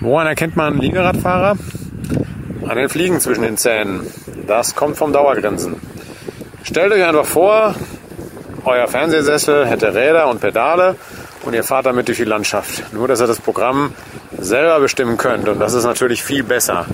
Woran 0.00 0.26
erkennt 0.26 0.56
man 0.56 0.78
Liegeradfahrer? 0.78 1.56
An 2.66 2.76
den 2.76 2.88
Fliegen 2.88 3.20
zwischen 3.20 3.42
den 3.42 3.56
Zähnen. 3.56 4.06
Das 4.46 4.74
kommt 4.74 4.96
vom 4.96 5.12
Dauergrinsen. 5.12 5.76
Stellt 6.62 6.92
euch 6.92 7.04
einfach 7.04 7.26
vor, 7.26 7.74
euer 8.64 8.86
Fernsehsessel 8.86 9.66
hätte 9.66 9.94
Räder 9.94 10.28
und 10.28 10.40
Pedale 10.40 10.96
und 11.44 11.54
ihr 11.54 11.64
fahrt 11.64 11.86
damit 11.86 12.08
durch 12.08 12.18
die 12.18 12.24
Landschaft. 12.24 12.92
Nur, 12.92 13.08
dass 13.08 13.20
ihr 13.20 13.26
das 13.26 13.40
Programm 13.40 13.92
selber 14.38 14.80
bestimmen 14.80 15.16
könnt 15.16 15.48
und 15.48 15.58
das 15.58 15.74
ist 15.74 15.84
natürlich 15.84 16.22
viel 16.22 16.44
besser. 16.44 16.86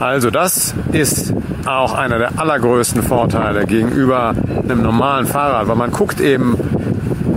Also 0.00 0.30
das 0.30 0.74
ist 0.92 1.32
auch 1.66 1.94
einer 1.94 2.18
der 2.18 2.38
allergrößten 2.38 3.02
Vorteile 3.02 3.64
gegenüber 3.64 4.34
einem 4.62 4.82
normalen 4.82 5.26
Fahrrad, 5.26 5.68
weil 5.68 5.76
man 5.76 5.90
guckt 5.90 6.20
eben 6.20 6.56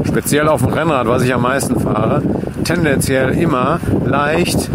speziell 0.08 0.48
auf 0.48 0.62
dem 0.62 0.74
Rennrad, 0.74 1.08
was 1.08 1.24
ich 1.24 1.34
am 1.34 1.42
meisten 1.42 1.80
fahre, 1.80 2.22
tendenziell 2.70 3.32
immer 3.32 3.80
leicht 4.06 4.70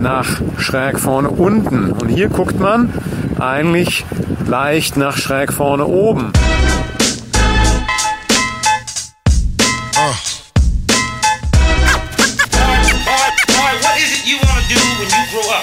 nach 0.00 0.40
schräg 0.56 0.98
vorne 0.98 1.28
unten. 1.28 1.90
Und 1.92 2.08
hier 2.08 2.30
guckt 2.30 2.58
man 2.58 2.90
eigentlich 3.38 4.06
leicht 4.46 4.96
nach 4.96 5.18
schräg 5.18 5.52
vorne 5.52 5.84
oben. 5.84 6.32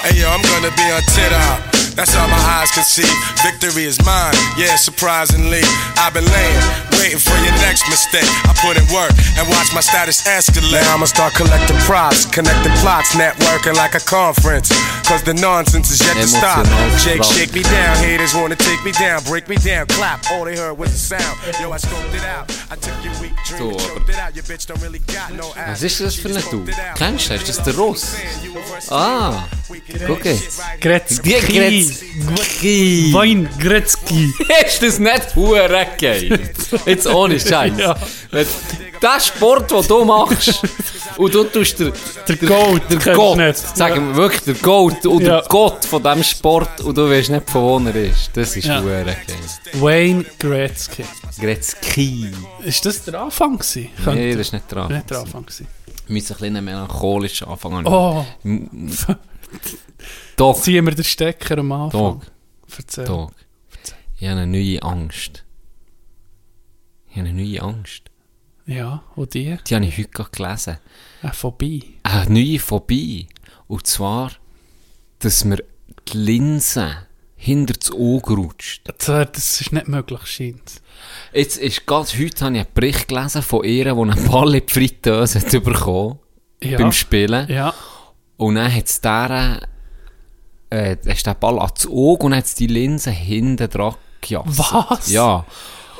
Hey 0.02 0.20
yo, 0.20 0.28
I'm 0.28 0.40
gonna 0.42 0.70
be 0.76 0.94
on 0.94 1.02
TikTok. 1.16 1.96
That's 1.96 2.16
all 2.16 2.28
my 2.28 2.36
eyes 2.36 2.70
can 2.70 2.84
see. 2.84 3.31
Victory 3.42 3.84
is 3.84 3.98
mine, 4.06 4.34
yeah, 4.56 4.76
surprisingly. 4.76 5.62
I've 5.98 6.14
been 6.14 6.24
laying, 6.30 6.62
waiting 6.94 7.18
for 7.18 7.34
your 7.42 7.50
next 7.58 7.82
mistake. 7.90 8.28
I 8.46 8.54
put 8.62 8.78
in 8.78 8.86
work 8.94 9.10
and 9.36 9.48
watch 9.50 9.74
my 9.74 9.80
status 9.80 10.22
escalate. 10.22 10.78
Now 10.86 10.94
I'ma 10.94 11.06
start 11.06 11.34
collecting 11.34 11.76
props, 11.78 12.24
connecting 12.26 12.70
plots, 12.78 13.16
networking 13.16 13.74
like 13.74 13.94
a 13.96 14.00
conference. 14.00 14.70
Cause 15.08 15.22
the 15.24 15.34
nonsense 15.34 15.90
is 15.90 15.98
yet 16.06 16.14
to 16.16 16.26
stop. 16.28 16.64
Emotional 16.66 16.98
Shake, 16.98 17.24
shake 17.24 17.52
me 17.52 17.62
down. 17.64 17.96
Haters 17.98 18.32
wanna 18.34 18.54
take 18.54 18.82
me 18.84 18.92
down, 18.92 19.22
break 19.24 19.48
me 19.48 19.56
down, 19.56 19.86
clap. 19.88 20.22
All 20.30 20.44
they 20.44 20.56
heard 20.56 20.78
was 20.78 20.92
the 20.92 20.98
sound. 21.18 21.36
Yo, 21.60 21.72
I 21.72 21.78
scoped 21.78 22.14
it 22.14 22.24
out. 22.24 22.46
I 22.70 22.76
took 22.76 22.94
your 23.04 23.12
weak 23.20 23.34
dream 23.44 23.58
So, 23.58 23.68
and 23.70 23.80
aber- 23.80 23.88
choked 23.98 24.08
it 24.10 24.18
out. 24.18 24.34
Your 24.36 24.44
bitch 24.44 24.66
don't 24.66 24.80
really 24.80 25.00
got 25.00 25.32
no 25.34 25.52
ass. 25.56 25.82
Was 25.82 25.82
ist 25.82 26.00
das 26.00 26.14
für 26.14 26.28
ein 26.28 26.34
She 26.34 26.38
just 26.40 26.50
Du? 26.52 26.58
scoped 26.58 26.68
it 26.68 26.78
out. 26.78 26.96
Kennst 26.96 27.26
du 27.28 27.32
das? 27.34 27.48
Ist 27.48 27.58
das 27.58 27.64
der 27.64 27.74
Ross? 27.74 28.06
Ah, 28.90 29.44
guck 30.06 30.24
jetzt. 30.24 30.60
Gretzky. 30.80 31.40
Die 31.40 31.58
Gretzky. 31.58 33.12
Wein 33.34 33.48
Gretzky. 33.58 34.32
Ist 34.66 34.82
das 34.82 34.98
nicht 34.98 35.34
hure 35.34 35.86
geil? 36.00 36.38
Jetzt 36.86 37.06
ohne 37.06 37.38
Scheiß. 37.40 37.72
Ja. 37.78 37.96
Wenn 38.30 38.46
Der 39.00 39.20
Sport, 39.20 39.70
den 39.70 39.86
du 39.88 40.04
machst, 40.04 40.62
und 41.16 41.34
du 41.34 41.44
tust 41.44 41.78
der, 41.80 41.92
Der 42.28 42.36
Goat. 42.36 42.82
der 42.90 43.14
Gott, 43.14 43.36
nicht. 43.38 43.56
sagen 43.76 44.08
wir 44.10 44.16
wirklich 44.16 44.42
der 44.42 44.54
Goat 44.54 45.04
und 45.06 45.22
Ja. 45.22 45.40
der 45.40 45.48
Gott 45.48 45.84
von 45.84 46.02
diesem 46.02 46.22
Sport 46.22 46.80
und 46.82 46.96
du 46.96 47.10
weißt 47.10 47.30
nicht, 47.30 47.50
von 47.50 47.62
wo 47.84 47.88
er 47.88 47.96
ist. 47.96 48.30
Das 48.34 48.56
ist 48.56 48.66
Ja. 48.66 48.80
geil. 48.80 49.16
Wayne 49.74 50.24
Gretzky. 50.38 51.04
Gretzky. 51.40 52.30
Ist 52.64 52.84
das 52.86 53.04
der 53.04 53.20
Anfang 53.22 53.58
gewesen? 53.58 53.88
Nee, 54.06 54.32
das 54.32 54.40
ist 54.48 54.52
nicht 54.52 54.70
dran. 54.70 54.92
Nicht 54.92 55.10
der 55.10 55.18
Anfang 55.20 55.42
gewesen. 55.46 55.66
Wir 56.06 56.14
müssen 56.14 56.32
ein 56.34 56.38
bisschen 56.38 56.64
melancholisch 56.64 57.42
anfangen. 57.42 57.86
Oh, 57.86 58.24
Dog, 60.36 60.56
ziehen 60.62 60.84
wir 60.86 60.94
den 60.94 61.04
Stecker 61.04 61.58
am 61.58 61.72
Anfang. 61.72 62.00
Dog, 62.00 62.22
Erzähl. 62.78 63.04
Dog. 63.04 63.32
Ich 64.18 64.28
habe 64.28 64.40
eine 64.40 64.46
neue 64.46 64.82
Angst. 64.82 65.44
Ich 67.10 67.16
habe 67.16 67.28
eine 67.28 67.42
neue 67.42 67.62
Angst. 67.62 68.10
Ja, 68.66 69.02
und 69.16 69.34
die? 69.34 69.58
Die 69.66 69.74
habe 69.74 69.84
ich 69.84 69.98
heute 69.98 70.08
gerade 70.08 70.30
gelesen. 70.30 70.78
Eine 71.22 71.32
Phobie. 71.32 71.98
Eine 72.04 72.30
neue 72.30 72.58
Phobie. 72.58 73.26
Und 73.66 73.86
zwar, 73.86 74.32
dass 75.18 75.44
mir 75.44 75.58
die 76.08 76.16
Linse 76.16 77.06
hinter 77.34 77.74
das 77.74 77.90
Auge 77.90 78.34
rutscht. 78.34 78.88
Das, 79.04 79.60
ist 79.60 79.72
nicht 79.72 79.88
möglich, 79.88 80.24
scheint 80.26 80.80
Jetzt 81.32 81.56
ist 81.58 81.86
ganz 81.86 82.16
heute 82.16 82.44
habe 82.44 82.54
ich 82.54 82.60
einen 82.60 82.72
Bericht 82.72 83.08
gelesen 83.08 83.42
von 83.42 83.64
ihr, 83.64 83.84
die 83.84 83.90
einen 84.00 84.28
Ball 84.28 84.54
in 84.54 84.64
die 84.64 84.72
Fritteuse 84.72 85.40
hat 85.40 85.64
bekommen 85.64 86.20
Ja. 86.62 86.78
beim 86.78 86.92
Spielen. 86.92 87.48
Ja. 87.50 87.74
Und 88.36 88.54
dann 88.54 88.72
hat 88.72 88.86
es 88.86 89.00
der, 89.00 89.60
äh, 90.72 90.96
ist 91.04 91.26
der 91.26 91.34
Ball 91.34 91.58
ans 91.58 91.86
Auge 91.86 92.26
und 92.26 92.34
hat 92.34 92.58
die 92.58 92.66
Linse 92.66 93.10
hinten 93.10 93.68
dran 93.68 93.94
gejasst. 94.20 94.46
Was? 94.58 95.10
Ja. 95.10 95.44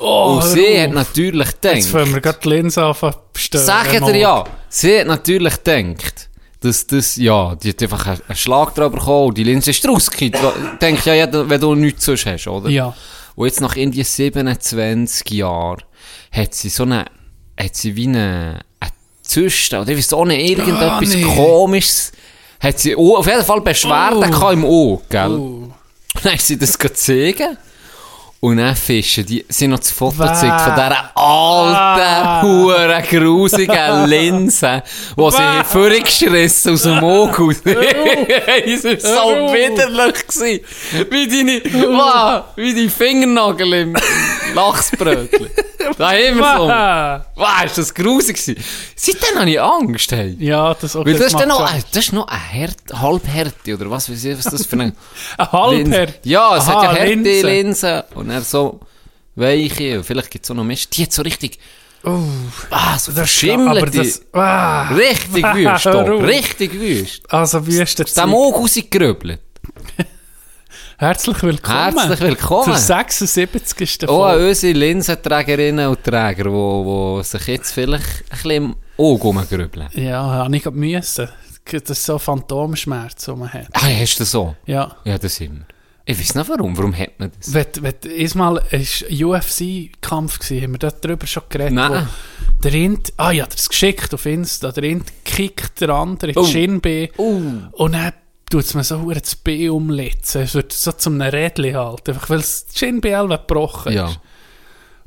Oh, 0.00 0.34
und 0.36 0.42
sie 0.42 0.66
hör 0.66 0.82
hat 0.82 0.88
auf. 0.88 0.94
natürlich 0.94 1.48
Jetzt 1.48 1.62
gedacht, 1.62 1.92
wollen 1.92 2.14
wir 2.14 2.20
gerade 2.20 2.38
die 2.42 2.48
Linse 2.48 2.94
bestellen. 3.32 3.64
Sagt 3.64 3.92
ihr 3.92 4.16
ja, 4.16 4.44
sie 4.68 4.98
hat 4.98 5.06
natürlich 5.06 5.62
gedacht, 5.62 6.28
dass 6.60 6.86
das, 6.86 7.16
ja, 7.16 7.54
die 7.54 7.68
hat 7.70 7.82
einfach 7.82 8.06
einen, 8.06 8.36
Schlag 8.36 8.74
drüber 8.74 8.90
bekommen 8.90 9.28
und 9.28 9.38
die 9.38 9.44
Linse 9.44 9.70
ist 9.70 9.86
rausgekippt. 9.86 10.38
Denk 10.80 11.04
ja, 11.04 11.14
jeder, 11.14 11.48
wenn 11.48 11.60
du 11.60 11.74
nichts 11.74 12.04
sonst 12.04 12.26
hast, 12.26 12.48
oder? 12.48 12.68
Ja. 12.68 12.94
Und 13.34 13.46
jetzt 13.46 13.60
nach 13.60 13.76
irgendwie 13.76 14.02
27 14.02 15.30
Jahren 15.30 15.82
hat 16.30 16.54
sie 16.54 16.68
so 16.68 16.82
eine, 16.84 17.04
hat 17.58 17.76
sie 17.76 17.94
wie 17.96 18.08
eine, 18.08 18.60
eine 18.80 18.90
Zyste, 19.22 19.80
oder 19.80 19.90
ich 19.90 19.98
weiß 19.98 20.12
auch 20.14 20.24
nicht, 20.24 20.50
irgendetwas 20.50 20.80
Ah, 20.82 21.00
nee. 21.00 21.22
komisches, 21.22 22.12
hat 22.62 22.78
sie 22.78 22.96
au- 22.96 23.16
auf 23.16 23.26
jeden 23.26 23.44
Fall 23.44 23.60
Beschwerden 23.60 24.18
Oh. 24.34 24.50
im 24.50 24.64
Auge, 24.64 25.02
gell? 25.08 25.30
Oh. 25.30 25.68
Dann 26.22 26.32
hat 26.34 26.40
sie 26.40 26.58
das 26.58 26.78
gezogen. 26.78 27.56
Und 28.44 28.56
dann 28.56 28.74
fischen 28.74 29.24
die, 29.24 29.44
haben 29.48 29.70
noch 29.70 29.78
das 29.78 29.90
gezeigt 29.96 30.60
von 30.62 30.74
dieser 30.74 31.16
alten, 31.16 32.26
Ah. 32.26 32.42
hure 32.42 33.02
grusigen 33.08 34.06
Linse, 34.06 34.82
die 35.16 35.30
sie 35.30 35.38
Wow. 35.38 35.64
vorgeschrissen 35.64 36.72
aus 36.72 36.82
dem 36.82 36.98
Auge. 37.04 37.54
Es 38.66 38.82
war 38.84 38.98
so 38.98 39.52
widerlich. 39.54 40.26
gewesen. 40.26 40.60
Wie 41.08 41.28
deine, 41.28 41.86
wow, 41.96 42.44
wie 42.56 42.74
deine 42.74 42.90
Fingernagel 42.90 43.72
im 43.74 43.96
Lachsbrötchen. 44.54 45.46
Da 45.98 46.12
wir 46.12 46.34
so. 46.34 46.68
Wow, 47.40 47.64
ist 47.64 47.78
das 47.78 47.94
grusig 47.94 48.36
gewesen. 48.36 48.56
Seitdem 48.96 49.38
habe 49.38 49.50
ich 49.50 49.60
Angst, 49.60 50.10
hey. 50.12 50.36
Ja, 50.40 50.74
das 50.74 50.96
auch 50.96 51.04
Weil 51.04 51.14
das 51.14 51.28
ist 51.28 51.38
dann 51.38 51.48
noch, 51.48 51.68
das 51.92 52.04
ist 52.04 52.12
noch 52.12 52.26
eine 52.28 52.40
Härte, 52.40 53.00
Halbhärte, 53.00 53.74
oder 53.74 53.90
was 53.90 54.10
weiß 54.10 54.24
ich, 54.24 54.36
was 54.38 54.44
das 54.44 54.66
für 54.66 54.74
eine... 54.76 54.92
Ein 55.38 55.52
Halbherr. 55.52 56.08
Ja, 56.24 56.56
es 56.56 56.66
hat 56.66 56.82
ja 56.82 56.88
Aha, 56.90 56.96
Härte 56.96 57.14
Linse. 57.14 57.46
Linsen 57.46 58.02
er 58.32 58.42
so 58.42 58.80
weiche 59.34 60.02
vielleicht 60.04 60.30
gibt 60.30 60.44
es 60.44 60.50
auch 60.50 60.54
noch 60.54 60.64
Mist. 60.64 60.96
Die 60.96 61.04
hat 61.04 61.12
so 61.12 61.22
richtig, 61.22 61.58
Oh, 62.04 62.18
ah, 62.70 62.98
so 62.98 63.12
aber 63.12 63.20
verschimmelt. 63.20 63.96
das... 63.96 64.22
Ah. 64.32 64.88
Richtig 64.88 65.44
wüst, 65.54 65.84
Hör 65.84 66.04
doch, 66.04 66.22
richtig 66.22 66.72
wüst. 66.72 67.32
Also, 67.32 67.64
wie 67.64 67.80
ist 67.80 67.98
der 67.98 68.24
Auge 68.24 68.58
rausgerübelt. 68.58 69.40
Herzlich 70.98 71.42
willkommen. 71.42 71.98
Herzlich 71.98 72.20
willkommen. 72.20 72.64
Zur 72.64 72.76
76. 72.76 74.08
Auch 74.08 74.24
an 74.24 74.30
Folge. 74.34 74.48
unsere 74.48 74.72
Linsenträgerinnen 74.72 75.88
und 75.88 76.02
Träger, 76.02 76.44
die 76.44 77.24
sich 77.24 77.46
jetzt 77.46 77.72
vielleicht 77.72 78.04
ein 78.04 78.28
bisschen 78.30 78.50
im 78.50 78.76
Auge 78.98 79.22
rumgrübeln. 79.22 79.88
Ja, 79.94 80.22
habe 80.22 80.56
ich 80.56 80.62
gerade 80.62 80.76
müssen. 80.76 81.28
Das 81.70 81.90
ist 81.90 82.04
so 82.04 82.18
Phantomschmerz, 82.18 83.24
den 83.24 83.38
man 83.38 83.52
hat. 83.52 83.68
Ah, 83.72 83.86
hast 83.86 84.18
du 84.18 84.24
so? 84.24 84.56
Ja. 84.66 84.96
Ja, 85.04 85.18
das 85.18 85.40
immer. 85.40 85.60
Ich 86.04 86.18
weiß 86.18 86.34
nicht 86.34 86.48
warum. 86.48 86.76
Warum 86.76 86.96
hat 86.98 87.18
man 87.18 87.30
das? 87.38 87.54
Wenn, 87.54 87.66
wenn, 87.80 87.94
einmal 88.18 88.56
war 88.56 89.28
UFC-Kampf, 89.28 90.40
haben 90.50 90.72
wir 90.72 90.78
da 90.78 90.90
drüber 90.90 91.26
schon 91.26 91.44
geredet. 91.48 91.74
Nein. 91.74 92.08
Der 92.64 92.74
Int, 92.74 93.12
ah 93.16 93.30
ja, 93.30 93.46
das 93.46 93.68
geschickt 93.68 94.12
auf 94.14 94.26
Insta, 94.26 94.72
der 94.72 94.84
Int 94.84 95.12
kickt 95.24 95.80
der 95.80 95.90
andere 95.90 96.32
in 96.32 96.36
Oh. 96.38 96.44
die 96.44 96.50
Schienbein 96.52 97.08
Oh. 97.16 97.40
und 97.72 97.92
dann 97.92 98.12
tut 98.50 98.64
es 98.64 98.74
mir 98.74 98.84
so 98.84 98.98
verdammt 98.98 99.24
das 99.26 99.36
Bein 99.36 99.70
umlitzen. 99.70 100.42
Es 100.42 100.54
wird 100.54 100.72
so 100.72 100.92
zum 100.92 101.20
Rädchen 101.20 101.76
halt, 101.76 102.08
einfach 102.08 102.28
weil 102.30 102.38
das 102.38 102.66
Schienbein 102.74 103.28
gebrochen 103.28 103.92
Ja. 103.92 104.08
ist. 104.08 104.20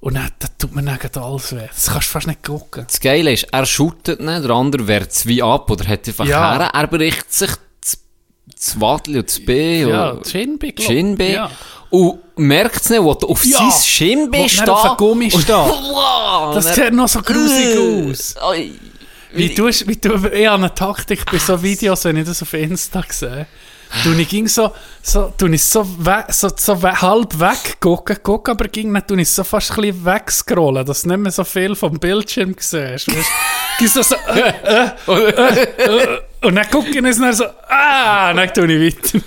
Und 0.01 0.16
dann 0.16 0.29
da 0.39 0.47
tut 0.57 0.75
mir 0.75 0.84
dann 0.84 1.00
gerade 1.00 1.22
alles 1.22 1.53
weh. 1.55 1.67
Das 1.67 1.88
kannst 1.88 2.07
du 2.09 2.11
fast 2.11 2.28
nicht 2.28 2.44
gucken. 2.44 2.85
Das 2.88 3.00
Geile 3.00 3.31
ist, 3.34 3.47
er 3.51 3.66
shootet 3.66 4.19
nicht, 4.19 4.44
der 4.44 4.51
andere 4.51 4.88
wehrt 4.88 5.11
es 5.11 5.25
wie 5.25 5.41
ab 5.41 5.69
oder 5.72 5.88
hat 5.88 6.07
einfach 6.07 6.25
Ja. 6.25 6.57
her. 6.57 6.69
Er 6.73 6.88
bricht 6.88 7.31
sich 7.34 7.51
das, 8.53 8.80
Wadli 8.80 9.20
und 9.20 9.28
das 9.28 9.40
B 9.46 9.82
Ja, 9.82 10.09
und 10.12 10.22
das 10.26 10.32
glaub- 10.32 10.82
Schienbein 10.82 11.32
Ja. 11.32 11.52
und 11.90 12.20
merkt 12.38 12.82
es 12.82 12.90
nicht, 12.90 13.02
wo 13.02 13.12
er 13.12 13.24
auf 13.30 13.46
Ja. 13.46 13.58
sein 13.58 13.72
steht. 13.72 14.68
er 14.68 14.74
auf 14.74 14.84
dem 14.84 14.97
Gummi 14.97 15.26
und- 15.34 15.42
steht. 15.42 15.56
Wow, 15.56 16.53
Das 16.56 16.66
und 16.68 16.74
sieht 16.76 16.94
noch 16.94 17.08
so 17.08 17.22
grusig 17.22 17.76
Äh, 17.76 18.09
aus. 18.12 18.36
oi. 18.42 18.72
Wie 19.34 19.53
du, 19.53 19.66
wie 19.68 19.96
du, 19.97 20.14
ich 20.16 20.47
habe 20.47 20.52
eine 20.53 20.74
Taktik 20.74 21.26
bei 21.30 21.38
so 21.38 21.62
Videos, 21.62 22.06
wenn 22.06 22.16
ich 22.18 22.26
das 22.26 22.42
auf 22.42 22.53
Insta 22.53 23.03
sehe. 23.09 23.47
Du 24.03 24.14
ich 24.14 24.28
ging 24.30 24.47
so, 24.47 24.72
so, 25.02 25.32
du 25.38 25.47
ich 25.47 25.64
so, 25.64 25.86
we, 26.00 26.24
so, 26.30 26.50
so 26.56 26.82
we, 26.82 26.92
halb 27.02 27.38
weg 27.40 27.78
gucken, 27.80 28.18
gucken, 28.24 28.53
aber 28.53 28.68
ging 28.70 28.92
nicht, 28.92 29.09
du 29.09 29.16
ich 29.16 29.30
so 29.30 29.44
fast 29.44 29.72
ein 29.72 29.82
bisschen 29.82 30.06
wegscrollen, 30.06 30.86
dass 30.86 31.02
du 31.03 31.09
nicht 31.09 31.18
mehr 31.20 31.32
so 31.32 31.44
viel 31.44 31.76
vom 31.76 32.00
Bildschirm 32.00 32.56
siehst. 32.58 33.08
Weißt? 33.08 33.30
Ging 33.77 33.87
so, 33.87 34.01
so 34.01 34.16
äh, 34.16 34.53
äh, 34.63 34.89
äh, 35.07 35.63
äh, 35.63 36.19
und 36.43 36.55
dann 36.55 36.69
gucke 36.69 36.89
ich 36.89 37.01
dann 37.01 37.33
so, 37.33 37.45
ah, 37.67 38.33
dann 38.33 38.53
tue 38.53 38.72
ich 38.73 38.95
weiter. 38.95 39.19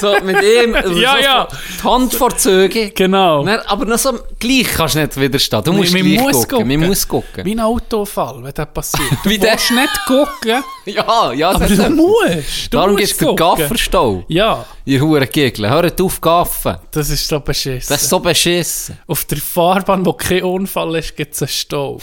so 0.00 0.24
mit 0.24 0.36
ihm, 0.42 0.74
Ja, 0.74 0.82
so 1.16 1.22
ja. 1.22 1.48
die 1.78 1.84
Hand 1.88 2.40
Züge. 2.40 2.90
Genau. 2.90 3.42
Nein, 3.42 3.60
aber 3.66 3.86
noch 3.86 3.98
so, 3.98 4.18
gleich 4.38 4.66
kannst 4.74 4.94
du 4.96 5.00
nicht 5.00 5.18
widerstehen. 5.18 5.62
Du 5.64 5.72
musst 5.72 5.92
Man 5.92 6.02
gleich 6.02 6.20
muss 6.20 6.46
gucken. 6.46 6.68
Man 6.68 6.86
muss 6.88 7.08
gucken. 7.08 7.44
Wie 7.44 7.52
ein 7.54 7.60
Autofall, 7.60 8.42
wenn 8.42 8.52
das 8.52 8.68
passiert. 8.72 9.10
Du 9.24 9.30
Wie 9.30 9.40
willst 9.40 9.70
nicht 9.70 10.06
gucken, 10.06 10.62
Ja, 10.86 11.32
ja, 11.32 11.50
aber 11.50 11.66
das 11.66 11.76
du 11.78 11.90
musst. 11.90 12.66
Du 12.72 12.76
Darum 12.78 12.96
gibst 12.96 13.20
du 13.20 13.26
gucken. 13.26 13.36
Gafferstau. 13.36 14.24
Ja, 14.28 14.64
Ihr 14.84 15.00
Huren 15.00 15.28
Gegel. 15.30 15.70
Hört 15.70 16.00
auf, 16.00 16.20
gaffen. 16.20 16.76
das 16.90 17.08
ist 17.10 17.26
so 17.26 17.40
beschissen. 17.40 17.88
Das 17.88 18.02
ist 18.02 18.10
so 18.10 18.18
beschissen. 18.20 18.98
Auf 19.06 19.24
der 19.24 19.38
Fahrbahn, 19.38 20.04
wo 20.04 20.12
kein 20.12 20.42
Unfall 20.42 20.96
ist, 20.96 21.16
gibt 21.16 21.34
es 21.34 21.42
einen 21.42 21.48
Stau. 21.48 21.98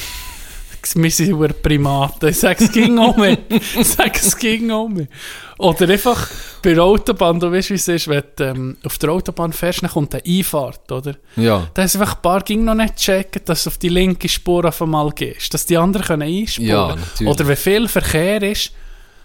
Wir 0.95 1.11
sind 1.11 1.29
über 1.29 1.47
Primaten. 1.49 2.29
Ich 2.29 2.39
sage, 2.39 2.63
es 2.63 2.71
ging 2.71 2.97
um 2.97 3.19
mich. 3.19 3.37
Ich 3.49 3.87
sage, 3.87 4.11
es 4.15 4.37
ging 4.37 4.69
um 4.71 4.93
mich. 4.93 5.07
Oder 5.57 5.89
einfach 5.89 6.29
bei 6.61 6.73
der 6.73 6.83
Autobahn, 6.83 7.39
du 7.39 7.51
weißt, 7.51 7.71
wie 7.71 7.75
es 7.75 7.87
ist, 7.87 8.07
wenn 8.07 8.23
du 8.35 8.43
ähm, 8.43 8.77
auf 8.85 8.97
der 8.97 9.09
Autobahn 9.09 9.53
fährst, 9.53 9.81
dann 9.81 9.89
kommt 9.89 10.13
eine 10.13 10.23
Einfahrt, 10.25 10.91
oder? 10.91 11.15
Ja. 11.35 11.67
Da 11.73 11.83
ist 11.83 11.95
einfach 11.95 12.15
ein 12.15 12.21
paar 12.21 12.41
ging 12.41 12.63
noch 12.63 12.75
nicht 12.75 12.95
checken, 12.95 13.41
dass 13.45 13.63
du 13.63 13.69
auf 13.69 13.77
die 13.77 13.89
linke 13.89 14.29
Spur 14.29 14.65
auf 14.65 14.81
einmal 14.81 15.09
gehst, 15.11 15.53
dass 15.53 15.65
die 15.65 15.77
anderen 15.77 16.05
können 16.05 16.21
einspuren 16.23 16.69
Ja, 16.69 16.95
natürlich. 16.95 17.33
Oder 17.33 17.47
wenn 17.47 17.57
viel 17.57 17.87
Verkehr 17.87 18.43
ist, 18.43 18.71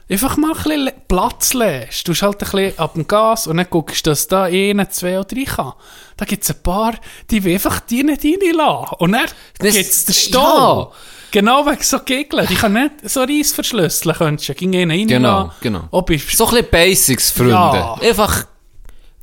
einfach 0.08 0.36
mal 0.36 0.52
ein 0.52 0.62
bisschen 0.62 0.92
Platz 1.08 1.54
lässt. 1.54 2.08
Du 2.08 2.14
halt 2.14 2.42
ein 2.42 2.50
bisschen 2.50 2.78
ab 2.78 2.94
dem 2.94 3.06
Gas 3.06 3.46
und 3.46 3.56
dann 3.56 3.66
guckst, 3.68 4.06
dass 4.06 4.26
da 4.26 4.44
eine, 4.44 4.88
zwei 4.88 5.18
oder 5.18 5.24
drei 5.24 5.44
kann. 5.44 5.72
Da 6.16 6.24
gibt 6.24 6.44
es 6.44 6.50
ein 6.50 6.62
paar, 6.62 6.94
die 7.30 7.42
will 7.44 7.54
einfach 7.54 7.80
die 7.80 8.02
nicht 8.02 8.24
reinlassen. 8.24 8.96
Und 8.98 9.12
dann 9.12 9.26
gibt 9.58 9.74
es 9.74 10.04
den 10.04 10.14
Stau. 10.14 10.92
Genau 11.32 11.66
wegen 11.66 11.82
so 11.82 11.98
Gegeln. 11.98 12.46
Die 12.48 12.54
kann 12.54 12.74
nicht 12.74 12.92
so 13.04 13.22
Reis 13.22 13.52
verschlüsseln, 13.52 14.14
könntest 14.14 14.48
du. 14.50 14.54
Ging 14.54 14.74
einen 14.76 14.90
reinlassen. 14.90 15.08
Genau, 15.08 15.50
genau. 15.60 15.88
Ob 15.90 16.10
ich 16.10 16.36
So 16.36 16.44
ein 16.46 16.50
bisschen 16.50 16.70
Basics, 16.70 17.30
Freunde. 17.30 17.52
Ja. 17.52 17.94
Einfach 18.00 18.44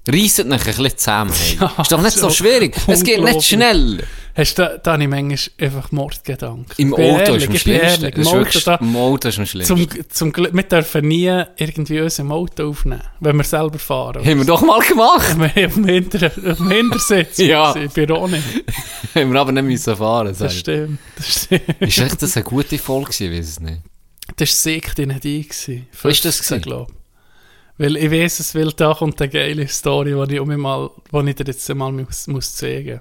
reissen 0.07 0.51
euch 0.51 0.60
ein 0.62 0.66
bisschen 0.66 0.98
zusammen. 0.98 1.34
hey. 1.34 1.57
Ja, 1.60 1.74
ist 1.81 1.92
doch 1.92 2.01
nicht 2.01 2.18
so 2.18 2.30
so 2.30 2.36
schwierig. 2.36 2.75
Es 2.88 3.04
geht 3.04 3.22
nicht 3.24 3.44
schnell. 3.44 4.04
Hast 4.36 4.57
du, 4.57 4.80
da 4.81 4.98
ich 4.98 5.07
manchmal 5.07 5.38
einfach 5.68 5.92
Mordgedanken. 5.92 6.74
Im 6.78 6.94
Auto 6.94 7.01
ehrlich, 7.01 7.44
ist 7.44 7.48
am 7.50 7.56
ich 7.56 7.62
schlimmsten. 7.62 8.04
ehrlich, 8.06 8.16
Im 8.16 8.28
Auto 8.28 8.38
wirklich, 8.38 8.63
da, 8.63 8.75
Im 8.75 8.96
Auto 8.96 9.28
ist 9.28 9.40
am 9.40 9.46
schlimmsten. 9.46 9.90
zum, 9.90 10.10
zum 10.10 10.31
Glück, 10.31 10.54
wir 10.54 10.63
dürfen 10.63 11.07
nie 11.07 11.44
irgendwie 11.57 12.00
uns 12.00 12.19
im 12.19 12.31
Auto 12.31 12.69
aufnehmen, 12.69 13.01
wenn 13.19 13.36
wir 13.36 13.44
selber 13.44 13.80
fahren. 13.80 14.24
Haben 14.25 14.38
wir 14.38 14.46
doch 14.46 14.62
mal 14.62 14.80
gemacht. 14.80 15.38
wir 15.38 15.50
haben 15.50 15.84
Hinter, 15.84 16.30
dem 16.30 16.69
Hintersitz. 16.72 17.38
Ja. 17.50 17.75
Ich 17.75 17.96
nicht. 17.96 18.44
Haben 19.16 19.34
wir 19.34 19.40
aber 19.42 19.51
nicht 19.51 19.63
müssen 19.63 19.96
fahren 19.98 20.34
Das 20.38 20.56
stimmt. 20.56 21.00
Das 21.18 21.44
stimmt. 21.44 21.81
Ist 21.81 21.98
echt 21.98 22.22
das 22.22 22.38
eine 22.38 22.44
gute 22.44 22.78
Folge 22.78 23.10
gewesen? 23.12 23.34
Ich 23.34 23.40
weiß 23.40 23.48
es 23.50 23.60
nicht. 23.60 23.81
Das 24.38 24.66
war 24.66 25.00
in 25.00 25.19
die 25.19 25.42
gewesen. 25.42 25.88
Wo 26.01 26.07
ist 26.10 26.24
das 26.24 26.36
15, 26.38 26.62
gewesen? 26.62 26.62
glaub. 26.62 26.99
Weil 27.80 27.96
ich 27.96 28.12
weiß 28.12 28.42
es, 28.42 28.54
weil 28.56 28.72
da 28.74 28.94
kommt 28.94 29.20
eine 29.22 29.30
geile 29.30 29.68
Story, 29.68 30.14
die 30.28 30.36
ich, 30.36 30.46
mal, 30.46 30.92
die 31.12 31.30
ich 31.30 31.36
dir 31.36 31.46
jetzt 31.46 31.68
mal 31.74 31.92
muss, 31.92 32.28
muss 32.28 32.54
zeigen 32.56 33.00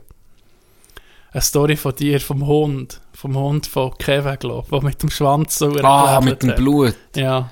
Eine 1.33 1.43
Story 1.43 1.77
von 1.77 1.95
dir, 1.97 2.21
vom 2.21 2.47
Hund. 2.47 3.01
Vom 3.13 3.37
Hund 3.37 3.67
von 3.67 3.93
Kevin, 3.99 4.37
glaube 4.39 4.63
ich, 4.67 4.71
der 4.71 4.83
mit 4.83 5.03
dem 5.03 5.11
Schwanz 5.11 5.59
so 5.59 5.67
Ah, 5.83 6.21
mit 6.23 6.43
dem 6.43 6.51
hat. 6.51 6.57
Blut. 6.57 6.97
Ja. 7.17 7.51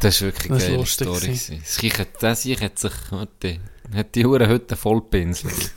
Das 0.00 0.16
ist 0.16 0.22
wirklich 0.22 0.50
eine 0.52 0.58
Das 0.60 0.68
ist 0.68 0.98
geile 1.00 1.16
Story. 1.16 1.32
Das 1.64 1.98
hat- 1.98 2.22
Das 2.22 2.44
ich 2.44 2.60
hat 2.60 2.78
sich, 2.78 2.92
warte, 3.10 3.58
hat 3.94 4.14
die 4.14 4.26
Hure 4.26 4.46
heute 4.46 4.76
voll 4.76 5.00
pinselt. 5.00 5.72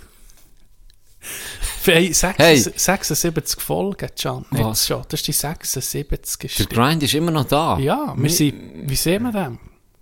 Hey, 1.86 2.12
76, 2.14 2.38
Hey. 2.38 2.58
76 2.78 3.62
Folgen, 3.62 4.10
Can. 4.22 4.46
Was? 4.52 4.86
Schon. 4.86 5.04
Das 5.08 5.22
ist 5.22 5.28
die 5.28 5.32
76. 5.32 6.56
Der. 6.58 6.66
Grind 6.68 7.02
ist 7.04 7.14
immer 7.14 7.32
noch 7.32 7.46
da. 7.46 7.80
Ja, 7.80 8.14
wir 8.18 8.30
sind, 8.30 8.54
wie 8.90 8.96
sehen 8.96 9.24
wir 9.24 9.32
das? 9.32 9.54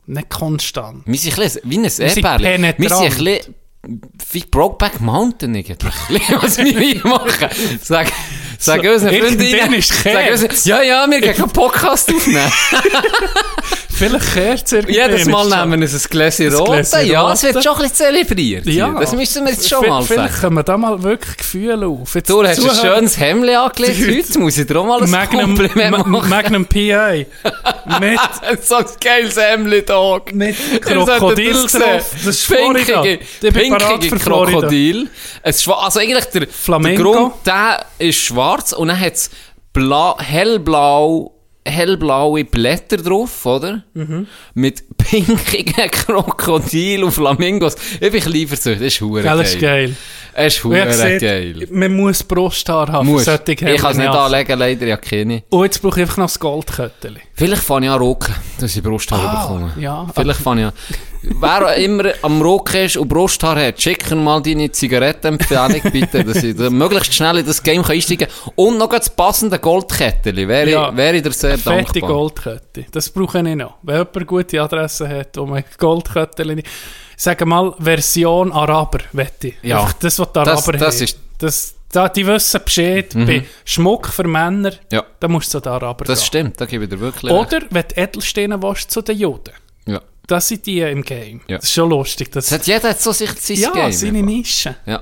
Nicht 0.08 0.30
konstant. 0.30 1.04
Wir 1.06 1.18
sind 1.18 1.38
ein 1.38 1.44
bisschen 1.44 1.62
wie 1.66 1.78
ein 1.78 1.84
Erdbärli. 1.84 2.74
Wir 2.78 2.90
sind 2.90 3.02
ein 3.02 3.10
bisschen 3.10 3.56
wie 4.32 4.44
Brokeback 4.50 5.02
Mountain 5.02 5.56
eigentlich. 5.56 5.80
was 6.42 6.58
wir 6.58 6.80
hier 6.80 7.06
machen. 7.06 7.50
Sag, 7.82 8.12
sag 8.60 8.84
So, 8.84 8.92
unseren 8.92 9.14
Freundinnen. 9.16 9.82
Sag 9.82 10.32
unseren, 10.32 10.50
ja, 10.64 10.82
ja, 10.82 11.10
wir 11.10 11.22
gehen 11.22 11.36
einen 11.42 11.50
Podcast 11.52 12.14
aufnehmen. 12.14 12.52
Vielleicht 13.90 14.34
kehrt 14.34 14.64
es 14.66 14.72
irgendwann. 14.74 14.94
Jedes 15.10 15.26
Mal 15.26 15.50
nehmen 15.50 15.82
wir 15.82 15.88
ein 15.88 16.02
Gläschen 16.10 16.54
Rote. 16.54 17.02
Ja, 17.04 17.32
es 17.34 17.42
wird 17.42 17.64
schon 17.64 17.74
ein 17.78 17.82
bisschen 17.82 17.96
zelebriert. 17.96 18.66
Ja. 18.68 18.90
Das 18.92 19.12
müssen 19.14 19.44
wir 19.44 19.52
jetzt 19.52 19.68
schon 19.68 19.84
V- 19.84 19.90
mal 19.90 20.04
Vielleicht 20.04 20.30
sagen. 20.34 20.42
können 20.42 20.54
wir 20.56 20.64
da 20.64 20.78
mal 20.78 21.02
wirklich 21.02 21.38
Gefühle 21.38 21.88
auf. 21.88 22.14
Jetzt 22.14 22.30
Du 22.30 22.44
hast 22.44 22.60
ein 22.64 22.76
schönes 22.76 23.18
Hemd 23.18 23.50
angelegt 23.50 23.98
heute. 24.30 24.40
Muss 24.40 24.56
ich 24.58 24.68
dir 24.68 24.76
auch 24.80 24.86
mal 24.86 25.02
ein 25.02 25.10
Magnum, 25.10 25.56
Kompliment 25.56 25.92
Ma- 25.98 26.04
machen. 26.04 26.30
Magnum 26.30 26.66
PI. 26.68 27.26
Mit, 28.00 28.20
so 28.64 28.76
ein 28.76 28.86
geiles 29.04 29.36
Hemd, 29.36 29.90
Dog. 29.90 30.32
mit 30.32 30.56
solltet 30.56 31.18
Krokodilskopf. 31.18 32.06
Das 32.24 32.26
ist 32.28 32.44
Florida. 32.44 33.02
Pinkige, 33.02 33.52
pinkige. 33.52 34.20
Krokodil. 34.20 35.10
Es 35.42 35.68
also 35.68 36.00
eigentlich 36.00 36.26
der, 36.26 36.48
Flamenco. 36.48 37.04
der 37.04 37.12
Grund, 37.22 37.34
der 37.48 37.86
ist 37.98 38.18
schwarz 38.20 38.47
und 38.78 38.88
dann 38.90 39.00
hat 39.00 39.14
es 39.14 39.30
blau, 39.74 40.18
hellblau, 40.20 41.32
hellblaue 41.66 42.46
Blätter 42.46 42.98
drauf, 42.98 43.46
oder? 43.46 43.84
Mhm. 43.94 44.28
Mit 44.54 44.84
pinkigen 44.98 45.92
Krokodil 45.92 47.04
und 47.04 47.12
Flamingos. 47.12 47.76
Ich 48.00 48.12
bin 48.12 48.24
lieber 48.32 48.56
so, 48.56 48.72
das 48.72 48.82
ist 48.82 49.02
hure 49.02 49.22
geil. 49.24 49.38
das 49.38 49.54
ist 49.54 49.60
geil. 49.62 49.96
Es 50.34 50.56
ist 50.56 50.64
hure 50.64 51.18
geil. 51.20 51.68
Man 51.72 51.96
muss 51.96 52.24
Brusthaar 52.24 52.92
haben. 52.92 53.08
Muss. 53.08 53.28
Ich 53.28 53.58
kann 53.58 53.92
es 53.92 53.98
nicht 53.98 54.08
anlegen, 54.08 54.58
leider, 54.60 54.86
ja 54.88 54.98
keine. 54.98 55.44
Und 55.50 55.64
jetzt 55.66 55.82
brauche 55.82 56.00
ich 56.00 56.04
einfach 56.04 56.18
noch 56.18 56.26
das 56.26 56.40
Goldkötteli. 56.40 57.20
Vielleicht 57.34 57.64
fange 57.64 57.88
ich 57.88 57.92
an 57.92 58.00
roken, 58.00 58.34
dass 58.60 58.76
ich 58.76 58.84
Brusthaar 58.84 59.20
Ah, 59.20 59.42
bekomme. 59.48 59.74
ja. 59.80 60.08
Vielleicht 60.16 60.40
fange 60.40 60.62
ich 60.62 60.68
an. 60.68 60.74
Wer 61.22 61.76
immer 61.76 62.12
am 62.22 62.42
Roken 62.42 62.86
ist 62.86 62.98
und 62.98 63.08
Brusthaar 63.08 63.56
hat, 63.60 63.82
schick 63.82 64.10
mal 64.16 64.42
deine 64.42 64.72
Zigarettenempfehlung 64.72 65.82
bitte, 65.92 66.24
dass 66.24 66.44
ich 66.44 66.56
da 66.56 66.70
möglichst 66.70 67.14
schnell 67.14 67.38
in 67.40 67.46
das 67.46 67.62
Game 67.62 67.82
kann 67.84 67.92
einsteigen 67.96 68.28
kann. 68.28 68.54
Und 68.56 68.78
noch 68.78 68.90
das 68.90 69.10
passende 69.10 69.60
Goldkettchen. 69.60 70.36
Wäre, 70.48 70.70
Ja. 70.70 70.96
wäre 70.96 71.18
ich 71.18 71.24
dir 71.24 71.32
sehr 71.32 71.58
Fette 71.58 71.84
dankbar. 71.94 72.10
Goldkette. 72.10 72.86
Das 72.92 73.10
brauche 73.10 73.40
ich 73.40 73.56
noch. 73.56 73.76
Wenn 73.84 73.96
jemand 73.98 74.28
gute 74.28 74.62
Adresse 74.62 75.08
hat, 75.10 75.38
wo 75.38 75.46
man 75.46 75.64
Goldkötteli... 75.78 76.64
Sag 77.20 77.44
mal, 77.48 77.74
Version 77.80 78.52
Araber, 78.52 79.00
wette. 79.12 79.54
Ja. 79.64 79.80
Einfach 79.82 79.94
Das, 79.94 80.20
was 80.20 80.28
die 80.28 80.34
Das- 80.34 80.48
Araber 80.48 80.72
das 80.78 80.96
haben. 80.98 81.04
ist- 81.04 81.20
Das, 81.40 81.76
da, 81.92 82.10
die 82.10 82.28
wissen 82.28 82.62
Bescheid. 82.64 83.14
Bei 83.16 83.44
Schmuck 83.66 84.08
für 84.10 84.28
Männer, 84.28 84.74
Ja, 84.92 85.04
da 85.20 85.28
musst 85.28 85.48
du 85.54 85.58
zu 85.58 85.62
den 85.62 85.72
Araber 85.74 86.06
das 86.06 86.20
gehen. 86.20 86.26
stimmt, 86.28 86.62
da 86.62 86.66
gebe 86.66 86.84
ich 86.84 86.90
dir 86.92 87.00
wirklich 87.00 87.32
recht. 87.32 87.34
Oder, 87.54 87.62
wenn 87.72 87.84
du 87.88 87.96
Edelsteine 88.02 88.62
willst, 88.62 88.92
zu 88.92 89.02
den 89.02 89.18
Juden. 89.18 89.54
Ja. 90.30 90.36
Das 90.36 90.48
sind 90.50 90.66
die 90.66 90.80
im 90.82 91.04
Game. 91.04 91.42
Ja. 91.48 91.58
Das 91.58 91.66
ist 91.66 91.74
schon 91.74 91.90
lustig. 91.90 92.32
Das, 92.32 92.52
hat 92.52 92.68
jeder 92.68 92.90
hat 92.90 93.02
so 93.02 93.12
sich 93.12 93.32
sein 93.32 93.58
ja, 93.58 93.72
Game. 93.72 93.92
seine 93.92 94.22
Nische. 94.24 94.76
Ja. 94.86 95.02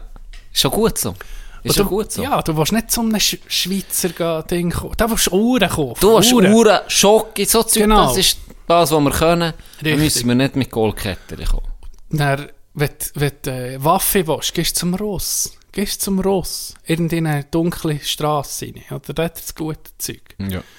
Ist 0.54 0.62
schon 0.62 0.72
gut 0.72 0.98
so. 0.98 1.16
Ist 1.64 1.76
schon 1.76 1.86
du, 1.86 1.90
gut 1.90 2.12
so. 2.12 2.22
Ja, 2.22 2.42
du 2.44 2.56
willst 2.56 2.72
nicht 2.74 2.92
zu 2.92 3.02
einem 3.02 3.20
Sch 3.20 3.38
Schweizer 3.48 4.44
Ding 4.44 4.70
kommen. 4.72 4.94
Da 4.98 5.10
willst 5.10 5.28
du 5.28 5.32
Uhren 5.32 5.68
kaufen. 5.68 6.00
Du 6.00 6.18
hast 6.18 6.32
Uhren. 6.32 6.54
Uhren, 6.54 6.80
Schocke, 6.88 7.46
so 7.46 7.64
Zeug, 7.64 7.84
Genau. 7.84 8.08
das 8.08 8.18
ist 8.18 8.38
das, 8.68 8.92
was 8.92 9.02
wir 9.04 9.12
können. 9.12 9.54
Richtig. 9.78 9.98
müssen 9.98 10.28
wir 10.28 10.36
nicht 10.36 10.56
mit 10.56 10.70
Goldkettchen 10.70 11.44
kommen. 11.46 11.68
Dann, 12.12 12.50
wenn, 12.76 12.90
du- 12.90 13.20
wenn 13.20 13.32
du 13.42 13.52
äh, 13.52 13.84
Waffe 13.84 14.28
willst, 14.28 14.54
gehst 14.54 14.76
du 14.76 14.80
zum 14.82 14.94
Ross. 14.94 15.58
Gehst 15.72 16.02
zum 16.04 16.20
Ross. 16.20 16.76
In 16.86 17.10
eine 17.12 17.44
dunkle 17.46 18.00
Straße 18.00 18.66
rein. 18.68 18.84
Oder 18.92 19.14
dort 19.14 19.38
das 19.40 19.56
gute 19.56 19.80
Zeug. 19.98 20.22
Ja. 20.38 20.62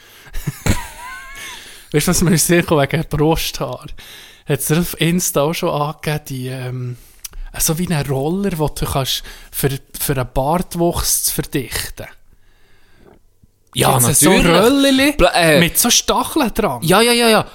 Weißt 1.93 2.07
du, 2.07 2.11
was 2.11 2.23
mir 2.23 2.37
sehr 2.38 2.65
wegen 2.69 3.05
Brusthaar? 3.09 3.87
Hat 4.49 4.61
es 4.61 4.71
auf 4.73 5.00
Insta 5.00 5.43
auch 5.43 5.53
schon 5.55 5.71
angegeben, 5.71 6.25
die, 6.29 6.49
ähm, 6.49 6.97
so 7.59 7.79
wie 7.79 7.88
einen 7.93 8.07
Roller, 8.07 8.50
den 8.50 8.59
du 8.59 8.69
kannst 8.87 9.23
für, 9.50 9.71
für 9.99 10.12
einen 10.12 10.29
Bartwuchs 10.33 11.25
zu 11.25 11.35
verdichten. 11.35 12.07
Ja, 13.75 13.99
So 14.00 14.09
natürlich. 14.31 14.47
Röllchen 14.47 15.17
Bla- 15.17 15.35
äh. 15.35 15.61
mit 15.61 15.79
so 15.79 15.91
Stacheln 15.91 16.53
dran. 16.55 16.81
Ja, 16.83 17.00
ja, 17.00 17.12
ja, 17.12 17.29
ja. 17.29 17.47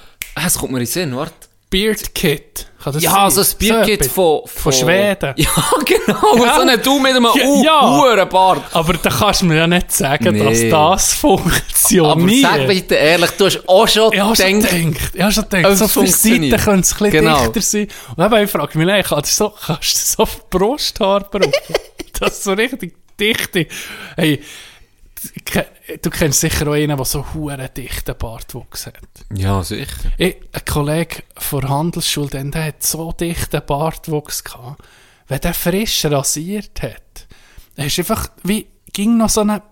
Es 0.44 0.56
kommt 0.56 0.72
mir 0.72 0.78
in 0.78 0.84
den 0.84 0.90
Sinn, 0.90 1.16
warte. 1.16 1.48
Beard 1.72 2.14
Kit. 2.14 2.66
Kann 2.82 2.92
das 2.92 3.02
Ja, 3.02 3.30
sein? 3.30 3.44
so 3.44 3.50
ein 3.52 3.58
Bierkit 3.58 4.00
etwas. 4.00 4.12
von, 4.12 4.40
Von 4.46 4.72
Schweden. 4.72 5.34
Ja, 5.36 5.50
genau. 5.84 6.44
Ja. 6.44 6.54
So 6.56 6.60
ein 6.62 6.82
Du 6.82 6.98
mit 6.98 7.12
einem 7.12 7.24
Ja, 7.34 7.44
U, 7.46 7.64
ja. 7.64 7.98
Uhrenbart. 7.98 8.62
Aber 8.72 8.92
da 8.94 9.08
kannst 9.10 9.42
du 9.42 9.46
mir 9.46 9.56
ja 9.56 9.66
nicht 9.66 9.90
sagen, 9.92 10.32
Nee. 10.32 10.44
dass 10.44 10.60
das 10.60 11.24
Aber 11.24 11.38
funktioniert. 11.38 12.42
sag 12.42 12.66
bitte 12.66 12.94
ehrlich, 12.96 13.30
du 13.32 13.46
hast 13.46 13.68
auch 13.68 13.86
schon 13.88 14.12
schon 14.12 14.60
gedacht, 14.60 14.70
gedacht, 14.72 15.20
habe 15.20 15.32
schon 15.32 15.48
gedacht, 15.48 15.76
so 15.76 15.88
funktioniert. 15.88 16.52
Seiten 16.60 16.64
können 16.64 16.80
es 16.82 16.92
ein 16.92 16.98
bisschen 16.98 17.10
Genau. 17.10 17.38
dichter 17.46 17.60
sein. 17.62 17.88
Und 18.16 18.24
eben, 18.24 18.44
ich 18.44 18.50
frage 18.50 18.78
mich, 18.78 18.86
nein, 18.86 19.04
kannst 19.04 19.40
du 19.40 19.44
so, 19.44 19.50
kannst 19.66 19.94
du 19.96 20.16
so 20.16 20.26
viel 20.26 20.42
Brusthaar 20.50 21.20
brauchen? 21.20 21.52
das 22.20 22.32
ist 22.32 22.44
so 22.44 22.52
richtig 22.52 22.94
dichte. 23.18 23.66
Hey, 24.16 24.42
du 26.02 26.10
kennst 26.10 26.40
sicher 26.40 26.68
auch 26.68 26.72
einen, 26.74 26.96
der 26.96 27.04
so 27.04 27.24
einen 27.48 27.72
dichten 27.74 28.16
Bartwuchs 28.16 28.86
hat. 28.86 28.96
Ja, 29.34 29.62
sicher. 29.62 30.12
Ich, 30.18 30.36
ein 30.52 30.64
Kollege 30.64 31.22
von 31.36 31.60
der 31.60 31.70
Handelsschule, 31.70 32.28
der, 32.50 32.64
hat 32.64 32.82
so 32.82 33.12
dichten 33.12 33.62
Bartwuchs 33.66 34.42
gehabt. 34.44 34.82
Wenn 35.28 35.40
der 35.40 35.54
frisch 35.54 36.04
rasiert 36.04 36.82
hat, 36.82 37.26
er 37.76 37.86
ist 37.86 37.98
einfach 37.98 38.28
wie, 38.42 38.66
ging 38.92 39.16
noch 39.16 39.28
so 39.30 39.40
eine, 39.42 39.62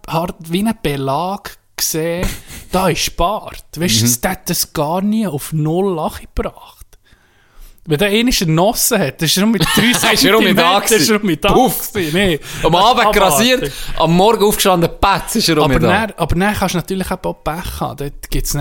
wie 0.41 0.67
ein 0.67 0.75
Belag 0.83 1.59
gesehen, 1.77 2.27
da 2.73 2.89
ist 2.89 3.17
Bart. 3.17 3.65
Weißt 3.77 4.03
du, 4.03 4.07
Mhm. 4.07 4.21
der 4.23 4.31
hat 4.33 4.51
das 4.51 4.73
gar 4.73 5.03
nie 5.03 5.27
auf 5.27 5.53
null 5.53 6.11
gebracht. 6.21 6.80
Wenn 7.87 7.99
der 7.99 8.09
einmal 8.11 8.33
genossen 8.35 8.99
hat, 8.99 9.23
ist 9.23 9.37
er 9.39 9.45
nur 9.45 9.53
mit 9.53 9.65
3 9.65 10.13
Ist 10.13 10.27
auch 10.31 10.41
mit 10.41 10.59
da 10.59 10.83
Zentimeter, 10.85 10.97
ist 10.97 11.11
er 11.11 11.19
mit 11.25 11.45
da. 11.45 11.71
Nee. 12.13 12.39
Am 12.63 12.75
Abend 12.75 13.13
grasiert, 13.15 13.73
am 13.99 14.15
Morgen 14.15 14.45
aufgestanden, 14.45 14.91
Patz 15.01 15.37
ist 15.37 15.49
er 15.49 15.59
auch 15.59 15.65
Aber 15.65 15.79
da. 15.81 16.07
dann, 16.07 16.13
aber 16.19 16.35
dann 16.37 16.55
kannst 16.55 16.75
du 16.75 16.79
natürlich 16.79 17.11
auch 17.11 17.33
Pech 17.43 17.81
haben. 17.81 17.97
Dort 17.97 18.31
gibt 18.31 18.47
es 18.47 18.55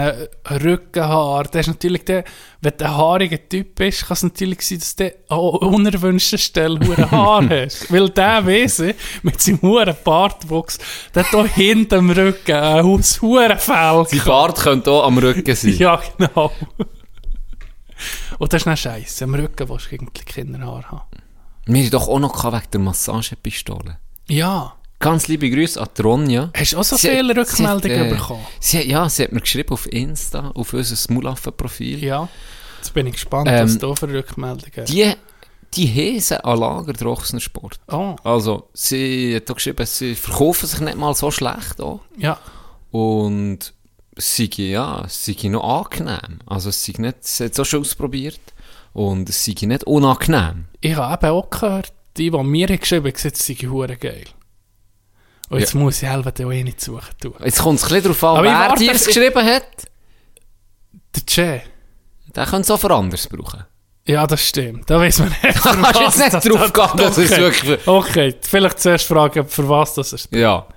Rückenhaar. 0.64 1.44
Das 1.44 1.62
ist 1.62 1.68
natürlich 1.68 2.06
der, 2.06 2.24
wenn 2.62 2.74
du 2.78 2.86
ein 2.86 2.96
haariger 2.96 3.50
Typ 3.50 3.76
bist, 3.76 4.08
kann 4.08 4.14
es 4.16 4.24
natürlich 4.24 4.62
sein, 4.62 4.80
dass 4.80 4.96
du 4.96 5.14
an 5.28 5.38
unerwünschter 5.38 6.38
Stelle 6.38 6.80
hure 6.80 7.12
Haar 7.12 7.50
hast. 7.50 7.92
Weil 7.92 8.10
der 8.10 8.46
Wesen 8.46 8.94
mit 9.24 9.42
seinem 9.42 9.62
huren 9.62 9.96
Bartwuchs, 10.02 10.80
der 11.14 11.24
hat 11.24 11.32
hier 11.32 11.66
hinten 11.66 11.96
am 11.96 12.10
Rücken 12.10 12.56
ein 12.56 12.84
huren 12.86 13.60
Fell. 13.60 14.06
Sein 14.08 14.22
Bart 14.26 14.60
könnte 14.62 14.92
auch 14.92 15.06
am 15.06 15.18
Rücken 15.18 15.56
sein. 15.56 15.76
Ja, 15.78 16.02
genau. 16.18 16.54
Und 18.38 18.54
das 18.54 18.62
ist 18.62 18.66
dann 18.68 18.78
scheiße. 18.78 19.24
Am 19.26 19.34
Rücken 19.36 19.70
willst 19.70 19.92
du 19.92 19.96
eigentlich 19.96 20.26
Kinderhaar 20.26 20.84
haben. 20.92 21.18
Wir 21.66 21.84
haben 21.84 21.92
doch 21.92 22.08
auch 22.08 22.20
noch 22.20 22.44
wegen 22.52 22.64
der 22.72 22.80
Massagepistole. 22.80 23.98
Ja. 24.28 24.74
Ganz 25.00 25.28
liebe 25.30 25.50
Grüße 25.50 25.80
an 25.80 25.88
die 25.98 26.02
Ronja. 26.02 26.52
Hast 26.56 26.74
du 26.74 26.78
auch 26.80 26.84
so 26.84 26.98
Sie 26.98 27.08
hat- 27.10 27.16
viele 27.18 27.30
hat, 27.30 27.38
Rückmeldungen 27.38 28.06
äh, 28.08 28.10
bekommen? 28.10 28.46
Sie 28.60 28.80
hat, 28.80 28.86
ja, 28.86 29.08
sie 29.08 29.24
hat 29.24 29.32
mir 29.32 29.40
geschrieben 29.42 29.72
auf 29.72 29.86
Insta, 29.92 30.52
auf 30.56 30.74
unser 30.74 30.96
Smulaffen-Profil. 30.96 32.04
Ja. 32.04 32.28
Jetzt 32.78 32.94
bin 32.94 33.08
ich 33.08 33.14
gespannt, 33.14 33.48
Ähm, 33.50 33.64
was 33.66 33.78
da 33.78 33.96
für 33.96 34.10
Rückmeldungen. 34.10 34.86
Die, 34.88 35.14
die 35.74 35.86
Häsen 35.86 36.38
an 36.42 36.60
Lager 36.60 36.92
der 36.94 37.08
Ochsensport. 37.08 37.80
Oh, 37.88 38.16
Also, 38.24 38.70
sie 38.74 39.36
hat 39.38 39.50
auch 39.50 39.56
geschrieben, 39.56 39.86
sie 39.86 40.16
verkaufen 40.16 40.68
sich 40.68 40.80
nicht 40.82 40.98
mal 40.98 41.14
so 41.16 41.32
schlecht 41.32 41.80
an. 41.80 42.00
ja. 42.18 42.38
Und 42.92 43.74
sei, 44.20 44.50
ja, 44.58 45.04
es 45.06 45.26
sei 45.26 45.48
noch 45.48 45.86
angenehm. 45.86 46.40
Also, 46.46 46.70
es 46.70 46.84
sei 46.84 46.94
nicht, 46.98 47.26
sie 47.26 47.46
hat 47.46 47.54
es 47.54 47.60
auch 47.60 47.66
schon 47.66 47.82
ausprobiert. 47.82 48.42
Und 48.94 49.30
es 49.30 49.46
sei 49.46 49.56
nicht 49.62 49.84
unangenehm. 49.86 50.66
Ich 50.82 50.96
habe 50.96 51.28
eben 51.28 51.36
auch 51.36 51.50
gehört, 51.50 51.94
die, 52.18 52.32
die 52.32 52.44
mir 52.44 52.68
geschrieben 52.78 53.06
haben, 53.06 53.14
gesagt, 53.14 53.36
es 53.36 53.46
sei 53.46 53.56
hure 53.56 53.96
geil. 53.98 54.26
Und 55.50 55.60
jetzt 55.60 55.74
muss 55.74 55.96
ich 55.96 56.00
selber 56.02 56.32
auch 56.32 56.52
eh 56.52 56.64
nicht 56.64 56.80
suchen 56.80 57.18
tun. 57.20 57.34
Jetzt 57.44 57.62
kommt 57.62 57.80
es 57.80 57.86
ein 57.86 57.90
bisschen 57.90 58.04
darauf 58.04 58.24
an, 58.24 58.38
Aber 58.38 58.44
wer 58.44 58.76
dir 58.76 58.92
es 58.94 59.06
geschrieben 59.06 59.44
hat. 59.44 59.66
Der 61.16 61.24
Che. 61.26 61.62
Den 62.36 62.46
können 62.46 62.64
sie 62.64 62.74
auch 62.74 62.80
für 62.80 62.94
anderes 62.94 63.28
brauchen. 63.28 63.66
Ja, 64.06 64.28
das 64.28 64.48
stimmt. 64.48 64.90
Da 64.90 65.00
weiß 65.00 65.20
man 65.20 65.30
nicht. 65.30 65.42
Da 65.64 65.92
kannst 65.92 66.20
jetzt 66.20 66.34
nicht 66.34 66.56
drauf 66.56 66.74
gehen, 66.74 66.98
dass 66.98 67.18
es 67.18 67.32
okay. 67.32 67.42
wirklich... 67.42 67.88
Okay, 67.88 68.36
vielleicht 68.42 68.80
zuerst 68.80 69.06
fragen, 69.08 69.48
für 69.48 69.68
was 69.68 69.96
das 69.96 70.14
ist. 70.14 70.34
Ja. 70.34 70.68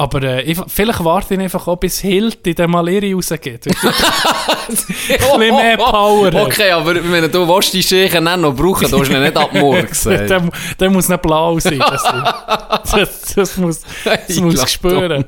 Aber 0.00 0.22
äh, 0.22 0.42
ich, 0.44 0.58
vielleicht 0.66 1.04
warte 1.04 1.34
ich 1.34 1.40
einfach 1.40 1.68
auch, 1.68 1.76
bis 1.76 1.98
Hilti 2.00 2.54
dann 2.54 2.70
mal 2.70 2.88
ihre 2.88 3.14
rausgeht. 3.14 3.66
Ein 3.66 3.74
bisschen 4.66 5.38
mehr 5.38 5.76
Power 5.76 6.28
hat. 6.28 6.34
Okay, 6.36 6.70
aber 6.70 6.94
wenn 6.94 7.30
du 7.30 7.46
willst, 7.46 7.74
die 7.74 7.82
Schächen 7.82 8.24
dann 8.24 8.40
noch 8.40 8.54
brauchen, 8.56 8.90
du 8.90 8.98
hast 8.98 9.10
ihn 9.10 9.20
nicht 9.20 9.36
ab 9.36 9.52
morgen 9.52 9.86
der, 10.80 10.90
muss 10.90 11.06
nicht 11.10 11.20
blau 11.20 11.58
sein. 11.58 11.78
Das, 11.80 12.02
das, 12.92 13.34
das 13.34 13.56
muss, 13.58 13.82
das 14.02 14.36
muss 14.36 14.72
spüren. 14.72 15.22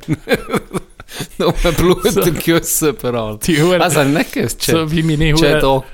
Nur 1.37 1.53
Blut 1.53 2.05
und 2.17 2.41
Küsse 2.43 2.89
überall. 2.91 3.39
Die 3.43 3.61
Hure- 3.63 3.79
Das 3.79 3.95
habe 3.95 4.09
ich 4.09 4.17
nicht 4.17 4.33
gewusst. 4.33 4.63
So 4.63 4.91
wie 4.91 5.03
meine, 5.03 5.35
Hure, 5.35 5.85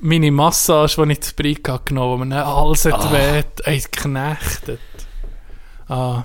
meine 0.00 0.30
Massage, 0.30 1.02
die 1.06 1.12
ich 1.12 1.22
zu 1.22 1.32
habe 1.68 1.80
genommen 1.86 2.12
wo 2.12 2.16
man 2.18 2.30
dann 2.30 2.42
alles 2.46 2.84
hat 2.84 2.92
Ah. 3.00 3.12
weht, 3.12 3.46
ey, 3.64 3.78
geknechtet. 3.78 4.78
Ah, 5.88 6.24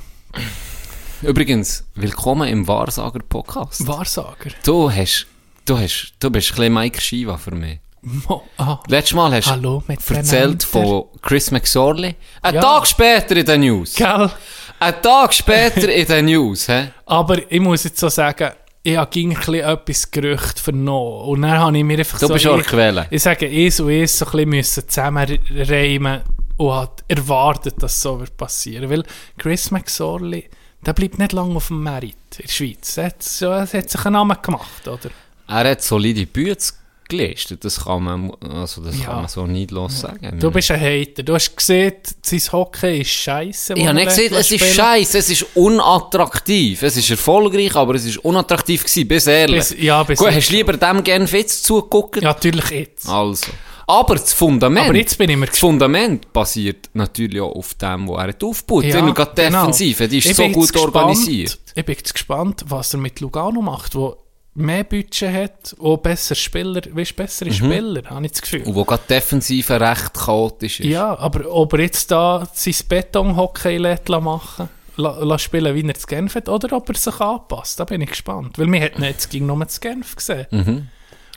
Übrigens, 1.22 1.84
willkommen 1.94 2.48
im 2.50 2.68
Wahrsager-Podcast. 2.68 3.86
Wahrsager. 3.88 4.50
Du 4.66 4.92
hast, 4.92 5.28
du 5.66 5.78
hast, 5.78 6.14
du 6.20 6.30
bist 6.32 6.50
ein 6.52 6.56
bisschen 6.56 6.74
Mike 6.74 7.00
Shiva 7.00 7.38
für 7.38 7.52
mich. 7.54 7.80
Mo, 8.02 8.42
ah, 8.58 8.80
Letztes 8.88 9.14
Mal 9.16 9.32
hast 9.36 9.56
du 9.62 9.84
erzählt 10.10 10.64
von 10.64 11.04
Chris 11.22 11.52
McSorley. 11.52 12.16
Ein 12.42 12.56
Ja. 12.56 12.62
Tag 12.62 12.88
später 12.88 13.36
in 13.38 13.46
den 13.46 13.62
News. 13.62 13.94
Gell? 13.94 14.32
Ein 14.80 15.02
Tag 15.04 15.34
später 15.36 15.88
in 15.94 16.08
den 16.08 16.26
News, 16.26 16.68
hä? 16.68 16.88
Aber 17.06 17.52
ich 17.52 17.60
muss 17.60 17.84
jetzt 17.84 18.00
so 18.00 18.10
sagen, 18.10 18.50
ich 18.82 18.98
habe 18.98 19.12
ging 19.12 19.30
ein 19.32 19.38
bisschen 19.38 19.54
etwas 19.64 20.10
Gerücht 20.10 20.60
vernommen. 20.60 21.22
Und 21.30 21.42
dann 21.44 21.60
habe 21.60 21.78
ich 21.78 21.84
mir 21.84 22.00
einfach 22.00 22.18
Du 22.18 22.26
so... 22.26 22.34
bist 22.34 22.48
auch 22.48 22.58
ich, 22.58 22.66
Quelle. 22.66 23.06
ich 23.12 23.22
sage, 23.22 23.46
eins 23.48 23.80
und 23.80 23.92
eins 23.92 24.18
so 24.18 24.26
ein 24.26 24.50
bisschen 24.50 24.90
zusammenreimen 24.90 26.22
und 26.58 26.74
hat 26.74 27.04
erwartet, 27.08 27.76
dass 27.84 28.02
so 28.02 28.20
wird 28.20 28.36
passieren. 28.36 28.90
Weil 28.90 29.04
Chris 29.38 29.70
McSorley, 29.70 30.50
der 30.86 30.94
bleibt 30.94 31.20
nicht 31.20 31.32
lange 31.34 31.56
auf 31.56 31.68
dem 31.68 31.84
Merit 31.84 32.16
in 32.38 32.46
der 32.46 32.52
Schweiz. 32.52 32.98
Er 32.98 33.06
hat, 33.06 33.24
so, 33.24 33.48
er 33.48 33.68
hat 33.72 33.90
sich 33.90 34.06
einen 34.06 34.14
Namen 34.14 34.38
gemacht, 34.42 34.88
oder? 34.88 35.10
Er 35.48 35.70
hat 35.72 35.82
solide 35.84 36.26
Bütze 36.26 36.74
geleistet. 37.10 37.64
Das 37.66 37.84
kann 37.84 38.04
man, 38.04 38.32
also 38.42 38.82
das 38.82 38.98
Ja. 38.98 39.06
kann 39.08 39.16
man 39.18 39.28
so 39.28 39.46
neidlos 39.46 40.00
sagen. 40.00 40.40
Du 40.40 40.50
bist 40.50 40.72
ein 40.72 40.80
Hater. 40.80 41.24
Du 41.24 41.34
hast 41.34 41.56
gesehen, 41.56 41.94
sein 42.22 42.42
Hockey 42.54 43.02
ist 43.02 43.10
scheiße. 43.12 43.74
Ich 43.74 43.86
habe 43.86 43.96
nicht 43.96 44.08
gesehen, 44.08 44.34
es 44.34 44.50
ist 44.52 44.74
scheiße, 44.76 45.18
es 45.18 45.30
ist 45.30 45.46
unattraktiv. 45.56 46.82
Es 46.82 46.96
ist 46.98 47.10
erfolgreich, 47.10 47.76
aber 47.76 47.96
es 47.96 48.06
ist 48.06 48.18
unattraktiv 48.20 48.84
gewesen, 48.84 49.08
bis 49.08 49.28
ehrlich. 49.28 49.60
Bis, 49.70 49.76
ja, 49.78 50.02
bis 50.04 50.20
Gut, 50.20 50.32
hast 50.32 50.50
du 50.50 50.54
lieber 50.54 50.74
dem 50.78 51.04
Genf 51.04 51.34
jetzt 51.34 51.66
zugeguckt? 51.66 52.16
Ja, 52.22 52.30
natürlich 52.30 52.70
jetzt. 52.70 53.08
Also. 53.10 53.52
Aber 53.88 54.16
das 54.16 54.34
Fundament, 54.34 54.88
Aber 54.90 54.98
jetzt 54.98 55.18
bin 55.18 55.30
ich 55.30 55.38
mir 55.38 55.48
das 55.48 55.60
Fundament 55.60 56.32
basiert 56.34 56.90
natürlich 56.94 57.42
auch 57.42 57.56
auf 57.56 57.74
dem, 57.76 58.08
was 58.08 58.18
er 58.22 58.28
hat 58.30 58.44
aufgebaut. 58.44 58.84
Ja, 58.86 58.96
Wenn 58.96 59.08
du 59.08 59.14
gerade 59.14 59.32
genau. 59.36 59.60
Defensive, 59.68 60.08
die 60.08 60.18
ist 60.20 60.26
Ich 60.28 60.36
so 60.36 60.48
gut 60.50 60.72
gespannt- 60.72 60.96
organisiert. 60.96 61.60
Ich 61.76 61.86
bin 61.86 61.96
jetzt 61.96 62.14
gespannt, 62.14 62.66
was 62.68 62.94
er 62.94 63.00
mit 63.00 63.20
Lugano 63.20 63.62
macht, 63.62 63.96
wo 63.96 64.18
mehr 64.54 64.84
Budget 64.84 65.34
hat, 65.34 65.76
wo 65.80 65.96
besser 65.98 66.36
Spieler, 66.36 66.82
weißt, 66.92 67.16
bessere 67.16 67.54
Spieler, 67.54 68.02
habe 68.10 68.26
ich 68.26 68.32
das 68.34 68.42
Gefühl. 68.42 68.62
Mhm. 68.62 68.68
Und 68.68 68.76
wo 68.76 68.84
gerade 68.86 69.04
Defensive 69.10 69.80
recht 69.80 70.14
chaotisch 70.14 70.82
ist. 70.82 70.88
Ja, 70.88 71.18
aber 71.18 71.50
ob 71.50 71.74
er 71.74 71.82
jetzt 71.82 72.12
da 72.12 72.48
sein 72.54 72.76
Beton-Hockey 72.88 73.80
machen 74.22 74.70
la, 74.98 75.18
la 75.24 75.40
spielen, 75.40 75.74
wie 75.76 75.88
er 75.88 75.94
zu 75.96 76.06
Genf 76.08 76.36
hat, 76.36 76.50
oder 76.50 76.76
ob 76.76 76.90
er 76.90 76.96
sich 76.96 77.20
anpasst, 77.20 77.80
da 77.80 77.86
bin 77.86 78.02
ich 78.02 78.10
gespannt. 78.10 78.58
Weil 78.60 78.72
wir 78.72 78.80
hätten 78.80 79.04
jetzt 79.04 79.30
gegen 79.30 79.46
nur 79.46 79.66
zu 79.68 79.80
Genf 79.80 80.16
gesehen. 80.16 80.48
Mhm. 80.52 80.88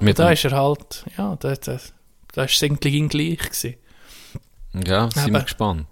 Mit 0.00 0.18
Da 0.18 0.30
ist 0.30 0.44
er 0.44 0.52
halt, 0.52 1.04
ja, 1.16 1.36
da, 1.38 1.54
da, 1.54 1.78
da 2.34 2.44
ist 2.44 2.54
es 2.54 2.62
ihm 2.62 2.78
gleich 2.78 3.38
gewesen. 3.38 3.76
ja, 4.72 5.10
sind 5.10 5.32
wir 5.32 5.42
gespannt. 5.42 5.86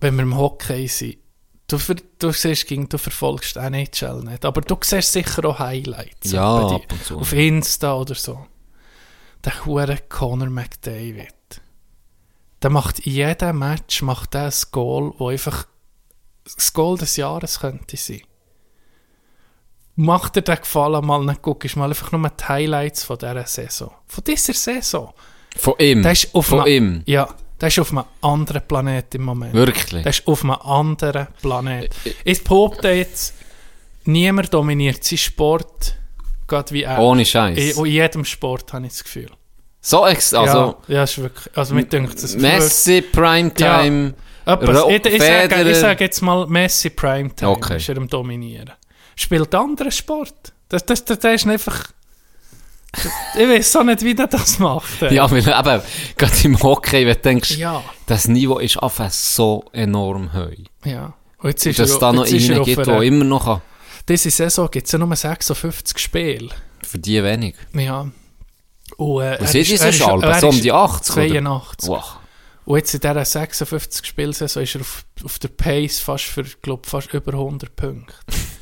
wenn 0.00 0.16
wir 0.16 0.22
im 0.22 0.36
Hockey 0.36 0.86
sind, 0.86 1.18
du, 1.66 1.78
du 2.18 2.32
siehst, 2.32 2.70
du 2.70 2.98
verfolgst 2.98 3.56
NHL 3.56 4.22
nicht, 4.22 4.44
aber 4.44 4.60
du 4.60 4.76
siehst 4.82 5.12
sicher 5.12 5.44
auch 5.46 5.58
Highlights. 5.58 6.32
Ja, 6.32 6.68
ab 6.68 6.92
und 6.92 7.04
zu. 7.04 7.18
Auf 7.18 7.32
Insta 7.32 7.94
oder 7.94 8.14
so. 8.14 8.46
Der 9.44 9.64
hure 9.64 9.98
Conor 10.08 10.50
McDavid. 10.50 11.32
Der 12.62 12.70
macht 12.70 13.00
in 13.00 13.12
jedem 13.12 13.58
Match 13.58 14.02
macht 14.02 14.34
der 14.34 14.46
ein 14.46 14.54
Goal, 14.72 15.12
wo 15.18 15.28
einfach 15.28 15.66
das 16.44 16.72
Goal 16.72 16.96
des 16.98 17.16
Jahres 17.16 17.60
könnte 17.60 17.96
sein. 17.96 18.22
Macht 19.94 20.36
dir 20.36 20.42
den 20.42 20.56
Gefallen 20.56 21.04
mal, 21.06 21.24
dann 21.24 21.38
guckst 21.40 21.76
mal 21.76 21.88
einfach 21.88 22.12
nur 22.12 22.28
die 22.28 22.44
Highlights 22.44 23.04
von 23.04 23.18
dieser 23.18 23.46
Saison. 23.46 23.92
Von 24.06 24.24
dieser 24.24 24.52
Saison. 24.52 25.12
Von 25.56 25.74
ihm. 25.78 26.02
Der 26.02 26.12
ist 26.12 26.34
auf 26.34 26.46
Von 26.46 26.60
einem, 26.60 26.96
ihm. 26.96 27.02
Ja, 27.06 27.28
der 27.60 27.68
ist 27.68 27.78
auf 27.78 27.90
einem 27.90 28.04
anderen 28.20 28.62
Planet 28.66 29.14
im 29.14 29.22
Moment. 29.24 29.54
Wirklich. 29.54 30.02
Der 30.02 30.10
ist 30.10 30.26
auf 30.26 30.42
einem 30.42 30.52
anderen 30.52 31.28
Planet. 31.40 31.94
Ich 32.24 32.44
behaupte 32.44 32.88
jetzt, 32.90 33.34
niemand 34.04 34.52
dominiert 34.52 35.02
seinen 35.04 35.18
Sport, 35.18 35.96
gerade 36.46 36.70
wie 36.72 36.82
er. 36.82 36.98
Ohne 36.98 37.24
Scheiß. 37.24 37.58
In, 37.58 37.84
in 37.86 37.92
jedem 37.92 38.24
Sport 38.24 38.72
habe 38.72 38.86
ich 38.86 38.92
das 38.92 39.04
Gefühl. 39.04 39.30
So, 39.80 40.06
ex 40.06 40.34
also, 40.34 40.76
ja, 40.88 40.96
ja, 40.96 41.02
ist 41.04 41.18
wirklich. 41.18 41.56
Also, 41.56 41.74
mir 41.74 41.84
denkt 41.84 42.20
das 42.20 42.36
Messi, 42.36 43.02
Primetime, 43.02 44.14
Ro- 44.46 44.90
ich, 44.90 45.04
ich, 45.06 45.22
sage, 45.22 45.70
ich 45.70 45.76
sage 45.76 46.04
jetzt 46.04 46.20
mal 46.22 46.46
Messi 46.48 46.90
Primetime 46.90 47.52
Okay. 47.52 47.76
ist 47.76 47.88
er 47.88 47.96
am 47.96 48.08
Dominieren. 48.08 48.72
Spielt 49.14 49.54
anderen 49.54 49.92
Sport. 49.92 50.52
Das, 50.68 50.84
das, 50.84 51.04
das, 51.04 51.20
das 51.20 51.34
ist 51.34 51.46
einfach... 51.46 51.84
ich 53.34 53.48
weiß 53.48 53.72
so 53.72 53.82
nicht, 53.82 54.02
wie 54.02 54.14
der 54.14 54.26
das 54.26 54.58
macht. 54.58 55.02
ey. 55.02 55.14
Ja, 55.14 55.30
weil 55.30 55.38
eben, 55.40 55.82
gerade 56.16 56.34
im 56.44 56.62
Hockey, 56.62 57.06
wenn 57.06 57.14
du 57.14 57.20
denkst, 57.20 57.50
Ja. 57.56 57.82
das 58.06 58.28
Niveau 58.28 58.58
ist 58.58 58.76
einfach 58.82 59.10
so 59.10 59.64
enorm 59.72 60.32
hoch. 60.32 60.50
ja. 60.84 61.12
Und 61.38 61.50
jetzt 61.50 61.66
ist 61.66 61.78
Dass 61.78 61.90
es 61.90 61.98
da 61.98 62.12
noch 62.12 62.24
einen 62.26 62.64
gibt, 62.64 62.86
der 62.86 63.02
immer 63.02 63.24
noch 63.24 63.44
kann. 63.44 63.62
Diese 64.08 64.30
Saison 64.30 64.70
gibt 64.70 64.86
es 64.86 64.92
ja 64.92 64.98
nur 64.98 65.14
56 65.14 65.98
Spiele. 65.98 66.48
Für 66.82 66.98
die 66.98 67.22
wenig. 67.22 67.54
Ja. 67.74 68.08
Und, 68.96 69.22
äh, 69.22 69.36
Was 69.40 69.54
ist 69.54 69.94
Schalbe? 69.94 70.26
er 70.26 70.40
So 70.40 70.48
um 70.48 70.60
die 70.60 70.72
80? 70.72 71.14
oder? 71.14 71.28
82. 71.28 71.88
Wow. 71.90 72.16
Und 72.64 72.78
jetzt 72.78 72.94
in 72.94 73.00
dieser 73.00 73.24
56 73.24 74.06
Spielsaison 74.06 74.62
ist 74.62 74.74
er 74.76 74.80
auf, 74.80 75.04
auf 75.24 75.38
der 75.38 75.48
Pace 75.48 76.00
fast 76.00 76.24
für, 76.24 76.42
glaub, 76.62 76.86
fast 76.86 77.12
über 77.12 77.32
100 77.32 77.76
Punkte. 77.76 78.14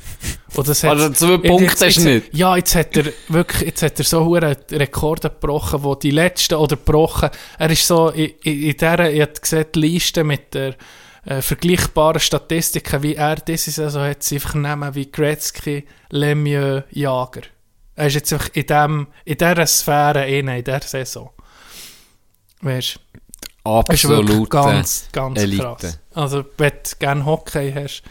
Und 0.55 0.67
das 0.67 0.83
hat, 0.83 0.91
Also 0.91 1.09
zwei 1.09 1.31
jetzt- 1.33 1.43
Punkte 1.47 1.63
jetzt- 1.65 1.81
hast 1.85 1.97
du 1.97 2.01
jetzt- 2.09 2.23
nicht. 2.25 2.35
Ja, 2.35 2.55
jetzt 2.57 2.75
hat 2.75 2.95
er 2.97 3.05
wirklich, 3.29 3.61
jetzt 3.61 3.81
hat 3.81 3.99
er 3.99 4.05
so 4.05 4.25
hohe 4.25 4.41
Rekorde 4.71 5.29
gebrochen, 5.29 5.83
wo 5.83 5.95
die 5.95 6.11
letzten 6.11 6.55
oder 6.55 6.75
gebrochen, 6.75 7.29
er 7.59 7.69
ist 7.69 7.85
so 7.87 8.09
in, 8.09 8.31
in, 8.43 8.63
in 8.63 8.71
dieser, 8.77 9.11
ich 9.11 9.21
habe 9.21 9.33
gesehen, 9.33 9.65
die 9.75 9.79
Liste 9.79 10.23
mit 10.23 10.53
der 10.53 10.75
äh, 11.25 11.41
vergleichbaren 11.41 12.19
Statistiken, 12.19 13.01
wie 13.01 13.15
er 13.15 13.35
diese 13.37 13.71
Saison 13.71 14.03
hat, 14.03 14.21
sie 14.21 14.35
einfach 14.35 14.53
nehmen 14.53 14.93
wie 14.93 15.11
Gretzky, 15.11 15.85
Lemieux, 16.11 16.83
Jager. 16.91 17.41
Er 17.95 18.07
ist 18.07 18.13
jetzt 18.13 18.31
einfach 18.33 18.49
in, 18.53 18.65
dem, 18.67 19.07
in 19.25 19.37
dieser 19.37 19.65
Sphäre 19.65 20.27
inne, 20.29 20.59
in 20.59 20.63
dieser 20.63 20.81
Saison. 20.81 21.31
Weißt 22.61 22.99
du, 23.63 23.69
Absolut. 23.69 24.49
ganz, 24.49 25.07
ganz 25.11 25.39
Elite. 25.41 25.63
krass. 25.63 25.99
Also, 26.13 26.45
wenn 26.57 26.71
du 26.71 26.95
gerne 26.99 27.25
Hockey 27.25 27.73
hast, 27.73 28.03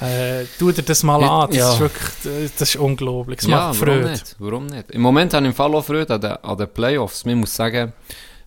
äh, 0.00 0.44
tu 0.58 0.72
dir 0.72 0.82
das 0.82 1.02
mal 1.02 1.20
Ja, 1.20 1.40
an. 1.40 1.48
Das, 1.50 1.56
ja. 1.58 1.72
ist 1.74 1.80
wirklich, 1.80 2.50
das 2.58 2.68
ist 2.70 2.76
unglaublich. 2.76 3.38
Das 3.40 3.48
Ja, 3.48 3.68
macht 3.68 3.80
warum 3.80 3.94
Freude. 3.94 4.10
nicht? 4.10 4.36
Warum 4.38 4.66
nicht? 4.66 4.90
Im 4.90 5.00
Moment 5.02 5.34
habe 5.34 5.44
ich 5.44 5.50
im 5.50 5.54
Fall 5.54 5.74
auch 5.74 5.84
Freude 5.84 6.14
an 6.14 6.20
den, 6.20 6.32
an 6.32 6.56
den 6.58 6.68
Playoffs. 6.68 7.24
Man 7.24 7.36
muss 7.38 7.54
sagen, 7.54 7.92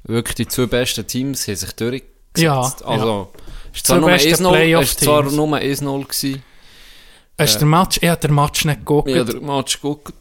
wirklich 0.03 0.35
die 0.35 0.47
zwei 0.47 0.65
besten 0.65 1.05
Teams 1.07 1.47
haben 1.47 1.55
sich 1.55 1.71
durchgesetzt. 1.73 2.11
Ja, 2.37 2.59
also, 2.85 3.31
es 3.73 3.83
1-0 3.83 4.79
es 4.79 4.91
ist 4.91 4.99
zwar 5.01 5.23
nur 5.23 5.57
1-0 5.57 6.03
gewesen. 6.03 6.43
Hast 7.37 7.55
du 7.55 7.59
den 7.59 7.69
Match, 7.69 7.99
ich 8.01 8.09
habe 8.09 8.21
den 8.21 8.33
Match 8.33 8.65
nicht 8.65 8.79
geguckt. 8.79 9.09
Ich 9.09 9.17
habe 9.19 9.33
den 9.33 9.45
Match 9.45 9.81
geguckt. 9.81 10.13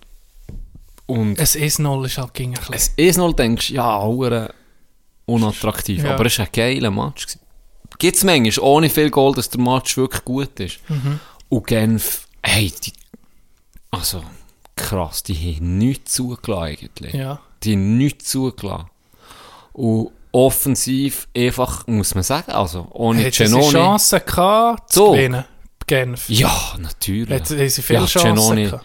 Und 1.06 1.38
Es 1.38 1.54
1-0 1.56 2.06
ist 2.06 2.18
halt 2.18 2.34
gegen 2.34 2.54
ein 2.56 2.60
bisschen. 2.72 2.74
es 2.74 3.16
1-0 3.16 3.34
denkst 3.36 3.68
du, 3.68 3.74
ja, 3.74 3.96
unattraktiv. 5.26 6.02
Ja. 6.02 6.14
Aber 6.14 6.26
es 6.26 6.38
war 6.38 6.46
ein 6.46 6.52
geiler 6.52 6.90
Match. 6.90 7.26
Gibt 7.98 8.16
es 8.16 8.24
manchmal 8.24 8.64
ohne 8.64 8.90
viel 8.90 9.10
Goal, 9.10 9.34
dass 9.34 9.50
der 9.50 9.60
Match 9.60 9.96
wirklich 9.96 10.24
gut 10.24 10.58
ist. 10.60 10.78
Mhm. 10.88 11.20
Und 11.48 11.66
Genf, 11.66 12.26
hey, 12.42 12.72
die, 12.84 12.92
also 13.90 14.22
krass, 14.76 15.22
die 15.22 15.34
haben 15.34 15.78
nichts 15.78 16.12
zugelassen 16.14 16.62
eigentlich. 16.62 17.14
Ja. 17.14 17.40
Die 17.62 17.72
haben 17.72 17.96
nichts 17.96 18.30
zugelassen. 18.30 18.86
Und 19.72 20.10
offensiv 20.32 21.28
einfach, 21.36 21.86
muss 21.86 22.14
man 22.14 22.24
sagen, 22.24 22.50
also 22.52 22.88
ohne 22.90 23.20
Hätten 23.20 23.32
sie 23.32 23.44
Genoni. 23.44 23.70
Chancen 23.70 24.20
gehabt, 24.26 24.92
zu 24.92 24.98
So. 24.98 25.12
gewinnen? 25.12 25.44
Genf. 25.86 26.28
Ja, 26.28 26.74
natürlich. 26.78 27.28
Hätten 27.28 27.58
haben 27.58 27.68
sie 27.68 27.82
viele 27.82 28.00
ja, 28.00 28.06
Chancen 28.06 28.34
Genoni, 28.34 28.64
gehabt. 28.64 28.84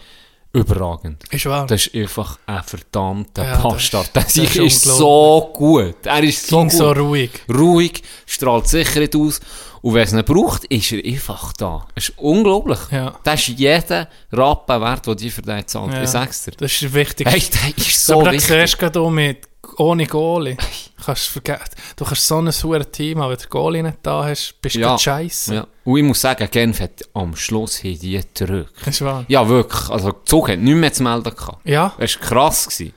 Überragend. 0.52 1.22
Ist 1.30 1.46
wahr. 1.46 1.66
Das 1.66 1.86
ist 1.86 1.94
einfach 1.94 2.38
ein 2.46 2.62
verdammter 2.62 3.44
Ja, 3.44 3.58
Bastard. 3.62 4.14
Der 4.14 4.22
das 4.24 4.36
ist 4.36 4.56
ist 4.56 4.84
so 4.84 5.50
gut. 5.52 5.94
Er 6.04 6.22
ist 6.22 6.46
so 6.46 6.58
ging 6.58 6.68
gut. 6.68 6.76
so 6.78 6.92
ruhig. 6.92 7.30
Ruhig, 7.48 8.02
strahlt 8.26 8.66
Sicherheit 8.68 9.14
aus. 9.16 9.40
Und 9.82 9.94
wenn 9.94 10.02
es 10.02 10.12
ihn 10.12 10.24
braucht, 10.24 10.64
ist 10.66 10.92
er 10.92 11.04
einfach 11.04 11.52
da. 11.54 11.86
Das 11.94 12.10
ist 12.10 12.18
unglaublich. 12.18 12.78
Ja. 12.90 13.14
Das 13.24 13.40
ist 13.48 13.58
jeder 13.58 14.08
Rappen 14.32 14.80
wert, 14.80 15.06
den 15.06 15.16
die 15.16 15.30
für 15.30 15.42
den 15.42 15.66
zahlt. 15.66 15.92
Ja. 15.94 16.02
Ich 16.02 16.08
sag's 16.10 16.44
dir. 16.44 16.52
Das 16.52 16.70
ist 16.82 16.92
wichtig. 16.92 17.26
Hey, 17.26 17.40
der 17.40 17.76
ist 17.84 18.04
so 18.06 18.20
aber 18.20 18.32
wichtig. 18.32 18.48
siehst 18.48 18.78
gerade 18.78 19.00
auch 19.00 19.10
mit 19.10 19.48
ohne 19.76 20.06
Goalie. 20.06 20.56
Kannst 21.02 21.28
vergessen. 21.28 21.70
Du 21.96 22.04
kannst 22.04 22.26
so 22.26 22.36
ein 22.38 22.52
super 22.52 22.90
Team, 22.90 23.20
aber 23.20 23.30
wenn 23.32 23.38
du 23.38 23.48
Goalie 23.48 23.82
nicht 23.82 23.98
da 24.02 24.24
hast, 24.24 24.54
bist 24.60 24.76
du 24.76 24.80
Ja. 24.80 24.98
scheiße. 24.98 25.54
Ja. 25.54 25.66
Und 25.84 25.96
ich 25.96 26.04
muss 26.04 26.20
sagen, 26.20 26.46
Genf 26.50 26.80
hat 26.80 27.02
am 27.14 27.34
Schluss 27.34 27.82
haben 27.82 27.98
die. 27.98 28.20
Das 28.34 28.66
ist 28.86 29.00
wahr. 29.00 29.24
Ja, 29.28 29.48
wirklich. 29.48 29.88
Also, 29.88 30.12
der 30.12 30.24
Zug 30.26 30.50
hat 30.50 30.58
nichts 30.58 30.78
mehr 30.80 30.92
zu 30.92 31.02
melden 31.02 31.34
gehabt. 31.34 31.66
Ja. 31.66 31.94
Das 31.98 32.20
war 32.20 32.28
krass. 32.28 32.68
Gewesen. 32.68 32.92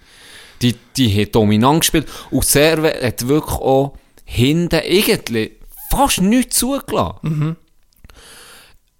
Die, 0.61 0.75
die 0.97 1.21
haben 1.21 1.31
dominant 1.31 1.81
gespielt. 1.81 2.07
Und 2.31 2.43
Serve 2.43 2.93
hat 3.01 3.25
wirklich 3.27 3.55
auch 3.59 3.93
hinten 4.25 4.81
irgendwie 4.83 5.51
fast 5.97 6.21
nichts 6.21 6.57
zugelassen. 6.57 7.17
Mhm. 7.21 7.55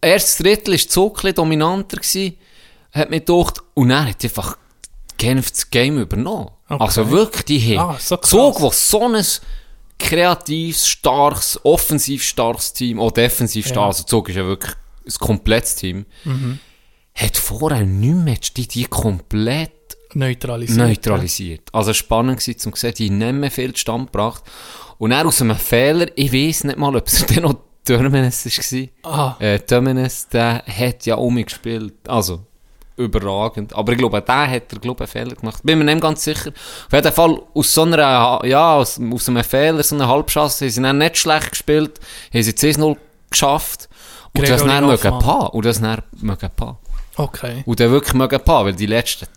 Erstes 0.01 0.38
Drittel 0.38 0.73
war 0.73 1.09
bisschen 1.13 1.35
dominanter, 1.35 1.97
gewesen, 1.97 2.38
hat 2.91 3.09
mir 3.09 3.19
gedacht. 3.21 3.62
Und 3.73 3.89
dann 3.89 4.07
hat 4.09 4.23
einfach 4.23 4.57
Genf 5.17 5.51
das 5.51 5.69
Game 5.69 6.00
übernommen. 6.00 6.50
Okay. 6.67 6.83
Also 6.83 7.09
wirklich, 7.09 7.45
die 7.45 7.77
haben 7.77 7.89
Ah, 7.95 8.00
so. 8.00 8.17
Zug, 8.17 8.59
wo 8.62 8.69
so 8.71 9.07
ein 9.07 9.23
kreatives, 10.00 10.88
starkes, 10.88 11.59
offensiv 11.63 12.23
starkes 12.23 12.73
Team, 12.73 13.00
auch 13.00 13.12
defensiv 13.12 13.67
stark, 13.67 13.88
also 13.88 14.03
Zug 14.03 14.29
ist 14.29 14.35
ja 14.35 14.43
wirklich 14.45 14.73
ein 15.05 15.13
komplettes 15.19 15.75
Team, 15.75 16.05
Mhm. 16.25 16.59
hat 17.15 17.38
vorher 17.38 17.85
nicht 17.85 18.15
mehr 18.15 18.38
die, 18.57 18.67
die 18.67 18.85
komplett 18.85 19.71
Neutralisiert. 20.15 20.88
neutralisiert. 20.88 21.62
Also 21.72 21.93
spannend 21.93 22.48
war 22.48 22.58
zum 22.58 22.74
sehen, 22.74 22.93
die 22.98 23.10
haben 23.10 23.17
nicht 23.17 23.34
mehr 23.34 23.51
viel 23.51 23.75
Stand 23.75 24.12
gebracht. 24.12 24.43
Und 24.98 25.10
dann 25.10 25.27
aus 25.27 25.41
einem 25.41 25.55
Fehler, 25.55 26.08
ich 26.15 26.32
weiß 26.32 26.65
nicht 26.65 26.77
mal, 26.77 26.96
ob 26.96 27.08
es 27.08 27.25
dann 27.27 27.43
noch 27.43 27.55
Terminus 27.84 28.46
war. 28.46 29.12
Ah. 29.12 29.36
Äh, 29.39 29.60
Terminus, 29.60 30.27
der 30.29 30.63
hat 30.65 31.05
ja 31.05 31.15
umgespielt. 31.15 31.93
Also, 32.08 32.41
überragend. 32.96 33.75
Aber 33.75 33.91
ich 33.91 33.98
glaube, 33.98 34.22
der 34.22 34.50
hat 34.50 34.72
er, 34.72 34.79
glaube 34.79 35.03
ich, 35.03 35.15
einen 35.15 35.25
Fehler 35.25 35.36
gemacht. 35.36 35.62
Bin 35.63 35.79
mir 35.79 35.86
nicht 35.86 36.01
ganz 36.01 36.24
sicher. 36.24 36.51
Auf 36.51 36.93
jeden 36.93 37.12
Fall, 37.12 37.41
aus 37.53 37.74
so 37.74 37.84
einer, 37.84 38.41
ja, 38.46 38.75
aus, 38.75 39.00
aus 39.12 39.29
einem 39.29 39.43
Fehler, 39.43 39.84
so 39.84 39.96
einer 39.96 40.08
Halbchance, 40.08 40.65
haben 40.65 40.72
sie 40.72 40.82
dann 40.82 40.98
nicht 40.98 41.17
schlecht 41.17 41.51
gespielt, 41.51 42.00
haben 42.34 42.43
sie 42.43 42.51
10-0 42.51 42.97
geschafft. 43.30 43.89
Und 44.36 44.49
das 44.49 44.63
dann 44.63 44.86
mögen 44.86 45.19
paar. 45.19 45.54
Und 45.54 45.65
das 45.65 45.82
dann 45.82 46.02
mögen 46.21 46.49
paar. 46.56 46.80
Okay. 47.15 47.63
Und 47.65 47.80
dann 47.80 47.91
wirklich 47.91 48.13
mögen 48.13 48.39
paar, 48.39 48.65
weil 48.65 48.73
die 48.73 48.86
letzten 48.86 49.28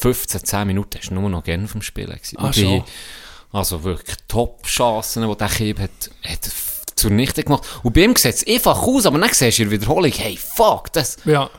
15, 0.00 0.44
10 0.44 0.66
Minuten 0.66 0.98
hast 0.98 1.10
du 1.10 1.14
nur 1.14 1.28
noch 1.28 1.42
gerne 1.44 1.66
vom 1.68 1.82
Spielen 1.82 2.14
gewesen. 2.14 2.38
Ah, 2.38 2.52
schon. 2.52 2.84
also 3.52 3.82
wirklich 3.84 4.16
Top-Chancen, 4.28 5.28
die 5.28 5.36
der 5.36 5.48
Kieb 5.48 5.78
hat, 5.80 5.90
hat 6.24 6.50
zunichte 6.94 7.42
gemacht. 7.44 7.64
Und 7.82 7.94
bei 7.94 8.02
ihm 8.02 8.14
sieht 8.16 8.34
es 8.34 8.46
einfach 8.46 8.82
aus, 8.82 9.06
aber 9.06 9.18
dann 9.18 9.32
siehst 9.32 9.58
du 9.58 9.62
in 9.64 9.70
der 9.70 9.80
Wiederholung, 9.80 10.12
hey, 10.12 10.36
fuck, 10.36 10.92
das, 10.92 11.16
Ja. 11.24 11.50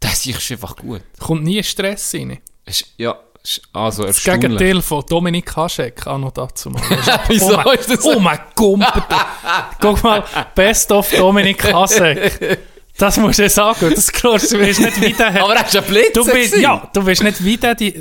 das 0.00 0.26
ist 0.26 0.50
einfach 0.52 0.76
gut. 0.76 1.02
Kommt 1.18 1.44
nie 1.44 1.62
Stress 1.62 2.14
rein. 2.14 2.38
Ist, 2.64 2.86
ja, 2.96 3.18
ist 3.42 3.62
also 3.72 4.04
Das. 4.04 4.22
Gegenteil 4.22 4.82
von 4.82 5.04
Dominik 5.08 5.56
Haschek, 5.56 6.06
auch 6.06 6.18
noch 6.18 6.32
dazu 6.32 6.70
mal. 6.70 6.82
Wieso 7.28 7.54
oh 7.58 7.62
mein, 7.64 7.78
ist 7.78 7.90
das 7.90 8.02
so? 8.02 8.16
Oh 8.16 8.20
mein 8.20 8.38
Gott. 8.54 8.80
Guck 9.80 10.02
mal, 10.02 10.24
Best 10.54 10.92
of 10.92 11.10
Dominik 11.10 11.72
Haschek. 11.72 12.58
Das 13.00 13.16
musst 13.16 13.38
du 13.38 13.48
sagen, 13.48 13.92
das 13.94 14.12
glaubst 14.12 14.52
du, 14.52 14.58
du 14.58 14.64
bist 14.64 14.78
nicht 14.78 15.00
wieder... 15.00 15.28
Aber 15.28 15.56
er 15.56 15.66
ist 15.66 15.74
ein 15.74 15.84
Blitzer 15.84 16.12
Du 16.12 16.24
bist, 16.26 16.56
ja, 16.56 16.90
du 16.92 17.02
bist 17.02 17.22
nicht 17.22 17.42
wieder 17.42 17.74
die, 17.74 17.94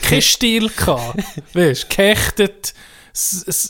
kein 0.00 0.22
Stil 0.22 0.70
gehabt. 0.70 1.22
Weißt, 1.52 1.90
gehechtet. 1.90 2.72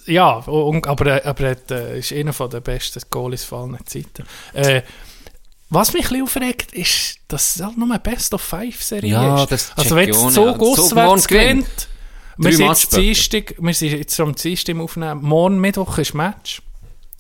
Ja, 0.07 0.35
und, 0.35 0.87
aber, 0.87 1.27
aber 1.27 1.45
er 1.45 1.71
äh, 1.71 1.99
ist 1.99 2.13
einer 2.13 2.33
von 2.33 2.49
den 2.51 2.63
besten 2.63 3.03
Goalies 3.11 3.43
von 3.43 3.75
allen 3.75 3.87
Zeiten. 3.87 4.25
Äh, 4.53 4.83
was 5.71 5.93
mich 5.93 6.11
ein 6.11 6.23
aufregt, 6.23 6.73
ist, 6.73 7.19
dass 7.27 7.57
es 7.57 7.63
halt 7.63 7.77
nur 7.77 7.89
eine 7.89 7.99
Best 7.99 8.33
of 8.33 8.41
Five 8.41 8.81
Serie 8.83 9.11
Ja, 9.11 9.43
ist. 9.43 9.51
das 9.51 9.73
also 9.77 9.97
wenn 9.97 10.15
auch 10.15 10.31
so 10.31 10.49
auswärts 10.49 11.27
gewinnt. 11.27 11.89
wir 12.37 12.53
sind, 12.53 12.61
jetzt 12.61 12.93
Matchböcke. 12.93 13.03
Dienstag, 13.03 13.55
wir 13.59 13.75
sind 13.75 13.93
jetzt 13.93 14.21
am 14.21 14.35
Dienstag 14.35 14.73
im 14.73 14.81
Aufnehmen, 14.83 15.23
morgen 15.23 15.61
Mittwoch 15.61 15.99
ist 15.99 16.15
Match. 16.15 16.63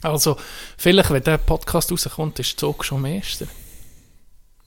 Also 0.02 0.36
vielleicht, 0.76 1.10
wenn 1.10 1.22
der 1.22 1.38
Podcast 1.38 1.92
rauskommt, 1.92 2.38
ist 2.38 2.58
Zug 2.58 2.84
schon 2.84 2.98
am 2.98 3.04
ersten. 3.06 3.48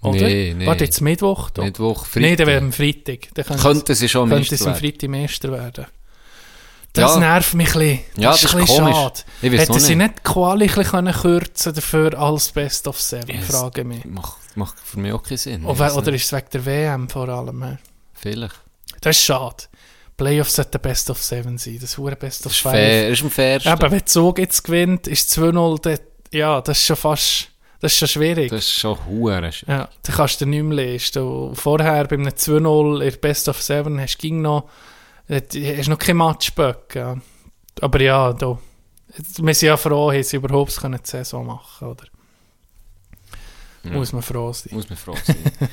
Oder? 0.02 0.12
Nee, 0.28 0.54
nee. 0.56 0.66
Warte, 0.66 0.84
jetzt 0.86 1.00
Mittwoch? 1.02 1.50
Da. 1.50 1.64
Mittwoch, 1.64 2.06
Nein, 2.16 2.24
Freitag. 2.24 2.38
dann 2.38 2.48
wäre 2.48 2.62
am 2.62 2.74
Freitag. 2.74 3.20
Dann 3.34 3.46
könnte 3.46 3.62
Könnte 3.62 3.96
sie 3.96 4.10
schon 4.10 4.30
könnte 4.30 4.42
Meister 4.42 4.56
es 4.56 4.62
am 4.62 4.68
werden. 4.74 4.80
Freitag 4.80 5.10
Meister 5.10 5.52
werden. 5.52 5.86
Das 6.92 7.14
Ja. 7.16 7.20
nervt 7.22 7.54
mich 7.56 7.68
ein 7.76 7.80
bisschen. 7.80 8.00
Ja, 8.18 8.32
das, 8.32 8.42
das 8.42 8.52
ist 8.52 8.56
ein 8.56 8.62
bisschen 8.66 8.78
komisch. 8.84 8.96
schade. 8.96 9.58
Hätten 9.58 9.80
sie 9.80 9.96
nicht. 9.96 10.14
die 10.20 10.24
Quali 10.24 10.68
können 10.68 11.14
kürzen 11.14 11.74
dafür 11.74 12.20
als 12.20 12.52
Best 12.52 12.88
of 12.88 13.00
Seven, 13.02 13.30
Ja, 13.34 13.42
es- 13.42 13.48
frage 13.48 13.82
ich 13.82 13.88
mich. 13.88 14.06
Macht, 14.06 14.38
macht 14.56 14.76
für 14.80 15.00
mich 15.00 15.12
auch 15.14 15.24
keinen 15.24 15.38
Sinn. 15.38 15.66
Oder, 15.66 15.96
oder 15.96 16.14
ist 16.14 16.26
es 16.26 16.32
wegen 16.34 16.46
der 16.54 16.66
WM 16.66 17.10
vor 17.10 17.30
allem? 17.30 17.80
Vielleicht. 18.14 18.56
Das 19.02 19.16
ist 19.18 19.24
schade. 19.24 19.64
Playoffs 20.24 20.56
sollten 20.56 20.80
Best 20.82 21.10
of 21.10 21.22
Seven 21.22 21.58
sein. 21.58 21.78
Das 21.82 21.98
wäre 21.98 22.16
Best 22.16 22.46
of 22.46 22.52
ist 22.52 22.60
Five. 22.62 22.72
fair. 22.72 23.10
Das 23.10 23.20
ist 23.20 23.24
am 23.26 23.32
fairsten. 23.32 23.72
Aber 23.72 23.92
wenn 23.92 24.06
Zug 24.06 24.40
jetzt 24.40 24.64
gewinnt, 24.64 25.08
ist 25.08 25.30
2-0, 25.32 25.80
dann- 25.82 26.00
ja, 26.32 26.62
das 26.62 26.78
ist 26.80 26.86
schon 26.86 26.96
fast, 26.96 27.50
das 27.80 27.92
ist 27.92 28.00
schon 28.00 28.08
schwierig. 28.08 28.50
Das 28.50 28.60
ist 28.62 28.72
schon 28.80 28.98
hure. 29.06 29.50
Ja, 29.68 29.90
dann 30.02 30.16
kannst 30.16 30.40
du 30.42 30.46
nicht 30.46 30.64
mehr 30.64 30.86
leisten. 30.94 31.56
Vorher 31.56 32.06
bei 32.08 32.16
einem 32.16 32.28
2-0 32.36 33.02
in 33.02 33.10
der 33.12 33.18
Best 33.18 33.50
of 33.50 33.62
Seven 33.62 34.00
hast 34.00 34.18
du 34.18 34.22
ging 34.22 34.42
noch, 34.42 34.70
äh, 35.28 35.42
hast 35.78 35.90
noch 35.90 36.00
kein 36.00 36.18
Matchböck. 36.18 36.96
Ja. 36.96 37.18
Aber 37.82 38.02
ja, 38.02 38.32
da, 38.34 38.58
wir 39.38 39.54
sind 39.54 39.68
ja 39.68 39.78
froh, 39.78 40.12
haben 40.12 40.24
sie 40.24 40.38
überhaupt 40.38 40.76
die 40.82 40.98
Saison 41.04 41.46
machen, 41.46 41.88
oder? 41.90 42.06
Muss 43.84 44.14
man 44.14 44.22
froh 44.22 44.54
sein. 44.54 44.70
Muss 44.74 44.90
man 44.90 44.98
froh 44.98 45.16
sein. 45.24 45.36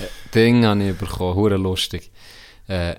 Äh, 0.00 0.04
Ding 0.34 0.64
habe 0.64 0.82
ich 0.82 0.96
bekommen, 0.96 1.34
hure 1.34 1.58
lustig. 1.58 2.10
Äh, 2.66 2.96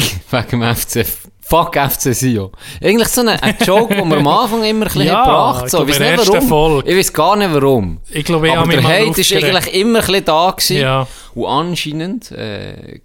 wegen 0.30 0.60
dem 0.60 0.74
FC, 0.74 1.06
fuck 1.40 1.76
FC 1.76 2.14
Sio. 2.14 2.52
Eigentlich 2.82 3.08
so 3.08 3.20
ein, 3.22 3.28
ein 3.28 3.56
Joke, 3.64 3.94
den 3.94 4.08
wir 4.08 4.16
am 4.18 4.28
Anfang 4.28 4.64
immer 4.64 4.86
ein 4.86 4.92
bisschen 4.92 5.06
Ja, 5.06 5.24
gebracht 5.24 5.70
so. 5.70 5.86
ich 5.86 6.00
weiß 6.00 6.28
nicht 6.28 6.50
warum. 6.50 6.82
Ich 6.86 6.96
weiß 6.96 7.12
gar 7.12 7.36
nicht 7.36 7.52
warum. 7.52 7.98
Ich 8.10 8.24
glaube, 8.24 8.48
ich 8.48 8.56
Aber 8.56 8.70
der 8.70 8.82
Hate 8.82 9.20
ist 9.20 9.32
eigentlich 9.32 9.74
immer 9.74 10.00
ein 10.00 10.06
bisschen 10.06 10.24
da 10.24 10.50
gewesen. 10.50 10.76
Ja. 10.76 11.06
Und 11.34 11.46
anscheinend 11.46 12.30
äh, 12.32 13.00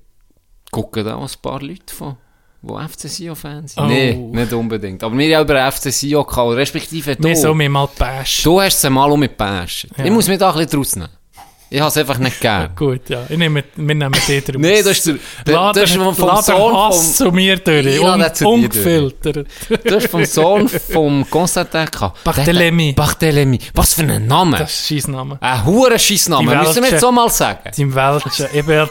gucken 0.71 1.05
da 1.05 1.15
auch 1.15 1.23
ein 1.23 1.41
paar 1.41 1.61
Leute 1.61 1.93
von, 1.93 2.15
die 2.63 2.87
FC 2.87 3.09
Sio-Fans 3.09 3.73
sind. 3.73 3.83
Oh. 3.83 3.87
Nein, 3.87 4.31
nicht 4.31 4.53
unbedingt. 4.53 5.03
Aber 5.03 5.17
wir 5.17 5.37
haben 5.37 5.45
über 5.45 5.71
FC 5.71 5.91
Sio 5.91 6.23
gehabt, 6.23 6.51
respektive 6.55 7.15
du. 7.15 7.23
Wir 7.23 7.35
sollen 7.35 7.71
mal 7.71 7.89
bashen. 7.97 8.43
Du 8.43 8.61
hast 8.61 8.83
es 8.83 8.89
mal 8.89 9.11
um 9.11 9.19
mit 9.19 9.35
Bash. 9.37 9.87
Ja. 9.97 10.05
Ich 10.05 10.11
muss 10.11 10.27
mich 10.27 10.37
da 10.37 10.49
ein 10.51 10.57
bisschen 10.57 10.79
draus 10.79 10.95
nehmen. 10.95 11.09
Ich 11.73 11.79
habe 11.79 11.87
es 11.87 11.95
einfach 11.95 12.17
nicht 12.17 12.41
gern. 12.41 12.75
Gut, 12.75 13.09
ja. 13.09 13.23
Ich 13.29 13.37
nehme, 13.37 13.63
wir 13.77 13.95
nehmen 13.95 14.11
den 14.27 14.43
draus. 14.43 14.55
Nein, 14.57 14.83
das 14.83 14.87
ist, 14.87 15.07
der, 15.07 15.15
der, 15.47 15.71
das 15.71 15.89
ist 15.89 15.95
vom, 15.95 16.13
vom 16.13 16.27
lade 16.27 16.43
Sohn 16.43 16.75
Hass 16.75 16.95
vom, 16.95 17.13
zu 17.13 17.31
mir 17.31 17.57
durch. 17.59 17.85
Ich 17.85 17.99
Un, 18.01 18.33
zu 18.33 18.45
ungefiltert. 18.49 19.47
das 19.85 20.03
ist 20.03 20.11
vom 20.11 20.25
Sohn 20.25 20.67
vom 20.67 21.29
Constantin 21.29 21.85
gehabt. 21.85 22.27
Barthélemy. 22.27 22.93
Barthélemy. 22.93 23.57
Was 23.73 23.93
für 23.93 24.01
ein 24.01 24.27
Name. 24.27 24.57
Das 24.57 24.91
ist 24.91 25.03
sein 25.03 25.13
Name. 25.13 25.37
Ein 25.39 25.65
hure 25.65 25.97
Scheissname, 25.97 26.57
müssen 26.57 26.83
wir 26.83 26.91
jetzt 26.91 26.99
so 26.99 27.09
mal 27.09 27.29
sagen. 27.29 27.71
Im 27.77 27.95
Welschen. 27.95 28.47
Ich 28.53 28.65
bin, 28.65 28.89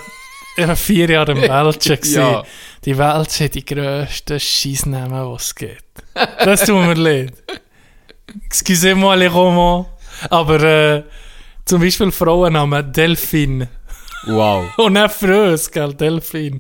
Ich 0.56 0.66
war 0.66 0.74
vier 0.74 1.10
Jahre 1.10 1.32
im 1.32 1.42
Welschen. 1.42 1.98
Ja. 2.04 2.42
Die 2.82 2.96
Welschen 2.96 3.30
sind 3.30 3.54
die 3.56 3.64
grössten 3.64 4.40
Scheissnamen, 4.40 5.28
die 5.28 5.36
es 5.36 5.54
gibt. 5.54 5.84
Das 6.14 6.64
tut 6.64 6.76
mir 6.76 6.94
leid. 6.94 7.34
Excusez-moi 8.46 9.16
les 9.16 9.30
Romans. 9.30 9.86
Aber 10.28 10.62
äh, 10.62 11.02
zum 11.70 11.80
Beispiel 11.80 12.10
Frauennamen 12.10 12.92
Delphine. 12.92 13.68
Wow. 14.26 14.66
Und 14.78 14.96
auch 14.98 15.08
Frös, 15.08 15.70
gell, 15.70 15.94
Delphine. 15.94 16.58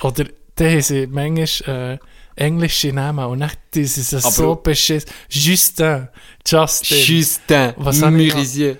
Oder 0.00 0.24
da 0.54 0.64
haben 0.64 0.80
sie 0.80 1.06
manchmal 1.06 1.98
äh, 2.38 2.42
englische 2.42 2.90
Namen 2.90 3.26
und 3.26 3.40
dann 3.40 3.50
die 3.74 3.84
sind 3.84 4.24
Aber- 4.24 4.32
so 4.32 4.54
beschissen. 4.54 5.10
Justin, 5.28 6.08
Justin. 6.46 6.98
Justin. 6.98 7.72
Was 7.76 7.98
ich? 7.98 8.02
Murisier. 8.02 8.78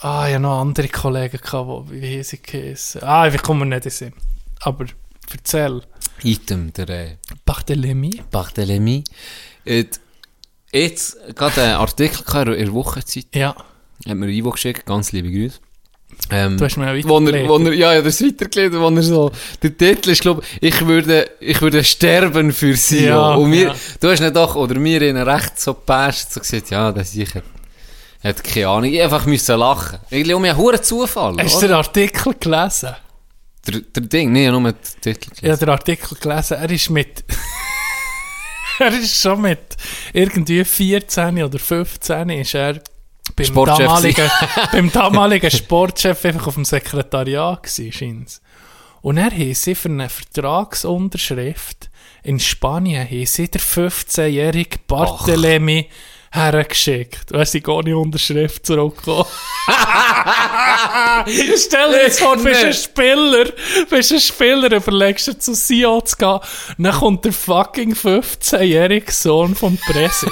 Ah, 0.00 0.28
ja, 0.28 0.38
noch 0.38 0.60
andere 0.60 0.86
Kollegen 0.86 1.38
gehabt, 1.38 1.66
wo, 1.66 1.84
wie 1.88 2.22
sie 2.22 2.40
geheißen? 2.40 3.02
Ah, 3.02 3.26
ich 3.26 3.42
komme 3.42 3.64
mir 3.64 3.74
nicht 3.74 3.86
in 3.86 3.90
Sinn. 3.90 4.12
Aber 4.60 4.86
erzähl. 5.32 5.82
Item, 6.22 6.72
der 6.72 6.88
äh, 6.88 7.16
Barthélemy? 7.44 8.22
Barthélemy. 8.30 9.02
Et, 9.64 9.98
jetzt 10.70 11.16
gerade 11.34 11.62
einen 11.62 11.74
Artikel 11.74 12.52
in 12.54 12.66
der 12.66 12.74
Wochenzeit. 12.74 13.26
Ja. 13.34 13.56
Hat 14.06 14.16
mir 14.16 14.28
Ivo 14.28 14.50
geschickt, 14.50 14.86
ganz 14.86 15.12
liebe 15.12 15.30
Grüße. 15.30 15.58
Ähm, 16.30 16.56
Du 16.56 16.64
hast 16.64 16.76
mir 16.76 16.90
auch 16.90 17.08
wo 17.08 17.20
er, 17.20 17.48
wo 17.48 17.58
er, 17.58 17.72
ja, 17.74 17.94
ja, 17.94 18.02
das 18.02 18.20
ist 18.20 18.26
weitergelesen, 18.26 18.80
wo 18.80 18.88
er 18.88 19.02
so, 19.02 19.30
der 19.62 19.76
Titel 19.76 20.10
ist, 20.10 20.22
glaube 20.22 20.42
ich, 20.60 20.86
würde, 20.86 21.30
ich 21.40 21.60
würde 21.60 21.84
sterben 21.84 22.52
für 22.52 22.74
sie. 22.74 23.06
Ja, 23.06 23.34
und 23.34 23.52
wir, 23.52 23.68
ja. 23.68 23.74
du 24.00 24.10
hast 24.10 24.20
nicht 24.20 24.34
doch, 24.34 24.56
oder 24.56 24.78
mir 24.78 25.02
in 25.02 25.16
recht 25.16 25.60
so 25.60 25.74
gepasst, 25.74 26.32
so 26.32 26.40
gesagt, 26.40 26.70
ja, 26.70 26.92
das 26.92 27.12
sicher, 27.12 27.42
hat 28.22 28.42
keine 28.42 28.68
Ahnung, 28.68 28.92
ich 28.92 29.02
einfach 29.02 29.26
müssen 29.26 29.58
lachen. 29.58 29.98
Ich 30.10 30.24
glaube, 30.24 30.42
mir 30.42 30.56
ein 30.56 30.82
Zufall, 30.82 31.36
Hast 31.38 31.62
du 31.62 31.66
den 31.66 31.76
Artikel 31.76 32.34
gelesen? 32.38 32.94
Der, 33.66 33.80
der 33.80 34.02
Ding, 34.02 34.32
nee, 34.32 34.50
nur 34.50 34.62
den 34.62 34.74
Titel 35.00 35.30
Ja, 35.34 35.40
gelesen. 35.40 35.60
den 35.60 35.68
Artikel 35.68 36.16
gelesen. 36.18 36.56
Er 36.56 36.70
ist 36.70 36.90
mit. 36.90 37.24
er 38.78 38.98
ist 38.98 39.20
schon 39.20 39.42
mit 39.42 39.76
irgendwie 40.12 40.64
14 40.64 41.42
oder 41.42 41.58
15 41.58 42.30
ist 42.30 42.54
er 42.54 42.80
beim 43.38 43.46
Sportchef 43.46 43.86
damaligen, 43.86 44.30
beim 44.72 44.92
damaligen 44.92 45.50
Sportchef 45.50 46.24
einfach 46.24 46.48
auf 46.48 46.54
dem 46.54 46.64
Sekretariat 46.64 47.62
gewesen, 47.62 47.92
scheint's. 47.92 48.42
Und 49.00 49.16
er 49.16 49.30
haben 49.30 49.54
sie 49.54 49.74
für 49.74 49.88
eine 49.88 50.08
Vertragsunterschrift 50.08 51.88
in 52.22 52.38
Spanien 52.40 53.08
haben 53.08 53.26
sie 53.26 53.48
der 53.48 53.60
15-jährige 53.60 54.78
Barthélemy 54.88 55.86
hergeschickt. 56.30 57.32
Und 57.32 57.38
er 57.38 57.42
ist 57.42 57.68
ohne 57.68 57.96
Unterschrift 57.96 58.66
zurückgekommen. 58.66 59.24
Stell 61.26 61.90
dir 61.90 62.02
jetzt 62.02 62.20
vor, 62.20 62.36
du 62.36 62.44
bist 62.44 62.64
ein 62.64 62.74
Spieler, 62.74 63.46
bist 63.88 64.12
ein 64.12 64.20
Spieler, 64.20 64.70
überlegst 64.72 65.28
dir 65.28 65.38
zu 65.38 65.54
Sion 65.54 66.04
zu 66.04 66.16
gehen, 66.16 66.40
dann 66.76 66.92
kommt 66.92 67.24
der 67.24 67.32
fucking 67.32 67.94
15-jährige 67.94 69.10
Sohn 69.10 69.54
vom 69.54 69.78
Presse. 69.78 70.30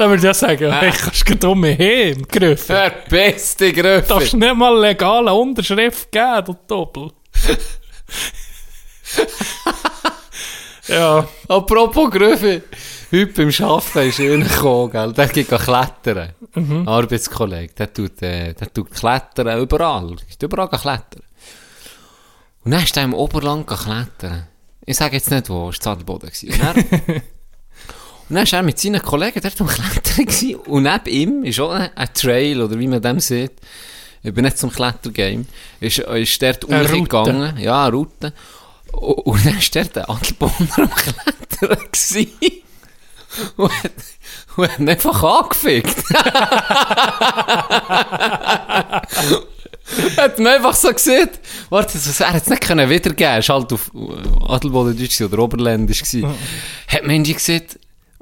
Dann 0.00 0.08
würde 0.08 0.20
ich 0.20 0.24
ja 0.24 0.32
sagen, 0.32 0.72
hey, 0.72 0.92
kannst 0.92 1.28
du 1.28 1.36
dumm 1.36 1.62
heim, 1.62 2.26
Griffin. 2.26 2.74
Der 2.74 2.90
beste 3.06 3.70
Gröfe. 3.70 4.08
Darfst 4.08 4.32
du 4.32 4.38
nicht 4.38 4.56
mal 4.56 4.80
legale 4.80 5.30
Unterschrift 5.30 6.10
geben, 6.10 6.42
du 6.46 6.56
Doppel. 6.66 7.10
ja, 10.88 11.28
Apropos 11.48 12.10
Gröfe, 12.10 12.62
heute 13.12 13.26
beim 13.26 13.50
Arbeiten 13.68 14.08
ist 14.08 14.20
einer 14.20 14.46
gekommen, 14.46 14.90
gell? 14.90 15.12
Der 15.12 15.28
geht 15.28 15.48
klettern. 15.48 16.30
Ein 16.54 16.88
Arbeitskollege, 16.88 17.74
der 17.74 17.92
tut, 17.92 18.22
äh, 18.22 18.54
der 18.54 18.72
tut 18.72 18.90
klettern 18.90 19.60
überall. 19.60 20.16
Ist 20.30 20.42
überall 20.42 20.70
klettern. 20.70 21.24
Und 22.64 22.70
dann 22.70 22.84
ist 22.84 22.96
er 22.96 23.04
im 23.04 23.12
Oberland 23.12 23.66
klettern. 23.66 24.46
Ich 24.86 24.96
sage 24.96 25.16
jetzt 25.16 25.30
nicht 25.30 25.50
wo, 25.50 25.68
es 25.68 25.76
war 25.76 25.82
Zadelboden. 25.82 26.30
Und 26.30 26.62
dann, 26.62 27.22
und 28.30 28.36
dann 28.36 28.44
ist 28.44 28.52
er 28.52 28.62
mit 28.62 28.78
seinen 28.78 29.02
Kollegen 29.02 29.40
dort 29.42 29.60
am 29.60 29.66
Klettern. 29.66 30.54
Und 30.66 30.82
neben 30.84 31.06
ihm 31.06 31.44
ist 31.44 31.58
auch 31.60 31.72
ein, 31.72 31.90
Trail, 32.14 32.62
oder 32.62 32.78
wie 32.78 32.86
man 32.86 33.02
dem 33.02 33.18
sieht. 33.20 33.52
Ich 34.22 34.32
bin 34.32 34.44
nicht 34.44 34.58
zum 34.58 34.70
Klettergame. 34.70 35.46
Ist, 35.80 35.98
ist 35.98 36.42
dort 36.42 36.64
umgegangen. 36.64 37.56
Ja, 37.58 37.84
eine 37.86 37.92
Route. 37.92 38.32
Und, 38.92 39.14
und 39.26 39.44
dann 39.46 39.58
ist 39.58 39.74
dort 39.74 39.98
ein 39.98 40.04
Adelbohner 40.04 40.52
am 40.76 40.90
Klettern. 40.90 41.78
Und 43.56 43.72
hat, 43.82 43.92
und 44.56 44.68
hat 44.70 44.78
ihn 44.78 44.88
einfach 44.88 45.22
angefickt. 45.22 45.96
hat 50.16 50.38
ihn 50.38 50.46
einfach 50.46 50.74
so 50.74 50.92
gesehen. 50.92 51.28
Warte, 51.68 51.92
das- 51.94 52.20
er 52.20 52.32
hat 52.32 52.42
es 52.42 52.48
nicht 52.48 52.62
können 52.62 52.88
wiedergeben. 52.90 53.38
Es 53.38 53.48
war 53.48 53.60
halt 53.60 53.72
auf 53.72 53.90
Adelboden 54.48 54.96
Deutsch 54.98 55.20
oder 55.20 55.38
Oberländisch. 55.38 56.02
gewesen. 56.02 56.34
Hat 56.88 57.06
man 57.06 57.22
gesehen, 57.24 57.62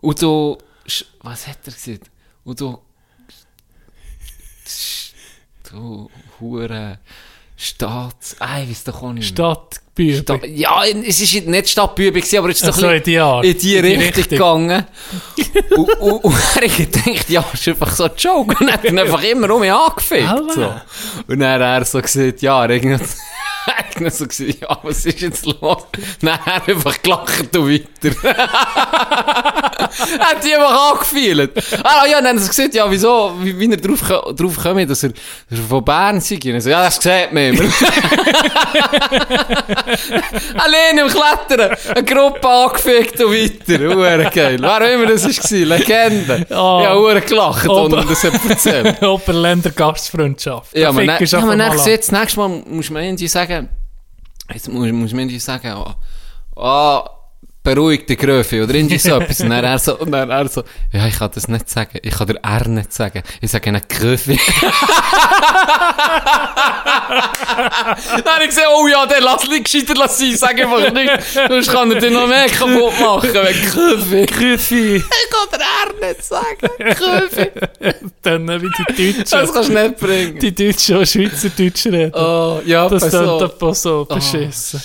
Udo, 0.02 0.58
Sch- 0.86 1.04
was 1.22 1.46
hat 1.46 1.58
er 1.66 1.72
gesehen? 1.72 2.00
Udo, 2.44 2.82
Sch- 4.66 5.12
du, 5.70 6.10
Hure, 6.40 6.98
Staats, 7.56 8.36
ah, 8.38 8.60
ich 8.62 8.70
weiß 8.70 8.84
doch 8.84 9.02
auch 9.02 9.12
nicht. 9.12 9.36
mehr. 9.36 9.52
Stadtbübe. 9.54 10.18
Sta 10.18 10.38
ja, 10.46 10.84
es 10.84 11.20
ist 11.20 11.44
nicht 11.46 11.68
Stadtbübe, 11.68 12.20
gewesen, 12.20 12.38
aber 12.38 12.50
es 12.50 12.62
ist 12.62 12.66
so 12.72 12.80
so, 12.80 12.86
ein 12.86 12.98
in 12.98 13.02
die 13.02 13.18
Art. 13.18 13.44
in 13.44 13.58
die 13.58 13.76
In 13.76 13.82
die 13.82 13.88
Richtung 13.90 14.14
Richtung. 14.14 14.28
gegangen. 14.28 14.86
und, 15.76 15.88
und, 15.98 16.24
und 16.24 16.36
er 16.62 16.68
gedacht, 16.68 17.28
ja, 17.28 17.44
ist 17.52 17.66
einfach 17.68 17.90
so 17.90 18.04
ein 18.04 18.12
Joke. 18.16 18.56
Und 18.60 18.68
er 18.68 18.74
hat 18.74 18.84
ihn 18.84 18.96
einfach 18.98 19.22
immer 19.24 19.50
um 19.52 19.60
mich 19.60 19.72
angefickt. 19.72 20.52
So. 20.54 20.72
Und 21.26 21.40
dann 21.40 21.60
hat 21.60 21.80
er 21.80 21.84
so 21.84 22.00
gesagt, 22.00 22.40
ja, 22.42 22.64
irgendwie- 22.68 23.04
irgendwie 24.00 24.16
so 24.16 24.26
gesagt, 24.26 24.60
ja, 24.60 24.78
was 24.82 25.04
ist 25.06 25.20
jetzt 25.20 25.46
los? 25.46 25.86
Er 26.22 26.68
einfach 26.68 27.02
gelacht 27.02 27.56
und 27.56 27.70
weiter. 27.70 28.14
er 28.22 28.38
hat 30.20 30.44
die 30.44 30.54
einfach 30.54 30.92
angefühlt. 30.92 31.52
Ah, 31.82 32.06
ja, 32.06 32.20
dann 32.20 32.28
hat 32.28 32.36
er 32.36 32.40
so 32.40 32.48
gesagt, 32.48 32.74
ja, 32.74 32.90
wieso, 32.90 33.34
wie, 33.40 33.58
wie 33.58 33.70
er 33.70 33.76
drauf, 33.76 34.00
drauf 34.34 34.56
kommt, 34.62 34.90
dass 34.90 35.02
er, 35.02 35.10
dass 35.10 35.58
er 35.58 35.64
von 35.68 35.84
Bern 35.84 36.20
sei. 36.20 36.38
Und 36.44 36.60
so, 36.60 36.70
ja, 36.70 36.84
das 36.84 36.96
sieht 36.96 37.32
man 37.32 37.54
immer. 37.54 37.64
Alleine 40.56 41.00
im 41.02 41.08
Klettern, 41.08 41.76
eine 41.94 42.04
Gruppe 42.04 42.48
angefickt 42.48 43.20
und 43.20 43.32
weiter. 43.32 43.94
Hure 43.94 44.30
geil. 44.34 44.58
Wer 44.60 44.94
immer 44.94 45.06
das 45.06 45.24
war, 45.24 45.58
Legende. 45.58 46.46
Ja. 46.48 46.68
Ja, 46.88 46.94
hure 46.94 47.20
gelacht, 47.20 47.68
und 47.68 47.92
das 47.92 48.24
hat 48.24 48.34
erzählt. 48.48 49.02
Oberländer 49.02 49.70
Gastfreundschaft. 49.70 50.76
Ja, 50.76 50.90
aber 50.90 51.00
fickst 51.00 51.32
ja, 51.32 51.40
aber 51.40 51.56
dann 51.56 51.58
mal 51.58 51.70
gesehen, 51.70 51.96
das 51.98 52.12
nächste 52.12 52.38
Mal 52.38 52.48
muss 52.66 52.90
man 52.90 53.02
irgendwie 53.02 53.28
sagen, 53.28 53.68
jetzt 54.54 54.68
muss, 54.68 54.90
muss 54.92 55.12
man 55.12 55.20
irgendwie 55.20 55.38
sagen, 55.38 55.68
ah, 55.68 55.96
ah, 56.56 57.17
beruhig 57.62 58.06
dich, 58.06 58.18
Gröfe, 58.18 58.62
oder 58.64 58.74
irgendwie 58.74 58.98
so 58.98 59.16
etwas. 59.20 59.40
Und 59.40 59.50
dann 59.50 59.64
er 59.64 59.78
so, 59.78 59.98
und 59.98 60.10
dann 60.12 60.30
er 60.30 60.48
so, 60.48 60.62
ja, 60.92 61.06
ich 61.06 61.18
kann 61.18 61.30
das 61.34 61.48
nicht 61.48 61.68
sagen, 61.68 61.98
ich 62.02 62.14
kann 62.14 62.26
dir 62.26 62.40
R 62.42 62.68
nicht 62.68 62.92
sagen, 62.92 63.22
ich 63.40 63.50
sage 63.50 63.68
ihnen 63.70 63.82
Gröfe. 63.88 64.36
dann 67.08 68.34
habe 68.34 68.42
ich 68.42 68.48
gesagt, 68.48 68.68
oh 68.74 68.86
ja, 68.86 69.06
der 69.06 69.20
lass 69.20 69.46
nicht 69.48 69.64
gescheiter 69.64 69.94
lass 69.96 70.18
sein, 70.18 70.36
sag 70.36 70.60
einfach 70.60 70.92
nichts, 70.92 71.34
sonst 71.34 71.70
kann 71.70 71.90
er 71.92 72.00
dir 72.00 72.10
noch 72.10 72.26
mehr 72.26 72.46
kaputt 72.48 73.00
machen, 73.00 73.34
wegen 73.34 73.70
Gröfe. 73.70 74.26
Griffi. 74.26 74.96
Ich 74.96 75.04
kann 75.30 75.48
dir 75.52 75.64
R 75.64 76.08
nicht 76.08 76.24
sagen, 76.24 76.68
Gröfe. 76.96 77.52
Dann 78.22 78.48
wie 78.62 78.70
die 78.96 79.12
Das 79.18 79.30
Deutschen. 79.30 79.54
kannst 79.54 79.68
du 79.68 79.72
nicht 79.74 79.96
bringen. 79.98 80.38
Die 80.38 80.54
Deutschen 80.54 80.96
und 80.98 81.08
Schweizerdeutsch 81.08 81.86
reden. 81.86 82.14
Oh, 82.14 82.60
ja, 82.64 82.88
das 82.88 83.02
pass 83.02 83.12
dann 83.12 83.74
so 83.74 84.06
Oh, 84.08 84.14
beschissen. 84.14 84.80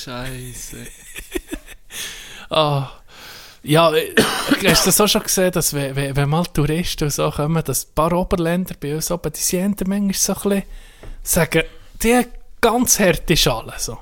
Ah. 2.54 2.92
Ja, 3.64 3.94
äh, 3.94 4.14
hast 4.68 4.86
du 4.86 4.90
das 4.90 5.02
auch 5.02 5.08
schon 5.08 5.24
gesehen, 5.24 5.52
dass 5.52 5.74
wenn, 5.74 6.16
wenn, 6.16 6.30
mal 6.30 6.44
Touristen 6.46 7.06
und 7.06 7.12
so 7.14 7.32
kommen, 7.32 7.64
dass 7.64 7.86
ein 7.86 7.94
paar 7.96 8.12
Oberländer 8.14 8.76
bei 8.80 8.94
uns 8.94 9.10
oben, 9.10 9.32
die 9.32 9.40
sind 9.40 9.88
manchmal 9.88 10.14
so 10.14 10.34
ein 10.34 10.40
bisschen, 10.40 10.64
sagen, 11.24 11.64
die 12.02 12.16
haben 12.16 12.26
ganz 12.60 13.00
harte 13.00 13.38
Schalen, 13.38 13.74
so. 13.78 13.98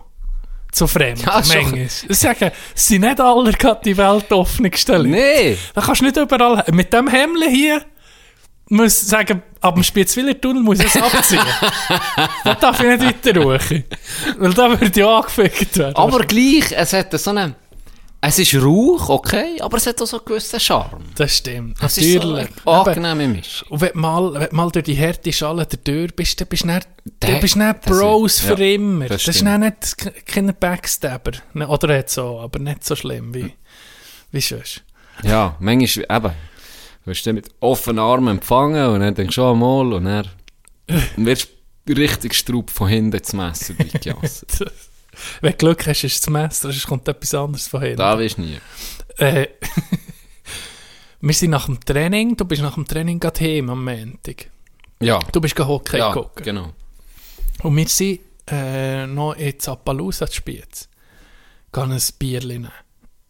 Zu 0.72 0.88
fremd, 0.88 1.22
Ja, 1.22 1.44
manchmal. 1.46 1.88
Sie 1.90 2.14
sagen, 2.14 2.52
es 2.74 2.88
sind 2.88 3.02
nicht 3.02 3.20
alle 3.20 3.52
gerade 3.52 3.82
die 3.84 3.98
Welt 3.98 4.32
offengestellt. 4.32 5.06
Nee. 5.06 5.58
Da 5.74 5.82
kannst 5.82 6.02
du 6.02 6.06
nicht 6.06 6.18
überall, 6.18 6.64
mit 6.72 6.94
dem 6.94 7.10
Hemd 7.10 7.44
hier, 7.50 7.84
muss 8.70 9.02
sagen, 9.02 9.44
ab 9.60 9.76
dem 9.76 9.84
Spitzwiller-Tunnel 9.84 10.64
muss 10.64 10.80
ich 10.80 10.96
es 10.96 11.02
abziehen. 11.02 11.42
da 12.46 12.56
darf 12.56 12.80
ich 12.80 12.88
nicht 12.88 13.04
weiter 13.26 13.42
ruhen. 13.42 13.84
Weil 14.38 14.54
da 14.54 14.70
würde 14.70 15.00
ich 15.00 15.06
angefickt 15.06 15.78
werden. 15.78 15.96
Aber 15.98 16.20
gleich, 16.20 16.72
es 16.72 16.94
hat 16.94 17.12
so 17.20 17.32
einen, 17.32 17.56
es 18.24 18.38
ist 18.38 18.54
Rauch, 18.56 19.10
okay, 19.10 19.60
aber 19.62 19.78
es 19.78 19.88
hat 19.88 20.00
auch 20.02 20.06
so 20.06 20.18
einen 20.18 20.26
gewissen 20.26 20.60
Charme. 20.60 21.04
Das 21.16 21.38
stimmt, 21.38 21.78
Es 21.82 21.98
ist 21.98 22.14
so 22.14 22.20
natürlich. 22.20 22.48
eine 22.66 22.68
Aber- 22.78 22.92
angenehme 22.96 23.28
Mischung. 23.28 23.68
Und 23.70 23.82
wenn 23.82 23.92
du 23.94 23.98
mal, 24.00 24.34
wenn 24.36 24.50
du 24.50 24.56
mal 24.56 24.70
durch 24.70 24.86
die 24.86 24.98
harte 25.00 25.34
Schale 25.34 25.66
der 25.66 25.84
Tür 25.84 26.08
bist, 26.16 26.40
dann 26.40 26.48
bist 26.48 26.64
du 26.64 26.68
nicht, 26.68 26.88
du 27.20 27.40
bist 27.40 27.56
nicht 27.56 27.82
Bros 27.82 28.36
ist- 28.36 28.42
für 28.42 28.60
ja, 28.64 28.76
immer. 28.76 29.08
das 29.08 29.24
Das, 29.24 29.36
ist 29.38 29.42
nicht, 29.44 29.60
nicht 29.60 30.26
keine 30.28 30.54
Backstabber. 30.54 31.32
Ne, 31.54 31.68
Oder 31.68 31.96
jetzt 31.96 32.14
so, 32.14 32.40
aber 32.40 32.60
nicht 32.60 32.84
so 32.86 32.96
schlimm 32.96 33.34
wie, 33.34 33.54
wie 34.32 34.42
sonst. 34.42 34.84
Ja, 35.24 35.56
manchmal, 35.60 36.06
eben, 36.10 36.32
du 37.04 37.10
wirst 37.10 37.26
dann 37.26 37.36
mit 37.36 37.50
offenen 37.60 38.00
Armen 38.00 38.38
empfangen 38.38 38.88
und 38.92 39.00
dann 39.00 39.16
denkst 39.16 39.36
du 39.36 39.42
schon 39.42 39.58
mal 39.60 39.94
und 39.94 40.06
dann 40.06 40.28
wirst 41.18 41.48
du 41.86 41.94
richtig 41.94 42.36
Straub 42.36 42.70
von 42.70 42.88
hinten 42.88 43.24
zum 43.24 43.40
Messer 43.40 43.74
durchgejasset. 43.74 44.72
Wenn 45.42 45.52
du 45.52 45.58
Glück 45.58 45.88
hast, 45.88 46.04
ist 46.04 46.16
es 46.16 46.22
das 46.22 46.30
Messer, 46.30 46.72
sonst 46.72 46.88
kommt 46.88 47.08
etwas 47.08 47.34
anderes 47.34 47.68
von 47.68 47.82
hinten. 47.82 47.98
Da 47.98 48.18
weisst 48.18 48.38
du 48.38 48.42
nie. 48.42 48.60
Äh, 49.18 49.48
wir 51.22 51.34
sind 51.34 51.52
nach 51.52 51.66
dem 51.66 51.80
Training, 51.80 52.36
du 52.36 52.46
bist 52.46 52.62
nach 52.62 52.76
dem 52.76 52.88
Training 52.88 53.20
gerade 53.20 53.40
heim 53.42 53.70
am 53.70 53.84
Montag. 53.84 54.48
Ja. 55.00 55.20
Du 55.32 55.42
bist 55.42 55.58
Hockey 55.60 55.98
ja, 55.98 56.12
gucken. 56.12 56.44
genau. 56.44 56.74
Und 57.64 57.76
wir 57.76 57.88
sind 57.88 58.20
äh, 58.48 59.06
noch 59.08 59.34
in 59.34 59.60
Zappalus 59.60 60.18
zu 60.18 60.28
Spiez. 60.32 60.88
Gehen 61.72 61.92
ein 61.92 62.02
Bier 62.20 62.44
nehmen. 62.46 62.72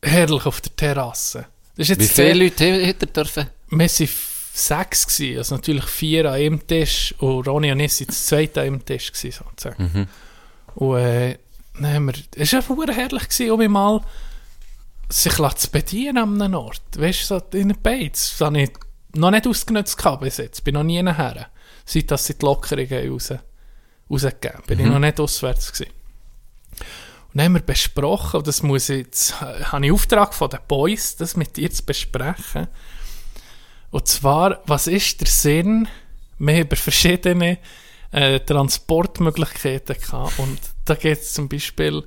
Herrlich 0.03 0.45
auf 0.45 0.61
der 0.61 0.75
Terrasse. 0.75 1.45
Das 1.75 1.89
ist 1.89 1.89
jetzt 1.89 1.99
Wie 1.99 2.05
sehr- 2.05 2.31
viele 2.33 2.45
Leute 2.45 2.85
hätte 2.85 3.05
er 3.07 3.11
dürfen? 3.23 3.47
Wir 3.69 3.79
waren 3.79 4.09
sechs, 4.53 5.07
gewesen, 5.07 5.37
also 5.37 5.55
natürlich 5.55 5.85
vier 5.85 6.25
an 6.25 6.33
einem 6.35 6.67
Tisch 6.67 7.15
und 7.19 7.47
Ronny 7.47 7.71
und 7.71 7.79
ich 7.79 7.99
waren 7.99 8.07
das 8.07 8.25
zweite 8.25 8.61
an 8.61 8.67
einem 8.67 8.85
Tisch, 8.85 9.11
gewesen, 9.11 9.43
sozusagen. 9.47 9.83
Mhm. 9.93 10.07
Und 10.75 10.97
äh, 10.97 11.37
wir, 11.81 12.13
es 12.35 12.53
war 12.53 12.59
einfach 12.59 12.95
herrlich, 12.95 13.29
gewesen, 13.29 13.51
um 13.51 13.71
mal 13.71 14.01
sich 15.09 15.33
zu 15.33 15.71
bedienen 15.71 16.17
an 16.17 16.41
einem 16.41 16.55
Ort. 16.55 16.81
Weißt 16.97 17.29
du, 17.29 17.39
so 17.39 17.57
in 17.57 17.69
den 17.69 17.81
Beiz. 17.81 18.31
Das 18.31 18.47
habe 18.47 18.61
ich 18.61 18.71
noch 19.13 19.31
nicht 19.31 19.47
ausgenutzt 19.47 19.97
bis 20.19 20.37
jetzt. 20.37 20.63
Bin 20.63 20.75
noch 20.75 20.83
nie 20.83 21.01
nachher. 21.01 21.47
Seit 21.85 22.11
dass 22.11 22.25
sie 22.25 22.37
die 22.37 22.45
Lockerungen 22.45 23.11
raus, 23.11 23.33
rausgegeben 24.09 24.61
Bin 24.67 24.79
ich 24.79 24.85
noch 24.85 24.99
nicht 24.99 25.19
auswärts 25.19 25.73
gewesen. 25.73 25.91
Und 27.33 27.37
dann 27.37 27.45
haben 27.45 27.53
wir 27.53 27.61
besprochen, 27.61 28.37
und 28.37 28.47
das 28.47 28.61
muss 28.61 28.89
ich 28.89 29.05
jetzt, 29.05 29.41
äh, 29.41 29.63
habe 29.63 29.85
ich 29.85 29.91
Auftrag 29.91 30.33
von 30.33 30.49
den 30.49 30.59
Boys, 30.67 31.15
das 31.15 31.37
mit 31.37 31.55
dir 31.55 31.71
zu 31.71 31.83
besprechen. 31.85 32.67
Und 33.89 34.07
zwar, 34.07 34.61
was 34.65 34.87
ist 34.87 35.21
der 35.21 35.27
Sinn? 35.27 35.87
Wir 36.39 36.55
haben 36.55 36.61
über 36.61 36.75
verschiedene 36.75 37.57
äh, 38.11 38.39
Transportmöglichkeiten 38.41 39.97
gehabt. 39.97 40.39
Und 40.39 40.59
da 40.85 40.95
geht 40.95 41.19
es 41.19 41.33
zum 41.33 41.47
Beispiel, 41.49 42.03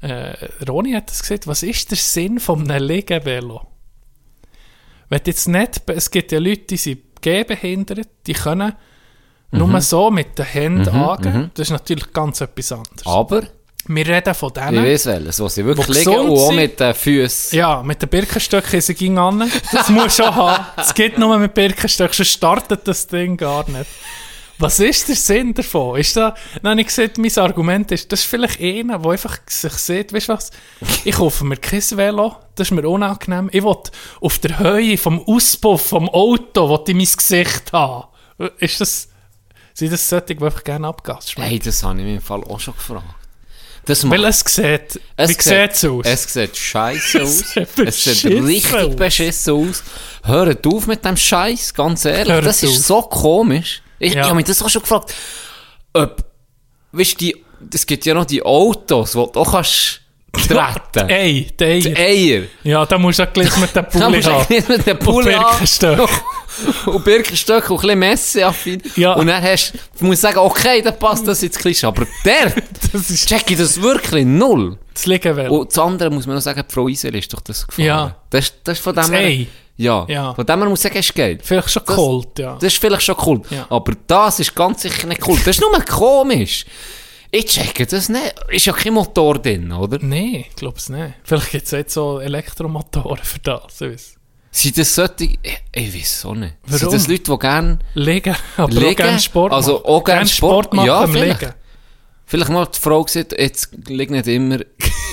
äh, 0.00 0.32
Roni 0.68 0.92
hat 0.92 1.10
das 1.10 1.22
gesagt, 1.22 1.46
was 1.46 1.62
ist 1.62 1.90
der 1.90 1.98
Sinn 1.98 2.40
von 2.40 2.68
einem 2.70 2.86
Liegenvelo? 2.86 3.66
Wenn 5.08 5.20
jetzt 5.26 5.48
nicht, 5.48 5.82
es 5.88 6.10
gibt 6.10 6.32
ja 6.32 6.38
Leute, 6.38 6.62
die 6.70 6.76
sind 6.76 7.00
gehbehindert, 7.20 8.08
die 8.26 8.32
können 8.32 8.72
nur 9.50 9.80
so 9.82 10.10
mit 10.10 10.38
den 10.38 10.46
Händen 10.46 10.88
angehen. 10.88 11.50
Das 11.54 11.68
ist 11.68 11.72
natürlich 11.72 12.10
ganz 12.12 12.40
etwas 12.40 12.72
anderes. 12.72 13.04
Aber, 13.04 13.42
Wir 13.86 14.06
reden 14.06 14.34
von 14.34 14.48
ich 14.56 14.62
denen. 14.62 14.84
weiß 14.84 15.06
welches, 15.06 15.40
wo 15.40 15.48
sie 15.48 15.64
wirklich 15.66 15.88
Wo 15.88 15.92
liegen 15.92 16.20
und 16.20 16.30
auch 16.30 16.46
sind. 16.46 16.56
mit 16.56 16.80
den 16.80 16.94
Füßen. 16.94 17.58
Ja, 17.58 17.82
mit 17.82 18.00
den 18.00 18.08
Birkenstöcken 18.08 18.78
ist 18.78 18.96
ging 18.96 19.18
an. 19.18 19.50
Das 19.70 19.90
muss 19.90 20.16
schon 20.16 20.34
haben. 20.34 20.64
Es 20.78 20.94
geht 20.94 21.18
nur 21.18 21.36
mit 21.38 21.52
Birkenstöcken, 21.52 22.14
sonst 22.14 22.30
startet 22.32 22.88
das 22.88 23.06
Ding 23.06 23.36
gar 23.36 23.68
nicht. 23.68 23.90
Was 24.62 24.78
ist 24.78 25.08
der 25.08 25.16
Sinn 25.16 25.52
davon? 25.54 25.98
Ist 25.98 26.16
da, 26.16 26.34
dann 26.62 26.70
habe 26.72 26.80
ich 26.82 26.86
gesagt, 26.86 27.18
mein 27.18 27.36
Argument 27.36 27.90
ist, 27.90 28.12
das 28.12 28.20
ist 28.20 28.26
vielleicht 28.26 28.60
einer, 28.60 28.98
der 29.00 29.10
einfach 29.10 29.38
sich 29.48 29.72
sieht, 29.72 30.12
weißt 30.12 30.28
du 30.28 30.32
was, 30.34 30.50
ich 31.04 31.16
kaufe 31.16 31.44
mir 31.44 31.56
kein 31.56 31.82
Velo, 31.82 32.36
das 32.54 32.68
ist 32.68 32.70
mir 32.70 32.88
unangenehm. 32.88 33.50
Ich 33.52 33.64
will 33.64 33.76
auf 34.20 34.38
der 34.38 34.58
Höhe 34.60 34.96
vom 34.96 35.20
Auspuff 35.26 35.88
vom 35.88 36.08
Auto, 36.08 36.68
will 36.70 36.84
ich 36.86 36.94
mein 36.94 37.16
Gesicht 37.16 37.72
haben. 37.72 38.04
Ist 38.58 38.80
das, 38.80 39.08
sind 39.74 39.92
das 39.92 40.08
solche, 40.08 40.36
die 40.36 40.44
einfach 40.44 40.62
gerne 40.62 40.86
Abgas 40.86 41.32
schmecken? 41.32 41.50
Hey, 41.50 41.58
das 41.58 41.82
habe 41.82 41.98
ich 41.98 42.04
mir 42.04 42.14
im 42.14 42.20
Fall 42.20 42.44
auch 42.44 42.60
schon 42.60 42.74
gefragt. 42.74 43.04
Das 43.84 44.08
Weil 44.08 44.24
es 44.26 44.44
sieht, 44.46 45.00
es 45.16 45.28
wie 45.30 45.42
sieht 45.42 45.72
es 45.72 45.84
aus? 45.84 46.04
Es 46.04 46.32
sieht 46.32 46.56
scheiße 46.56 47.22
aus. 47.22 47.56
es 47.56 48.04
sieht 48.04 48.24
richtig 48.26 48.74
aus. 48.74 48.94
beschissen 48.94 49.54
aus. 49.54 49.82
Hört 50.22 50.64
auf 50.68 50.86
mit 50.86 51.04
dem 51.04 51.16
Scheiß, 51.16 51.74
ganz 51.74 52.04
ehrlich. 52.04 52.32
Hört 52.32 52.46
das 52.46 52.62
ist 52.62 52.70
auf. 52.78 52.84
so 52.86 53.02
komisch. 53.02 53.82
Ich, 54.02 54.14
Ja. 54.14 54.20
ich 54.22 54.26
habe 54.26 54.36
mich 54.36 54.44
das 54.46 54.62
auch 54.62 54.68
schon 54.68 54.82
gefragt. 54.82 55.14
Ob, 55.94 56.24
weißt 56.92 57.20
du, 57.20 57.32
es 57.72 57.86
gibt 57.86 58.04
ja 58.06 58.14
noch 58.14 58.24
die 58.24 58.42
Autos, 58.42 59.12
die 59.12 59.16
du 59.18 59.40
auch 59.40 59.52
kannst 59.52 60.00
treten. 60.32 61.08
Ey, 61.08 61.46
die 61.58 61.64
Eier. 61.64 61.80
Die 61.80 61.96
Eier. 61.96 62.42
Ja, 62.64 62.86
da 62.86 62.98
musst 62.98 63.18
du 63.18 63.22
auch 63.28 63.32
gleich 63.32 63.54
mit 63.58 63.74
dem 63.76 63.84
Da 63.92 63.98
Pulli 64.00 64.16
musst 64.16 64.26
du 64.28 64.32
haben. 64.32 64.46
nicht 64.54 64.68
mit 64.68 64.86
dem 64.86 64.98
Pulli 64.98 65.28
Und 65.28 65.34
an. 65.34 65.44
Birkenstöcke. 65.50 66.08
und 66.86 67.04
Birkenstöcke 67.04 67.72
und 67.72 67.78
ein 67.78 67.82
bisschen 67.82 67.98
Messeaffin. 67.98 68.82
Ja. 68.96 69.12
Und 69.14 69.26
dann 69.28 69.42
hast 69.42 69.72
du, 69.98 70.04
musst 70.06 70.22
sagen, 70.22 70.38
okay, 70.38 70.82
dann 70.82 70.98
passt 70.98 71.26
das 71.28 71.42
ins 71.42 71.56
Klischee. 71.56 71.86
Aber 71.86 72.06
der, 72.24 72.52
Das 72.92 73.08
ist 73.10 73.28
check 73.28 73.50
ich 73.50 73.56
das 73.58 73.80
wirklich 73.80 74.24
null. 74.26 74.78
das 74.92 75.06
Liegenvelo. 75.06 75.60
Und 75.60 75.70
das 75.70 75.78
andere 75.78 76.10
muss 76.10 76.26
man 76.26 76.34
noch 76.36 76.42
sagen, 76.42 76.62
die 76.68 76.74
Frau 76.74 76.88
Isel 76.88 77.14
ist 77.14 77.32
doch 77.32 77.40
das 77.40 77.66
gefahren. 77.66 77.84
Ja. 77.86 78.16
Das, 78.30 78.52
das 78.64 78.78
ist 78.78 78.84
von 78.84 78.94
dem 78.94 79.02
Das 79.02 79.10
her-. 79.12 79.46
Ja. 79.82 80.06
Ja. 80.08 80.34
Von 80.34 80.46
dem 80.46 80.60
her 80.60 80.68
muss 80.68 80.82
sagen, 80.82 80.96
ist 80.98 81.14
geil. 81.14 81.38
Vielleicht 81.42 81.70
schon 81.70 81.82
Das- 81.86 81.94
geholt, 81.96 82.38
ja. 82.38 82.54
Das 82.54 82.72
ist 82.72 82.80
vielleicht 82.80 83.02
schon 83.02 83.16
cool. 83.26 83.42
Ja. 83.50 83.66
Aber 83.70 83.92
das 84.06 84.40
ist 84.40 84.54
ganz 84.54 84.82
sicher 84.82 85.06
nicht 85.06 85.26
cool. 85.26 85.36
Das 85.38 85.56
ist 85.56 85.60
nur 85.60 85.70
komisch. 85.84 86.64
Ich 87.30 87.46
checke 87.46 87.86
das 87.86 88.08
nicht. 88.10 88.34
Ist 88.50 88.66
ja 88.66 88.72
kein 88.74 88.92
Motor 88.92 89.38
drin, 89.38 89.72
oder? 89.72 89.98
Nein, 90.02 90.44
ich 90.50 90.54
glaube 90.56 90.76
es 90.76 90.88
nicht. 90.90 91.14
Vielleicht 91.24 91.50
gibt 91.50 91.64
es 91.64 91.70
jetzt 91.70 91.94
so 91.94 92.20
Elektromotoren 92.20 93.24
für 93.24 93.38
das. 93.38 93.80
Weiss. 93.80 94.14
Sind 94.50 94.76
das 94.76 94.94
solche... 94.94 95.14
Ich, 95.42 95.62
ich 95.74 95.94
weiß 95.94 96.26
auch 96.26 96.34
nicht. 96.34 96.54
Sind 96.66 96.82
Warum? 96.82 96.94
das 96.94 97.08
Leute, 97.08 97.22
die 97.32 97.38
gerne... 97.38 97.78
Liegen, 97.94 98.36
aber 98.58 98.64
auch 98.66 98.68
Liegen? 98.80 98.96
gerne 98.96 99.18
Sport 99.18 99.50
Also 99.52 99.72
machen. 99.78 99.84
auch 99.86 100.04
gerne 100.04 100.18
Gerne 100.20 100.28
Sport- 100.28 100.74
machen 100.74 100.86
Ja, 100.86 101.06
vielleicht. 101.06 101.40
Liegen. 101.40 101.54
Vielleicht 102.26 102.50
mal 102.50 102.66
die 102.66 102.78
Frau 102.78 103.02
gesagt, 103.02 103.32
jetzt 103.38 103.70
liegt 103.88 104.10
nicht 104.10 104.26
immer 104.26 104.56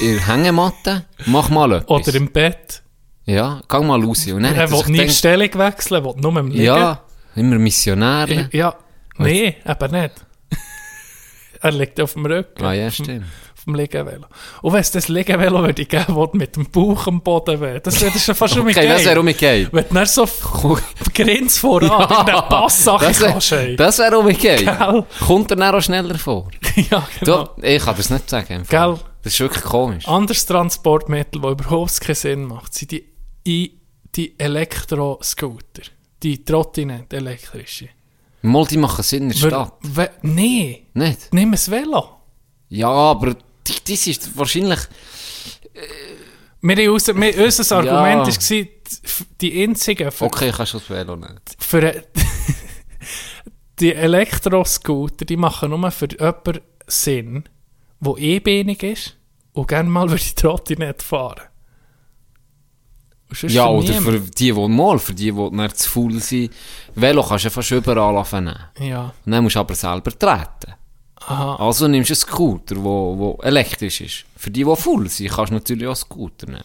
in 0.02 0.16
der 0.16 0.28
Hängematte. 0.28 1.06
Mach 1.26 1.50
mal 1.50 1.72
etwas. 1.72 1.90
Oder 2.08 2.16
im 2.16 2.30
Bett. 2.32 2.82
Ja, 3.30 3.62
geh 3.70 3.80
mal 3.80 4.04
raus. 4.04 4.26
Und 4.28 4.44
dann 4.44 4.56
Er 4.56 4.72
will 4.72 4.84
nie 4.88 4.98
gedacht, 4.98 5.15
Stellung 5.15 5.54
wechseln, 5.54 6.04
will 6.04 6.15
nur 6.18 6.38
im 6.38 6.48
Liegen. 6.48 6.63
Ja, 6.63 7.02
immer 7.36 7.60
Missionär. 7.60 8.50
Ja, 8.52 8.74
nee, 9.18 9.56
eben 9.65 9.92
nicht. 9.92 10.13
er 11.62 11.72
liegt 11.72 12.02
auf 12.02 12.13
dem 12.13 12.26
Rücken. 12.26 12.63
Ah 12.63 12.74
ja, 12.74 12.89
stimmt. 12.89 13.26
Auf 13.56 13.65
dem 13.65 13.76
Liegenvelo. 13.76 14.26
Und 14.63 14.74
wenn 14.74 14.80
es 14.80 14.89
das 14.89 15.10
Liegenvelo 15.10 15.62
würde 15.62 15.86
geben, 15.86 16.15
wo 16.15 16.26
du 16.26 16.38
mit 16.38 16.56
dem 16.56 16.65
Bauch 16.72 17.06
am 17.06 17.22
Boden 17.22 17.62
wäre, 17.62 17.80
das 17.82 18.02
wäre 18.02 18.18
schon 18.18 18.34
fast 18.34 18.54
schon 18.56 18.68
Okay, 18.68 18.88
das 18.88 19.06
wäre 19.06 19.20
um 19.20 19.28
geil. 19.28 19.70
Wenn 19.72 19.84
du 19.88 19.94
dann 19.94 20.06
so 20.08 20.28
Grenz 21.13 21.60
voran 21.60 22.08
ja, 22.10 22.20
in 22.22 22.26
den 22.26 22.50
Passsache 22.50 23.06
das 23.06 23.20
kannst, 23.20 23.52
wäre 23.52 23.68
ey. 23.68 23.76
das 23.76 24.00
wär 24.00 24.18
um 24.18 24.26
geil. 24.26 24.65
Gell? 24.65 25.04
Kommt 25.20 25.52
er 25.52 25.58
dann 25.58 25.76
auch 25.76 25.82
schneller 25.82 26.18
vor? 26.18 26.50
ja, 26.76 27.08
genau. 27.20 27.44
Du, 27.44 27.62
ich 27.62 27.84
kann 27.84 27.96
das 27.96 28.10
nicht 28.10 28.28
sagen. 28.28 28.63
Gell? 28.68 28.98
Das 29.22 29.34
ist 29.34 29.39
wirklich 29.42 29.63
komisch. 29.63 30.08
Anderes 30.08 30.46
Transportmittel, 30.46 31.42
das 31.42 31.52
überhaupt 31.52 32.00
keinen 32.02 32.15
Sinn 32.15 32.46
macht, 32.46 32.74
sind 32.74 32.92
die, 32.92 33.09
I- 33.47 33.80
die 34.15 34.38
Elektroscooter. 34.39 35.84
Die 36.23 36.43
Trottinette, 36.43 37.17
elektrische. 37.17 37.89
Mal, 38.41 38.65
die 38.65 38.78
machen 38.78 39.04
Sinn 39.04 39.23
in 39.23 39.30
der 39.30 39.36
Stadt. 39.38 39.73
We- 39.82 40.12
Nee, 40.21 40.88
Nicht? 40.93 41.34
nimm 41.34 41.54
ein 41.54 41.60
Velo. 41.67 42.10
Ja, 42.69 42.89
aber 42.89 43.36
das 43.65 44.08
ist 44.08 44.38
wahrscheinlich... 44.38 44.80
Wir 46.62 46.75
haben 46.75 46.89
unser, 46.89 47.15
wir, 47.15 47.43
unser 47.45 47.75
Argument 47.78 48.28
Ja. 48.28 48.60
war, 48.60 48.67
die 49.39 49.63
einzigen 49.63 50.12
für, 50.12 50.25
Okay, 50.25 50.52
kannst 50.54 50.73
du 50.73 50.80
das 50.80 50.89
Velo 50.89 51.15
nehmen. 51.15 51.39
für 51.58 52.04
die 53.80 53.93
Elektroscooter, 53.93 55.23
die 55.25 55.38
machen 55.38 55.69
nur 55.69 55.89
für 55.91 56.08
jemanden 56.12 56.60
Sinn, 56.88 57.43
der 58.02 58.17
ehbeinig 58.17 58.84
ist 58.84 59.17
und 59.54 59.67
gerne 59.69 59.89
mal 59.89 60.10
würde 60.10 60.23
die 60.23 60.36
Trottinette 60.36 61.06
fahren. 61.06 61.41
Ja, 63.44 63.68
oder 63.68 63.89
niemand. 63.89 64.04
für 64.04 64.20
die, 64.20 64.52
die 64.52 64.68
mal, 64.68 65.00
für 65.00 65.13
die, 65.13 65.32
die 65.32 65.50
dann 65.56 65.74
zu 65.76 65.89
faul 65.89 66.20
sind. 66.20 66.52
Velo 66.96 67.24
kannst 67.24 67.46
du 67.46 67.50
fast 67.52 67.72
überall 67.72 68.26
nehmen. 68.34 68.58
Ja, 68.80 69.13
Und 69.26 69.32
dann 69.32 69.44
musst 69.44 69.56
du 69.56 69.60
aber 69.60 69.76
selber 69.76 70.12
treten. 70.18 70.74
aha. 71.15 71.56
Also 71.58 71.88
nimmst 71.88 72.10
du 72.10 72.13
einen 72.13 72.20
Scooter, 72.20 72.76
der 72.76 72.84
wo, 72.84 73.18
wo 73.18 73.39
elektrisch 73.44 74.02
ist. 74.02 74.26
Für 74.36 74.50
die, 74.50 74.63
die 74.63 74.76
faul 74.76 75.08
sind, 75.10 75.30
kannst 75.32 75.52
du 75.52 75.56
natürlich 75.56 75.86
auch 75.86 75.92
einen 75.92 75.96
Scooter 75.96 76.48
nehmen. 76.48 76.63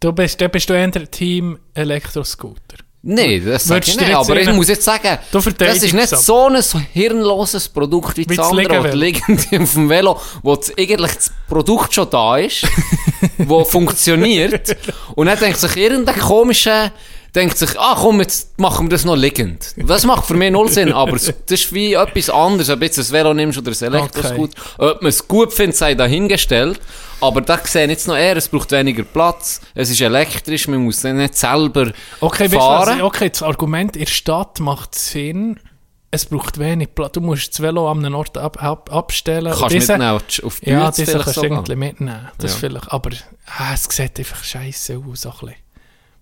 Du 0.00 0.12
bist, 0.12 0.40
dann 0.40 0.50
bist 0.50 0.68
du 0.68 0.74
eher 0.74 0.90
Team 1.10 1.58
Elektroscooter. 1.74 2.78
Nein, 3.04 3.42
das 3.44 3.64
sag 3.64 3.76
Würdest 3.76 4.00
ich 4.00 4.06
nicht. 4.06 4.14
Aber 4.14 4.40
ich 4.40 4.52
muss 4.52 4.68
jetzt 4.68 4.84
sagen, 4.84 5.18
das 5.32 5.82
ist 5.82 5.92
nicht 5.92 6.08
so 6.08 6.46
ein 6.46 6.86
hirnloses 6.92 7.68
Produkt 7.68 8.16
wie, 8.16 8.26
das 8.26 8.38
andere, 8.38 8.82
das 8.82 8.94
liegt 8.94 9.22
auf 9.28 9.72
dem 9.72 9.88
Velo, 9.88 10.20
wo 10.42 10.54
das 10.54 10.72
eigentlich 10.78 11.12
das 11.12 11.32
Produkt 11.48 11.92
schon 11.92 12.08
da 12.10 12.36
ist, 12.36 12.64
wo 13.38 13.64
funktioniert. 13.64 14.76
Und 15.16 15.26
dann 15.26 15.38
denkt 15.38 15.58
sich 15.58 15.76
irgendein 15.76 16.16
komischer, 16.20 16.92
denkt 17.34 17.58
sich, 17.58 17.70
ah 17.76 17.96
komm, 17.98 18.20
jetzt 18.20 18.56
machen 18.60 18.86
wir 18.86 18.90
das 18.90 19.04
noch 19.04 19.16
liegend. 19.16 19.74
Das 19.76 20.04
macht 20.04 20.26
für 20.26 20.34
mich 20.34 20.52
null 20.52 20.68
Sinn, 20.68 20.92
aber 20.92 21.12
das 21.12 21.32
ist 21.48 21.72
wie 21.72 21.94
etwas 21.94 22.30
anderes, 22.30 22.70
ob 22.70 22.78
du 22.78 22.86
jetzt 22.86 22.98
ein 22.98 23.10
Velo 23.10 23.34
nimmst 23.34 23.58
oder 23.58 23.72
ein 23.72 23.94
Elektroscooter. 23.94 24.62
Ob 24.78 25.02
man 25.02 25.08
es 25.08 25.26
gut 25.26 25.52
findet, 25.52 25.76
sei 25.76 25.94
dahingestellt. 25.96 26.78
Aber 27.22 27.40
da 27.40 27.58
sehe 27.64 27.84
ich 27.84 27.90
jetzt 27.90 28.08
noch 28.08 28.16
eher, 28.16 28.36
es 28.36 28.48
braucht 28.48 28.70
weniger 28.72 29.04
Platz, 29.04 29.60
es 29.74 29.90
ist 29.90 30.00
elektrisch, 30.00 30.66
man 30.68 30.80
muss 30.84 31.00
dann 31.02 31.16
nicht 31.18 31.36
selber 31.36 31.92
Okay, 32.20 32.44
weißt 32.44 32.52
du 32.54 32.58
fahren. 32.58 32.98
was? 32.98 33.02
okay, 33.04 33.30
das 33.30 33.42
Argument 33.42 33.96
in 33.96 34.04
der 34.04 34.10
Stadt 34.10 34.60
macht 34.60 34.94
Sinn. 34.94 35.58
Es 36.10 36.26
braucht 36.26 36.58
wenig 36.58 36.94
Platz. 36.94 37.12
Du 37.12 37.20
musst 37.22 37.52
das 37.54 37.62
Velo 37.62 37.90
an 37.90 38.04
einem 38.04 38.14
Ort 38.16 38.36
ab, 38.36 38.62
ab, 38.62 38.92
abstellen. 38.92 39.54
Kannst 39.58 39.74
Diese- 39.74 39.92
mitnehmen 39.92 40.20
auf- 40.42 40.60
die 40.60 40.68
Ja, 40.70 40.90
diese 40.90 41.18
kannst 41.18 41.36
du 41.38 41.42
irgendwie 41.42 41.74
mitnehmen. 41.76 42.28
Das 42.36 42.52
Ja. 42.52 42.58
vielleicht, 42.58 42.92
aber 42.92 43.10
ah, 43.46 43.72
es 43.72 43.84
sieht 43.84 44.18
einfach 44.18 44.44
scheiße 44.44 44.98
aus. 45.10 45.22
So 45.22 45.30
ein 45.30 45.34
bisschen. 45.38 45.54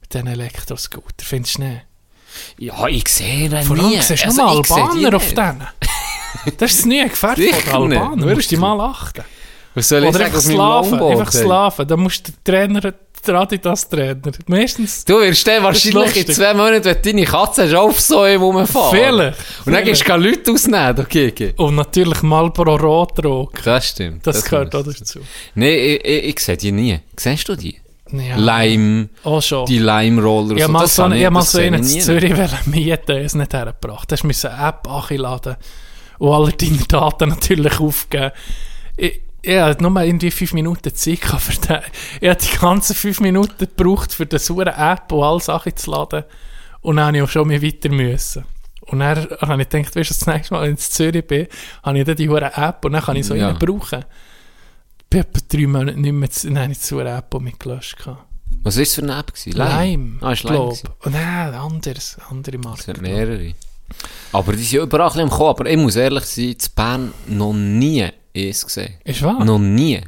Mit 0.02 0.14
diesen 0.14 0.26
Elektroscooter. 0.28 1.24
Findest 1.24 1.58
du 1.58 1.62
nicht? 1.62 1.80
Ja, 2.58 2.86
ich 2.86 3.08
sehe 3.08 3.46
ihn 3.46 3.62
Vor 3.64 3.76
nie. 3.76 3.82
allem 3.96 4.00
siehst 4.02 4.22
du 4.22 4.26
Also, 4.28 4.62
die 4.62 4.74
Albaner 4.76 5.16
auf 5.16 5.32
denen. 5.34 5.66
Das 6.58 6.72
ist 6.72 6.86
nie 6.86 7.02
gefährdet 7.08 7.38
Sicher 7.44 7.70
von 7.72 7.92
Albanern. 7.92 8.10
Du 8.10 8.16
musst 8.18 8.26
wirklich. 8.28 8.48
dich 8.48 8.58
mal 8.60 8.80
achten. 8.80 9.24
Was 9.74 9.88
soll 9.88 10.02
ich 10.02 10.08
Oder 10.08 10.18
sagen 10.18 10.34
einfach. 10.34 10.52
Longboard? 10.52 11.18
Einfach 11.20 11.34
ey? 11.34 11.40
Slaven. 11.42 11.88
Da 11.88 11.96
musst 11.96 12.28
du 12.28 12.32
den 12.32 12.44
Trainer, 12.44 12.94
der 13.26 13.34
Adidas-Trainer, 13.34 14.32
meistens... 14.46 15.04
Du 15.04 15.20
wirst 15.20 15.46
dann 15.46 15.62
wahrscheinlich 15.62 16.26
in 16.28 16.34
zwei 16.34 16.54
Monaten, 16.54 16.84
wenn 16.86 16.94
du 16.94 17.00
deine 17.02 17.24
Katze 17.24 17.64
hast, 17.64 17.74
auf 17.74 18.00
so 18.00 18.24
rumfahren. 18.24 18.90
Vielleicht. 18.98 19.38
Und 19.66 19.72
dann 19.74 19.84
gehst 19.84 20.00
du 20.00 20.04
keine 20.06 20.28
Leute 20.30 20.52
ausnehmen, 20.52 20.98
okay? 21.00 21.54
Und 21.56 21.74
natürlich 21.74 22.22
Marlboro 22.22 22.76
Rot 22.76 23.16
tragen. 23.16 23.48
Das 23.62 23.88
stimmt. 23.88 24.26
Das, 24.26 24.42
gehört 24.44 24.74
auch 24.74 24.84
muss- 24.84 24.98
dazu. 24.98 25.20
Nein, 25.54 25.68
ich, 25.72 26.04
ich, 26.04 26.24
ich 26.24 26.40
sehe 26.40 26.56
die 26.56 26.72
nie. 26.72 26.98
Siehst 27.16 27.48
du 27.48 27.56
die? 27.56 27.78
Ja. 28.12 28.36
Lime, 28.36 29.08
Auch 29.22 29.40
schon. 29.40 29.66
die 29.66 29.78
Lime-Roller. 29.78 30.56
Ich 30.56 30.62
habe 30.64 30.72
mal 30.72 30.80
das 30.82 30.96
so, 30.96 31.06
ich 31.08 31.30
mal 31.30 31.40
das 31.40 31.52
so 31.52 31.58
einen 31.58 31.74
in. 31.84 32.00
Zürich 32.00 32.34
mieten, 32.66 33.16
ist 33.18 33.34
nicht 33.36 33.52
hergebracht. 33.52 34.10
Da 34.10 34.16
musste 34.24 34.52
eine 34.52 34.68
App 34.68 34.88
anladen 34.88 35.56
und 36.18 36.32
alle 36.32 36.52
deine 36.52 36.78
Daten 36.88 37.28
natürlich 37.28 37.78
aufgeben. 37.78 38.32
Ich, 38.96 39.20
ich 39.42 39.58
hatte 39.58 39.82
nur 39.82 40.02
irgendwie 40.02 40.30
fünf 40.30 40.52
Minuten 40.52 40.94
Zeit 40.94 41.18
für 41.18 41.60
den. 41.60 41.80
Ich 42.20 42.28
habe 42.28 42.40
die 42.40 42.58
ganzen 42.58 42.94
fünf 42.94 43.20
Minuten 43.20 43.58
gebraucht, 43.58 44.12
für 44.14 44.26
diese 44.26 44.44
saure 44.44 44.74
App 44.76 45.10
und 45.12 45.22
alle 45.22 45.40
Sachen 45.40 45.76
zu 45.76 45.90
laden. 45.90 46.24
Und 46.82 46.96
dann 46.96 47.06
habe 47.06 47.16
ich 47.18 47.22
auch 47.22 47.28
schon 47.28 47.48
mehr 47.48 47.62
weiter 47.62 47.88
müssen. 47.90 48.44
Und 48.82 49.00
dann 49.00 49.28
habe 49.40 49.62
ich 49.62 49.68
gedacht, 49.68 49.94
weißt 49.94 50.10
du, 50.10 50.14
das 50.14 50.26
nächste 50.26 50.54
Mal, 50.54 50.62
wenn 50.62 50.74
ich 50.74 50.80
in 50.80 50.90
Zürich 50.90 51.26
bin, 51.26 51.46
habe 51.82 51.98
ich 51.98 52.04
dann 52.04 52.16
die 52.16 52.28
hure 52.28 52.52
App 52.56 52.84
und 52.84 52.92
dann 52.92 53.02
kann 53.02 53.16
ich 53.16 53.26
so 53.26 53.34
Ja. 53.34 53.48
eine 53.50 53.58
brauchen. 53.58 54.04
Ich 55.12 55.18
etwa 55.18 55.40
drei 55.48 55.66
Monate 55.66 56.00
nicht 56.00 56.12
mehr, 56.12 56.30
zu- 56.30 56.48
habe 56.54 56.72
ich 56.72 56.78
die 56.78 56.84
saure 56.86 57.10
App 57.10 57.40
mitgelöscht. 57.40 57.96
Was 58.62 58.76
war 58.76 58.82
es 58.82 58.94
für 58.94 59.02
eine 59.02 59.18
App? 59.18 59.32
gewesen? 59.32 59.52
Lime, 59.56 60.18
Ah, 60.20 60.32
ist 60.32 60.44
Lime. 60.44 60.58
Und 61.04 61.12
nein, 61.12 61.54
anderes, 61.54 62.16
andere 62.30 62.56
Es 62.58 62.64
Marke. 62.64 62.82
sind 62.82 63.00
mehrere. 63.02 63.54
Aber 64.32 64.52
die 64.52 64.62
sind 64.62 64.82
überall 64.82 65.02
ein 65.02 65.08
bisschen 65.08 65.22
im 65.22 65.30
Kommen. 65.30 65.48
Aber 65.50 65.66
ich 65.66 65.76
muss 65.76 65.96
ehrlich 65.96 66.24
sein, 66.24 66.44
in 66.44 66.56
Bern 66.74 67.12
noch 67.26 67.52
nie 67.52 68.08
eins 68.36 68.64
gesehen. 68.64 68.94
Ist 69.04 69.22
wahr? 69.22 69.44
Noch 69.44 69.58
nie. 69.58 70.00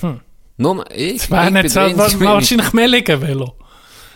Hm. 0.00 0.20
Nur, 0.56 0.90
ich, 0.90 1.22
Das 1.28 1.30
wäre 1.30 1.50
nicht 1.50 1.70
so, 1.70 1.80
wahrscheinlich 2.20 2.72
mehr 2.72 2.88
Liegenvelo. 2.88 3.56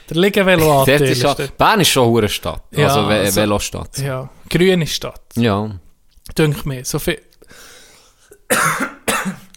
Der 0.09 0.17
Liegenvelo 0.17 0.65
Dort 0.65 0.89
anteil 0.89 1.03
ist 1.09 1.21
schon, 1.21 1.31
ist 1.31 1.39
dort. 1.39 1.59
Bern 1.59 1.81
ist 1.81 1.89
schon 1.89 2.17
eine 2.19 2.29
Stadt. 2.29 2.63
Ja, 2.71 2.87
also, 2.89 3.09
Ve 3.09 3.15
also- 3.15 3.41
Velostadt. 3.41 3.99
Ja, 3.99 4.31
grüne 4.49 4.87
Stadt. 4.87 5.21
Ja. 5.37 5.79
Dünkt 6.37 6.65
mir, 6.67 6.85
so 6.85 6.99
viel... 6.99 7.21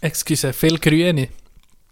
Excuse, 0.01 0.51
viel 0.53 0.77
Grüne. 0.79 1.29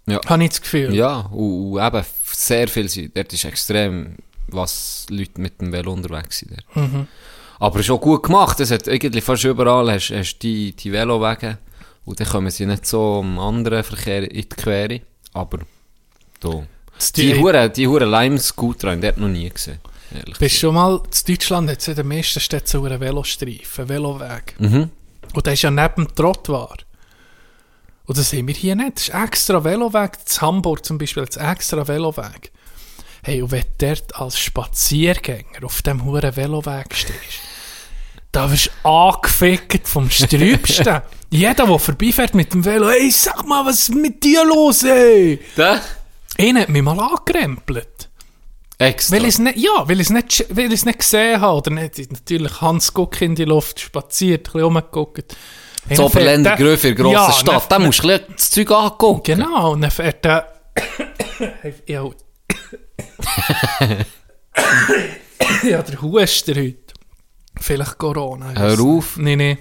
Ja. 0.07 0.19
Habe 0.27 0.43
ich 0.43 0.49
das 0.49 0.61
Gefühl. 0.61 0.93
Ja, 0.95 1.19
und, 1.31 1.73
und 1.73 1.85
eben 1.85 2.05
sehr 2.25 2.67
viel. 2.67 3.09
Dort 3.13 3.31
ist 3.33 3.45
extrem, 3.45 4.15
was 4.47 5.05
Leute 5.09 5.39
mit 5.39 5.61
dem 5.61 5.71
Velo 5.71 5.93
unterwegs 5.93 6.39
sind. 6.39 6.57
Mhm. 6.73 7.07
Aber 7.59 7.79
ist 7.79 7.89
auch 7.89 7.99
gut 7.99 8.23
gemacht. 8.23 8.59
Es 8.59 8.71
hat 8.71 8.87
eigentlich 8.87 9.23
fast 9.23 9.43
überall 9.43 9.91
hast, 9.91 10.11
hast 10.11 10.39
die, 10.39 10.71
die 10.73 10.91
Velowege. 10.91 11.57
Und 12.05 12.19
dann 12.19 12.27
kommen 12.27 12.49
sie 12.49 12.65
nicht 12.65 12.85
so 12.85 13.19
am 13.19 13.37
anderen 13.37 13.83
Verkehr 13.83 14.23
in 14.23 14.41
die 14.41 14.49
Quere. 14.49 15.01
Aber 15.33 15.59
da. 16.39 16.63
Die 17.15 17.33
die 17.33 17.39
Hure, 17.39 17.69
die 17.69 17.87
Hure 17.87 18.05
Lime-Scooter 18.05 18.91
habe 18.91 19.07
ich 19.07 19.15
noch 19.17 19.27
nie 19.27 19.49
gesehen. 19.49 19.79
Bist 20.39 20.55
schon 20.55 20.73
mal... 20.73 20.95
In 20.95 21.33
Deutschland 21.33 21.69
hat 21.69 21.79
es 21.79 21.87
in 21.87 21.95
den 21.95 22.07
meisten 22.07 22.39
Städten 22.39 22.67
so 22.67 22.83
einen 22.83 22.99
Velostreifen, 22.99 23.87
Veloweg. 23.87 24.55
Mhm. 24.59 24.89
Und 25.33 25.45
der 25.45 25.53
ist 25.53 25.61
ja 25.61 25.69
neben 25.69 26.05
dem 26.05 26.15
Trottoir. 26.15 26.77
Und 28.05 28.17
das 28.17 28.33
haben 28.33 28.47
wir 28.47 28.55
hier 28.55 28.75
nicht. 28.75 28.97
Das 28.97 29.07
ist 29.09 29.13
extra 29.13 29.63
Veloweg. 29.63 30.13
In 30.13 30.41
Hamburg 30.41 30.83
zum 30.83 30.97
Beispiel 30.97 31.25
das 31.25 31.37
extra 31.37 31.87
Veloweg. 31.87 32.51
Hey, 33.21 33.41
und 33.41 33.51
wenn 33.51 33.61
du 33.77 33.87
dort 33.87 34.15
als 34.15 34.39
Spaziergänger 34.39 35.63
auf 35.63 35.81
dem 35.83 36.03
hohen 36.05 36.35
Veloweg 36.35 36.95
stehst, 36.95 37.48
da 38.31 38.51
wirst 38.51 38.69
du 38.83 38.89
angefickt 38.89 39.87
vom 39.87 40.09
Sträubsten. 40.09 41.01
Jeder, 41.31 41.53
der 41.65 41.79
vorbeifährt 41.79 42.33
mit 42.35 42.53
dem 42.53 42.63
Velo, 42.65 42.89
hey, 42.89 43.09
sag 43.11 43.45
mal, 43.45 43.65
was 43.65 43.79
ist 43.89 43.95
mit 43.95 44.23
dir 44.23 44.43
los, 44.45 44.83
ey? 44.83 45.39
Da? 45.55 45.79
Einer 46.37 46.61
hat 46.61 46.69
mich 46.69 46.81
mal 46.81 46.99
angerempelt. 46.99 48.09
Extra. 48.77 49.15
Weil 49.17 49.23
ich 49.23 49.29
es 49.29 49.39
nicht, 49.39 49.57
ja, 49.57 49.87
weil 49.87 49.99
ich 49.99 50.07
es 50.07 50.09
nicht, 50.09 50.45
weil 50.49 50.67
ich 50.67 50.73
es 50.79 50.85
nicht 50.85 50.99
gesehen 50.99 51.41
habe. 51.41 51.57
Oder 51.57 51.71
nicht, 51.71 52.11
natürlich 52.11 52.61
Hans 52.61 52.93
Guck 52.93 53.21
in 53.21 53.35
die 53.35 53.43
Luft 53.45 53.79
spaziert, 53.81 54.47
ein 54.47 54.53
bisschen 54.53 54.61
rumgeguckt. 54.63 55.35
das 55.89 55.99
Oberländer 55.99 56.55
Gröfe 56.55 56.87
in 56.89 56.95
der 56.95 57.03
grossen 57.03 57.13
Ja, 57.17 57.31
Stadt. 57.33 57.63
dann- 57.71 57.81
Da 57.81 57.85
musst 57.85 58.03
du 58.03 58.09
ein 58.09 58.19
bisschen 58.19 58.33
das 58.37 58.49
Zeug 58.51 58.71
angucken. 58.71 59.23
Genau, 59.23 59.71
und 59.73 59.81
dann 59.81 59.91
fährt 59.91 60.25
er. 60.25 60.53
ja. 61.87 62.05
ja, 65.63 65.81
der 65.81 66.01
Huster 66.01 66.55
heute. 66.55 66.88
Vielleicht 67.59 67.97
Corona. 67.97 68.53
Hör 68.57 68.79
auf. 68.79 69.17
Nein, 69.17 69.37
nein. 69.37 69.57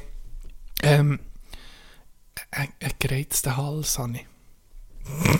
Ähm, 0.82 1.20
ein, 2.50 2.68
ein 2.80 2.92
gereizten 2.98 3.56
Hals 3.56 3.98
habe 3.98 4.12
ich. 4.14 4.26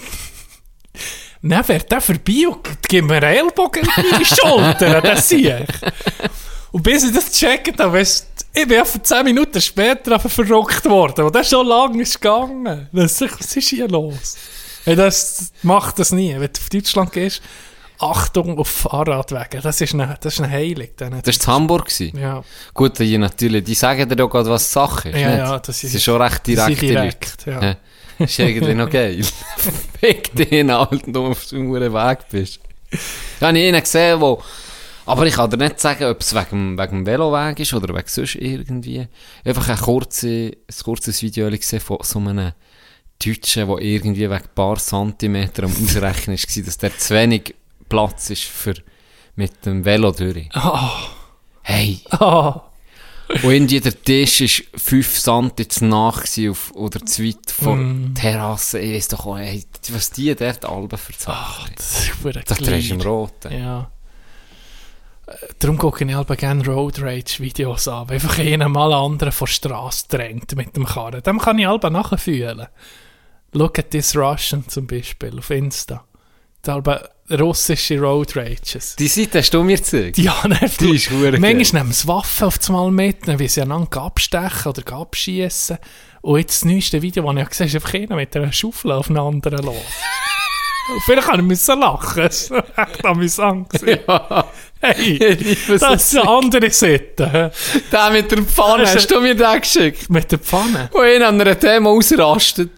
Dann 1.42 1.64
fährt 1.64 1.90
der 1.92 2.01
vorbei 2.01 2.49
und 2.49 2.88
gibt 2.88 3.09
mir 3.09 3.23
einen 3.23 3.37
Ellbogen 3.37 3.83
in 3.83 4.18
die 4.18 4.25
Schulter. 4.35 5.01
Das 5.01 5.29
sehe 5.29 5.66
ich. 5.68 5.92
Und 6.73 6.83
bis 6.83 7.05
ich 7.05 7.14
das 7.14 7.31
gecheckt 7.31 7.79
habe, 7.81 7.92
weißt, 7.99 8.27
ich 8.53 8.66
bin 8.66 8.81
einfach 8.81 9.03
10 9.03 9.25
Minuten 9.25 9.61
später 9.61 10.18
verrückt 10.18 10.85
worden. 10.87 11.27
Und 11.27 11.35
das 11.35 11.49
schon 11.49 11.66
lange 11.66 12.03
ist 12.03 12.21
gegangen. 12.21 12.88
Das 12.92 13.21
was 13.21 13.57
ist 13.57 13.68
hier 13.68 13.88
los? 13.88 14.37
Hey, 14.85 14.97
das 14.97 15.53
macht 15.62 15.99
das 15.99 16.12
nie. 16.12 16.33
Wenn 16.33 16.53
du 16.53 16.61
auf 16.61 16.68
Deutschland 16.68 17.12
gehst, 17.12 17.40
Achtung 18.01 18.59
auf 18.59 18.69
Fahrradwege. 18.69 19.61
Das 19.63 19.81
ist 19.81 19.95
eine, 19.95 20.17
das 20.21 20.35
ist 20.35 20.41
eine 20.41 20.53
Heilig. 20.53 20.93
Das 20.97 21.11
war 21.11 21.19
in 21.19 21.47
Hamburg. 21.47 21.87
gewesen. 21.87 22.19
ja. 22.19 22.43
Gut, 22.75 22.99
die 22.99 23.19
natürlich, 23.19 23.65
die 23.65 23.75
sagen 23.75 24.09
dir 24.09 24.25
auch 24.25 24.29
gerade, 24.31 24.51
was 24.51 24.71
Sache 24.71 25.11
ist. 25.11 25.19
Ja, 25.21 25.29
nicht? 25.29 25.39
ja, 25.39 25.59
das 25.59 25.85
ist- 25.85 25.95
ist 25.95 26.03
schon 26.05 26.21
recht 26.23 26.47
sind 26.47 26.81
direkt. 26.81 27.47
Leute. 27.47 27.67
ja. 27.67 28.25
Ist 28.25 28.39
irgendwie 28.39 28.75
noch 28.75 28.91
geil. 28.91 29.23
Fick 30.01 30.35
den 30.35 30.73
halt, 30.73 30.91
und 31.07 31.13
du 31.15 31.27
auf 31.27 31.45
so 31.45 31.57
einem 31.57 31.73
Weg 31.73 32.19
bist. 32.31 32.59
Da 33.39 33.49
habe 33.49 33.59
ich 33.59 33.69
einen 33.69 33.81
gesehen, 33.81 34.21
wo, 34.21 34.43
aber 35.07 35.27
ich 35.27 35.35
kann 35.35 35.51
dir 35.51 35.57
nicht 35.57 35.79
sagen, 35.79 36.05
ob 36.05 36.21
es 36.21 36.35
wegen, 36.35 36.77
dem- 36.77 36.79
wegen 36.79 36.91
dem 37.05 37.07
Veloweg 37.07 37.61
ist 37.61 37.75
oder 37.75 37.95
wegen 37.95 38.09
sonst 38.09 38.35
irgendwie. 38.37 39.07
Einfach 39.45 39.69
ein, 39.69 39.77
kurze, 39.77 40.29
ein 40.51 40.85
kurzes 40.85 41.23
Video 41.23 41.49
gesehen 41.51 41.81
von 41.81 41.99
so 42.03 42.19
einem 42.19 42.53
Deutschen, 43.25 43.67
der 43.69 43.79
irgendwie 43.79 44.23
wegen 44.31 44.35
ein 44.35 44.55
paar 44.55 44.77
Zentimeter 44.77 45.65
am 45.65 45.73
Ausrechnen 45.73 46.37
war, 46.39 46.63
dass 46.65 46.79
der 46.79 46.97
zu 46.99 47.15
wenig 47.15 47.55
Platz 47.88 48.31
ist 48.31 48.44
für 48.44 48.74
mit 49.37 49.64
dem 49.64 49.85
Velo 49.85 50.12
durch. 50.12 50.48
Hey! 51.62 52.01
Ah, 52.11 52.62
Und 53.29 53.44
irgendwie 53.44 53.79
der 53.81 54.03
Tisch 54.03 54.64
war 54.72 54.81
5 54.81 55.18
cm 55.20 55.68
zu 55.70 55.85
nach 55.85 56.24
auf, 56.48 56.72
oder 56.74 57.05
zu 57.05 57.22
weit 57.24 57.51
von 57.51 58.14
der 58.14 58.22
Terrasse. 58.22 58.79
Ich 58.81 58.94
weiss 58.94 59.09
doch 59.09 59.27
auch, 59.27 59.37
hey, 59.38 59.64
was 59.90 60.11
die 60.11 60.35
dort 60.35 60.64
Alben 60.64 60.96
verzeichnen. 60.98 61.74
das 61.77 62.01
ist 62.01 62.09
verdammt 62.11 62.51
das 62.51 62.59
drehst 62.59 62.90
du 62.90 62.94
im. 62.94 63.01
Roten. 63.03 63.53
Ja. 63.53 63.90
Äh, 65.27 65.33
Darum 65.59 65.77
gucke 65.77 66.05
ich 66.07 66.14
halt 66.14 66.38
gerne 66.38 66.64
Road 66.66 67.01
Rage 67.03 67.40
Videos 67.40 67.87
an. 67.87 68.09
weil 68.09 68.14
Einfach 68.14 68.38
einen 68.38 68.72
mal 68.72 68.92
anderen 68.94 69.31
von 69.33 69.44
der 69.46 69.53
Straße 69.53 70.07
drängt 70.09 70.57
mit 70.57 70.74
dem 70.74 70.87
Karren. 70.87 71.22
Dem 71.22 71.38
kann 71.38 71.59
ich 71.59 71.66
halt 71.66 71.83
nachfühlen. 71.85 72.66
Look 73.53 73.79
at 73.79 73.90
this 73.90 74.16
Russian 74.16 74.66
zum 74.68 74.87
Beispiel 74.87 75.38
auf 75.38 75.51
Insta. 75.51 76.05
Das 76.62 76.74
halbe 76.74 77.11
russische 77.31 77.99
Road 77.99 78.37
Rages. 78.37 78.97
Die 78.97 79.09
Seite 79.09 79.38
hast 79.38 79.53
du 79.53 79.62
mir 79.62 79.77
gezeigt. 79.77 80.19
Haben 80.19 80.53
einfach... 80.61 80.79
Die 80.79 80.97
ist 80.97 81.11
geil. 81.11 81.38
Manchmal 81.38 81.83
nehmen 81.83 81.93
sie 81.93 82.09
Waffen 82.09 82.47
auf 82.47 82.59
einmal 82.69 82.91
mit, 82.91 83.27
dann 83.29 83.38
will 83.38 83.49
sie 83.49 83.62
einander 83.62 84.03
abstechen 84.03 84.73
oder 84.73 84.93
abschießen. 84.95 85.79
Und 86.23 86.38
jetzt 86.38 86.62
das 86.62 86.64
neueste 86.64 87.01
Video, 87.03 87.23
das 87.23 87.37
ich 87.37 87.43
auch 87.43 87.49
gesehen 87.51 87.67
habe, 87.69 87.69
ist 87.69 87.75
einfach 87.77 87.95
einer 87.95 88.17
mit 88.17 88.37
einer 88.37 88.53
Schaufel 88.53 88.93
auf 88.93 89.09
einen 89.09 89.19
anderen 89.19 89.64
los. 89.64 89.77
Vielleicht 91.05 91.29
habe 91.29 91.53
ich 91.53 91.67
lachen. 91.67 92.23
Es 92.23 92.51
war 92.51 92.64
echt 92.77 93.05
amüsant. 93.05 93.69
gewesen. 93.71 94.01
Hey, 94.81 95.19
das 95.69 95.83
ist 96.05 96.17
eine 96.17 96.29
andere 96.29 96.71
Seite. 96.71 97.53
Der 97.93 98.11
mit 98.11 98.31
der 98.31 98.43
Pfanne, 98.43 98.85
Das 98.85 98.97
hast 98.97 99.11
du 99.11 99.21
mir 99.21 99.35
den 99.35 99.61
geschickt? 99.61 100.09
Mit 100.09 100.33
der 100.33 100.38
Pfanne. 100.38 100.88
Wo 100.93 101.01
einer 101.01 101.29
an 101.29 101.41
einem 101.41 101.61
Thema 101.61 101.91
ausrastet. 101.91 102.71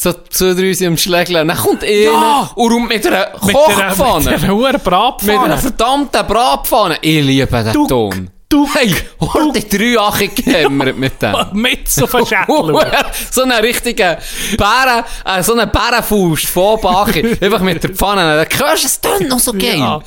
So 0.00 0.12
zwei, 0.30 0.54
drei 0.54 0.72
sind 0.74 0.86
am 0.88 0.96
Schlägeln. 0.96 1.48
Dann 1.48 1.56
kommt 1.56 1.82
einer 1.82 1.92
Ja! 1.92 2.50
und 2.54 2.72
räumt 2.72 2.88
mit 2.88 3.04
einer 3.04 3.16
der, 3.24 3.32
mit 3.44 3.52
Kochpfanne. 3.54 4.38
der 4.38 4.48
hohen 4.48 4.62
Mit 4.62 4.68
einer 4.68 4.78
Bratpfanne. 4.78 5.58
verdammten 5.58 6.26
Bratpfanne. 6.26 6.98
Ich 7.02 7.24
liebe 7.24 7.64
den 7.64 7.72
Duck, 7.72 7.88
Ton. 7.88 8.30
Duck, 8.48 8.68
Hey, 8.74 8.94
hol 9.20 9.52
die 9.52 9.68
drei 9.68 9.98
Ache 10.00 10.28
gehämmert 10.28 10.96
mit 10.96 11.20
dem. 11.20 11.34
Mit 11.52 11.88
so 11.88 12.06
verschätteln. 12.06 12.76
so 13.32 13.42
einen 13.42 13.52
richtigen 13.60 14.16
Bären, 14.56 15.04
äh, 15.24 15.42
so 15.42 15.54
einen 15.54 15.68
Bärenfaust 15.68 16.46
von 16.46 16.80
Bachi. 16.80 17.36
Einfach 17.40 17.60
mit 17.60 17.82
der 17.82 17.90
Pfanne. 17.90 18.46
Dann 18.46 18.58
hörst 18.68 18.84
du, 18.84 18.86
es 18.86 19.00
tönt 19.00 19.28
noch 19.28 19.40
so 19.40 19.52
geil. 19.52 19.78
Ja. 19.78 20.00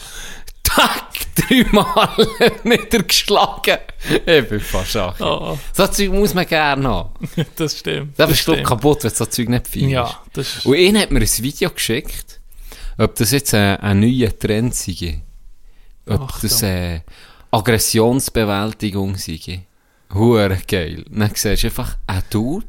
Tack, 0.76 1.14
dreimal 1.36 2.10
niedergeschlagen. 2.64 3.78
Ich 4.26 4.48
bin 4.48 4.60
fast 4.60 4.92
schach. 4.92 5.20
Oh, 5.20 5.58
So 5.74 5.88
Zeug 5.88 6.12
muss 6.12 6.34
man 6.34 6.46
gerne 6.46 6.88
haben. 6.88 7.10
das 7.56 7.80
stimmt. 7.80 8.18
Da 8.18 8.24
das 8.26 8.32
bist 8.36 8.48
du 8.48 8.54
stimmt. 8.54 8.68
kaputt, 8.68 9.04
wenn 9.04 9.12
so 9.12 9.26
Zeug 9.26 9.50
nicht 9.50 9.68
findest. 9.68 9.92
Ja, 9.94 10.20
das 10.34 10.58
ist... 10.58 10.66
Und 10.66 10.76
ihn 10.76 10.98
hat 10.98 11.12
mir 11.12 11.20
ein 11.20 11.28
Video 11.40 11.70
geschickt, 11.70 12.40
ob 12.98 13.16
das 13.16 13.32
jetzt 13.32 13.54
ein, 13.54 13.78
ein 13.78 14.00
neuer 14.00 14.38
Trend 14.38 14.76
sei. 14.76 15.22
Ob 16.08 16.22
Achtung. 16.22 16.50
das 16.50 16.62
äh, 16.64 17.02
Aggressionsbewältigung 17.52 19.18
sei. 19.18 19.66
Hure 20.14 20.58
geil. 20.68 21.06
Dann 21.10 21.32
siehst 21.36 21.64
du 21.64 21.68
einfach 21.68 21.98
einen 22.08 22.24
Dude, 22.30 22.66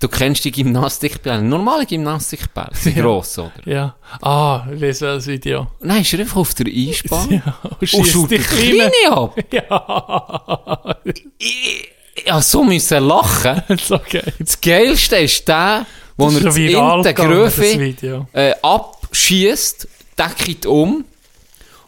Du 0.00 0.06
kennst 0.08 0.44
die 0.44 0.52
Gymnastikbälle, 0.52 1.42
normale 1.42 1.84
Gymnastikbälle, 1.84 2.70
die 2.84 2.90
Ja. 2.90 3.02
gross, 3.02 3.36
oder? 3.38 3.50
Ja. 3.64 3.96
Ah, 4.22 4.64
ich 4.72 4.80
weiß 4.80 5.00
welches 5.00 5.26
Video. 5.26 5.66
Nein, 5.80 6.02
ist 6.02 6.12
er 6.12 6.20
einfach 6.20 6.36
auf 6.36 6.54
der 6.54 6.66
Eisbahn 6.68 7.42
Ja, 7.44 7.58
und 7.80 7.94
und 7.94 8.06
schaut 8.06 8.30
die 8.30 8.38
Kleine. 8.38 8.92
Ab. 9.10 9.34
Ja. 9.52 10.94
Ich, 11.38 11.90
hab 12.30 12.42
so 12.42 12.62
müssen 12.62 13.04
lachen. 13.06 13.62
geil. 14.10 14.32
Das 14.38 14.60
Geilste 14.60 15.16
ist 15.16 15.46
der, 15.48 15.84
wo 16.16 16.26
Das 16.26 16.34
er 16.34 16.38
ist 16.38 16.46
das 16.46 16.54
schon 16.54 16.62
viral 16.64 16.96
in 16.98 17.02
der 17.02 17.14
gegangen, 17.14 17.40
das 17.44 17.56
Gröfe 17.56 17.78
Video. 17.80 18.26
äh, 18.32 18.54
abschießt, 18.62 19.88
deckt 20.18 20.66
um. 20.66 21.04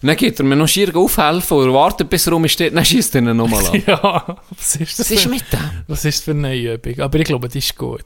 Und 0.03 0.07
dann 0.09 0.17
geht 0.17 0.39
er 0.39 0.45
mir 0.47 0.57
noch 0.57 0.67
schier 0.69 0.95
aufhelfen 0.97 1.59
und 1.59 1.67
er 1.69 1.75
wartet, 1.75 2.09
bis 2.09 2.27
er 2.27 2.33
rumsteht, 2.33 2.75
dann 2.75 2.85
schießt 2.85 3.15
er 3.17 3.23
ihn 3.23 3.37
nochmal 3.37 3.67
an. 3.67 3.83
Ja, 3.87 4.37
was 4.57 4.77
ist 4.77 4.99
das? 4.99 5.11
Was 5.11 5.11
ist 5.11 5.27
mit 5.29 5.45
dem? 5.53 5.59
was 5.89 6.05
ist 6.05 6.19
das 6.19 6.25
für 6.25 6.31
eine 6.31 6.57
Übung? 6.57 6.99
Aber 7.01 7.19
ich 7.19 7.25
glaube, 7.25 7.49
die 7.49 7.59
ist 7.59 7.77
gut. 7.77 8.05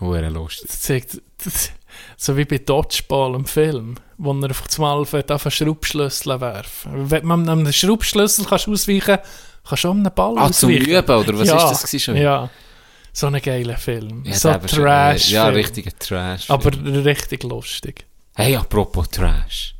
Hure 0.00 0.28
lustig. 0.28 0.68
Das 0.68 0.80
zeigt, 0.80 1.20
das, 1.44 1.70
so 2.16 2.36
wie 2.36 2.44
bei 2.44 2.58
Dodgeball 2.58 3.34
im 3.34 3.44
Film, 3.46 3.96
wo 4.18 4.32
er 4.32 4.50
auf 4.50 4.62
das 4.62 4.78
Mal 4.78 4.94
auf 4.98 5.12
einen 5.14 5.24
Schraubschlüssel 5.50 6.40
werfen. 6.40 7.10
Wenn 7.10 7.26
man 7.26 7.48
einem 7.48 7.72
Schraubschlüssel 7.72 8.44
kannst 8.46 8.68
ausweichen 8.68 9.18
kannst 9.68 9.84
du 9.84 9.88
auch 9.88 9.92
einem 9.92 10.10
Ball 10.14 10.34
Ah, 10.38 10.50
zum 10.52 10.70
ausweichen. 10.70 10.90
Üben, 10.90 11.16
oder 11.16 11.38
was 11.38 11.48
ja, 11.48 11.70
ist 11.70 11.82
das 11.92 12.02
schon? 12.02 12.16
Ja, 12.16 12.48
so 13.12 13.26
ein 13.26 13.40
geiler 13.40 13.76
Film. 13.76 14.22
Ja, 14.24 14.34
so 14.34 14.48
war 14.50 14.60
schon- 14.68 14.78
Trash. 14.82 15.30
Ja, 15.30 15.48
richtiger 15.48 15.90
Trash. 15.98 16.50
Aber 16.50 16.70
richtig 17.04 17.42
lustig. 17.42 18.06
Hey, 18.34 18.56
apropos 18.56 19.08
Trash. 19.08 19.74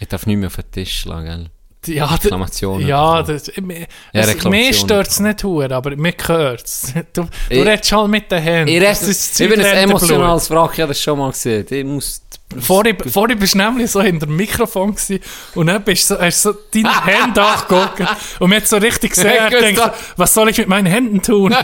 Ich 0.00 0.08
darf 0.08 0.26
nicht 0.26 0.36
mehr 0.38 0.48
auf 0.48 0.56
den 0.56 0.70
Tisch 0.72 1.00
schlagen, 1.00 1.26
gell? 1.26 1.94
Ja, 1.94 2.04
Reklamationen 2.06 2.86
Ja, 2.86 3.22
das, 3.22 3.50
mir, 3.60 3.86
Ja, 4.12 4.20
Reklamationen 4.24 4.50
mir 4.66 4.74
stört 4.74 5.08
es 5.08 5.18
nicht 5.20 5.42
hure, 5.44 5.74
aber 5.74 5.96
mir 5.96 6.12
hört 6.26 6.64
es. 6.64 6.92
Du, 7.14 7.22
du 7.22 7.28
Ich- 7.48 7.64
redest 7.66 7.90
halt 7.92 8.08
mit 8.10 8.30
den 8.30 8.42
Händen. 8.42 8.68
Ich, 8.74 8.80
Das 8.82 9.02
ist 9.02 9.40
ich 9.40 9.48
bin 9.48 9.60
ein 9.60 9.76
emotionales 9.78 10.50
Wrack, 10.50 10.72
ich 10.74 10.80
habe 10.80 10.88
das 10.88 11.00
schon 11.00 11.18
mal 11.18 11.30
gesehen. 11.30 11.66
Ich 11.70 11.84
muss... 11.84 12.22
Vorher, 12.58 12.96
vorher 13.10 13.36
bist 13.36 13.54
du 13.54 13.58
nämlich 13.58 13.90
so 13.90 14.02
hinter 14.02 14.26
dem 14.26 14.34
Mikrofon 14.36 14.90
gewesen, 14.94 15.20
und 15.54 15.68
dann 15.68 15.82
bist 15.84 16.10
du 16.10 16.14
so, 16.16 16.20
hast 16.20 16.44
du 16.44 16.52
so 16.52 16.58
deine 16.74 17.04
Hände 17.06 17.40
angeguckt 17.42 18.02
und 18.40 18.50
mir 18.50 18.56
hat 18.56 18.66
so 18.66 18.76
richtig 18.76 19.10
gesehen, 19.14 19.34
Ich 19.50 19.76
wusste- 19.78 19.92
was 20.16 20.34
soll 20.34 20.48
ich 20.50 20.58
mit 20.58 20.66
meinen 20.68 20.86
Händen 20.86 21.22
tun? 21.22 21.54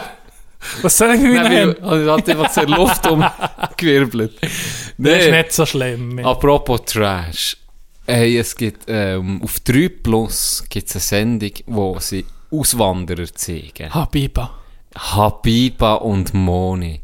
Was 0.83 0.97
soll 0.97 1.15
ich 1.17 1.21
mit 1.21 1.35
meinen 1.35 1.51
Händen? 1.53 1.77
weil- 1.83 1.91
also, 1.91 2.13
hat 2.17 2.29
einfach 2.31 2.51
so 2.53 2.63
Luft 2.63 3.05
umgewirbelt. 3.07 4.33
Das 4.41 4.51
ist 4.51 4.95
Nee. 4.97 5.31
nicht 5.33 5.53
so 5.53 5.67
schlimm. 5.67 6.21
Apropos 6.25 6.81
Trash. 6.87 7.57
Hey, 8.07 8.39
es 8.39 8.55
gibt, 8.55 8.85
ähm, 8.89 9.43
auf 9.43 9.61
3 9.61 9.89
Plus 9.89 10.65
gibt 10.69 10.89
es 10.89 10.95
eine 10.97 11.01
Sendung, 11.01 11.51
wo 11.67 11.99
sie 11.99 12.25
Auswanderer 12.51 13.27
zeigen. 13.35 13.93
Habiba. 13.93 14.59
Habiba 14.95 15.95
und 15.95 16.33
Moni. 16.33 17.01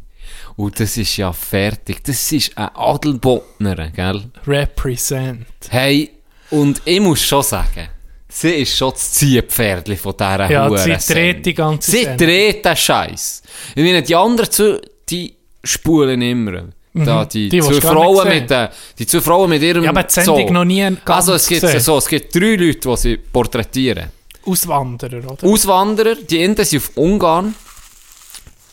Und 0.57 0.79
das 0.79 0.97
ist 0.97 1.17
ja 1.17 1.33
fertig. 1.33 2.05
Das 2.05 2.31
ist 2.33 2.57
ein 2.57 2.69
Adelbottner, 2.75 3.91
gell? 3.91 4.25
Represent. 4.47 5.47
Hey, 5.71 6.11
und 6.51 6.81
ich 6.85 7.01
muss 7.01 7.23
schon 7.25 7.43
sagen, 7.43 7.89
sie 8.29 8.51
ist 8.51 8.77
schon 8.77 8.91
das 8.93 9.13
Ziehpferdli 9.13 9.97
von 9.97 10.15
dieser 10.17 10.51
Ja, 10.51 10.77
sie 10.77 11.13
dreht 11.13 11.45
die 11.47 11.55
ganze 11.55 11.91
Sie 11.91 12.05
Sendung. 12.05 12.29
dreht 12.29 12.65
den 12.65 12.77
Scheiß. 12.77 13.43
Ich 13.75 13.83
meine, 13.83 14.03
die 14.03 14.15
anderen 14.15 14.51
zwei, 14.51 14.81
die 15.09 15.35
spulen 15.65 16.23
immer. 16.23 16.65
Da, 16.95 17.24
die, 17.24 17.47
Mhm. 17.47 17.51
Die, 17.51 17.61
zwei 17.62 17.80
Frauen 17.80 18.28
mit, 18.28 18.51
äh, 18.51 18.68
die 18.99 19.07
zwei 19.07 19.20
Frauen 19.22 19.49
mit 19.49 19.62
ihrem 19.62 19.82
Ja, 19.84 19.90
aber 19.90 20.03
die 20.03 20.12
Sendung 20.12 20.47
Zoo. 20.49 20.53
noch 20.53 20.64
nie 20.64 20.86
Also 21.07 21.32
es 21.34 21.49
gibt 21.49 21.62
gesehen. 21.62 21.80
so, 21.80 21.97
es 21.97 22.07
gibt 22.07 22.34
drei 22.34 22.55
Leute, 22.55 22.86
die 22.88 22.97
sie 22.99 23.16
porträtieren. 23.16 24.11
Auswanderer, 24.45 25.30
oder? 25.32 25.47
Auswanderer, 25.47 26.16
die 26.16 26.43
einen 26.45 26.57
sind 26.64 26.82
auf 26.82 26.90
Ungarn. 26.97 27.55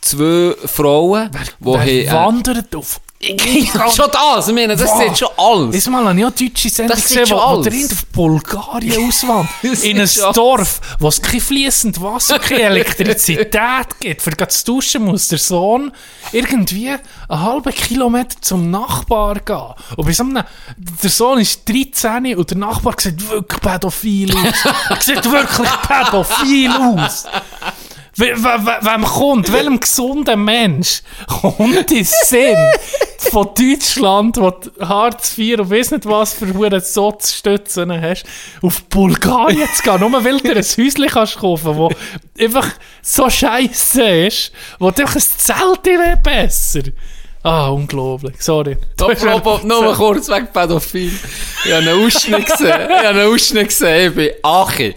Zwei 0.01 0.53
Frauen, 0.65 1.30
die 1.32 1.38
Wer 1.59 1.78
haben... 1.78 1.88
Äh, 1.88 2.11
wandert 2.11 2.76
auf 2.76 2.99
ja, 3.22 3.91
schon 3.91 4.05
das, 4.11 4.47
ich 4.47 4.53
meine, 4.53 4.78
das 4.78 4.89
Wow. 4.89 5.03
sind 5.03 5.17
schon 5.17 5.28
alles. 5.36 5.76
Ist 5.76 5.89
mal 5.89 6.07
eine 6.07 6.22
ja, 6.22 6.30
deutsche 6.30 6.70
Sendung 6.70 6.95
gesehen, 6.95 7.30
wo, 7.30 7.36
wo 7.36 7.61
der 7.61 7.74
auf 7.74 8.05
Bulgarien 8.13 9.07
auswandert. 9.09 9.49
Das 9.61 9.84
in 9.84 9.99
ein 9.99 10.09
Dorf, 10.34 10.80
wo 10.99 11.09
es 11.09 11.22
kein 11.22 11.41
fließend 11.41 12.01
Wasser, 12.01 12.39
keine 12.39 12.61
Elektrizität 12.61 13.99
gibt, 13.99 14.22
für 14.22 14.32
das 14.32 14.63
duschen 14.63 15.03
muss 15.03 15.28
der 15.28 15.38
Sohn 15.39 15.91
irgendwie 16.32 16.89
einen 16.89 17.41
halben 17.41 17.74
Kilometer 17.74 18.38
zum 18.39 18.72
Nachbar 18.72 19.36
gehen. 19.41 19.74
Und 19.97 20.05
bei 20.05 20.13
so 20.13 20.24
einem, 20.24 20.43
der 20.78 21.09
Sohn 21.09 21.39
ist 21.39 21.67
13 21.67 22.38
und 22.38 22.49
der 22.49 22.57
Nachbar 22.57 22.93
sieht 22.97 23.30
wirklich 23.30 23.59
pädophil 23.61 24.34
aus. 24.34 24.65
er 24.89 25.01
sieht 25.01 25.30
wirklich 25.30 25.70
pädophil 25.82 26.72
aus. 26.72 27.26
We- 28.20 28.36
we- 28.36 28.65
we- 28.65 28.86
Wem 28.86 29.03
kommt, 29.05 29.51
welchem 29.53 29.80
gesunden 29.80 30.43
Mensch 30.43 31.01
kommt 31.41 31.89
in 31.91 32.03
Sinn 32.26 32.57
von 33.32 33.47
Deutschland, 33.57 34.36
wo 34.38 34.51
Hartz 34.86 35.38
IV 35.38 35.59
und 35.59 35.70
weiss 35.72 35.91
nicht 35.91 36.05
was 36.05 36.34
für 36.34 36.53
hure 36.53 36.82
Sozialstützen 36.82 38.01
hast, 38.01 38.26
auf 38.61 38.84
Bulgarien 38.86 39.67
zu 39.74 39.84
gehen, 39.84 39.99
nur 40.01 40.24
weil 40.24 40.38
du 40.39 40.49
ein 40.51 40.57
Häuschen 40.57 41.07
kannst 41.07 41.38
kaufen, 41.38 41.78
wo 41.78 41.89
einfach 42.38 42.67
so 43.01 43.30
scheiße 43.30 44.03
ist, 44.28 44.51
wo 44.80 44.91
du 44.91 45.01
einfach 45.01 45.15
ein 45.15 45.22
Zelt 45.22 45.86
wäre 45.86 46.17
besser. 46.22 46.82
Ah, 47.43 47.70
unglaublich. 47.70 48.36
Sorry. 48.39 48.76
Apropos, 48.99 49.63
nur 49.63 49.93
kurz 49.95 50.28
weg 50.28 50.51
Pädophil. 50.51 51.13
Ich 51.63 51.72
habe 51.72 51.89
einen 51.89 52.05
Ausschnitt 52.05 52.45
gesehen. 52.45 52.67
Ich 52.67 52.97
habe 52.97 53.07
einen 53.07 53.34
Ausschnitt 53.34 53.70
gesehen. 53.70 54.09
Ich 54.09 54.15
bin 54.15 54.30
Achi. 54.43 54.93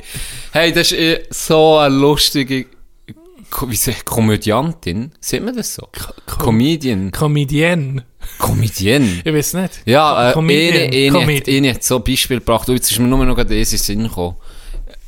Hey, 0.53 0.73
das 0.73 0.91
ist 0.91 0.99
eh 0.99 1.21
so 1.31 1.79
eine 1.79 1.95
lustige 1.95 2.67
wie 3.69 3.77
sagt 3.77 4.05
Komödiantin? 4.05 5.13
Sieht 5.21 5.43
man 5.43 5.57
das 5.57 5.75
so? 5.75 5.89
Comedian. 6.27 7.11
Comedienne. 7.13 8.05
Comedian. 8.39 9.21
Ich 9.25 9.33
weiß 9.33 9.55
nicht. 9.55 9.81
Ja, 9.85 10.31
äh, 10.31 10.33
Comedian. 10.33 10.75
eine, 10.75 10.97
eine, 10.97 11.13
hat, 11.13 11.21
Comedian. 11.21 11.57
eine 11.57 11.75
hat 11.75 11.85
so 11.85 11.97
ein 11.97 12.05
Beispiel 12.05 12.39
gebracht. 12.39 12.69
Und 12.69 12.77
jetzt 12.77 12.91
ist 12.91 12.99
mir 12.99 13.07
nur 13.09 13.25
noch 13.25 13.35
gerade 13.37 13.55
den 13.55 13.65
Sinn 13.65 14.05
gekommen. 14.05 14.37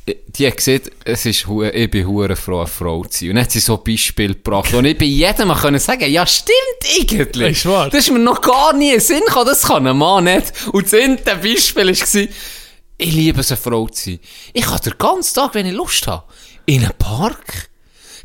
Äh, 0.05 0.15
Die 0.27 0.47
hat 0.47 0.57
gesagt, 0.57 0.91
es 1.05 1.25
ist, 1.25 1.45
ich 1.73 1.91
bin 1.91 2.07
hure 2.07 2.35
froh, 2.35 2.59
eine 2.59 2.67
Frau 2.67 3.03
zu 3.05 3.19
sein. 3.19 3.29
Und 3.29 3.35
dann 3.35 3.43
hat 3.45 3.51
sie 3.51 3.59
so 3.59 3.77
ein 3.77 3.83
Beispiel 3.83 4.33
gebracht. 4.33 4.73
Und 4.73 4.85
ich 4.85 4.97
bei 4.97 5.05
jedem 5.05 5.51
können 5.53 5.79
sagen, 5.79 6.11
ja, 6.11 6.25
stimmt 6.27 6.55
eigentlich. 6.99 7.51
Ist 7.57 7.65
wahr. 7.65 7.89
Das 7.89 8.05
ist 8.05 8.11
mir 8.11 8.19
noch 8.19 8.41
gar 8.41 8.73
nie 8.73 8.89
in 8.89 8.95
den 8.95 9.01
Sinn 9.01 9.21
gekommen, 9.25 9.47
das 9.47 9.63
kann 9.63 9.87
ein 9.87 9.97
Mann 9.97 10.25
nicht. 10.25 10.51
Und 10.71 10.85
das 10.85 10.93
erste 10.93 11.35
Beispiel 11.37 11.87
war, 11.87 12.27
ich 12.97 13.13
liebe 13.13 13.41
es, 13.41 13.51
eine 13.51 13.57
Frau 13.57 13.87
zu 13.87 14.11
sein. 14.11 14.19
Ich 14.53 14.65
kann 14.65 14.79
den 14.85 14.97
ganzen 14.97 15.33
Tag, 15.35 15.53
wenn 15.53 15.65
ich 15.65 15.73
Lust 15.73 16.07
habe, 16.07 16.23
in 16.65 16.83
einen 16.83 16.93
Park, 16.97 17.69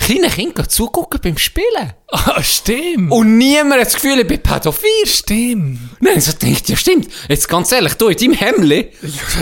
kleinen 0.00 0.30
Kindern 0.30 0.68
zugucken 0.68 1.20
beim 1.22 1.38
Spielen. 1.38 1.92
Ah, 2.12 2.42
stimmt. 2.42 3.12
Und 3.12 3.38
niemand 3.38 3.74
hat 3.80 3.86
das 3.86 3.94
Gefühl, 3.94 4.18
ich 4.18 4.26
bin 4.26 4.42
pädophil. 4.42 4.88
stimmt. 5.06 5.78
Nein, 6.00 6.20
so 6.20 6.32
denkt, 6.32 6.68
ja 6.68 6.74
stimmt. 6.74 7.06
Jetzt 7.28 7.48
ganz 7.48 7.70
ehrlich, 7.70 7.94
du 7.94 8.08
in 8.08 8.16
deinem 8.16 8.32
Hemli, 8.32 8.90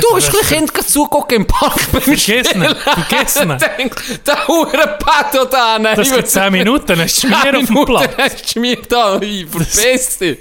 du 0.02 0.14
hast 0.14 0.28
ein 0.28 0.46
Kind 0.46 0.86
zugucken 0.86 1.38
im 1.38 1.46
Park 1.46 1.78
beim 1.92 2.02
Vergessen, 2.02 2.44
Spielen. 2.44 2.76
vergessen. 2.76 3.56
Denk, 3.78 3.96
der 4.26 4.46
hure 4.48 4.98
Pedo 4.98 5.46
da. 5.46 5.78
Das 5.78 6.08
ich 6.08 6.14
gibt 6.14 6.28
10 6.28 6.52
Minuten, 6.52 6.86
dann 6.88 7.00
hast 7.00 7.22
du 7.22 7.26
Schmier 7.28 7.58
auf 7.58 7.66
dem 7.68 7.84
Platz. 7.86 8.10
Hast 8.18 8.54
du 8.54 8.60
mir 8.60 8.76
da, 8.86 9.18
verpiss 9.18 10.18
dich. 10.18 10.38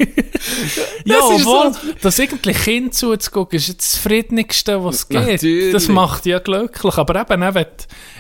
Ja, 1.05 1.15
Das 1.19 1.39
ist 1.39 1.45
obwohl, 1.47 1.73
so- 1.73 1.79
das 2.01 2.19
eigentlich 2.19 2.57
Kind 2.61 2.93
zuzugucken, 2.93 3.57
ist 3.57 3.69
das 3.69 3.77
Zufriedenigste, 3.93 4.83
was 4.83 4.95
es 4.95 5.07
gibt. 5.07 5.25
Natürlich. 5.27 5.71
Das 5.71 5.87
macht 5.87 6.25
ja 6.25 6.39
glücklich. 6.39 6.97
Aber 6.97 7.21
eben, 7.21 7.41
wenn 7.41 7.53
du 7.53 7.65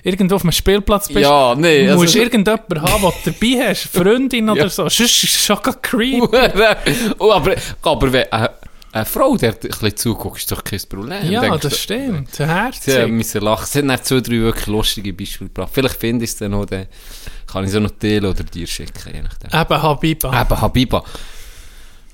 irgendwo 0.03 0.35
auf 0.35 0.43
einem 0.43 0.53
Spielplatz 0.53 1.09
bist, 1.09 1.19
Ja, 1.19 1.53
nee, 1.55 1.86
musst 1.95 2.15
du 2.15 2.19
also- 2.19 2.19
irgendjemanden 2.19 2.81
haben, 2.81 3.01
den 3.01 3.11
du 3.23 3.31
dabei 3.31 3.69
hast. 3.69 3.83
Freundin 3.87 4.49
oder 4.51 4.69
so. 4.69 4.83
Sonst 4.83 4.99
ist 4.99 5.23
es 5.23 5.45
schon 5.45 5.61
gar 5.61 5.75
creep. 5.81 6.23
oh, 7.19 7.31
aber, 7.31 7.55
aber 7.81 8.11
wenn 8.13 8.31
eine, 8.31 8.49
eine 8.91 9.05
Frau, 9.05 9.35
der 9.37 9.51
ein 9.53 9.59
bisschen 9.59 9.95
zuguckt, 9.97 10.37
ist 10.39 10.51
doch 10.51 10.63
kein 10.63 10.81
Problem. 10.89 11.29
Ja, 11.29 11.41
Denkst 11.41 11.59
das 11.61 11.79
stimmt. 11.79 12.33
Sie 12.35 12.45
Herzig. 12.45 13.07
müssen 13.09 13.41
lachen. 13.41 13.65
Sie 13.69 13.79
haben 13.79 14.03
zwei, 14.03 14.19
drei 14.21 14.31
wirklich 14.39 14.67
lustige 14.67 15.13
Beispiele 15.13 15.49
gebracht. 15.49 15.69
Vielleicht 15.73 15.99
finde 15.99 16.25
ich 16.25 16.31
es 16.31 16.37
dann 16.37 16.51
noch, 16.51 16.65
dann 16.65 16.87
kann 17.45 17.63
ich 17.63 17.73
es 17.73 17.79
noch 17.79 17.91
teilen 17.91 18.25
oder 18.25 18.43
dir 18.43 18.67
schicken, 18.67 19.13
je 19.13 19.21
nachdem. 19.21 19.59
Eben 19.59 19.81
Habiba. 19.81 20.41
Eben, 20.41 20.61
Habiba. 20.61 21.03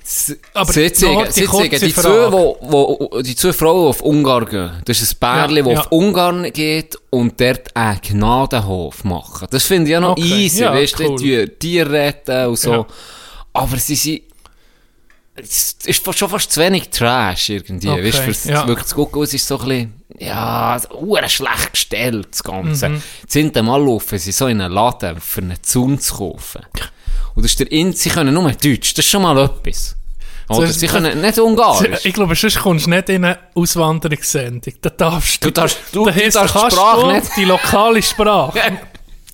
S- 0.04 0.36
Aber 0.54 0.74
sie 0.74 0.82
noch 1.06 1.30
zeigen, 1.30 1.80
die 1.80 1.94
zwei, 1.94 2.32
wo, 2.32 2.58
wo, 2.62 3.22
die 3.22 3.36
zwei 3.36 3.54
Frauen, 3.54 3.84
die 3.84 3.88
auf 3.90 4.02
Ungarn 4.02 4.46
gehen. 4.46 4.72
Das 4.86 5.02
ist 5.02 5.14
ein 5.14 5.20
Pärchen, 5.20 5.56
Ja, 5.58 5.64
das 5.64 5.74
ja. 5.74 5.80
auf 5.80 5.92
Ungarn 5.92 6.52
geht 6.52 6.98
und 7.10 7.40
dort 7.40 7.76
einen 7.76 8.02
Gnadenhof 8.02 9.04
machen. 9.06 9.48
Das 9.50 9.64
finde 9.66 9.86
ich 9.86 9.92
ja 9.94 10.00
noch 10.02 10.12
Okay, 10.18 10.44
easy. 10.46 10.62
ja, 10.62 10.74
weißt 10.74 11.00
cool. 11.00 11.18
die 11.18 11.48
Tiere 11.58 11.90
retten 11.92 12.48
und 12.48 12.60
so. 12.60 12.72
Ja. 12.72 12.86
Aber 13.54 13.78
sie 13.78 13.96
sind... 13.96 14.22
Es 15.36 15.78
ist 15.86 16.18
schon 16.18 16.30
fast 16.30 16.52
zu 16.52 16.60
wenig 16.62 16.90
Trash 16.90 17.50
irgendwie. 17.50 17.90
Okay, 17.90 18.14
Weißt 18.14 18.46
du, 18.46 18.50
ja. 18.52 18.68
wirklich 18.68 18.86
zu 18.88 18.96
gucken, 18.96 19.24
es 19.24 19.34
ist 19.34 19.48
so 19.48 19.58
ein 19.60 19.68
bisschen, 19.68 19.94
ja, 20.20 20.80
hure 20.92 21.28
schlecht 21.28 21.72
gestellt, 21.72 22.28
das 22.30 22.44
Ganze. 22.44 22.90
Mhm. 22.90 23.02
Sind 23.28 23.56
Mal 23.56 23.84
laufen 23.84 24.20
sie 24.20 24.32
so 24.32 24.46
in 24.46 24.62
einen 24.62 24.72
Laden, 24.72 25.20
für 25.20 25.42
einen 25.42 25.58
Zaun 25.64 25.98
zu 25.98 26.14
kaufen. 26.18 26.62
Und 27.36 27.44
das 27.44 27.52
ist 27.52 27.60
der 27.60 27.72
In 27.72 27.94
sie 27.94 28.10
können 28.10 28.34
nur 28.34 28.52
Deutsch, 28.52 28.94
das 28.94 29.06
ist 29.06 29.12
schon 29.12 29.22
mal 29.24 29.38
etwas. 29.44 29.96
Oder 30.50 30.68
sie 30.68 30.88
können 30.88 31.22
nicht 31.22 31.40
Ungarisch. 31.40 32.00
Ich 32.06 32.14
glaube, 32.14 32.36
sonst 32.36 32.60
kommst 32.60 32.86
du 32.86 32.90
nicht 32.90 33.10
in 33.10 33.24
eine 33.26 33.40
Auswanderungssendung. 33.56 34.74
Da 34.82 34.90
darfst 34.90 35.44
du. 35.44 35.48
Du 35.50 35.54
darfst- 35.54 35.78
du- 35.94 36.06
da 36.06 36.12
du 36.12 36.20
darfst 36.20 36.36
die 36.56 36.60
kannst 36.60 36.76
Sprache 36.78 37.02
du 37.02 37.12
nicht. 37.12 37.28
Die 37.38 37.46
lokale 37.46 38.02
Sprache. 38.02 38.60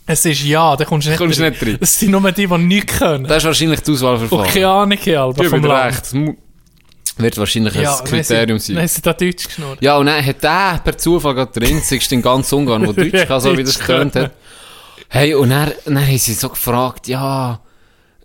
Es 0.06 0.26
ist 0.26 0.43
ja, 0.43 0.76
da 0.76 0.86
kommst 0.86 1.06
du 1.08 1.12
nicht, 1.12 1.20
Kommst 1.20 1.39
nicht 1.39 1.62
rein. 1.62 1.78
Das 1.80 2.00
sind 2.00 2.12
nur 2.12 2.32
die, 2.32 2.47
die 2.47 2.58
nichts 2.58 2.97
können. 2.97 3.26
Das 3.26 3.38
ist 3.38 3.45
wahrscheinlich 3.45 3.80
die 3.82 3.91
Und 3.91 3.97
Auswahlverfahren. 3.97 4.47
keine 4.52 4.68
Ahnung 4.70 4.97
Ja, 5.06 5.32
vom 5.50 5.64
Land. 5.66 5.95
recht. 6.14 6.38
Wird 7.18 7.38
wahrscheinlich 7.38 7.76
Ja, 7.76 7.97
ein 8.00 8.06
Kriterium 8.06 8.60
sein. 8.60 8.76
Dann 8.78 8.88
sie 8.88 9.02
da 9.02 9.14
Deutsch 9.14 9.45
geschnurrt. 9.47 9.80
Ja, 9.82 9.97
und 9.97 10.06
dann 10.06 10.26
hat 10.26 10.41
der 10.41 10.80
per 10.84 10.97
Zufall 10.97 11.36
gerade 11.36 11.60
der 11.60 11.68
einzigste 11.70 12.16
in 12.16 12.22
ganz 12.22 12.52
Ungarn, 12.54 12.84
der 12.84 12.93
Deutsch 13.12 13.28
kann, 13.28 13.41
so 13.41 13.58
wie 13.58 13.64
das 13.64 13.78
kann. 13.78 14.12
hat. 14.14 14.32
Hey, 15.10 15.34
und 15.36 15.50
dann, 15.50 15.74
dann 15.86 16.08
haben 16.08 16.18
sie 16.18 16.34
so 16.34 16.50
gefragt, 16.50 17.08
ja, 17.08 17.60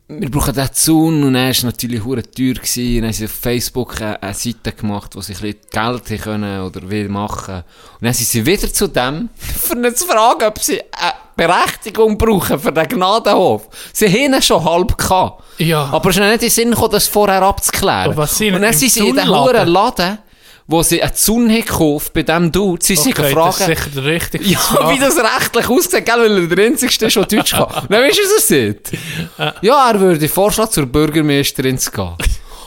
wir 0.07 0.30
brauchen 0.30 0.55
den 0.55 0.68
Zaun, 0.72 1.24
und 1.24 1.32
dann 1.32 1.48
war 1.48 1.64
natürlich 1.64 2.05
hure 2.05 2.22
teuer 2.22 2.55
gewesen, 2.55 2.96
und 2.96 2.96
dann 2.96 3.05
haben 3.05 3.12
sie 3.12 3.24
auf 3.24 3.30
Facebook 3.30 4.00
eine, 4.00 4.22
eine 4.22 4.34
Seite 4.34 4.72
gemacht, 4.72 5.16
wo 5.16 5.20
sie 5.22 5.32
ein 5.32 5.40
bisschen 5.40 5.61
Geld 5.70 6.11
haben 6.11 6.18
können 6.18 6.61
oder 6.61 6.90
will 6.90 7.09
machen. 7.09 7.57
Und 7.57 8.02
dann 8.02 8.12
sind 8.12 8.28
sie 8.28 8.44
wieder 8.44 8.70
zu 8.70 8.86
dem, 8.86 9.30
für 9.38 9.74
ihn 9.74 9.96
zu 9.96 10.07
fragen, 10.07 10.44
ob 10.44 10.59
sie 10.59 10.80
eine 10.92 11.12
Berechtigung 11.36 12.18
brauchen 12.18 12.59
für 12.59 12.70
den 12.70 12.86
Gnadenhof. 12.86 13.68
Sie 13.92 14.07
haben 14.07 14.34
ihn 14.34 14.42
schon 14.42 14.62
halb 14.62 14.96
gehabt. 14.96 15.42
Ja. 15.59 15.88
Aber 15.90 16.11
es 16.11 16.16
ist 16.16 16.22
nicht 16.22 16.32
in 16.32 16.38
den 16.38 16.50
Sinn 16.50 16.70
gekommen, 16.70 16.92
das 16.92 17.09
vorher 17.09 17.42
abzuklären. 17.42 18.12
Aber 18.12 18.16
was 18.18 18.36
sind 18.36 18.55
und 18.55 18.62
dann 18.62 18.74
sind 18.74 18.92
sie 18.92 19.09
in 19.09 19.16
den 19.16 19.28
huren 19.28 19.68
Laden, 19.68 20.18
wo 20.66 20.82
sie 20.82 21.02
einen 21.02 21.12
haben 21.12 21.48
gekauft, 21.48 22.12
bei 22.14 22.22
dem 22.22 22.50
Dude, 22.50 22.82
sie 22.82 22.96
sind 22.96 23.18
Okay, 23.18 23.34
das 23.34 23.58
ist 23.58 23.58
gefragt, 23.58 23.78
sicher 23.78 23.90
der 23.94 24.04
richtige 24.04 24.44
ja, 24.44 24.58
wie 24.90 24.98
das 24.98 25.16
rechtlich 25.16 25.68
aussieht, 25.68 26.06
gell, 26.06 26.18
weil 26.18 26.38
er 26.38 26.46
der 26.56 26.66
Einzige 26.66 26.90
ist, 26.90 27.00
der 27.16 27.24
Deutsch 27.24 27.52
kann. 27.52 27.68
Dann 27.88 28.02
weißt 28.02 28.18
du, 28.18 28.22
was 28.22 28.50
er 28.50 28.72
sagt? 28.72 29.62
Ja, 29.62 29.90
er 29.90 30.00
würde 30.00 30.28
vorschlagen, 30.28 30.70
zur 30.70 30.86
Bürgermeisterin 30.86 31.78
zu 31.78 31.90
gehen. 31.90 32.14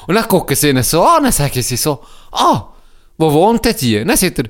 Und 0.07 0.15
dann 0.15 0.27
gucken 0.27 0.55
sie 0.55 0.69
ihn 0.69 0.81
so 0.83 1.03
an, 1.03 1.23
dann 1.23 1.33
sagen 1.33 1.61
sie 1.61 1.75
so, 1.75 2.01
ah, 2.31 2.67
wo 3.17 3.31
wohnt 3.33 3.65
denn 3.65 3.75
die? 3.75 3.99
Und 3.99 4.07
dann 4.07 4.15
sagt 4.15 4.39
er, 4.39 4.45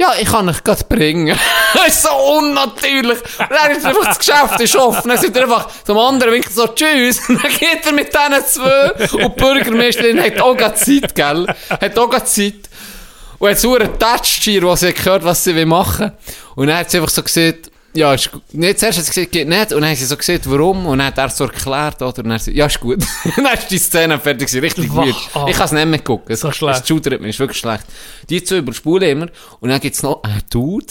ja, 0.00 0.14
ich 0.18 0.28
kann 0.28 0.48
euch 0.48 0.64
gerade 0.64 0.82
bringen. 0.84 1.38
das 1.74 1.88
ist 1.88 2.02
so 2.04 2.08
unnatürlich. 2.38 3.18
Und 3.38 3.50
dann 3.50 3.70
ist 3.70 3.84
einfach 3.84 4.06
das 4.06 4.18
Geschäft 4.18 4.60
ist 4.60 4.76
offen. 4.76 5.10
Dann 5.10 5.18
sagt 5.18 5.36
er 5.36 5.42
einfach 5.42 5.68
zum 5.84 5.98
anderen 5.98 6.32
Winkel 6.32 6.50
so, 6.50 6.68
tschüss. 6.68 7.20
Dann 7.28 7.38
geht 7.38 7.84
er 7.84 7.92
mit 7.92 8.08
diesen 8.08 8.46
zwei. 8.46 8.92
Und 9.22 9.36
die 9.36 9.42
Bürgermeisterin 9.42 10.18
hat 10.22 10.40
auch 10.40 10.56
gerade 10.56 10.74
Zeit, 10.74 11.14
gell? 11.14 11.46
Hat 11.68 11.98
auch 11.98 12.08
gerade 12.08 12.24
Zeit. 12.24 12.70
Und 13.38 13.50
jetzt 13.50 13.60
so 13.60 13.74
einen 13.74 13.98
Touch 13.98 14.40
hier, 14.40 14.62
wo 14.62 14.74
sie 14.74 14.88
hat 14.88 14.96
gehört, 14.96 15.24
was 15.24 15.44
sie 15.44 15.54
will 15.54 15.66
machen. 15.66 16.12
Und 16.54 16.68
dann 16.68 16.78
hat 16.78 16.90
sie 16.90 16.96
einfach 16.96 17.10
so 17.10 17.22
gesagt, 17.22 17.69
ja, 17.94 18.14
ist 18.14 18.30
gut. 18.30 18.42
Nicht 18.54 18.78
zuerst 18.78 18.98
hat 18.98 19.04
sie 19.04 19.10
gesagt, 19.12 19.32
geht 19.32 19.48
nicht. 19.48 19.72
Und 19.72 19.80
dann 19.82 19.90
hat 19.90 19.96
sie 19.98 20.04
so 20.04 20.16
gesagt, 20.16 20.48
warum. 20.50 20.86
Und 20.86 20.98
dann 20.98 21.08
hat 21.08 21.18
er 21.18 21.28
so 21.28 21.44
erklärt, 21.44 21.96
oder? 22.02 22.06
Und 22.18 22.24
dann 22.24 22.32
hat 22.34 22.42
sie, 22.42 22.52
ja, 22.56 22.66
ist 22.66 22.78
gut. 22.80 23.02
dann 23.36 23.54
ist 23.54 23.70
die 23.70 23.78
Szene 23.78 24.18
fertig 24.18 24.48
gewesen. 24.48 24.60
Richtig 24.60 24.94
Wach, 24.94 25.04
gut. 25.04 25.16
ah. 25.34 25.46
Ich 25.48 25.56
kann 25.56 25.66
es 25.66 25.72
nicht 25.72 25.86
mehr 25.86 25.98
gucken. 26.00 26.32
Es, 26.32 26.40
So 26.40 26.52
schlecht. 26.52 26.82
Es 26.82 26.88
schudert 26.88 27.20
mir, 27.20 27.28
ist 27.28 27.38
wirklich 27.38 27.58
schlecht. 27.58 27.84
Die 28.28 28.42
zwei 28.44 28.58
überspulen 28.58 29.08
immer. 29.08 29.26
Und 29.60 29.70
dann 29.70 29.80
gibt's 29.80 30.02
noch 30.02 30.22
einen 30.22 30.42
Dude, 30.50 30.86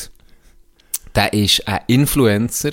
der 1.15 1.33
ist 1.33 1.67
ein 1.67 1.79
Influencer. 1.87 2.71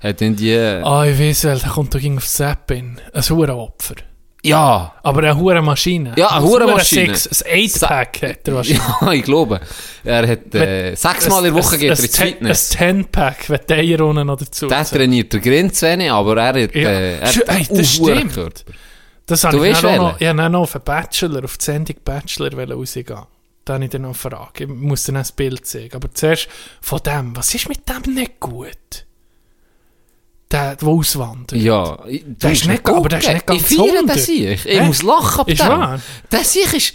Hat 0.00 0.20
dann 0.20 0.36
die, 0.36 0.54
Ah, 0.56 1.04
ich 1.06 1.18
weiß 1.18 1.40
der 1.40 1.58
kommt 1.58 1.94
da 1.94 1.98
ging 1.98 2.16
auf 2.16 2.26
Zappin. 2.26 3.00
Ein 3.12 3.22
Hurenopfer. 3.22 3.96
Ja, 4.44 4.94
Aber 5.02 5.22
eine 5.22 5.36
Hurenmaschine. 5.36 6.12
Ja, 6.16 6.28
eine 6.28 6.44
Hurenmaschine. 6.44 7.14
Six- 7.16 7.42
Ein 7.42 7.58
8-Pack 7.60 8.22
hat 8.22 8.48
er 8.48 8.54
wahrscheinlich. 8.54 8.82
ja, 9.00 9.12
ich 9.12 9.22
glaube. 9.24 9.60
Er 10.04 10.28
hat, 10.28 10.54
äh, 10.54 10.94
sechsmal 10.94 11.44
in 11.46 11.54
der 11.54 11.62
Woche 11.62 11.76
geht 11.78 11.90
er 11.90 11.98
ins 12.04 12.16
Fitness. 12.16 12.76
Ein 12.78 13.04
10-Pack, 13.04 13.50
wenn 13.50 13.60
die 13.68 13.74
Eier 13.74 14.00
unten 14.06 14.26
noch 14.26 14.36
dazu 14.36 14.68
Der 14.68 14.84
trainiert 14.84 15.32
der 15.32 15.40
Grinzähne, 15.40 16.12
aber 16.12 16.36
er 16.40 16.62
hat, 16.64 16.74
Ja. 16.74 16.88
äh, 16.88 17.18
er 17.18 17.26
hat 17.28 17.36
ey, 17.48 17.66
das 17.68 17.70
einen 17.70 17.84
stimmt. 18.30 18.64
Das 19.26 19.42
Du 19.42 19.48
ich 19.48 19.54
weißt 19.72 19.84
dann 19.84 19.96
noch, 19.96 20.20
ich 20.20 20.26
dann 20.26 20.52
noch 20.52 20.60
auf 20.60 20.72
den 20.72 20.82
Bachelor, 20.82 21.44
auf 21.44 21.58
die 21.58 21.64
Sendung 21.64 21.96
Bachelor 22.04 22.70
rausgehen. 22.72 23.18
Da 23.64 23.74
habe 23.74 23.84
ich 23.84 23.90
dann 23.90 24.02
noch 24.02 24.08
eine 24.08 24.14
Frage. 24.14 24.64
Ich 24.64 24.68
muss 24.70 25.04
dann 25.04 25.16
ein 25.18 25.26
Bild 25.36 25.66
zeigen. 25.66 25.94
Aber 25.94 26.10
zuerst 26.14 26.48
von 26.80 27.00
dem, 27.04 27.36
was 27.36 27.54
ist 27.54 27.68
mit 27.68 27.80
dem 27.86 28.14
nicht 28.14 28.40
gut? 28.40 29.04
Der, 30.50 30.76
der 30.76 30.88
auswandert. 30.88 31.60
Ja, 31.60 31.98
Der 32.08 32.52
ist 32.52 32.66
nicht- 32.66 32.88
aber 32.88 33.08
der 33.08 33.18
ist 33.18 33.28
nicht 33.28 33.46
ganz 33.46 33.70
Ich 33.70 33.76
feiere 33.76 33.86
den 33.92 33.96
100. 34.08 34.18
Sieg. 34.20 34.64
Ich 34.64 34.80
muss 34.82 35.02
lachen 35.02 35.40
ab 35.40 35.48
Ist 35.48 35.60
dem. 35.60 35.68
wahr? 35.68 36.00
Der 36.32 36.44
Sieg 36.44 36.72
ist... 36.72 36.94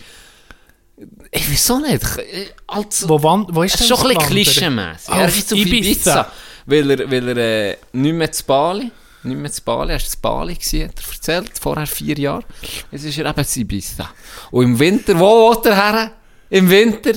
Ich 1.32 1.52
weiß 1.52 1.72
auch 1.72 1.80
nicht. 1.82 2.04
Ich- 2.32 2.54
Als, 2.68 3.08
Wo, 3.08 3.22
wand, 3.22 3.50
wo 3.54 3.62
ist 3.64 3.80
der 3.80 3.86
schon 3.86 3.98
ein 4.00 4.16
bisschen 4.18 4.28
klischee-mässig. 4.32 5.14
Er 5.14 5.28
ist 5.28 5.54
auf. 5.54 5.60
Ibiza. 5.60 6.32
Weil 6.66 6.92
er, 6.92 7.12
weil 7.12 7.28
er 7.30 7.38
äh, 7.72 7.78
nicht 7.92 8.14
mehr 8.16 8.32
zu 8.32 8.44
Bali... 8.46 8.92
Nicht 9.26 9.38
mehr 9.40 9.52
zu 9.52 9.62
Bali, 9.62 9.92
er 9.94 10.00
war 10.02 10.06
zu 10.06 10.18
Bali, 10.22 10.54
gewesen, 10.56 10.84
hat 10.90 10.96
er 11.00 11.14
erzählt, 11.14 11.52
vorher 11.62 11.88
vier 11.88 12.18
Jahre. 12.20 12.44
Jetzt 12.92 13.06
ist 13.06 13.18
er 13.18 13.30
eben 13.30 13.46
zu 13.46 13.60
Ibiza. 13.62 14.10
Und 14.52 14.64
im 14.66 14.80
Winter, 14.80 15.18
wo 15.18 15.50
will 15.52 15.72
er 15.72 15.76
her? 15.94 16.12
Im 16.50 16.70
Winter? 16.70 17.14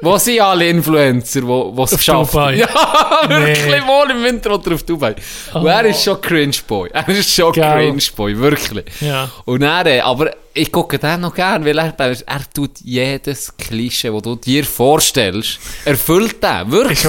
Wo 0.00 0.18
sind 0.18 0.40
alle 0.40 0.68
Influencer, 0.68 1.42
wo 1.46 1.84
es 1.84 1.90
geschafft 1.92 2.32
Dubai. 2.34 2.56
Ja, 2.58 3.28
wirklich 3.28 3.64
Nee. 3.64 3.80
wohl 3.86 4.10
im 4.10 4.24
Winter 4.24 4.52
oder 4.52 4.74
auf 4.74 4.82
Dubai. 4.82 5.14
Und 5.54 5.66
er 5.66 5.84
ist 5.86 6.02
schon 6.02 6.20
Cringe-Boy. 6.20 6.90
Er 6.92 7.08
ist 7.08 7.30
schon. 7.30 7.52
Cringe-Boy, 7.52 8.36
wirklich. 8.38 8.84
Ja. 9.00 9.30
Und 9.44 9.62
er, 9.62 9.86
äh, 9.86 10.00
aber 10.00 10.32
ich 10.52 10.70
gucke 10.70 10.98
den 10.98 11.20
noch 11.20 11.34
gern, 11.34 11.64
weil 11.64 11.78
er, 11.78 11.94
er, 11.98 12.16
er 12.26 12.52
tut 12.52 12.80
jedes 12.80 13.56
Klischee, 13.56 14.10
das 14.10 14.22
du 14.22 14.36
dir 14.36 14.64
vorstellst, 14.64 15.58
erfüllt 15.84 16.42
er. 16.42 16.70
Wirklich. 16.70 17.06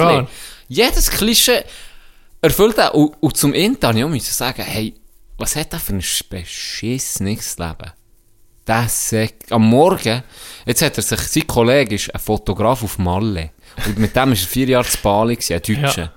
Jedes 0.68 1.10
Klischee 1.10 1.64
erfüllt 2.40 2.78
er. 2.78 2.94
Und, 2.94 3.14
und 3.20 3.36
zum 3.36 3.52
Ende 3.52 3.90
ich 3.94 4.06
müssen 4.06 4.32
sagen, 4.32 4.62
hey, 4.62 4.94
was 5.38 5.54
hat 5.56 5.72
er 5.72 5.80
für 5.80 5.92
ein 5.92 6.04
beschissenes 6.30 7.58
Leben? 7.58 7.92
Das 8.64 9.10
sagt, 9.10 9.52
am 9.52 9.62
Morgen, 9.68 10.22
jetzt 10.66 10.82
hat 10.82 10.96
er 10.96 11.02
sich, 11.02 11.20
sein 11.20 11.46
Kollege 11.46 11.94
ist 11.94 12.14
ein 12.14 12.20
Fotograf 12.20 12.82
auf 12.82 12.98
Malle. 12.98 13.50
Und 13.86 13.98
mit 13.98 14.14
dem 14.14 14.22
war 14.22 14.28
er 14.30 14.36
vier 14.36 14.68
Jahre 14.68 14.86
zu 14.88 14.98
Bali, 14.98 15.38
ein 15.38 15.62
Deutscher. 15.62 16.02
Ja. 16.02 16.12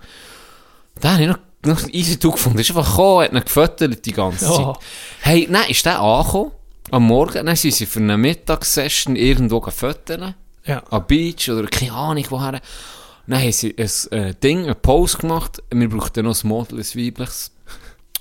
Da 0.99 1.13
habe 1.13 1.23
ich 1.23 1.29
noch, 1.29 1.39
noch 1.65 1.87
easy 1.89 2.17
gefunden. 2.17 2.57
Er 2.57 2.61
ist 2.61 2.69
einfach 2.71 2.89
gekommen, 2.89 3.23
hat 3.25 3.33
ihn 3.33 3.43
gefüttert 3.45 4.05
die 4.05 4.11
ganze 4.11 4.45
Ja. 4.45 4.51
Zeit. 4.51 4.75
Hey, 5.21 5.47
nein, 5.49 5.69
ist 5.69 5.85
der 5.85 5.99
angekommen? 5.99 6.51
Am 6.91 7.03
Morgen, 7.03 7.45
dann 7.45 7.55
sind 7.55 7.73
sie 7.75 7.85
für 7.85 7.99
eine 7.99 8.17
Mittagssession 8.17 9.15
irgendwo 9.15 9.59
gefüttert. 9.59 10.33
Ja. 10.65 10.83
Am 10.89 11.05
Beach 11.05 11.49
oder 11.49 11.67
keine 11.67 11.93
Ahnung 11.93 12.25
woher. 12.29 12.59
Dann 13.27 13.41
haben 13.41 13.51
sie 13.51 13.75
ein 13.77 14.11
äh, 14.11 14.33
Ding, 14.33 14.65
einen 14.65 14.75
Post 14.81 15.19
gemacht. 15.19 15.61
Wir 15.71 15.87
brauchten 15.87 16.25
noch 16.25 16.43
ein 16.43 16.47
Model, 16.47 16.79
ein 16.79 16.85
weibliches. 16.95 17.51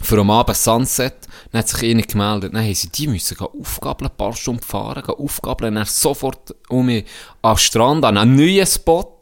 Für 0.00 0.18
am 0.20 0.30
Abend 0.30 0.56
Sunset. 0.56 1.14
Dann 1.52 1.60
hat 1.60 1.68
sich 1.68 1.90
einer 1.90 2.02
gemeldet. 2.02 2.54
Dann 2.54 2.62
haben 2.64 2.74
sie 2.74 2.88
die 2.90 3.08
müssen 3.08 3.36
gehen 3.36 3.46
aufgabeln, 3.60 4.10
ein 4.10 4.16
paar 4.16 4.32
Stunden 4.34 4.62
fahren, 4.62 5.02
gehen 5.04 5.14
aufgabeln. 5.16 5.74
Dann 5.74 5.84
sofort 5.86 6.54
um 6.68 6.86
mich 6.86 7.04
am 7.42 7.56
Strand, 7.56 8.04
an 8.04 8.16
einen 8.16 8.36
neuen 8.36 8.66
Spot. 8.66 9.18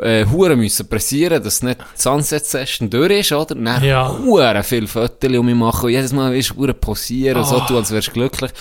Äh, 0.00 0.24
Huren 0.26 0.58
müssen 0.58 0.88
pressieren, 0.88 1.42
dass 1.42 1.62
nicht 1.62 1.80
die 1.80 2.00
Sunset-Session 2.00 2.88
durch 2.88 3.10
ist, 3.20 3.32
oder? 3.32 3.56
Und 3.56 3.64
Dann 3.64 3.82
Ja. 3.84 4.16
Huren 4.18 4.62
viel 4.62 4.86
Fotos 4.86 5.30
um 5.36 5.44
mich 5.44 5.54
machen. 5.56 5.86
Und 5.86 5.90
jedes 5.92 6.12
Mal 6.12 6.32
willst 6.32 6.50
du 6.50 6.56
Huren 6.56 6.78
posieren, 6.80 7.44
so 7.44 7.56
Ah. 7.58 7.66
tun, 7.66 7.76
als 7.78 7.90
wärst 7.90 8.08
du 8.08 8.12
glücklich. 8.12 8.52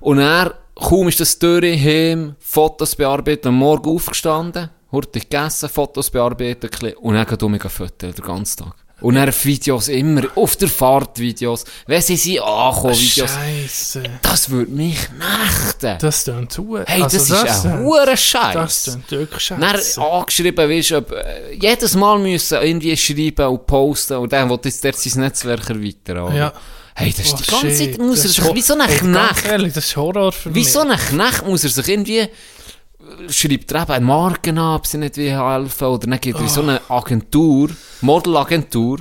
Und 0.00 0.18
er, 0.20 0.54
kaum 0.76 1.08
ist 1.08 1.18
das 1.20 1.38
durch, 1.38 1.84
heim, 1.84 2.36
Fotos 2.38 2.94
bearbeitet, 2.94 3.46
am 3.46 3.56
Morgen 3.56 3.90
aufgestanden, 3.90 4.70
hurtig 4.92 5.28
gegessen, 5.28 5.68
Fotos 5.68 6.10
bisschen, 6.70 6.94
und 6.94 7.14
dann 7.14 7.26
geht 7.26 7.42
um 7.42 7.50
mich 7.52 7.60
fotografieren, 7.62 8.14
den 8.14 8.24
ganzen 8.24 8.64
Tag. 8.64 8.74
Und 9.02 9.16
dann 9.16 9.32
Videos 9.42 9.88
immer, 9.88 10.22
auf 10.36 10.56
der 10.56 10.68
Fahrt 10.68 11.18
Videos, 11.18 11.64
wenn 11.86 12.00
sie 12.02 12.16
sind 12.16 12.38
angekommen, 12.40 12.94
Videos. 12.98 13.30
Scheiße. 13.30 14.02
Das 14.22 14.48
würde 14.50 14.70
mich 14.70 14.96
nächten. 15.18 15.98
Das 16.00 16.24
tönt 16.24 16.52
zu. 16.52 16.78
hey, 16.86 17.02
Also 17.02 17.18
das, 17.18 17.28
ist 17.30 17.66
ein 17.66 17.80
hoher 17.80 18.06
Das 18.06 18.20
Scheiß. 18.22 18.84
tönt 18.84 19.10
wirklich 19.10 19.48
Dann 19.48 19.60
scheiße. 19.62 20.00
angeschrieben, 20.00 20.70
weißt 20.70 20.90
du, 20.90 20.96
ob, 20.98 21.12
äh, 21.12 21.54
jedes 21.60 21.94
Mal 21.94 22.18
müssen 22.18 22.58
irgendwie 22.62 22.96
schreiben 22.96 23.46
und 23.48 23.66
posten 23.66 24.14
und 24.18 24.32
dann 24.32 24.48
will 24.48 24.58
jetzt 24.62 24.82
sein 24.82 25.22
Netzwerk 25.22 25.68
erweitern. 25.68 26.34
Ja. 26.36 26.52
Hey, 26.94 27.10
das 27.16 27.26
ist 27.26 27.32
Oh, 27.34 27.36
die 27.38 27.50
ganze 27.50 27.70
shit. 27.70 27.90
Zeit, 27.92 27.98
muss 28.00 28.18
er 28.18 28.22
Das 28.24 28.34
sich, 28.34 28.44
ist 28.44 28.54
wie 28.54 28.60
so 28.60 28.74
ein 28.74 28.86
Knecht, 28.88 29.46
ehrlich, 29.46 29.72
das 29.72 29.86
ist 29.86 29.96
Horror 29.96 30.30
für 30.30 30.54
wie 30.54 30.58
mich. 30.58 30.70
so 30.70 30.80
ein 30.80 30.90
Knecht 30.96 31.46
muss 31.46 31.64
er 31.64 31.70
sich 31.70 31.88
irgendwie, 31.88 32.28
schreibt 33.28 33.72
er 33.72 33.82
eben 33.82 33.92
eine 33.92 34.04
Marke 34.06 34.50
an, 34.50 34.58
ob 34.58 34.86
sie 34.86 34.98
nicht 34.98 35.16
wie 35.16 35.30
helfen, 35.30 35.86
oder 35.86 36.06
dann 36.06 36.20
geht 36.20 36.34
er 36.34 36.40
in 36.40 36.48
so 36.48 36.62
eine 36.62 36.80
Agentur, 36.88 37.70
Modelagentur, 38.00 38.98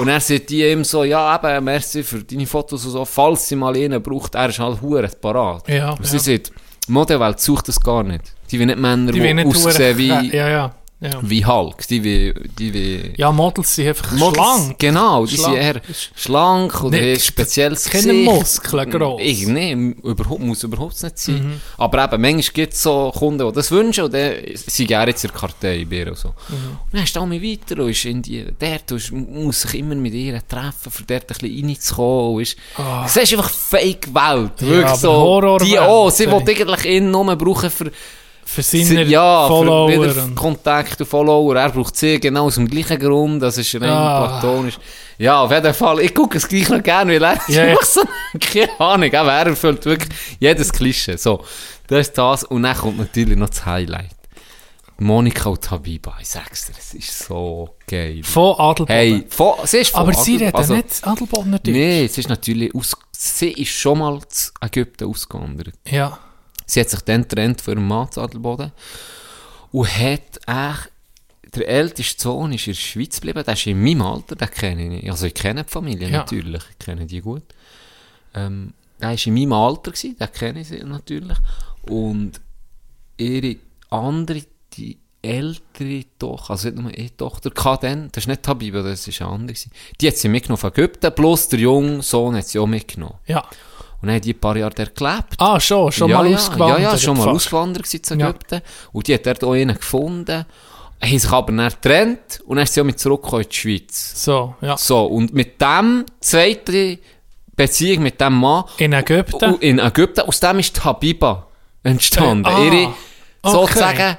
und 0.00 0.08
er 0.08 0.20
sagt 0.20 0.50
die 0.50 0.64
ihm 0.64 0.84
so, 0.84 1.04
ja 1.04 1.34
eben, 1.36 1.64
merci 1.64 2.02
für 2.02 2.22
deine 2.22 2.46
Fotos 2.46 2.84
und 2.86 2.92
so, 2.92 3.04
falls 3.04 3.48
sie 3.48 3.56
mal 3.56 3.76
einen 3.76 4.02
braucht, 4.02 4.34
er 4.34 4.48
ist 4.48 4.58
halt 4.58 4.80
hure 4.80 5.08
parat. 5.08 5.68
Ja, 5.68 5.90
Und 5.90 6.06
sie 6.06 6.16
ja. 6.16 6.22
sagt, 6.22 6.52
die 6.88 6.92
Modewelt 6.92 7.40
sucht 7.40 7.68
das 7.68 7.80
gar 7.80 8.02
nicht. 8.02 8.34
Die 8.50 8.58
will 8.58 8.66
nicht 8.66 8.78
Männer, 8.78 9.12
die, 9.12 9.20
Die 9.20 9.44
aussehen 9.44 9.98
wie, 9.98 10.08
Ja, 10.36 10.48
ja. 10.48 10.74
Ja, 11.02 11.18
wie 11.22 11.46
Hulk, 11.46 11.88
die 11.88 12.04
wie, 12.04 12.34
die 12.58 12.74
wie, 12.74 13.12
ja 13.16 13.32
Models 13.32 13.74
sind 13.74 13.88
einfach 13.88 14.12
Models, 14.12 14.36
schlank. 14.36 14.78
Genau, 14.78 15.24
die 15.24 15.34
Schlank. 15.36 15.54
sind 15.56 15.62
eher 15.62 15.80
schlank 16.14 16.84
oder 16.84 16.98
eher 16.98 17.18
spezielles 17.18 17.84
keine. 17.88 18.12
Muskeln 18.12 18.90
gross. 18.90 19.18
Ich, 19.24 19.46
nee, 19.46 19.72
überhaupt, 19.72 20.42
muss 20.42 20.62
überhaupt 20.62 21.02
nicht 21.02 21.18
sein. 21.18 21.58
Aber 21.78 22.04
eben, 22.04 22.20
manchmal 22.20 22.52
gibt 22.52 22.74
es 22.74 22.82
so 22.82 23.10
Kunden, 23.16 23.46
die 23.46 23.54
das 23.54 23.70
wünschen 23.70 24.04
und 24.04 24.12
dann 24.12 24.34
sind 24.54 24.88
gerne 24.88 25.10
jetzt 25.10 25.24
in 25.24 25.30
der 25.30 25.40
Kartei 25.40 25.86
bei 25.88 25.96
ihr 25.96 26.08
und 26.08 26.18
so. 26.18 26.28
Und 26.28 26.92
dann 26.92 27.04
ist 27.04 27.16
auch 27.16 27.30
weiter 27.30 27.82
und 27.82 27.88
ist 27.90 28.04
in 28.04 28.20
die, 28.20 28.44
dort 28.58 28.92
und 28.92 29.32
muss 29.44 29.62
sich 29.62 29.80
immer 29.80 29.94
mit 29.94 30.12
ihr 30.12 30.46
treffen, 30.46 30.90
für 30.90 31.04
dort 31.04 31.22
ein 31.22 31.38
bisschen 31.38 31.66
reinzukommen. 31.66 32.34
und 32.34 32.42
Ist, 32.42 32.56
Es 33.06 33.16
ist 33.16 33.32
einfach 33.32 33.48
Fake-Welt. 33.48 34.60
Wirklich 34.60 34.84
aber 34.84 34.96
so. 34.96 35.58
Die 35.64 35.78
auch, 35.78 36.10
sie 36.10 36.26
will 36.26 36.42
eigentlich 36.46 36.84
ihn 36.84 37.10
nur 37.10 37.34
brauchen 37.36 37.70
für 37.70 37.90
Für 38.52 38.62
seine 38.62 39.04
ja, 39.04 39.46
Follower. 39.46 39.88
für 39.90 40.02
wieder 40.10 40.28
Kontakt 40.34 41.00
und 41.00 41.06
Follower. 41.06 41.54
Er 41.56 41.70
braucht 41.70 41.96
sie 41.96 42.18
genau 42.18 42.46
aus 42.46 42.56
dem 42.56 42.66
gleichen 42.68 42.98
Grund. 42.98 43.40
Das 43.42 43.56
ist 43.58 43.74
rein 43.76 43.84
Ah. 43.84 44.40
platonisch. 44.40 44.78
Ja, 45.18 45.42
auf 45.42 45.52
jeden 45.52 45.72
Fall. 45.74 46.00
Ich 46.00 46.12
gucke 46.14 46.38
es 46.38 46.48
gleich 46.48 46.68
noch 46.68 46.82
gerne, 46.82 47.20
weil 47.20 47.38
er 47.48 47.62
einfach 47.68 47.82
so, 47.84 48.02
keine 48.40 48.80
Ahnung, 48.80 49.14
aber 49.14 49.32
er 49.32 49.46
erfüllt 49.48 49.84
wirklich 49.84 50.10
jedes 50.40 50.72
Klischee. 50.72 51.16
So, 51.16 51.44
das 51.86 52.08
ist 52.08 52.18
das. 52.18 52.44
Und 52.44 52.64
dann 52.64 52.76
kommt 52.76 52.98
natürlich 52.98 53.36
noch 53.36 53.50
das 53.50 53.64
Highlight. 53.66 54.10
Monika 54.98 55.48
und 55.48 55.70
Habiba, 55.70 56.14
ich 56.20 56.28
sag's 56.28 56.66
dir, 56.66 56.74
es 56.78 56.92
ist 56.92 57.20
so 57.20 57.70
geil. 57.86 58.20
Von 58.22 58.54
Adelboden. 58.58 58.94
Hey, 58.94 59.24
von, 59.30 59.54
sie 59.64 59.78
ist 59.78 59.90
von 59.92 60.00
Aber 60.02 60.12
sie 60.12 60.36
reden 60.36 60.54
also- 60.54 60.74
nicht 60.74 61.06
Adelbodener 61.06 61.58
Deutsch. 61.58 61.72
Nee, 61.72 62.06
sie 62.06 62.20
ist 62.20 62.28
natürlich 62.28 62.74
aus, 62.74 62.94
sie 63.12 63.52
ist 63.52 63.70
schon 63.70 63.98
mal 63.98 64.18
zu 64.28 64.50
Ägypten 64.60 65.04
ausgewandert. 65.08 65.72
Ja. 65.88 66.18
Sie 66.70 66.80
hat 66.80 66.90
sich 66.90 67.00
dann 67.00 67.22
getrennt 67.22 67.60
von 67.60 67.74
ihrem 67.74 67.88
Mann 67.88 68.10
zu 68.12 68.20
Adelboden 68.20 68.70
und 69.72 69.88
hat 69.98 70.40
echt, 70.46 70.92
der 71.54 71.68
älteste 71.68 72.22
Sohn 72.22 72.52
ist 72.52 72.66
in 72.68 72.74
der 72.74 72.80
Schweiz 72.80 73.16
geblieben, 73.16 73.42
der 73.44 73.54
ist 73.54 73.66
in 73.66 73.82
meinem 73.82 74.02
Alter, 74.02 74.36
den 74.36 74.50
kenne 74.50 74.98
ich. 74.98 75.10
Also 75.10 75.26
ich 75.26 75.34
kenne 75.34 75.64
die 75.64 75.70
Familie 75.70 76.08
Ja. 76.08 76.18
natürlich, 76.18 76.62
ich 76.70 76.78
kenne 76.78 77.06
die 77.06 77.20
gut. 77.20 77.42
Ähm, 78.34 78.72
der 79.00 79.08
war 79.08 79.26
in 79.26 79.34
meinem 79.34 79.52
Alter, 79.52 79.90
gewesen, 79.90 80.16
den 80.16 80.32
kenne 80.32 80.60
ich 80.60 80.68
sie 80.68 80.78
natürlich. 80.84 81.36
Und 81.82 82.40
ihre 83.16 83.56
andere, 83.90 84.42
die 84.74 84.96
ältere 85.22 86.04
Tochter, 86.18 86.52
also 86.52 86.68
nicht 86.68 86.80
nur 86.80 86.96
ihre 86.96 87.16
Tochter, 87.16 87.50
hatte 87.64 87.88
dann, 87.88 88.10
das 88.12 88.24
ist 88.24 88.28
nicht 88.28 88.46
Habiba, 88.46 88.82
das 88.82 89.08
ist 89.08 89.20
eine 89.20 89.30
andere, 89.30 89.56
die 90.00 90.06
hat 90.06 90.16
sie 90.16 90.28
mitgenommen 90.28 90.60
von 90.60 90.70
Ägypten, 90.70 91.12
plus 91.14 91.48
der 91.48 91.58
junge 91.58 92.02
Sohn 92.02 92.36
hat 92.36 92.46
sie 92.46 92.60
auch 92.60 92.66
mitgenommen. 92.66 93.18
Ja. 93.26 93.44
Und 94.02 94.06
dann 94.08 94.16
hat 94.16 94.24
die 94.24 94.32
ein 94.32 94.38
paar 94.40 94.56
Jahre 94.56 94.74
dort 94.74 94.94
gelebt. 94.96 95.34
Ah, 95.38 95.60
schon, 95.60 95.92
schon 95.92 96.08
ja, 96.10 96.16
mal 96.18 96.30
ja, 96.30 96.36
ausgewandert. 96.36 96.80
Ja, 96.80 96.90
ja, 96.92 96.98
schon 96.98 97.16
mal 97.18 97.24
fast. 97.24 97.36
ausgewandert 97.36 97.86
zu 97.86 98.14
Ja. 98.16 98.28
Ägypten. 98.30 98.60
Und 98.92 99.06
die 99.06 99.14
hat 99.14 99.26
dort 99.26 99.44
auch 99.44 99.52
einen 99.52 99.76
gefunden. 99.76 100.46
Haben 101.02 101.18
sich 101.18 101.30
aber 101.32 101.52
dann 101.52 101.68
getrennt 101.70 102.40
und 102.46 102.56
dann 102.56 102.64
ist 102.64 102.74
sie 102.74 102.80
auch 102.80 102.84
mit 102.84 102.98
zurückgekommen 102.98 103.42
in 103.44 103.48
die 103.48 103.56
Schweiz. 103.56 104.22
So, 104.24 104.54
ja. 104.60 104.76
So, 104.76 105.04
und 105.06 105.32
mit 105.32 105.60
dem 105.60 106.04
zweiten 106.20 106.98
Beziehung 107.56 108.02
mit 108.02 108.20
dem 108.20 108.34
Mann 108.38 108.64
In 108.78 108.92
Ägypten. 108.92 109.54
in 109.60 109.78
Ägypten, 109.78 110.20
aus 110.22 110.40
dem 110.40 110.58
ist 110.58 110.76
die 110.76 110.80
Habiba 110.80 111.46
entstanden. 111.82 112.44
Äh, 112.44 112.48
ah, 112.48 112.64
Ihre, 112.64 112.86
okay. 112.86 112.94
sozusagen, 113.42 114.16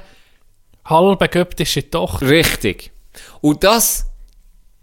Halb 0.84 1.22
ägyptische 1.22 1.88
Tochter. 1.88 2.28
richtig. 2.28 2.90
Und 3.40 3.62
das 3.62 4.06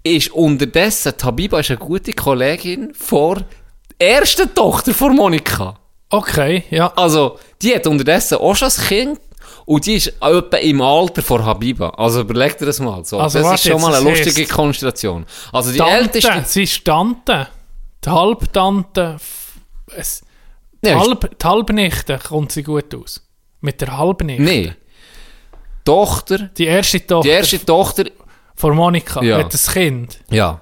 ist 0.03 0.31
unterdessen, 0.31 1.13
die 1.21 1.25
Habiba 1.25 1.59
ist 1.59 1.69
eine 1.71 1.79
gute 1.79 2.13
Kollegin 2.13 2.93
vor 2.93 3.41
ersten 3.99 4.53
Tochter 4.55 4.93
von 4.93 5.15
Monika. 5.15 5.75
Okay, 6.09 6.63
ja. 6.71 6.91
Also, 6.95 7.37
die 7.61 7.75
hat 7.75 7.85
unterdessen 7.85 8.37
auch 8.39 8.55
schon 8.55 8.69
ein 8.69 8.87
Kind 8.87 9.19
und 9.65 9.85
die 9.85 9.95
ist 9.95 10.07
etwa 10.21 10.57
im 10.57 10.81
Alter 10.81 11.21
von 11.21 11.45
Habiba. 11.45 11.89
Also 11.91 12.21
überleg 12.21 12.57
dir 12.57 12.65
das 12.65 12.79
mal. 12.79 13.05
So. 13.05 13.19
Also, 13.19 13.39
das 13.41 13.53
ist 13.63 13.71
schon 13.71 13.79
mal 13.81 13.93
eine 13.93 14.09
lustige 14.09 14.41
heisst- 14.41 14.51
Konstellation. 14.51 15.25
Also 15.53 15.71
die 15.71 15.77
Tante, 15.77 15.93
älteste... 15.95 16.43
sie 16.45 16.63
ist 16.63 16.83
Tante. 16.85 17.47
Die 18.03 18.09
Halbtante. 18.09 19.17
Es, 19.95 20.21
die, 20.83 20.89
Ja, 20.89 20.99
Halb, 20.99 21.37
die 21.39 21.45
Halbnichte 21.47 22.17
kommt 22.27 22.51
sie 22.53 22.63
gut 22.63 22.95
aus. 22.95 23.21
Mit 23.61 23.81
der 23.81 23.95
Halbnichte. 23.97 24.41
Nee. 24.41 24.73
Tochter, 25.85 26.37
Die 26.57 26.65
erste 26.65 27.05
Tochter 27.05 27.23
die 27.27 27.33
erste 27.35 27.65
Tochter, 27.65 28.05
von 28.55 28.75
Monika 28.75 29.21
Ja. 29.23 29.37
hat 29.39 29.53
ein 29.53 29.73
Kind. 29.73 30.19
ja, 30.29 30.59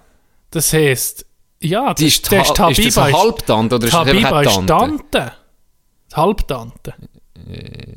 Das 0.51 0.71
heisst, 0.73 1.25
ja, 1.61 1.93
die 1.93 2.05
das, 2.05 2.13
ist, 2.13 2.31
das 2.31 2.49
ist 2.49 2.59
das 2.59 2.97
eine 2.97 3.09
ist- 3.09 3.17
Halbtante 3.17 3.75
oder 3.75 3.85
ist 3.87 3.93
das 3.93 3.99
Habiba 3.99 4.41
ist 4.41 4.53
Tante? 4.53 4.73
Tante. 4.73 5.31
Die 6.11 6.15
Halbtante. 6.15 6.93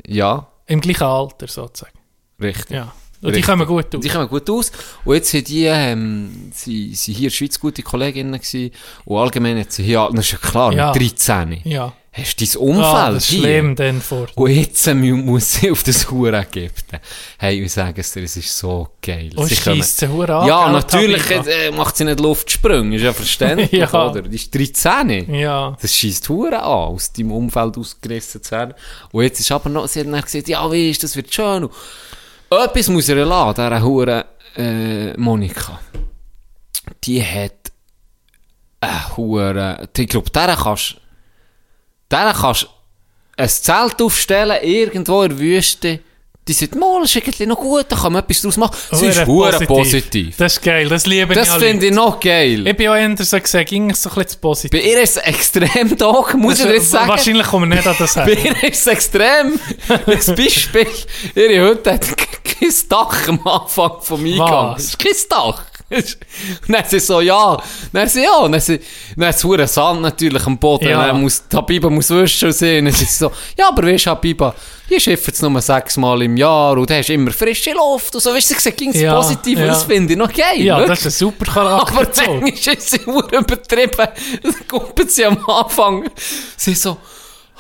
Ja, 0.07 0.47
Im 0.67 0.81
gleichen 0.81 1.03
Alter 1.05 1.47
sozusagen. 1.49 1.99
richtig. 2.41 2.71
Ja. 2.77 2.93
Und 3.23 3.33
die 3.33 3.37
Richtig. 3.41 3.47
kommen 3.53 3.67
gut 3.67 3.95
aus. 3.95 4.01
Die 4.01 4.09
kommen 4.09 4.29
gut 4.29 4.49
aus. 4.49 4.73
Und 5.05 5.15
jetzt 5.15 5.29
sind 5.31 5.47
die, 5.49 5.65
ähm, 5.67 6.51
sie, 6.55 6.95
sie 6.95 7.13
hier 7.13 7.25
in 7.25 7.31
der 7.31 7.37
Schweiz 7.37 7.61
gute 7.61 7.83
Kolleginnen 7.83 8.33
gewesen. 8.33 8.71
Und 9.05 9.19
allgemein 9.19 9.61
hat 9.61 9.71
sie 9.73 9.83
hier, 9.83 10.09
das 10.11 10.25
ist 10.25 10.33
ja 10.33 10.39
klar, 10.39 10.73
Ja. 10.73 10.87
mit 10.91 11.03
13. 11.03 11.61
Ja. 11.65 11.93
Hast 12.13 12.41
du 12.41 12.45
dein 12.45 12.57
Umfeld 12.57 12.85
Ah, 12.87 13.11
das 13.13 13.31
ist 13.31 13.39
schlimm 13.39 13.77
dann 13.77 14.01
vor. 14.03 14.27
Und 14.35 14.51
jetzt 14.51 14.85
äh, 14.89 14.95
mu- 14.95 15.17
muss 15.17 15.53
sie 15.55 15.71
auf 15.71 15.85
das 15.85 16.11
Hure 16.11 16.39
Ägypten. 16.39 16.99
Hey, 17.39 17.63
ich 17.63 17.73
sage 17.73 18.01
es 18.01 18.11
dir, 18.13 18.25
es 18.25 18.37
ist 18.37 18.59
so 18.59 18.89
geil. 19.01 19.31
Und 19.37 19.47
Sie 19.47 19.55
scheisst 19.55 19.99
sie 19.99 20.09
hure 20.09 20.35
an, 20.35 20.49
Ja, 20.49 20.73
natürlich 20.73 21.23
Habiba? 21.31 21.49
äh, 21.49 21.71
macht 21.71 21.97
sie 21.97 22.05
nicht 22.05 22.19
Luftsprünge, 22.19 22.97
ist 22.97 23.03
ja 23.03 23.13
verständlich, 23.13 23.71
Ja. 23.93 24.09
oder? 24.11 24.23
Die 24.23 24.35
ist 24.35 24.53
13. 24.53 25.33
Ja. 25.33 25.77
Das 25.81 25.95
schießt 25.95 26.29
Hure 26.29 26.59
an, 26.59 26.65
aus 26.69 27.13
deinem 27.13 27.31
Umfeld 27.31 27.79
ausgerissen 27.79 28.43
zu 28.43 28.51
werden. 28.51 28.75
Und 29.13 29.23
jetzt 29.23 29.39
ist 29.39 29.53
aber 29.53 29.71
noch, 29.71 29.87
sie 29.87 30.01
hat 30.01 30.07
dann 30.09 30.21
gesagt, 30.21 30.49
ja, 30.49 30.71
wie 30.73 30.91
ist 30.91 31.05
das 31.05 31.15
wird 31.15 31.33
schön. 31.33 31.63
Und 31.65 31.73
etwas 32.59 32.89
muss 32.89 33.09
ihr 33.09 33.25
lassen, 33.25 33.55
dieser 33.55 33.83
Hure 33.83 34.25
äh, 34.57 35.17
Monika. 35.17 35.79
Die 37.05 37.23
hat 37.25 37.53
eine 38.81 39.17
Hure, 39.17 39.89
ich 39.97 40.09
glaube, 40.09 40.31
der 40.31 40.57
kannst, 40.57 40.97
der 42.11 42.35
kannst 42.39 42.69
ein 43.37 43.49
Zelt 43.49 44.01
aufstellen, 44.03 44.59
irgendwo 44.63 45.23
in 45.23 45.31
der 45.31 45.39
Wüste. 45.39 46.01
Die 46.49 46.55
sagt, 46.55 46.75
mal, 46.75 47.05
ist 47.05 47.17
eigentlich 47.17 47.47
noch 47.47 47.59
gut, 47.59 47.85
da 47.91 47.97
kann 47.97 48.13
man 48.13 48.23
etwas 48.25 48.41
draus 48.43 48.57
machen. 48.57 48.75
Sie 48.93 49.07
ist 49.07 49.25
hure 49.27 49.53
positiv. 49.67 50.37
Das 50.37 50.55
ist 50.55 50.63
geil, 50.63 50.89
das 50.89 51.07
liebe 51.07 51.33
Das 51.35 51.47
ich 51.49 51.55
an 51.55 51.61
finde 51.61 51.87
ich 51.87 51.93
noch 51.93 52.19
geil. 52.19 52.67
Ich 52.67 52.77
bin 52.77 52.89
auch 52.89 52.95
eher 52.97 53.15
so 53.19 53.39
gesagt, 53.39 53.69
ging 53.69 53.95
so 53.95 54.09
ein 54.09 54.15
bisschen 54.17 54.29
zu 54.31 54.37
Bei 54.39 54.41
positiv. 54.41 54.85
ihr 54.85 55.01
ist 55.03 55.17
es 55.19 55.23
extrem 55.23 55.97
doch, 55.99 56.35
muss 56.35 56.59
ich 56.59 56.67
dir 56.67 56.75
jetzt 56.75 56.91
sagen. 56.91 57.09
Wahrscheinlich 57.09 57.47
kommen 57.47 57.71
wir 57.71 57.77
nicht 57.77 57.87
an 57.87 57.95
das 57.99 58.15
Bei 58.17 58.35
her. 58.35 58.57
ihr 58.63 58.71
ist 58.71 58.81
es 58.81 58.87
extrem. 58.89 59.61
Als 60.07 60.27
Beispiel, 60.27 60.87
ihre 61.37 61.69
Hütte 61.71 61.93
hat 61.93 62.07
kein 62.45 62.75
Dach 62.89 63.29
am 63.29 63.47
Anfang 63.47 63.93
vom 64.01 64.25
Eingang. 64.25 64.75
Was? 64.75 64.83
Es 64.83 64.89
ist 64.89 64.99
kein 64.99 65.13
Dach. 65.29 65.63
Und 65.91 66.19
dann 66.69 66.85
sie 66.87 67.01
so, 67.01 67.21
ja. 67.21 67.61
Dann 67.93 68.09
sie, 68.09 68.23
ja. 68.23 68.47
Dann 68.49 68.61
sie, 68.61 68.81
dann 69.17 69.31
ist 69.31 69.45
es 69.45 69.75
Sand 69.75 70.03
natürlich 70.03 70.47
am 70.47 70.57
Boden. 70.57 70.89
Ja. 70.89 71.07
Dann 71.09 71.21
muss, 71.21 71.43
Habiba 71.53 71.91
muss 71.91 72.11
wischen 72.11 72.53
sehen. 72.53 72.85
Dann 72.85 72.95
ist 72.95 73.01
sie 73.01 73.07
so, 73.07 73.33
ja, 73.59 73.69
aber 73.69 73.83
weißt 73.83 74.07
du, 74.07 74.11
Habiba, 74.11 74.55
hier 74.89 75.01
schiffen 75.01 75.33
es 75.35 75.43
nur 75.43 75.61
sechsmal 75.61 76.23
im 76.23 76.37
Jahr 76.37 76.77
und 76.79 76.89
du 76.89 76.95
hast 76.95 77.11
immer 77.11 77.33
frische 77.33 77.73
Luft 77.73 78.15
und 78.15 78.21
so. 78.21 78.33
Weißt 78.33 78.51
du, 78.51 78.55
sie 78.59 78.73
ging 78.73 78.91
es 78.91 79.01
Ja, 79.01 79.15
positiv 79.17 79.59
und 79.59 79.65
ja. 79.65 79.71
das 79.73 79.83
finde 79.85 80.13
ich 80.13 80.19
noch 80.19 80.33
geil. 80.33 80.61
Ja, 80.61 80.79
wirklich. 80.79 80.99
das 81.03 81.07
ist 81.07 81.23
ein 81.23 81.27
super 81.27 81.61
Aber 81.61 81.79
Charakter. 81.81 82.25
dann 82.25 82.47
ist 82.47 82.67
es 82.69 82.91
sehr 82.91 83.07
übertrieben. 83.07 83.91
Dann 83.97 84.69
kommt 84.69 85.11
sie 85.11 85.25
am 85.25 85.39
Anfang. 85.49 86.09
Sie 86.57 86.75
so, 86.75 86.97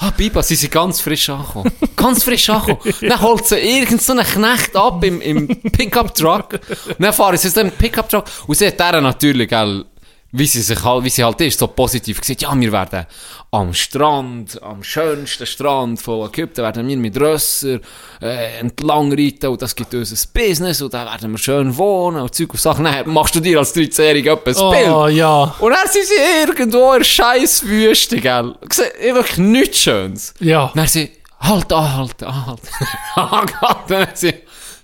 ah, 0.00 0.10
Biba, 0.10 0.42
sie 0.42 0.56
sind 0.56 0.72
ganz 0.72 1.00
frisch 1.00 1.28
angekommen. 1.28 1.70
Ganz 1.96 2.24
frisch 2.24 2.48
angekommen. 2.50 2.94
dann 3.00 3.20
holt 3.20 3.46
sie 3.46 3.58
irgend 3.58 4.02
so 4.02 4.12
einen 4.12 4.24
Knecht 4.24 4.74
ab 4.74 5.04
im, 5.04 5.20
im 5.20 5.46
Pickup-Truck. 5.48 6.60
Dann 6.98 7.12
fahren 7.12 7.36
sie 7.36 7.48
so 7.48 7.60
im 7.60 7.70
Pickup-Truck. 7.70 8.24
Und 8.46 8.54
sie 8.56 8.66
hat 8.66 8.80
der 8.80 9.00
natürlich, 9.00 9.48
gell, 9.48 9.84
wie 10.32 10.46
sie 10.46 10.62
sich 10.62 10.82
halt, 10.82 11.04
wie 11.04 11.10
sie 11.10 11.24
halt 11.24 11.40
ist, 11.40 11.58
so 11.58 11.66
positiv 11.66 12.20
gesagt, 12.20 12.42
ja, 12.42 12.58
wir 12.58 12.72
werden 12.72 13.06
am 13.52 13.74
Strand, 13.74 14.62
am 14.62 14.82
schönsten 14.84 15.44
Strand 15.44 16.00
von 16.00 16.28
Ägypten, 16.28 16.62
werden 16.62 16.86
wir 16.86 16.96
mit 16.96 17.20
Rösser 17.20 17.80
äh, 18.22 18.58
entlang 18.60 19.12
reiten 19.12 19.46
und 19.48 19.60
das 19.60 19.74
gibt 19.74 19.92
uns 19.92 20.12
ein 20.12 20.28
Business 20.32 20.80
und 20.82 20.94
da 20.94 21.04
werden 21.04 21.32
wir 21.32 21.38
schön 21.38 21.76
wohnen 21.76 22.22
und 22.22 22.32
Zeug 22.34 22.50
und 22.52 22.60
Sachen. 22.60 22.84
Dann 22.84 23.08
machst 23.10 23.34
du 23.34 23.40
dir 23.40 23.58
als 23.58 23.74
13-Jähriger 23.74 24.34
etwas 24.34 24.58
Oh, 24.60 24.70
Bild. 24.70 25.16
ja. 25.16 25.54
Und 25.58 25.72
dann 25.72 25.88
sind 25.88 26.04
sie 26.06 26.14
irgendwo 26.46 26.92
in 26.92 27.02
scheiß 27.02 27.66
Wüste, 27.66 28.20
gell. 28.20 28.54
Sieht 28.72 29.14
Wirklich 29.14 29.38
nichts 29.38 29.78
Schönes. 29.78 30.32
Ja. 30.38 30.66
Und 30.66 30.76
dann 30.76 30.86
sie, 30.86 31.10
halt, 31.40 31.72
anhalten, 31.72 32.24
anhalten. 32.26 32.68
Angehalten. 33.16 33.84
Dann 33.88 34.08
sie, 34.14 34.34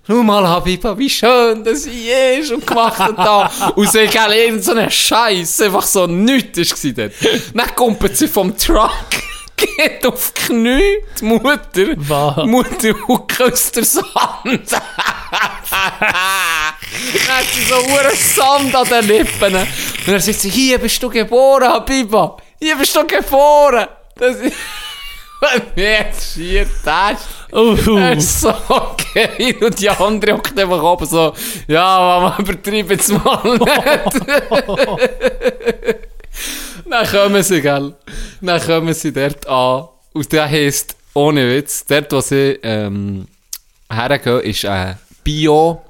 schau 0.06 0.22
mal, 0.22 0.46
Habiba, 0.46 0.96
wie 0.96 1.10
schön 1.10 1.64
das 1.64 1.86
hier 1.86 2.38
ist 2.38 2.52
und 2.52 2.66
gemacht 2.66 3.08
und 3.08 3.18
da. 3.18 3.50
Und 3.74 3.90
sie, 3.90 4.06
gell, 4.06 4.32
irgend 4.32 4.64
so 4.64 4.72
eine 4.72 4.90
Scheiß, 4.90 5.60
einfach 5.62 5.86
so 5.86 6.06
nichts 6.06 6.70
gewesen 6.70 6.94
dort. 6.96 7.12
Dann 7.54 7.74
kommt 7.74 8.16
sie 8.16 8.28
vom 8.28 8.56
Truck. 8.56 8.90
Geht 9.56 10.04
auf 10.06 10.32
die 10.32 10.42
Knie, 10.42 10.98
die 11.18 11.24
Mutter. 11.24 11.94
Was? 11.96 12.44
Mutter 12.44 12.94
und 13.08 13.26
küsst 13.26 13.76
den 13.76 13.84
Sand. 13.84 14.04
dann 14.44 14.60
hat 17.28 17.46
sie 17.54 17.62
so 17.62 17.76
hure 17.76 18.14
Sand 18.14 18.74
an 18.74 18.86
den 18.86 19.06
Lippen. 19.06 19.54
Und 19.54 19.66
dann 20.06 20.20
sagt 20.20 20.40
sie, 20.40 20.50
hier 20.50 20.76
bist 20.76 21.02
du 21.02 21.08
geboren, 21.08 21.68
Habiba. 21.68 22.36
Hier 22.60 22.76
bist 22.76 22.94
du 22.94 23.06
geboren. 23.06 23.86
Das 24.14 24.36
ist... 24.36 24.54
Jetzt 25.76 26.34
schier 26.34 26.66
das. 26.84 27.18
Uh, 27.52 27.76
Das 27.76 28.18
ist 28.24 28.40
so 28.40 28.52
geil. 29.14 29.54
Und 29.60 29.80
die 29.80 29.88
andere 29.88 30.32
hockt 30.34 30.58
einfach 30.58 30.82
oben 30.82 31.06
so, 31.06 31.32
ja, 31.68 31.98
Mama, 31.98 32.36
übertreib 32.38 32.90
jetzt 32.90 33.12
mal 33.12 33.40
nicht. 33.58 34.26
Dann 36.88 37.06
kommen 37.06 37.42
sie, 37.42 37.60
gell. 37.62 37.94
Dann 38.40 38.60
kommen 38.60 38.94
sie 38.94 39.12
dort 39.12 39.46
an. 39.46 39.88
Und 40.12 40.32
der 40.32 40.48
heisst, 40.48 40.96
ohne 41.14 41.48
Witz, 41.48 41.84
dort, 41.86 42.12
wo 42.12 42.20
sie 42.20 42.58
ähm, 42.62 43.26
hergehen, 43.90 44.40
ist 44.40 44.64
ein 44.64 44.98
Bio, 45.24 45.82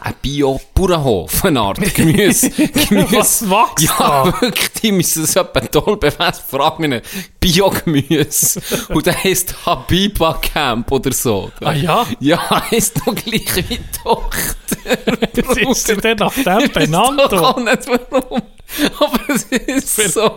ein 0.00 0.14
Bio-Bauernhof, 0.22 1.44
eine 1.44 1.60
Art 1.60 1.94
Gemüse. 1.94 2.50
Gemüse. 2.88 3.16
Was 3.16 3.42
wächst 3.50 3.84
Ja, 3.98 4.24
da? 4.30 4.40
wirklich, 4.40 4.72
die 4.80 4.92
müssen 4.92 5.24
es 5.24 5.34
etwa 5.36 5.60
toll 5.60 5.96
beweisen. 5.96 6.42
Frag 6.48 6.78
mich 6.78 6.90
nicht. 6.90 7.04
Bio-Gemüse. 7.40 8.60
Und 8.94 9.06
der 9.06 9.22
heisst 9.24 9.54
Habiba 9.66 10.34
Camp 10.34 10.90
oder 10.92 11.12
so. 11.12 11.50
Ah 11.60 11.72
ja? 11.72 12.06
Ja, 12.20 12.70
heisst 12.70 13.04
noch 13.06 13.14
gleich 13.14 13.68
wie 13.68 13.80
Tochter. 14.02 15.68
Ist 15.70 15.86
sie 15.86 15.96
denn 15.96 16.16
nach 16.18 16.34
dem 16.34 16.70
benannt? 16.72 17.20
Doch 17.20 17.32
oder? 17.32 17.48
auch 17.48 17.56
nicht 17.58 17.86
warum. 17.88 18.42
Aber 19.00 19.34
es 19.34 19.44
ist 19.44 20.14
so. 20.14 20.34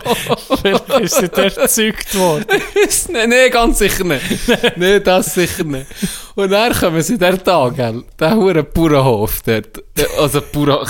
Vielleicht 0.60 0.88
ist 0.88 1.16
sie 1.16 1.28
dort 1.28 1.56
gezeugt 1.56 2.18
worden. 2.18 2.46
Nein, 3.10 3.28
nee, 3.28 3.50
ganz 3.50 3.78
sicher 3.78 4.04
nicht. 4.04 4.22
nee, 4.76 5.00
das 5.00 5.34
sicher 5.34 5.64
nicht. 5.64 5.86
Und 6.34 6.50
dann 6.50 6.72
kommen 6.72 7.02
sie 7.02 7.18
der 7.18 7.42
Tag, 7.42 7.76
gell? 7.76 8.02
Der 8.18 8.34
hure 8.34 8.62
Bauernhof 8.62 9.42
dort. 9.42 9.82
Also, 10.18 10.40
Bauern, 10.40 10.86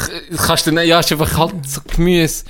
kannst 0.47 0.67
du 0.67 0.73
nicht, 0.73 0.87
ja, 0.87 1.01
ist 1.01 1.13
einfach 1.13 1.37
halt 1.37 1.55
so 1.67 1.81
Gemüse. 1.95 2.45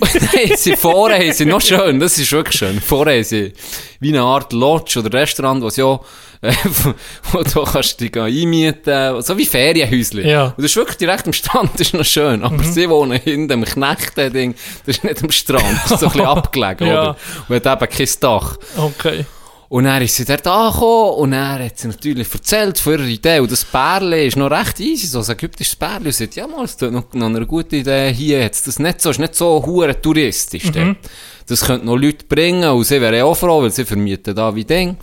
Haben 0.00 0.56
sie 0.56 0.76
vorne, 0.76 1.14
haben 1.14 1.32
sie 1.32 1.46
noch 1.46 1.60
schön, 1.60 1.98
das 1.98 2.18
ist 2.18 2.30
wirklich 2.32 2.58
schön, 2.58 2.80
vorne 2.80 3.12
haben 3.12 3.24
sie 3.24 3.52
wie 4.00 4.10
eine 4.10 4.22
Art 4.22 4.52
Lodge 4.52 4.98
oder 4.98 5.18
Restaurant, 5.18 5.72
sie 5.72 5.80
ja, 5.80 5.98
wo 7.32 7.42
du 7.42 7.64
kannst 7.64 8.00
dich 8.00 8.16
einmieten, 8.16 9.22
so 9.22 9.36
wie 9.38 9.46
Ferienhäusli. 9.46 10.28
Ja. 10.28 10.46
Und 10.46 10.58
das 10.58 10.66
ist 10.66 10.76
wirklich 10.76 10.98
direkt 10.98 11.26
am 11.26 11.32
Strand, 11.32 11.70
das 11.74 11.82
ist 11.88 11.94
noch 11.94 12.04
schön. 12.04 12.42
Aber 12.42 12.62
sie 12.62 12.88
wohnen 12.88 13.18
hinten 13.20 13.52
am 13.52 13.64
Knechten-Ding, 13.64 14.54
das 14.86 14.96
ist 14.96 15.04
nicht 15.04 15.22
am 15.22 15.30
Strand, 15.30 15.64
das 15.84 15.92
ist 15.92 16.00
so 16.00 16.06
ein 16.06 16.12
bisschen 16.12 16.26
abgelegen, 16.26 16.86
Ja. 16.86 17.02
oder? 17.10 17.16
Und 17.48 17.64
hat 17.66 17.82
eben 17.82 17.92
kein 17.96 18.08
Dach. 18.20 18.56
Okay. 18.76 19.24
Und 19.70 19.84
dann 19.84 20.02
ist 20.02 20.14
sie 20.14 20.24
dort 20.24 20.46
angekommen 20.46 21.14
und 21.14 21.30
dann 21.32 21.64
hat 21.64 21.78
sie 21.78 21.88
natürlich 21.88 22.32
erzählt 22.32 22.78
von 22.78 22.92
ihrer 22.92 23.06
Idee. 23.06 23.40
Und 23.40 23.50
das 23.50 23.64
Pärli 23.64 24.26
ist 24.28 24.36
noch 24.36 24.50
recht 24.50 24.78
easy, 24.78 25.06
so 25.08 25.18
ein 25.20 25.28
ägyptisches 25.28 25.74
Pärli. 25.74 26.06
Und 26.06 26.12
sie 26.12 26.24
sagt, 26.24 26.36
ja 26.36 26.46
mal, 26.46 26.64
es 26.64 26.80
noch, 26.80 27.12
noch 27.12 27.26
eine 27.26 27.44
gute 27.46 27.76
Idee 27.76 28.12
hier 28.12 28.40
jetzt. 28.40 28.68
Das 28.68 28.78
nicht 28.78 29.00
so, 29.00 29.10
ist 29.10 29.18
nicht 29.18 29.34
so 29.34 29.64
hure 29.66 30.00
touristisch 30.00 30.70
dort. 30.70 30.96
Das 31.48 31.64
könnte 31.64 31.86
noch 31.86 31.96
Leute 31.96 32.24
bringen 32.26 32.70
und 32.70 32.84
sie 32.84 33.00
wären 33.00 33.22
auch 33.22 33.34
froh, 33.34 33.62
weil 33.62 33.70
sie 33.72 33.84
vermieten 33.84 34.34
da 34.36 34.54
wie 34.54 34.64
Ding. 34.64 34.96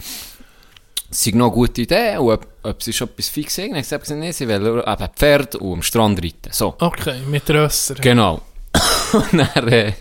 Es 1.12 1.28
ist 1.28 1.36
noch 1.36 1.48
eine 1.48 1.54
gute 1.54 1.82
Idee 1.82 2.16
und 2.18 2.32
ob, 2.32 2.48
ob 2.64 2.82
sie 2.82 2.94
schon 2.94 3.10
etwas 3.10 3.28
fix 3.28 3.58
haben. 3.58 3.76
Ich 3.76 3.92
habe 3.92 4.00
gesagt, 4.00 4.20
nee, 4.20 4.32
sie 4.32 4.48
wollen 4.48 4.80
eben 4.80 5.10
Pferd 5.14 5.56
und 5.56 5.74
am 5.74 5.82
Strand 5.82 6.24
reiten. 6.24 6.52
So. 6.52 6.74
Okay, 6.80 7.20
mit 7.30 7.50
Rösser. 7.50 7.96
Genau. 7.96 8.42
Und 9.12 9.34
dann, 9.34 9.68
äh, 9.68 9.92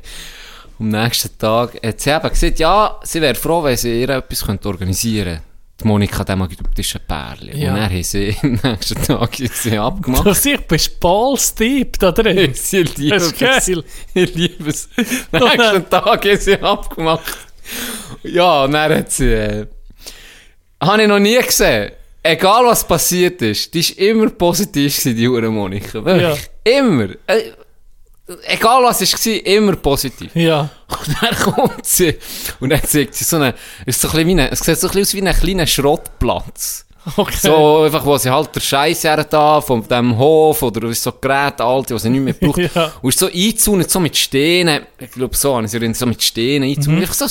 am 0.79 0.89
nächsten 0.89 1.37
Tag 1.37 1.75
hat 1.85 2.01
sie 2.01 2.11
eben 2.11 2.29
gesagt, 2.29 2.59
ja, 2.61 3.01
sie 3.03 3.21
wäre 3.21 3.35
froh, 3.35 3.65
wenn 3.65 3.77
sie 3.77 4.03
ihr 4.03 4.09
etwas 4.11 4.47
könnte 4.47 4.69
organisieren 4.69 5.35
könnte. 5.35 5.43
Die 5.83 5.89
Monika, 5.89 6.23
dem 6.23 6.43
ägyptischen 6.43 7.01
Pärchen. 7.09 7.59
Ja. 7.59 7.71
Und 7.71 7.81
dann 7.81 7.91
haben 7.91 8.03
sie 8.05 8.37
am 8.43 8.61
nächsten 8.63 9.03
Tag 9.03 9.35
sie 9.35 9.79
abgemacht. 9.79 10.25
Du 10.25 10.33
siehst, 10.33 10.69
bist 10.69 11.01
balls 11.01 11.53
deep 11.57 11.99
da 11.99 12.13
drin. 12.13 12.51
sie 12.55 12.85
lieben 12.85 13.11
Das 13.11 13.25
ist 13.25 13.39
geil. 13.39 13.85
Ich 14.15 14.35
liebe 14.37 14.71
es. 14.71 14.89
Am 15.33 15.43
nächsten 15.43 15.91
Tag 15.91 16.25
haben 16.25 16.39
sie 16.39 16.61
abgemacht. 16.61 17.37
Ja, 18.23 18.65
und 18.65 18.73
dann 18.73 18.95
hat 18.95 19.11
sie, 19.11 19.33
äh, 19.33 19.67
habe 20.81 21.03
ich 21.03 21.09
noch 21.09 21.19
nie 21.19 21.39
gesehen. 21.39 21.93
Egal 22.23 22.67
was 22.67 22.87
passiert 22.87 23.41
ist, 23.43 23.73
die 23.73 23.81
ist 23.81 23.99
immer 23.99 24.29
positiv 24.29 24.95
gewesen, 24.95 25.17
die 25.17 25.29
Hure 25.29 25.51
Monika. 25.51 26.05
Wirklich. 26.05 26.51
Immer. 26.65 27.09
Äh, 27.27 27.53
egal 28.45 28.83
was 28.85 29.01
es 29.01 29.13
war, 29.27 29.47
immer 29.47 29.77
positiv. 29.77 30.31
Ja. 30.35 30.69
Und 30.89 31.17
dann 31.23 31.35
kommt 31.55 31.87
sie. 31.87 32.19
Und 32.61 32.71
dann 32.71 32.83
zeigt 32.85 33.15
sie 33.15 33.25
so 33.25 33.37
eine, 33.37 33.55
ist 33.87 34.01
so 34.01 34.11
ein 34.11 34.27
wie 34.27 34.33
eine, 34.33 34.51
es 34.51 34.61
sieht 34.61 34.79
so 34.79 34.89
ein 34.89 34.93
bisschen 34.93 35.21
aus 35.21 35.25
wie 35.25 35.29
ein 35.29 35.35
kleiner 35.35 35.67
Schrottplatz. 35.67 36.87
Okay. 37.17 37.37
So, 37.41 37.83
einfach, 37.85 38.05
wo 38.05 38.19
sie 38.19 38.31
halt 38.31 38.55
der 38.55 38.61
Scheiß 38.61 39.03
da 39.31 39.61
von 39.63 39.87
dem 39.89 40.19
Hof 40.19 40.63
oder 40.63 40.93
so 40.93 41.13
Geräte, 41.13 41.65
alte, 41.65 41.95
die 41.95 42.01
sie 42.01 42.11
nicht 42.11 42.23
mehr 42.23 42.35
braucht. 42.35 42.59
Ja. 42.75 42.93
Und 43.01 43.09
ist 43.09 43.19
so 43.19 43.27
eingezäunt, 43.27 43.91
so 43.91 44.01
mit 44.01 44.17
Steinen. 44.17 44.83
Ich 44.99 45.11
glaube, 45.13 45.35
so 45.35 45.67
sie 45.67 45.77
erinnert, 45.79 45.97
so 45.97 46.05
mit 46.05 46.23
Steinen 46.23 46.65
eingezäunt. 46.65 46.99
Mhm. 47.01 47.07
So, 47.07 47.27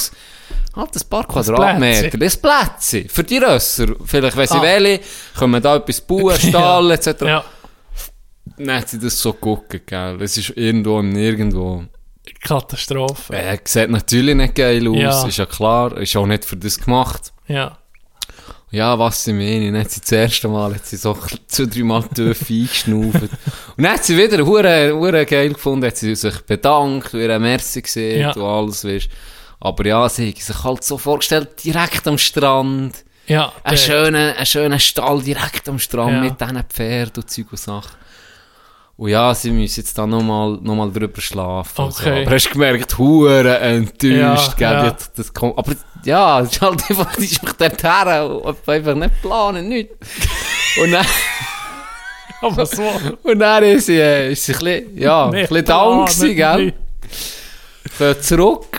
halt 0.80 0.96
ein 0.96 1.10
paar 1.10 1.28
Quadratmeter. 1.28 2.18
Das 2.18 2.38
Plätze. 2.38 3.06
Für 3.10 3.24
die 3.24 3.38
Rösser. 3.38 3.88
Vielleicht, 4.06 4.36
wenn 4.38 4.48
sie 4.48 4.56
Ah. 4.56 4.62
wollen, 4.62 5.00
können 5.38 5.52
wir 5.54 5.60
da 5.62 5.76
etwas 5.76 6.02
bauen, 6.02 6.36
Stall, 6.40 6.92
etc. 6.92 7.22
Ja. 7.22 7.44
Dann 8.58 8.78
hat 8.78 8.90
sie 8.90 9.00
das 9.00 9.20
so 9.20 9.34
geguckt, 9.34 9.88
gell. 9.88 10.22
Es 10.22 10.38
ist 10.38 10.50
irgendwo, 10.56 11.02
nirgendwo. 11.02 11.86
Katastrophe. 12.44 13.34
Äh, 13.36 13.58
sieht 13.64 13.90
natürlich 13.90 14.36
nicht 14.36 14.56
geil 14.56 14.88
aus, 14.88 14.96
Ja. 14.98 15.28
ist 15.28 15.38
ja 15.38 15.46
klar. 15.46 15.98
Ist 15.98 16.16
auch 16.16 16.26
nicht 16.26 16.46
für 16.46 16.58
das 16.58 16.80
gemacht. 16.80 17.32
Ja. 17.48 17.78
Ja, 18.72 19.00
was 19.00 19.24
sie 19.24 19.34
meinen. 19.34 19.74
Dann 19.74 19.82
hat 19.82 19.90
sie 19.92 20.02
das 20.02 20.12
erste 20.12 20.48
Mal 20.48 20.76
hat 20.76 20.86
sie 20.86 20.98
so 20.98 21.18
zwei, 21.48 21.66
drei 21.66 21.84
Mal 21.84 22.04
tief 22.04 22.50
eingeschnauft. 22.50 23.16
Und 23.78 23.84
dann 23.84 23.94
hat 23.94 24.04
sie 24.06 24.16
wieder 24.16 24.46
hure, 24.46 25.26
geil 25.26 25.54
gefunden, 25.54 25.88
hat 25.88 25.98
sie 25.98 26.14
sich 26.16 26.38
bedankt, 26.42 27.14
wieder 27.14 27.40
Merci 27.40 27.82
gesehen 27.82 28.22
Ja. 28.22 28.32
und 28.34 28.42
alles, 28.44 28.86
weißt. 28.86 29.10
Aber 29.62 29.86
ja, 29.86 30.08
sie 30.08 30.30
hat 30.30 30.38
sich 30.38 30.64
halt 30.64 30.84
so 30.84 30.98
vorgestellt, 30.98 31.64
direkt 31.64 32.08
am 32.08 32.18
Strand. 32.18 33.04
Ja. 33.28 33.52
Ein 33.64 33.72
der- 33.72 33.78
schöner, 33.78 34.36
ein 34.38 34.46
schöner 34.46 34.80
Stall 34.80 35.22
direkt 35.22 35.68
am 35.70 35.78
Strand 35.80 36.14
Ja. 36.14 36.22
mit 36.22 36.40
diesen 36.42 36.64
Pferden 36.64 37.24
und 37.24 37.30
Zeug 37.30 37.48
und 37.52 37.60
Sachen. 37.60 37.98
Und 38.98 39.10
ja, 39.10 39.34
sie 39.34 39.52
müssen 39.52 39.80
jetzt 39.82 39.98
da 39.98 40.06
nochmal 40.06 40.58
noch 40.62 40.76
mal 40.76 40.92
drüber 40.92 41.22
schlafen. 41.22 41.86
und 41.86 41.94
So. 41.94 42.02
Okay. 42.04 42.24
Aber 42.26 42.36
hast 42.36 42.48
du 42.48 42.52
gemerkt, 42.54 42.98
hure 42.98 43.58
enttäuscht, 43.60 44.60
Ja, 44.60 44.86
ja. 44.86 44.96
Das, 45.16 45.34
kommt, 45.34 45.58
aber 45.58 45.74
ja, 46.04 46.40
es 46.42 46.52
ist 46.52 46.62
halt 46.62 46.82
einfach, 46.90 47.16
die 47.16 47.26
ist 47.26 47.42
mich 47.44 47.54
dort 47.54 47.84
her 47.84 48.30
und 48.30 48.68
einfach 48.70 48.96
nicht 48.96 49.22
planen, 49.22 49.70
nichts. 49.70 49.94
Und 50.82 50.92
dann, 50.92 51.06
Aber 52.42 52.66
so. 52.66 52.84
und 53.24 53.40
dann 53.40 53.64
ist 53.64 53.86
sie, 53.86 54.00
äh, 54.00 54.32
ist 54.32 54.46
sie 54.46 54.54
ein 54.54 54.60
bisschen, 54.60 54.98
ja, 54.98 55.26
ein 55.26 55.32
Nicht 55.32 55.50
bisschen 55.50 55.66
down 55.66 56.06
gewesen, 56.06 56.36
gell? 56.36 56.74
Geht 57.98 58.24
zurück. 58.24 58.79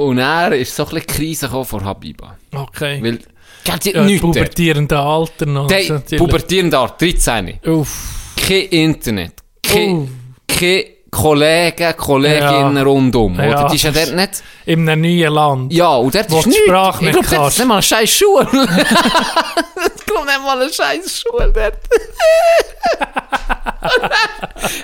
Und 0.00 0.18
dann 0.18 0.52
ist 0.52 0.74
so 0.74 0.84
ein 0.84 0.90
bisschen 0.90 1.06
Krise 1.06 1.46
gekommen 1.46 1.64
vor 1.64 1.84
Habiba. 1.84 2.36
Okay. 2.54 3.02
Weil, 3.02 3.18
sie 3.64 3.72
hat 3.72 3.84
ja, 3.84 4.04
nichts 4.04 4.20
pubertierende 4.20 4.96
Alter 4.96 5.46
noch. 5.46 5.68
Pubertierende 6.16 6.90
13. 6.98 7.58
Uff. 7.66 8.34
Kein 8.36 8.62
Internet. 8.68 9.32
Kein, 9.60 10.08
kein 10.46 10.84
Kollegen, 11.10 11.96
Kolleginnen 11.96 12.76
Ja. 12.76 12.82
rundum. 12.82 13.34
Ja, 13.36 13.48
oder? 13.48 13.68
Die 13.70 13.76
ist 13.76 13.82
ja 13.84 13.90
dort 13.92 14.14
nicht... 14.14 14.42
In 14.66 14.86
einem 14.88 15.00
neuen 15.02 15.32
Land. 15.32 15.72
Ja, 15.72 15.96
und 15.96 16.14
dort 16.14 16.26
ist 16.26 16.46
nichts. 16.46 16.62
Sprache 16.66 16.96
Ich 16.96 17.00
nicht 17.06 17.12
glaube, 17.12 17.28
dort 17.28 17.40
kannst. 17.40 17.52
ist 17.52 17.58
nicht 17.58 17.68
mal 17.68 17.74
eine 17.74 17.82
scheiß 17.82 18.10
Schule. 18.10 18.48
ich 18.52 20.06
glaube 20.06 20.26
nicht 20.26 20.42
mal 20.44 20.60
eine 20.62 20.72
scheiß 20.72 21.20
Schule 21.22 21.52
dort. 21.52 21.78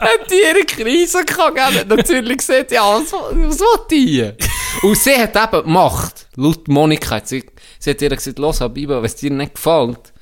hat 0.01 0.31
die 0.31 0.41
ihre 0.43 0.65
Krise 0.65 1.25
gehabt, 1.25 1.89
natürlich 1.89 2.39
gesagt, 2.39 2.71
ja, 2.73 2.83
was, 2.83 3.13
was 3.13 3.61
will 3.61 3.81
die? 3.91 4.33
Und 4.83 4.97
sie 4.97 5.17
hat 5.17 5.37
eben 5.37 5.65
gemacht, 5.65 6.27
laut 6.37 6.69
Monika, 6.69 7.17
hat 7.17 7.29
sie, 7.29 7.45
sie 7.79 7.91
hat 7.91 8.03
ihr 8.03 8.11
gesagt, 8.11 8.39
los, 8.39 8.61
Habiba, 8.61 8.97
wenn 8.99 9.05
es 9.05 9.17
dir 9.17 9.31
nicht 9.31 9.55
gefällt, 9.55 10.13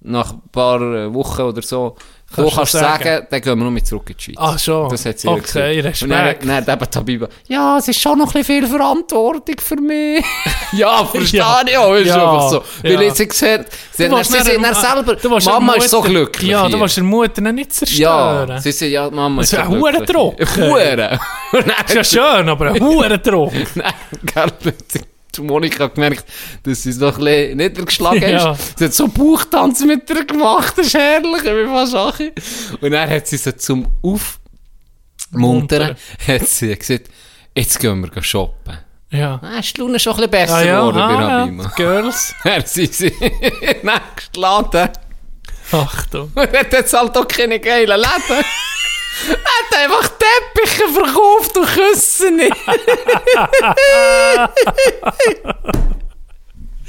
nach 0.00 0.32
ein 0.32 0.42
paar 0.52 0.80
äh, 0.80 1.12
Wochen 1.12 1.42
oder 1.42 1.62
so, 1.62 1.96
du 2.34 2.50
Kannst 2.50 2.72
sagen. 2.72 3.04
sagen, 3.04 3.26
dann 3.30 3.40
gehen 3.40 3.58
wir 3.58 3.64
noch 3.64 3.70
mit 3.70 3.86
zurück 3.86 4.10
in 4.10 4.16
die 4.16 4.22
Schweiz. 4.24 4.36
Ah, 4.38 4.58
schon. 4.58 4.88
Das 4.90 5.04
hat 5.06 5.18
sie 5.18 5.28
Okay, 5.28 5.40
gesagt. 5.82 6.02
Und 6.02 6.08
dann, 6.10 6.20
Respekt. 6.26 6.48
dann 6.68 6.80
eben 6.80 6.86
Habiba, 6.96 7.28
ja, 7.48 7.78
es 7.78 7.88
ist 7.88 8.00
schon 8.00 8.18
noch 8.18 8.26
ein 8.26 8.32
bisschen 8.42 8.62
viel 8.62 8.66
Verantwortung 8.66 9.54
für 9.60 9.76
mich. 9.76 10.24
ja, 10.72 11.04
verstehe 11.12 11.38
Ja. 11.40 11.60
ich 11.66 11.76
auch, 11.78 11.94
ist 11.94 12.06
Ja. 12.08 12.14
einfach 12.16 12.50
so. 12.50 12.62
Weil 12.82 13.02
Ja. 13.02 13.14
sie 13.14 13.28
gesagt, 13.28 13.66
sie, 13.92 14.08
dann, 14.08 14.24
sie 14.24 14.32
sind 14.32 14.46
der- 14.48 14.58
dann 14.58 14.74
selber, 14.74 15.40
Mama 15.44 15.74
ist 15.74 15.90
so 15.90 15.98
Mutter- 15.98 16.10
glücklich 16.10 16.50
Ja, 16.50 16.68
du 16.68 16.80
willst 16.80 16.96
der 16.96 17.04
Mutter 17.04 17.40
nicht 17.52 17.72
zerstören. 17.72 18.48
Ja, 18.48 18.60
sie 18.60 18.72
sind 18.72 18.90
ja, 18.90 19.08
Mama 19.10 19.42
Das 19.42 19.52
ist 19.52 19.58
so 19.58 19.62
ein 19.62 19.80
glücklich. 19.80 20.56
Huren. 20.56 21.18
Und 21.52 21.66
dann 21.68 21.86
ist 21.86 21.94
ja 21.94 22.04
schön, 22.04 22.48
aber 22.48 22.66
ein 22.72 22.80
hoher 22.82 23.16
Druck. 23.18 23.52
Nein, 23.74 23.92
gell, 24.24 24.74
die 25.36 25.42
Monika 25.42 25.84
hat 25.84 25.94
gemerkt, 25.94 26.24
dass 26.62 26.82
sie 26.82 26.90
es 26.90 26.98
noch 26.98 27.18
ein 27.18 27.24
bisschen 27.24 27.56
niedergeschlagen 27.56 28.22
Ja. 28.30 28.52
ist. 28.52 28.78
Sie 28.78 28.84
hat 28.84 28.94
so 28.94 29.08
Bauchtanz 29.08 29.80
mit 29.84 30.08
ihr 30.10 30.24
gemacht, 30.24 30.74
das 30.76 30.86
ist 30.88 30.94
herrlich, 30.94 31.42
wie 31.44 31.66
fast 31.66 31.92
Sache. 31.92 32.32
Und 32.80 32.90
dann 32.90 33.08
hat 33.10 33.26
sie 33.26 33.36
sie 33.36 33.56
zum 33.56 33.86
Aufmuntern, 35.32 35.96
hat 36.26 36.46
sie 36.48 36.76
gesagt, 36.76 37.08
jetzt 37.54 37.78
gehen 37.80 38.00
wir 38.14 38.22
shoppen. 38.22 38.78
Ja. 39.10 39.40
Ah, 39.42 39.60
ist 39.60 39.76
die 39.76 39.80
Laune 39.80 39.98
schon 40.00 40.14
ein 40.14 40.16
bisschen 40.16 40.30
besser 40.30 40.54
Ah, 40.56 40.64
ja, 40.64 40.78
geworden 40.80 40.96
bei 40.98 41.04
ah, 41.04 41.20
ja. 41.30 41.38
Rabima. 41.40 41.72
Girls. 41.76 42.34
Dann 42.44 42.66
sind 42.66 42.92
sie 42.92 43.12
nächsten 43.20 44.40
Laden. 44.40 44.88
Achtung. 45.72 46.32
Und 46.34 46.52
hat 46.52 46.72
jetzt 46.72 46.92
halt 46.92 47.16
auch 47.16 47.26
keine 47.28 47.60
geilen 47.60 48.00
Läden. 48.00 48.44
Er 49.28 49.34
hat 49.34 49.74
einfach 49.74 50.08
Teppiche 50.08 50.88
verkauft 50.88 51.56
und 51.56 51.66
Küsse 51.66 52.30
nicht. 52.30 52.56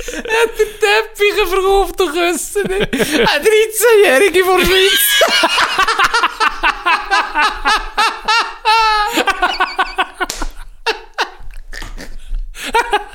Er 0.07 0.41
hat 0.41 0.51
die 0.57 0.63
Teppiche 0.79 1.45
verkauft 1.47 1.99
und 2.01 2.13
Küsse 2.13 2.61
nicht. 2.67 2.93
Ein 2.93 3.43
13-Jährige 3.43 4.45
von 4.45 4.61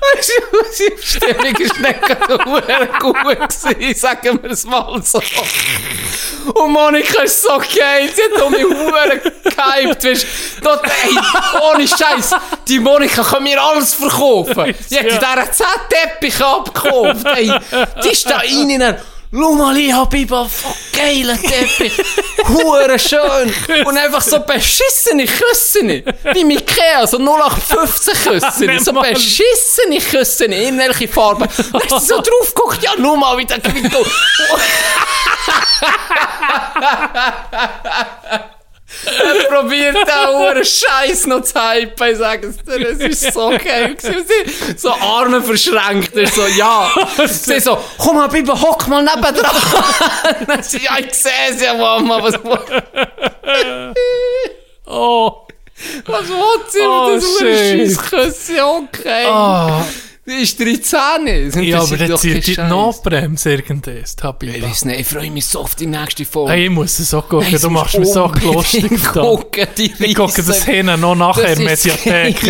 der 0.00 0.22
Schweiz. 0.22 0.78
Die 0.78 1.06
Stimmung 1.06 1.56
ist 1.56 1.80
nicht 1.80 2.02
gerade 2.02 2.88
gut 2.98 3.16
gewesen, 3.16 3.94
sagen 3.94 4.42
wir 4.42 4.50
es 4.50 4.64
mal 4.64 5.02
so. 5.02 5.20
Und 6.54 6.72
Monika 6.72 7.22
ist 7.22 7.42
so 7.42 7.56
geil, 7.58 8.10
sie 8.14 8.22
hat 8.22 8.42
um 8.42 8.50
mich 8.52 8.64
Huren 8.64 9.20
gehypt, 9.22 10.04
weißt 10.04 10.26
du. 10.62 10.80
Ohne 11.62 11.86
Scheiß, 11.86 12.34
die 12.66 12.80
Monika 12.80 13.22
kann 13.22 13.42
mir 13.44 13.62
alles 13.62 13.94
verkaufen. 13.94 14.74
Die 14.90 14.98
hat 14.98 15.06
in 15.06 15.18
dieser 15.18 15.52
10 15.52 15.66
Teppich 15.88 16.40
abgekauft, 16.42 17.26
ey. 17.36 17.52
Die 18.02 18.08
ist 18.08 18.28
da 18.28 18.38
rein, 18.38 18.96
Schau 19.34 19.54
mal, 19.54 19.74
ich 19.78 19.90
hab 19.90 20.12
voll 20.12 20.46
geilen 20.92 21.40
Teppich. 21.40 21.96
Hure 22.48 22.98
schön. 22.98 23.54
Und 23.86 23.96
einfach 23.96 24.20
so 24.20 24.40
beschissene 24.40 25.24
Küssen. 25.24 25.88
Wie 26.34 26.44
mit 26.44 26.60
Ikea, 26.60 27.06
so 27.06 27.16
0815 27.16 28.14
Küssen. 28.14 28.78
So 28.80 28.92
beschissene 28.92 30.00
Küssen. 30.00 30.52
In 30.52 30.78
welche. 30.78 31.08
Dann 31.08 31.48
hast 31.48 31.90
du 31.90 31.98
so 31.98 32.16
drauf 32.16 32.54
geguckt, 32.54 32.82
ja, 32.82 32.90
schau 32.94 33.16
mal, 33.16 33.38
wie 33.38 33.46
der 33.46 33.60
Quinto. 33.60 34.04
Er 39.04 39.44
probiert 39.48 39.96
da 40.06 40.28
hure 40.28 40.64
Scheiß 40.64 41.26
noch 41.26 41.42
zu 41.42 41.54
hypen, 41.60 42.12
ich 42.12 42.18
sage 42.18 42.46
es 42.48 42.56
dir, 42.58 42.88
es 42.88 42.98
ist 42.98 43.32
so 43.34 43.48
geil 43.50 43.94
gewesen. 43.94 44.76
So 44.76 44.92
Arme 44.92 45.42
verschränkt, 45.42 46.14
er 46.16 46.26
so, 46.28 46.46
ja. 46.46 46.90
Sie 47.26 47.58
so, 47.60 47.78
komm 47.98 48.16
mal, 48.16 48.28
Bibi, 48.28 48.52
hock 48.52 48.86
mal 48.88 49.02
nebendran. 49.02 49.56
Dann 50.46 50.62
sie, 50.62 50.82
ja, 50.84 50.98
ich 50.98 51.12
sehe 51.14 51.32
es 51.50 51.60
ja, 51.62 51.74
Mama, 51.74 52.22
was, 52.22 52.34
Oh, 54.86 55.46
was 56.06 56.28
will 56.28 56.60
sie 56.68 56.78
Oh, 56.82 57.08
mit 57.08 57.22
diesem 57.22 57.38
shit. 57.38 57.98
Scheissküsschen, 57.98 58.60
okay. 58.60 59.24
ah. 59.26 59.84
Die 60.24 60.42
ist 60.42 60.60
13. 60.60 61.50
Sind 61.50 61.64
Ja, 61.64 61.78
das 61.80 61.92
aber 61.92 62.06
doch 62.06 62.20
zieht 62.20 62.46
die. 62.46 62.60
Notbremse 62.60 63.54
irgendwas, 63.54 64.14
Ich 64.40 64.62
weiss 64.62 64.84
nicht, 64.84 65.00
ich 65.00 65.06
freue 65.08 65.32
mich 65.32 65.46
so 65.46 65.58
auf 65.58 65.74
die 65.74 65.86
nächste 65.86 66.24
Folge. 66.24 66.52
Hey, 66.52 66.64
ich 66.66 66.70
muss 66.70 66.96
es 67.00 67.12
auch 67.12 67.28
gucken, 67.28 67.48
Hey, 67.48 67.58
du 67.58 67.70
machst 67.70 67.98
mich 67.98 68.08
so 68.08 68.30
lustig 68.40 69.02
gucken, 69.12 69.66
die 69.76 69.92
Ich 69.98 70.14
gucke 70.14 70.40
das 70.44 70.64
hin 70.64 70.86
noch 71.00 71.16
nachher, 71.16 71.56
Das 71.56 71.58
das 71.58 71.84
Mediathek. 71.84 72.40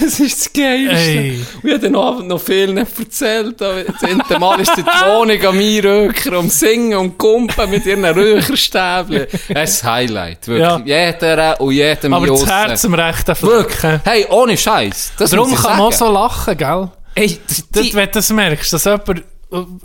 Das 0.00 0.18
ist 0.20 0.46
das 0.46 0.52
Geilste. 0.54 0.96
Ey. 0.96 1.44
Und 1.62 1.68
ich 1.68 1.70
habe 1.74 1.80
den 1.80 1.96
Abend 1.96 2.28
noch 2.28 2.40
viel 2.40 2.72
nicht 2.72 2.98
erzählt. 2.98 3.60
aber 3.60 3.84
Das 3.84 4.02
erste 4.02 4.38
Mal 4.38 4.60
ist 4.60 4.72
die 4.74 4.82
Wohnung 4.82 5.46
an 5.46 5.56
mir 5.58 5.84
Röker 5.84 6.38
um 6.38 6.48
Singen 6.48 6.98
und 6.98 7.18
Kumpen 7.18 7.68
mit 7.70 7.84
ihren 7.84 8.06
Röcherstäbchen. 8.06 9.26
Das 9.52 9.70
ist 9.70 9.84
Highlight, 9.84 10.48
wirklich. 10.48 10.86
Jeder 10.86 11.60
und 11.60 11.72
jedem 11.72 12.14
Aber 12.14 12.26
das 12.26 12.40
Josse. 12.40 12.52
Herz 12.54 12.84
am 12.86 12.94
rechten 12.94 13.42
Wirklich. 13.42 13.78
Fleck. 13.78 14.00
Hey, 14.04 14.26
ohne 14.30 14.56
Scheiß. 14.56 15.12
Das 15.18 15.30
Darum 15.30 15.54
kann 15.54 15.72
man 15.76 15.80
auch 15.88 15.92
so 15.92 16.10
lachen, 16.10 16.53
gell? 16.56 16.90
Ey, 17.14 17.38
Das, 17.46 17.68
die, 17.70 17.94
wenn 17.94 18.06
du 18.06 18.12
das 18.12 18.30
merkst, 18.30 18.72
dass 18.72 18.84
jemand, 18.84 19.22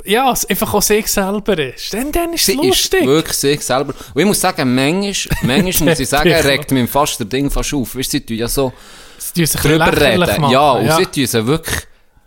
ja, 0.03 0.34
einfach 0.49 0.74
auch 0.74 0.82
sich 0.82 1.07
selber 1.07 1.57
ist, 1.59 1.93
dann, 1.93 2.11
dann 2.11 2.34
ist 2.34 2.41
es 2.41 2.45
sie 2.47 2.53
ist 2.53 2.63
lustig. 2.65 3.05
wirklich 3.05 3.38
sich 3.38 3.61
selber. 3.61 3.93
Und 4.13 4.22
ich 4.22 4.26
muss 4.26 4.41
sagen, 4.41 4.74
manchmal, 4.74 5.38
manchmal 5.43 5.89
muss 5.89 5.99
ich 5.99 6.09
sagen, 6.09 6.32
regt 6.32 6.72
mich 6.72 6.89
fast 6.89 7.20
der 7.20 7.28
Ding 7.28 7.51
fast 7.51 7.74
auf. 7.74 7.95
Weißt 7.95 8.13
du, 8.13 8.17
sie 8.17 8.26
tun 8.26 8.38
ja 8.38 8.47
so, 8.47 8.74
Sie 9.17 9.43
drüber 9.43 9.95
reden. 10.01 10.20
machen, 10.41 10.49
ja, 10.51 10.72
und 10.72 10.91
sie 10.93 11.05
tun 11.05 11.28
sie 11.28 11.45
wirklich, 11.45 11.78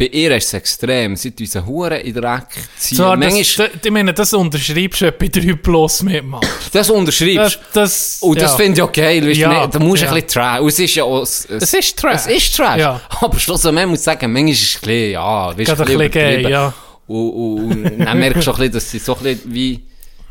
bei 0.02 0.08
ihr 0.08 0.36
ist 0.36 0.46
es 0.46 0.54
extrem. 0.54 1.14
Sie 1.16 1.30
tun 1.30 1.46
sie 1.46 1.64
Huren 1.64 2.00
in 2.00 2.12
den 2.12 2.22
Dreck 2.22 2.46
ziehen. 2.76 2.98
Manchmal, 2.98 3.68
das, 3.68 3.70
ich 3.84 3.90
meine, 3.90 4.12
das 4.12 4.32
unterschreibst 4.32 5.00
du 5.02 5.12
bei 5.12 5.28
3 5.28 5.54
Plus 5.54 6.02
mitmachen. 6.02 6.48
das 6.72 6.90
unterschreibst. 6.90 7.60
Das, 7.72 8.18
das, 8.18 8.18
Und 8.20 8.40
das 8.40 8.50
ja. 8.52 8.56
finde 8.56 8.72
ich 8.78 8.82
auch 8.82 8.92
geil, 8.92 9.24
weißt 9.28 9.38
Ja, 9.38 9.60
nicht? 9.62 9.74
da 9.74 9.78
musst 9.78 10.02
du 10.02 10.06
ja. 10.06 10.12
ein 10.12 10.14
bisschen 10.16 10.28
trash. 10.42 10.60
Es 10.66 10.78
ist 10.80 10.94
ja 10.96 11.04
auch, 11.04 11.22
es, 11.22 11.44
Es 11.44 11.74
ist 11.74 11.96
Trash. 11.98 12.14
Es 12.14 12.26
ist 12.26 12.56
Trash. 12.56 12.80
Ja. 12.80 13.00
Aber 13.20 13.38
schlussendlich, 13.38 13.82
man 13.84 13.90
muss 13.90 14.02
sagen, 14.02 14.32
manchmal 14.32 14.52
ist 14.52 14.62
es 14.62 14.74
ein 14.76 14.80
bisschen, 14.80 15.10
ja, 15.12 15.48
weißt 15.48 15.58
du, 15.58 15.64
Gerade 15.76 15.82
ein 15.92 15.98
bisschen 15.98 16.10
gay, 16.10 16.50
ja. 16.50 16.74
Und, 17.06 17.30
und, 17.30 17.84
und 17.92 17.98
dann 18.00 18.18
merkst 18.18 18.46
du 18.46 18.50
auch 18.50 18.54
ein 18.54 18.58
bisschen, 18.58 18.72
dass 18.72 18.90
sie 18.90 18.98
so 18.98 19.16
ein 19.16 19.22
bisschen 19.22 19.54
wie, 19.54 19.80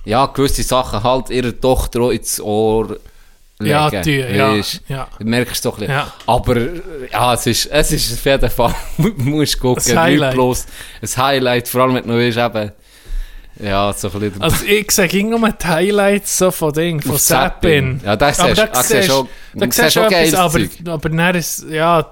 ja, 0.03 0.25
gewisse 0.25 0.63
Sachen 0.63 1.01
halt 1.01 1.29
ihrer 1.29 1.57
Tochter 1.59 2.01
auch 2.01 2.09
ins 2.11 2.41
Ohr 2.41 2.97
legen. 3.61 3.71
Ja, 3.73 3.89
die, 4.01 4.17
ja, 4.19 4.51
weisst. 4.53 4.81
ja. 4.87 5.07
Du 5.19 5.25
merkst 5.25 5.65
doch 5.65 5.73
ein 5.73 5.79
bisschen. 5.81 5.93
Ja. 5.95 6.13
Aber, 6.27 6.57
ja, 7.11 7.33
es 7.33 7.47
ist, 7.47 7.65
es 7.67 7.91
ist 7.91 8.13
auf 8.13 8.25
jeden 8.25 8.49
Fall, 8.49 8.75
du 8.97 9.13
musst 9.17 9.59
gucken, 9.59 9.91
Ein 9.91 9.99
Highlight. 9.99 10.33
Bloß 10.33 10.65
ein 11.01 11.23
Highlight, 11.23 11.67
vor 11.67 11.81
allem 11.81 11.95
wenn 11.95 12.07
du 12.07 12.13
weißt, 12.17 12.37
eben, 12.37 12.71
ja, 13.59 13.93
so 13.93 14.09
ein 14.09 14.19
bisschen, 14.19 14.41
Also 14.41 14.65
ich 14.65 14.89
sehe 14.91 15.07
ging 15.07 15.29
nur 15.29 15.49
die 15.49 15.67
Highlights 15.67 16.37
so 16.37 16.49
von 16.51 16.73
Ding, 16.73 17.01
von 17.01 17.11
Auf 17.11 17.21
Zappin. 17.21 17.99
Zappin. 17.99 18.01
Ja, 18.05 18.15
das 18.15 18.39
aber 18.39 18.49
siehst- 18.55 18.59
da 18.59 18.69
ah, 18.71 18.83
siehst 18.83 18.89
siehst 19.03 19.11
auch- 19.11 19.27
da 19.53 19.65
siehst 19.65 19.75
siehst 19.77 19.95
du 19.95 19.99
auch 19.99 20.05
etwas, 20.05 20.11
geiles 20.19 20.33
aber, 20.35 20.51
Zeug. 20.59 20.69
aber 20.87 21.09
dann 21.09 21.35
ist, 21.35 21.65
ja, 21.69 22.05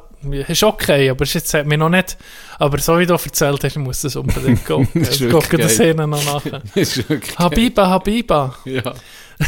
ist 0.50 0.64
okay, 0.64 1.10
aber 1.10 1.24
es 1.24 1.34
jetzt 1.34 1.54
hat 1.54 1.66
mir 1.66 1.78
noch 1.78 1.90
nicht, 1.90 2.18
aber 2.60 2.78
so 2.80 3.00
wie 3.00 3.06
du 3.06 3.14
erzählt 3.14 3.64
hast, 3.64 3.72
ich 3.72 3.78
muss 3.78 4.02
das 4.02 4.16
unbedingt 4.18 4.66
gucken. 4.66 4.90
Das 4.96 5.10
ist 5.12 5.16
ich 5.16 5.22
wirklich 5.22 5.44
gucke 5.50 5.58
das 5.58 5.78
geil. 5.78 5.88
hinten 5.88 6.10
noch 6.10 6.26
nachher. 6.26 6.62
das 6.76 6.98
ist 6.98 7.10
wirklich 7.10 7.40
Habiba, 7.40 7.88
Habiba. 7.88 8.56
Ja. 8.66 8.94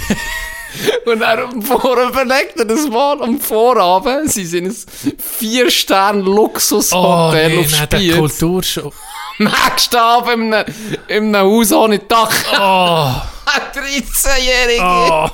Und 1.06 1.22
er 1.22 1.40
am 1.50 1.62
Vorabend 1.62 2.12
überlegt 2.12 2.60
er 2.60 2.66
das 2.66 2.88
mal, 2.88 3.22
am 3.22 3.40
Vorabend, 3.40 4.32
sie 4.32 4.46
sind 4.46 4.68
ein 4.68 4.76
Vier-Sterne-Luxushotel 5.18 7.60
auf 7.60 7.72
nein, 7.72 7.90
der 7.90 7.98
Spiez. 7.98 8.16
Kulturshow. 8.16 8.92
Nächsten 9.40 9.96
Abend 9.96 10.34
in 10.34 10.54
einem, 10.54 10.66
in 11.08 11.36
einem 11.36 11.48
Haus 11.48 11.72
ohne 11.72 11.98
Dach. 12.00 12.32
Oh, 12.54 13.14
Ein 13.52 13.62
13-Jährige. 13.84 14.84
oh. 14.84 15.30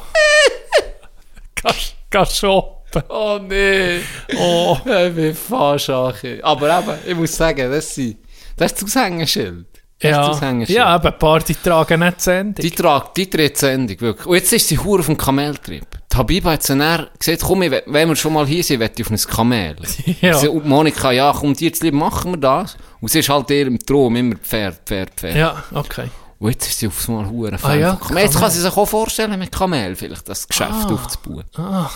Kannst 2.09 2.37
shoppen. 2.37 3.03
Oh 3.09 3.37
nee. 3.41 3.99
Oh. 4.37 4.77
Ich 4.85 5.13
bin 5.13 5.35
fast 5.35 5.89
Ache. 5.89 6.39
Aber 6.41 6.79
eben, 6.79 6.93
ich 7.05 7.15
muss 7.15 7.35
sagen, 7.35 7.69
das, 7.69 7.93
sind, 7.93 8.17
das 8.55 8.71
ist 8.71 8.81
das 8.81 8.95
Aushängeschild. 8.95 9.65
Ja, 9.99 10.39
ja, 10.67 10.85
aber 10.85 11.11
Party 11.11 11.55
tragen 11.55 12.01
nicht 12.01 12.21
zu 12.21 12.31
Ende. 12.31 12.61
Die 12.61 12.69
tragt, 12.69 13.17
die 13.17 13.27
dreht 13.27 13.57
Sendung, 13.57 13.99
wirklich. 13.99 14.27
Und 14.27 14.35
jetzt 14.35 14.53
ist 14.53 14.67
sie 14.67 14.77
hure 14.77 14.99
auf 14.99 15.07
dem 15.07 15.17
Kameltrip. 15.17 15.87
Die 16.11 16.17
Habiba 16.17 16.51
hat 16.51 16.69
dann 16.69 17.07
gesagt, 17.17 17.41
komm, 17.41 17.63
ich 17.63 17.71
wenn 17.71 18.09
wir 18.09 18.15
schon 18.15 18.33
mal 18.33 18.45
hier 18.45 18.63
sind, 18.63 18.79
will 18.79 18.91
ich 18.95 19.05
auf 19.05 19.11
ein 19.11 19.17
Kamel. 19.17 19.75
Ja. 20.21 20.37
Und 20.37 20.65
Monika, 20.67 21.11
ja, 21.11 21.33
komm, 21.35 21.53
dir 21.55 21.69
jetzt 21.69 21.81
lieber, 21.81 21.97
machen 21.97 22.33
wir 22.33 22.37
das. 22.37 22.77
Und 23.01 23.09
sie 23.09 23.19
ist 23.19 23.29
halt 23.29 23.49
eher 23.49 23.67
im 23.67 23.79
Traum, 23.79 24.15
immer 24.15 24.35
Pferd, 24.35 24.81
Pferd, 24.85 25.11
Pferd. 25.15 25.35
Ja, 25.35 25.63
okay. 25.73 26.09
Und 26.39 26.51
jetzt 26.51 26.67
ist 26.67 26.79
sie 26.79 26.87
aufs 26.87 27.07
Mal 27.07 27.27
hure 27.27 27.57
Ah 27.63 27.73
ja. 27.73 27.99
Jetzt 28.15 28.39
kann 28.39 28.51
sie 28.51 28.61
sich 28.61 28.77
auch 28.77 28.85
vorstellen, 28.85 29.39
mit 29.39 29.51
Kamel 29.51 29.95
vielleicht 29.95 30.29
das 30.29 30.47
Geschäft 30.47 30.91
aufzubauen. 30.91 31.43
Ah. 31.55 31.89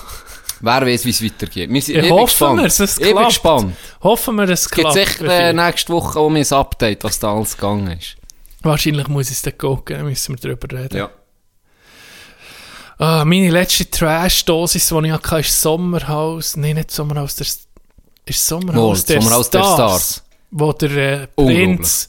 Wer 0.61 0.85
weiß, 0.85 1.05
wie 1.05 1.09
es 1.09 1.23
weitergeht. 1.23 1.69
Wir 1.71 1.81
sind, 1.81 1.95
ich 1.95 2.01
bin 2.03 2.11
hoffen 2.11 2.57
wir, 2.57 2.65
es 2.65 2.79
ich 2.79 2.95
bin 2.97 3.11
klappt. 3.11 3.27
gespannt. 3.27 3.75
Hoffen 4.03 4.35
wir, 4.35 4.43
es 4.49 4.61
Es 4.61 4.69
gibt 4.69 4.91
klappt. 4.91 5.07
sicher 5.07 5.25
äh, 5.49 5.53
nächste 5.53 5.91
Woche 5.93 6.19
auch 6.19 6.29
mein 6.29 6.45
Update, 6.51 7.03
was 7.03 7.19
da 7.19 7.33
alles 7.33 7.55
gegangen 7.57 7.97
ist. 7.97 8.15
Wahrscheinlich 8.61 9.07
muss 9.07 9.27
ich 9.27 9.37
es 9.37 9.41
dann 9.41 9.57
gucken, 9.57 10.03
müssen 10.05 10.35
wir 10.35 10.39
darüber 10.55 10.77
reden. 10.77 10.97
Ja. 10.97 11.09
Ah, 12.99 13.25
meine 13.25 13.49
letzte 13.49 13.89
Trash-Dosis, 13.89 14.89
die 14.89 15.05
ich 15.07 15.11
hatte, 15.11 15.39
ist 15.39 15.59
Sommerhaus. 15.59 16.55
Nein, 16.55 16.75
nicht 16.75 16.91
Sommerhaus, 16.91 17.35
der, 17.35 17.47
ist 18.25 18.47
Sommerhaus 18.47 18.99
Wohl, 18.99 19.05
der 19.07 19.21
Sommerhaus 19.21 19.49
der 19.49 19.59
Stars. 19.59 19.75
Stars. 19.75 20.23
Wo 20.51 20.71
der 20.73 21.23
äh. 21.23 21.27
Prinz 21.35 22.07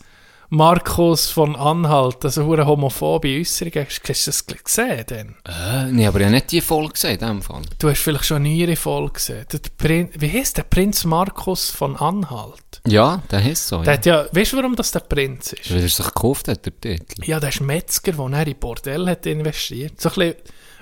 Markus 0.54 1.30
von 1.30 1.56
Anhalt, 1.56 2.22
also 2.26 2.52
eine 2.52 2.66
homophobe 2.66 3.38
Äußerung, 3.40 3.72
hast 3.86 4.02
du 4.06 4.12
das 4.30 4.46
gesehen 4.46 5.06
denn? 5.08 5.34
Äh, 5.48 5.86
nee, 5.90 6.06
aber 6.06 6.18
ich 6.18 6.26
habe 6.26 6.34
nicht 6.34 6.52
die 6.52 6.60
Folge 6.60 6.92
gesehen, 6.92 7.12
in 7.20 7.26
dem 7.26 7.40
Fall. 7.42 7.62
Du 7.78 7.88
hast 7.88 8.00
vielleicht 8.00 8.26
schon 8.26 8.42
nie 8.42 8.58
ihre 8.58 8.76
Folge 8.76 9.12
gesehen. 9.14 9.46
Der 9.50 9.60
Prin 9.78 10.10
Wie 10.12 10.30
heißt 10.30 10.58
der 10.58 10.64
Prinz 10.64 11.04
Markus 11.04 11.70
von 11.70 11.96
Anhalt? 11.96 12.82
Ja, 12.86 13.22
der 13.30 13.50
ist 13.50 13.66
so. 13.66 13.78
Der 13.78 13.92
Ja. 13.94 13.98
hat 13.98 14.04
ja, 14.04 14.26
weißt 14.30 14.52
du, 14.52 14.56
warum 14.58 14.76
das 14.76 14.90
der 14.90 15.00
Prinz 15.00 15.54
ist? 15.54 15.70
Weil 15.72 15.80
er 15.80 15.88
sich 15.88 16.04
gekauft 16.04 16.48
hat, 16.48 16.66
der 16.66 16.78
Titel. 16.78 17.24
Ja, 17.24 17.40
der 17.40 17.48
ist 17.48 17.62
Metzger, 17.62 18.12
der 18.12 18.46
in 18.46 18.58
Bordell 18.58 19.06
hat 19.06 19.24
investiert. 19.24 19.98
So 20.02 20.10
ein 20.10 20.14
bisschen 20.16 20.34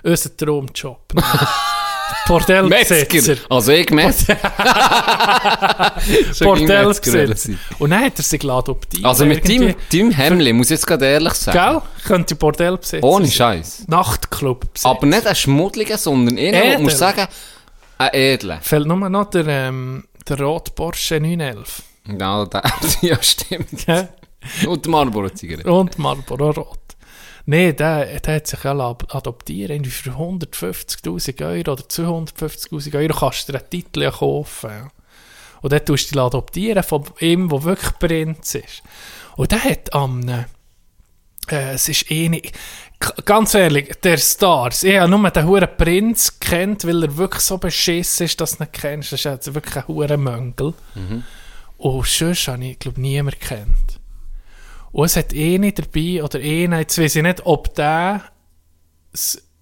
unser 0.03 0.37
Traumjob. 0.37 1.13
Bordellbesitzer. 2.27 3.37
Also 3.49 3.73
ich 3.73 3.91
Metzger. 3.91 4.37
Bordellbesitzer. 6.41 7.53
Und 7.79 7.91
dann 7.91 8.05
hat 8.05 8.19
er 8.19 8.23
sich 8.25 8.45
adoptiert. 8.51 9.05
Also 9.05 9.25
mit 9.27 9.49
Irgendwie- 9.49 9.75
deinem, 9.75 9.77
deinem 9.93 10.11
Hemmli, 10.13 10.53
muss 10.53 10.67
ich 10.69 10.73
jetzt 10.73 10.87
gerade 10.87 11.07
ehrlich 11.07 11.35
sagen. 11.35 11.59
Gell? 11.59 11.83
Könnte 12.07 12.35
Bordellbesitzer 12.37 13.05
Ohne. 13.07 13.29
Scheiß. 13.29 13.85
Nachtclub 13.89 14.67
Aber 14.85 15.07
nicht 15.07 15.27
ein 15.27 15.35
Schmuddliger, 15.35 15.99
sondern 15.99 16.39
einer, 16.39 16.65
Edel. 16.65 16.79
wo 16.79 16.83
muss 16.83 16.99
sagen, 16.99 17.27
ein 17.99 18.11
Edler. 18.13 18.59
Fällt 18.63 18.87
nur 18.87 18.97
noch 19.09 19.31
der, 19.31 19.47
ähm, 19.47 20.05
der 20.29 20.41
Rot 20.41 20.75
Porsche 20.75 21.21
911. 21.21 21.83
Ja, 22.19 22.47
der, 22.47 22.63
ja, 23.03 23.23
stimmt. 23.23 23.87
Und 24.67 24.87
die 24.87 24.89
Marlboro-Zigarette. 24.89 25.71
Und 25.71 25.99
Marlboro 25.99 26.51
Rot. 26.51 26.79
Nee, 27.47 27.73
der, 27.73 28.21
der 28.21 28.37
hat 28.37 28.47
sich 28.47 28.63
ja 28.63 28.73
adoptieren 28.73 29.73
irgendwie 29.73 29.91
für 29.91 30.11
150'000 30.11 31.45
Euro 31.45 31.73
oder 31.73 31.83
250'000 31.83 32.99
Euro 32.99 33.19
kannst 33.19 33.49
du 33.49 33.53
dir 33.53 33.59
einen 33.59 33.71
Titel 33.71 34.03
ja 34.03 34.11
kaufen. 34.11 34.91
Und 35.63 35.73
dann 35.73 35.85
tust 35.85 36.11
du 36.11 36.15
dich 36.15 36.23
adoptieren 36.23 36.83
von 36.83 37.05
ihm, 37.21 37.49
der 37.49 37.65
wirklich 37.65 37.99
Prinz 37.99 38.55
ist. 38.55 38.83
Und 39.37 39.53
der 39.53 39.65
hat 39.65 39.93
am... 39.93 40.29
Äh, 40.29 40.45
es 41.75 41.89
ist 41.89 42.11
eh 42.11 42.29
nicht... 42.29 42.53
Ganz 43.25 43.55
ehrlich, 43.55 43.95
der 44.03 44.19
Stars, 44.19 44.83
ich 44.83 44.99
habe 44.99 45.11
nur 45.11 45.31
den 45.31 45.47
huren 45.47 45.69
Prinz 45.79 46.39
kennt, 46.39 46.87
weil 46.87 47.03
er 47.03 47.17
wirklich 47.17 47.43
so 47.43 47.57
beschissen 47.57 48.27
ist, 48.27 48.39
dass 48.39 48.59
du 48.59 48.65
ihn 48.65 48.69
nicht 48.69 48.81
kennst. 48.81 49.13
Das 49.13 49.21
ist 49.21 49.27
also 49.27 49.55
wirklich 49.55 49.77
ein 49.77 49.89
huren 49.89 50.23
Möngel. 50.23 50.75
Und 51.79 52.07
sonst 52.07 52.47
habe 52.49 52.65
ich, 52.67 52.79
glaube 52.79 53.01
niemand 53.01 53.41
kennt. 53.41 54.00
Und 54.93 55.07
es 55.07 55.17
hat 55.17 55.33
eh 55.33 55.59
nicht 55.59 55.79
dabei, 55.79 56.23
oder 56.23 56.41
eh 56.41 56.67
nicht, 56.67 56.79
jetzt 56.79 56.99
weiß 56.99 57.17
ich 57.17 57.23
nicht, 57.23 57.47
ob 57.47 57.75
der 57.75 58.25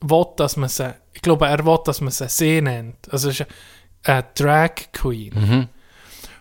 will, 0.01 0.27
dass 0.37 0.57
man 0.57 0.69
sie, 0.69 0.95
ich 1.13 1.23
glaube, 1.23 1.47
er 1.47 1.65
will, 1.65 1.79
dass 1.85 2.01
man 2.01 2.11
sie 2.11 2.29
sie 2.29 2.61
nennt. 2.61 3.11
Also 3.13 3.31
es 3.31 3.41
ist 3.41 3.47
eine 4.05 4.25
Drag 4.35 4.71
Queen. 4.93 5.69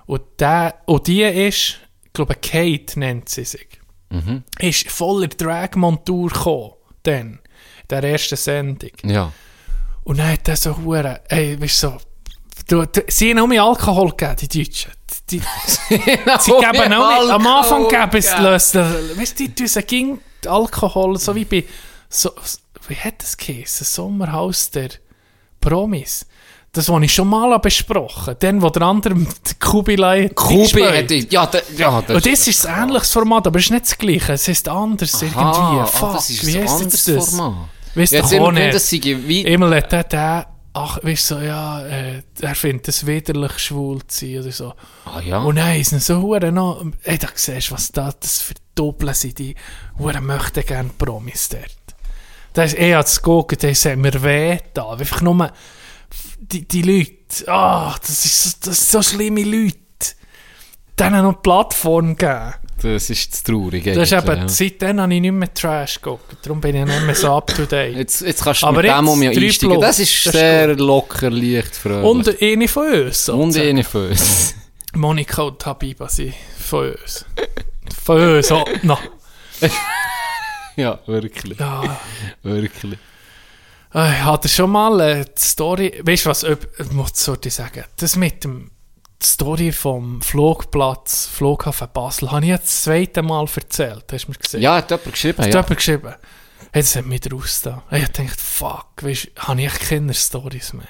Und, 0.06 0.22
der, 0.40 0.82
und 0.86 1.08
die 1.08 1.24
ist, 1.24 1.80
ich 2.06 2.14
glaube, 2.14 2.36
Kate 2.36 3.00
nennt 3.00 3.30
sie 3.30 3.44
sich, 3.44 3.68
ist 4.60 4.90
voller 4.90 5.28
Drag-Montur 5.28 6.30
gekommen, 6.30 6.74
dann, 7.04 7.40
der 7.90 8.04
ersten 8.04 8.38
Sendung. 8.38 8.92
Ja. 9.04 9.34
Und 10.04 10.20
dann 10.20 10.32
hat 10.32 10.48
er 10.48 10.56
so 10.56 10.78
hure, 10.78 11.22
ey, 11.28 11.60
weißt 11.60 11.84
du, 11.84 11.88
so, 11.90 11.98
du, 12.68 12.86
du, 12.86 13.04
sie 13.08 13.32
haben 13.32 13.40
auch 13.40 13.48
mehr 13.48 13.64
Alkohol 13.64 14.12
gegeben, 14.12 14.36
die 14.42 14.64
Deutschen. 14.64 14.92
Die, 15.30 15.40
sie 15.90 16.52
geben 16.52 16.94
auch 16.94 17.26
mehr, 17.26 17.36
am 17.36 17.48
Anfang 17.48 17.88
geben 17.88 18.10
es, 18.14 18.38
lösen, 18.38 18.86
weißt 19.18 19.40
du, 19.40 19.50
die 19.50 19.82
ging 19.86 20.20
Alkohol, 20.46 21.18
so 21.18 21.36
wie 21.36 21.46
bei, 21.46 21.66
so, 22.10 22.32
wie 22.88 22.96
hat 22.96 23.22
das 23.22 23.36
geheißen, 23.36 23.86
Sommerhaus 23.86 24.72
der 24.72 24.90
Promis. 25.60 26.26
Das, 26.72 26.90
was 26.90 27.02
ich 27.02 27.14
schon 27.14 27.28
mal 27.28 27.52
habe 27.52 27.60
besprochen 27.60 28.36
dann, 28.40 28.62
wo 28.62 28.70
der 28.70 28.84
andere 28.84 29.16
mit 29.16 29.60
Kubilai 29.60 30.30
Kubi 30.30 30.84
hätte 30.84 31.16
ich, 31.16 31.32
ja, 31.32 31.46
da, 31.48 31.60
ja, 31.76 31.90
und 31.90 32.26
das 32.26 32.48
ist 32.48 32.66
ein 32.68 32.84
ähnliches 32.84 33.12
Format, 33.12 33.48
aber 33.48 33.58
es 33.58 33.66
ist 33.66 33.72
nicht 33.72 33.86
das 33.86 33.98
gleiche. 33.98 34.34
Es 34.34 34.48
ist 34.48 34.70
anders 34.70 35.22
irgendwie. 35.22 35.40
Ah, 35.40 35.86
Fuck, 35.86 36.14
das 36.14 36.30
ist 36.30 36.46
wie 36.46 36.52
jetzt 36.52 37.08
das? 37.08 37.36
Format. 37.36 37.70
Weißt 37.96 38.14
Jetzt 38.14 38.32
du 38.32 38.36
immer 38.36 38.48
gemeint, 38.48 38.66
nicht. 38.66 38.76
das 38.76 38.90
sei 38.90 39.00
wie, 39.02 39.42
Immer 39.42 39.76
hat 39.76 40.14
der 40.14 40.46
ach, 40.78 41.00
weißt 41.04 41.32
du, 41.32 41.36
so, 41.36 41.42
ja, 41.42 41.86
äh, 41.86 42.22
er 42.42 42.56
findet 42.56 42.88
es 42.88 43.06
widerlich, 43.06 43.58
schwul 43.60 44.00
zu 44.08 44.26
sein 44.26 44.40
oder 44.42 44.52
so. 44.52 44.74
ah 45.06 45.20
ja, 45.22 45.40
Und 45.40 45.56
dann 45.58 45.76
ist 45.76 45.92
so 46.02 46.22
hure 46.22 46.52
noch, 46.52 46.84
ey, 47.04 47.18
da 47.18 47.28
siehst 47.34 47.70
du, 47.70 47.74
was 47.74 47.92
da 47.92 48.12
das 48.20 48.42
für 48.42 48.54
Doppel 48.76 49.14
sind, 49.14 49.40
die 49.40 49.56
hure 49.98 50.22
möchten 50.22 50.66
gerne 50.66 50.90
Promis 50.98 51.50
dort. 51.50 51.76
Da 52.54 52.64
ist 52.64 52.78
eh 52.78 52.94
als 52.96 53.22
gucken, 53.22 53.58
da 53.62 53.74
sagt 53.74 53.98
mir 53.98 54.24
weh 54.24 54.58
da. 54.74 54.90
Einfach 54.92 55.22
nur, 55.22 55.52
die, 56.40 56.68
die 56.68 56.82
Leute, 56.82 57.48
ah, 57.52 57.96
das 58.00 58.26
ist, 58.26 58.44
so- 58.44 58.58
das 58.70 58.78
sind 58.92 59.04
so 59.04 59.10
schlimme 59.12 59.44
Leute. 59.44 59.78
Denen 61.00 61.22
noch 61.24 61.42
Plattform 61.44 62.16
geben. 62.16 62.54
Das 62.82 63.10
ist 63.10 63.34
das 63.34 63.44
Traurige. 63.44 63.94
Das 63.94 64.12
ist 64.12 64.24
eben, 64.24 64.38
ja. 64.38 64.48
seitdem 64.48 65.02
habe 65.02 65.14
ich 65.14 65.22
nicht 65.22 65.32
mehr 65.32 65.54
Trash 65.54 65.96
geguckt. 66.02 66.38
Darum 66.44 66.62
bin 66.62 66.76
ich 66.76 66.86
nicht 66.86 67.06
mehr 67.06 67.16
so 67.16 67.36
up 67.36 67.48
to 67.56 67.66
date. 67.66 67.96
Jetzt, 67.96 68.22
jetzt 68.22 68.44
kannst 68.44 68.62
du 68.62 68.68
Aber 68.68 68.82
mit 68.82 68.92
dem 68.92 69.08
um 69.08 69.20
mich 69.20 69.30
einsteigen. 69.30 69.70
plus, 69.70 69.82
Das 69.82 70.00
ist 70.00 70.26
das 70.26 70.34
ist 70.34 70.40
sehr 70.40 70.76
locker, 70.76 71.30
leicht, 71.30 71.76
fröhlich. 71.76 72.04
Und 72.04 72.42
eine 72.42 72.68
von 72.68 72.94
uns. 72.94 73.30
Und 73.30 73.58
eine 73.58 73.84
von 73.84 74.10
uns. 74.10 74.56
Monika 74.94 75.44
und 75.44 75.66
Habiba 75.66 76.08
sind 76.08 76.34
von 76.58 76.92
uns. 76.92 77.26
Von 78.04 78.22
uns, 78.22 78.52
oh, 78.52 78.66
no. 78.84 78.98
ja, 80.76 81.00
wirklich. 81.06 81.60
Ja. 81.60 82.00
Wirklich. 82.44 83.00
Äh, 83.94 84.00
hat 84.00 84.46
er 84.46 84.50
schon 84.50 84.72
mal 84.72 85.00
äh, 85.00 85.26
die 85.26 85.42
Story, 85.42 86.02
weißt 86.04 86.26
du 86.26 86.30
was, 86.30 86.44
ich 86.44 86.92
muss 86.92 87.12
so 87.14 87.36
dir 87.36 87.52
sagen, 87.52 87.86
das 87.98 88.16
mit 88.16 88.44
dem 88.44 88.70
die 89.22 89.26
Story 89.26 89.72
vom 89.72 90.22
Flugplatz, 90.22 91.28
Flughafen 91.34 91.88
Basel, 91.94 92.32
habe 92.32 92.46
ich 92.46 92.50
jetzt 92.50 92.66
das 92.68 92.84
zweite 92.84 93.22
Mal 93.24 93.48
erzählt, 93.56 94.06
hast 94.12 94.26
du 94.26 94.32
mir 94.32 94.38
gesehen? 94.38 94.62
Ja, 94.62 94.76
hat 94.76 94.90
jemand 94.92 95.12
geschrieben, 95.12 95.38
Hat 95.40 95.46
ja. 95.48 95.60
jemand 95.62 95.76
geschrieben? 95.78 96.16
Hey, 96.72 96.82
das 96.82 96.96
hat 96.96 97.06
mich 97.06 97.22
da. 97.22 97.30
Ich 97.92 98.04
habe 98.04 98.12
gedacht, 98.14 98.40
fuck, 98.40 98.88
weißt, 99.02 99.28
habe 99.40 99.62
ich 99.62 99.74
keine 99.80 100.14
Stories 100.14 100.74
mehr? 100.74 100.88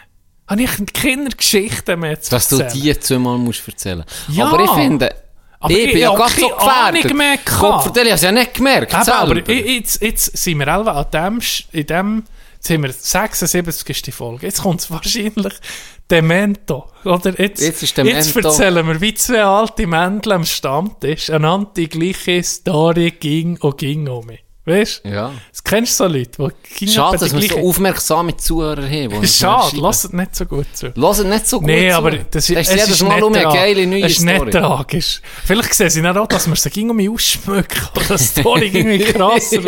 Habe 0.47 0.63
ich 0.63 0.93
keine 0.93 1.29
Geschichten 1.29 1.99
mehr 1.99 2.19
zu 2.21 2.31
Dass 2.31 2.49
du 2.49 2.59
erzählen? 2.59 2.83
die 2.83 2.99
zweimal 2.99 3.37
musst 3.37 3.67
erzählen 3.67 4.03
Ja. 4.29 4.47
Aber 4.47 4.63
ich 4.63 4.71
finde, 4.71 5.13
Aber 5.59 5.71
ich 5.73 5.85
ich 5.85 5.91
bin 5.91 6.01
ja 6.01 6.15
gerade 6.15 6.31
so 6.31 6.49
gefährdet. 6.49 7.13
mehr. 7.15 7.37
Gott, 7.59 7.85
ich 7.85 7.99
habe 7.99 8.09
es 8.09 8.21
ja 8.21 8.31
nicht 8.31 8.53
gemerkt. 8.53 8.93
Eben, 8.93 9.09
aber 9.09 9.51
jetzt, 9.51 10.01
jetzt 10.01 10.37
sind 10.37 10.59
wir 10.59 10.67
alle 10.67 10.91
an 10.91 11.05
dem, 11.13 11.41
in 11.71 11.85
dem, 11.85 12.23
jetzt 12.55 12.67
sind 12.67 12.81
wir 12.81 12.91
76 12.93 13.89
ist 13.89 14.07
die 14.07 14.11
Folge. 14.11 14.45
Jetzt 14.47 14.61
kommt 14.61 14.79
es 14.81 14.89
wahrscheinlich 14.89 15.53
Demento. 16.09 16.85
Oder 17.03 17.39
jetzt, 17.39 17.61
Jetzt 17.61 17.83
ist 17.83 17.97
Demento. 17.97 18.17
Jetzt 18.17 18.35
erzählen 18.35 18.87
wir, 18.87 19.01
wie 19.01 19.13
zwei 19.13 19.43
alte 19.43 19.87
Männchen 19.87 20.31
am 20.31 20.45
Stammtisch 20.45 21.29
einander 21.29 21.71
die 21.75 21.89
gleiche 21.89 22.41
Story 22.43 23.11
ging 23.11 23.57
und 23.61 23.77
ging 23.77 24.07
um 24.07 24.25
mich. 24.25 24.46
Weißt 24.67 25.01
du? 25.05 25.09
ja. 25.09 25.31
Das 25.51 25.63
kennst 25.63 25.99
du 25.99 26.03
so 26.03 26.09
Leute, 26.09 26.53
die 26.79 26.85
ging 26.85 26.89
Schade, 26.89 27.17
dass 27.17 27.33
wir 27.33 27.39
die 27.39 27.47
so 27.47 27.57
aufmerksame 27.59 28.35
Zuhörer 28.35 28.83
haben. 28.83 29.21
die 29.21 29.27
Schade, 29.27 29.69
schreiben. 29.69 29.81
lass 29.81 30.03
es 30.03 30.11
nicht 30.13 30.35
so 30.35 30.45
gut 30.45 30.65
zu. 30.73 30.93
Hören 30.93 31.23
nicht 31.23 31.47
so 31.47 31.59
gut 31.59 31.67
Nee, 31.67 31.89
zu. 31.89 31.95
aber 31.97 32.11
das 32.11 32.49
ist, 32.49 32.57
ist 32.59 32.69
es 32.75 32.89
ist 32.89 33.03
Mal 33.03 33.15
nicht 33.15 33.23
um 33.23 33.33
eine 33.33 33.43
geile 33.45 33.87
neue 33.87 34.03
Es 34.05 34.11
ist 34.11 34.21
Story. 34.21 34.45
nicht 34.45 34.51
tragisch. 34.51 35.21
Vielleicht 35.45 35.73
sehen 35.73 35.89
sie 35.89 36.01
nicht 36.01 36.17
auch, 36.17 36.27
dass 36.27 36.47
wir 36.47 36.55
um 36.91 36.97
mich 36.97 37.09
ausschmücken. 37.09 37.81
Oder 37.95 38.05
das 38.09 38.27
Story 38.27 38.67
irgendwie 38.73 38.99
krasser. 38.99 39.61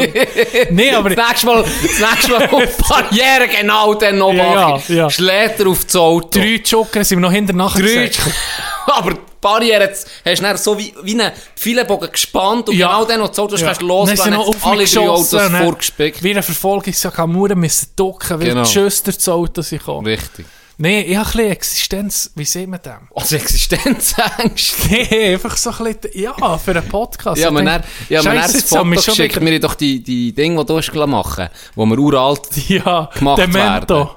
nee, 0.71 0.91
aber... 0.91 1.09
Das 1.15 1.27
nächste 1.29 1.45
Mal, 1.47 1.63
das 1.63 1.99
nächste 2.11 2.31
Mal 2.33 2.49
auf 2.49 2.77
Barriere 2.89 3.47
genau 3.59 3.93
dann 3.93 4.17
noch 4.17 4.33
Ja, 4.33 4.43
machen. 4.71 4.95
ja. 4.95 5.09
Schlägt 5.09 5.59
er 5.61 5.67
auf 5.67 5.85
das 5.85 5.95
Auto. 5.95 6.39
Drei 6.39 6.61
Joker 6.65 7.03
sind 7.05 7.19
wir 7.19 7.21
noch 7.21 7.31
hinter 7.31 7.53
nachher 7.53 7.81
Drei. 7.81 8.11
aber 8.87 9.11
die 9.13 9.19
Barriere 9.41 9.81
jetzt, 9.83 10.07
hast 10.25 10.39
du 10.39 10.43
dann 10.43 10.57
so 10.57 10.77
wie, 10.77 10.93
wie 11.03 11.13
einen 11.19 11.31
Pfeilenbogen 11.55 12.11
gespannt 12.11 12.69
und 12.69 12.75
Ja. 12.75 12.87
genau 12.87 13.05
dann, 13.05 13.21
wo 13.21 13.25
du 13.25 13.29
das 13.29 13.39
Auto 13.39 13.55
Ja. 13.55 13.67
kannst 13.67 13.81
Dann 14.25 14.37
hat 14.37 14.47
auf 14.47 14.65
alle 14.65 14.85
drei 14.85 15.09
Autos 15.09 15.41
vorgespickt. 15.63 16.23
Wie 16.23 16.31
eine 16.31 16.43
Verfolgungsjagd 16.43 17.19
am 17.19 17.33
Mauern 17.33 17.57
müssen 17.59 17.89
ducken, 17.95 18.39
weil 18.39 18.47
Genau. 18.49 18.63
die 18.63 18.69
Schüster 18.69 19.17
zu 19.17 19.31
Auto 19.31 19.61
sind 19.61 19.79
gekommen. 19.79 20.05
Richtig. 20.07 20.45
Nee, 20.81 21.01
ich 21.01 21.17
habe 21.17 21.27
ein 21.27 21.31
bisschen 21.33 21.51
Existenz, 21.51 22.31
wie 22.35 22.45
sieht 22.45 22.69
man 22.69 22.81
dem? 22.81 23.09
Also 23.13 23.35
Existenzängste. 23.35 24.79
Nee, 24.89 25.33
einfach 25.33 25.57
so 25.57 25.71
ein 25.71 25.95
bisschen, 25.99 26.21
ja, 26.21 26.57
für 26.57 26.71
einen 26.71 26.87
Podcast. 26.87 27.41
Ja, 27.41 27.51
man 27.51 27.65
dann, 27.65 27.83
ja, 28.07 28.23
man 28.23 28.37
das 28.37 28.63
Foto 28.63 28.83
geschickt. 29.11 29.35
wieder- 29.35 29.51
haben 29.51 29.61
doch 29.61 29.75
die, 29.75 30.01
die 30.01 30.31
Dinge, 30.33 30.59
die 30.63 30.65
du 30.65 30.77
hast 30.77 30.93
machen 30.93 31.49
wo 31.75 31.85
wir 31.85 31.97
uralt 31.99 32.41
Ja, 32.69 33.09
gemacht 33.13 33.39
Demento. 33.39 33.93
werden. 33.95 34.09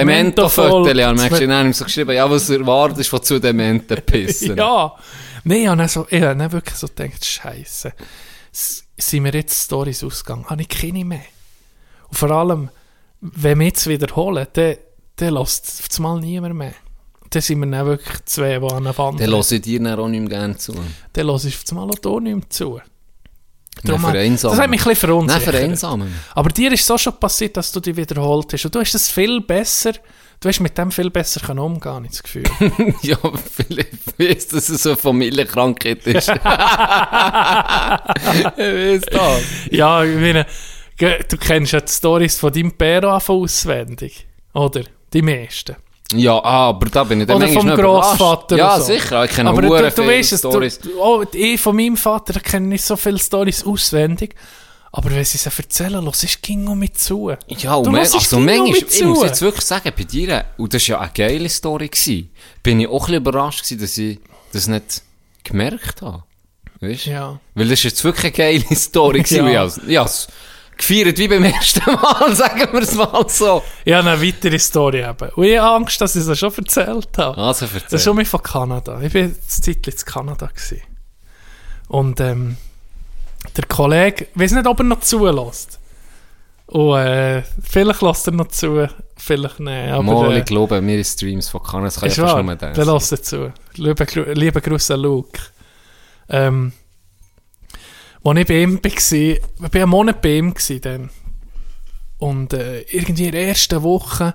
Demento-Fotos. 0.00 0.96
Ja, 0.96 1.10
und 1.10 1.18
Das 1.18 1.28
dann 1.30 1.30
hast 1.30 1.40
du 1.40 1.72
so 1.72 1.84
geschrieben, 1.84 2.12
ja, 2.12 2.30
was 2.30 2.50
erwartest 2.50 3.10
von 3.10 3.22
zu 3.22 3.38
Dementen 3.40 4.02
pissen. 4.02 4.56
Ja. 4.56 4.94
Nee, 5.44 5.62
ich 5.62 5.68
habe 5.68 5.78
dann, 5.78 5.88
so, 5.88 6.06
ich 6.08 6.20
dann 6.20 6.52
wirklich 6.52 6.76
so 6.76 6.86
gedacht, 6.86 7.24
Scheiße. 7.24 7.92
Sind 8.52 9.22
mir 9.22 9.32
jetzt 9.32 9.64
Stories 9.64 10.02
ausgegangen? 10.04 10.46
Habe 10.46 10.62
ich 10.62 10.68
keine 10.68 11.04
mehr. 11.04 11.24
Und 12.08 12.16
vor 12.16 12.30
allem, 12.30 12.70
wenn 13.20 13.58
wir 13.58 13.66
jetzt 13.66 13.86
wiederholen, 13.86 14.46
dann, 14.52 14.76
dann 15.16 15.34
lässt 15.34 15.88
es 15.90 15.98
Mal 15.98 16.20
niemand 16.20 16.54
mehr. 16.54 16.74
Dann 17.30 17.42
sind 17.42 17.58
wir 17.60 17.66
dann 17.66 17.86
wirklich 17.86 18.24
zwei, 18.26 18.58
die 18.58 18.66
an 18.66 18.84
der 18.84 18.96
Wand 18.96 19.20
Dann 19.20 19.30
höre 19.30 19.52
ich 19.52 19.60
dir 19.60 19.82
dann 19.82 19.98
auch 19.98 20.08
nicht 20.08 20.20
mehr 20.20 20.28
gerne 20.30 20.56
zu. 20.56 20.72
Dann 21.12 21.26
hörst 21.26 21.44
du 21.44 21.48
auf 21.48 21.64
das 21.64 21.72
Mal 21.72 21.90
auch 21.90 22.20
nicht 22.20 22.34
mehr 22.36 22.50
zu. 22.50 22.80
Darum. 23.82 24.02
Das 24.02 24.12
hat 24.58 24.70
mich 24.70 24.86
ein 24.86 24.88
bisschen 24.88 24.88
Nein, 24.88 24.96
verunsichert. 24.96 25.42
vereinsamen. 25.42 26.14
Aber 26.34 26.50
dir 26.50 26.72
ist 26.72 26.84
es 26.84 26.90
auch 26.90 26.98
schon 26.98 27.18
passiert, 27.18 27.56
dass 27.56 27.72
du 27.72 27.80
dich 27.80 27.96
wiederholt 27.96 28.52
hast. 28.52 28.64
Und 28.64 28.74
du 28.74 28.80
hast 28.80 28.94
das 28.94 29.10
viel 29.10 29.40
besser, 29.40 29.92
du 30.40 30.48
hast 30.48 30.60
mit 30.60 30.78
dem 30.78 30.90
viel 30.90 31.10
besser 31.10 31.40
können 31.40 31.58
umgehen, 31.58 32.04
ich 32.04 32.12
das 32.12 32.22
Gefühl. 32.22 32.44
ja, 33.02 33.18
vielleicht 33.56 34.18
weiss, 34.18 34.48
dass 34.48 34.68
es 34.68 34.82
so 34.82 34.90
eine 34.90 34.98
Familienkrankheit 34.98 36.06
ist. 36.06 36.28
ich 36.28 36.44
weiss 38.58 39.02
das. 39.10 39.42
ja, 39.70 40.04
ich 40.04 40.20
meine, 40.20 40.46
du 40.98 41.36
kennst 41.36 41.72
ja 41.72 41.80
die 41.80 41.92
Stories 41.92 42.38
von 42.38 42.52
deinem 42.52 42.72
Pero 42.72 43.16
auswendig. 43.16 44.26
Oder? 44.54 44.82
Die 45.12 45.22
meisten. 45.22 45.76
Ja, 46.12 46.38
ah, 46.38 46.68
aber 46.68 46.86
da 46.90 47.04
bin 47.04 47.22
ich 47.22 47.26
dann 47.26 47.36
Oder 47.36 47.48
vom. 47.48 47.68
Grossvater. 47.68 48.56
Ja, 48.56 48.78
so. 48.78 48.84
sicher. 48.84 49.24
Ich 49.24 49.32
kenne 49.32 49.50
Aber 49.50 49.62
du, 49.62 49.68
du 49.68 50.06
weißt 50.06 50.32
es, 50.32 50.42
du, 50.42 50.50
oh, 50.98 51.24
ich 51.32 51.60
von 51.60 51.74
meinem 51.74 51.96
Vater 51.96 52.38
kenne 52.40 52.66
nicht 52.66 52.84
so 52.84 52.96
viele 52.96 53.18
Stories 53.18 53.64
auswendig. 53.64 54.34
Aber 54.92 55.10
wenn 55.10 55.24
sie 55.24 55.38
sie 55.38 55.50
erzählen, 55.50 56.04
los, 56.04 56.22
es 56.22 56.40
ging 56.40 56.68
um 56.68 56.78
mich 56.78 56.94
zu. 56.94 57.34
Ja, 57.48 57.74
und 57.74 57.86
Du 57.86 57.90
man, 57.90 58.00
also 58.02 58.38
manchmal, 58.38 58.76
ich 58.76 59.04
muss 59.04 59.22
jetzt 59.24 59.42
wirklich 59.42 59.64
sagen, 59.64 59.92
bei 59.96 60.04
dir, 60.04 60.44
und 60.56 60.72
das 60.72 60.88
war 60.88 60.96
ja 60.96 61.00
eine 61.00 61.10
geile 61.12 61.48
Story, 61.48 61.88
gewesen, 61.88 62.30
bin 62.62 62.78
ich 62.78 62.86
auch 62.86 63.08
ein 63.08 63.14
überrascht 63.14 63.64
gewesen, 63.64 63.80
dass 63.80 63.98
ich 63.98 64.20
das 64.52 64.68
nicht 64.68 65.02
gemerkt 65.42 66.00
habe. 66.02 66.22
Weißt 66.80 67.06
du? 67.06 67.10
Ja. 67.10 67.40
Weil 67.54 67.68
das 67.68 67.80
ist 67.80 67.84
jetzt 67.84 68.04
wirklich 68.04 68.24
eine 68.24 68.32
geile 68.60 68.76
Story 68.76 69.22
gewesen. 69.22 69.48
Ja. 69.48 69.66
Ich 69.66 69.98
es 69.98 70.28
gefeiert 70.76 71.18
wie 71.18 71.28
beim 71.28 71.44
ersten 71.44 71.84
Mal, 71.92 72.34
sagen 72.34 72.72
wir 72.72 72.82
es 72.82 72.94
mal 72.94 73.24
so. 73.28 73.62
Ich 73.84 73.92
habe 73.92 74.10
eine 74.10 74.22
weitere 74.22 74.58
Story 74.58 75.00
eben. 75.02 75.28
Und 75.30 75.44
ich 75.44 75.58
habe 75.58 75.76
Angst, 75.76 76.00
dass 76.00 76.16
ich 76.16 76.26
es 76.26 76.38
schon 76.38 76.52
erzählt 76.54 77.08
habe. 77.18 77.36
Also 77.38 77.66
Das 77.66 77.74
ist 77.74 77.82
erzähl. 77.84 77.98
schon 77.98 78.16
mal 78.16 78.24
von 78.24 78.42
Kanada. 78.42 79.00
Ich 79.00 79.14
war 79.14 79.22
das 79.22 79.60
Zeitchen 79.60 79.92
in 79.92 79.98
Kanada. 80.04 80.46
Gewesen. 80.46 80.82
Und 81.88 82.20
ähm, 82.20 82.56
der 83.56 83.64
Kollege, 83.66 84.26
ich 84.34 84.40
weiß 84.40 84.52
nicht, 84.52 84.66
ob 84.66 84.78
er 84.80 84.84
noch 84.84 85.00
zulässt. 85.00 85.78
Und 86.66 86.96
äh, 86.96 87.42
vielleicht 87.62 88.00
lässt 88.00 88.26
er 88.26 88.32
noch 88.32 88.48
zu, 88.48 88.88
vielleicht 89.16 89.60
nicht. 89.60 89.92
Aber, 89.92 90.02
Mal, 90.02 90.32
äh, 90.32 90.38
ich 90.38 90.44
glaube, 90.46 90.76
in 90.78 91.04
Streams 91.04 91.48
von 91.50 91.62
Kanada, 91.62 91.86
das 91.86 92.00
kann 92.00 92.08
ich 92.08 92.16
ist 92.18 92.24
fast 92.24 92.42
nur 92.44 92.56
der 92.56 92.72
das. 92.72 92.86
lässt 92.86 93.12
er 93.12 93.22
zu. 93.22 93.52
Liebe, 93.76 94.06
liebe 94.32 94.60
Grüße 94.60 94.94
an 94.94 95.00
Luke. 95.00 95.38
Ähm, 96.28 96.72
als 98.24 98.38
ich 98.38 98.46
bei 98.46 98.62
ihm 98.62 98.82
war, 98.82 98.90
ich 98.90 99.10
war 99.12 99.74
einen 99.74 99.90
Monat 99.90 100.22
bei 100.22 100.36
ihm 100.38 100.54
dann. 100.80 101.10
Und 102.18 102.52
äh, 102.52 102.80
irgendwie 102.82 103.26
in 103.26 103.32
der 103.32 103.48
ersten 103.48 103.82
Woche 103.82 104.34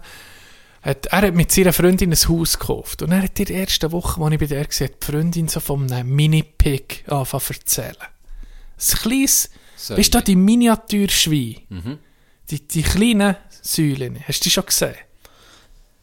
hat, 0.81 1.05
er 1.07 1.21
hat 1.21 1.33
mit 1.35 1.51
seiner 1.51 1.73
Freundin 1.73 2.11
ein 2.13 2.17
Haus 2.29 2.59
gekauft. 2.59 3.01
Und 3.01 3.11
er 3.11 3.23
hat 3.23 3.39
in 3.39 3.45
der 3.45 3.57
ersten 3.61 3.91
Woche, 3.91 4.21
als 4.21 4.33
ich 4.33 4.39
bei 4.39 4.45
der 4.45 4.59
war, 4.59 4.87
die 4.87 5.05
Freundin 5.05 5.47
so 5.47 5.59
von 5.59 5.91
einem 5.91 6.15
Mini-Pig 6.15 7.03
angefangen 7.07 7.43
zu 7.45 7.53
erzählen. 7.81 7.95
Ein 8.01 8.97
kleines, 8.99 9.49
So, 9.75 9.97
weißt 9.97 10.13
du, 10.13 10.21
die 10.21 10.35
Miniaturschweine? 10.35 11.97
Die, 12.51 12.67
die 12.67 12.81
kleinen 12.83 13.35
Säulen. 13.61 14.19
Hast 14.27 14.39
du 14.41 14.43
die 14.45 14.49
schon 14.51 14.65
gesehen? 14.65 14.95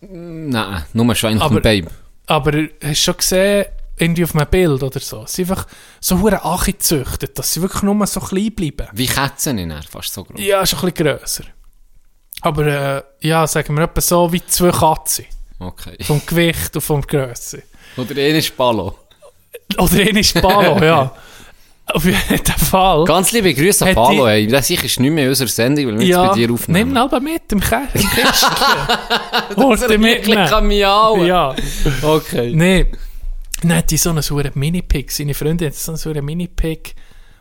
Nein, 0.01 0.85
nur 0.93 1.15
schon 1.15 1.41
Aber- 1.41 1.57
ein 1.57 1.63
Babe. 1.63 1.91
Aber 2.27 2.53
hast 2.53 2.69
du 2.83 2.95
schon 2.95 3.17
gesehen, 3.17 3.67
irgendwie 3.99 4.25
auf 4.25 4.35
einem 4.35 4.47
Bild 4.49 4.83
oder 4.83 5.01
so? 5.01 5.25
Sie 5.27 5.45
sind 5.45 5.51
einfach 5.51 5.67
so 6.01 6.21
hure 6.21 6.45
Achi 6.45 6.73
gezüchtet, 6.73 7.39
dass 7.39 7.53
sie 7.53 7.63
wirklich 7.63 7.83
nur 7.83 8.07
so 8.07 8.21
klein 8.21 8.53
bleiben. 8.55 8.89
Wie 8.93 9.07
Katzen 9.07 9.59
in 9.59 9.75
fast 9.89 10.13
so 10.13 10.25
groß. 10.25 10.41
Ja, 10.41 10.67
schon 10.67 10.81
ein 10.81 10.93
bisschen 10.93 11.19
grösser. 11.19 11.45
Aber 12.43 12.67
äh, 12.67 13.03
ja, 13.27 13.47
sagen 13.47 13.77
wir 13.77 13.85
etwa 13.85 14.01
so 14.01 14.33
wie 14.33 14.45
zwei 14.45 14.71
Katzen. 14.71 15.25
Okay. 15.59 15.97
Vom 16.05 16.21
Gewicht 16.27 16.75
und 16.75 16.83
vom 16.83 17.01
Grösse. 17.03 17.63
Oder 17.97 18.11
einer 18.21 18.39
ist 18.39 18.55
Palo. 18.57 18.95
Oder 19.79 20.01
eine 20.01 20.21
ist 20.21 20.35
Palo, 20.35 20.79
ja. 20.85 21.13
Auf 21.87 22.05
jeden 22.05 22.45
Fall. 22.45 23.05
Ganz 23.05 23.31
liebe 23.33 23.55
Grüße 23.55 23.87
an 23.87 23.95
Palo, 23.95 24.27
ey. 24.27 24.47
Das 24.49 24.67
sicher 24.67 24.85
ist 24.85 24.99
nicht 25.01 25.11
mehr 25.13 25.25
in 25.25 25.31
unserer 25.31 25.49
Sendung, 25.49 25.87
weil 25.87 25.99
wir 26.01 26.07
ja, 26.07 26.25
jetzt 26.25 26.31
bei 26.31 26.37
dir 26.37 26.47
nimm 26.49 26.55
aufnehmen. 26.55 26.91
ihn 26.91 26.97
aber 26.97 27.21
mit 27.21 27.53
im, 27.53 27.61
Ke 27.61 27.83
im 27.95 28.01
Kistchen. 28.01 28.51
Holst 29.57 29.85
du 29.85 29.89
Wirklich 29.89 30.27
mitnehmen. 30.27 30.49
kann 30.49 30.67
miauen. 30.67 31.27
Ja. 31.27 31.55
Okay. 32.03 32.53
Nee. 32.55 32.87
Dann 33.69 33.79
hat 33.79 33.91
die 33.91 33.97
so 33.97 34.11
einen 34.11 34.23
sauren 34.23 34.53
Mini-Pig, 34.55 35.11
seine 35.11 35.35
Freundin 35.35 35.69
hat 35.69 35.75
so 35.75 35.93
einen 35.93 35.99
sauren 35.99 36.25
Mini-Pig 36.25 36.95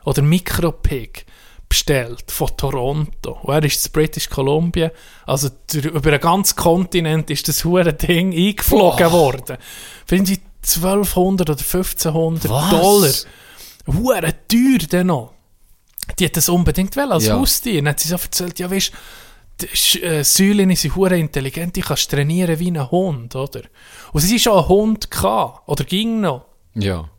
oder 0.06 0.22
Mikro-Pig 0.22 1.26
bestellt 1.70 2.32
von 2.32 2.56
Toronto. 2.58 3.40
Und 3.44 3.54
er 3.54 3.64
ist 3.64 3.86
in 3.86 3.92
British 3.92 4.30
Columbia, 4.30 4.92
also 5.26 5.50
der, 5.74 5.86
über 5.94 6.12
den 6.12 6.20
ganzen 6.20 6.56
Kontinent 6.56 7.30
ist 7.30 7.48
das 7.48 7.64
hure 7.66 7.94
Ding 7.94 8.34
eingeflogen 8.34 9.12
worden. 9.12 9.58
Finden 10.06 10.26
Sie 10.26 10.40
1200 10.64 11.50
oder 11.50 11.60
1500 11.60 12.50
Was? 12.50 12.70
Dollar. 12.70 13.12
Hure 13.88 14.34
teuer 14.48 14.88
dann 14.90 15.08
noch. 15.08 15.34
Die 16.20 16.26
hat 16.26 16.38
das 16.38 16.50
unbedingt 16.50 16.96
wollen, 16.96 17.12
als 17.12 17.26
Ja. 17.26 17.36
Haustier. 17.36 17.82
Dann 17.82 17.90
hat 17.90 18.00
sie 18.00 18.10
so 18.10 18.16
erzählt, 18.16 18.60
ja 18.60 18.70
weisst, 18.70 18.92
die 19.62 20.04
äh, 20.04 20.24
Säulen 20.24 20.76
sind 20.76 20.96
hure 20.96 21.18
intelligent, 21.18 21.76
die 21.76 21.82
kannst 21.82 22.12
trainieren 22.12 22.60
wie 22.60 22.70
ein 22.72 22.92
Hund, 22.92 23.36
oder? 23.36 23.62
Und 24.12 24.22
sie 24.22 24.40
schon 24.40 24.58
einen 24.58 24.68
Hund 24.68 25.10
gehabt, 25.12 25.68
oder 25.68 25.84
ging 25.84 26.20
noch. 26.22 26.46
Ja, 26.74 27.10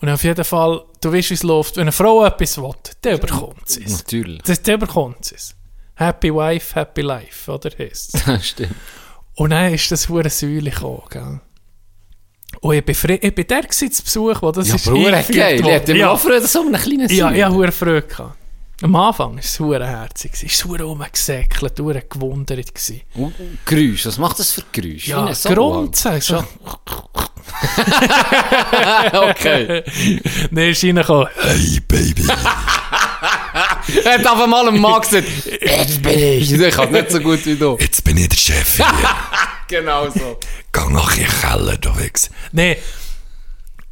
Und 0.00 0.08
auf 0.10 0.22
jeden 0.24 0.44
Fall, 0.44 0.82
du 1.00 1.12
weißt, 1.12 1.30
wie 1.30 1.34
es 1.34 1.42
läuft. 1.42 1.76
Wenn 1.76 1.82
eine 1.84 1.92
Frau 1.92 2.24
etwas 2.26 2.58
will, 2.58 2.74
dann 3.00 3.18
bekommt 3.20 3.68
sie 3.68 3.84
es. 3.84 3.98
natürlich. 3.98 4.42
Das, 4.42 4.60
dann 4.62 4.78
bekommt 4.80 5.24
sie 5.24 5.34
es. 5.36 5.56
Happy 5.94 6.32
Wife, 6.34 6.74
Happy 6.74 7.00
Life, 7.00 7.50
oder 7.50 7.70
Das 7.70 8.12
stimmt. 8.46 8.74
Und 9.36 9.50
dann 9.50 9.72
ist 9.72 9.90
das 9.90 10.08
hure 10.10 10.28
Säule 10.28 10.70
gekommen, 10.70 11.02
gell? 11.10 11.40
Und 12.60 12.74
ich 12.74 12.84
bin, 12.84 13.18
ich 13.20 13.34
bin 13.34 13.46
der 13.46 13.68
zu 13.70 13.86
Besuch, 13.88 14.40
wo 14.42 14.50
das 14.52 14.68
Ja, 14.68 14.74
ist 14.76 14.84
Bruder, 14.86 15.22
geil. 15.22 15.60
Ich 15.60 15.66
hätte 15.66 15.92
mir 15.92 15.98
ja. 16.00 16.10
auch 16.10 16.18
früher 16.20 16.40
so 16.40 16.60
einen 16.60 16.74
kleinen 16.74 17.08
Ja, 17.10 17.26
Säule. 17.28 17.36
ich 17.38 17.44
hatte 17.44 17.54
hure 17.54 17.72
Freude. 17.72 18.02
gehabt. 18.02 18.36
Am 18.82 18.94
Anfang 18.94 19.32
war 19.32 19.38
es 19.40 19.58
hure 19.58 19.86
herzig. 19.86 20.32
Es 20.34 20.64
war 20.64 20.72
hure 20.72 20.82
rumgesäckelt, 20.84 21.80
hure 21.80 22.02
gewundert. 22.02 22.74
gewesen. 22.74 23.00
Geräusch, 23.64 24.04
was 24.06 24.18
macht 24.18 24.38
das 24.38 24.52
für 24.52 24.62
Geräusch? 24.70 25.08
Ja, 25.08 25.32
Grunzen. 25.44 26.20
So. 26.20 26.44
okay. 29.12 29.82
Dann 30.50 30.68
ist 30.68 30.84
reingekommen. 30.84 31.28
Hey, 31.40 31.80
Baby. 31.88 32.26
Er 34.04 34.14
hat 34.18 34.26
auf 34.26 34.42
einmal 34.42 34.68
einen 34.68 34.80
Mann 34.80 35.00
gesagt, 35.00 35.26
jetzt 35.60 36.02
bin 36.02 36.18
ich. 36.18 36.52
Ich 36.52 36.74
kann 36.74 36.92
nicht 36.92 37.10
so 37.10 37.20
gut 37.20 37.46
wie 37.46 37.56
du. 37.56 37.76
Jetzt 37.80 38.04
bin 38.04 38.18
ich 38.18 38.28
der 38.28 38.36
Chef 38.36 38.76
hier. 38.76 38.86
Genau 39.68 40.08
so. 40.10 40.38
Geh 40.72 40.92
nach 40.92 41.16
in 41.16 41.24
den 41.24 41.40
Keller, 41.40 41.76
du 41.76 41.98
Wichs. 41.98 42.30
Nein, 42.52 42.76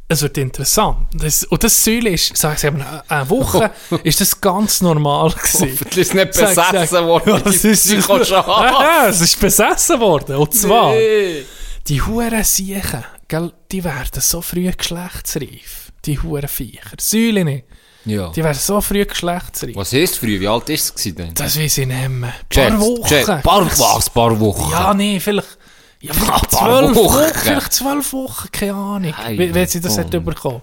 es 0.07 0.21
wird 0.21 0.37
interessant. 0.37 1.07
Das, 1.13 1.43
und 1.45 1.63
das 1.63 1.83
Säule 1.83 2.11
ist, 2.11 2.35
sag 2.37 2.63
ich 2.63 2.71
mal, 2.71 3.03
eine 3.07 3.29
Woche 3.29 3.71
ist 4.03 4.21
das 4.21 4.39
ganz 4.39 4.81
normal 4.81 5.31
gewesen. 5.31 5.71
Hoffentlich 5.71 5.97
ist 5.97 6.13
nicht 6.13 6.27
besessen 6.31 7.05
worden. 7.05 7.41
Es 7.45 7.65
ist, 7.65 7.89
ja, 8.29 9.07
es 9.07 9.21
ist 9.21 9.39
besessen 9.39 9.99
worden. 9.99 10.35
Und 10.35 10.53
zwar, 10.53 10.91
Nee. 10.91 11.43
die 11.87 12.01
Huren 12.01 12.43
Siechen, 12.43 13.03
gell, 13.27 13.51
die 13.71 13.83
werden 13.83 14.21
so 14.21 14.41
früh 14.41 14.69
geschlechtsreif. 14.71 15.91
Die 16.05 16.19
Huren 16.19 16.47
Viecher. 16.47 16.91
Säulen, 17.01 17.63
Ja. 18.05 18.29
die 18.29 18.43
werden 18.43 18.59
so 18.59 18.79
früh 18.81 19.03
geschlechtsreif. 19.05 19.75
Was 19.75 19.91
heisst 19.91 20.19
früh? 20.19 20.39
Wie 20.39 20.47
alt 20.47 20.69
ist 20.69 20.93
es 20.95 21.15
denn? 21.15 21.33
Das 21.33 21.57
weiß 21.59 21.79
ich 21.79 21.87
nicht 21.87 22.09
mehr. 22.09 22.31
Ein 22.55 22.69
paar 22.69 22.79
Wochen. 22.79 23.41
Paar, 23.41 23.65
was? 23.79 24.09
Paar 24.11 24.39
Wochen? 24.39 24.69
Ja, 24.71 24.93
nee, 24.93 25.19
vielleicht. 25.19 25.57
Ja, 26.01 26.13
vielleicht 26.13 26.51
zwölf 26.51 26.95
Wochen. 26.95 26.95
Wochen. 26.95 27.33
Vielleicht 27.33 27.73
zwölf 27.73 28.13
Wochen, 28.13 28.47
keine 28.51 28.73
Ahnung. 28.73 29.13
Hey, 29.15 29.37
wie, 29.39 29.55
wie 29.55 29.65
sie 29.65 29.81
das 29.81 29.97
hat 29.97 30.11
bekommen. 30.11 30.61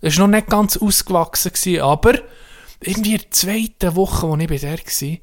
Es 0.00 0.18
war 0.18 0.26
noch 0.26 0.36
nicht 0.36 0.48
ganz 0.48 0.76
ausgewachsen, 0.76 1.52
gewesen, 1.52 1.80
aber 1.80 2.14
irgendwie 2.80 3.12
in 3.14 3.18
der 3.20 3.30
zweiten 3.30 3.96
Woche, 3.96 4.26
als 4.26 4.40
ich 4.42 4.48
bei 4.48 4.58
der 4.58 4.70
war, 4.78 5.18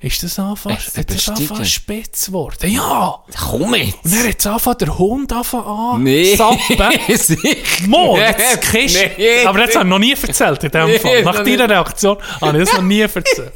ist 0.00 0.22
das 0.22 0.38
angefangen, 0.38 0.78
Hat 0.78 1.60
das 1.60 1.70
spitz 1.70 2.26
geworden. 2.26 2.70
Ja! 2.70 3.18
Komm 3.50 3.74
jetzt. 3.74 4.04
Und 4.04 4.14
dann 4.14 4.28
hat 4.28 4.36
es 4.38 4.46
angefangen, 4.46 4.78
der 4.78 4.98
Hund 4.98 5.32
angefangen 5.32 5.66
an 5.66 6.02
Nee. 6.04 6.36
zappen. 6.36 6.92
Sicher. 7.16 7.86
Mo, 7.88 8.16
Nee, 8.16 8.32
das 8.32 8.60
Kist. 8.70 8.96
nee. 9.18 9.44
Aber 9.44 9.58
das 9.58 9.74
habe 9.74 9.84
ich 9.84 9.90
noch 9.90 9.98
nie 9.98 10.12
erzählt 10.12 10.62
in 10.64 10.70
dem 10.70 11.00
Fall. 11.00 11.22
Nach 11.24 11.42
deiner 11.44 11.68
Reaktion 11.68 12.16
habe 12.40 12.58
ich 12.58 12.64
das 12.68 12.74
noch 12.76 12.82
nie 12.84 13.00
erzählt. 13.00 13.52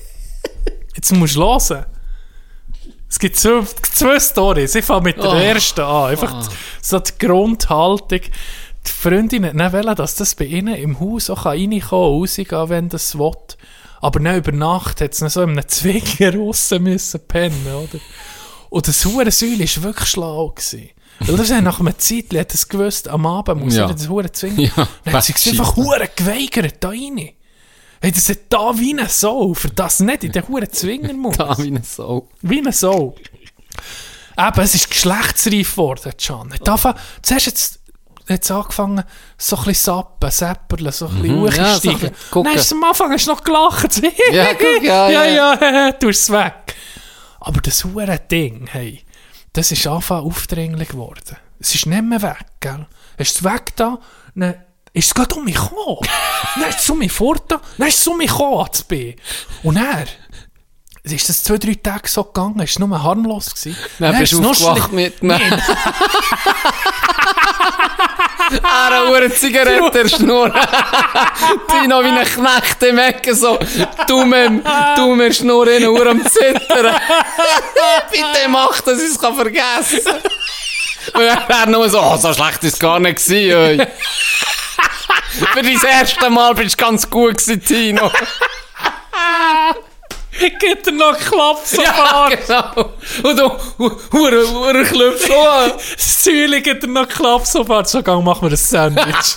Jetzt 0.96 1.12
musst 1.12 1.36
du 1.36 1.42
hören. 1.42 1.86
Es 3.12 3.18
gibt 3.18 3.36
zwei, 3.36 3.60
zwei 3.94 4.18
Storys. 4.18 4.74
Ich 4.74 4.86
fange 4.86 5.02
mit 5.02 5.18
der 5.18 5.32
Oh. 5.32 5.34
ersten 5.34 5.82
an. 5.82 6.10
Einfach 6.12 6.48
die- 6.48 6.54
so 6.80 6.98
die 6.98 7.12
Grundhaltung. 7.18 8.20
Die 8.86 8.90
Freundin 8.90 9.44
hat 9.44 9.52
nicht 9.54 9.72
wollen, 9.74 9.94
dass 9.96 10.14
das 10.14 10.34
bei 10.34 10.46
ihnen 10.46 10.74
im 10.76 10.98
Haus 10.98 11.28
auch 11.28 11.44
reinkommen 11.44 11.80
kann, 11.80 11.98
rausgehen, 11.98 12.68
wenn 12.70 12.88
das 12.88 13.18
will. 13.18 13.32
Aber 14.00 14.18
dann 14.18 14.36
über 14.38 14.50
Nacht 14.52 15.02
hat 15.02 15.20
dann 15.20 15.28
so 15.28 15.42
in 15.42 15.50
einem 15.50 15.68
Zwinger 15.68 16.34
raus 16.38 16.70
müssen 16.80 17.20
pennen, 17.28 17.66
oder? 17.66 18.00
Und 18.70 18.88
das 18.88 19.04
Hurensäule 19.04 19.60
war 19.60 19.82
wirklich 19.82 20.08
schlau. 20.08 20.48
Gewesen. 20.48 20.88
Weil 21.20 21.36
das 21.36 21.50
nach 21.50 21.80
einer 21.80 21.98
Zeit 21.98 22.34
hat 22.34 22.54
es 22.54 22.66
gewusst, 22.66 23.08
am 23.08 23.26
Abend 23.26 23.62
muss 23.62 23.76
Ja. 23.76 23.86
ja. 23.88 23.92
das 23.92 24.08
Huren 24.08 24.32
zwingen. 24.32 24.70
Ja, 24.74 24.88
dann 25.04 25.12
hat 25.14 25.24
sie 25.24 25.50
einfach. 25.50 25.76
Huren 25.76 26.08
geweigert, 26.16 26.76
da 26.80 26.88
rein. 26.88 27.28
Hey, 28.02 28.12
das 28.12 28.28
hat 28.28 28.38
da 28.50 28.76
wie 28.78 28.92
eine 28.92 29.08
Sau, 29.08 29.54
für 29.54 29.68
das 29.68 30.00
nicht 30.00 30.24
in 30.24 30.32
den 30.32 30.46
Huren 30.48 30.70
Zwinger 30.70 31.12
muss. 31.14 31.36
Da 31.38 31.56
wie 31.58 31.68
eine 31.68 31.82
Sau. 31.84 32.28
Wie 32.42 32.58
eine 32.58 32.72
Sau. 32.72 33.14
Eben, 34.36 34.60
es 34.60 34.74
ist 34.74 34.90
geschlechtsreif 34.90 35.70
geworden, 35.72 36.12
Can. 36.18 36.52
Hat 36.52 36.68
angefangen, 36.68 36.98
zuerst 37.22 37.46
jetzt, 37.46 37.78
es 38.26 38.50
angefangen, 38.50 39.04
so 39.38 39.56
ein 39.56 39.64
bisschen 39.64 39.84
sappen, 39.94 40.30
säpperle, 40.30 40.90
so 40.90 41.06
ein 41.06 41.22
bisschen 41.22 41.38
Mhm, 41.40 41.46
ja, 41.46 41.52
so 41.52 41.60
ein 41.60 41.74
hochsteigen. 41.96 42.16
gucken. 42.30 42.44
Dann 42.50 42.58
ist 42.58 42.66
es 42.66 42.72
am 42.72 42.84
Anfang 42.84 43.12
hast 43.12 43.26
du 43.26 43.30
noch 43.30 43.44
gelacht. 43.44 44.02
Ja, 44.32 44.46
guck, 44.54 44.82
ja, 44.82 45.08
ja, 45.10 45.24
ja. 45.24 45.58
ja, 45.60 45.92
tu 46.00 46.08
es 46.08 46.30
weg. 46.30 46.74
Aber 47.40 47.60
das 47.60 47.84
hure 47.84 48.18
Ding, 48.30 48.68
hey, 48.70 49.04
das 49.52 49.70
ist 49.70 49.86
anfangen 49.86 50.26
aufdringlich 50.26 50.88
geworden. 50.88 51.36
Es 51.60 51.74
ist 51.74 51.86
nicht 51.86 52.02
mehr 52.04 52.22
weg, 52.22 52.46
gell? 52.60 52.86
Es 53.16 53.32
ist 53.32 53.44
weg 53.44 53.76
da, 53.76 53.98
dann 54.34 54.54
ist 54.92 55.06
es 55.06 55.14
gerade 55.14 55.34
um 55.34 55.44
mich 55.44 55.54
gekommen. 55.54 55.98
dann 56.56 56.68
ist 56.68 56.80
es 56.80 56.90
um 56.90 56.98
mich 56.98 57.12
fort 57.12 57.44
da, 57.48 57.60
dann 57.78 57.88
ist 57.88 57.98
es 57.98 58.06
um 58.06 58.18
mich 58.18 58.30
gekommen, 58.30 58.68
B. 58.88 59.14
Und 59.62 59.76
er 59.76 60.06
ist 61.04 61.28
das 61.28 61.42
zwei, 61.42 61.58
drei 61.58 61.74
Tage 61.74 62.08
so 62.08 62.24
gegangen, 62.24 62.58
war 62.58 62.86
nur 62.86 63.02
harmlos. 63.02 63.54
Gewesen. 63.54 63.76
Dann 63.98 64.18
bist 64.18 64.32
ist 64.32 64.38
du 64.38 64.42
noch 64.42 64.50
aufgewacht 64.50 64.92
mit 64.92 65.22
einem... 65.22 65.40
Eine 68.52 69.10
Uhr 69.10 69.30
Zigarette 69.34 70.06
Schnur. 70.10 70.52
Tino 71.68 72.04
wie 72.04 72.08
ein 72.08 72.24
Knecht 72.26 72.82
im 72.82 72.98
Ecken, 72.98 73.34
so 73.34 73.58
dumme, 74.06 74.62
dumme 74.94 75.32
Schnur 75.32 75.68
in 75.68 75.88
Uhr 75.88 76.06
am 76.06 76.22
Zittern. 76.26 76.94
Bitte 78.10 78.48
mach, 78.48 78.78
dass 78.82 79.00
ich 79.00 79.12
es 79.12 79.18
kann 79.18 79.34
vergessen 79.36 80.00
Und 81.14 81.20
er 81.22 81.48
wäre 81.48 81.70
nur 81.70 81.88
so, 81.88 82.00
oh, 82.00 82.16
so 82.16 82.32
schlecht 82.32 82.62
ist 82.64 82.74
es 82.74 82.78
gar 82.78 83.00
nicht 83.00 83.24
gewesen. 83.24 83.86
Für 85.54 85.62
dein 85.62 85.80
erste 85.82 86.30
Mal 86.30 86.54
bist 86.54 86.80
du 86.80 86.84
ganz 86.84 87.08
gut 87.08 87.38
gewesen, 87.38 87.64
Tino. 87.64 88.10
Gibt 90.38 90.86
er 90.86 90.92
noch 90.92 91.18
Klaps 91.18 91.72
Ja, 91.76 92.28
genau. 92.28 92.90
Und 93.22 93.38
du, 93.38 93.50
Hure, 94.12 94.48
Hure 94.48 94.84
klopfst 94.84 95.26
schon 95.26 95.46
an. 95.46 95.72
Säule 95.96 96.60
gibt 96.62 96.82
er 96.82 96.88
noch 96.88 97.08
Klaps 97.08 97.52
sofort. 97.52 97.88
So, 97.88 98.02
gang, 98.02 98.24
mach 98.24 98.40
mir 98.40 98.48
ein 98.48 98.56
Sandwich. 98.56 99.36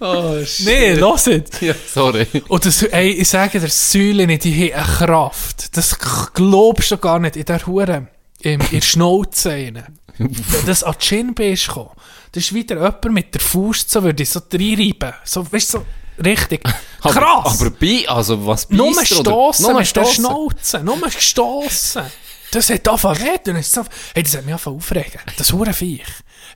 Oh, 0.00 0.44
shit. 0.44 0.66
nee, 0.66 0.94
lass. 0.94 1.26
Ja, 1.26 1.74
sorry. 1.86 2.26
Und 2.48 2.66
das, 2.66 2.82
ey, 2.82 3.10
ich 3.10 3.28
sage 3.28 3.60
dir, 3.60 3.68
Säulen, 3.68 4.36
die 4.36 4.72
haben 4.72 4.84
eine 4.84 4.96
Kraft. 5.06 5.76
Das 5.76 5.96
glaubst 6.34 6.90
du 6.90 6.98
gar 6.98 7.20
nicht 7.20 7.36
in 7.36 7.44
der 7.44 7.64
Hure, 7.64 8.08
in, 8.42 8.60
in 8.70 8.70
der 8.70 8.80
Schnauze. 8.80 9.50
rein. 9.50 9.84
Wenn 10.18 10.66
das 10.66 10.82
an 10.84 10.94
die 11.00 11.06
Schienbe 11.06 11.44
ist 11.48 11.66
gekommen, 11.68 11.90
das 12.32 12.44
ist 12.44 12.54
wieder 12.54 12.76
jemand 12.76 13.04
mit 13.12 13.34
der 13.34 13.40
Faust, 13.40 13.90
so 13.90 14.02
würde 14.02 14.22
ich 14.22 14.30
so 14.30 14.40
reinreiben. 14.52 15.12
So, 15.24 15.50
weißt 15.50 15.74
du, 15.74 15.78
so, 15.78 15.86
Richtig. 16.22 16.62
Aber- 17.00 17.14
Krass. 17.14 17.60
Aber 17.60 17.70
bei, 17.70 18.04
also 18.06 18.46
was 18.46 18.68
Nur 18.68 18.94
beisst, 18.94 19.12
oder? 19.12 19.30
stossen 19.30 19.62
Nur 19.62 19.72
mit 19.72 19.80
der 19.80 20.04
stossen. 20.04 20.14
Schnauze. 20.24 20.84
Nur 20.84 21.00
gestossen. 21.00 22.02
Das 22.50 22.68
hat 22.68 22.86
angefangen 22.86 23.16
zu 23.18 23.24
reden. 23.24 23.56
Es 23.56 23.76
hat- 23.76 23.88
Hey, 24.14 24.22
das 24.22 24.36
hat 24.36 24.44
mich 24.44 24.52
angefangen 24.52 24.76
aufregen. 24.76 25.20
Das 25.38 25.52
hure 25.52 25.72
Viech 25.72 26.04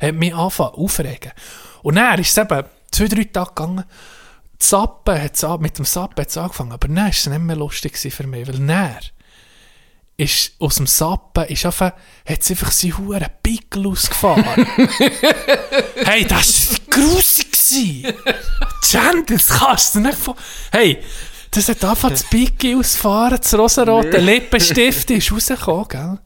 hat 0.00 0.14
mich 0.14 0.34
angefangen 0.34 0.74
aufregen. 0.74 1.32
Und 1.82 1.94
dann 1.96 2.20
ist 2.20 2.30
es 2.30 2.36
eben 2.36 2.64
zwei, 2.90 3.08
drei 3.08 3.24
Tage 3.24 3.48
gegangen. 3.54 3.84
Das 4.58 4.68
Sappen 4.68 5.20
hat's 5.20 5.44
mit 5.58 5.78
dem 5.78 5.84
Sappen 5.86 6.20
hat 6.20 6.28
es 6.28 6.36
angefangen. 6.36 6.72
Aber 6.72 6.86
dann 6.86 6.96
war 6.98 7.08
es 7.08 7.26
nicht 7.26 7.40
mehr 7.40 7.56
lustig 7.56 7.96
für 7.98 8.26
mich. 8.26 8.46
Weil 8.46 8.58
dann 8.58 8.96
ist 10.16 10.52
aus 10.58 10.76
dem 10.76 10.86
Sappen 10.86 11.44
ist 11.44 11.66
einfach, 11.66 11.92
hat 12.26 12.50
einfach 12.50 12.70
seinen 12.72 12.98
huren 12.98 13.26
Pickel 13.42 13.86
ausgefahren. 13.86 14.66
hey, 16.04 16.24
das 16.24 16.70
war 16.72 16.78
grusig. 16.90 17.46
Jan, 18.90 19.24
das 19.26 19.48
kannst 19.48 19.94
du 19.94 20.00
nicht 20.00 20.16
vor... 20.16 20.36
Hey, 20.70 21.02
das 21.50 21.68
hat 21.68 21.84
einfach 21.84 22.10
das 22.10 22.22
Pickel 22.24 22.78
ausfahren, 22.78 23.38
das 23.42 23.54
rosarote 23.54 24.18
Lippenstift 24.18 25.10
ist 25.10 25.32
rausgekommen, 25.32 25.88
gell? 25.88 26.18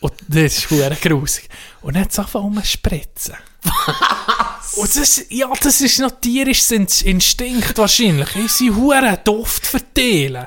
Und 0.00 0.12
das 0.28 0.58
ist 0.58 0.70
huere 0.70 0.96
grusig. 0.96 1.48
Und 1.82 1.94
dann 1.94 2.04
hat 2.04 2.12
es 2.12 2.18
angefangen 2.18 2.46
umzuspritzen. 2.46 3.34
Und 4.76 4.96
das, 4.96 5.24
ja, 5.28 5.50
das 5.60 5.80
ist 5.80 5.98
noch 5.98 6.12
tierisches 6.20 6.70
In- 6.70 6.86
Instinkt 7.04 7.76
wahrscheinlich. 7.76 8.34
Ich 8.36 8.52
sie 8.52 8.70
huren 8.70 9.18
Duft 9.24 9.66
verteilen. 9.66 10.46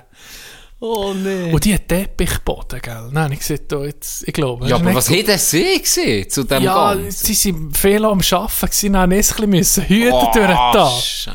Oh 0.83 1.13
nee. 1.13 1.53
Und 1.53 1.63
die 1.63 1.75
hat 1.75 1.87
Teppichboden, 1.87 2.81
gell? 2.81 3.09
Nein, 3.11 3.33
ich 3.33 3.39
gesagt, 3.39 3.71
da 3.71 3.83
jetzt, 3.85 4.27
ich 4.27 4.33
glaube. 4.33 4.67
Ja, 4.67 4.77
aber 4.77 4.95
was 4.95 5.09
gut. 5.09 5.17
hätte 5.17 5.37
sie 5.37 5.79
gesehen 5.79 6.27
zu 6.27 6.43
dem 6.43 6.63
Ja, 6.63 6.95
Ganzen? 6.95 7.11
sie 7.27 7.35
sind 7.35 7.77
viel 7.77 8.03
am 8.03 8.19
Arbeiten 8.19 8.61
gewesen, 8.61 8.93
dann 8.93 9.09
musste 9.11 9.35
ich 9.35 9.43
ein 9.43 9.51
bisschen 9.51 9.85
hüten 9.87 10.11
Oh, 10.13 10.31
durch 10.33 10.47
den 10.47 10.55
Tag. 10.55 10.91
Scheisse. 11.03 11.31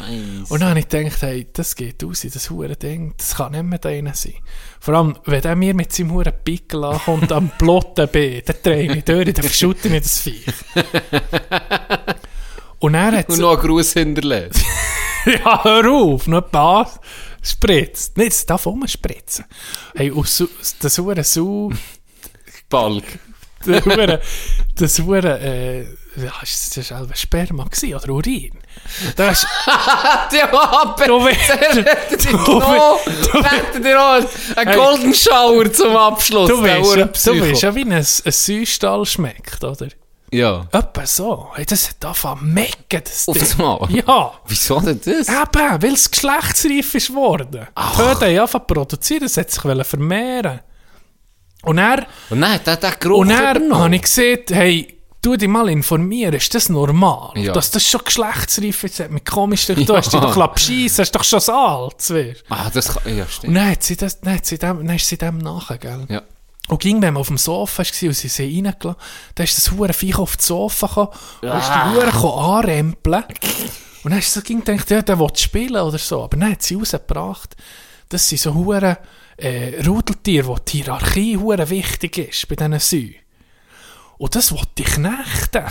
Und 0.48 0.60
dann 0.62 0.70
habe 0.70 0.80
ich 0.80 0.88
gedacht, 0.88 1.22
hey, 1.22 1.46
das 1.52 1.76
geht 1.76 2.02
aus, 2.02 2.22
das 2.22 2.50
hure 2.50 2.74
Ding, 2.74 3.14
das 3.16 3.36
kann 3.36 3.52
nicht 3.52 3.62
mehr 3.62 3.78
da 3.78 3.88
drin 3.88 4.10
sein. 4.14 4.34
Vor 4.80 4.94
allem, 4.94 5.16
wenn 5.26 5.40
der 5.42 5.54
mir 5.54 5.74
mit 5.74 5.92
seinem 5.92 6.10
huren 6.12 6.32
Pickel 6.44 6.82
ankommt 6.82 7.30
am 7.30 7.48
Plotten 7.58 8.08
B, 8.08 8.42
dann 8.42 8.56
drehe 8.64 8.82
ich 8.82 8.94
mich 8.96 9.04
durch, 9.04 9.32
dann 9.32 9.44
verschütte 9.44 9.86
ich 9.86 10.02
das 10.02 10.18
Viech. 10.22 10.44
Und 12.80 12.94
er 12.94 13.12
hat 13.12 13.28
Und 13.28 13.38
noch 13.38 13.52
einen 13.52 13.60
Gruß 13.60 13.92
hinterlässt. 13.92 14.60
ja, 15.26 15.62
hör 15.62 15.88
auf, 15.90 16.26
noch 16.26 16.42
ein 16.44 16.50
paar 16.50 16.90
spritzt. 17.52 18.16
Nicht, 18.16 18.32
es 18.32 18.46
darf 18.46 18.66
umspritzen. 18.66 19.44
Hey, 19.94 20.10
aus 20.12 20.42
das 20.80 20.98
hure 20.98 21.22
Sau, 21.24 21.70
Balk. 22.68 23.04
das 23.66 23.84
hure, 23.84 24.20
das 24.76 24.98
hure, 25.00 25.40
äh, 25.40 25.82
ja, 26.22 26.32
ist 26.42 26.76
das 26.76 26.88
selber 26.88 27.14
Sperma 27.16 27.64
gewesen, 27.64 27.94
oder 27.94 28.08
Urin? 28.12 28.52
Das 29.16 29.42
ist, 29.42 29.48
Ja, 30.32 30.52
aber... 30.52 31.04
du 31.06 31.24
weißt, 31.24 32.20
Genau, 32.26 32.98
hätte 33.44 33.80
dir 33.80 34.00
auch 34.00 34.20
einen. 34.56 34.74
Golden 34.78 35.14
Shower 35.14 35.72
zum 35.72 35.96
Abschluss. 35.96 36.48
du 36.48 36.62
der 36.62 36.78
ja- 36.78 37.06
du 37.06 37.40
weißt 37.40 37.62
ja, 37.62 37.74
wie 37.74 37.82
ein, 37.84 37.92
ein 37.92 38.04
Säustall 38.04 39.04
schmeckt, 39.04 39.62
oder? 39.64 39.88
Ja. 40.36 40.66
Etwa 40.72 41.06
so. 41.06 41.48
Hey, 41.54 41.64
das 41.66 41.88
hat 41.90 42.04
angefangen 42.04 42.40
zu 42.40 42.44
mecken, 42.46 43.02
das 43.04 43.28
Auf 43.28 43.38
das 43.38 43.56
Mal? 43.58 43.86
Ja. 43.90 44.32
Wieso 44.46 44.80
denn 44.80 45.00
das? 45.04 45.28
Eben, 45.28 45.82
weil 45.82 45.92
es 45.94 46.10
geschlechtsreif 46.10 46.94
ist 46.94 47.14
worden. 47.14 47.50
Die 47.52 47.98
Höhe 47.98 48.06
haben 48.14 48.22
angefangen 48.22 48.48
zu 48.50 48.58
produzieren, 48.74 49.24
es 49.24 49.36
hat 49.36 49.50
sich 49.50 49.62
vermehren. 49.86 50.60
Und 51.62 51.78
er, 51.78 52.06
Und 52.30 52.40
dann 52.42 52.52
hat 52.52 52.66
er 52.68 52.76
den 52.76 52.92
Geruch 53.00 53.18
und 53.18 53.30
übernommen. 53.30 53.74
habe 53.78 53.96
ich 53.96 54.02
gesehen, 54.02 54.40
hey, 54.50 55.00
du 55.22 55.36
dich 55.36 55.48
mal 55.48 55.68
informieren, 55.68 56.34
ist 56.34 56.54
das 56.54 56.68
normal? 56.68 57.32
Ja. 57.34 57.52
Dass 57.52 57.70
das 57.72 57.84
schon 57.84 58.02
geschlechtsreif 58.04 58.84
ist, 58.84 59.00
hat 59.00 59.10
mich 59.10 59.24
komisch. 59.24 59.66
Du 59.66 59.72
Ja. 59.72 59.96
hast 59.96 60.12
dich 60.12 60.20
doch 60.20 60.46
beschissen, 60.54 61.02
hast 61.02 61.10
doch 61.12 61.24
schon 61.24 61.40
so 61.40 61.52
alt. 61.52 62.00
Zuerst. 62.00 62.44
Ah, 62.50 62.70
das 62.72 62.88
kann... 62.94 63.16
Ja, 63.16 63.24
Und 63.24 63.32
stimmt. 63.32 63.56
dann, 63.56 63.70
hat 63.70 63.82
sie 63.82 63.96
das, 63.96 64.20
dann, 64.20 64.34
hat 64.34 64.46
sie 64.46 64.58
dem, 64.58 64.86
dann 64.86 64.94
ist 64.96 65.08
sie 65.08 65.16
dem 65.18 65.38
nachher, 65.38 65.78
gell? 65.78 66.06
Ja. 66.08 66.22
Und 66.68 66.80
ging, 66.80 67.00
wenn 67.00 67.14
man 67.14 67.20
auf 67.20 67.28
dem 67.28 67.38
Sofa 67.38 67.84
war 67.84 68.08
und 68.08 68.14
sie 68.14 68.28
sie 68.28 68.42
reingelassen, 68.42 69.00
dann 69.34 69.44
ist 69.44 69.56
das 69.56 69.70
hure 69.70 69.92
Viech 69.92 70.18
auf 70.18 70.36
das 70.36 70.46
Sofa 70.46 70.86
gekommen 70.86 71.08
und 71.42 71.58
ist 71.58 71.68
die 71.68 71.94
Hure 71.94 72.06
gekommen 72.06 72.44
anrempeln. 72.44 73.24
Und 74.02 74.10
dann 74.10 74.18
ist 74.18 74.32
so 74.32 74.40
ging 74.40 74.64
gedacht, 74.64 74.90
ja, 74.90 75.02
der 75.02 75.18
will 75.18 75.30
spielen 75.36 75.82
oder 75.82 75.98
so. 75.98 76.24
Aber 76.24 76.36
dann 76.36 76.52
hat 76.52 76.62
sie 76.62 76.74
rausgebracht, 76.74 77.56
dass 78.08 78.28
sie 78.28 78.36
so 78.36 78.54
hure 78.54 78.98
äh, 79.36 79.82
Rudeltiere, 79.84 80.46
wo 80.46 80.56
die 80.56 80.78
Hierarchie 80.78 81.36
hure 81.36 81.68
wichtig 81.70 82.18
ist 82.18 82.48
bei 82.48 82.56
diesen 82.56 82.78
Säuen. 82.78 83.16
Und 84.18 84.34
das 84.34 84.52
wollte 84.52 84.70
ich 84.78 84.86
knechten. 84.86 85.64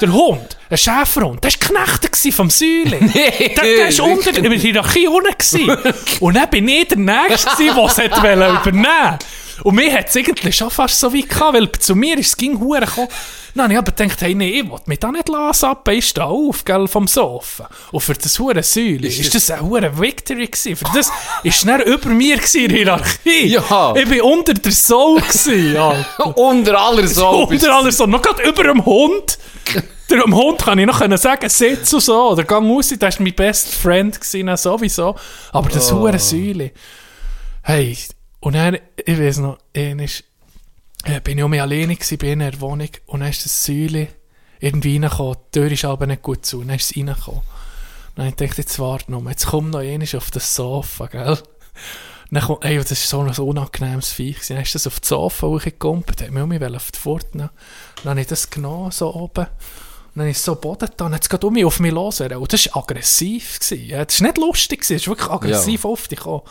Der 0.00 0.12
Hund, 0.12 0.56
ein 0.70 0.78
Schäferhund, 0.78 1.44
der 1.44 1.52
war 1.52 1.58
geknechtet 1.58 2.34
vom 2.34 2.48
Säule. 2.48 2.98
Nee, 3.00 3.54
der, 3.56 3.64
der 3.64 3.88
ist 3.88 4.00
unter 4.00 4.32
der 4.32 4.50
Hierarchie 4.52 5.08
unten. 5.08 5.94
Und 6.20 6.36
dann 6.36 6.48
bin 6.48 6.68
ich 6.68 6.88
der 6.88 6.96
Nächste 6.96 7.50
der 7.56 7.84
es 7.84 7.98
übernehmen 7.98 9.18
Und 9.64 9.74
mir 9.74 9.92
hat 9.92 10.08
es 10.08 10.16
eigentlich 10.16 10.56
schon 10.56 10.70
fast 10.70 10.98
so 10.98 11.12
weit 11.12 11.28
gehabt, 11.28 11.54
weil 11.54 11.70
zu 11.72 11.94
mir 11.94 12.18
ist 12.18 12.28
es 12.28 12.36
ging 12.36 12.58
hure 12.58 12.80
gekommen. 12.80 13.08
Dann 13.54 13.64
habe 13.64 13.72
ich 13.72 13.78
aber 13.78 13.92
gedacht, 13.92 14.20
hey, 14.20 14.34
nee, 14.34 14.60
ich 14.60 14.70
will 14.70 14.78
mich 14.86 14.98
da 15.00 15.10
nicht 15.10 15.28
lassen, 15.28 15.76
ich 15.90 16.08
stehe 16.08 16.26
auf, 16.26 16.64
gell, 16.64 16.86
vom 16.86 17.06
Sofa. 17.06 17.68
Und 17.90 18.00
für 18.00 18.14
das 18.14 18.38
hure 18.38 18.62
Säule 18.62 19.08
ist, 19.08 19.34
das 19.34 19.50
eine 19.50 19.62
hure 19.62 20.00
Victory 20.00 20.46
gewesen. 20.46 20.76
Für 20.76 20.86
das 20.94 21.10
ist 21.42 21.66
dann 21.66 21.82
über 21.82 22.08
mir 22.10 22.36
gewesen, 22.36 22.62
in 22.62 22.68
der 22.68 22.78
Hierarchie. 22.78 23.46
Ja. 23.46 23.94
Ich 23.96 24.08
bin 24.08 24.20
unter 24.20 24.54
der 24.54 24.72
Soul 24.72 25.20
gewesen, 25.20 25.76
Alter. 25.76 26.36
Unter 26.36 26.78
aller 26.78 27.08
so. 27.08 27.46
Unter 27.48 27.74
alles 27.74 27.96
so, 27.96 28.06
noch 28.06 28.22
gerade 28.22 28.42
über 28.42 28.62
dem 28.62 28.84
Hund. 28.84 29.38
Dem 30.10 30.34
Hund 30.34 30.58
kann 30.58 30.78
ich 30.78 30.86
noch 30.86 31.18
sagen, 31.18 31.48
sitz 31.48 31.92
und 31.92 32.00
so, 32.00 32.30
oder 32.30 32.42
gang 32.42 32.68
raus, 32.68 32.92
das 32.98 33.18
war 33.18 33.22
mein 33.24 33.34
best 33.34 33.74
friend 33.74 34.20
gewesen, 34.20 34.56
sowieso. 34.56 35.14
Aber 35.52 35.68
das 35.68 35.92
hure 35.92 36.18
Säule. 36.18 36.72
Hey, 37.62 37.96
und 38.40 38.54
dann, 38.54 38.78
ich 39.04 39.18
weiß 39.18 39.38
noch, 39.38 39.58
einmal, 39.74 40.06
äh, 41.04 41.20
bin 41.20 41.38
ich 41.38 41.44
um 41.44 41.50
mich 41.50 41.62
alleine 41.62 41.94
gewesen, 41.94 42.18
bin 42.18 42.32
in 42.32 42.38
der 42.40 42.60
Wohnung, 42.60 42.90
und 43.06 43.20
dann 43.20 43.30
ist 43.30 43.44
das 43.44 43.64
Säule 43.64 44.08
irgendwie 44.60 44.94
reingekommen, 44.94 45.36
die 45.54 45.58
Tür 45.58 45.72
ist 45.72 45.84
aber 45.84 46.06
nicht 46.06 46.22
gut 46.22 46.44
zu, 46.44 46.62
dann 46.62 46.76
ist 46.76 46.90
es 46.90 46.96
reingekommen. 46.96 47.42
Dann 48.16 48.26
habe 48.26 48.44
ich 48.44 48.56
jetzt 48.56 48.78
warte 48.78 49.10
noch, 49.10 49.22
mal, 49.22 49.30
jetzt 49.30 49.46
kommt 49.46 49.70
noch 49.70 49.80
einer 49.80 50.04
auf 50.14 50.30
das 50.30 50.54
Sofa, 50.54 51.06
gell? 51.06 51.38
Dann 52.30 52.42
kommt, 52.44 52.64
ey, 52.64 52.76
das 52.76 53.12
war 53.12 53.34
so 53.34 53.42
ein 53.42 53.48
unangenehmes 53.48 54.12
Viech. 54.12 54.46
Dann 54.48 54.58
ist 54.58 54.74
das 54.74 54.86
auf 54.86 55.00
das 55.00 55.08
Sofa 55.08 55.46
hochgekumpelt, 55.48 56.22
hat 56.22 56.30
mich 56.30 56.42
um 56.42 56.48
mich 56.48 56.62
auf 56.62 56.92
die 56.92 56.98
Furt 56.98 57.34
nehmen. 57.34 57.50
Dann 58.02 58.10
habe 58.10 58.20
ich 58.20 58.26
das 58.26 58.50
genommen, 58.50 58.92
so 58.92 59.12
oben. 59.14 59.46
Und 59.46 60.16
dann 60.16 60.28
ist 60.28 60.38
es 60.38 60.44
so 60.44 60.54
Boden 60.54 60.88
da, 60.96 61.06
und 61.06 61.14
hat 61.14 61.22
es 61.22 61.28
gerade 61.28 61.46
um 61.46 61.54
mich 61.54 61.64
auf 61.64 61.80
mich 61.80 61.92
los. 61.92 62.20
Und 62.20 62.52
das 62.52 62.66
war 62.66 62.82
aggressiv. 62.82 63.58
Gewesen. 63.58 63.86
Ja, 63.86 64.04
das 64.04 64.20
war 64.20 64.28
nicht 64.28 64.38
lustig, 64.38 64.82
es 64.82 64.90
ist 64.90 65.08
wirklich 65.08 65.30
aggressiv 65.30 65.84
auf 65.84 66.06
dich 66.08 66.18
gekommen. 66.18 66.42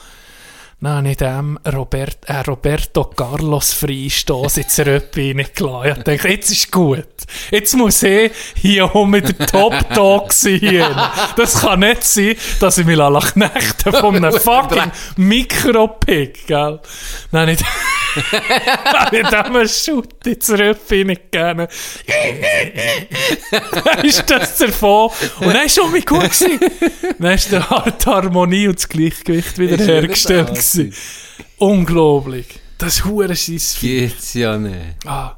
Dann 0.81 0.97
habe 0.99 1.09
ich 1.09 1.17
dem 1.17 1.59
Robert, 1.73 2.19
äh, 2.27 2.39
Roberto 2.39 3.03
Carlos 3.03 3.73
Freistoß 3.73 4.57
in 4.57 4.65
die 4.73 4.81
Röppi 4.81 5.31
reingelassen. 5.33 5.89
Ich 5.97 6.03
dachte, 6.03 6.29
jetzt 6.29 6.51
ist 6.51 6.71
gut. 6.71 7.05
Jetzt 7.51 7.75
muss 7.75 8.01
ich 8.03 8.31
hier 8.55 8.95
um 8.95 9.09
mit 9.09 9.27
der 9.27 9.45
Top-Dog 9.45 10.31
sein. 10.31 10.95
Das 11.35 11.59
kann 11.59 11.81
nicht 11.81 12.05
sein, 12.05 12.35
dass 12.61 12.77
ich 12.77 12.85
mich 12.85 12.97
knechten 12.97 13.91
von 13.91 14.15
einem 14.15 14.31
fucking 14.39 14.89
Mikropick, 15.17 16.47
gell? 16.47 16.79
Dann 17.33 17.41
habe 17.41 17.51
ich, 17.51 17.59
habe 18.85 19.17
ich 19.19 19.27
dem 19.27 19.55
einen 19.55 19.67
Schutt 19.69 20.25
in 20.25 20.37
die 20.39 20.51
Röppi 20.51 21.01
reingegeben. 21.01 21.67
dann 23.85 24.05
ist 24.05 24.29
das 24.29 24.57
davon. 24.57 25.11
Und 25.39 25.47
dann 25.47 25.53
war 25.53 25.65
es 25.65 25.75
schon 25.75 25.91
mal 25.91 26.01
gut. 26.01 26.21
Gewesen. 26.23 26.59
Dann 27.19 27.33
ist 27.33 27.51
der 27.51 27.61
die 28.01 28.05
Harmonie 28.05 28.67
und 28.67 28.77
das 28.77 28.87
Gleichgewicht 28.89 29.57
wieder 29.57 29.79
Ist 29.79 29.87
hergestellt. 29.87 30.47
gewesen. 30.49 30.93
Unglaublich. 31.57 32.47
Das 32.77 33.03
hure 33.05 33.35
scheiß. 33.35 33.77
Geht's 33.81 34.33
ja 34.33 34.57
nicht. 34.57 35.05
Ah. 35.05 35.35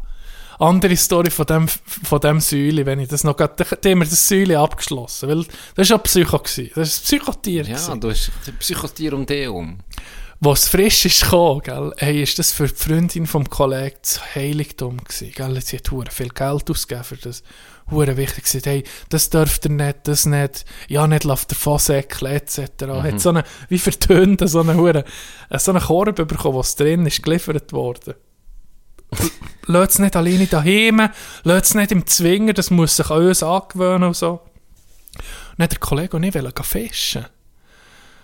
Andere 0.60 0.95
Story 0.95 1.31
von 1.31 1.48
dem, 1.48 1.68
von 1.68 2.19
dem 2.19 2.39
Säule, 2.39 2.85
wenn 2.85 2.99
ich 2.99 3.07
das 3.10 3.23
noch 3.23 3.35
gerade, 3.35 3.56
da 3.57 3.89
haben 3.89 3.99
wir 3.99 4.06
das 4.06 4.27
Säule 4.27 4.60
abgeschlossen, 4.60 5.27
weil 5.27 5.45
das 5.73 5.89
war 5.89 5.98
auch 5.98 6.03
Psycho, 6.03 6.38
gewesen. 6.38 6.69
das 6.76 6.89
ist 6.89 6.99
ein 6.99 7.03
Psychotier. 7.06 7.64
Ja, 7.64 7.77
gewesen. 7.77 7.99
du 7.99 8.10
hast 8.11 8.31
ein 8.45 8.56
Psychotier 8.60 9.14
um 9.14 9.26
dich 9.26 9.48
um. 9.48 9.80
Was 10.43 10.68
frisch 10.68 11.05
ist 11.05 11.22
gekommen, 11.22 11.61
gell, 11.61 11.93
hey, 11.97 12.23
ist 12.23 12.39
das 12.39 12.51
für 12.51 12.68
die 12.68 12.73
Freundin 12.73 13.27
vom 13.27 13.47
Kollegen 13.47 13.97
das 14.01 14.34
Heiligtum 14.34 14.97
gewesen, 14.97 15.31
gell, 15.35 15.61
sie 15.61 15.77
hat 15.77 15.91
hure 15.91 16.09
viel 16.09 16.30
Geld 16.30 16.68
ausgegeben 16.68 17.03
für 17.03 17.18
das, 17.18 17.43
hure 17.91 18.18
wichtig 18.18 18.45
gewesen, 18.45 18.61
hey, 18.63 18.84
das 19.09 19.30
dürft 19.30 19.65
ihr 19.65 19.72
nicht, 19.72 19.99
das 20.05 20.26
nicht, 20.26 20.65
ja, 20.88 21.05
nicht 21.05 21.26
lauf 21.26 21.45
davon 21.45 21.77
säckeln, 21.77 22.31
etc. 22.31 22.57
Hat 23.03 23.22
so 23.22 23.30
eine, 23.30 23.43
wie 23.69 23.77
vertönt, 23.77 24.41
so 24.49 24.61
eine 24.61 24.77
hure, 24.77 25.05
äh, 25.51 25.59
so 25.59 25.73
einen 25.73 25.81
Korb 25.84 26.15
bekommen, 26.15 26.57
was 26.57 26.76
drin 26.76 27.05
ist, 27.05 27.22
geliefert 27.22 27.72
worden. 27.72 28.15
Lasst 29.68 29.91
es 29.91 29.99
nicht 29.99 30.15
alleine 30.15 30.47
daheim, 30.47 31.07
lasst 31.43 31.65
es 31.65 31.76
nicht 31.76 31.91
im 31.91 32.07
Zwinger, 32.07 32.53
das 32.53 32.72
muss 32.72 32.97
sich 32.97 33.11
an 33.11 33.27
uns 33.27 33.43
angewöhnen 33.43 34.07
und 34.07 34.15
so. 34.15 34.31
Und 34.31 35.22
dann 35.57 35.65
hat 35.65 35.73
der 35.73 35.80
Kollege 35.80 36.18
und 36.18 36.23
ich 36.23 36.34
wollen 36.34 36.51
fischen. 36.63 37.27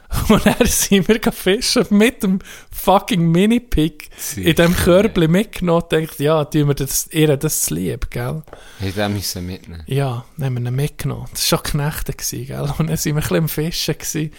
Und 0.30 0.46
dann 0.46 0.66
sind 0.66 1.08
wir 1.10 1.20
fischen 1.34 1.86
mit 1.90 2.24
dem 2.24 2.40
fucking 2.72 3.30
Mini-Pig 3.30 4.10
in 4.38 4.56
dem 4.56 4.74
Körbchen 4.74 5.30
mitgenommen 5.30 5.82
und 5.84 5.92
denkt, 5.92 6.20
ja, 6.20 6.46
tun 6.46 6.68
wir 6.70 6.76
das, 6.76 7.08
ihr 7.12 7.36
das 7.36 7.64
zu 7.64 7.74
lieb, 7.76 8.10
gell? 8.10 8.42
Hätte 8.80 8.94
den 9.02 9.14
müssen 9.14 9.46
mitnehmen. 9.46 9.84
Ja, 9.86 10.24
dann 10.38 10.46
haben 10.56 10.64
wir 10.64 10.72
ihn 10.72 10.76
mitgenommen. 10.76 11.28
Das 11.32 11.52
war 11.52 11.60
schon 11.60 11.64
Knechte, 11.72 12.14
gell? 12.14 12.74
Und 12.78 12.90
dann 12.90 12.96
sind 12.98 13.16
wir 13.16 13.22
ein 13.22 13.22
bisschen 13.22 13.38
am 13.38 13.50
Fischen. 13.50 13.96
Gewesen. 13.98 14.32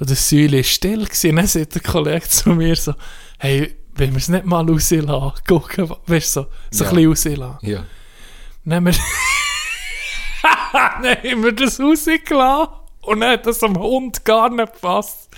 Und 0.00 0.10
das 0.10 0.28
Säule 0.28 0.56
war 0.56 0.64
still. 0.64 1.04
Gewesen. 1.04 1.30
Und 1.30 1.36
dann 1.36 1.46
sagt 1.46 1.74
der 1.76 1.82
Kollege 1.82 2.28
zu 2.28 2.50
mir 2.50 2.74
so, 2.74 2.94
hey, 3.38 3.76
wollen 3.94 4.10
wir 4.10 4.16
es 4.18 4.28
nicht 4.28 4.44
mal 4.44 4.68
rauslassen? 4.68 5.32
Gucken, 5.46 5.92
weißt 6.06 6.36
du, 6.36 6.40
so, 6.42 6.46
so 6.70 6.84
Ja. 6.84 6.90
ein 6.90 6.96
bisschen 7.10 7.40
rauslassen. 7.42 7.66
Ja. 7.70 7.84
Dann 8.64 8.74
haben 8.74 8.86
wir, 8.86 8.92
dann 10.72 11.04
haben 11.32 11.44
wir 11.44 11.52
das 11.52 11.78
rausgelassen. 11.78 12.74
Und 13.10 13.20
dann 13.20 13.32
hat 13.32 13.46
das 13.46 13.62
am 13.62 13.76
Hund 13.78 14.24
gar 14.24 14.48
nicht 14.50 14.72
gepasst. 14.74 15.28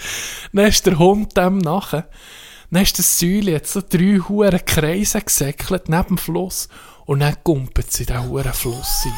Dann 0.53 0.67
ist 0.67 0.85
der 0.87 0.99
Hund 0.99 1.37
dem 1.37 1.59
nachher. 1.59 2.07
Dann 2.71 2.83
ist 2.83 2.99
das 2.99 3.19
Säule 3.19 3.53
jetzt 3.53 3.73
so 3.73 3.81
drei 3.87 4.19
hure 4.29 4.59
Kreise 4.61 5.21
gesäckelt 5.23 5.89
neben 5.89 6.05
dem 6.09 6.19
Fluss. 6.19 6.69
Und 7.07 7.21
dann 7.21 7.37
kumpelt 7.43 7.91
sie 7.93 8.05
in 8.05 8.07
diesen 8.09 8.29
huren 8.29 8.53
Fluss 8.53 9.05
rein. 9.05 9.13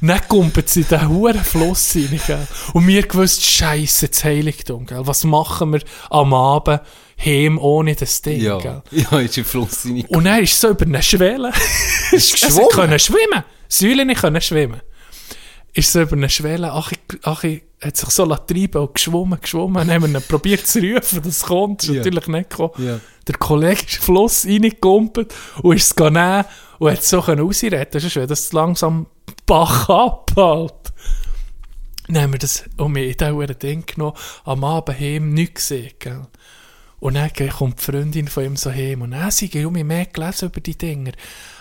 Dann 0.00 0.28
kumpelt 0.28 0.68
sie 0.68 0.80
in 0.80 0.88
diesen 0.88 1.08
huren 1.08 1.44
Fluss 1.44 1.94
rein, 1.94 2.20
gell. 2.26 2.46
Und 2.72 2.86
wir 2.86 3.02
gewusst, 3.06 3.44
Scheiße, 3.44 4.08
das 4.08 4.24
Heiligtum, 4.24 4.86
gell. 4.86 5.06
Was 5.06 5.24
machen 5.24 5.72
wir 5.72 5.80
am 6.08 6.32
Abend 6.34 6.80
heim 7.22 7.58
ohne 7.58 7.94
das 7.94 8.22
Ding, 8.22 8.40
Ja. 8.40 8.58
gell. 8.58 8.82
Ja, 8.90 9.20
ist 9.20 9.36
im 9.38 9.44
Fluss 9.44 9.84
rein. 9.84 10.04
Und 10.08 10.26
er 10.26 10.40
ist 10.40 10.58
so 10.60 10.70
über 10.70 10.86
eine 10.86 11.02
Schwelle. 11.02 11.52
Ist 12.12 12.28
Sie 12.38 12.46
geschwommen? 12.46 12.68
können 12.70 12.98
schwimmen. 12.98 13.44
Säule 13.68 14.04
nicht 14.06 14.20
können 14.20 14.40
schwimmen. 14.40 14.80
Ist 15.72 15.92
so 15.92 16.02
über 16.02 16.12
eine 16.16 16.28
Schwelle. 16.28 16.72
Achi, 16.72 16.96
Achi 17.22 17.62
hat 17.80 17.96
sich 17.96 18.08
so 18.10 18.26
treiben 18.26 18.82
und 18.82 18.94
geschwommen, 18.94 19.40
geschwommen. 19.40 19.86
Dann 19.86 20.02
haben 20.02 20.12
wir 20.12 20.20
ihn 20.20 20.26
probiert 20.26 20.66
zu 20.66 20.80
rufen, 20.80 21.22
das 21.22 21.42
kommt. 21.42 21.82
Ist 21.84 21.90
Ja. 21.90 21.96
natürlich 21.96 22.26
nicht 22.26 22.50
gekommen. 22.50 22.72
Ja. 22.78 23.00
Der 23.28 23.34
Kollege 23.36 23.82
ist 23.86 23.96
Fluss 24.02 24.44
reingekumpelt 24.46 25.32
und 25.62 25.76
ist 25.76 25.84
es 25.84 25.94
genommen 25.94 26.44
und 26.78 26.90
hat 26.90 26.98
es 27.00 27.08
so 27.10 27.20
können 27.22 27.42
rausretten. 27.42 28.02
Wäre 28.02 28.26
das 28.26 28.52
langsam 28.52 29.06
Bach 29.46 29.88
ab 29.88 30.32
halt. 30.36 30.74
Dann 32.08 32.22
haben 32.22 32.32
wir 32.32 32.38
das 32.40 32.64
in 32.76 32.92
diesem 32.94 33.58
Ding 33.60 33.86
genommen, 33.86 34.16
am 34.44 34.64
Abend 34.64 34.98
heim 34.98 35.32
nichts 35.32 35.68
gesehen, 35.68 35.92
gell. 36.00 36.26
Und 36.98 37.14
dann 37.14 37.30
kommt 37.56 37.80
die 37.80 37.84
Freundin 37.84 38.28
von 38.28 38.44
ihm 38.44 38.56
so 38.56 38.70
heim 38.70 39.02
und 39.02 39.12
dann 39.12 39.30
sie 39.30 39.64
um 39.64 39.72
mich 39.72 39.84
mehr 39.84 40.06
gelesen 40.06 40.46
über 40.48 40.60
die 40.60 40.76
Dinger. 40.76 41.12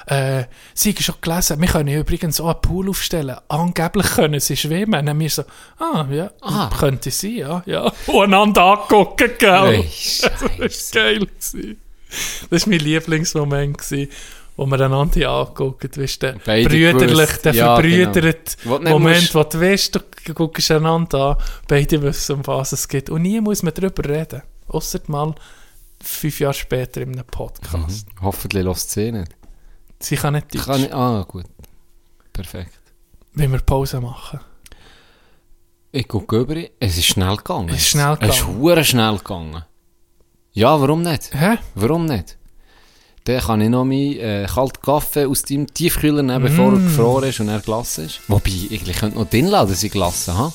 Äh, 0.10 0.46
sie 0.74 0.92
hat 0.94 1.02
schon 1.04 1.16
gelesen, 1.22 1.62
wir 1.62 1.68
können 1.68 1.88
übrigens 1.96 2.42
auch 2.42 2.48
einen 2.50 2.62
Pool 2.62 2.90
aufstellen. 2.90 3.38
Angeblich 3.48 4.08
können 4.08 4.40
sie 4.40 4.58
schwimmen. 4.58 5.00
Und 5.00 5.06
dann 5.06 5.20
wir 5.20 5.30
so, 5.30 5.44
ah, 5.78 6.06
ja, 6.12 6.32
Ah. 6.42 6.70
könnte 6.78 7.12
sie, 7.12 7.40
ja, 7.40 7.62
ja. 7.68 7.92
Und 8.08 8.24
einander 8.34 8.64
angucken, 8.64 9.30
gell. 9.38 9.66
Ey, 9.66 9.84
Das 10.60 10.94
war 10.96 11.02
geil. 11.04 11.20
gewesen. 11.20 11.78
Das 12.50 12.64
war 12.64 12.70
mein 12.70 12.80
Lieblingsmoment, 12.80 13.78
gewesen, 13.78 14.12
wo 14.58 14.66
wir 14.66 14.82
einander 14.82 15.30
angucken. 15.30 15.90
Weißt 15.96 16.24
du, 16.24 16.34
brüderlich, 16.44 17.30
der 17.44 17.54
Ja, 17.54 17.76
verbrüdert 17.76 18.58
genau. 18.64 18.80
Moment, 18.90 19.22
musst- 19.22 19.36
wo 19.36 19.44
du 19.44 19.62
weißt, 19.62 19.96
du 20.26 20.34
guckst 20.34 20.72
einander 20.72 21.38
an, 21.38 21.46
beide 21.68 22.02
wissen, 22.02 22.38
um 22.38 22.48
was 22.48 22.72
es 22.72 22.88
geht. 22.88 23.12
Und 23.12 23.22
nie 23.22 23.40
muss 23.42 23.62
man 23.62 23.74
darüber 23.76 24.04
reden. 24.10 24.42
Ausser 24.68 25.00
mal 25.08 25.36
fünf 26.02 26.40
Jahre 26.40 26.54
später 26.56 27.02
in 27.02 27.14
einem 27.14 27.26
Podcast. 27.26 28.08
Hoffentlich 28.22 28.64
lässt 28.64 28.90
sie 28.92 29.12
nicht. 29.12 29.36
Sie 30.02 30.16
kann 30.16 30.34
nicht 30.34 30.54
Deutsch, 30.54 30.66
Kann 30.66 30.84
ich, 30.84 30.94
ah, 30.94 31.26
gut. 31.28 31.46
Perfekt. 32.34 32.72
wenn 33.34 33.52
wir 33.52 33.60
Pause 33.60 34.00
machen. 34.00 34.40
Ich 35.92 36.08
gucke 36.08 36.38
über. 36.38 36.56
Es 36.80 36.98
ist 36.98 37.06
schnell 37.06 37.36
gegangen. 37.38 37.70
Es 37.70 37.78
ist 37.78 37.88
schnell 37.90 38.18
Es 38.22 38.30
ist 38.36 38.40
gegangen. 38.42 38.60
hure 38.60 38.84
schnell 38.84 39.18
gegangen. 39.18 39.64
Ja, 40.54 40.80
warum 40.80 41.02
nicht? 41.02 41.34
Hä? 41.34 41.58
Warum 41.76 42.06
nicht? 42.06 42.38
Dann 43.26 43.42
kann 43.42 43.62
ich 43.62 43.70
noch 43.70 43.86
meinen 43.86 44.18
äh, 44.20 44.48
kalten 44.52 44.82
Kaffee 44.82 45.26
aus 45.26 45.42
deinem 45.44 45.72
Tiefkühler 45.74 46.24
nehmen, 46.24 46.44
bevor 46.44 46.72
Mm. 46.72 46.76
er 46.76 46.82
gefroren 46.90 47.30
ist 47.30 47.40
und 47.40 47.50
er 47.50 47.60
gelassen 47.60 48.06
ist. 48.06 48.22
Wobei, 48.28 48.52
ich 48.70 48.84
könnte 48.94 49.18
noch 49.18 49.30
drin 49.30 49.48
lassen, 49.48 49.70
dass 49.72 49.84
ich 49.84 49.92
gelassen 49.92 50.36
habe. 50.38 50.54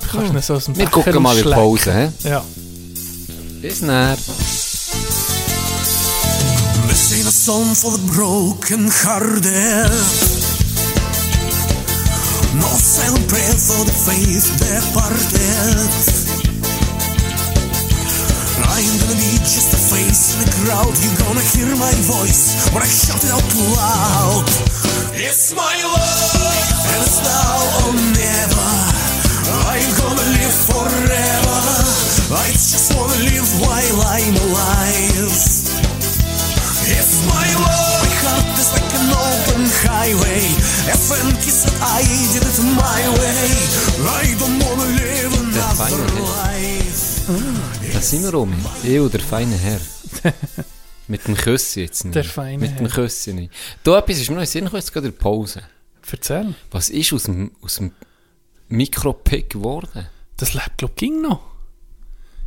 Du 0.00 0.08
kannst 0.08 0.32
ihn 0.32 0.42
so 0.42 0.54
aus 0.54 0.64
dem 0.64 0.76
Wir 0.76 0.86
Becher 0.86 1.02
gucken 1.02 1.22
mal 1.22 1.36
in. 1.38 1.44
Pause. 1.50 2.12
He? 2.22 2.28
Ja. 2.28 2.44
Bis 3.60 3.82
näher. 3.82 4.16
Song 7.48 7.72
for 7.72 7.96
the 7.96 8.04
broken 8.12 8.92
hearted. 8.92 9.88
No 12.60 12.68
silent 12.76 13.24
prayer 13.24 13.56
for 13.56 13.88
the 13.88 13.96
faith 14.04 14.52
departed. 14.60 15.88
I'm 18.68 18.92
gonna 19.00 19.16
be 19.16 19.40
just 19.48 19.72
a 19.72 19.80
face 19.80 20.36
in 20.36 20.44
the 20.44 20.52
crowd. 20.60 20.92
You're 21.00 21.20
gonna 21.24 21.46
hear 21.56 21.72
my 21.80 21.94
voice 22.04 22.68
when 22.76 22.84
I 22.84 22.90
shout 22.92 23.24
it 23.24 23.32
out 23.32 23.48
loud. 23.80 24.44
It's 25.16 25.56
my 25.56 25.72
life, 25.88 26.84
and 26.92 27.00
it's 27.00 27.16
now 27.24 27.56
or 27.80 27.96
never. 27.96 28.68
I'm 29.72 29.88
gonna 29.96 30.28
live 30.36 30.56
forever. 30.68 31.60
I 32.28 32.52
just 32.52 32.92
wanna 32.92 33.16
live 33.24 33.48
while 33.64 34.00
I'm 34.04 34.36
alive. 34.36 35.57
It's 36.96 37.24
my 37.26 37.48
love. 37.64 38.02
My 38.02 38.10
heart 38.22 38.58
is 38.58 38.70
like 38.72 38.92
an 39.00 39.10
open 39.12 39.62
highway. 39.84 40.40
Friend 41.08 41.32
kissed 41.40 41.68
I 41.80 42.02
did 42.32 42.42
it 42.42 42.58
my 42.76 43.00
way. 43.18 43.48
I 44.04 44.34
don't 44.40 44.58
wanna 44.62 44.88
live 45.00 45.32
another 45.40 45.90
life. 46.20 47.92
Da 47.92 48.00
sind 48.00 48.24
wir 48.24 48.34
um. 48.34 48.52
Ich 48.82 48.98
und 49.00 49.12
der 49.12 49.20
feine 49.20 49.56
Herr. 49.56 49.80
Mit 51.08 51.26
dem 51.26 51.34
Küsschen 51.34 51.82
jetzt 51.82 52.04
nicht. 52.04 52.14
Der 52.14 52.24
feine 52.24 52.58
Mit 52.58 52.78
dem 52.78 52.86
Herr. 52.86 52.94
Küsschen 52.94 53.36
nicht. 53.36 53.52
Da 53.84 53.98
etwas 53.98 54.18
ist 54.18 54.28
mir 54.28 54.36
noch 54.36 54.42
in 54.42 54.46
den 54.46 54.50
Sinn 54.50 54.64
gekommen, 54.64 54.80
jetzt 54.80 54.92
gerade 54.92 55.06
in 55.06 55.12
der 55.14 55.18
Pause. 55.18 55.62
Erzähl. 56.10 56.54
Was 56.70 56.90
ist 56.90 57.12
aus 57.12 57.22
dem, 57.24 57.52
aus 57.62 57.76
dem 57.76 57.92
Mikropick 58.68 59.50
geworden? 59.50 60.06
Das 60.36 60.52
lebt, 60.54 60.78
glaube 60.78 60.92
ich, 60.94 61.00
ging 61.00 61.22
noch. 61.22 61.40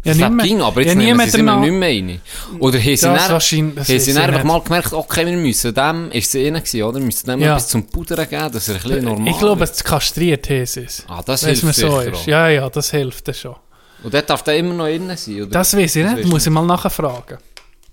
Das 0.04 0.18
Ja, 0.18 0.24
ja, 0.24 0.30
niemand- 0.30 0.50
ging, 0.50 0.62
aber 0.62 0.82
jetzt 0.82 0.90
ja, 0.90 0.96
nehmen 0.96 1.30
sie 1.30 1.38
danach- 1.38 1.60
nicht 1.60 1.72
mehr 1.74 1.90
rein. 1.90 2.22
Oder 2.60 2.80
haben 2.80 2.84
sie 2.84 2.92
Das 2.94 3.02
dann, 3.02 3.16
das 3.16 3.30
haben 3.52 4.00
sie 4.00 4.14
dann 4.14 4.24
einfach 4.24 4.34
nicht. 4.38 4.46
mal 4.46 4.62
gemerkt, 4.62 4.94
okay, 4.94 5.26
wir 5.28 5.38
müssen 5.38 5.74
dem, 5.76 6.12
ist 6.12 6.28
es 6.30 6.36
ihnen 6.36 6.56
gewesen, 6.64 6.84
oder? 6.84 6.98
Wir 7.00 7.06
müssen 7.06 7.26
dem 7.28 7.40
Ja. 7.40 7.52
etwas 7.52 7.68
zum 7.68 7.86
Pudern 7.86 8.28
geben, 8.28 8.52
dass 8.52 8.68
er 8.68 8.76
ein 8.78 8.82
bisschen 8.82 9.04
normal 9.06 9.28
Ich 9.32 9.38
glaube, 9.38 9.64
es 9.64 9.84
kastriert 9.84 10.50
ist 10.50 10.78
es. 10.78 11.06
Ah, 11.08 11.22
das 11.24 11.46
hilft 11.46 11.64
mir 11.64 11.74
so 11.74 12.00
ist. 12.00 12.26
Ja, 12.26 12.50
ja, 12.50 12.68
das 12.70 12.90
hilft 12.90 13.28
dann 13.28 13.36
schon. 13.36 13.56
Und 14.04 14.12
dort 14.12 14.28
darf 14.28 14.42
der 14.44 14.58
immer 14.58 14.74
noch 14.74 14.88
innen 14.88 15.16
sein, 15.16 15.42
oder? 15.44 15.52
Das 15.52 15.78
weiß 15.78 15.96
ich 15.96 16.06
nicht, 16.06 16.28
muss 16.28 16.48
ich 16.48 16.52
mal 16.52 16.66
nachfragen, 16.66 17.38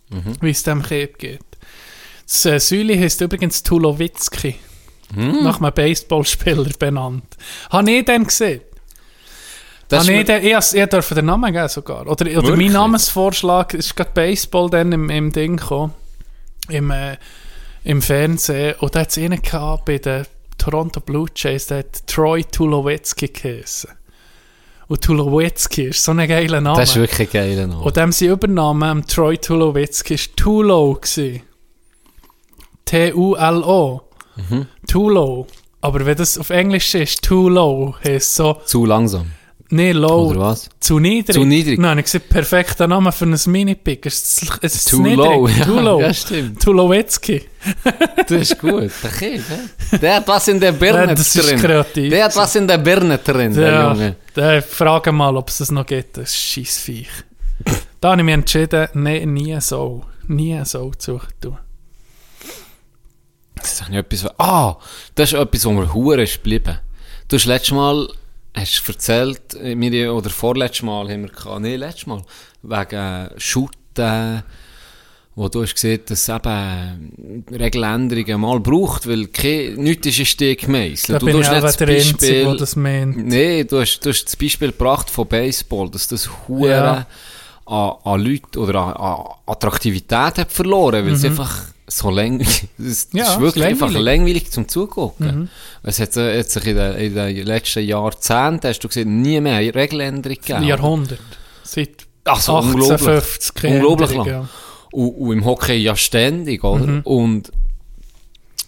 Mhm. 0.08 0.32
wie 0.40 0.50
es 0.50 0.62
dem 0.62 0.82
Kind 0.82 1.18
geht. 1.18 1.40
Das 2.26 2.46
äh, 2.46 2.58
Säule 2.58 2.98
heisst 2.98 3.20
übrigens 3.20 3.62
Tulowitzki. 3.62 4.54
Mhm. 5.14 5.42
Nach 5.42 5.60
einem 5.60 5.72
Baseballspieler 5.74 6.68
benannt. 6.78 7.24
Habe 7.70 7.90
ich 7.90 8.04
den 8.04 8.24
gesehen? 8.24 8.60
Das 9.88 10.04
ich, 10.06 10.10
mir- 10.10 10.24
den, 10.24 10.44
ich, 10.44 10.74
ich 10.74 10.86
darf 10.86 11.08
den 11.08 11.26
Namen 11.26 11.52
geben 11.52 11.68
sogar. 11.68 12.02
Oder, 12.02 12.10
oder 12.12 12.34
Wirklich? 12.34 12.56
mein 12.56 12.72
Namensvorschlag 12.72 13.74
ist 13.74 13.96
gerade 13.96 14.10
Baseball 14.12 14.68
dann 14.70 14.92
im, 14.92 15.08
im 15.10 15.32
Ding 15.32 15.56
gekommen. 15.56 15.94
Im, 16.68 16.90
äh, 16.90 17.16
im 17.84 18.02
Fernsehen. 18.02 18.74
Und 18.80 18.94
da 18.94 19.00
hat 19.00 19.10
es 19.10 19.18
einen 19.18 19.40
gehabt 19.40 19.86
bei 19.86 19.98
den 19.98 20.26
Toronto 20.58 21.00
Blue 21.00 21.26
Jays, 21.34 21.68
der 21.68 21.78
hat 21.78 22.06
Troy 22.06 22.44
Tulowitzki 22.44 23.28
geheißen. 23.28 23.90
Und 24.88 25.02
Tulowitzki 25.04 25.84
ist 25.84 26.02
so 26.04 26.12
ein 26.12 26.26
geiler 26.28 26.60
Name. 26.60 26.78
das 26.78 26.90
ist 26.90 26.96
wirklich 26.96 27.28
ein 27.28 27.32
geiler 27.32 27.66
Name. 27.66 27.80
Und 27.82 27.96
dem 27.96 28.12
sein 28.12 28.28
Übername, 28.30 28.86
am 28.86 29.06
Troy 29.06 29.38
Tulowitzki, 29.38 30.14
war 30.18 30.36
Tulo. 30.36 31.00
T-U-L-O. 32.84 34.00
Mhm. 34.36 34.66
Tulo. 34.86 35.46
Aber 35.80 36.04
wenn 36.06 36.16
das 36.16 36.38
auf 36.38 36.50
Englisch 36.50 36.94
ist, 36.94 37.22
too 37.22 37.48
low, 37.48 37.94
heisst 38.04 38.34
so, 38.34 38.60
Zu 38.64 38.84
langsam. 38.84 39.30
Nee, 39.70 39.92
low. 39.92 40.28
Oder 40.30 40.40
was? 40.40 40.68
Zu 40.80 40.98
niedrig. 40.98 41.34
Zu 41.34 41.44
niedrig. 41.44 41.78
Nein, 41.78 41.98
ich 41.98 42.04
gesagt, 42.06 42.28
perfekter 42.28 42.86
Name 42.86 43.12
für 43.12 43.26
ein 43.26 43.38
Mini-Pick. 43.46 44.06
Es 44.06 44.42
ist, 44.42 44.58
es 44.62 44.74
ist 44.76 44.88
Too 44.90 45.02
niedrig. 45.02 45.16
low, 45.18 45.48
ja. 45.48 45.64
Too 45.64 45.80
low. 45.80 46.00
Ja, 46.00 46.14
stimmt. 46.14 46.62
Tulowitzki. 46.62 47.42
Das 48.16 48.30
ist 48.30 48.58
gut. 48.58 48.90
Der 49.02 49.10
Kind? 49.10 49.44
Der 50.00 50.16
hat 50.16 50.28
was 50.28 50.48
in 50.48 50.58
der 50.60 50.72
Birne 50.82 51.06
Ja, 51.08 51.14
das 51.14 51.34
ist 51.34 51.50
drin. 51.50 51.58
kreativ. 51.60 52.10
Der 52.10 52.24
hat 52.24 52.36
was 52.36 52.54
in 52.56 52.66
der 52.68 52.78
Birne 52.78 53.18
drin, 53.18 53.52
der 53.54 53.70
Ja, 53.72 53.92
Junge. 53.92 54.16
da 54.34 54.60
frage 54.62 55.12
mal, 55.12 55.36
ob 55.36 55.48
es 55.48 55.58
das 55.58 55.70
noch 55.70 55.86
gibt. 55.86 56.16
Das 56.16 56.30
ist 56.30 56.36
Scheissviech. 56.38 57.08
da 58.00 58.12
habe 58.12 58.20
ich 58.20 58.24
mich 58.24 58.34
entschieden, 58.34 58.88
nee, 58.94 59.26
nie 59.26 59.60
so. 59.60 60.04
Nie 60.26 60.60
so 60.64 60.92
zu 60.96 61.20
tun. 61.40 61.58
Das 63.56 63.82
habe 63.82 63.92
ich 63.92 63.98
etwas, 63.98 64.38
ah, 64.38 64.76
das 65.14 65.32
ist 65.32 65.38
etwas, 65.38 65.64
wo 65.64 65.72
mir 65.72 65.92
hure 65.92 66.22
ist 66.22 66.34
geblieben. 66.36 66.78
Du 67.28 67.36
hast 67.36 67.46
letztes 67.46 67.72
Mal, 67.72 68.08
hast 68.56 68.82
du 68.86 68.92
erzählt, 68.92 69.54
äh, 69.62 69.74
mir, 69.74 70.12
oder 70.14 70.30
vorletztes 70.30 70.82
Mal 70.82 71.08
haben 71.10 71.22
wir 71.22 71.30
gehabt, 71.30 71.60
nee, 71.60 71.76
letztes 71.76 72.06
Mal, 72.06 72.22
wegen 72.62 73.28
Shooten 73.38 74.42
wo 75.34 75.48
du 75.48 75.62
hast 75.62 75.74
gesehen, 75.74 76.00
dass 76.04 76.22
es 76.22 76.28
eben 76.28 77.44
Regeländerungen 77.48 78.40
mal 78.40 78.58
braucht, 78.58 79.06
weil 79.08 79.28
kein, 79.28 79.74
nichts 79.74 80.08
ist 80.08 80.18
ein 80.18 80.26
Steg 80.26 80.62
gemeißelt. 80.62 81.10
Da 81.14 81.18
Du 81.20 81.26
bin 81.26 81.36
ich 81.40 81.46
tust 81.46 81.62
nicht 81.62 81.80
der 81.80 81.88
Einzige, 81.88 82.12
Beispiel- 82.16 82.44
der 82.44 82.54
das 82.56 82.74
meint. 82.74 83.16
Nee, 83.24 83.62
du 83.62 83.78
hast, 83.80 84.00
du 84.00 84.10
hast 84.10 84.24
das 84.24 84.34
Beispiel 84.34 84.72
gebracht 84.72 85.08
von 85.08 85.28
Baseball, 85.28 85.88
dass 85.90 86.08
das 86.08 86.28
Hure 86.48 86.70
Ja. 86.70 87.06
an, 87.66 87.92
an 88.02 88.20
Leute 88.20 88.58
oder 88.58 88.80
an, 88.80 88.94
an 88.94 89.26
Attraktivität 89.46 90.38
hat 90.38 90.50
verloren, 90.50 91.06
weil 91.06 91.12
es 91.12 91.24
einfach 91.24 91.66
so 91.88 92.10
langweilig 92.10 92.68
es 92.78 93.08
Mhm. 93.12 93.18
Ja, 93.18 93.32
ist 93.32 93.40
wirklich 93.40 93.64
ist 93.64 93.70
einfach 93.70 93.86
langweilig. 93.90 94.18
Mhm. 94.20 94.26
langweilig 94.26 94.50
zum 94.52 94.68
Zugucken. 94.68 95.50
Es 95.82 95.98
hat 96.00 96.16
äh, 96.16 96.36
jetzt 96.36 96.52
sich 96.52 96.66
in 96.66 96.76
den, 96.76 96.94
in 96.96 97.14
den 97.14 97.46
letzten 97.46 97.84
Jahrzehnten, 97.84 98.66
hast 98.68 98.80
du 98.80 98.88
gesehen, 98.88 99.22
nie 99.22 99.40
mehr 99.40 99.56
eine 99.56 99.74
Regeländerung 99.74 100.36
gegeben. 100.36 100.62
Jahrhundert. 100.64 101.18
Seit 101.62 102.06
Ach 102.24 102.40
so, 102.40 102.56
unglaublich. 102.58 102.90
1850 102.90 103.54
keine 103.54 103.74
Unglaublich 103.76 104.10
Änderung, 104.10 104.26
lang. 104.26 104.42
ja. 104.42 104.48
Und, 104.92 105.08
und 105.10 105.32
im 105.32 105.44
Hockey 105.44 105.74
ja 105.76 105.96
ständig, 105.96 106.62
oder? 106.64 106.86
Mhm. 106.86 107.00
Und 107.04 107.52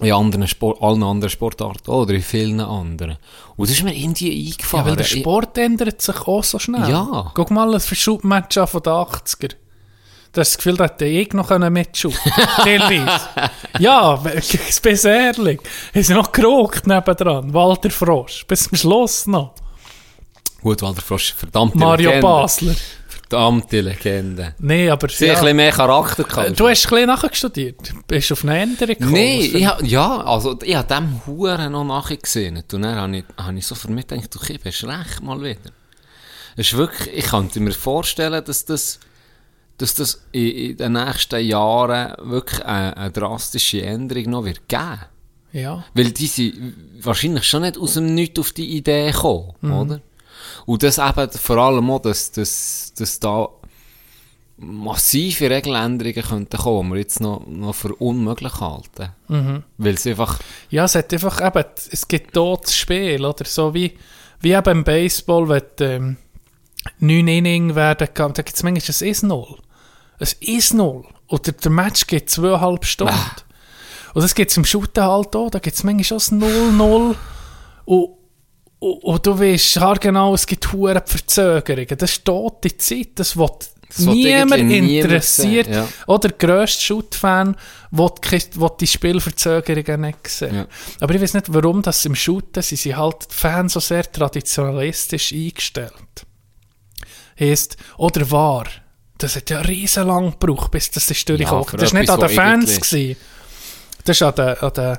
in 0.00 0.12
anderen 0.12 0.48
Sport, 0.48 0.80
allen 0.82 1.02
anderen 1.02 1.30
Sportarten 1.30 1.90
oder 1.90 2.14
in 2.14 2.22
vielen 2.22 2.58
anderen. 2.60 3.18
Und 3.56 3.68
das 3.68 3.76
ist 3.76 3.82
mir 3.84 3.94
irgendwie 3.94 4.32
Ja, 4.32 4.50
eingefahren. 4.52 4.86
weil 4.86 4.96
der 4.96 5.04
Sport 5.04 5.58
ändert 5.58 6.00
sich 6.00 6.16
auch 6.26 6.42
so 6.42 6.58
schnell. 6.58 6.88
Ja. 6.88 7.30
Guck 7.34 7.50
mal, 7.50 7.74
ein 7.74 7.80
Verschubmatch 7.80 8.56
an 8.56 8.66
von 8.66 8.82
den 8.82 8.92
80er. 8.94 9.52
Du 10.32 10.40
hast 10.40 10.52
das 10.52 10.56
Gefühl, 10.58 10.76
da 10.76 10.84
hätte 10.84 11.06
ich 11.06 11.32
noch 11.32 11.50
mitschubsen 11.70 12.32
Teilweise. 12.58 13.20
ja, 13.80 14.22
ich 14.36 14.80
bin 14.80 14.96
ehrlich. 14.96 15.60
Haben 15.92 16.02
sie 16.02 16.14
noch 16.14 16.30
gerockt 16.30 16.86
nebendran. 16.86 17.52
Walter 17.52 17.90
Frosch. 17.90 18.44
Bis 18.46 18.68
zum 18.68 18.78
Schluss 18.78 19.26
noch. 19.26 19.54
Gut, 20.62 20.82
Walter 20.82 21.02
Frosch, 21.02 21.34
verdammte 21.34 21.78
Mario 21.78 22.10
Legende. 22.10 22.26
Basler. 22.26 22.74
Verdammte 23.08 23.80
Legende. 23.80 24.54
Nee, 24.58 24.88
aber... 24.90 25.08
Sie 25.08 25.26
ja. 25.26 25.32
ein 25.32 25.40
bisschen 25.40 25.56
mehr 25.56 25.72
Charakter 25.72 26.22
gehabt. 26.22 26.60
Du 26.60 26.68
hast 26.68 26.84
ein 26.84 26.90
bisschen 26.90 27.06
nachgestudiert. 27.06 27.92
Bist 28.06 28.30
du 28.30 28.34
auf 28.34 28.44
eine 28.44 28.60
Änderung 28.60 28.94
gekommen? 28.94 29.12
Nee, 29.12 29.46
ich, 29.46 29.66
ha- 29.66 29.78
ja, 29.82 30.18
also 30.18 30.56
ich 30.62 30.76
habe 30.76 30.94
dem 30.94 31.20
Huren 31.26 31.72
noch 31.72 31.84
nachgesehen. 31.84 32.56
Und 32.58 32.72
dann 32.72 32.84
habe 32.94 33.16
ich, 33.16 33.24
habe 33.36 33.58
ich 33.58 33.66
so 33.66 33.74
für 33.74 33.90
mich 33.90 34.06
gedacht, 34.06 34.36
okay, 34.36 34.58
du 34.62 34.68
hast 34.68 34.84
recht 34.84 35.22
mal 35.22 35.40
wieder. 35.42 35.70
Es 36.56 36.68
ist 36.68 36.76
wirklich, 36.76 37.16
ich 37.16 37.24
könnte 37.26 37.58
mir 37.60 37.72
vorstellen, 37.72 38.44
dass 38.44 38.64
das, 38.64 39.00
dass 39.80 39.94
das 39.94 40.26
in, 40.32 40.48
in 40.50 40.76
den 40.76 40.92
nächsten 40.92 41.44
Jahren 41.44 42.14
wirklich 42.30 42.64
eine, 42.64 42.96
eine 42.96 43.10
drastische 43.10 43.82
Änderung 43.82 44.30
noch 44.30 44.44
wird 44.44 44.68
geben. 44.68 45.00
Ja. 45.52 45.84
Weil 45.94 46.12
die 46.12 46.26
sind 46.26 46.74
wahrscheinlich 47.00 47.44
schon 47.44 47.62
nicht 47.62 47.78
aus 47.78 47.94
dem 47.94 48.14
Nichts 48.14 48.38
auf 48.38 48.52
die 48.52 48.76
Idee 48.76 49.10
gekommen, 49.10 49.54
oder? 49.72 50.00
Und 50.66 50.82
das 50.82 50.98
eben 50.98 51.30
vor 51.30 51.56
allem 51.56 51.90
auch, 51.90 52.00
dass, 52.02 52.30
dass, 52.30 52.92
dass 52.96 53.18
da 53.18 53.48
massive 54.56 55.48
Regeländerungen 55.48 56.22
könnten 56.22 56.56
kommen, 56.58 56.90
die 56.90 56.94
wir 56.94 57.00
jetzt 57.00 57.20
noch, 57.20 57.46
noch 57.46 57.74
für 57.74 57.94
unmöglich 57.94 58.60
halten. 58.60 59.08
Weil 59.78 59.94
es 59.94 60.06
einfach, 60.06 60.38
Ja, 60.68 60.84
es 60.84 60.94
hat 60.94 61.12
einfach 61.12 61.40
eben, 61.40 61.64
es 61.90 62.06
gibt 62.06 62.36
das 62.36 62.76
Spiel, 62.76 63.24
oder? 63.24 63.44
So 63.46 63.72
wie, 63.72 63.96
wie 64.40 64.52
eben 64.52 64.70
im 64.70 64.84
Baseball, 64.84 65.48
wenn 65.48 65.62
ähm, 65.80 66.16
neun 66.98 67.28
Inning 67.28 67.74
werden 67.74 68.08
da 68.14 68.28
gibt 68.28 68.54
es 68.54 68.62
manchmal 68.62 69.08
ein 69.08 69.14
1-0. 69.14 69.58
Ein 70.20 70.26
1-0. 70.26 71.04
Oder 71.28 71.52
der 71.52 71.70
Match 71.70 72.06
geht 72.06 72.30
zweieinhalb 72.30 72.84
Stunden. 72.84 73.14
Und 74.14 74.22
das 74.22 74.34
gibt 74.34 74.50
es 74.50 74.56
im 74.56 74.64
Shooten 74.64 75.02
halt 75.04 75.34
auch, 75.36 75.50
da 75.50 75.58
gibt 75.58 75.76
es 75.76 75.84
manchmal 75.84 76.18
ein 76.18 76.78
0-0. 76.78 77.16
Und, 77.84 78.10
und, 78.80 79.04
und 79.04 79.26
du 79.26 79.38
weißt 79.38 80.00
genau, 80.00 80.34
es 80.34 80.46
gibt 80.46 80.72
hohe 80.72 81.00
Verzögerungen. 81.04 81.96
Das 81.96 82.10
ist 82.12 82.24
tote 82.24 82.76
Zeit, 82.76 83.10
das 83.14 83.36
wird 83.36 83.70
niemand 83.98 84.62
niemand 84.64 84.72
interessiert. 84.72 85.66
sehen, 85.66 85.74
ja. 85.74 85.88
Oder 86.06 86.28
der 86.28 86.38
grösste 86.38 86.82
Shoot-Fan 86.82 87.56
will, 87.90 88.10
die 88.80 88.86
Spielverzögerungen 88.86 90.00
nicht 90.02 90.28
sehen. 90.28 90.54
Ja. 90.54 90.66
Aber 91.00 91.14
ich 91.14 91.20
weiß 91.20 91.34
nicht, 91.34 91.52
warum 91.52 91.82
das 91.82 92.04
im 92.04 92.14
Shooten 92.14 92.62
sie 92.62 92.76
sind 92.76 92.96
halt 92.96 93.26
die 93.30 93.34
Fans 93.34 93.72
so 93.72 93.80
sehr 93.80 94.10
traditionalistisch 94.10 95.32
eingestellt. 95.32 95.92
Heißt, 97.38 97.76
oder 97.96 98.30
war, 98.30 98.66
das 99.20 99.36
hat 99.36 99.50
ja 99.50 99.60
riesen 99.60 100.06
lang 100.06 100.32
gebraucht, 100.38 100.70
bis 100.70 100.90
das 100.90 101.10
ist 101.10 101.28
durchgekommen. 101.28 101.64
für 101.64 101.76
das 101.76 101.92
war 101.92 102.00
nicht 102.00 102.10
an 102.10 102.20
den 102.20 102.28
Fans, 102.28 102.72
irgendwie- 102.72 103.16
das 104.04 104.20
war 104.20 104.28
an 104.28 104.34
den, 104.34 104.56
an 104.58 104.72
den, 104.72 104.98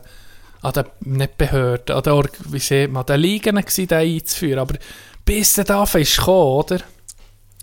an 0.61 0.73
den 0.73 1.15
nicht 1.17 1.37
Behörden, 1.37 1.95
an 1.95 2.03
den, 2.03 2.13
Org- 2.13 2.37
wie 2.49 2.59
sieht 2.59 2.91
man, 2.91 3.01
an 3.01 3.05
den 3.07 3.19
Ligen 3.19 3.55
gewesen, 3.55 3.87
den 3.87 3.97
einzuführen. 3.97 4.59
Aber 4.59 4.75
bis 5.25 5.53
der 5.55 5.63
da 5.65 5.83
ist 5.83 6.17
gekommen, 6.17 6.63
oder? 6.65 6.79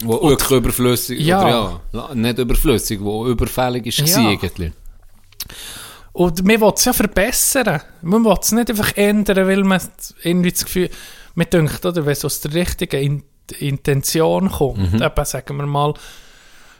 wo 0.02 0.28
wirklich 0.28 0.50
überflüssig, 0.58 1.18
Ja. 1.20 1.42
oder 1.42 1.80
ja, 1.92 2.14
nicht 2.14 2.38
überflüssig, 2.38 3.00
wo 3.00 3.26
überfällig 3.26 3.86
ist 3.86 3.98
Ja. 3.98 4.20
ja. 4.20 4.28
eigentlich. 4.28 4.72
Und 6.12 6.44
man 6.44 6.60
will 6.60 6.72
es 6.74 6.84
ja 6.84 6.92
verbessern. 6.92 7.80
Man 8.02 8.24
will 8.24 8.36
es 8.40 8.52
nicht 8.52 8.70
einfach 8.70 8.96
ändern, 8.96 9.46
weil 9.46 9.62
man 9.64 9.80
irgendwie 10.22 10.52
das 10.52 10.64
Gefühl, 10.64 10.90
man 11.34 11.46
denkt, 11.50 11.84
oder, 11.86 12.04
wenn 12.04 12.12
es 12.12 12.24
aus 12.24 12.40
der 12.40 12.54
richtigen 12.54 13.00
In 13.02 13.22
Intention 13.60 14.50
kommt, 14.50 14.92
Mhm. 14.92 15.02
eben, 15.02 15.24
sagen 15.24 15.56
wir 15.56 15.66
mal, 15.66 15.94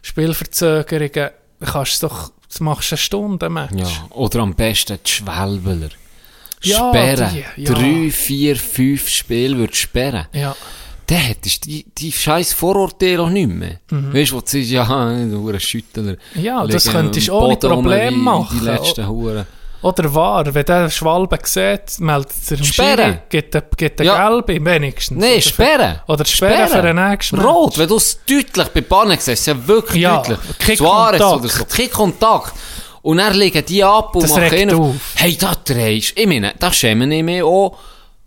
Spielverzögerungen, 0.03 1.31
kannst 1.65 2.03
du 2.03 2.09
doch, 2.09 2.33
das 2.49 2.61
machst 2.61 2.91
du 2.91 2.95
eine 2.95 2.99
Stunde 2.99 3.49
Match. 3.49 3.75
Ja, 3.75 3.89
oder 4.11 4.41
am 4.41 4.55
besten 4.55 4.99
die 5.05 5.11
Schwelbeler. 5.11 5.91
Ja, 6.63 6.89
sperren. 6.91 7.45
die, 7.57 7.63
ja. 7.63 7.73
Drei, 7.73 8.11
vier, 8.11 8.57
fünf 8.57 9.09
Spiele 9.09 9.57
würd 9.57 9.77
sperren. 9.77 10.27
Ja. 10.33 10.57
Dann 11.07 11.19
hättest 11.19 11.65
du 11.65 11.71
die, 11.71 11.87
die 11.97 12.13
scheiß 12.13 12.53
Vorurteile 12.53 13.23
auch 13.23 13.31
nicht 13.31 13.49
mehr. 13.49 13.81
Weißt 13.89 14.31
du, 14.33 14.37
wo 14.37 14.41
du 14.41 14.47
sagst, 14.47 14.71
ja, 14.71 14.85
du 15.25 15.61
Schüttler. 15.61 16.03
Mhm. 16.35 16.43
Ja, 16.43 16.67
das 16.67 16.91
könntest 16.91 17.29
du 17.29 17.33
ohne 17.33 17.55
Boden 17.55 17.73
rum 17.73 17.83
Problem 17.83 18.15
wie 18.15 18.19
machen. 18.19 18.59
Die 18.59 18.65
letzten 18.65 19.07
Huren. 19.07 19.47
Oder 19.81 20.13
wahr, 20.13 20.53
wenn 20.53 20.65
der 20.65 20.91
Schwalbe 20.91 21.39
sieht, 21.45 22.01
meldet 22.01 22.33
er 22.51 22.59
im 22.59 22.65
Sperren. 22.65 23.19
Gibt 23.29 23.55
er, 23.55 23.63
gibt 23.77 24.01
er 24.01 24.07
Ja. 24.07 24.29
Gelbe 24.29 24.65
wenigstens. 24.65 25.19
Nein, 25.23 25.41
sperren. 25.41 26.01
Oder 26.09 26.25
sperren 26.25 26.69
für 26.69 26.83
den 26.83 26.97
nächsten 26.97 27.37
Match. 27.37 27.47
Rot, 27.47 27.79
wenn 27.79 27.89
du 27.89 27.97
es 27.97 28.19
deutlich 28.29 28.69
bei 28.75 28.81
Bannen 28.81 29.13
siehst, 29.13 29.29
ist 29.29 29.47
ja 29.47 29.67
wirklich 29.69 30.03
Ja, 30.03 30.17
deutlich. 30.17 30.39
kein 30.59 30.77
Suarez 30.77 31.21
Kontakt. 31.21 31.41
oder 31.45 31.49
so, 31.49 31.65
kein 31.65 31.91
Kontakt. 31.91 32.53
Und 33.03 33.19
dann 33.19 33.35
liegen 33.35 33.65
die 33.65 33.85
ab 33.85 34.15
und 34.17 34.25
Das 34.25 34.33
machen 34.33 34.75
auf. 34.75 34.95
Hey, 35.15 35.37
da 35.37 35.53
drehst 35.65 36.13
Ich 36.19 36.27
meine, 36.27 36.53
da 36.59 36.73
schämen 36.73 37.11
ich 37.13 37.23
mich 37.23 37.43
auch 37.45 37.77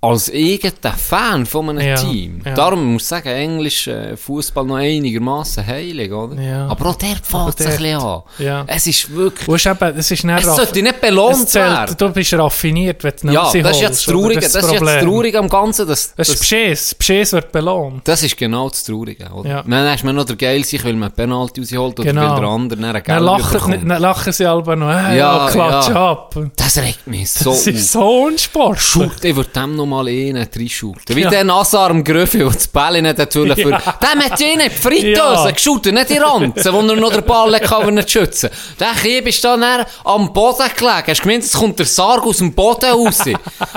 als 0.04 0.32
eigener 0.34 0.94
Fan 0.98 1.46
von 1.46 1.70
einem 1.70 1.88
Ja, 1.88 1.94
Team. 1.96 2.42
ja. 2.44 2.56
Darum 2.56 2.94
muss 2.94 3.04
ich 3.04 3.08
sagen, 3.08 3.30
Englisch 3.30 3.88
äh, 3.88 4.18
Fußball 4.18 4.66
noch 4.66 4.78
einigermaßen 4.78 5.66
heilig, 5.66 6.12
oder? 6.12 6.42
Ja. 6.42 6.68
Aber 6.70 6.88
auch 6.90 6.96
der 6.96 7.18
fällt 7.22 7.58
sich 7.60 7.68
ein 7.68 7.78
bisschen 7.78 8.00
an. 8.02 8.22
ja. 8.40 8.64
Es 8.66 8.88
ist 8.88 9.14
wirklich... 9.14 9.48
Ist 9.48 9.66
eben, 9.68 9.98
es 10.00 10.10
ist 10.10 10.24
nicht 10.24 10.40
Es 10.40 10.56
sollte 10.56 10.82
nicht 10.82 11.00
belohnt 11.02 11.48
zählt, 11.48 11.66
werden. 11.72 11.96
Du 12.00 12.10
bist 12.10 12.34
raffiniert, 12.34 13.04
wenn 13.04 13.14
du 13.22 13.28
Ja, 13.28 13.44
Nazi 13.44 13.62
das 13.62 13.76
ist 13.76 13.82
jetzt 13.84 14.08
oder? 14.08 14.18
Traurige, 14.18 14.40
das, 14.42 14.56
ist 14.56 14.72
jetzt. 14.72 15.00
Traurige 15.02 15.38
am 15.38 15.48
Ganzen, 15.50 15.88
dass, 15.88 16.16
Das 16.16 16.30
ist 16.30 16.40
Beschiss. 16.40 16.96
Beschiss 16.96 17.34
wird 17.34 17.52
belohnt. 17.52 18.08
Das 18.08 18.24
ist 18.24 18.36
genau 18.36 18.70
das 18.70 18.84
Traurige, 18.84 19.30
oder? 19.30 19.48
Ja. 19.50 19.62
Dann 19.62 19.88
hast 19.88 20.02
du 20.04 20.12
noch 20.12 20.26
der 20.26 20.36
geil 20.36 20.64
sich, 20.66 20.84
weil 20.84 20.94
man 20.94 21.12
Penalty 21.12 21.62
rausholt 21.62 22.00
oder 22.00 22.10
Genau. 22.12 22.32
weil 22.32 22.40
der 22.40 22.50
andere 22.50 22.84
einen 22.88 23.04
Gelb 23.04 23.22
lachen, 23.22 23.88
dann 23.88 24.02
lachen 24.02 24.34
sie 24.34 24.48
alle 24.48 24.76
noch, 24.76 24.90
hey, 24.92 25.20
Ja, 25.20 25.46
ja, 25.46 25.52
klatsch 25.52 25.90
ja. 25.90 26.10
ab. 26.12 26.36
Das 26.56 26.78
regt 26.80 27.06
mich 27.06 27.30
so 27.32 27.52
Das 27.52 27.68
ist 27.68 27.92
so 27.92 28.24
unsportlich. 28.24 28.82
Schult, 28.82 29.24
ich 29.24 29.36
würde 29.36 29.50
dem 29.52 29.76
noch 29.76 29.91
mal 29.92 30.08
einen 30.08 30.38
reinschulten. 30.56 31.16
Wie 31.16 31.22
Ja. 31.22 31.30
der 31.30 31.44
Nazar 31.44 31.90
am 31.92 32.04
Gröffi, 32.04 32.40
der 32.40 32.48
das 32.48 32.68
Bälle 32.68 33.02
nicht 33.02 33.20
hat 33.20 33.36
wollen 33.36 33.56
für... 33.56 33.70
Ja. 33.72 33.80
Dem 33.80 34.22
hat 34.24 34.40
ihn 34.42 34.60
die 34.64 34.70
Fritteuse 34.70 35.46
Ja. 35.46 35.52
geschultet, 35.52 35.94
nicht 35.94 36.10
die 36.10 36.18
Ranzen, 36.18 36.74
wo 36.74 36.80
er 36.80 36.96
noch 36.96 37.12
den 37.14 37.24
Ball 37.26 37.60
kann, 37.60 37.84
er 37.86 37.92
nicht 37.92 38.10
schützen 38.12 38.50
Der 38.80 38.94
Kieb 39.02 39.28
ist 39.28 39.44
dann 39.44 39.64
am 40.04 40.34
Boden 40.34 40.70
gelegen. 40.76 41.04
Hast 41.08 41.20
du 41.20 41.24
gemeint, 41.24 41.44
es 41.44 41.54
kommt 41.54 41.78
der 41.80 41.86
Sarg 41.86 42.24
aus 42.26 42.38
dem 42.38 42.54
Boden 42.54 42.90
raus. 42.92 43.20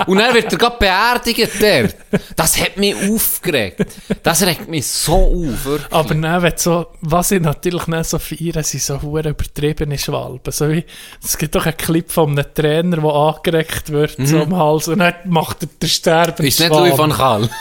Und 0.07 0.17
dann 0.17 0.33
wird 0.33 0.51
er 0.51 0.57
gerade 0.57 0.77
beerdigt 0.79 1.61
der. 1.61 1.89
Das 2.35 2.59
hat 2.59 2.77
mich 2.77 2.95
aufgeregt. 2.95 3.85
Das 4.23 4.41
regt 4.45 4.67
mich 4.69 4.87
so 4.87 5.13
auf, 5.15 5.65
wirklich. 5.65 5.91
Aber 5.93 6.13
dann, 6.15 6.41
wenn 6.41 6.53
so, 6.57 6.87
was 7.01 7.31
ich 7.31 7.41
natürlich 7.41 7.87
nicht 7.87 8.05
so 8.05 8.17
feiere, 8.19 8.63
sind 8.63 8.81
so 8.83 9.01
hure 9.01 9.29
übertriebene 9.29 9.97
Schwalben. 9.97 10.51
So 10.51 10.69
wie, 10.69 10.83
es 11.23 11.37
gibt 11.37 11.55
doch 11.55 11.65
einen 11.65 11.77
Clip 11.77 12.09
von 12.11 12.31
einem 12.31 12.45
Trainer, 12.53 12.97
der 12.97 13.11
angeregt 13.13 13.91
wird, 13.91 14.15
so 14.23 14.41
am 14.41 14.55
Hals, 14.55 14.87
und 14.87 14.99
dann 14.99 15.13
macht 15.25 15.63
er 15.63 15.67
den 15.81 15.89
Sterben. 16.05 16.45
Ist 16.45 16.59
nicht 16.59 16.69
Louis 16.69 16.97
van 16.97 17.09
Gaal. 17.11 17.49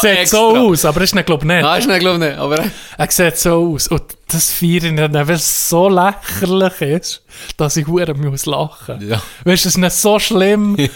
Sieht 0.00 0.28
so 0.28 0.56
aus, 0.56 0.86
aber 0.86 1.02
ist 1.02 1.14
nicht, 1.14 1.26
glaube 1.26 1.44
ich, 1.44 1.46
nicht. 1.52 1.60
Nein, 1.62 1.78
ist 1.78 1.86
nicht, 1.86 2.00
glaube 2.00 2.24
ich 2.24 2.30
nicht. 2.30 2.38
Aber 2.38 2.64
Er 2.96 3.10
sieht 3.10 3.36
so 3.36 3.74
aus. 3.74 3.88
Und 3.88 4.02
das 4.28 4.50
feiere 4.50 4.84
ich 4.84 4.96
dann, 4.96 5.12
weil 5.12 5.30
es 5.32 5.68
so 5.68 5.90
lächerlich 5.90 6.80
ist, 6.80 7.22
dass 7.58 7.76
ich 7.76 7.86
hure 7.86 8.14
muss 8.14 8.46
lachen. 8.46 9.06
Ja. 9.06 9.16
Weißt 9.44 9.64
du, 9.66 9.68
es 9.68 9.74
ist 9.74 9.76
nicht 9.76 9.92
so 9.92 10.18
schlimm. 10.18 10.74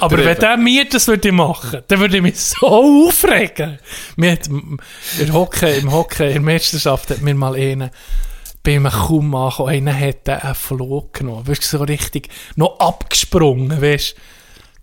Aber 0.00 0.18
wenn 0.22 0.36
der 0.38 0.56
mir 0.58 0.84
das 0.86 1.08
würde 1.08 1.32
machen, 1.32 1.80
dann 1.88 1.98
würde 1.98 2.16
ich 2.18 2.22
mich 2.22 2.38
so 2.38 2.66
aufregen. 3.08 3.78
M- 4.18 4.78
im 5.18 5.32
Hockey, 5.32 5.78
im 5.78 5.90
Hockey, 5.90 6.26
in 6.26 6.32
der 6.34 6.42
Meisterschaft 6.42 7.08
hat 7.08 7.22
mir 7.22 7.34
mal 7.34 7.54
einen, 7.54 7.88
bei 8.62 8.76
einem 8.76 8.90
kaum 8.92 9.34
angekommen, 9.34 9.70
einer 9.70 9.98
hat 9.98 10.28
einen 10.28 10.54
Flug 10.54 11.14
genommen. 11.14 11.48
Weißt 11.48 11.62
du, 11.72 11.78
so 11.78 11.84
richtig 11.84 12.28
noch 12.56 12.78
abgesprungen, 12.80 13.80
weißt 13.80 14.14
du. 14.14 14.20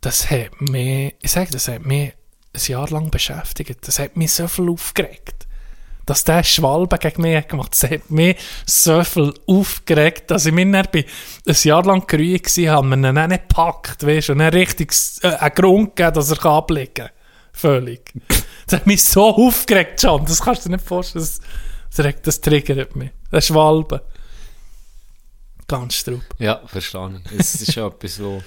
Das 0.04 0.30
hat 0.30 0.60
mich, 0.60 1.16
ich 1.22 1.32
sage, 1.32 1.50
das 1.52 1.70
hat 1.70 1.86
mich 1.86 2.12
ein 2.54 2.62
Jahr 2.68 2.90
lang 2.90 3.10
beschäftigt. 3.10 3.88
Das 3.88 4.00
hat 4.00 4.18
mich 4.18 4.34
so 4.34 4.50
viel 4.50 4.70
aufgeregt. 4.70 5.48
dass 6.06 6.26
der 6.26 6.44
Schwalbe 6.44 6.98
gegen 6.98 7.22
mich 7.22 7.38
hat 7.38 7.48
gemacht 7.48 7.72
das 7.72 7.90
hat 7.90 8.12
mich 8.12 8.36
so 8.66 9.02
viel 9.06 9.34
aufgeregt, 9.48 10.30
dass 10.30 10.46
ich 10.46 10.52
mich 10.52 10.70
dann 10.70 10.86
ein 10.86 11.56
Jahr 11.64 11.86
lang 11.86 12.06
gerüht 12.06 12.46
war, 12.58 12.76
haben 12.76 12.90
wir 12.90 13.10
ihn 13.10 13.30
nicht 13.30 13.48
gepackt, 13.48 14.06
weißt 14.06 14.32
und 14.32 14.40
dann 14.40 14.54
richtig 14.54 14.94
äh, 15.22 15.28
einen 15.28 15.56
Grund 15.56 15.96
gegeben, 15.96 16.16
dass 16.16 16.32
er 16.32 16.46
ablegen 16.46 16.94
kann. 16.94 17.10
Völlig. 17.54 18.12
Das 18.66 18.80
hat 18.80 18.88
mich 18.88 19.04
so 19.04 19.34
aufgeregt, 19.34 20.04
John, 20.04 20.26
das 20.26 20.42
kannst 20.42 20.66
du 20.66 20.70
dir 20.70 20.76
nicht 20.76 20.86
vorstellen, 20.86 21.24
das, 21.24 21.40
das, 21.96 22.16
das 22.22 22.42
triggert 22.42 22.96
mich. 22.98 23.12
Der 23.32 23.42
Schwalbe. 23.42 24.04
Ganz 25.68 25.96
straub. 25.96 26.24
Ja, 26.40 26.62
ich. 26.74 27.40
Es 27.40 27.56
ist 27.56 27.76
ja 27.76 27.88
etwas, 27.88 28.22
wo, 28.22 28.42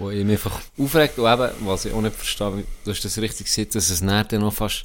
wo 0.00 0.10
ich 0.10 0.24
mich 0.24 0.32
einfach 0.44 0.60
aufregt 0.78 1.18
und 1.18 1.32
eben, 1.32 1.50
was 1.66 1.84
ich 1.84 1.92
auch 1.92 2.00
nicht 2.00 2.16
verstehe, 2.16 2.56
wie- 2.58 2.64
du 2.84 2.90
hast 2.90 3.04
das 3.04 3.18
richtig 3.18 3.46
gesagt, 3.46 3.74
dass 3.74 3.90
es 3.90 4.00
dann 4.00 4.26
noch 4.40 4.52
fast, 4.52 4.84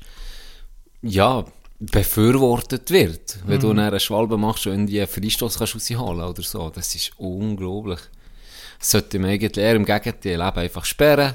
ja, 1.01 1.43
befürwortet 1.79 2.89
wird. 2.91 3.37
Wenn 3.45 3.59
du 3.59 3.67
dann 3.69 3.79
eine 3.79 3.99
Schwalbe 3.99 4.37
machst 4.37 4.65
und 4.67 4.73
irgendwie 4.73 4.99
einen 4.99 5.07
Freistoß 5.07 5.57
kannst 5.57 5.75
rausholen 5.75 6.21
oder 6.25 6.41
so. 6.43 6.69
Das 6.69 6.93
ist 6.95 7.11
unglaublich. 7.17 7.99
Das 8.79 8.91
sollte 8.91 9.19
man 9.19 9.31
eigentlich 9.31 9.57
eher 9.57 9.75
im 9.75 9.85
Gegenteil 9.85 10.33
eben 10.35 10.41
einfach 10.59 10.85
sperren. 10.85 11.33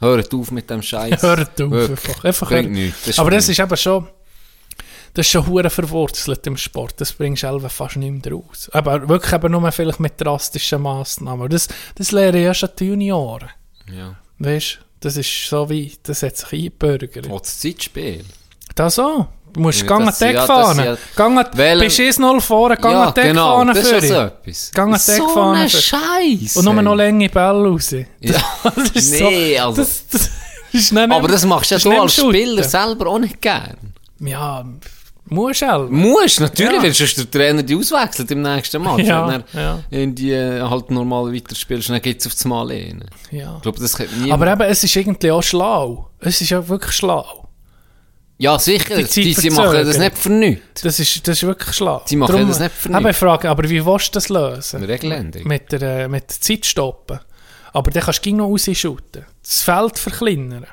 Hört 0.00 0.34
auf 0.34 0.50
mit 0.50 0.68
dem 0.70 0.82
Scheiß. 0.82 1.22
Hört 1.22 1.60
auf, 1.60 1.70
Wirklich. 1.70 1.90
einfach. 2.08 2.24
einfach 2.24 2.50
hört- 2.50 2.66
nichts. 2.68 3.04
Das 3.06 3.18
Aber 3.18 3.30
das 3.30 3.48
ist 3.48 3.58
eben 3.58 3.76
schon, 3.76 4.06
das 5.14 5.26
ist 5.26 5.32
schon 5.32 5.46
hure 5.46 5.70
verwurzelt 5.70 6.46
im 6.46 6.56
Sport. 6.56 6.94
Das 7.00 7.12
bringst 7.12 7.42
du 7.42 7.46
selber 7.48 7.70
fast 7.70 7.96
nicht 7.96 8.24
mehr 8.24 8.32
raus. 8.34 8.68
Aber 8.72 9.08
wirklich 9.08 9.32
eben 9.32 9.52
nur 9.52 9.70
vielleicht 9.72 10.00
mit 10.00 10.20
drastischen 10.20 10.82
Massnahmen. 10.82 11.48
Das, 11.48 11.68
das 11.94 12.10
lernen 12.12 12.42
ja 12.42 12.52
schon 12.52 12.70
die 12.78 12.86
Junioren. 12.86 13.48
Ja. 13.96 14.16
Weißt 14.38 14.78
du, 14.80 14.84
das 15.00 15.16
ist 15.16 15.48
so 15.48 15.68
wie, 15.70 15.92
das 16.02 16.22
hat 16.22 16.36
sich 16.36 16.52
eingebürgert. 16.52 17.30
Auch 17.30 17.40
das 17.40 17.58
Zeitspiel. 17.60 18.24
Das 18.74 18.98
auch. 18.98 19.28
Du 19.52 19.60
musst 19.60 19.82
Ja, 19.82 19.96
gehen 19.96 20.06
das- 20.06 20.18
Deck 20.18 20.34
ja, 20.34 20.46
fahren. 20.46 20.78
ja. 20.78 20.96
Gehen, 21.16 21.36
Weil- 21.52 21.78
bist 21.78 22.00
1-0 22.00 22.40
vorne, 22.40 22.76
gehen 22.76 22.90
ja, 22.90 23.12
Deck 23.12 23.24
genau, 23.26 23.54
fahren 23.58 23.68
das 23.68 23.78
ist 23.78 23.90
ja 23.92 24.00
für 24.00 24.06
so 24.08 24.14
ihn. 24.14 24.20
etwas. 24.26 24.70
Deck 24.72 25.16
so 25.16 25.28
fahren 25.28 25.56
ein 25.56 25.68
für- 25.68 25.80
Scheiß. 25.80 26.56
Und 26.56 26.64
nur 26.64 26.82
noch 26.82 26.94
lange 26.96 27.28
Bälle 27.28 27.68
raus. 27.68 27.90
Das, 27.90 28.04
Ja. 28.20 28.40
das 28.74 28.90
ist 28.90 29.12
Nee, 29.12 29.56
so, 29.58 29.62
also- 29.62 29.82
Das, 29.82 30.06
das 30.08 30.30
ist 30.72 30.92
nicht 30.92 31.12
Aber 31.12 31.28
das 31.28 31.44
machst 31.44 31.70
ja 31.70 31.78
du 31.78 32.00
als. 32.00 32.14
Spieler 32.16 32.64
selber 32.64 33.06
auch 33.06 33.18
nicht 33.20 33.40
gern. 33.40 33.76
Ja, 34.18 34.64
musst 35.26 35.62
du 35.62 35.66
selber. 35.66 35.88
Musst, 35.90 36.40
natürlich, 36.40 36.74
Ja. 36.76 36.82
wenn 36.82 36.92
sonst 36.92 37.16
der 37.18 37.30
Trainer 37.30 37.62
die 37.62 37.74
auswechselt 37.76 38.30
im 38.30 38.42
nächsten 38.42 38.82
Match. 38.82 39.04
Ja, 39.04 39.26
wenn 39.28 39.44
er 39.54 39.60
ja. 39.62 39.82
in 39.90 40.14
die 40.14 40.32
äh, 40.32 40.60
halt 40.60 40.90
normal 40.90 41.32
weiterspielst, 41.32 41.88
dann 41.88 42.00
geht 42.02 42.20
es 42.20 42.26
auf 42.26 42.34
das 42.34 42.44
Mal 42.44 42.66
rein. 42.68 43.04
Ja. 43.30 43.56
Ich 43.56 43.62
glaube, 43.62 43.80
das 43.80 43.96
könnte. 43.96 44.12
Aber 44.32 44.52
eben, 44.52 44.62
es 44.62 44.84
ist 44.84 44.94
irgendwie 44.96 45.30
auch 45.30 45.42
schlau. 45.42 46.10
Es 46.20 46.40
ist 46.40 46.50
ja 46.50 46.66
wirklich 46.68 46.92
schlau. 46.94 47.48
ja, 48.38 48.58
sicher, 48.58 48.96
die 48.96 49.04
die, 49.22 49.32
sie 49.32 49.50
machen 49.50 49.84
das 49.86 49.96
nicht 49.98 50.18
für 50.18 50.30
nichts. 50.32 50.82
Das 50.82 50.98
ist, 51.00 51.26
das 51.26 51.36
ist 51.38 51.46
wirklich 51.46 51.74
schlau. 51.74 52.02
Sie 52.04 52.16
machen 52.16 52.46
das 52.48 52.58
nicht 52.60 52.72
für 52.74 52.88
Aber 52.90 52.98
ich 52.98 53.04
nichts. 53.06 53.18
frage, 53.20 53.48
aber 53.48 53.68
wie 53.70 53.84
willst 53.84 54.08
du 54.08 54.12
das 54.12 54.28
lösen? 54.28 54.84
Regeländerung. 54.84 55.48
Mit 55.48 55.72
der, 55.72 55.82
äh, 55.82 56.08
mit 56.08 56.28
der 56.30 56.40
Zeit 56.40 56.66
stoppen. 56.66 57.20
Aber 57.72 57.90
dann 57.90 58.02
kannst 58.02 58.24
du 58.26 58.34
noch 58.34 58.48
rausschuten. 58.48 59.24
Das 59.42 59.62
Feld 59.62 59.98
verkleinern. 59.98 60.66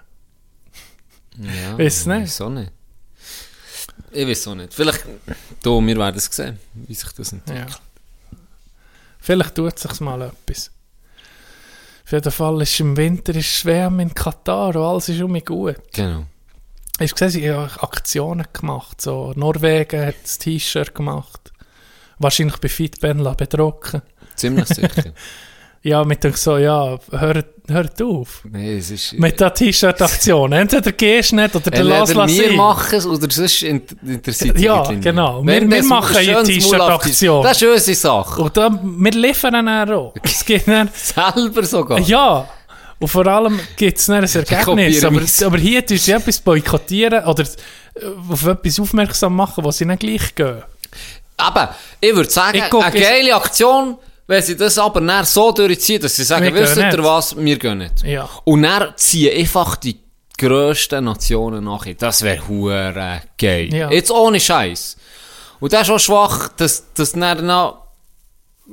Ja, 1.38 1.78
Weiss 1.78 2.06
nicht. 2.06 2.24
Wieso 2.24 2.50
nicht? 2.50 2.72
Ich 4.14 4.28
weiß 4.28 4.48
auch 4.48 4.56
nicht. 4.56 4.74
Vielleicht, 4.74 5.06
du, 5.64 5.82
wir 5.86 5.98
werden 5.98 6.18
es 6.18 6.26
sehen, 6.26 6.60
wie 6.74 6.94
sich 6.94 7.12
das 7.14 7.32
entwickelt. 7.32 7.70
Ja. 7.70 8.38
Vielleicht 9.20 9.56
tut 9.56 9.78
sich 9.80 10.00
mal 10.02 10.22
etwas. 10.22 10.72
Auf 12.04 12.12
jeden 12.12 12.32
Fall 12.32 12.62
ist 12.62 12.80
im 12.80 12.98
Winter 12.98 13.34
ist 13.36 13.46
Schwärm 13.46 14.00
in 14.00 14.14
Katar 14.14 14.76
und 14.76 14.84
alles 14.84 15.10
ist 15.10 15.22
um 15.22 15.32
mich 15.32 15.46
gut. 15.46 15.78
Genau. 15.94 16.26
Hast 17.00 17.12
du 17.12 17.16
gesehen, 17.16 17.30
sie 17.30 17.52
haben 17.52 17.70
Aktionen 17.80 18.46
gemacht. 18.52 19.00
So, 19.00 19.34
Norwegen 19.36 20.08
hat 20.08 20.16
das 20.24 20.38
T-Shirt 20.40 20.94
gemacht. 20.94 21.54
Wahrscheinlich 22.20 22.58
bei 22.58 22.68
Fitbenla 22.68 23.34
bedrucken. 23.34 24.02
Ziemlich 24.36 24.68
sicher. 24.68 25.14
Ja, 25.84 26.04
mit 26.04 26.24
dem 26.24 26.34
so, 26.34 26.58
ja, 26.58 27.00
hört, 27.10 27.46
hört 27.68 28.02
auf. 28.04 28.42
Nein, 28.44 28.78
es 28.78 28.92
ist... 28.92 29.14
Mit 29.14 29.40
der 29.40 29.52
T-Shirt-Aktion. 29.52 30.52
Entweder 30.54 30.92
gehst 30.92 31.32
du 31.32 31.38
nicht 31.38 31.56
oder 31.56 31.72
der 31.72 31.84
lass 31.84 32.14
lass 32.14 32.32
wir 32.32 32.54
machen 32.54 32.96
es 33.00 33.06
oder 33.08 33.28
sonst 33.32 33.64
int- 33.64 33.96
interessiert 34.06 34.60
Ja, 34.60 34.84
genau. 34.84 35.44
Wir- 35.44 35.68
wir 35.68 35.84
machen 35.84 36.16
ein 36.18 36.30
eine 36.36 36.44
T-Shirt-Aktion. 36.44 37.44
Das 37.44 37.60
ist 37.60 37.68
unsere 37.68 37.96
Sache. 37.96 38.42
Und 38.44 38.56
dann, 38.58 38.80
wir 39.04 39.12
liefern 39.12 39.54
dann 39.54 39.90
auch. 39.92 40.14
Es 40.22 40.46
gibt 40.46 40.68
dann, 40.68 40.88
Selber 40.94 41.64
sogar. 41.66 42.00
ja, 42.00 42.48
und 43.00 43.08
vor 43.08 43.26
allem 43.26 43.60
gibt 43.76 43.98
es 43.98 44.08
ein 44.08 44.24
Ergebnis. 44.24 45.04
Aber, 45.04 45.22
aber 45.48 45.58
hier 45.58 45.84
tust 45.84 46.08
du 46.08 46.12
etwas 46.12 46.40
boykottieren 46.40 47.24
oder 47.26 47.42
äh, 47.44 48.06
auf 48.30 48.46
etwas 48.46 48.80
aufmerksam 48.80 49.36
machen, 49.36 49.64
was 49.66 49.80
sie 49.80 49.86
nicht 49.86 50.02
gleich 50.02 50.36
gehen. 50.36 50.62
Aber 51.38 51.74
ich 52.00 52.14
würde 52.16 52.30
sagen, 52.30 52.60
Ich 52.60 52.70
guck, 52.70 52.86
eine 52.86 53.00
geile 53.00 53.34
Aktion, 53.36 53.98
wenn 54.32 54.42
sie 54.42 54.56
das 54.56 54.78
aber 54.78 55.02
dann 55.02 55.26
so 55.26 55.52
durchziehen, 55.52 56.02
dass 56.02 56.16
sie 56.16 56.24
sagen, 56.24 56.46
Wir 56.46 56.54
wisst 56.54 56.78
ihr 56.78 57.04
was, 57.04 57.36
wir 57.36 57.60
gehen 57.60 57.80
nicht. 57.80 58.02
Ja. 58.04 58.30
Und 58.46 58.64
dann 58.64 58.94
ziehen 58.96 59.38
einfach 59.38 59.76
die 59.76 60.00
grössten 60.38 61.04
Nationen 61.04 61.66
nach. 61.66 61.86
Das 61.98 62.22
wäre 62.22 62.48
hure 62.48 63.22
geil. 63.38 63.74
Ja. 63.74 63.92
Jetzt 63.92 64.10
ohne 64.10 64.40
Scheiß. 64.40 64.96
Und 65.60 65.74
das 65.74 65.82
ist 65.82 65.90
auch 65.90 66.00
schwach, 66.00 66.48
dass, 66.56 66.94
dass 66.94 67.12
dann 67.12 67.46
noch, 67.46 67.88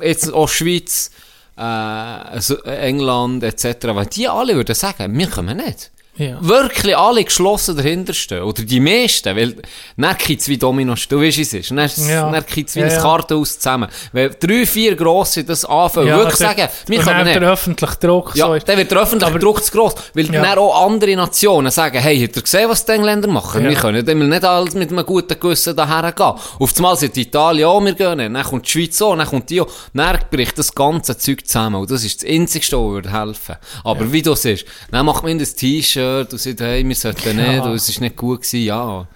jetzt 0.00 0.32
auch 0.32 0.48
Schweiz, 0.48 1.10
äh, 1.56 1.60
also 1.60 2.62
England 2.62 3.42
etc., 3.42 3.88
weil 3.88 4.06
die 4.06 4.28
alle 4.28 4.54
würden 4.54 4.76
sagen, 4.76 5.18
wir 5.18 5.28
kommen 5.28 5.56
nicht. 5.56 5.90
Ja. 6.18 6.36
Wirklich 6.40 6.96
alle 6.96 7.22
geschlossen 7.24 7.76
dahinter 7.76 8.12
stehen. 8.12 8.42
Oder 8.42 8.62
die 8.62 8.80
meisten, 8.80 9.36
weil 9.36 9.54
dann 9.96 10.16
es 10.28 10.48
wie 10.48 10.58
Dominos, 10.58 11.06
du 11.08 11.20
weißt, 11.20 11.38
es 11.38 11.54
ist. 11.54 11.70
Dann, 11.70 11.88
Ja. 12.08 12.30
dann 12.30 12.44
es 12.44 12.74
wie 12.74 12.80
Ja, 12.80 12.86
ein 12.86 12.92
ja. 12.92 13.00
Kartenhaus 13.00 13.58
zusammen. 13.58 13.88
Weil 14.12 14.30
drei, 14.38 14.66
vier 14.66 14.96
Grosse 14.96 15.44
das 15.44 15.64
anfangen, 15.64 16.08
wirklich 16.08 16.36
der- 16.38 16.48
sagen, 16.48 16.68
wir 16.88 16.98
dann 17.04 17.24
nicht. 17.24 17.40
der 17.40 17.50
öffentliche 17.52 17.96
Druck 17.96 18.34
Ja, 18.34 18.46
so 18.46 18.54
ist. 18.54 18.68
dann 18.68 18.76
wird 18.78 18.90
der 18.90 18.98
öffentliche 18.98 19.38
Druck 19.38 19.64
zu 19.64 19.70
gross. 19.72 19.94
Weil 20.14 20.26
Ja. 20.34 20.42
dann 20.42 20.58
auch 20.58 20.84
andere 20.86 21.14
Nationen 21.16 21.70
sagen, 21.70 21.98
hey, 22.00 22.20
habt 22.20 22.36
ihr 22.36 22.42
gesehen, 22.42 22.68
was 22.68 22.84
die 22.84 22.92
Engländer 22.92 23.28
machen? 23.28 23.62
Ja. 23.62 23.70
Wir 23.70 23.76
können 23.76 24.04
dann 24.04 24.28
nicht 24.28 24.44
alles 24.44 24.74
mit 24.74 24.90
einem 24.90 25.06
guten 25.06 25.38
Gewissen 25.38 25.76
daher 25.76 26.10
gehen. 26.12 26.26
Auf 26.58 26.72
einmal 26.76 26.96
sind 26.96 27.16
Italien 27.16 27.66
auch, 27.68 27.80
wir 27.84 27.92
gehen 27.94 28.16
nicht. 28.18 28.34
Dann 28.34 28.42
kommt 28.44 28.66
die 28.66 28.70
Schweiz 28.70 29.00
auch, 29.02 29.16
dann 29.16 29.26
kommt 29.26 29.48
die 29.50 29.60
auch. 29.60 29.68
Dann 29.94 30.18
bricht 30.30 30.58
das 30.58 30.74
ganze 30.74 31.16
Zeug 31.16 31.46
zusammen. 31.46 31.76
Und 31.82 31.90
das 31.90 32.02
ist 32.02 32.22
das 32.22 32.28
Einzige, 32.30 32.64
was 32.64 32.72
würde 32.72 33.12
helfen. 33.12 33.56
Aber 33.84 34.12
wie 34.12 34.22
du 34.22 34.34
siehst, 34.34 34.64
dann 34.90 35.06
macht 35.06 35.22
man 35.22 35.38
das 35.38 35.54
T-Shirt 35.54 36.07
und 36.16 36.40
sagt, 36.40 36.60
hey, 36.60 36.86
wir 36.86 36.94
sollten 36.94 37.36
nicht, 37.36 37.62
und 37.62 37.74
es 37.74 37.88
ist 37.88 38.00
nicht 38.00 38.16
gut 38.16 38.42
gewesen, 38.42 38.64
ja. 38.64 39.08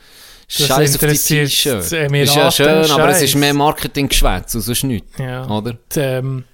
Scheiß 0.48 0.70
auf 0.70 1.00
die 1.00 1.06
interessiert 1.06 1.48
T-Shirt. 1.48 1.78
das 1.78 1.92
Ist 1.92 2.34
ja 2.34 2.50
schön, 2.50 2.90
aber 2.90 3.08
es 3.08 3.22
ist 3.22 3.36
mehr 3.36 3.54
Marketing-Geschwätz 3.54 4.54
und 4.54 4.60
sonst 4.60 4.84
nichts. 4.84 5.18
Ja. 5.18 5.48
Oder? 5.48 5.78
Die, 5.94 6.00
ähm, 6.00 6.44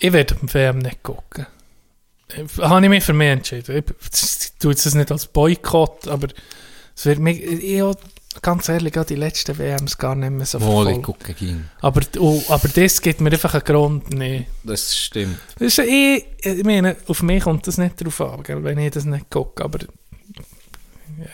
ich 0.00 0.12
werde 0.12 0.34
am 0.40 0.52
WM 0.52 0.78
nicht 0.78 1.02
gucken. 1.02 1.46
Äh, 2.28 2.62
Habe 2.62 2.84
ich 2.84 2.88
mich 2.90 3.04
für 3.04 3.12
mich 3.12 3.28
entschieden. 3.28 3.76
Ich, 3.76 4.52
tue 4.58 4.72
es 4.72 4.94
nicht 4.94 5.12
als 5.12 5.26
Boykott, 5.26 6.08
aber 6.08 6.28
es 6.96 7.06
wird 7.06 7.20
mich, 7.20 7.40
ich, 7.40 7.62
ich, 7.62 7.82
ganz 8.40 8.68
ehrlich, 8.68 8.98
auch 8.98 9.04
die 9.04 9.16
letzten 9.16 9.58
WMs 9.58 9.98
gar 9.98 10.14
nicht 10.14 10.30
mehr 10.30 10.46
so 10.46 10.60
Wohl, 10.60 10.88
ich 10.88 10.94
verfolgt. 10.94 11.02
gucke 11.04 11.34
ging. 11.34 11.64
Aber, 11.80 12.00
oh, 12.18 12.42
aber 12.48 12.68
das 12.68 13.02
gibt 13.02 13.20
mir 13.20 13.30
einfach 13.30 13.54
einen 13.54 13.64
Grund, 13.64 14.10
nee. 14.14 14.46
Das 14.64 14.96
stimmt. 14.96 15.38
Das 15.58 15.68
ist, 15.68 15.76
ja 15.78 15.84
eh, 15.84 16.24
ich 16.38 16.64
meine, 16.64 16.96
auf 17.08 17.22
mich 17.22 17.42
kommt 17.42 17.66
das 17.66 17.78
nicht 17.78 18.02
drauf 18.02 18.20
an, 18.20 18.42
gell, 18.42 18.62
wenn 18.64 18.78
ich 18.78 18.92
das 18.92 19.04
nicht 19.04 19.28
gucke, 19.28 19.64
aber 19.64 19.80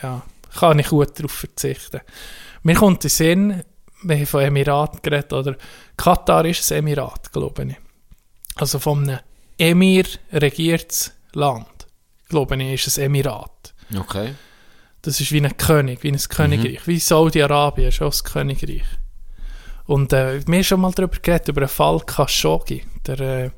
ja, 0.01 0.23
kann 0.57 0.79
ich 0.79 0.87
gut 0.87 1.17
darauf 1.17 1.31
verzichten. 1.31 2.01
Mir 2.63 2.75
kommt 2.75 3.05
in 3.05 3.09
den 3.09 3.09
Sinn, 3.09 3.63
wir 4.03 4.15
haben 4.15 4.25
von 4.25 4.41
Emirat 4.41 5.03
geredet, 5.03 5.33
oder 5.33 5.55
Katar 5.95 6.45
ist 6.45 6.71
ein 6.71 6.79
Emirat, 6.79 7.31
glaube 7.31 7.65
ich. 7.65 7.75
Also 8.55 8.79
von 8.79 9.07
einem 9.07 9.19
Emir 9.57 10.05
regiertes 10.33 11.11
Land, 11.33 11.87
glaube 12.27 12.55
ich, 12.61 12.73
ist 12.73 12.87
es 12.87 12.99
ein 12.99 13.05
Emirat. 13.05 13.73
Okay. 13.97 14.33
Das 15.01 15.21
ist 15.21 15.31
wie 15.31 15.41
ein 15.41 15.55
König, 15.57 16.03
wie 16.03 16.11
ein 16.11 16.17
Königreich. 16.17 16.85
Wie 16.85 16.99
Saudi-Arabien 16.99 17.87
ist 17.89 18.01
auch 18.01 18.13
ein 18.13 18.23
Königreich. 18.23 18.83
Und 19.85 20.13
äh, 20.13 20.45
wir 20.45 20.55
haben 20.57 20.63
schon 20.63 20.81
mal 20.81 20.91
darüber 20.91 21.17
geredet, 21.21 21.47
über 21.47 21.61
den 21.61 21.69
Fall 21.69 21.99
Khashoggi, 22.01 22.83
der, 23.07 23.19
äh, 23.19 23.49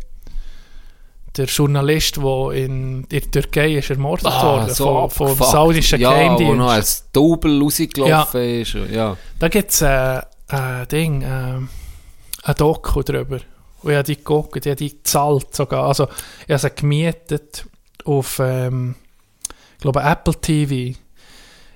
der 1.35 1.45
Journalist, 1.45 2.17
der 2.17 2.51
in, 2.51 3.03
in 3.03 3.07
der 3.09 3.31
Türkei 3.31 3.75
ist 3.77 3.89
ermordet 3.89 4.25
worden 4.25 4.69
von, 4.75 5.09
vom 5.09 5.27
abgefuckt. 5.27 5.51
saudischen 5.51 5.97
Ah, 5.97 6.01
ja, 6.01 6.11
Geheimdienst. 6.11 6.51
wo 6.51 6.55
noch 6.55 6.69
als 6.71 7.11
Double 7.11 7.61
rausgelaufen 7.61 8.41
ist. 8.61 8.73
Ja. 8.91 9.17
Da 9.39 9.47
gibt 9.49 9.71
es 9.71 9.81
äh, 9.81 10.21
ein 10.49 10.87
Ding, 10.89 11.21
äh, 11.21 11.25
ein 12.43 12.55
Doku 12.57 13.01
drüber. 13.01 13.39
Und 13.81 13.89
ich 13.91 13.97
habe 13.97 14.03
die 14.03 14.15
geguckt, 14.17 14.55
ich 14.57 14.69
habe 14.69 14.75
die 14.75 14.95
gezahlt 14.97 15.55
sogar. 15.55 15.85
Also, 15.87 16.07
ich 16.47 16.49
habe 16.53 16.59
sie 16.59 16.69
gemietet 16.75 17.65
auf, 18.05 18.39
ähm, 18.39 18.95
ich 19.49 19.81
glaube, 19.81 20.01
Apple 20.01 20.35
TV. 20.39 20.97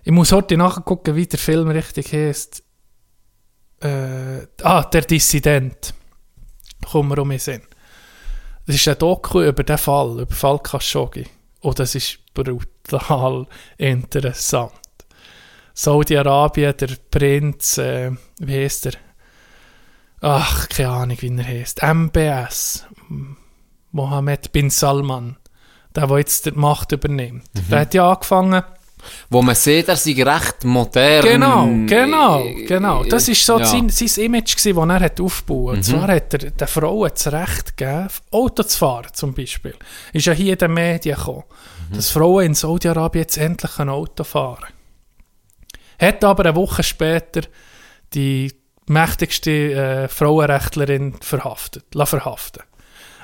Ich 0.07 0.11
muss 0.11 0.31
heute 0.31 0.55
nachgucken, 0.55 1.15
wie 1.15 1.25
der 1.25 1.39
Film 1.39 1.67
richtig 1.67 2.13
heißt. 2.13 2.61
Äh, 3.81 4.45
ah, 4.61 4.83
Der 4.83 5.01
Dissident. 5.01 5.95
Kommen 6.91 7.09
wir 7.09 7.17
um 7.23 7.31
den 7.31 7.39
Sinn. 7.39 7.63
Das 8.67 8.75
ist 8.75 8.87
ein 8.87 8.99
Doku 8.99 9.41
über 9.41 9.63
den 9.63 9.79
Fall, 9.79 10.19
über 10.19 10.35
Fall 10.35 10.59
Khashoggi. 10.59 11.25
Und 11.61 11.79
das 11.79 11.95
ist 11.95 12.19
brutal 12.35 13.47
interessant. 13.79 14.73
Saudi-Arabien, 15.73 16.77
der 16.77 16.97
Prinz, 17.09 17.79
äh, 17.79 18.11
wie 18.37 18.63
heißt 18.63 18.85
er? 18.85 18.93
Ach, 20.21 20.69
keine 20.69 20.89
Ahnung, 20.89 21.17
wie 21.19 21.35
er 21.35 21.47
heißt. 21.47 21.81
MBS. 21.81 22.85
Mohammed 23.91 24.51
bin 24.51 24.69
Salman. 24.69 25.37
Der, 25.95 26.05
der 26.05 26.17
jetzt 26.19 26.45
die 26.45 26.51
Macht 26.51 26.91
übernimmt. 26.91 27.49
Der 27.71 27.79
hat 27.79 27.95
ja 27.95 28.07
angefangen. 28.11 28.61
Wo 29.29 29.41
man 29.41 29.55
sieht, 29.55 29.87
er 29.87 29.95
sei 29.95 30.21
recht 30.23 30.63
modern. 30.63 31.23
Genau, 31.23 31.67
genau, 31.85 32.43
Äh, 32.43 32.65
genau. 32.65 33.03
Das 33.03 33.27
ist 33.27 33.45
so 33.45 33.59
ja. 33.59 33.65
sein, 33.65 33.89
sein 33.89 34.25
Image, 34.25 34.55
gewesen, 34.55 34.75
das 34.75 34.89
er 34.89 35.05
hat 35.05 35.21
aufgebaut 35.21 35.69
hat. 35.69 35.75
Und 35.77 35.83
zwar 35.83 36.07
hat 36.07 36.33
er 36.33 36.51
den 36.51 36.67
Frauen 36.67 37.11
das 37.13 37.31
Recht 37.31 37.77
gegeben, 37.77 38.07
Auto 38.31 38.63
zu 38.63 38.77
fahren, 38.77 39.07
zum 39.13 39.33
Beispiel. 39.33 39.75
Ist 40.13 40.25
ja 40.25 40.33
hier 40.33 40.53
in 40.53 40.59
den 40.59 40.73
Medien 40.73 41.17
gekommen, 41.17 41.43
dass 41.91 42.09
Frauen 42.09 42.45
in 42.45 42.53
Saudi-Arabien 42.55 43.23
jetzt 43.23 43.37
endlich 43.37 43.79
ein 43.79 43.89
Auto 43.89 44.23
fahren 44.23 44.65
Hat 45.99 46.23
aber 46.23 46.45
eine 46.45 46.55
Woche 46.55 46.83
später 46.83 47.41
die 48.13 48.53
mächtigste 48.87 49.51
äh, 49.51 50.07
Frauenrechtlerin 50.07 51.15
verhaftet, 51.21 51.85
la 51.93 52.05
verhaften. 52.05 52.63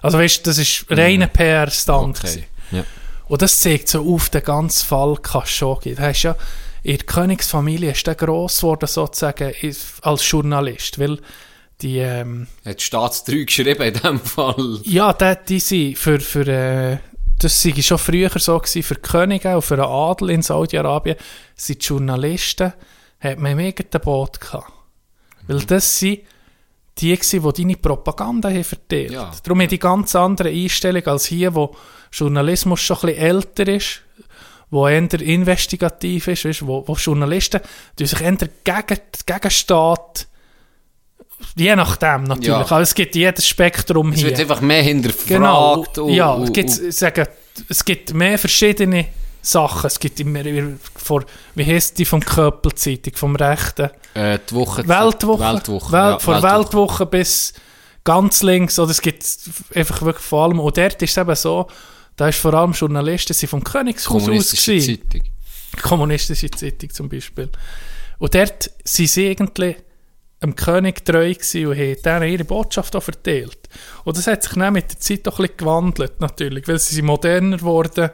Also 0.01 0.17
weißt, 0.17 0.45
das 0.47 0.57
ist 0.57 0.85
reiner 0.89 1.27
PR-Stand. 1.27 2.19
Okay. 2.23 2.45
Ja. 2.71 2.83
Und 3.27 3.41
das 3.41 3.59
zeigt 3.59 3.87
so 3.87 4.13
auf 4.13 4.29
den 4.29 4.43
ganzen 4.43 4.85
Fall 4.85 5.15
Khashoggi. 5.17 5.95
Da 5.95 6.03
hast 6.03 6.23
ja 6.23 6.35
in 6.83 6.97
der 6.97 7.05
Königsfamilie 7.05 7.91
ist 7.91 8.07
der 8.07 8.15
gross 8.15 8.57
geworden, 8.57 8.87
sozusagen, 8.87 9.53
als 10.01 10.31
Journalist, 10.31 10.99
weil 10.99 11.19
die, 11.81 11.99
ähm, 11.99 12.47
Hat 12.65 12.81
Staatstreu 12.81 13.45
geschrieben 13.45 13.81
in 13.81 13.93
dem 13.93 14.19
Fall. 14.19 14.79
ja, 14.83 15.13
die, 15.13 15.35
die 15.47 15.59
sind 15.59 15.97
für, 15.97 16.19
für 16.19 16.47
äh, 16.47 16.97
das 17.39 17.61
sei 17.61 17.73
schon 17.81 17.97
früher 17.97 18.29
so 18.35 18.57
gewesen, 18.59 18.83
für 18.83 18.95
Könige 18.95 19.55
und 19.55 19.63
für 19.63 19.75
den 19.75 19.85
Adel 19.85 20.29
in 20.29 20.41
Saudi-Arabien, 20.41 21.17
sind 21.55 21.81
die 21.81 21.87
Journalisten, 21.87 22.73
hat 23.19 23.39
man 23.39 23.53
im 23.53 23.59
eigenen 23.59 24.01
Boot 24.03 24.39
gehabt. 24.39 24.71
Weil 25.47 25.61
das 25.61 25.99
sind 25.99 26.21
die 27.01 27.15
gewesen, 27.15 27.43
die 27.43 27.61
deine 27.61 27.75
Propaganda 27.77 28.49
haben 28.49 28.63
verteilt. 28.63 29.11
Ja. 29.11 29.31
Darum 29.43 29.61
haben 29.61 29.67
die 29.69 29.79
ganz 29.79 30.15
andere 30.15 30.49
Einstellung 30.49 31.05
als 31.07 31.25
hier, 31.25 31.53
wo 31.55 31.75
Journalismus 32.11 32.79
schon 32.81 32.97
ein 32.97 33.05
bisschen 33.07 33.21
älter 33.23 33.67
ist, 33.67 34.01
wo 34.69 34.87
eher 34.87 35.21
investigativ 35.21 36.27
ist, 36.27 36.45
weißt, 36.45 36.65
wo, 36.65 36.83
wo 36.87 36.93
Journalisten 36.93 37.59
die 37.99 38.05
sich 38.05 38.21
eher 38.21 38.31
gegen, 38.37 38.99
gegen 39.25 39.49
Staat, 39.51 40.27
je 41.55 41.75
nachdem 41.75 42.23
natürlich, 42.23 42.47
Ja. 42.47 42.61
also 42.61 42.75
es 42.81 42.93
gibt 42.95 43.15
jedes 43.15 43.47
Spektrum 43.47 44.11
Es 44.11 44.19
hier. 44.19 44.29
wird 44.29 44.39
einfach 44.39 44.61
mehr 44.61 44.83
hinterfragt. 44.83 45.27
Genau, 45.27 45.85
und- 45.97 46.13
ja, 46.13 46.31
und- 46.33 46.43
es 46.45 46.53
gibt, 46.53 46.69
und- 46.69 46.87
ich 46.87 46.95
sage, 46.95 47.27
es 47.67 47.83
gibt 47.83 48.13
mehr 48.13 48.37
verschiedene 48.37 49.07
Sachen. 49.41 49.87
Es 49.87 49.99
gibt 49.99 50.19
immer, 50.19 50.43
vor, 50.95 51.25
wie 51.55 51.65
heisst 51.65 51.97
die 51.97 52.05
vom 52.05 52.21
Köppel-Zeitung, 52.21 53.15
vom 53.15 53.35
Rechten? 53.35 53.89
Äh, 54.13 54.39
die 54.49 54.55
Woche. 54.55 54.87
Weltwoche. 54.87 55.39
Weltwoche. 55.53 55.91
Wel 55.91 55.99
ja, 56.11 56.19
von 56.19 56.43
Weltwoche. 56.43 57.05
bis 57.05 57.53
ganz 58.03 58.43
links, 58.43 58.77
oder 58.79 58.91
es 58.91 59.01
gibt 59.01 59.25
einfach 59.75 60.01
wirklich 60.01 60.25
vor 60.25 60.43
allem, 60.45 60.59
und 60.59 60.77
dort 60.77 61.01
ist 61.01 61.11
es 61.11 61.17
eben 61.17 61.35
so, 61.35 61.67
da 62.15 62.27
ist 62.27 62.39
vor 62.39 62.53
allem 62.53 62.71
Journalisten, 62.73 63.33
sie 63.33 63.47
vom 63.47 63.63
Königshaus 63.63 64.15
aus 64.15 64.23
Kommunistische 64.25 64.71
gewesen. 64.73 65.01
Zeitung. 65.11 65.21
Kommunistische 65.81 66.51
Zeitung 66.51 66.89
zum 66.89 67.09
Beispiel. 67.09 67.49
Und 68.19 68.35
dort 68.35 68.69
sind 68.83 69.09
sie 69.09 69.27
irgendwie 69.27 69.75
dem 70.43 70.55
König 70.55 71.05
treu 71.05 71.33
gewesen 71.33 71.67
und 71.67 71.77
haben 71.77 72.01
denen 72.03 72.33
ihre 72.33 72.43
Botschaft 72.43 72.95
auch 72.95 73.03
verteilt. 73.03 73.57
Und 74.03 74.17
das 74.17 74.27
hat 74.27 74.43
sich 74.43 74.53
dann 74.53 74.73
mit 74.73 74.91
der 74.91 74.99
Zeit 74.99 75.27
auch 75.27 75.39
ein 75.39 75.43
bisschen 75.43 75.57
gewandelt, 75.57 76.19
natürlich, 76.19 76.67
weil 76.67 76.79
sie 76.79 76.95
sind 76.95 77.05
moderner 77.05 77.57
geworden. 77.57 77.91
Der- 77.95 78.13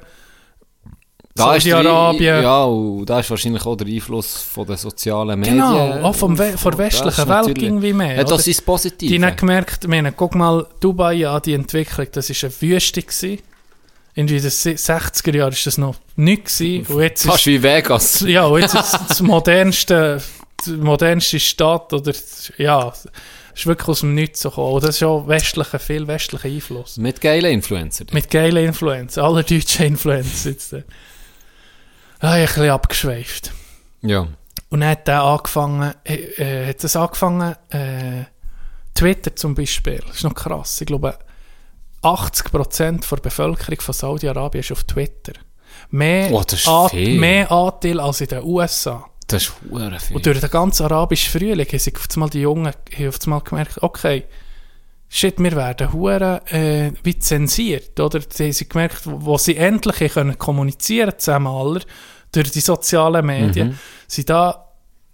Saudi-Arabien. 1.38 2.44
Ja, 2.44 2.64
und 2.64 3.06
da 3.06 3.20
ist 3.20 3.30
wahrscheinlich 3.30 3.66
auch 3.66 3.76
der 3.76 3.88
Einfluss 3.88 4.38
von 4.38 4.66
den 4.66 4.78
sozialen 4.78 5.40
Medien. 5.40 5.58
Genau, 5.58 6.02
auch 6.04 6.16
vom 6.16 6.38
We 6.38 6.58
von 6.58 6.76
der 6.76 6.88
ist 6.88 7.04
westlichen 7.06 7.30
Welt 7.30 7.62
irgendwie 7.62 7.94
mehr. 7.94 8.16
Oder? 8.16 8.24
das 8.24 8.46
sein 8.46 8.56
Positiv. 8.66 9.10
Die 9.10 9.24
haben 9.24 9.36
gemerkt, 9.36 9.84
ich 9.84 9.90
meine, 9.90 10.12
guck 10.12 10.36
mal, 10.36 10.66
Dubai 10.80 11.28
an 11.28 11.42
die 11.44 11.54
Entwicklung, 11.54 12.08
das 12.12 12.30
war 12.30 12.50
eine 12.50 12.62
Wüste. 12.62 13.02
Gewesen. 13.02 13.40
In 14.16 14.26
den 14.26 14.40
60er 14.40 15.36
Jahren 15.36 15.54
war 15.54 15.60
das 15.64 15.78
noch 15.78 15.96
nichts. 16.16 16.64
Fast 16.88 17.26
ist, 17.26 17.46
wie 17.46 17.62
Vegas. 17.62 18.22
ja, 18.28 18.46
und 18.46 18.62
jetzt 18.62 18.74
ist 18.74 19.00
das 19.08 19.22
modernste, 19.22 20.20
die 20.66 20.72
modernste 20.72 21.40
Stadt, 21.40 21.94
oder, 21.94 22.14
ja, 22.58 22.92
ist 23.58 23.66
wirklich 23.66 23.88
aus 23.88 24.00
dem 24.02 24.14
Nichts 24.14 24.44
gekommen. 24.44 24.74
Und 24.74 24.84
das 24.84 24.98
ist 24.98 25.04
auch 25.04 25.28
westlicher, 25.28 25.80
viel 25.80 26.08
westlicher 26.08 26.48
Einfluss. 26.48 26.98
Mit 26.98 27.22
geilen 27.22 27.52
Influencer. 27.52 28.06
Mit 28.12 28.30
geilen 28.30 28.66
Influencer, 28.66 29.24
alle 29.24 29.44
deutschen 29.44 29.86
Influencer 29.86 30.50
jetzt. 30.50 30.76
Ah, 32.20 32.32
ein 32.34 32.46
bisschen 32.46 32.70
abgeschweift. 32.70 33.52
Ja. 34.02 34.28
Und 34.70 34.82
dann 34.82 34.90
hat 34.90 35.08
er 35.08 35.24
angefangen, 35.24 35.94
äh, 36.04 36.16
äh, 36.16 36.70
hat 36.70 36.84
das 36.84 36.96
angefangen, 36.96 37.56
äh, 37.70 38.26
Twitter 38.94 39.36
zum 39.36 39.54
Beispiel, 39.56 40.02
das 40.08 40.18
ist 40.18 40.24
noch 40.24 40.34
krass, 40.34 40.82
ich 40.82 40.88
glaube, 40.88 41.18
80% 42.04 43.10
der 43.10 43.18
Bevölkerung 43.18 43.82
von 43.82 43.94
Saudi-Arabien 43.94 44.62
ist 44.62 44.72
auf 44.72 44.84
Twitter. 44.84 45.34
Mehr, 45.90 46.32
Oh, 46.32 46.44
An- 46.84 46.90
viel. 46.90 47.20
mehr 47.20 47.52
Anteil 47.52 48.00
als 48.00 48.22
in 48.22 48.28
den 48.28 48.44
USA. 48.44 49.06
Das 49.28 49.44
ist 49.44 49.54
viel. 50.00 50.16
Und 50.16 50.26
durch 50.26 50.40
den 50.40 50.50
ganzen 50.50 50.84
arabischen 50.86 51.32
Frühling 51.40 51.68
haben 51.68 51.80
sich 51.80 51.96
auf 51.96 52.08
einmal 52.14 52.30
die 52.30 52.42
Jungen 52.42 52.74
auf 53.08 53.20
einmal 53.24 53.42
gemerkt, 53.42 53.82
okay, 53.84 54.26
shit, 55.10 55.40
wir 55.40 55.56
werden 55.56 55.94
hure 55.94 56.42
äh, 56.52 56.92
wie 57.04 57.18
zensiert, 57.20 58.00
oder? 58.00 58.20
Sie 58.30 58.46
haben 58.46 58.54
sie 58.54 58.68
gemerkt, 58.70 59.06
wo, 59.06 59.26
wo 59.26 59.38
sie 59.38 59.56
endlich 59.58 60.14
können 60.14 60.38
kommunizieren 60.38 61.14
zusammen 61.18 61.48
alle, 61.48 61.82
durch 62.32 62.52
die 62.52 62.60
sozialen 62.60 63.26
Medien, 63.26 63.70
Mhm. 63.70 63.80
sind 64.08 64.30
da 64.30 64.68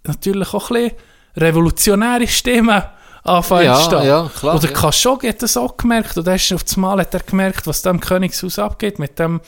natürlich 0.04 0.52
auch 0.52 0.70
ein 0.70 0.82
bisschen 0.84 0.96
revolutionäre 1.36 2.26
Stimmen 2.26 2.82
anfangen 3.22 3.64
Ja, 3.64 3.88
zu 3.88 3.96
ja, 4.04 4.30
klar, 4.38 4.56
Oder 4.56 4.68
ja. 4.68 4.72
Khashoggi 4.74 5.28
hat 5.28 5.42
das 5.42 5.56
auch 5.56 5.76
gemerkt, 5.76 6.16
und 6.18 6.26
erst 6.28 6.52
auf 6.52 6.62
einmal 6.74 6.98
hat 7.00 7.14
er 7.14 7.20
gemerkt, 7.20 7.66
was 7.66 7.82
da 7.82 7.90
im 7.90 8.00
Königshaus 8.00 8.58
abgeht, 8.58 8.98
mit 8.98 9.18
dem 9.18 9.40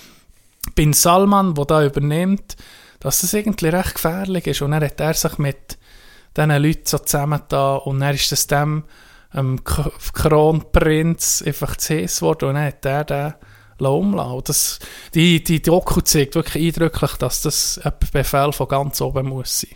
Bin 0.75 0.93
Salman, 0.93 1.55
der 1.55 1.65
da 1.65 1.85
übernimmt, 1.85 2.57
dass 3.01 3.21
das 3.21 3.35
irgendwie 3.35 3.69
recht 3.69 3.95
gefährlich 3.95 4.47
ist. 4.47 4.63
Und 4.63 4.71
dann 4.73 4.83
hat 4.83 5.01
er 5.01 5.15
sich 5.15 5.39
mit 5.39 5.77
diesen 6.37 6.51
Leuten 6.51 6.87
so 6.87 6.99
zusammengetan 6.99 7.79
und 7.81 8.01
dann 8.01 8.15
ist 8.15 8.33
das 8.33 8.47
dem 8.47 8.85
ähm, 9.37 9.61
Kronprinz 9.65 11.43
einfach 11.47 11.77
heiß 11.77 12.17
geworden 12.21 12.49
und 12.49 12.55
dann 12.55 12.65
hat 12.65 12.85
er 12.85 13.05
den. 13.05 13.35
Und 13.79 14.49
das, 14.49 14.79
die, 15.15 15.45
die 15.45 15.61
Doku 15.61 16.01
zeigt 16.01 16.35
wirklich 16.35 16.65
eindrücklich, 16.69 17.13
dass 17.19 17.43
das 17.43 17.79
ein 17.85 17.93
Befehl 18.13 18.53
von 18.53 18.69
ganz 18.69 19.01
oben 19.03 19.29
muss 19.29 19.61
sein. 19.61 19.71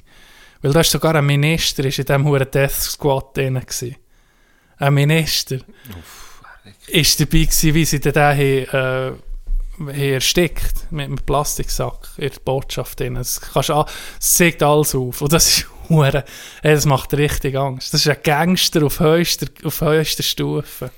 Weil 0.62 0.72
da 0.72 0.80
ist 0.80 0.90
sogar 0.90 1.14
ein 1.14 1.26
Minister 1.26 1.84
ist 1.84 1.98
in 1.98 2.06
diesem 2.06 2.24
Huren 2.26 2.50
Death 2.50 2.70
Squad 2.72 3.36
drin 3.36 3.54
gewesen. 3.60 3.96
Ein 4.78 4.94
Minister. 4.94 5.58
ist 6.86 7.20
dabei 7.20 7.40
gewesen, 7.44 7.74
wie 7.74 7.84
sie 7.84 8.00
den 8.00 8.12
da 8.12 8.32
haben, 8.32 9.18
äh, 9.90 10.14
erstickt 10.14 10.90
mit 10.90 11.06
einem 11.06 11.16
Plastiksack 11.16 12.08
in 12.16 12.30
der 12.30 12.40
Botschaft 12.40 13.00
drin. 13.00 13.14
Das, 13.14 13.40
kannst, 13.40 13.70
an- 13.70 13.86
das 14.18 14.34
zeigt 14.34 14.62
alles 14.62 14.94
auf. 14.94 15.20
Und 15.22 15.32
das 15.32 15.46
ist 15.48 15.66
hure, 15.90 16.24
ey, 16.62 16.74
das 16.74 16.86
macht 16.86 17.12
richtig 17.14 17.56
Angst. 17.56 17.92
Das 17.92 18.00
ist 18.00 18.08
ein 18.08 18.22
Gangster 18.22 18.84
auf 18.84 19.00
höchster, 19.00 19.46
auf 19.64 19.80
höchster 19.80 20.22
Stufe. 20.22 20.90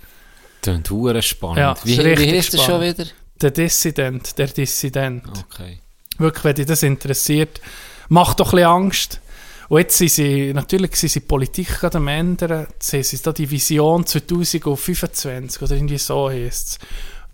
Klingt 0.63 0.91
hure 0.91 1.23
spannend. 1.23 1.59
Ja, 1.59 1.77
wie, 1.83 1.99
wie 1.99 2.37
heißt 2.37 2.55
das 2.55 2.63
schon 2.63 2.81
wieder? 2.81 3.05
Der 3.41 3.51
Dissident, 3.51 4.39
der 4.39 4.47
Dissident. 4.47 5.25
Okay. 5.27 5.81
Wirklich, 6.19 6.45
wenn 6.45 6.55
dich 6.55 6.67
das 6.67 6.83
interessiert, 6.85 7.61
macht 8.09 8.39
doch 8.39 8.53
ein 8.53 8.57
bisschen 8.57 8.69
Angst. 8.69 9.21
Und 9.69 9.79
jetzt 9.79 9.97
sind 9.97 10.11
sie, 10.11 10.53
natürlich 10.53 10.95
sind 10.97 11.09
sie 11.09 11.21
die 11.21 11.27
Politik 11.27 11.81
gerade 11.81 11.99
am 11.99 12.07
ändern. 12.07 12.69
Jetzt 12.71 13.09
sie 13.09 13.23
da 13.23 13.33
die 13.33 13.51
Vision 13.51 14.07
2025 14.07 15.63
oder 15.63 15.75
irgendwie 15.75 15.99
so 15.99 16.29
heisst 16.29 16.69
es. 16.69 16.79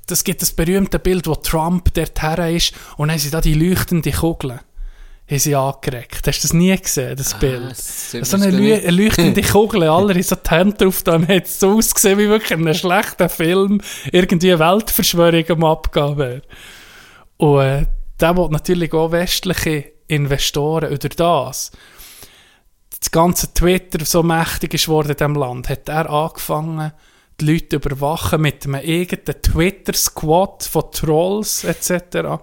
Das 0.07 0.25
gibt 0.25 0.41
das 0.41 0.53
berühmte 0.53 0.99
Bild, 0.99 1.27
wo 1.27 1.35
Trump 1.35 1.93
dort 1.93 2.23
her 2.23 2.49
ist 2.49 2.73
und 2.97 3.09
dann 3.09 3.19
sie 3.19 3.31
da 3.31 3.43
die 3.43 3.55
leuchtende 3.55 4.13
Kugel 4.13 4.61
haben 5.31 5.39
sie 5.39 5.55
angeregt. 5.55 6.27
Hast 6.27 6.39
du 6.43 6.49
das 6.49 6.53
nie 6.55 6.77
gesehen, 6.77 7.17
das 7.17 7.39
Bild? 7.39 7.63
Ah, 7.63 7.69
das 7.69 8.11
sieht 8.11 8.27
so 8.27 8.37
eine, 8.37 8.51
leu 8.51 8.75
eine 8.75 8.91
leuchtende 8.91 9.43
Kugel, 9.53 9.83
alle 9.85 10.15
haben 10.15 10.23
so 10.23 10.37
die 10.37 10.51
Hände 10.51 10.77
drauf, 10.77 11.03
dann 11.03 11.29
hat 11.29 11.45
es 11.45 11.61
so 11.61 11.77
ausgesehen, 11.77 12.19
wie 12.19 12.29
wirklich 12.29 12.53
in 12.53 12.61
einem 12.61 12.75
schlechten 12.75 13.29
Film 13.29 13.81
irgendwie 14.11 14.53
eine 14.53 14.61
Weltverschwörung 14.61 15.45
am 15.51 15.65
Abgehen 15.65 16.17
wäre. 16.17 16.43
Und 17.37 17.61
äh, 17.61 17.87
der 18.21 18.37
will 18.37 18.49
natürlich 18.49 18.93
auch 18.95 19.13
westliche 19.13 19.93
Investoren 20.07 20.91
über 20.91 21.09
das. 21.09 21.73
Das 22.99 23.11
ganze 23.11 23.53
Twitter 23.53 24.05
so 24.05 24.23
mächtig 24.23 24.75
ist 24.75 24.89
worden 24.89 25.11
in 25.11 25.17
diesem 25.17 25.35
Land, 25.35 25.69
hat 25.69 25.89
er 25.89 26.11
angefangen, 26.11 26.93
die 27.41 27.53
Leute 27.53 27.69
zu 27.69 27.77
überwachen 27.77 28.41
mit 28.41 28.65
einem 28.65 28.77
eigenen 28.77 29.43
Twitter-Squad 29.43 30.65
von 30.65 30.91
Trolls 30.91 31.65
etc., 31.65 32.41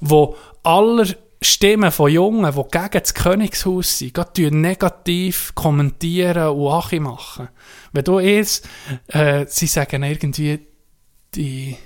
wo 0.00 0.36
aller 0.64 1.06
Stimmen 1.46 1.90
von 1.92 2.10
Jungen, 2.10 2.52
die 2.54 2.62
gegen 2.70 2.90
das 3.00 3.14
Königshaus 3.14 3.98
sind, 3.98 4.14
gerade 4.14 4.50
negativ 4.50 5.52
kommentieren 5.54 6.48
und 6.48 6.68
Achi 6.72 7.00
machen. 7.00 7.48
Wenn 7.92 8.04
du 8.04 8.20
jetzt, 8.20 8.68
äh, 9.08 9.46
sie 9.48 9.66
sagen 9.66 10.02
irgendwie, 10.02 10.60
die, 11.34 11.76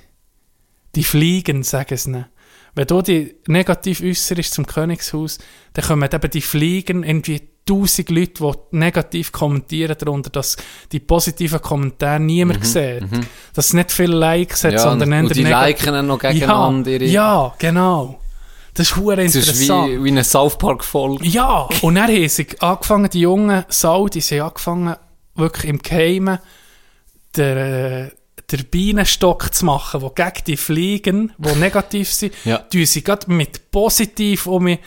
die 0.95 1.05
fliegen, 1.05 1.63
sagen 1.63 1.97
sie 1.97 2.11
ihnen. 2.11 2.27
wenn 2.75 2.87
du 2.87 3.03
dich 3.03 3.35
negativ 3.49 4.01
äußerst 4.03 4.53
zum 4.55 4.67
Königshaus, 4.67 5.39
dann 5.73 5.85
kommen 5.85 6.09
eben 6.13 6.31
die 6.31 6.41
Fliegen 6.41 7.03
irgendwie 7.03 7.43
tausend 7.67 8.11
Leute, 8.11 8.33
die 8.73 8.77
negativ 8.77 9.33
kommentieren 9.33 9.97
darunter, 9.99 10.31
dass 10.31 10.57
die 10.93 11.01
positiven 11.01 11.61
Kommentare 11.61 12.19
niemand 12.21 12.65
sieht. 12.65 13.03
Dass 13.55 13.67
es 13.67 13.73
nicht 13.75 13.93
viele 13.93 14.17
Likes 14.17 14.65
hat, 14.65 14.71
Mhm, 14.73 14.77
Ja, 14.77 14.83
sondern 14.83 15.13
eher 15.13 15.23
die 15.25 15.43
negativ- 15.45 15.67
liken 15.85 15.93
dann 15.93 16.07
noch 16.07 16.19
gegeneinander 16.19 16.91
Ja, 16.91 16.97
ihre- 16.97 17.07
ja 17.13 17.55
genau. 17.59 18.21
Das 18.75 18.91
ist 18.91 18.97
hure 18.97 19.17
Das 19.17 19.35
ist 19.35 19.49
interessant. 19.49 19.91
wie, 19.91 20.05
wie 20.05 20.09
eine 20.11 20.25
South 20.25 20.59
Park-Folge. 20.59 21.27
Ja, 21.27 21.69
und 21.83 21.97
dann 21.97 22.09
haben 22.11 22.29
sie 22.29 22.47
angefangen, 22.61 23.11
die 23.11 23.21
jungen 23.21 23.65
Saudis 23.69 24.31
haben 24.33 24.41
angefangen, 24.43 24.97
wirklich 25.35 25.65
im 25.71 25.79
Geheimen 25.81 26.39
der, 27.37 27.57
äh, 28.07 28.11
der 28.51 28.59
Bienenstock 28.65 29.55
zu 29.55 29.65
machen, 29.65 30.03
wo 30.03 30.11
gegen 30.11 30.45
die 30.47 30.57
Fliegen, 30.57 31.33
die 31.39 31.55
negativ 31.57 32.13
sind, 32.13 32.35
Ja. 32.45 32.59
tun 32.59 32.87
sie 32.87 33.03
gerade 33.05 33.31
mit 33.33 33.71
positiv 33.71 34.47
um 34.47 34.65
mich 34.65 34.79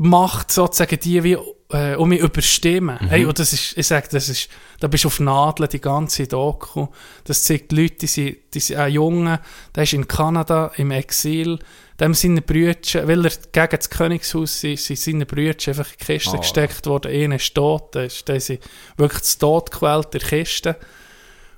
Macht 0.00 0.52
sozusagen 0.52 1.00
die 1.00 1.24
wie 1.24 1.36
äh, 1.70 1.96
um 1.96 2.08
mich 2.10 2.20
überstimmen. 2.20 2.98
Mhm. 3.00 3.08
Hey, 3.08 3.24
und 3.24 3.36
das 3.40 3.52
ist, 3.52 3.76
ich 3.76 3.84
sage, 3.86 4.06
das 4.12 4.28
ist, 4.28 4.48
da 4.78 4.86
bist 4.86 5.02
du 5.02 5.08
auf 5.08 5.18
Nadeln 5.18 5.68
die 5.68 5.80
ganze 5.80 6.28
Doku. 6.28 6.86
Das 7.24 7.42
zeigt 7.42 7.72
die 7.72 7.82
Leute, 7.82 7.96
die 7.96 8.06
sind, 8.06 8.36
die 8.54 8.60
sind 8.60 8.76
ein 8.78 8.92
Junge, 8.92 9.40
der 9.74 9.82
ist 9.82 9.92
in 9.94 10.06
Kanada 10.06 10.70
im 10.76 10.92
Exil, 10.92 11.58
dem 12.00 12.14
seine 12.14 12.42
Brüder, 12.42 13.08
weil 13.08 13.24
er 13.26 13.32
gegen 13.52 13.76
das 13.76 13.90
Königshaus 13.90 14.60
sind, 14.60 14.78
sind 14.78 14.98
seine 14.98 15.26
Brüder 15.26 15.56
einfach 15.68 15.88
in 15.90 15.96
die 16.00 16.04
Kiste 16.04 16.36
Oh. 16.36 16.40
gesteckt 16.40 16.86
worden. 16.86 17.12
Einer 17.12 17.36
ist 17.36 17.54
tot, 17.54 17.94
ist, 17.96 18.28
der 18.28 18.36
ist 18.36 18.52
wirklich 18.96 19.22
zu 19.24 19.38
Tod 19.38 19.70
gequält 19.70 20.14
in 20.14 20.20
der 20.20 20.28
Kiste. 20.28 20.76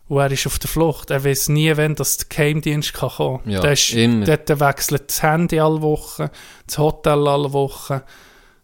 Und 0.08 0.18
er 0.18 0.32
ist 0.32 0.46
auf 0.46 0.58
der 0.58 0.68
Flucht. 0.68 1.10
Er 1.10 1.22
weiß 1.24 1.50
nie, 1.50 1.72
wann 1.76 1.94
das 1.94 2.16
der 2.16 2.26
Geheimdienst 2.30 2.94
kann 2.94 3.10
kommen 3.10 3.42
kann. 3.44 3.52
Ja, 3.52 3.60
der, 3.60 3.72
ist, 3.72 3.92
immer. 3.92 4.24
der, 4.24 4.38
der 4.38 4.58
wechselt 4.58 5.04
das 5.08 5.22
Handy 5.22 5.60
alle 5.60 5.82
Wochen, 5.82 6.30
das 6.66 6.78
Hotel 6.78 7.28
alle 7.28 7.52
Wochen. 7.52 8.00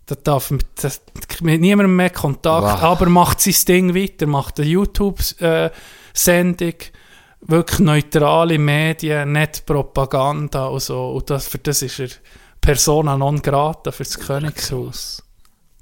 Der 0.08 0.16
darf 0.16 0.50
mit, 0.50 0.64
mit 1.42 1.60
niemandem 1.60 1.94
mehr 1.94 2.10
Kontakt, 2.10 2.64
Wow. 2.64 2.82
aber 2.82 3.06
macht 3.08 3.40
sein 3.40 3.54
Ding 3.68 3.94
weiter, 3.94 4.26
macht 4.26 4.58
eine 4.58 4.68
YouTube-Sendung, 4.68 6.74
wirklich 7.40 7.80
neutrale 7.80 8.58
Medien, 8.58 9.32
nicht 9.32 9.66
Propaganda 9.66 10.66
und 10.66 10.80
so. 10.82 11.10
Und 11.12 11.30
das, 11.30 11.48
für 11.48 11.58
das 11.58 11.82
ist 11.82 11.98
er 12.00 12.08
Persona 12.60 13.16
non 13.16 13.40
grata 13.40 13.92
für 13.92 14.04
das 14.04 14.18
Königshaus. 14.18 15.22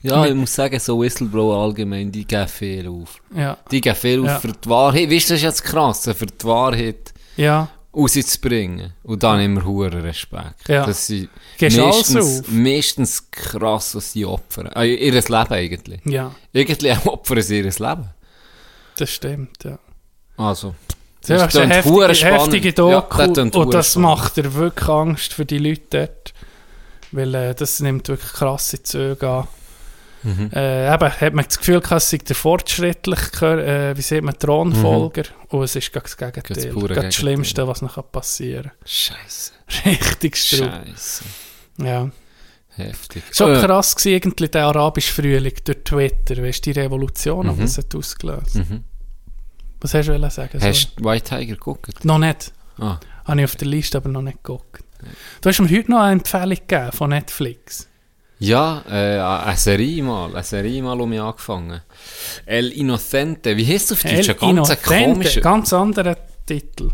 Ja, 0.03 0.27
ich 0.27 0.35
muss 0.35 0.55
sagen, 0.55 0.79
so 0.79 1.01
Whistleblower 1.01 1.57
allgemein, 1.57 2.13
die 2.13 2.27
geben 2.27 2.47
viel 2.47 2.87
auf. 2.89 3.23
Ja, 3.35 3.57
Die 3.71 3.81
geben 3.81 3.97
viel 3.97 4.21
auf 4.21 4.27
Ja. 4.27 4.39
für 4.41 4.53
die 4.53 4.69
Wahrheit. 4.69 5.11
Weißt 5.11 5.31
du, 5.31 5.35
das 5.35 5.41
ist 5.41 5.43
jetzt 5.45 5.65
krass, 5.65 6.03
für 6.15 6.27
die 6.27 6.45
Wahrheit 6.45 7.15
ja. 7.39 7.69
rauszubringen. 7.97 8.93
Und 9.03 9.23
dann 9.23 9.41
immer 9.41 9.65
hohen 9.65 9.95
Respekt. 9.95 10.69
Ja. 10.69 10.85
Das 10.85 11.07
sind 11.07 11.31
alles 11.59 11.79
meistens, 11.79 12.43
meistens 12.49 13.31
krass, 13.31 13.95
was 13.95 14.13
die 14.13 14.27
opfern. 14.27 14.67
Also 14.69 14.93
ihr 14.95 15.13
Leben 15.13 15.33
eigentlich. 15.33 16.01
Ja, 16.05 16.35
Irgendwie 16.53 16.93
opfern 17.09 17.41
sie 17.41 17.61
ihr 17.61 17.65
Leben. 17.65 18.09
das 18.99 19.09
stimmt, 19.11 19.65
ja. 19.65 19.79
Also. 20.37 20.75
Das 21.27 21.43
ist 21.55 21.57
eine 21.57 21.69
klingt 21.83 21.87
heftige, 21.87 22.31
heftige 22.37 22.69
Ja, 22.69 22.73
Doku 23.01 23.17
das 23.19 23.33
klingt 23.33 23.57
und 23.57 23.75
das 23.75 23.91
spannend. 23.93 24.09
macht 24.09 24.37
dir 24.37 24.55
wirklich 24.55 24.89
Angst 24.89 25.33
für 25.35 25.45
die 25.47 25.59
Leute 25.59 25.83
dort. 25.91 26.35
Weil 27.13 27.35
äh, 27.35 27.55
das 27.55 27.81
nimmt 27.81 28.09
wirklich 28.09 28.33
krasse 28.33 28.83
Züge 28.83 29.29
an. 29.29 29.49
Mhm. 30.25 30.51
Äh, 30.55 30.93
eben, 30.93 31.11
hat 31.21 31.35
man 31.35 31.45
das 31.45 31.59
Gefühl, 31.59 31.81
gehabt, 31.81 32.01
es 32.03 32.11
sei 32.11 32.17
der 32.19 32.35
fortschrittliche, 32.35 33.93
äh, 33.93 33.97
wie 33.97 34.03
sieht 34.03 34.23
man, 34.25 34.39
Thronfolger. 34.39 35.25
Und 35.49 35.63
es 35.65 35.77
ist 35.77 35.93
gerade 35.93 36.05
das 36.05 36.17
Gegenteil. 36.17 36.43
Gerade 36.43 36.55
das 36.55 36.65
Das, 36.65 36.73
pure 36.75 36.95
das. 36.95 37.15
Schlimmste, 37.15 37.69
was 37.69 37.83
noch 37.83 38.11
passieren 38.11 38.73
Scheiße. 38.85 39.53
kann. 39.83 39.93
Richtig 39.93 40.37
strub. 40.37 40.71
Scheiße. 40.71 41.25
Ja. 41.79 42.11
Heftig. 42.77 43.23
Schon 43.31 43.55
Äh, 43.55 43.61
krass 43.61 43.95
gewesen, 43.95 44.15
irgendwie 44.15 44.49
der 44.49 44.65
arabische 44.67 45.13
Frühling 45.13 45.55
durch 45.63 45.85
Twitter. 45.85 46.43
Weißt 46.43 46.67
du, 46.67 46.73
die 46.73 46.81
Revolution, 46.81 47.47
Mhm. 47.47 47.55
die 47.57 47.61
das 47.63 47.79
hat 47.79 47.95
ausgelöst. 47.95 48.57
Mhm. 48.57 48.83
Was 49.85 49.93
hast 49.93 50.09
du 50.09 50.31
sagen? 50.31 50.63
Hast 50.63 50.93
du 50.97 51.05
White 51.05 51.29
Tiger 51.29 51.57
geguckt? 51.57 52.07
Noch 52.07 52.17
nicht. 52.17 52.55
Ah. 52.79 52.99
Habe 53.27 53.41
ich 53.41 53.45
auf 53.45 53.57
der 53.57 53.69
Liste 53.69 53.99
aber 53.99 54.09
noch 54.09 54.23
nicht 54.23 54.43
geguckt. 54.43 54.83
Du 55.43 55.51
hast 55.51 55.61
mir 55.61 55.69
heute 55.69 55.91
noch 55.91 56.01
eine 56.01 56.13
Empfehlung 56.13 56.57
gegeben 56.57 56.91
von 56.93 57.11
Netflix. 57.11 57.87
Ja, 58.39 58.83
äh, 58.89 59.19
eine 59.19 59.57
Serie 59.59 60.03
mal, 60.03 60.31
eine 60.31 60.43
Serie 60.43 60.83
mal 60.83 60.99
um 60.99 61.11
mich 61.11 61.21
angefangen. 61.21 61.83
El 62.47 62.73
Inocente, 62.73 63.55
wie 63.59 63.67
heißt 63.67 63.91
es 63.91 63.93
auf 63.93 64.03
Deutsch? 64.03 64.27
El 64.27 64.31
Ein 64.31 64.39
ganz 64.39 64.71
Inocente, 64.71 65.05
komischer. 65.05 65.41
Ganz 65.43 65.73
anderer 65.75 66.17
Titel. 66.47 66.91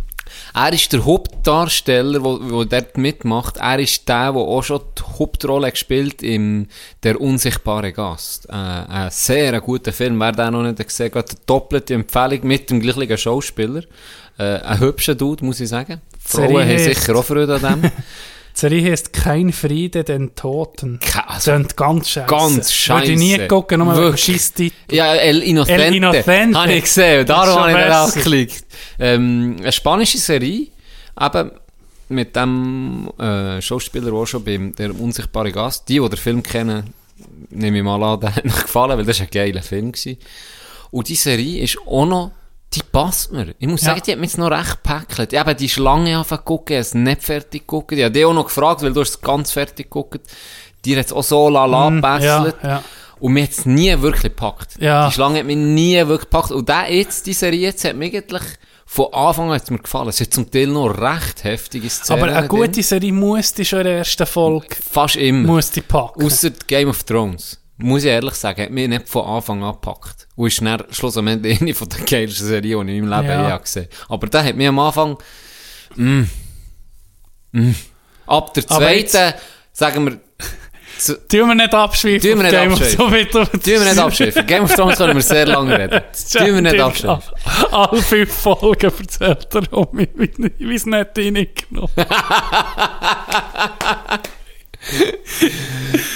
Er 0.54 0.72
ist 0.72 0.92
der 0.92 1.04
Hauptdarsteller, 1.04 2.20
der 2.20 2.64
dort 2.64 2.98
mitmacht. 2.98 3.56
Er 3.58 3.78
ist 3.78 4.08
der, 4.08 4.32
der 4.32 4.40
auch 4.40 4.62
schon 4.62 4.80
die 4.98 5.02
Hauptrolle 5.18 5.70
gespielt 5.70 6.22
im 6.22 6.66
Der 7.02 7.20
unsichtbare 7.20 7.92
Gast. 7.92 8.48
Äh, 8.48 8.52
ein 8.52 9.10
sehr 9.10 9.60
guter 9.60 9.92
Film. 9.92 10.18
Wer 10.18 10.32
den 10.32 10.52
noch 10.52 10.62
nicht 10.62 10.78
gesehen 10.78 11.12
hat, 11.14 11.30
eine 11.30 11.38
doppelte 11.46 11.94
Empfehlung 11.94 12.40
mit 12.46 12.70
dem 12.70 12.80
gleichen 12.80 13.18
Schauspieler. 13.18 13.82
Äh, 14.38 14.60
ein 14.60 14.80
hübscher 14.80 15.14
Dude, 15.14 15.44
muss 15.44 15.60
ich 15.60 15.68
sagen. 15.68 16.00
Frauen 16.18 16.68
haben 16.68 16.78
sicher 16.78 17.16
auch 17.16 17.24
Freude 17.24 17.54
an 17.54 17.82
dem. 17.82 17.92
Die 18.54 18.60
Serie 18.60 18.90
heißt 18.90 19.12
Kein 19.12 19.52
Friede 19.52 20.04
den 20.04 20.34
Toten. 20.34 21.00
Also, 21.26 21.52
Klingt 21.52 21.76
ganz 21.76 22.10
scheiße. 22.10 22.26
Ganz 22.26 22.88
Würde 22.88 23.12
ich 23.12 23.18
nie 23.18 23.38
gucken, 23.46 23.80
nur 23.80 23.96
Wirklich. 23.96 24.24
Scheisstitel. 24.24 24.94
Ja, 24.94 25.14
El 25.14 25.42
Inocente. 25.42 25.84
El 25.84 25.94
Inocente. 25.94 26.58
Habe 26.58 26.72
ich 26.74 26.82
gesehen. 26.82 27.26
Darum 27.26 27.60
habe 27.60 27.70
ich 27.70 27.76
darauf 27.76 28.14
geklickt. 28.14 28.64
Ähm, 28.98 29.56
eine 29.60 29.72
spanische 29.72 30.18
Serie. 30.18 30.66
Eben 31.20 31.50
mit 32.10 32.34
dem 32.34 33.08
äh, 33.18 33.62
Schauspieler, 33.62 34.10
der 34.10 34.26
schon 34.26 34.44
beim 34.44 34.74
Der 34.74 34.98
unsichtbare 34.98 35.52
Gast, 35.52 35.88
die, 35.88 36.00
die 36.00 36.08
den 36.08 36.16
Film 36.16 36.42
kennen, 36.42 36.92
nehme 37.50 37.78
ich 37.78 37.84
mal 37.84 38.02
an, 38.02 38.20
der 38.20 38.34
hat 38.36 38.44
mir 38.44 38.50
gefallen, 38.50 38.98
weil 38.98 39.04
das 39.04 39.20
war 39.20 39.26
ein 39.26 39.30
geiler 39.30 39.62
Film. 39.62 39.92
Gewesen. 39.92 40.18
Und 40.90 41.08
die 41.08 41.14
Serie 41.14 41.62
ist 41.62 41.78
auch 41.86 42.06
noch, 42.06 42.32
die 42.72 42.82
passt 42.92 43.32
mir. 43.32 43.54
Ich 43.58 43.66
muss 43.68 43.80
Ja. 43.82 43.88
sagen, 43.88 44.02
die 44.06 44.12
hat 44.12 44.18
mich 44.20 44.30
jetzt 44.30 44.38
noch 44.38 44.50
recht 44.50 44.82
gepackelt. 44.82 45.32
Ich 45.32 45.38
habe 45.38 45.54
die 45.54 45.68
Schlange 45.68 46.14
angefangen 46.16 46.44
gucken, 46.44 46.76
es 46.76 46.94
nicht 46.94 47.22
fertig 47.22 47.62
geguckt. 47.62 47.92
Ich 47.92 48.02
habe 48.04 48.12
die 48.12 48.24
auch 48.24 48.32
noch 48.32 48.44
gefragt, 48.44 48.82
weil 48.82 48.92
du 48.92 49.00
hast 49.00 49.10
es 49.10 49.20
ganz 49.20 49.50
fertig 49.52 49.86
geguckt. 49.86 50.20
Die 50.84 50.96
hat 50.96 51.06
es 51.06 51.12
auch 51.12 51.24
so 51.24 51.48
lala 51.48 51.90
Mm, 51.90 51.96
gebesselt. 52.00 52.56
ja, 52.62 52.68
ja. 52.68 52.82
Und 53.18 53.32
mir 53.34 53.42
hat 53.42 53.50
es 53.50 53.66
nie 53.66 54.00
wirklich 54.00 54.22
gepackt. 54.22 54.76
Ja. 54.80 55.08
Die 55.08 55.12
Schlange 55.14 55.40
hat 55.40 55.46
mich 55.46 55.56
nie 55.56 55.96
wirklich 55.98 56.20
gepackt. 56.30 56.52
Und 56.52 56.68
der 56.68 56.90
jetzt, 56.94 57.26
die 57.26 57.34
Serie 57.34 57.60
jetzt, 57.60 57.84
hat 57.84 57.96
mir 57.96 58.06
eigentlich 58.06 58.42
von 58.86 59.12
Anfang 59.12 59.48
an 59.50 59.56
hat's 59.56 59.70
mir 59.70 59.78
gefallen. 59.78 60.08
Es 60.08 60.20
hat 60.20 60.32
zum 60.32 60.50
Teil 60.50 60.68
noch 60.68 60.88
recht 60.88 61.44
heftige 61.44 61.90
Szenen. 61.90 62.18
Aber 62.22 62.32
eine 62.32 62.48
drin. 62.48 62.60
gute 62.60 62.82
Serie 62.82 63.12
muss 63.12 63.52
die 63.52 63.64
schon 63.64 63.80
in 63.80 63.84
der 63.86 63.98
ersten 63.98 64.26
Folge 64.26 64.68
Fast 64.90 65.16
immer. 65.16 65.46
muss 65.46 65.70
die 65.70 65.82
packen. 65.82 66.24
Ausser 66.24 66.50
Game 66.66 66.88
of 66.88 67.02
Thrones. 67.04 67.59
Muss 67.82 68.04
ich 68.04 68.10
ehrlich 68.10 68.34
sagen, 68.34 68.62
hat 68.62 68.70
mich 68.70 68.88
nicht 68.88 69.08
von 69.08 69.24
Anfang 69.24 69.62
an 69.62 69.72
gepackt. 69.72 70.28
Und 70.36 70.48
ist 70.48 70.60
dann 70.60 70.84
schlussendlich 70.90 71.60
eine 71.60 71.74
von 71.74 71.88
der 71.88 72.00
geilsten 72.00 72.46
Serien, 72.46 72.86
die 72.86 72.92
ich 72.94 72.98
in 72.98 73.08
meinem 73.08 73.22
Leben 73.22 73.32
Ja. 73.32 73.46
je 73.46 73.52
habe 73.52 73.62
gesehen 73.62 73.88
Aber 74.08 74.26
der 74.26 74.44
hat 74.44 74.56
mich 74.56 74.68
am 74.68 74.78
Anfang, 74.78 75.16
mm, 75.96 76.22
mm. 77.52 77.74
ab 78.26 78.54
der 78.54 78.66
zweiten, 78.66 79.34
sagen 79.72 80.06
wir, 80.06 80.20
Tun 81.30 81.48
wir 81.48 81.54
nicht 81.54 81.72
abschweifen. 81.72 82.20
Tun 82.20 82.42
wir 82.42 82.50
nicht 82.50 82.54
abschweifen. 82.54 83.30
So 83.32 83.44
tun 83.44 83.62
wir 83.64 83.80
nicht 83.84 83.98
abschiffen. 83.98 84.46
Game 84.46 84.64
of 84.64 84.74
Thrones 84.74 84.98
können 84.98 85.14
wir 85.14 85.22
sehr 85.22 85.46
lange 85.46 85.78
reden. 85.78 86.02
Tun 86.32 86.54
wir 86.54 86.60
nicht 86.60 86.80
abschiffen. 86.80 87.34
Alle 87.70 88.02
fünf 88.02 88.32
Folgen 88.32 88.92
erzählt 88.98 89.54
er 89.54 89.72
um 89.72 89.88
wie 89.92 90.74
es 90.74 90.86
nicht 90.86 91.16
reingenommen 91.16 91.90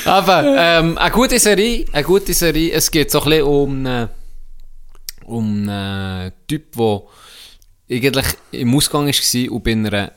Aber, 0.05 0.55
ähm, 0.57 0.99
eine 0.99 1.11
gute 1.11 1.39
Serie, 1.39 1.87
eine 1.93 2.05
gute 2.05 2.35
Serie. 2.35 2.73
Es 2.73 2.91
geht 2.91 3.11
so 3.11 3.21
ein 3.23 3.31
bisschen 3.31 3.45
um, 3.45 3.87
äh, 3.87 4.09
um 5.25 5.69
einen 5.69 6.33
Typ, 6.47 6.73
der 6.77 7.03
eigentlich 7.91 8.27
im 8.53 8.75
Ausgang 8.75 9.07
war 9.07 9.53
und 9.53 9.65
bei 9.65 9.73
einer, 9.73 10.13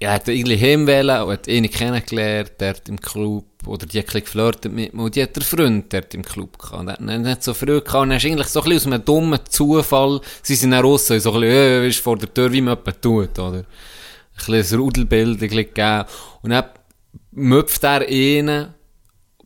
ja, 0.00 0.12
hat 0.12 0.28
irgendwie 0.28 0.58
heimwählen 0.58 1.22
und 1.22 1.32
hat 1.32 1.48
eine 1.48 1.68
kennengelernt, 1.68 2.52
dort 2.58 2.88
im 2.88 3.00
Club, 3.00 3.44
oder 3.66 3.86
die 3.86 3.98
hat 3.98 4.14
ein 4.14 4.22
geflirtet 4.22 4.72
mit 4.72 4.94
mir 4.94 5.02
und 5.02 5.14
die 5.14 5.22
hat 5.22 5.36
einen 5.36 5.44
Freund 5.44 5.92
dort 5.92 6.14
im 6.14 6.22
Club 6.22 6.58
gehabt. 6.58 6.86
Der 6.86 6.92
hat 6.94 7.00
ihn 7.00 7.22
nicht 7.22 7.42
so 7.42 7.54
früh 7.54 7.80
gehabt 7.80 7.94
und 7.94 8.08
dann 8.10 8.18
ist 8.18 8.24
eigentlich 8.24 8.48
so 8.48 8.60
ein 8.60 8.68
bisschen 8.68 8.92
aus 8.92 8.94
einem 8.94 9.04
dummen 9.04 9.40
Zufall, 9.48 10.20
sie 10.42 10.54
sind 10.54 10.70
dann 10.70 10.84
raus, 10.84 11.06
so 11.06 11.14
ein 11.14 11.20
bisschen, 11.20 11.42
äh, 11.42 11.88
ist 11.88 12.00
vor 12.00 12.16
der 12.16 12.32
Tür, 12.32 12.52
wie 12.52 12.60
man 12.60 12.78
jemand 12.78 13.02
tut, 13.02 13.38
oder? 13.38 13.58
Ein 13.58 13.66
bisschen 14.52 14.78
ein 14.78 14.82
Rudelbild 14.82 15.40
gegeben. 15.40 16.04
Und 16.42 16.50
dann 16.50 16.64
müpft 17.32 17.84
er 17.84 18.00
einen 18.00 18.74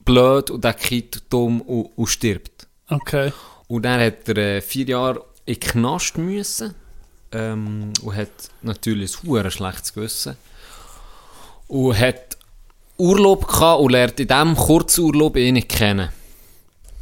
blöd 0.04 0.50
und 0.50 0.64
der 0.64 0.74
kippt 0.74 1.22
dumm 1.30 1.60
und, 1.62 1.90
und 1.96 2.06
stirbt. 2.06 2.66
Okay. 2.88 3.32
Und 3.68 3.84
dann 3.84 4.00
hat 4.00 4.28
er 4.28 4.36
äh, 4.36 4.60
vier 4.60 4.86
Jahre 4.86 5.24
in 5.46 5.54
den 5.54 5.60
Knast 5.60 6.18
müssen. 6.18 6.74
Ähm, 7.32 7.92
und 8.02 8.14
hat 8.14 8.28
natürlich 8.62 9.16
ein 9.24 9.50
schlechtes 9.50 9.94
Gewissen. 9.94 10.36
Und 11.66 11.98
hat 11.98 12.36
Urlaub 12.96 13.48
gehabt 13.48 13.80
und 13.80 13.90
lernt 13.90 14.20
in 14.20 14.28
diesem 14.28 14.54
Kurzurlaub 14.54 15.36
ihn 15.36 15.66
kennen. 15.66 16.10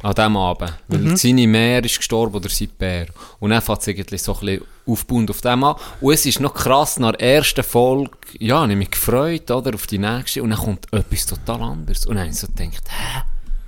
An 0.03 0.13
diesem 0.13 0.37
Abend. 0.37 0.73
Weil 0.89 0.99
Mhm. 0.99 1.15
seine 1.17 1.47
Mär 1.47 1.83
ist 1.83 1.97
gestorben 1.97 2.35
oder 2.35 2.49
sein 2.49 2.69
Bär. 2.77 3.07
Und 3.39 3.49
dann 3.51 3.61
fängt 3.61 3.81
es 3.81 3.87
eigentlich 3.87 4.21
so 4.21 4.33
ein 4.33 4.39
bisschen 4.41 4.65
aufbauend 4.85 5.29
auf 5.31 5.41
dem 5.41 5.63
an. 5.63 5.75
Und 6.01 6.13
es 6.13 6.25
ist 6.25 6.39
noch 6.41 6.53
krass, 6.53 6.99
nach 6.99 7.13
der 7.13 7.35
ersten 7.37 7.63
Folge, 7.63 8.11
ja, 8.37 8.59
habe 8.61 8.71
ich 8.73 8.77
mich 8.77 8.91
gefreut, 8.91 9.49
oder, 9.49 9.73
auf 9.73 9.87
die 9.87 9.97
nächste. 9.97 10.43
Und 10.43 10.49
dann 10.51 10.59
kommt 10.59 10.91
etwas 10.93 11.25
total 11.25 11.61
anderes. 11.61 12.05
Und 12.05 12.15
dann 12.15 12.25
habe 12.25 12.31
ich 12.33 12.39
so 12.39 12.47
gedacht, 12.47 12.83
hä? 12.89 13.21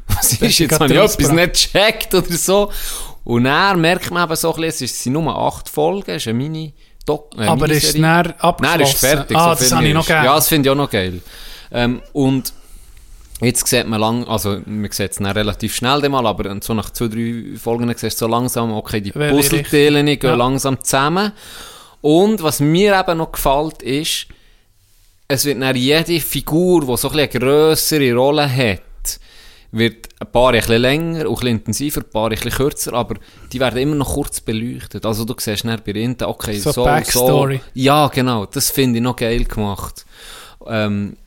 Was 0.07 0.33
ist 0.33 0.59
jetzt? 0.59 0.69
gerade 0.69 0.83
Habe 0.83 0.93
ich 0.93 0.99
etwas 1.13 1.31
nicht 1.31 1.71
gecheckt 1.73 2.13
oder 2.13 2.31
so? 2.37 2.71
Und 3.23 3.45
dann 3.45 3.81
merkt 3.81 4.11
man 4.11 4.25
eben 4.27 4.35
so 4.35 4.53
ein 4.53 4.61
bisschen, 4.61 4.85
es 4.85 5.01
sind 5.03 5.13
nur 5.13 5.35
acht 5.35 5.67
Folgen, 5.67 6.11
es 6.11 6.17
ist 6.23 6.27
eine 6.27 6.37
Mini- 6.37 6.73
Doc- 7.05 7.35
äh, 7.39 7.45
Aber 7.45 7.69
ist 7.69 7.95
näher 7.97 8.33
abgeschlossen? 8.39 8.61
Nein, 8.61 8.81
ist 8.81 8.97
fertig. 8.99 9.37
Ah, 9.37 9.43
so 9.43 9.49
das 9.51 9.59
finde 9.59 9.75
habe 9.75 9.87
ich 9.87 9.93
noch 9.93 10.07
gerne. 10.07 10.25
Ja, 10.25 10.35
das 10.35 10.47
finde 10.47 10.67
ich 10.67 10.71
auch 10.71 10.75
noch 10.77 10.89
geil. 10.89 11.21
Ähm, 11.71 12.01
und 12.13 12.51
jetzt 13.41 13.67
sieht 13.67 13.87
man 13.87 13.99
lang, 13.99 14.27
also 14.27 14.61
man 14.65 14.91
sieht 14.91 15.11
es 15.11 15.19
relativ 15.19 15.75
schnell 15.75 16.07
mal, 16.09 16.25
aber 16.25 16.55
so 16.61 16.73
nach 16.73 16.89
zwei, 16.91 17.07
drei 17.07 17.57
Folgen 17.57 17.89
siehst 17.95 18.21
du 18.21 18.25
so 18.25 18.27
langsam, 18.27 18.71
okay, 18.73 19.01
die 19.01 19.11
Puzzleteile 19.11 20.03
gehen 20.03 20.19
Ja. 20.21 20.35
langsam 20.35 20.81
zusammen. 20.83 21.31
Und 22.01 22.41
was 22.43 22.59
mir 22.59 22.99
eben 22.99 23.17
noch 23.17 23.31
gefällt, 23.31 23.81
ist, 23.81 24.27
es 25.27 25.45
wird 25.45 25.61
dann 25.61 25.75
jede 25.75 26.19
Figur, 26.19 26.85
die 26.85 26.97
so 26.97 27.09
ein 27.09 27.17
eine 27.17 27.27
grössere 27.27 28.13
Rolle 28.13 28.47
hat, 28.49 28.81
wird 29.71 30.07
ein 30.19 30.31
paar 30.31 30.53
ein 30.53 30.59
bisschen 30.59 30.81
länger 30.81 31.27
und 31.27 31.31
ein 31.31 31.33
bisschen 31.33 31.47
intensiver, 31.47 32.01
ein 32.01 32.09
paar 32.09 32.25
ein 32.29 32.37
bisschen 32.37 32.51
kürzer, 32.51 32.93
aber 32.93 33.15
die 33.51 33.59
werden 33.59 33.79
immer 33.79 33.95
noch 33.95 34.13
kurz 34.13 34.39
beleuchtet. 34.39 35.05
Also 35.05 35.25
du 35.25 35.33
siehst 35.37 35.65
dann 35.65 35.81
bei 35.85 35.91
Inta, 35.93 36.27
okay, 36.27 36.57
So 36.59 36.71
so, 36.71 36.81
so, 36.81 36.83
Backstory. 36.85 37.59
Ja, 37.73 38.07
genau, 38.07 38.45
das 38.45 38.69
finde 38.69 38.99
ich 38.99 39.03
noch 39.03 39.15
geil 39.15 39.43
gemacht. 39.43 40.05
Ähm, 40.67 41.17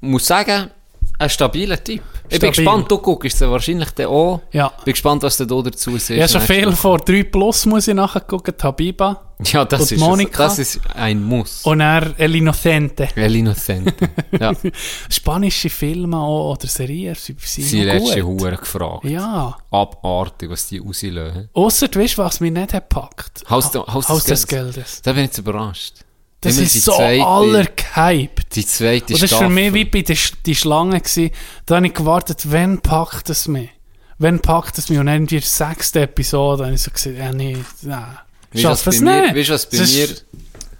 muss 0.00 0.26
sagen, 0.26 0.70
ein 1.18 1.28
stabiler 1.30 1.82
Typ. 1.82 2.00
Ich 2.30 2.38
bin 2.38 2.52
Stabil. 2.52 2.64
gespannt, 2.64 2.90
du 2.90 2.98
guckst 2.98 3.40
es 3.40 3.48
wahrscheinlich 3.48 3.90
dann 3.90 4.06
auch. 4.06 4.40
Ja. 4.52 4.68
Bin 4.84 4.92
gespannt, 4.92 5.22
was 5.22 5.36
du 5.38 5.46
da 5.46 5.60
dazu 5.62 5.92
siehst. 5.92 6.10
Ja, 6.10 6.28
schon 6.28 6.40
viel 6.42 6.66
Woche. 6.66 6.76
vor 6.76 6.98
3 6.98 7.24
Plus 7.24 7.66
muss 7.66 7.88
ich 7.88 7.94
nachher 7.94 8.20
gucken, 8.20 8.54
Habiba. 8.62 9.24
Ja, 9.44 9.64
das 9.64 9.92
ist, 9.92 10.00
Monika. 10.00 10.44
das 10.44 10.58
ist 10.58 10.80
ein 10.94 11.22
Muss. 11.22 11.62
Und 11.64 11.80
er 11.80 12.12
El 12.18 12.34
Inocente. 12.34 13.08
El 13.14 13.36
Innocente. 13.36 13.94
ja. 14.38 14.52
Spanische 15.08 15.70
Filme 15.70 16.18
auch, 16.18 16.52
oder 16.54 16.66
Serien, 16.66 17.14
sie 17.14 17.36
sind 17.38 17.64
Sie 17.64 17.82
letzte. 17.82 18.22
Hure 18.22 18.56
gefragt. 18.56 19.04
Ja. 19.04 19.56
Abartig, 19.70 20.50
was 20.50 20.66
die 20.68 20.78
rauslösen. 20.78 21.48
Ausser, 21.54 21.88
du 21.88 22.00
weißt, 22.00 22.18
was 22.18 22.40
mich 22.40 22.52
nicht 22.52 22.74
hat 22.74 22.90
gepackt? 22.90 23.44
Haus, 23.48 23.72
Haus, 23.74 24.08
Haus 24.08 24.24
des 24.24 24.40
des. 24.40 24.46
Geldes. 24.46 25.02
Da 25.02 25.12
bin 25.12 25.22
ich 25.22 25.28
jetzt 25.28 25.38
überrascht. 25.38 25.94
Das 26.40 26.56
Immer 26.56 26.66
ist 26.66 26.84
so 26.84 26.92
zweite- 26.94 27.26
aller 27.26 27.64
gehypt. 27.64 28.54
Die 28.54 28.64
zweite 28.66 29.14
Und 29.14 29.22
das 29.22 29.32
war 29.32 29.38
für 29.40 29.48
mich 29.48 29.74
wie 29.74 29.84
bei 29.84 30.02
der 30.02 30.16
Sch- 30.16 30.34
die 30.46 30.54
Schlange. 30.54 31.00
Gewesen. 31.00 31.30
Da 31.66 31.76
habe 31.76 31.86
ich 31.88 31.94
gewartet, 31.94 32.42
wann 32.44 32.80
packt 32.80 33.28
es 33.30 33.48
mich? 33.48 33.70
Wann 34.18 34.40
packt 34.40 34.78
es 34.78 34.88
mich? 34.88 34.98
Und 35.00 35.06
dann 35.06 35.16
irgendwie 35.16 35.40
die 35.40 35.46
sechste 35.46 36.02
Episode 36.02 36.64
habe 36.66 36.74
ich 36.74 36.82
so 36.82 36.90
gesagt, 36.92 37.16
ja 37.16 37.32
nee, 37.32 37.56
nein. 37.82 38.18
Weißt 38.52 38.64
du, 38.64 38.68
was 38.68 38.82
Schaff 38.84 38.86
es 38.94 39.00
nicht. 39.00 39.34
weißt 39.34 39.48
du, 39.48 39.52
was 39.54 39.66
bei 39.70 39.76
Das 39.78 39.92
mir 39.92 40.08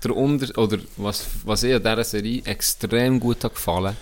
der 0.04 0.16
Unter 0.16 0.58
oder 0.62 0.78
was, 0.96 1.24
was 1.44 1.62
ich 1.64 1.74
an 1.74 1.82
dieser 1.82 2.04
Serie 2.04 2.42
extrem 2.44 3.18
gut 3.18 3.42
hat 3.42 3.54
gefallen 3.54 3.96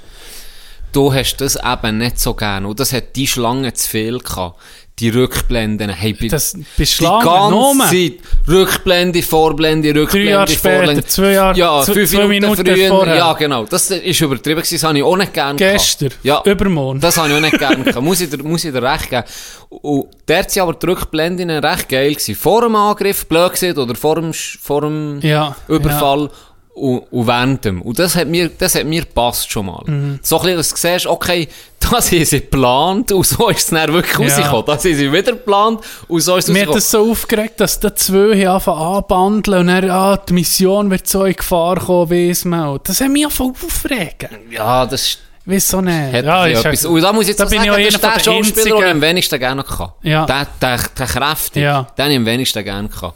du 0.92 1.12
hast 1.12 1.36
das 1.38 1.56
eben 1.56 1.98
nicht 1.98 2.18
so 2.18 2.32
gerne. 2.32 2.66
Und 2.68 2.80
das 2.80 2.92
hat 2.92 3.16
die 3.16 3.26
Schlange 3.26 3.72
zu 3.74 3.86
viel 3.88 4.18
gehabt. 4.18 4.58
Die 4.98 5.10
Rückblenden. 5.10 5.90
Hey, 5.90 6.14
bei, 6.14 6.28
Das, 6.28 6.54
bei 6.54 6.84
die 6.84 7.04
ganze 7.04 7.26
Nomen. 7.50 7.86
Zeit. 7.86 8.14
Rückblende, 8.48 9.22
Vorblende, 9.22 9.94
Rückblende, 9.94 10.30
Jahre 10.30 10.48
später, 10.48 10.76
Vorblende. 10.76 11.04
zwei 11.04 11.32
Jahre- 11.32 11.58
ja, 11.58 11.82
zwei- 11.82 11.92
fünf 11.92 12.10
zwei 12.12 12.26
Minuten, 12.26 12.52
Minuten 12.62 12.74
früher. 12.74 12.88
vorher. 12.88 13.16
Ja, 13.16 13.32
genau. 13.34 13.64
Das 13.66 13.90
ist 13.90 14.20
übertrieben 14.22 14.56
gewesen. 14.62 14.74
Das 14.76 14.82
habe 14.84 14.96
ich 14.96 15.04
auch 15.04 15.16
nicht 15.18 15.34
gerne 15.34 15.56
Gestern. 15.58 16.08
Ja. 16.22 16.40
übermorgen. 16.46 17.00
Das 17.00 17.18
habe 17.18 17.28
ich 17.28 17.34
auch 17.34 17.40
nicht 17.40 17.58
gerne 17.58 17.84
gehabt. 17.84 18.02
Muss 18.02 18.20
ich 18.22 18.30
dir, 18.30 18.42
muss 18.42 18.64
ich 18.64 18.72
dir 18.72 18.82
recht 18.82 19.10
geben. 19.10 19.24
Und 19.68 20.06
dort 20.24 20.50
sind 20.50 20.62
aber 20.62 20.72
die 20.72 20.86
Rückblenden 20.86 21.50
recht 21.50 21.88
geil 21.90 22.14
gewesen. 22.14 22.34
Vor 22.34 22.62
dem 22.62 22.74
Angriff, 22.76 23.26
blöd 23.26 23.52
gewesen, 23.52 23.78
oder 23.78 23.94
vor 23.94 24.14
dem, 24.14 24.32
vor 24.32 24.80
dem 24.80 25.20
Ja, 25.20 25.54
Überfall. 25.68 26.30
Und, 26.76 26.98
und 27.10 27.26
während 27.26 27.64
dem. 27.64 27.80
Und 27.80 27.98
das 27.98 28.14
hat 28.16 28.28
mir, 28.28 28.50
das 28.50 28.74
hat 28.74 28.84
mir 28.84 29.06
passt 29.06 29.50
schon 29.50 29.64
mal. 29.64 29.82
Mhm. 29.86 30.18
So 30.22 30.36
ein 30.36 30.42
bisschen, 30.42 30.56
dass 30.58 30.68
du 30.70 30.76
siehst, 30.76 31.06
okay, 31.06 31.48
das 31.80 32.12
haben 32.12 32.24
sie 32.26 32.40
geplant 32.40 33.12
und 33.12 33.26
so 33.26 33.48
ist 33.48 33.60
es 33.60 33.66
dann 33.68 33.90
wirklich 33.94 34.12
Ja. 34.12 34.24
rausgekommen. 34.36 34.66
Das 34.66 34.84
haben 34.84 34.94
sie 34.94 35.10
wieder 35.10 35.32
geplant 35.32 35.80
und 36.06 36.20
so 36.20 36.36
ist 36.36 36.48
es 36.48 36.52
Mir 36.54 36.66
hat 36.66 36.74
das 36.74 36.90
so 36.90 37.10
aufgeregt, 37.10 37.60
dass 37.60 37.80
die 37.80 37.94
zwei 37.94 38.44
haben 38.44 38.48
angefangen 38.48 38.78
anbandeln 38.96 39.60
und 39.60 39.66
dann, 39.68 39.90
ah, 39.90 40.16
die 40.18 40.34
Mission 40.34 40.90
wird 40.90 41.06
so 41.08 41.24
in 41.24 41.34
Gefahr 41.34 41.76
kommen, 41.80 42.10
weiss 42.10 42.44
man. 42.44 42.78
Das 42.84 43.00
hat 43.00 43.08
mich 43.08 43.24
einfach 43.24 43.46
aufregen. 43.46 44.28
Ja, 44.50 44.84
das 44.84 45.16
Weiss 45.46 45.68
so 45.68 45.80
nicht. 45.80 46.12
hat 46.12 46.24
ja, 46.26 46.44
ist 46.46 46.62
etwas. 46.64 46.84
Und 46.84 47.00
da 47.00 47.12
muss 47.12 47.22
ich 47.22 47.28
jetzt 47.28 47.40
da 47.40 47.44
bin 47.46 47.60
sagen, 47.64 47.70
das 47.84 47.94
ist 47.94 48.02
der 48.02 48.20
Schauspieler, 48.20 48.76
den 48.76 48.84
ich 48.84 48.90
am 48.90 49.00
wenigsten 49.00 49.38
gerne 49.38 49.64
hatte. 49.66 49.92
Ja. 50.02 50.26
Der, 50.26 50.46
der, 50.60 50.78
der 50.98 51.06
kräftig, 51.06 51.62
Ja. 51.62 51.86
den 51.96 52.10
ich 52.10 52.16
am 52.18 52.26
wenigsten 52.26 52.62
gerne 52.64 52.88
gehabt. 52.88 53.14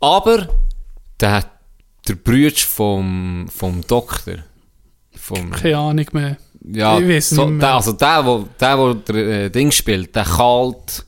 Aber 0.00 0.46
der, 1.20 1.42
der 2.08 2.14
Bruder 2.14 2.56
vom, 2.56 3.48
vom 3.54 3.86
Doktor, 3.86 4.36
vom, 5.16 5.50
Keine 5.50 5.76
Ahnung 5.76 6.06
mehr. 6.12 6.36
Ja, 6.64 6.98
Ich 6.98 7.08
weiss 7.08 7.30
so, 7.30 7.42
nicht 7.44 7.52
mehr. 7.52 7.60
der, 7.60 7.74
also 7.74 7.92
der, 7.92 8.26
wo, 8.26 8.48
der, 8.60 8.78
wo 8.78 8.94
der 8.94 9.14
äh, 9.44 9.50
Ding 9.50 9.70
spielt, 9.70 10.14
der 10.14 10.24
kalt 10.24 11.04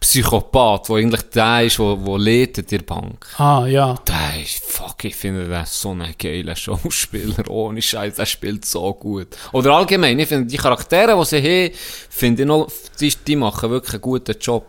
Psychopath, 0.00 0.90
der 0.90 0.96
eigentlich 0.96 1.22
der 1.30 1.64
ist, 1.64 1.78
wo, 1.78 1.98
wo 1.98 2.18
leitet 2.18 2.70
die 2.70 2.76
Bank. 2.78 3.26
Ah, 3.38 3.64
ja. 3.66 3.94
Der 4.06 4.42
ist, 4.42 4.62
fuck, 4.62 5.02
ich 5.04 5.16
finde 5.16 5.48
den 5.48 5.64
so 5.64 5.92
einen 5.92 6.14
geilen 6.18 6.54
Schauspieler. 6.54 7.48
Ohne 7.48 7.80
Scheiß, 7.80 8.16
der 8.16 8.26
spielt 8.26 8.66
so 8.66 8.92
gut. 8.92 9.28
Oder 9.52 9.72
allgemein, 9.72 10.18
ich 10.18 10.28
finde 10.28 10.46
die 10.46 10.58
Charaktere, 10.58 11.18
die 11.18 11.24
sie 11.24 11.38
haben, 11.38 11.74
finde 12.10 12.42
ich 12.42 12.48
noch, 12.48 12.70
die, 13.00 13.14
die 13.26 13.36
machen 13.36 13.70
wirklich 13.70 13.94
einen 13.94 14.02
guten 14.02 14.36
Job. 14.38 14.66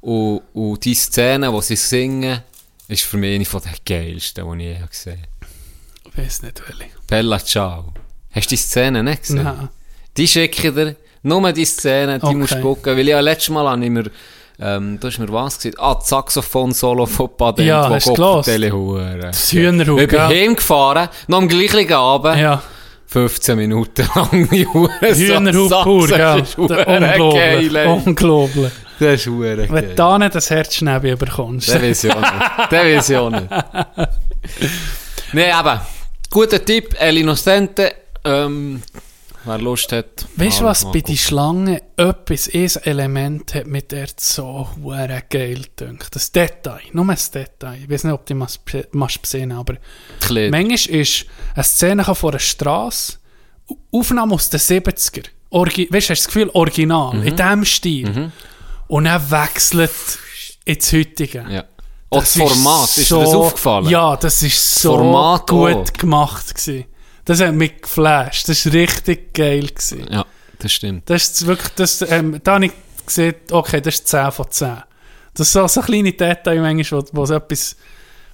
Und, 0.00 0.42
und 0.52 0.84
die 0.84 0.94
Szenen, 0.94 1.52
die 1.52 1.62
sie 1.62 1.76
singen, 1.76 2.42
ist 2.88 3.02
für 3.04 3.16
mich 3.16 3.34
eine 3.34 3.44
von 3.44 3.60
den 3.62 3.72
geilsten, 3.84 4.58
die 4.58 4.64
ich 4.64 4.78
je 4.78 4.86
gesehen 4.86 5.18
habe. 5.22 6.22
Weiss 6.22 6.42
nicht, 6.42 6.62
welche. 6.66 6.92
Bella 7.08 7.38
Ciao. 7.38 7.92
Hast 8.32 8.46
du 8.46 8.50
die 8.50 8.56
Szene 8.56 9.02
nicht 9.02 9.22
gesehen? 9.22 9.42
Nein. 9.44 9.68
Die 10.16 10.28
schicke 10.28 10.68
ich 10.68 10.74
dir. 10.74 10.96
Nur 11.22 11.52
die 11.52 11.64
Szene, 11.64 12.18
die 12.18 12.24
Okay. 12.26 12.34
musst 12.36 12.54
du 12.54 12.60
gucken. 12.60 12.96
Weil 12.96 13.08
ja, 13.08 13.20
letztes 13.20 13.48
Mal 13.50 13.68
habe 13.68 13.84
ich 13.84 13.90
mir, 13.90 14.04
ähm, 14.60 14.98
du 15.00 15.08
hast 15.08 15.18
mir 15.18 15.30
was 15.32 15.56
gesagt? 15.58 15.78
Ah, 15.80 15.94
das 15.94 16.08
Saxophon-Solo 16.08 17.06
von 17.06 17.36
Patent, 17.36 17.66
Ja, 17.66 17.90
wo 17.90 17.94
hast 17.94 18.06
du 18.06 18.10
Gott 18.10 18.16
gehört? 18.18 18.44
vertelle 18.44 18.72
Hure. 18.72 19.18
Das 19.20 19.52
Hühnerhut, 19.52 20.00
Ich 20.00 20.08
bin 20.08 20.18
ja. 20.18 20.28
heimgefahren, 20.28 21.08
noch 21.26 21.38
am 21.38 21.48
gleichen 21.48 21.92
Abend, 21.92 22.38
Ja. 22.38 22.62
15 23.08 23.56
Minuten 23.56 24.08
lang 24.14 24.48
die 24.50 24.66
Hure. 24.66 24.90
Hühnerhut 25.00 25.68
Sax- 25.70 25.84
pur, 25.84 26.08
das 26.08 26.16
gell. 26.16 26.40
ist 26.42 26.56
Hure 26.56 26.84
Unglaublich. 26.86 27.86
Unglaublich. 28.06 28.72
Das 28.98 29.20
ist 29.20 29.26
Hure 29.26 29.56
Wenn 29.58 29.66
du 29.68 29.72
geil. 29.74 29.92
da 29.94 30.18
nicht 30.18 30.34
das 30.34 30.48
Herzschnäbi 30.50 31.14
bekommst. 31.16 31.68
Der 31.68 31.82
weiß 31.82 32.04
ich 32.04 32.12
auch 32.12 32.20
nicht. 32.20 32.70
Der 32.72 32.84
weiß 32.96 33.10
ich 33.10 33.16
auch 33.16 33.30
nicht. 33.30 33.48
Nee, 35.32 35.50
aber, 35.50 35.86
guter 36.30 36.64
Tipp, 36.64 36.94
El 36.98 37.18
Innocente, 37.18 37.92
ähm, 38.24 38.82
wer 39.44 39.58
Lust 39.58 39.92
hat. 39.92 40.26
Weißt 40.36 40.60
du, 40.60 40.64
was 40.64 40.84
bei 40.84 41.00
gucken. 41.00 41.04
die 41.08 41.18
Schlange 41.18 41.82
etwas, 41.96 42.48
ein 42.52 42.70
Element 42.84 43.54
hat, 43.54 43.66
mit 43.66 43.92
der 43.92 44.06
so 44.16 44.68
hure 44.82 45.22
geil 45.28 45.62
dünkt? 45.78 46.14
Das 46.14 46.30
Detail, 46.32 46.80
nur 46.92 47.08
ein 47.08 47.18
Detail. 47.34 47.78
Ich 47.82 47.90
weiß 47.90 48.04
nicht, 48.04 48.12
ob 48.14 48.24
du 48.24 48.34
das 48.38 48.60
machst 48.92 49.26
sehen, 49.26 49.52
aber 49.52 49.74
Kleid. 50.20 50.50
manchmal 50.52 50.96
ist 51.00 51.26
eine 51.54 51.64
Szene 51.64 52.04
von 52.04 52.30
einer 52.30 52.38
Straße, 52.38 53.14
Aufnahme 53.92 54.34
aus 54.34 54.48
den 54.48 54.60
70er. 54.60 55.24
Orgi 55.50 55.88
weißt 55.90 56.08
du, 56.08 56.12
hast 56.12 56.20
das 56.20 56.26
Gefühl, 56.26 56.50
original, 56.52 57.14
Mhm. 57.16 57.26
in 57.26 57.36
diesem 57.36 57.64
Stil. 57.64 58.30
Und 58.88 59.04
dann 59.04 59.30
wechselt 59.30 59.90
ins 60.64 60.92
heutige. 60.92 61.44
Ja. 61.48 61.64
Auch 62.10 62.20
das 62.20 62.36
Format, 62.36 62.96
ist, 62.96 63.10
dir 63.10 63.18
das 63.18 63.34
aufgefallen? 63.34 63.88
Ja, 63.88 64.16
das 64.16 64.42
ist 64.42 64.80
so 64.80 64.96
Format 64.96 65.46
gut 65.48 65.74
auch. 65.74 65.92
gemacht 65.92 66.54
gewesen. 66.54 66.84
Das 67.24 67.40
hat 67.40 67.54
mich 67.54 67.80
geflasht. 67.82 68.48
Das 68.48 68.64
war 68.66 68.72
richtig 68.72 69.34
geil. 69.34 69.66
Gewesen. 69.66 70.06
Ja, 70.10 70.24
das 70.60 70.72
stimmt. 70.72 71.10
Das 71.10 71.24
ist 71.24 71.46
wirklich, 71.46 71.72
das, 71.74 72.02
ähm, 72.02 72.40
da 72.44 72.54
habe 72.54 72.66
ich 72.66 72.72
gesehen, 73.04 73.34
okay, 73.50 73.80
das 73.80 73.96
ist 73.96 74.08
10 74.08 74.30
von 74.30 74.50
10. 74.50 74.82
Das 75.34 75.52
sind 75.52 75.62
so, 75.62 75.68
so 75.68 75.80
kleine 75.84 76.12
Details 76.12 76.60
manchmal, 76.60 77.02
wo, 77.12 77.26
wo 77.26 77.34
etwas 77.34 77.76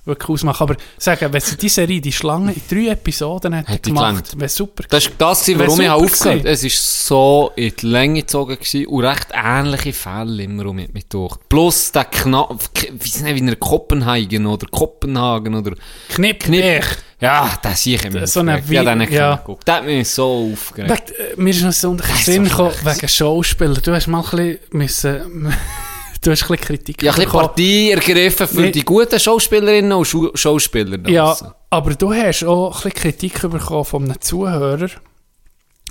wirklich 0.05 0.29
ausmachen. 0.29 0.63
Aber 0.65 0.77
sagen, 0.99 1.33
wenn 1.33 1.41
sie 1.41 1.57
die 1.57 1.69
Serie, 1.69 2.01
die 2.01 2.13
Schlange, 2.13 2.53
in 2.53 2.63
drei 2.69 2.93
Episoden 2.93 3.53
hätte 3.53 3.73
Hätte 3.73 3.91
gemacht, 3.91 4.39
wäre 4.39 4.49
super 4.49 4.85
Das 4.89 5.07
war 5.07 5.13
das, 5.19 5.49
warum 5.59 5.81
ich 5.81 5.89
habe 5.89 6.03
aufgehört 6.05 6.39
gewesen. 6.43 6.47
Es 6.47 6.65
ist 6.65 7.07
so 7.07 7.53
in 7.57 7.73
die 7.81 7.87
Länge 7.87 8.21
gezogen 8.21 8.57
gewesen 8.57 8.87
und 8.87 9.05
recht 9.05 9.29
ähnliche 9.33 9.93
Fälle 9.93 10.43
immer 10.43 10.67
um 10.67 10.77
mit 10.77 10.93
mir 10.93 11.03
durch. 11.09 11.37
Plus 11.49 11.93
der 11.93 12.05
Knapp, 12.07 12.59
wie 12.93 13.09
sind 13.09 13.27
wie 13.27 13.39
in 13.39 13.59
Kopenhagen 13.59 14.47
oder 14.47 14.67
Kopenhagen 14.69 15.55
oder 15.55 15.73
Knipp, 16.09 16.41
Knipp. 16.41 16.85
Ja, 17.21 17.57
das 17.63 17.85
sehe 17.85 17.95
ich 17.95 18.05
immer. 18.05 18.27
So 18.27 18.41
eine 18.41 18.55
aufgeregt. 18.57 18.73
ja, 18.73 18.83
den 18.85 19.01
Wie- 19.01 19.05
habe 19.05 19.15
ja. 19.15 19.37
geguckt. 19.37 19.69
Der 19.69 19.75
hat 19.77 19.85
mich 19.85 20.09
so 20.09 20.51
aufgeregt. 20.53 20.91
Wegen, 20.91 21.21
äh, 21.39 21.41
mir 21.41 21.51
ist 21.51 21.63
noch 21.63 21.73
so 21.73 21.95
ist 21.95 22.25
Sinn 22.25 22.45
gekommen, 22.45 22.73
wegen 22.83 23.09
Schauspieler. 23.09 23.75
Du 23.75 23.95
hast 23.95 24.09
mal 24.09 24.25
ein 24.25 24.31
bisschen 24.31 24.59
müssen, 24.73 25.55
du 26.23 26.31
hast 26.31 26.43
ein 26.43 26.49
bisschen 26.49 26.65
Kritik 26.65 27.03
Ja, 27.03 27.13
ein 27.13 27.17
bisschen. 27.17 27.33
Partie 27.33 27.91
ergriffen 27.91 28.47
für 28.49 28.61
Nee. 28.63 28.71
die 28.71 28.85
guten 28.85 29.19
Schauspielerinnen 29.21 29.93
und 29.93 30.05
Schu 30.07 30.31
Schauspieler. 30.35 30.99
Ja, 31.09 31.37
aber 31.71 31.95
du 31.95 32.13
hast 32.15 32.45
auch 32.45 32.75
ein 32.77 32.91
bisschen 32.91 32.95
Kritik 32.95 33.41
bekommen 33.51 33.85
von 33.85 34.05
einem 34.05 34.21
Zuhörer 34.21 34.89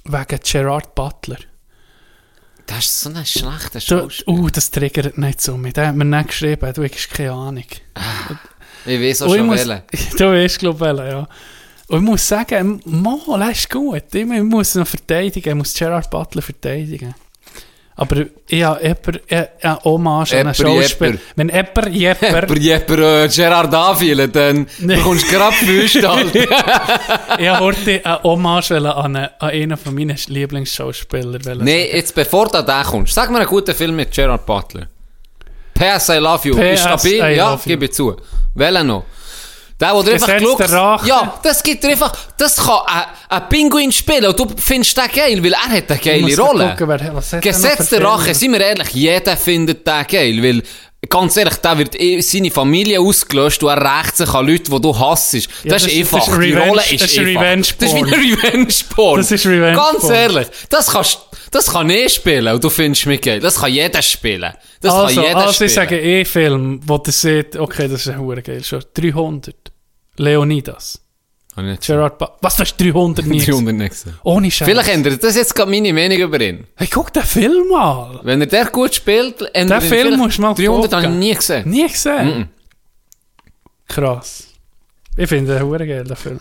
wegen 0.05 0.39
Gerard 0.43 0.95
Butler. 0.95 1.37
Das 2.65 2.79
ist 2.85 3.01
so 3.01 3.09
ein 3.09 3.25
schlechter 3.25 3.79
Du, 3.79 4.09
Schauspieler. 4.09 4.37
uh, 4.39 4.49
das 4.49 4.71
triggert 4.71 5.17
nicht 5.17 5.41
so 5.41 5.57
mit. 5.57 5.77
Der 5.77 5.87
hat 5.87 5.95
mir 5.95 6.05
nicht 6.05 6.27
geschrieben, 6.29 6.73
du 6.73 6.83
hast 6.83 7.09
keine 7.09 7.31
Ahnung. 7.33 7.65
Ich 8.85 8.99
weiß 8.99 9.21
auch 9.23 9.27
Und 9.29 9.37
schon 9.37 9.45
muss, 9.47 9.59
wählen. 9.67 9.81
du 10.17 10.25
weißt, 10.31 10.59
glaube 10.59 10.91
ich, 10.91 11.11
ja. 11.11 11.27
Und 11.87 12.03
ich 12.03 12.09
muss 12.09 12.27
sagen, 12.27 12.81
mal, 12.85 13.41
er 13.41 13.51
ist 13.51 13.69
gut. 13.69 14.03
Ich, 14.13 14.21
ich 14.23 14.43
muss 14.43 14.75
ihn 14.75 14.79
noch 14.79 14.87
verteidigen, 14.87 15.49
ich 15.49 15.55
muss 15.55 15.73
Gerard 15.73 16.09
Butler 16.09 16.41
verteidigen. 16.41 17.13
Aber 18.01 18.25
ich 18.47 18.63
habe 18.63 18.81
jemand, 18.81 19.21
ich 19.27 19.37
habe 19.63 19.83
Hommage 19.83 20.33
an 20.33 20.39
einen 20.39 20.55
Schauspieler. 20.55 21.19
Wenn 21.35 21.49
Jepper... 21.49 21.83
Aber 21.85 22.57
Jepper 22.57 23.25
äh, 23.25 23.27
Gerard 23.27 23.71
anfielen, 23.71 24.31
dann 24.31 24.65
bekommst 24.79 25.27
du 25.27 25.35
gerade 25.35 25.55
Füße 25.57 26.11
halt. 26.11 26.33
ich 26.33 27.59
heute 27.59 28.03
eine 28.03 28.23
Hommage 28.23 28.71
an, 28.71 28.87
einen, 28.87 29.29
an 29.37 29.49
einen 29.51 29.77
von 29.77 29.93
meinen 29.93 30.17
Lieblingsschauspielern. 30.25 31.59
Nee, 31.59 31.91
jetzt 31.93 32.15
bevor 32.15 32.47
du 32.47 32.63
da 32.63 32.83
kommst, 32.83 33.13
sag 33.13 33.29
mir 33.29 33.37
einen 33.37 33.47
guten 33.47 33.75
Film 33.75 33.95
mit 33.95 34.11
Gerard 34.11 34.47
Butler. 34.47 34.87
PS 35.75 36.09
I 36.09 36.17
Love 36.17 36.47
You. 36.47 36.57
ist 36.57 36.73
PS 36.73 36.81
stabil? 36.81 37.21
I 37.21 37.35
ja, 37.37 37.59
gebe 37.63 37.85
ich 37.85 37.91
zu. 37.91 38.17
Welchen 38.55 38.87
noch? 38.87 39.05
Der, 39.81 39.93
wo 39.95 40.03
dir 40.03 40.13
einfach 40.13 40.27
geschaut 40.37 40.69
Rache. 40.71 41.07
Ja, 41.07 41.33
das 41.43 41.63
gibt 41.63 41.83
dir 41.83 41.89
einfach, 41.89 42.13
das 42.37 42.55
kann 42.57 42.79
ein, 42.85 43.03
ein 43.29 43.49
Pinguin 43.49 43.91
spielen 43.91 44.27
und 44.27 44.39
du 44.39 44.47
findest 44.55 44.95
den 44.95 45.07
geil, 45.13 45.43
weil 45.43 45.53
er 45.53 45.61
hat 45.77 45.89
eine 45.91 45.99
geile 45.99 46.37
Rolle. 46.37 46.75
gucken, 46.77 46.87
wer- 46.87 47.41
Gesetz 47.41 47.89
der 47.89 48.03
Rache, 48.03 48.35
sind 48.35 48.51
wir 48.53 48.61
ehrlich, 48.61 48.89
jeder 48.89 49.35
findet 49.35 49.85
den 49.87 50.05
geil, 50.07 50.43
weil, 50.43 50.61
ganz 51.09 51.35
ehrlich, 51.35 51.55
der 51.55 51.77
wird 51.79 51.99
eh 51.99 52.21
seine 52.21 52.51
Familie 52.51 52.99
ausgelöscht 53.01 53.63
und 53.63 53.69
er 53.69 53.81
rächt 53.99 54.17
sich 54.17 54.29
an 54.31 54.45
Leute, 54.45 54.69
die 54.71 54.79
du 54.81 54.99
hassest. 54.99 55.49
Ja, 55.63 55.71
das, 55.73 55.83
das 55.83 55.91
ist 55.91 55.99
einfach, 56.13 56.19
das 56.19 56.27
ist 56.27 56.33
die 56.35 56.39
Revenge- 56.51 56.69
Rolle 56.69 56.81
ist 56.91 57.01
das 57.03 57.11
ist 57.11 57.17
einfach. 57.19 57.41
Das 57.79 57.93
wie 57.93 57.97
ein 57.97 58.39
Revenge-Porn. 58.39 59.17
Das 59.19 59.31
ist 59.31 59.45
Revenge-Porn. 59.47 59.93
Ganz 59.99 60.09
ehrlich, 60.11 60.47
das 60.69 60.87
kannst, 60.91 61.19
das 61.51 61.71
kann 61.71 61.89
ich 61.89 62.13
spielen 62.13 62.53
und 62.53 62.63
du 62.63 62.69
findest 62.69 63.05
mich 63.05 63.21
geil. 63.21 63.39
Das 63.39 63.59
kann 63.59 63.71
jeder 63.71 64.01
spielen. 64.01 64.53
Das 64.79 64.93
also, 64.93 65.15
kann 65.15 65.25
jeder 65.25 65.37
also 65.37 65.53
spielen. 65.53 65.67
ich 65.67 65.73
sage 65.73 65.99
eh 65.99 66.25
Film, 66.25 66.79
wo 66.85 66.97
du 66.97 67.11
seht, 67.11 67.57
okay, 67.57 67.87
das 67.87 68.01
ist 68.01 68.07
ein 68.07 68.19
hure 68.19 68.41
geil 68.41 68.63
schon. 68.63 68.83
300. 68.93 69.55
Leonidas. 70.17 71.01
Gerard 71.55 72.17
ba 72.17 72.37
Was, 72.39 72.55
du 72.55 72.61
hast 72.61 72.77
300 72.77 73.25
nie 73.25 73.39
gesehen? 73.39 73.65
300 73.65 73.75
nicht 73.75 73.89
gesehen. 73.89 74.13
Ohne 74.23 74.49
Scheiß. 74.49 74.67
Vielleicht 74.67 74.89
ändert 74.89 75.21
das 75.21 75.35
jetzt 75.35 75.53
gerade 75.53 75.69
meine 75.69 75.91
Meinung 75.93 76.17
über 76.17 76.39
ihn. 76.39 76.65
Hey, 76.75 76.87
guck 76.89 77.11
den 77.11 77.23
Film 77.23 77.67
mal. 77.67 78.21
Wenn 78.23 78.39
er 78.39 78.47
der 78.47 78.65
gut 78.67 78.95
spielt, 78.95 79.41
ändert 79.53 79.83
Den 79.83 79.89
Film 79.89 80.17
musst 80.17 80.37
du 80.37 80.43
mal 80.43 80.53
300 80.53 80.93
habe 80.93 81.05
ich 81.07 81.09
nie 81.11 81.35
gesehen. 81.35 81.69
Nie 81.69 81.87
gesehen? 81.87 82.49
Krass. 83.87 84.47
Ich 85.17 85.27
finde 85.27 85.55
den 85.55 85.63
hure 85.63 85.85
geil, 85.85 86.05
den 86.05 86.15
Film. 86.15 86.39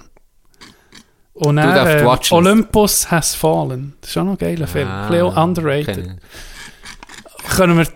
Und 1.42 1.56
dann, 1.56 1.86
äh. 1.86 2.16
Olympus 2.32 3.10
Has 3.10 3.34
Fallen. 3.34 3.94
Das 4.00 4.10
ist 4.10 4.16
auch 4.18 4.24
noch 4.24 4.32
ein 4.32 4.38
geiler 4.38 4.66
Film. 4.66 4.88
Ah, 4.88 5.04
Ein 5.06 5.10
bisschen 5.10 5.26
underrated. 5.38 5.94
kenn 5.96 6.20
Können 7.56 7.78
wir 7.78 7.86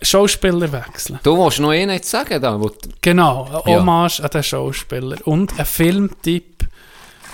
Schauspieler 0.00 0.72
wechseln? 0.72 1.20
Du 1.22 1.36
willst 1.36 1.60
noch 1.60 1.70
einen 1.70 1.90
jetzt 1.90 2.10
sagen, 2.10 2.40
da, 2.40 2.58
wo 2.58 2.70
Genau, 3.02 3.44
eine 3.44 3.72
Ja. 3.74 3.78
Hommage 3.80 4.20
an 4.20 4.30
den 4.30 4.42
Schauspieler. 4.42 5.18
Und 5.26 5.58
ein 5.58 5.66
Filmtipp. 5.66 6.66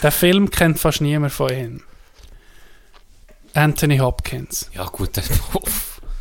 Den 0.03 0.11
Film 0.11 0.51
kennt 0.51 0.79
fast 0.81 1.01
niemand 1.01 1.33
von 1.33 1.51
ihm. 1.53 1.83
Anthony 3.55 3.99
Hopkins. 3.99 4.71
Ja, 4.75 4.85
gut, 4.87 5.17
der, 5.17 5.25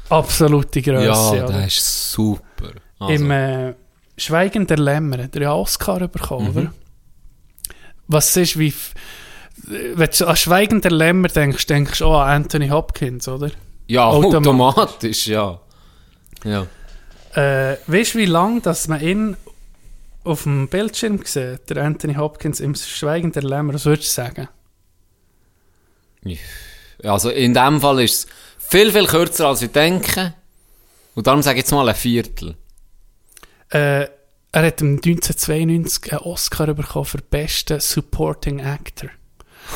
Absolute 0.09 0.81
Größe. 0.81 1.05
ja, 1.05 1.43
oder? 1.45 1.53
der 1.53 1.67
ist 1.67 2.11
super. 2.11 2.71
Also, 2.99 3.13
Im 3.13 3.31
äh, 3.31 3.73
Schweigen 4.17 4.65
der 4.67 4.77
Lämmer 4.77 5.23
hat 5.23 5.35
er 5.35 5.41
ja 5.43 5.53
Oscar 5.53 6.07
bekommen, 6.07 6.51
Mhm. 6.51 6.57
oder? 6.57 6.73
Was 8.07 8.35
ist 8.37 8.57
wie... 8.59 8.73
Wenn 9.69 10.09
du 10.17 10.25
an 10.25 10.35
Schweigen 10.35 10.81
der 10.81 10.91
Lämmer 10.91 11.27
denkst, 11.27 11.67
denkst 11.67 11.99
du 11.99 12.05
auch 12.05 12.21
an 12.21 12.43
Anthony 12.43 12.69
Hopkins, 12.69 13.27
oder? 13.27 13.51
ja, 13.89 14.05
automatisch. 14.05 14.47
automatisch, 14.47 15.27
ja. 15.27 15.59
Ja. 16.43 16.67
Äh, 17.33 17.77
weißt 17.87 18.13
du, 18.13 18.19
wie 18.19 18.25
lange 18.25 18.61
dass 18.61 18.87
man 18.87 19.01
ihn 19.01 19.37
auf 20.23 20.43
dem 20.43 20.67
Bildschirm 20.67 21.19
sieht, 21.23 21.69
der 21.69 21.83
Anthony 21.83 22.15
Hopkins 22.15 22.59
im 22.59 22.75
Schweigen 22.75 23.31
der 23.31 23.43
Lämmer? 23.43 23.73
Was 23.73 23.85
würdest 23.85 24.09
du 24.09 24.21
sagen? 24.21 24.47
Also 27.03 27.29
in 27.29 27.53
dem 27.53 27.81
Fall 27.81 28.01
ist 28.01 28.25
es 28.25 28.27
viel, 28.57 28.91
viel 28.91 29.07
kürzer 29.07 29.47
als 29.47 29.61
ich 29.61 29.71
denke. 29.71 30.33
Und 31.15 31.27
darum 31.27 31.41
sage 31.41 31.57
ich 31.57 31.63
jetzt 31.63 31.71
mal 31.71 31.87
ein 31.87 31.95
Viertel. 31.95 32.55
Äh, 33.69 34.07
er 34.51 34.65
hat 34.65 34.81
im 34.81 34.95
1992 34.95 36.11
einen 36.11 36.21
Oscar 36.21 36.73
bekommen 36.73 37.05
für 37.05 37.19
besten 37.19 37.79
Supporting 37.79 38.61
Actor. 38.61 39.09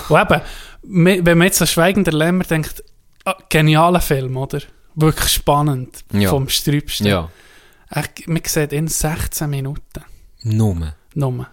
Und 0.10 0.20
eben, 0.22 1.26
wenn 1.26 1.38
man 1.38 1.46
jetzt 1.48 1.62
an 1.62 1.68
Schweigen 1.68 2.04
der 2.04 2.14
Lämmer 2.14 2.44
denkt, 2.44 2.84
ah, 3.26 3.36
genialer 3.50 4.02
Film, 4.02 4.36
oder? 4.38 4.60
Wirklich 4.96 5.32
spannend. 5.32 6.04
Ja. 6.12 6.30
Vom 6.30 6.50
Sträubsten. 6.50 7.08
Ja. 7.08 7.30
Man 8.28 8.42
sieht 8.46 8.74
in 8.74 8.88
16 8.88 9.50
Minuten. 9.50 10.04
Nummer. 10.44 10.96
Nur. 11.16 11.48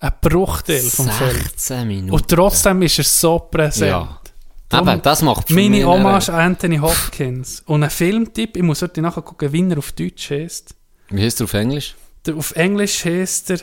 Ein 0.00 0.12
Bruchteil 0.20 0.82
vom 0.82 1.08
Film. 1.08 1.30
16 1.30 1.86
Minuten. 1.88 2.10
Und 2.12 2.28
trotzdem 2.28 2.82
ist 2.82 2.98
er 2.98 3.04
so 3.04 3.38
präsent. 3.38 3.90
Ja. 3.90 4.20
Darum- 4.68 4.88
Eben, 4.88 5.02
das 5.02 5.22
macht 5.22 5.50
Meine 5.50 5.84
Hommage 5.84 6.28
an 6.30 6.40
Anthony 6.52 6.78
Hopkins. 6.78 7.62
Und 7.66 7.82
ein 7.84 7.90
Filmtipp, 7.90 8.56
ich 8.56 8.62
muss 8.62 8.82
heute 8.82 9.00
nachher 9.02 9.22
gucken, 9.22 9.52
wie 9.52 9.68
er 9.70 9.78
auf 9.78 9.92
Deutsch 9.92 10.30
heißt. 10.30 10.74
Wie 11.10 11.22
heißt 11.22 11.40
er 11.40 11.44
auf 11.44 11.54
Englisch? 11.54 11.94
Der, 12.26 12.34
auf 12.36 12.54
Englisch 12.56 13.04
heißt 13.04 13.50
er 13.50 13.58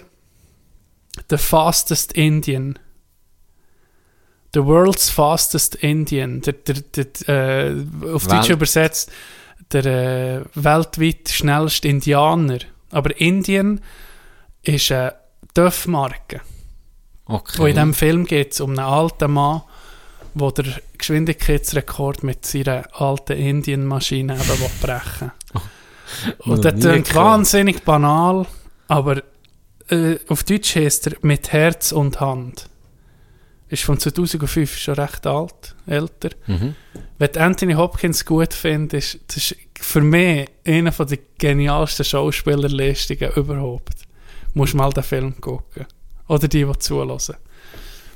The 1.30 1.38
Fastest 1.38 2.14
Indian. 2.14 2.80
The 4.54 4.66
World's 4.66 5.10
Fastest 5.10 5.76
Indian. 5.76 6.42
Der, 6.42 6.54
der, 6.54 6.76
der, 6.76 7.30
äh, 7.30 7.86
auf 8.14 8.26
Welt- 8.26 8.32
Deutsch 8.32 8.50
übersetzt 8.50 9.12
der 9.72 9.86
äh, 9.86 10.42
weltweit 10.56 11.30
schnellste 11.30 11.88
Indianer. 11.88 12.60
Aber 12.92 13.18
Indien 13.20 13.82
ist 14.64 14.92
eine 14.92 15.16
Dörfmarke. 15.54 16.42
Okay. 17.26 17.58
Wo 17.58 17.66
in 17.66 17.76
diesem 17.76 17.94
Film 17.94 18.26
geht 18.26 18.54
es 18.54 18.60
um 18.62 18.72
einen 18.72 18.80
alten 18.80 19.32
Mann, 19.32 19.62
der 20.34 20.52
den 20.52 20.76
Geschwindigkeitsrekord 20.98 22.24
mit 22.24 22.46
seiner 22.46 22.84
alten 23.00 23.38
Indienmaschine 23.38 24.34
eben 24.34 24.60
will 24.60 24.70
brechen 24.82 25.32
Und 26.40 26.66
das 26.66 26.80
klingt 26.80 27.16
wahnsinnig 27.16 27.84
banal, 27.84 28.46
aber 28.88 29.24
äh, 29.90 30.18
auf 30.28 30.44
Deutsch 30.44 30.76
heißt 30.76 31.08
er 31.08 31.14
mit 31.22 31.54
Herz 31.54 31.92
und 31.92 32.20
Hand. 32.20 32.70
Ist 33.72 33.84
von 33.84 33.98
2005 33.98 34.78
schon 34.78 34.96
recht 34.96 35.26
alt, 35.26 35.76
älter. 35.88 36.30
Mhm. 36.46 36.76
Wenn 37.18 37.38
Anthony 37.38 37.74
Hopkins 37.74 38.26
gut 38.26 38.54
findest, 38.54 39.20
das 39.28 39.38
ist 39.38 39.56
für 39.80 40.02
mich 40.02 40.50
einer 40.68 40.92
der 40.92 41.20
genialsten 41.38 42.04
Schauspielerleistungen 42.04 43.32
überhaupt. 43.32 43.96
Musst 44.54 44.74
mal 44.74 44.92
den 44.92 45.04
Film 45.04 45.40
gucken. 45.40 45.86
Oder 46.28 46.50
die, 46.50 46.66
die 46.66 46.80
zulassen. 46.80 47.38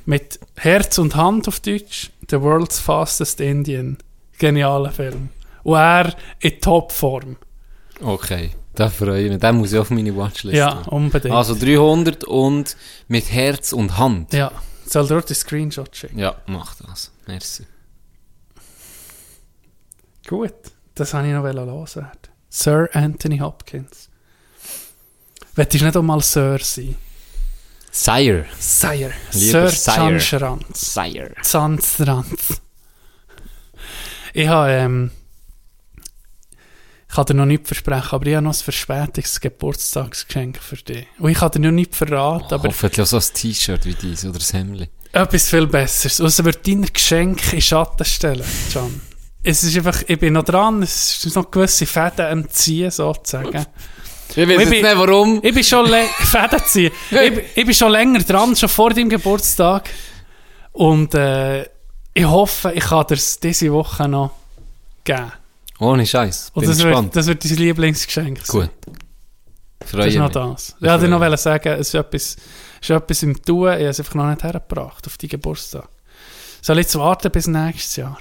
Mit 0.04 0.38
Herz 0.56 0.98
und 0.98 1.16
Hand 1.16 1.48
auf 1.48 1.60
Deutsch, 1.60 2.10
The 2.30 2.40
World's 2.42 2.78
Fastest 2.78 3.40
Indian. 3.40 3.96
Genialer 4.38 4.92
Film. 4.92 5.30
Und 5.62 5.76
er 5.76 6.14
in 6.40 6.60
Topform. 6.60 7.36
Okay, 8.02 8.50
da 8.74 8.90
freue 8.90 9.22
ich 9.24 9.30
mich. 9.30 9.40
Den 9.40 9.56
muss 9.56 9.72
ich 9.72 9.78
auf 9.78 9.88
meine 9.88 10.14
Watchlist 10.14 10.54
Ja, 10.58 10.82
unbedingt. 10.88 11.34
Also 11.34 11.54
300 11.54 12.24
und 12.24 12.76
mit 13.08 13.32
Herz 13.32 13.72
und 13.72 13.96
Hand. 13.96 14.34
ja, 14.34 14.52
soll 14.92 15.08
dir 15.08 15.18
auch 15.18 15.24
den 15.24 15.36
Screenshot 15.36 15.94
schicken? 15.94 16.18
Ja, 16.18 16.36
mach 16.46 16.74
das. 16.76 17.10
Merci. 17.26 17.66
Gut, 20.26 20.54
das 20.94 21.14
habe 21.14 21.26
ich 21.28 21.32
noch 21.32 21.44
loswerden. 21.44 22.18
Sir 22.48 22.88
Anthony 22.92 23.38
Hopkins. 23.38 24.08
Willst 25.54 25.74
du 25.74 25.84
nicht 25.84 25.96
auch 25.96 26.02
mal 26.02 26.20
Sir 26.20 26.58
sein? 26.58 26.96
Sire. 27.90 28.44
Sire. 28.58 29.12
Lieber 29.32 29.70
Sir 29.70 30.18
Sire. 30.20 30.58
Sire. 30.74 31.34
Zanzranz. 31.42 32.60
Ich 34.34 34.48
habe, 34.48 34.70
ähm, 34.70 35.10
ich 37.08 37.14
kann 37.14 37.24
dir 37.26 37.34
noch 37.34 37.46
nichts 37.46 37.68
versprechen, 37.68 38.08
aber 38.12 38.26
ich 38.26 38.34
habe 38.34 38.44
noch 38.44 38.52
ein 38.52 38.62
verspätetes 38.62 39.40
Geburtstagsgeschenk 39.40 40.58
für 40.58 40.76
dich. 40.76 41.06
Und 41.18 41.30
ich 41.30 41.38
kann 41.38 41.50
dir 41.52 41.60
noch 41.60 41.70
nichts 41.70 41.96
verraten, 41.96 42.52
aber 42.52 42.68
Hoffentlich 42.68 43.00
auch 43.00 43.06
so 43.06 43.16
ein 43.18 43.22
T-Shirt 43.34 43.84
wie 43.84 43.94
dies 43.94 44.24
oder 44.24 44.38
ein 44.40 44.66
Hemd. 44.68 44.88
etwas 45.12 45.48
viel 45.48 45.66
Besseres. 45.66 46.20
Also 46.20 46.44
wird 46.44 46.66
deine 46.66 46.86
Geschenke 46.88 47.56
in 47.56 47.62
Schatten 47.62 48.04
stellen, 48.04 48.44
John. 48.72 49.00
Es 49.42 49.62
ist 49.62 49.76
einfach, 49.76 50.02
ich 50.08 50.18
bin 50.18 50.32
noch 50.32 50.42
dran, 50.44 50.82
es 50.82 51.24
ist 51.24 51.36
noch 51.36 51.48
gewisse 51.50 51.86
Fäden 51.86 52.26
am 52.26 52.50
Ziehen, 52.50 52.90
sozusagen. 52.90 53.64
Ich 54.30 54.36
weiß 54.36 54.48
Ich 54.62 54.68
bin- 54.68 54.68
nicht 54.70 54.82
warum. 54.82 55.40
Ich 55.44 55.54
bin 55.54 55.62
schon 55.62 55.86
Fäden 56.18 56.60
ziehen. 56.66 56.90
Ich, 57.12 57.16
bin- 57.34 57.44
ich 57.54 57.64
bin 57.64 57.74
schon 57.74 57.92
länger 57.92 58.18
dran, 58.24 58.56
schon 58.56 58.68
vor 58.68 58.90
deinem 58.90 59.08
Geburtstag. 59.08 59.88
Und 60.72 61.14
äh, 61.14 61.62
ich 62.12 62.24
hoffe, 62.24 62.72
ich 62.74 62.82
kann 62.84 63.06
dir 63.06 63.14
es 63.14 63.38
diese 63.38 63.72
Woche 63.72 64.08
noch 64.08 64.32
geben. 65.04 65.30
Ohne 65.78 66.06
Scheiß. 66.06 66.50
Und 66.54 66.66
das 66.66 66.78
gespannt. 66.78 67.06
wird, 67.14 67.16
das 67.16 67.26
wird 67.26 67.44
dein 67.44 67.56
Lieblingsgeschenk 67.56 68.44
sein. 68.44 68.60
Gut. 68.60 68.70
Das 69.78 69.90
Freue 69.90 70.06
ist 70.08 70.14
mich. 70.14 70.22
noch 70.22 70.30
das. 70.30 70.74
Ich 70.80 70.88
wollte 70.88 71.08
noch 71.08 71.36
sagen, 71.38 71.68
es 71.68 71.88
ist 71.88 71.94
etwas, 71.94 72.36
es 72.80 72.80
ist 72.80 72.90
etwas 72.90 73.22
im 73.22 73.42
Tun, 73.42 73.68
ich 73.68 73.74
habe 73.74 73.84
es 73.84 74.00
einfach 74.00 74.14
noch 74.14 74.28
nicht 74.28 74.42
hergebracht 74.42 75.06
auf 75.06 75.18
deinen 75.18 75.28
Geburtstag. 75.28 75.88
Soll 76.62 76.78
ich 76.78 76.86
jetzt 76.86 76.96
warten 76.96 77.30
bis 77.30 77.46
nächstes 77.46 77.96
Jahr? 77.96 78.18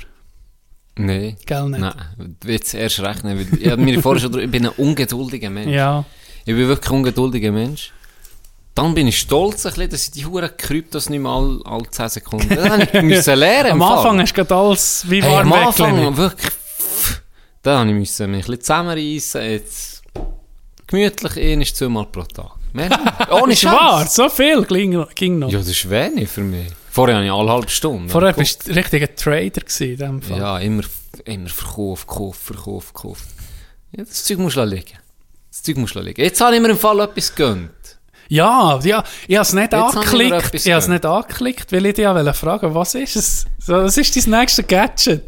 Nein. 0.98 1.36
Gell 1.46 1.70
nicht? 1.70 1.80
Nein, 1.82 2.38
jetzt 2.46 2.74
erst 2.74 3.00
rechnen. 3.02 3.38
weil 3.38 3.60
Ich 3.60 3.70
habe 3.70 3.82
mir 3.82 4.02
vorher 4.02 4.22
schon 4.22 4.38
ich 4.40 4.52
bin 4.52 4.66
ein 4.66 4.74
ungeduldiger 4.78 5.50
Mensch. 5.50 5.72
Ja. 5.72 6.06
Ich 6.46 6.54
bin 6.56 6.68
wirklich 6.68 6.90
ein 6.92 6.98
ungeduldiger 6.98 7.52
Mensch. 7.52 7.92
Dann 8.76 8.94
bin 8.94 9.08
ich 9.08 9.20
stolz, 9.20 9.66
ein 9.66 9.72
bisschen, 9.74 9.90
dass 9.90 10.04
ich 10.06 10.12
die 10.12 10.26
Huren 10.26 10.50
Kryptos 10.56 11.10
nicht 11.10 11.22
mehr 11.22 11.32
alle, 11.32 11.60
alle 11.66 11.90
10 11.90 12.10
Sekunden. 12.10 12.50
Das 12.56 12.70
habe 12.70 13.08
ich 13.14 13.26
lernen. 13.26 13.72
Am. 13.72 13.82
Anfang 13.82 14.20
hast 14.20 14.32
du 14.34 14.44
gerade 14.44 14.56
alles 14.56 15.06
wie 15.10 15.24
hey, 15.24 15.32
warm 15.32 15.54
am 15.54 15.68
Anfang 15.68 16.18
wirklich. 16.18 16.52
Pff, 17.66 17.72
Da 17.74 17.80
habe 17.80 17.90
ich 17.90 17.96
mich 17.96 18.20
ein 18.22 18.32
bisschen 18.32 18.62
zusammenreissen. 18.62 19.42
Jetzt 19.42 20.04
gemütlich 20.88 21.38
ein 21.38 21.62
ist 21.62 21.76
zweimal 21.76 22.06
pro 22.06 22.24
Tag. 22.24 22.52
Mehr. 22.74 22.90
Ohne 23.32 23.54
wahr, 23.64 24.02
Scheiß. 24.02 24.16
so 24.16 24.30
viel 24.30 24.64
ging, 24.66 25.06
ging 25.16 25.40
noch. 25.40 25.50
Ja, 25.50 25.60
das 25.60 25.70
ist 25.70 25.90
wenig 25.90 26.30
für 26.30 26.42
mich. 26.42 26.68
Vorher 26.92 27.18
habe 27.18 27.26
ich 27.26 27.32
alle 27.32 27.52
halbe 27.52 27.70
Stunde. 27.70 28.10
Vorher 28.10 28.34
bist 28.34 28.68
du 28.68 28.72
ein 28.72 28.78
richtiger 28.78 29.14
Trader 29.16 29.62
gewesen, 29.62 29.92
in 29.92 29.98
dem 29.98 30.22
Fall. 30.22 30.38
Ja, 30.38 30.60
immer, 30.60 30.84
immer 31.26 31.50
verkauf, 31.50 32.06
kauf, 32.08 32.36
verkauf, 32.38 32.94
kauf. 32.94 33.20
Ja, 33.92 34.04
das 34.04 34.24
Zeug 34.24 34.40
musst 34.40 34.58
du 34.58 34.64
liegen. 34.64 34.98
Das 35.52 35.64
Zeug 35.64 35.78
musst 35.78 35.96
du 35.96 36.00
liegen. 36.02 36.22
Jetzt 36.22 36.40
habe 36.42 36.56
ich 36.56 36.62
mir 36.62 36.70
im 36.70 36.78
Fall 36.78 37.00
etwas 37.00 37.34
gegönnt. 37.34 37.72
Ja, 38.28 38.80
ja, 38.84 39.04
ich 39.28 39.36
habe 39.36 39.44
es 39.44 39.54
nicht 39.54 39.74
habe 39.74 39.88
ich 39.88 39.94
mir 39.94 40.00
angeklickt. 40.00 40.46
etwas 40.48 40.66
Ich 40.66 40.72
habe 40.72 40.80
es 40.80 40.88
nicht 40.88 41.06
angeklickt, 41.06 41.72
weil 41.72 41.86
ich 41.86 41.94
dich 41.94 42.04
ja 42.04 42.16
wollte 42.16 42.34
fragen, 42.34 42.74
was 42.74 42.96
ist 42.96 43.16
es? 43.16 43.46
So, 43.60 43.74
was 43.74 43.98
ist 43.98 44.16
dein 44.16 44.40
nächstes 44.40 44.66
Gadget? 44.66 45.24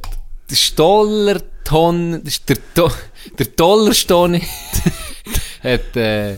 Der 0.49 0.55
Stollerton, 0.55 1.47
das 1.71 2.33
ist 2.33 2.49
der, 2.49 2.57
der 3.37 3.45
Dollarstoni 3.45 4.41
hat, 5.63 5.95
äh, 5.95 6.37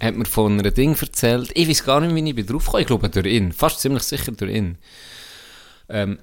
hat 0.00 0.14
mir 0.14 0.24
von 0.24 0.58
einem 0.58 0.74
Ding 0.74 0.96
erzählt. 1.00 1.50
Ich 1.54 1.68
weiß 1.68 1.84
gar 1.84 2.00
nicht, 2.00 2.14
wie 2.14 2.28
ich 2.28 2.34
bin 2.34 2.46
draufgekommen 2.46 2.80
Ich 2.82 2.86
glaube, 2.86 3.08
durch 3.08 3.26
ihn. 3.26 3.52
Fast 3.52 3.80
ziemlich 3.80 4.02
sicher 4.02 4.32
durch 4.32 4.52
ihn. 4.52 4.78
Ähm, 5.88 6.18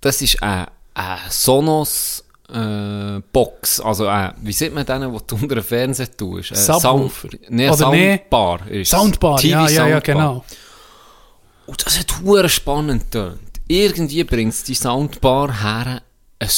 das 0.00 0.22
ist 0.22 0.42
eine, 0.42 0.68
eine 0.94 1.20
Sonos 1.30 2.24
äh, 2.52 3.20
Box. 3.32 3.80
Also, 3.80 4.06
äh, 4.06 4.32
wie 4.42 4.52
sieht 4.52 4.74
man 4.74 4.86
denen, 4.86 5.12
wo 5.12 5.18
du 5.18 5.36
unter 5.36 5.56
den 5.56 5.64
Fernseher 5.64 6.14
tust? 6.16 6.52
Äh. 6.52 6.56
Sound, 6.56 7.12
nee, 7.48 7.68
Oder 7.68 7.90
nee? 7.90 8.16
Soundbar. 8.16 8.70
Ist 8.70 8.90
Soundbar, 8.90 9.42
ja, 9.42 9.68
ja, 9.68 9.88
ja, 9.88 10.00
TV-Soundbar. 10.00 10.00
genau. 10.00 10.44
Und 11.66 11.84
das 11.84 11.98
hat 11.98 12.20
hure 12.22 12.48
spannend 12.48 13.10
getönt. 13.10 13.40
Irgendwie 13.68 14.22
bringt 14.22 14.68
die 14.68 14.74
Soundbar 14.74 15.62
her, 15.62 16.02
ein, 16.38 16.48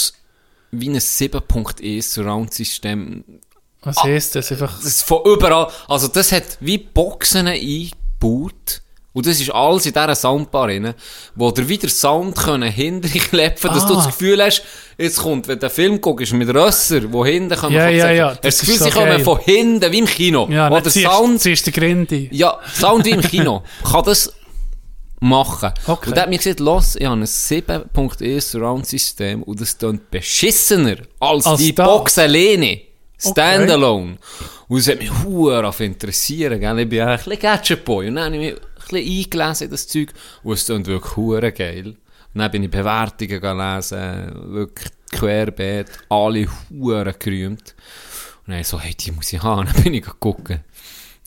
wie 0.70 0.88
ein 0.90 0.96
7.1 1.00 2.02
Surround-System. 2.02 3.24
Was 3.82 3.96
Ah. 3.98 4.04
heisst 4.04 4.34
das? 4.34 4.50
Einfach, 4.52 4.76
Das 4.76 4.84
ist 4.86 5.02
von 5.04 5.20
überall, 5.24 5.68
also 5.88 6.08
das 6.08 6.32
hat 6.32 6.44
wie 6.60 6.78
Boxen 6.78 7.46
eingebaut. 7.46 8.82
Und 9.14 9.26
das 9.26 9.40
ist 9.40 9.50
alles 9.50 9.86
in 9.86 9.92
dieser 9.94 10.14
Soundbar 10.14 10.68
drin, 10.68 10.94
wo 11.34 11.50
dir 11.50 11.66
wieder 11.68 11.88
Sound 11.88 12.36
können 12.36 12.70
hinter 12.70 13.08
dich 13.08 13.22
klepfen, 13.30 13.70
dass 13.72 13.84
du 13.86 13.94
Ah. 13.94 13.96
das 13.96 14.06
Gefühl 14.06 14.40
hast, 14.42 14.62
jetzt 14.96 15.18
kommt, 15.18 15.48
wenn 15.48 15.56
du 15.58 15.66
den 15.66 15.70
Film 15.70 16.00
guckst 16.00 16.32
mit 16.34 16.48
Rösser, 16.54 17.10
wo 17.12 17.24
hinten 17.24 17.56
kommen, 17.56 17.74
Ja, 17.74 17.88
ja, 17.88 18.10
ja, 18.12 18.28
du 18.28 18.34
das 18.42 18.42
das 18.42 18.60
Gefühl, 18.60 18.74
ist 18.74 18.78
so 18.80 18.84
sie 18.84 18.90
kommen 18.92 19.06
geil. 19.08 19.20
von 19.24 19.38
hinten, 19.40 19.90
wie 19.92 19.98
im 19.98 20.06
Kino. 20.06 20.46
ja, 20.50 20.70
wo 20.70 20.74
dann 20.74 20.82
der 20.84 20.92
ziehst, 20.92 21.06
Sound 21.10 21.40
ziehst 21.40 21.66
du 21.66 21.70
den 21.72 21.80
Grindi. 21.80 22.28
ja, 22.32 22.60
Sound 22.72 23.06
wie 23.06 23.10
im 23.10 23.22
Kino. 23.22 23.62
Kann 23.90 24.04
das 24.04 24.32
machen. 25.20 25.72
Okay. 25.86 26.08
Und 26.08 26.16
der 26.16 26.22
hat 26.24 26.30
mir 26.30 26.38
gesagt, 26.38 26.60
los, 26.60 26.96
ich 26.96 27.06
habe 27.06 27.20
ein 27.20 27.24
7.1 27.24 28.40
Surround-System 28.40 29.42
und 29.42 29.60
das 29.60 29.76
klingt 29.78 30.10
beschissener 30.10 30.96
als, 31.18 31.46
Als 31.46 31.60
die 31.60 31.74
das? 31.74 31.86
Box 31.86 32.18
alleine. 32.18 32.80
Standalone. 33.20 34.16
Und 34.68 34.78
es 34.78 34.88
hat 34.88 34.98
mich 34.98 35.10
interessieren, 35.80 36.60
gell? 36.60 36.78
Ich 36.78 36.88
bin 36.88 37.00
ein 37.00 37.16
bisschen 37.16 37.38
Gadget-Boy. 37.38 38.08
Und 38.08 38.14
dann 38.14 38.26
habe 38.26 38.36
ich 38.36 38.52
mich 38.52 38.62
ein 38.62 39.00
bisschen 39.00 39.18
eingelesen 39.18 39.64
in 39.64 39.70
das 39.72 39.88
Zeug. 39.88 40.12
Und 40.44 40.52
es 40.52 40.66
klingt 40.66 40.86
wirklich 40.86 41.16
huere 41.16 41.52
geil. 41.52 41.96
Und 42.34 42.40
dann 42.40 42.50
bin 42.50 42.62
ich 42.62 42.70
Bewertungen 42.70 43.40
gelesen, 43.40 44.52
wirklich 44.52 44.88
querbeet, 45.10 45.88
alle 46.08 46.46
huere 46.70 47.14
gerühmt. 47.14 47.74
Und 48.46 48.54
dann 48.54 48.62
so, 48.64 48.78
hey, 48.78 48.94
die 48.94 49.10
muss 49.10 49.32
ich 49.32 49.42
haben. 49.42 49.66
Dann 49.72 49.82
bin 49.82 49.94
ich 49.94 50.06
gucken. 50.20 50.60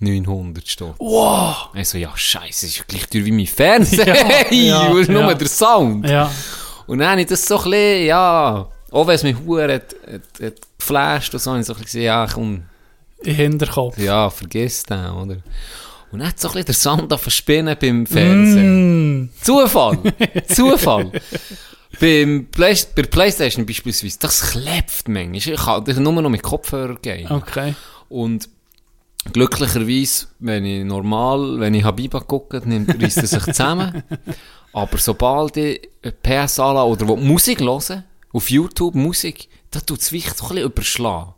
900 0.02 0.68
Stutz. 0.68 0.96
Wow! 1.00 1.70
Ich 1.76 1.88
so, 1.88 1.98
ja, 1.98 2.12
scheiße, 2.14 2.66
ist 2.66 2.88
gleich 2.88 3.08
teuer 3.08 3.26
wie 3.26 3.32
mein 3.32 3.48
Fernseher. 3.48 4.06
Ja, 4.16 4.16
hey, 4.26 4.68
ja, 4.68 4.90
nur 4.90 5.04
ja. 5.06 5.34
der 5.34 5.48
Sound. 5.48 6.10
Ja. 6.10 6.32
Und 6.88 7.00
dann 7.00 7.12
habe 7.12 7.22
ich 7.22 7.28
das 7.28 7.46
so 7.46 7.58
ein 7.58 7.64
bisschen, 7.72 8.06
ja, 8.08 8.68
auch 8.92 9.08
wenn 9.08 9.16
es 9.16 9.24
mich 9.24 9.36
hure 9.46 9.74
hat, 9.76 9.96
hat, 10.12 10.44
hat 10.44 10.56
geflasht 10.78 11.34
und 11.34 11.40
so, 11.40 11.52
habe 11.52 11.62
ich 11.62 11.68
so 11.68 11.74
ein 11.74 11.82
bisschen 11.82 12.02
ja, 12.02 12.28
komm, 12.28 12.64
den 13.26 13.36
Hinterkopf. 13.36 13.98
ja, 13.98 14.30
vergiss 14.30 14.84
den, 14.84 15.10
oder? 15.12 15.38
Und 16.12 16.20
dann 16.20 16.28
hat 16.28 16.40
so 16.40 16.50
ein 16.50 16.54
bisschen 16.54 16.66
der 16.66 16.76
Sound 16.76 17.14
auf 17.14 17.30
Spinnen 17.30 17.78
beim 17.80 18.06
Fernsehen. 18.06 19.24
Mm. 19.24 19.30
Zufall. 19.42 19.98
Zufall. 20.48 21.12
Beim 22.00 22.48
Play 22.52 22.76
bei 22.96 23.04
Playstation 23.04 23.66
beispielsweise, 23.66 24.18
das 24.20 24.52
klebt 24.52 25.08
manchmal. 25.08 25.36
Ich 25.36 25.56
kann 25.56 26.04
nur 26.04 26.22
noch 26.22 26.30
mit 26.30 26.44
Kopfhörer 26.44 26.96
gehen. 26.96 27.32
Okay. 27.32 27.76
Und 28.10 28.50
glücklicherweise, 29.34 30.28
wenn 30.40 30.66
ich 30.66 30.84
normal, 30.84 31.60
wenn 31.60 31.74
ich 31.74 31.84
Habiba 31.84 32.20
gucke, 32.22 32.62
nimmt 32.66 33.02
reißt 33.02 33.18
er 33.18 33.28
sich 33.28 33.44
zusammen. 33.44 34.04
Aber 34.74 34.98
sobald 34.98 35.58
ich 35.58 35.82
PS 36.24 36.60
anlasse 36.60 36.88
oder 36.88 37.08
wo 37.08 37.16
Musik 37.18 37.60
höre, 37.62 38.04
auf 38.34 38.50
YouTube 38.50 38.96
Musik, 38.96 39.48
da 39.70 39.80
tut 39.80 40.00
das 40.02 40.10
Gewicht 40.10 40.38
so 40.38 40.46
ein 40.46 40.50
bisschen 40.50 40.66
überschlagen. 40.66 41.34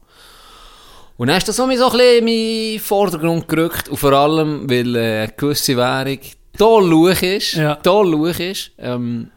Und 1.18 1.28
dann 1.28 1.38
ist 1.38 1.48
das 1.48 1.58
so 1.58 1.64
ein 1.64 1.70
bisschen 1.70 2.00
in 2.00 2.26
meinen 2.26 2.80
Vordergrund 2.80 3.48
gerückt. 3.48 3.90
Und 3.90 3.98
vor 3.98 4.14
allem, 4.14 4.70
weil 4.70 4.96
äh, 4.96 5.24
eine 5.24 5.34
gewisse 5.36 5.76
Währung 5.78 6.20
toll 6.58 6.88
luch 6.90 7.22
ist, 7.22 7.54
Ja. 7.54 7.76
toll 7.76 8.10
luch 8.12 8.40
ist, 8.40 8.72
ähm, 8.80 9.30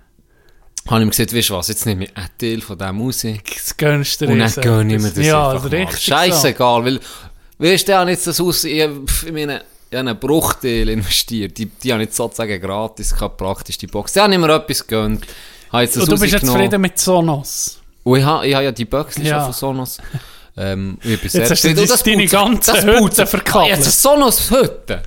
habe 0.87 1.01
ich 1.01 1.05
mir 1.07 1.11
gesagt, 1.11 1.35
weißt 1.35 1.51
du 1.51 1.55
was, 1.55 1.69
jetzt 1.69 1.85
nehme 1.85 2.05
ich 2.05 2.17
einen 2.17 2.29
Teil 2.39 2.61
von 2.61 2.79
dieser 2.79 2.93
Musik 2.93 3.57
Das 3.57 3.77
gönnst 3.77 4.21
du 4.21 4.27
und 4.29 4.39
dann 4.39 4.53
dir 4.53 4.61
gönne 4.61 4.95
ich 4.97 5.03
mir 5.03 5.11
das 5.11 5.27
Ja, 5.27 5.51
einfach 5.51 5.65
also 5.65 5.77
mal. 5.77 5.83
richtig 5.85 6.05
Scheißegal, 6.05 6.85
weil, 6.85 7.01
weißt 7.59 7.89
du, 7.89 7.93
ich 7.93 7.99
habe 7.99 8.11
jetzt 8.11 8.27
das 8.27 8.41
aus, 8.41 8.65
ich, 8.65 8.75
ich 8.83 9.33
meine, 9.33 9.63
ich 9.91 9.97
habe 9.99 10.11
einen 10.11 10.19
Bruchteil 10.19 10.89
investiert, 10.89 11.57
die, 11.59 11.67
die 11.67 11.93
habe 11.93 12.03
ich 12.03 12.13
sozusagen 12.13 12.61
gratis 12.61 13.15
gehabt, 13.15 13.37
praktisch 13.37 13.79
die 13.79 13.87
Box. 13.87 14.13
Da 14.13 14.25
habe 14.25 14.33
ich 14.35 14.39
mir 14.39 14.55
etwas 14.55 14.87
gegönnt. 14.87 15.27
Und 15.73 15.97
du 15.97 16.19
bist 16.19 16.33
jetzt 16.33 16.47
zufrieden 16.47 16.81
mit 16.81 16.99
Sonos. 16.99 17.81
Und 18.03 18.19
ich 18.19 18.25
habe, 18.25 18.47
ich 18.47 18.55
habe 18.55 18.65
ja 18.65 18.73
die 18.73 18.85
Box 18.85 19.17
Ja. 19.19 19.35
schon 19.37 19.45
von 19.45 19.53
Sonos. 19.53 19.99
Ähm, 20.57 20.97
ich 21.03 21.21
bin 21.21 21.31
Jetzt 21.31 21.51
hast 21.51 21.65
du 21.65 21.75
das- 21.75 22.03
deine 22.03 22.27
ganze 22.27 22.73
das 22.73 22.85
Hütte. 22.85 23.43
Ah, 23.55 23.67
Jetzt 23.67 24.03
Sonos 24.03 24.51
Hütte. 24.51 25.03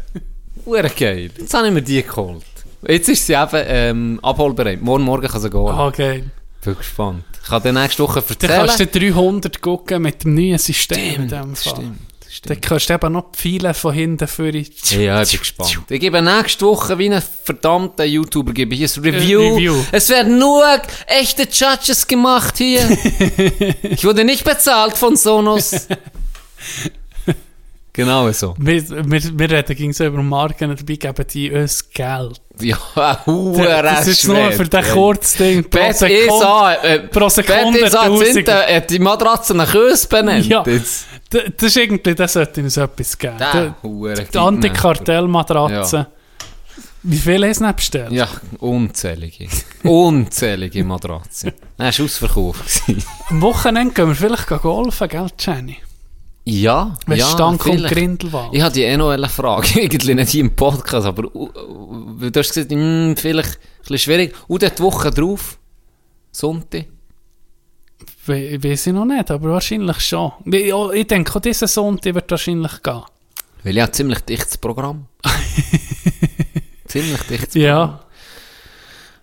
Hure 0.66 0.90
geil. 0.90 1.32
Jetzt 1.38 1.54
habe 1.54 1.68
ich 1.68 1.74
mir 1.74 1.82
die 1.82 2.04
geholt. 2.04 2.44
Jetzt 2.88 3.10
ist 3.10 3.26
sie 3.26 3.34
eben 3.34 3.64
ähm, 3.68 4.20
abholbereit. 4.22 4.82
Morgen 4.82 5.04
Morgen 5.04 5.28
kann 5.28 5.42
sie 5.42 5.50
gehen. 5.50 5.68
Ah, 5.68 5.90
geil. 5.90 6.30
Bin 6.64 6.78
gespannt. 6.78 7.24
Ich 7.42 7.50
kann 7.50 7.64
dir 7.64 7.74
nächste 7.74 8.04
Woche 8.04 8.22
Dann 8.22 8.50
erzählen. 8.50 8.68
kannst 8.68 8.80
du 8.80 9.00
300 9.00 9.62
gucken 9.62 10.02
mit 10.04 10.24
dem 10.24 10.36
neuen 10.36 10.58
System 10.60 10.98
in 11.00 11.12
Stimmt, 11.14 11.32
dem 11.32 11.56
Fall. 11.56 11.74
stimmt, 11.76 12.00
Dann 12.46 12.62
kannst 12.62 12.90
du 12.90 12.94
eben 12.94 13.14
noch 13.14 13.32
Pfeile 13.32 13.74
von 13.74 13.94
hinten 13.94 14.28
für 14.28 14.52
die... 14.52 14.72
Ja, 14.92 15.22
ich 15.22 15.32
bin 15.32 15.40
gespannt. 15.40 15.80
Ich 15.90 16.00
gebe 16.00 16.22
nächste 16.22 16.66
Woche 16.66 16.98
wie 17.00 17.10
ein 17.10 17.22
verdammter 17.44 18.06
YouTuber 18.06 18.54
gebe 18.54 18.76
ich 18.76 18.98
ein 18.98 19.04
Review. 19.04 19.42
Äh, 19.42 19.52
Review. 19.54 19.84
Es 19.92 20.10
werden 20.10 20.38
nur 20.38 20.64
echte 21.08 21.48
Judges 21.52 22.06
gemacht 22.08 22.58
hier. 22.58 22.82
ich 23.84 24.06
wurde 24.06 24.24
nicht 24.24 24.44
bezahlt 24.44 24.98
von 24.98 25.16
Sonos. 25.16 25.88
genau 28.00 28.32
so. 28.32 28.56
Wir, 28.58 28.90
wir, 28.90 29.40
wir 29.40 29.50
reden 29.52 29.76
gegen 29.76 29.94
so 29.94 30.06
über 30.06 30.22
Marken, 30.24 30.76
dabei 30.76 30.96
geben 30.96 31.26
die 31.34 31.52
uns 31.52 31.90
Geld. 31.92 32.42
Ja, 32.62 32.78
hure 33.26 33.82
das 33.84 34.08
ist 34.08 34.28
nur 34.28 34.52
für 34.52 34.66
den 34.66 34.84
kurzen 34.84 35.38
Ding. 35.38 35.64
Pro 35.70 35.80
Bet 35.80 35.96
Sekunde- 35.98 36.26
ESA, 36.26 36.74
äh, 36.84 37.00
pro 37.08 37.30
Sekunde 37.30 37.80
Bet 37.80 37.88
ESA 37.88 38.02
1000. 38.02 38.34
Zinte 38.34 38.54
hat 38.76 38.90
die 38.90 39.00
Matratze 39.00 39.54
nach 39.56 39.74
uns 39.74 40.06
benannt. 40.08 40.46
Ja. 40.46 40.64
Das 40.64 41.06
ist 41.62 41.78
irgendwie, 41.78 42.16
das 42.16 42.34
sollte 42.34 42.62
uns 42.62 42.76
etwas 42.76 43.18
geben. 43.18 43.38
Der 43.38 43.76
Die- 43.84 44.32
Die. 44.32 44.38
Antikartellmatratze. 44.38 46.08
Wie 47.04 47.18
viele 47.18 47.48
hast 47.48 47.62
du 47.62 47.66
nicht 47.66 47.76
bestellt? 47.78 48.12
Ja, 48.12 48.28
unzählige. 48.60 49.48
Unzählige 49.84 50.84
Matratzen. 50.84 51.54
Es 51.78 51.98
war 52.00 52.06
ausverkauft. 52.06 52.82
Am 53.30 53.42
Wochenende 53.42 53.94
gehen 53.94 54.08
wir 54.10 54.16
vielleicht 54.16 54.48
golfen, 54.48 55.08
gell, 55.08 55.28
Jenny? 55.40 55.78
Ja, 56.50 56.98
Wenn 57.06 57.20
ja, 57.20 57.26
Stank 57.28 57.64
und. 57.68 57.86
Grindelwald. 57.86 58.50
Ich 58.54 58.62
hatte 58.62 58.76
die 58.76 58.84
eh 58.84 58.98
noch 58.98 59.12
eine 59.12 59.30
Frage, 59.30 59.68
eigentlich 59.82 60.16
nicht 60.16 60.30
hier 60.30 60.42
im 60.42 60.56
Podcast, 60.56 61.06
aber 61.06 61.26
uh, 61.36 61.50
uh, 61.50 62.30
du 62.30 62.40
hast 62.40 62.54
gesagt, 62.54 62.72
hm, 62.72 63.16
vielleicht 63.16 63.56
ein 63.56 63.82
bisschen 63.82 63.98
schwierig. 64.00 64.36
Und 64.48 64.64
dann 64.64 64.72
die 64.76 64.82
Woche 64.82 65.12
drauf, 65.12 65.60
Sonntag. 66.32 66.86
We 68.26 68.64
weiß 68.64 68.88
ich 68.88 68.94
noch 68.94 69.06
nicht, 69.06 69.30
aber 69.30 69.50
wahrscheinlich 69.52 70.00
schon. 70.02 70.32
Ich, 70.46 70.68
ja, 70.68 70.92
ich 70.92 71.08
denke, 71.08 71.36
auch 71.36 71.42
dieser 71.42 71.68
Sonntag 71.68 72.16
wird 72.16 72.32
wahrscheinlich 72.32 72.82
gehen. 72.82 73.04
Weil 73.64 73.76
ich 73.78 73.82
habe 73.82 73.92
ziemlich 73.92 74.20
dichtes 74.22 74.58
Programm. 74.58 75.06
ziemlich 76.88 77.22
dichtes 77.24 77.54
Ja. 77.56 78.00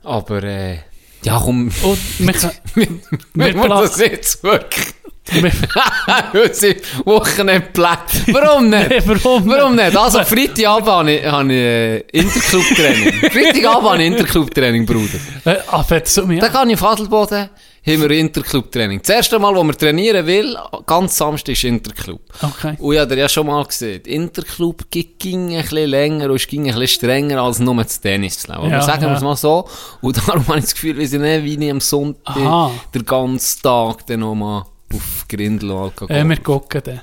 Aber, 0.05 0.43
äh, 0.44 0.78
ja 1.24 1.40
komm, 1.43 1.73
Und 1.82 1.98
wir, 2.19 2.35
wir 3.35 3.55
wir 3.55 3.69
das 3.69 3.98
jetzt 3.98 4.43
wirklich. 4.44 4.86
wir, 4.86 4.94
Unsere 4.94 4.95
Wochenendplätze. 7.05 8.24
Warum 8.32 8.70
nicht? 8.70 8.90
Nee, 8.90 9.03
warum 9.05 9.48
Warum 9.48 9.77
nicht? 9.77 9.97
Also, 9.97 10.23
Freitagabend 10.24 10.89
habe 10.89 11.12
ich, 11.12 11.24
habe 11.24 11.53
ich 11.53 11.59
äh, 11.59 11.98
Interclub-Training. 12.12 13.12
Freitagabend 13.31 13.90
habe 13.90 14.03
ich 14.03 14.07
Interclub-Training, 14.07 14.86
Bruder. 14.86 15.19
äh, 15.44 15.57
aber 15.69 15.97
jetzt 15.97 16.15
so 16.15 16.27
mir. 16.27 16.40
Da 16.40 16.48
kann 16.48 16.70
ich 16.70 16.81
auf 16.81 16.93
Adelboden 16.93 17.51
haben 17.86 18.03
wir 18.03 18.11
Interclub-Training. 18.11 19.01
Das 19.01 19.11
erste 19.11 19.39
Mal, 19.39 19.55
wo 19.55 19.62
wir 19.62 19.77
trainieren 19.77 20.27
will, 20.27 20.57
ganz 20.86 21.16
Samstag 21.16 21.53
ist 21.53 21.65
Interclub. 21.65 22.20
Okay. 22.43 22.74
Und 22.78 22.94
ich 22.94 23.01
habe 23.01 23.16
ja 23.16 23.28
schon 23.28 23.47
mal 23.47 23.65
gesehen, 23.65 24.03
Interclub 24.03 24.90
ging 24.90 25.55
ein 25.55 25.62
bisschen 25.62 25.90
länger 25.90 26.31
und 26.31 26.48
ging 26.48 26.62
ein 26.62 26.74
bisschen 26.74 26.89
strenger 26.89 27.43
als 27.43 27.61
nur 27.61 27.77
das 27.77 28.01
Tennis 28.01 28.39
zu. 28.39 28.51
Ja, 28.51 28.82
sagen 28.82 29.03
wir 29.03 29.09
ja. 29.11 29.16
es 29.16 29.23
mal 29.23 29.36
so. 29.36 29.69
Und 30.01 30.16
darum 30.16 30.47
habe 30.48 30.59
ich 30.59 30.65
das 30.65 30.74
Gefühl, 30.74 30.98
wir 30.98 31.09
sind 31.09 31.23
nicht 31.23 31.44
wie 31.44 31.65
ich 31.65 31.70
am 31.70 31.81
Sonntag 31.81 32.36
Aha. 32.36 32.73
den 32.93 33.05
ganzen 33.05 33.62
Tag 33.62 34.05
dann 34.07 34.20
nochmal 34.20 34.65
auf 34.94 35.26
Grindel 35.28 35.70
und 35.70 35.82
Alkohol. 35.82 36.16
Äh, 36.16 36.24
wir 36.28 36.36
gucken 36.38 36.82
dann. 36.84 37.00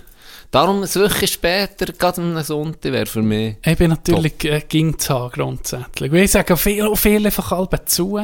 Darum 0.52 0.84
eine 0.84 0.86
Woche 0.86 1.28
später, 1.28 1.88
gerade 1.94 2.22
am 2.22 2.40
Sonntag, 2.44 2.92
wäre 2.92 3.08
für 3.08 3.24
mich... 3.24 3.56
Ich 3.66 3.78
bin 3.78 3.90
natürlich 3.90 4.34
äh, 4.46 4.62
ging 4.70 5.00
zu 5.00 5.14
haben, 5.14 5.32
grundsätzlich. 5.32 6.12
Weil 6.12 6.26
Ich 6.26 6.32
sage 6.32 6.56
viel, 6.58 6.96
viel 6.96 7.26
einfach 7.26 7.50
halb 7.50 7.82
zu. 7.90 8.20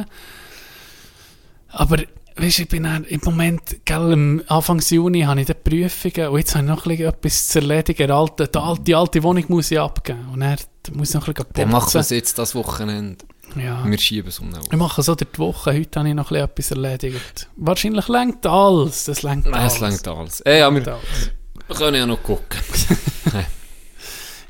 Aber, 1.70 1.96
weißt 2.36 2.58
du, 2.58 2.62
ich 2.62 2.68
bin 2.68 2.84
dann, 2.84 3.02
im 3.04 3.20
Moment, 3.24 3.84
gell, 3.84 4.12
am 4.12 4.42
Anfang 4.46 4.78
Juni 4.78 5.22
habe 5.22 5.40
ich 5.40 5.46
die 5.48 5.54
Prüfungen 5.54 6.28
und 6.28 6.38
jetzt 6.38 6.54
habe 6.54 6.64
ich 6.64 6.70
noch 6.70 6.86
ein 6.86 6.96
bisschen 6.96 7.08
etwas 7.08 7.48
zu 7.48 7.58
erledigen. 7.58 8.06
Die 8.06 8.12
alte, 8.12 8.46
die 8.48 8.58
alte, 8.58 8.82
die 8.82 8.94
alte 8.94 9.22
Wohnung 9.24 9.44
muss 9.48 9.70
ich 9.72 9.80
abgeben. 9.80 10.28
Und 10.32 10.40
dann 10.40 10.56
muss 10.92 11.08
ich 11.08 11.14
noch 11.16 11.26
ein 11.26 11.34
bisschen 11.34 11.52
Dann 11.54 11.70
machen 11.70 11.92
wir 11.94 12.00
es 12.00 12.06
putzen. 12.06 12.14
jetzt 12.14 12.38
das 12.38 12.54
Wochenende. 12.54 13.24
Ja. 13.56 13.84
Wir 13.84 13.98
schieben 13.98 14.28
es 14.28 14.38
um 14.38 14.48
eine 14.54 14.60
Ich 14.64 14.76
mache 14.76 15.02
so 15.02 15.14
durch 15.14 15.30
die 15.32 15.38
Woche. 15.38 15.72
Heute 15.72 16.00
habe 16.00 16.08
ich 16.08 16.14
noch 16.14 16.30
etwas 16.32 16.70
erledigt. 16.70 17.48
Wahrscheinlich 17.56 18.08
längt 18.08 18.46
alles. 18.46 19.04
Das 19.04 19.22
längt 19.22 19.46
Nein, 19.46 19.54
alles. 19.54 19.74
es 19.74 19.80
längt 19.80 20.08
alles. 20.08 20.40
Ey, 20.42 20.60
ja, 20.60 20.70
wir, 20.74 20.86
Alles. 20.86 21.30
wir 21.66 21.76
können 21.76 21.96
ja 21.96 22.06
noch 22.06 22.22
gucken. 22.22 22.60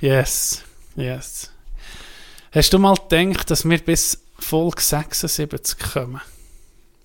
Yes, 0.00 0.62
yes. 0.96 1.50
Hast 2.52 2.72
du 2.72 2.78
mal 2.78 2.94
gedacht, 2.94 3.50
dass 3.50 3.68
wir 3.68 3.78
bis 3.78 4.18
Folge 4.38 4.80
76 4.80 5.78
kommen? 5.78 6.22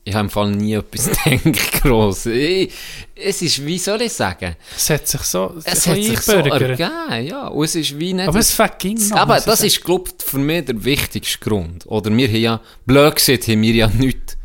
Ich 0.08 0.14
habe 0.14 0.26
im 0.26 0.30
Fall 0.30 0.52
nie 0.52 0.74
etwas 0.76 1.10
gedacht, 1.24 1.82
gross. 1.82 2.28
Ich, 2.28 2.72
es 3.16 3.42
ist, 3.42 3.66
wie 3.66 3.80
soll 3.80 4.04
ich 4.04 4.14
sagen? 4.14 4.56
Es 4.78 4.90
hat 4.92 5.08
sich 5.08 5.22
so 5.22 5.56
Es 5.64 5.88
hat 5.88 5.96
sich 5.96 6.20
so 6.22 6.34
ergeben, 6.34 7.26
ja. 7.26 7.48
Und 7.48 7.66
es 7.66 7.74
ist 7.76 8.00
wie 8.00 8.14
nicht... 8.14 8.28
Aber 8.28 8.38
es 8.38 8.52
fängt 8.52 8.78
ging 8.78 9.08
noch. 9.10 9.18
Aber 9.18 9.40
das 9.40 9.62
ist, 9.64 9.84
glaube 9.84 10.12
ich, 10.16 10.24
für 10.24 10.38
mich 10.38 10.64
der 10.66 10.84
wichtigste 10.86 11.40
Grund. 11.40 11.86
Oder 11.88 12.16
wir 12.16 12.28
haben 12.28 12.36
ja, 12.36 12.62
blöd 12.86 13.16
gesagt, 13.16 13.48
haben 13.48 13.62
wir 13.64 13.74
ja 13.74 13.88
nichts... 13.88 14.38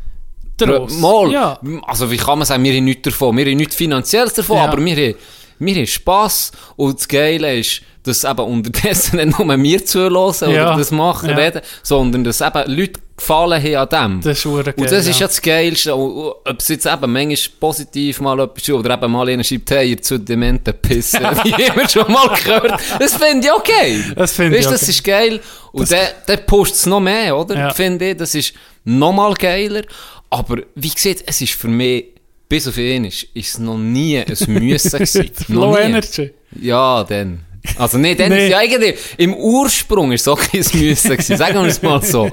Draus. 0.57 0.93
Mal, 0.97 1.31
Ja. 1.31 1.59
also 1.87 2.09
wie 2.11 2.17
kann 2.17 2.39
man 2.39 2.45
sagen, 2.47 2.63
wir 2.63 2.73
haben 2.73 2.85
nichts 2.85 3.03
davon. 3.03 3.37
Wir 3.37 3.45
haben 3.45 3.57
nichts 3.57 3.75
Finanzielles 3.75 4.33
davon, 4.33 4.57
Ja. 4.57 4.65
aber 4.65 4.83
wir 4.83 4.95
haben, 4.95 5.15
wir 5.59 5.75
haben 5.75 5.87
Spass. 5.87 6.51
Und 6.75 6.97
das 6.99 7.07
Geile 7.07 7.57
ist, 7.59 7.81
dass 8.03 8.23
eben 8.23 8.41
unterdessen 8.41 9.17
nicht 9.17 9.37
nur 9.39 9.57
wir 9.61 9.85
zuhören 9.85 10.51
Ja. 10.51 10.69
oder 10.69 10.77
das 10.77 10.89
machen, 10.91 11.29
Ja. 11.29 11.35
reden, 11.35 11.61
sondern 11.83 12.23
dass 12.23 12.41
eben 12.41 12.63
Leute 12.75 12.99
gefallen 13.21 13.63
haben 13.63 13.75
an 13.75 14.11
dem. 14.11 14.21
Das 14.21 14.37
ist 14.39 14.45
Und 14.45 14.65
geil, 14.65 14.73
das 14.77 15.07
ist 15.07 15.19
ja. 15.19 15.27
das 15.27 15.41
Geilste. 15.41 15.95
Und, 15.95 16.33
ob 16.45 16.59
es 16.59 16.67
jetzt 16.67 16.85
eben 16.85 17.11
manchmal 17.11 17.37
positiv 17.59 18.19
mal 18.21 18.39
etwas 18.39 18.63
ist, 18.63 18.69
oder 18.71 18.93
eben 18.95 19.11
mal 19.11 19.29
einer 19.29 19.43
schreibt, 19.43 19.71
hey, 19.71 19.91
ihr 19.91 20.01
zu 20.01 20.17
dementen 20.17 20.73
Pissen. 20.73 21.25
Haben 21.25 21.43
wir 21.75 21.89
schon 21.89 22.11
mal 22.11 22.27
gehört. 22.29 22.81
Das 22.99 23.15
finde 23.15 23.47
ich 23.47 23.63
geil. 23.63 24.13
Das 24.15 24.33
finde 24.33 24.57
ich 24.57 24.67
auch 24.67 24.71
das 24.71 24.81
geil. 24.81 24.89
ist 24.89 25.03
geil. 25.03 25.39
Und 25.71 25.91
der, 25.91 26.37
pusht 26.37 26.75
es 26.75 26.85
noch 26.85 26.99
mehr, 26.99 27.37
oder? 27.37 27.55
Ja. 27.55 27.73
Finde 27.73 28.11
ich. 28.11 28.17
Das 28.17 28.35
ist 28.35 28.53
noch 28.83 29.13
mal 29.13 29.33
geiler. 29.35 29.83
Aber 30.29 30.57
wie 30.75 30.89
gesagt, 30.89 31.23
es 31.25 31.41
ist 31.41 31.53
für 31.53 31.67
mich, 31.67 32.05
bis 32.49 32.67
auf 32.67 32.77
ihn 32.77 33.05
ist, 33.05 33.23
ist 33.33 33.49
es 33.53 33.59
noch 33.59 33.77
nie 33.77 34.17
ein 34.17 34.25
Müssen 34.47 34.91
gewesen. 34.91 35.31
Low. 35.47 35.77
Energy. 35.77 36.31
Ja, 36.59 37.03
dann. 37.03 37.45
Also 37.77 37.97
nee, 37.99 38.15
dann 38.15 38.29
Nee. 38.29 38.45
ist 38.45 38.51
ja 38.51 38.57
eigentlich, 38.57 38.95
im 39.17 39.33
Ursprung 39.35 40.11
ist 40.11 40.21
es 40.21 40.27
auch 40.27 40.39
kein 40.39 40.59
Müssen 40.59 40.79
gewesen, 40.79 41.37
sagen 41.37 41.55
wir 41.55 41.65
es 41.65 41.81
mal 41.81 42.01
so. 42.01 42.29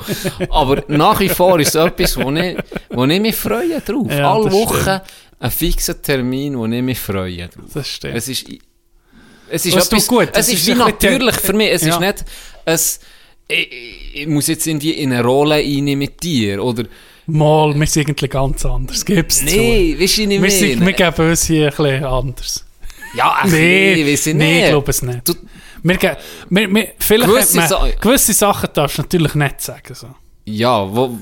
Aber 0.48 0.82
nach 0.88 1.20
wie 1.20 1.28
vor 1.28 1.60
ist 1.60 1.68
es 1.68 1.74
etwas, 1.74 2.16
wo 2.16 2.30
ich, 2.32 2.56
wo 2.90 3.04
ich 3.04 3.20
mich 3.20 3.36
freue 3.36 3.80
drauf. 3.80 4.06
Ja, 4.10 4.32
Alle 4.34 4.50
Wochen 4.50 4.80
stimmt. 4.80 5.02
ein 5.40 5.50
fixer 5.50 6.00
Termin, 6.00 6.56
wo 6.58 6.64
ich 6.66 6.82
mich 6.82 6.98
freue 6.98 7.48
drauf. 7.48 7.64
Das 7.74 7.86
stimmt. 7.88 8.16
Es 8.16 8.28
ist, 8.28 8.46
es 9.50 9.66
ist 9.66 9.76
etwas, 9.76 10.06
gut. 10.06 10.28
Es 10.32 10.48
ist, 10.48 10.54
ist 10.60 10.66
wie 10.68 10.74
natürlich 10.74 11.34
für 11.36 11.52
mich. 11.52 11.72
Es 11.72 11.82
Ja. 11.82 11.94
ist 11.94 12.00
nicht, 12.00 12.24
es, 12.64 13.00
ich, 13.48 13.68
ich 14.14 14.26
muss 14.26 14.46
jetzt 14.46 14.66
irgendwie 14.66 14.92
in 14.92 15.12
eine 15.12 15.22
Rolle 15.24 15.56
rein 15.56 15.84
mit 15.98 16.22
dir, 16.22 16.62
oder, 16.64 16.84
Mal, 17.30 17.78
wir 17.78 17.86
sind 17.86 18.08
eigentlich 18.08 18.30
ganz 18.30 18.64
anders. 18.64 19.04
Gib's 19.04 19.42
nee, 19.42 19.94
weißt 20.00 20.16
du, 20.16 20.22
zu. 20.22 20.28
nicht 20.28 20.42
Wir, 20.42 20.50
sind, 20.50 20.78
mehr. 20.78 20.86
wir 20.86 20.92
geben 20.94 21.28
uns 21.30 21.44
hier 21.44 21.66
ein 21.66 21.76
bisschen 21.76 22.04
anders. 22.04 22.64
Ja, 23.14 23.36
ach, 23.40 23.44
Nee, 23.46 23.94
nee, 23.96 24.12
weiss 24.12 24.26
ich 24.26 24.34
nee, 24.34 24.52
nicht. 24.54 24.62
ich 24.64 24.68
glaube 24.70 24.90
es 24.90 25.02
nicht. 25.02 25.28
Du- 25.28 25.34
Wir, 25.82 25.98
wir, 26.50 26.74
wir, 26.74 26.88
vielleicht 26.98 27.28
Gewisse 27.30 27.56
man, 27.56 27.68
Sa- 27.68 27.88
gewisse 28.00 28.32
Sachen 28.32 28.68
darfst 28.74 28.98
du 28.98 29.02
natürlich 29.02 29.34
nicht 29.34 29.60
sagen. 29.60 29.94
So. 29.94 30.08
Ja, 30.44 30.94
wo, 30.94 31.16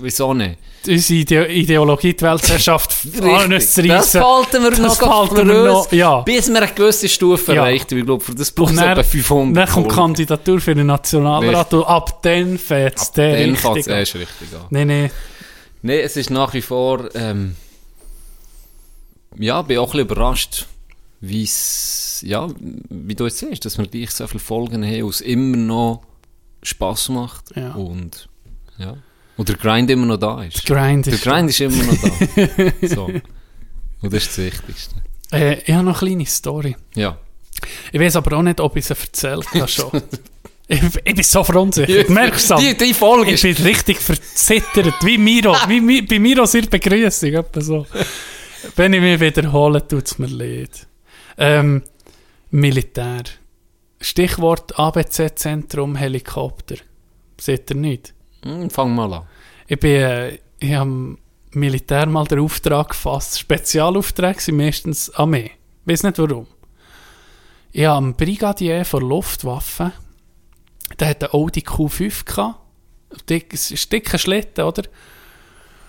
wieso 0.00 0.34
nicht? 0.34 0.58
Unsere 0.86 1.18
Ide 1.20 1.46
Ideologie, 1.46 2.12
die 2.12 2.22
Weltherrschaft, 2.24 2.90
Richtig. 3.22 3.86
Das 3.88 4.12
behalten 4.12 4.62
wir 4.64 4.70
Das 4.70 4.78
noch 4.80 4.98
behalten 4.98 5.36
wir 5.48 5.64
noch, 5.64 5.92
ja. 5.92 6.20
bis 6.22 6.48
wir 6.48 6.56
eine 6.56 6.66
gewisse 6.72 7.08
Stufe 7.08 7.54
Ja. 7.54 7.62
erreicht 7.62 7.90
haben. 7.92 7.98
Ich 8.00 8.04
glaube, 8.04 8.24
das 8.34 8.50
braucht 8.50 8.76
dann, 8.76 8.88
etwa 8.90 9.02
500 9.04 9.56
dann 9.68 9.72
kommt 9.74 9.90
die. 9.90 9.94
Kandidatur 9.94 10.60
für 10.60 10.74
den 10.74 10.86
Nationalrat 10.88 11.72
und 11.74 11.84
ab 11.84 12.20
dann 12.22 12.58
fährt 12.58 12.98
es 12.98 13.12
der 13.12 13.30
Dann 13.38 13.50
richtig 13.50 13.60
fängt 13.60 13.76
es 13.78 13.86
erst 13.86 14.14
richtig 14.16 14.48
an. 14.54 14.66
Nein, 14.70 14.88
nein. 14.88 15.10
Nein, 15.82 15.98
es 16.00 16.16
ist 16.16 16.30
nach 16.30 16.52
wie 16.52 16.62
vor, 16.62 17.08
ähm, 17.14 17.54
ja, 19.38 19.62
bin 19.62 19.78
auch 19.78 19.86
ein 19.86 19.90
bisschen 19.92 20.00
überrascht, 20.06 20.66
ja, 21.22 22.48
wie 22.90 23.14
du 23.14 23.24
jetzt 23.26 23.38
siehst, 23.38 23.64
dass 23.64 23.78
wir 23.78 23.86
gleich 23.86 24.10
so 24.10 24.26
viele 24.26 24.40
Folgen 24.40 24.84
haben, 24.84 25.08
es 25.08 25.20
immer 25.20 25.56
noch 25.56 26.02
Spass 26.62 27.08
macht. 27.08 27.56
Ja. 27.56 27.72
Und, 27.72 28.28
ja. 28.78 28.96
Und 29.36 29.48
der 29.48 29.56
Grind 29.56 29.90
immer 29.90 30.06
noch 30.06 30.18
da 30.18 30.42
ist. 30.42 30.64
Grind 30.66 31.06
Der 31.06 31.14
ist... 31.14 31.22
Grind 31.24 31.50
ist 31.50 31.60
immer 31.60 31.82
noch 31.84 31.96
da. 32.02 32.72
so. 32.94 33.04
Und 33.06 34.12
das 34.12 34.24
ist 34.24 34.28
das 34.30 34.38
Wichtigste. 34.38 34.94
Äh, 35.32 35.60
ich 35.62 35.70
habe 35.72 35.84
noch 35.84 36.02
eine 36.02 36.08
kleine 36.10 36.26
Story. 36.26 36.76
Ja. 36.94 37.16
Ich 37.92 38.00
weiß 38.00 38.16
aber 38.16 38.36
auch 38.36 38.42
nicht, 38.42 38.60
ob 38.60 38.76
ich 38.76 38.84
sie 38.84 38.94
erzählt 38.94 39.46
habe 39.54 39.68
schon. 39.68 39.90
ich, 40.68 40.82
ich 40.82 41.14
bin 41.14 41.22
so 41.22 41.44
verunsichert. 41.44 42.10
Merkst 42.10 42.50
du 42.50 42.56
Die, 42.56 42.76
die 42.76 42.94
Folge 42.94 43.32
Ich 43.32 43.44
ist 43.44 43.56
bin 43.56 43.66
richtig 43.66 43.98
verzittert, 43.98 44.94
wie 45.02 45.18
Miro, 45.18 45.54
wie 45.68 45.80
Mi- 45.80 46.02
bei 46.06 46.18
Miro 46.18 46.44
ihrer 46.52 46.66
Begrüßung, 46.66 47.32
etwa 47.32 47.60
so. 47.60 47.86
Wenn 48.76 48.92
ich 48.92 49.00
mich 49.00 49.20
wiederhole, 49.20 49.86
tut 49.86 50.06
es 50.06 50.18
mir 50.18 50.26
leid. 50.26 50.86
Ähm, 51.38 51.82
Militär. 52.50 53.22
Stichwort 54.00 54.78
ABC-Zentrum 54.78 55.96
Helikopter. 55.96 56.76
Seht 57.40 57.70
ihr 57.70 57.76
nicht? 57.76 58.14
Hm, 58.42 58.68
fang 58.70 58.94
mal 58.94 59.12
an. 59.12 59.26
Ich 59.66 59.78
bin, 59.78 59.90
äh, 59.90 60.38
ich 60.58 60.74
habe 60.74 61.16
Militär 61.52 62.06
mal 62.06 62.26
den 62.26 62.40
Auftrag 62.40 62.90
gefasst. 62.90 63.38
Spezialaufträge 63.38 64.40
sind 64.40 64.56
meistens 64.56 65.10
Armee. 65.14 65.52
Ich 65.84 65.92
weiß 65.92 66.02
nicht 66.04 66.18
warum. 66.18 66.46
Ich 67.72 67.84
habe 67.84 68.04
einen 68.04 68.14
Brigadier 68.14 68.84
von 68.84 69.02
Luftwaffe. 69.02 69.92
Der 70.98 71.08
hat 71.08 71.22
einen 71.22 71.32
Audi 71.32 71.60
Q5 71.60 72.24
gehabt. 72.24 72.60
Dick, 73.28 73.52
es 73.54 73.70
ist 73.70 73.86
ein 73.86 73.90
dicker 73.90 74.18
Schlitten, 74.18 74.64
oder? 74.64 74.82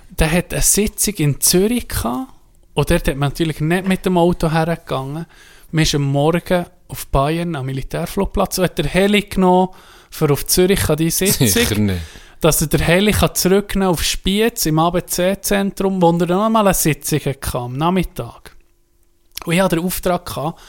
Der 0.10 0.32
hat 0.32 0.54
eine 0.54 0.62
Sitzung 0.62 1.16
in 1.16 1.42
Zürich 1.42 1.88
gehabt. 1.88 2.32
Und 2.74 2.90
dort 2.90 3.08
hat 3.08 3.18
man 3.18 3.30
natürlich 3.30 3.60
nicht 3.60 3.88
mit 3.88 4.06
dem 4.06 4.18
Auto 4.18 4.52
hergegangen. 4.52 5.26
Man 5.72 5.84
ist 5.84 5.96
am 5.96 6.04
Morgen 6.04 6.66
auf 6.88 7.08
Bayern 7.08 7.56
am 7.56 7.66
Militärflugplatz 7.66 8.58
und 8.58 8.64
hat 8.66 8.78
der 8.78 8.86
Heli 8.86 9.22
genommen, 9.22 9.70
für 10.10 10.32
auf 10.32 10.46
Zürich 10.46 10.88
an 10.90 10.98
die 10.98 11.10
Sitzung 11.10 11.48
Sicher 11.48 11.80
nicht. 11.80 12.02
dass 12.40 12.62
er 12.62 12.68
der 12.68 12.82
Heli 12.82 13.16
zurücknehmen 13.34 13.90
auf 13.90 14.04
Spiez 14.04 14.66
im 14.68 14.78
ABC-Zentrum, 14.78 16.00
wo 16.02 16.12
er 16.12 16.28
dann 16.28 16.38
noch 16.38 16.50
mal 16.50 16.62
eine 16.62 16.74
Sitzung 16.76 17.20
hatte, 17.20 17.58
am 17.58 17.78
Nachmittag. 17.78 18.56
Und 19.46 19.54
ich 19.54 19.60
hatte 19.60 19.78
den 19.78 19.86
Auftrag, 19.86 20.26
gehabt, 20.26 20.62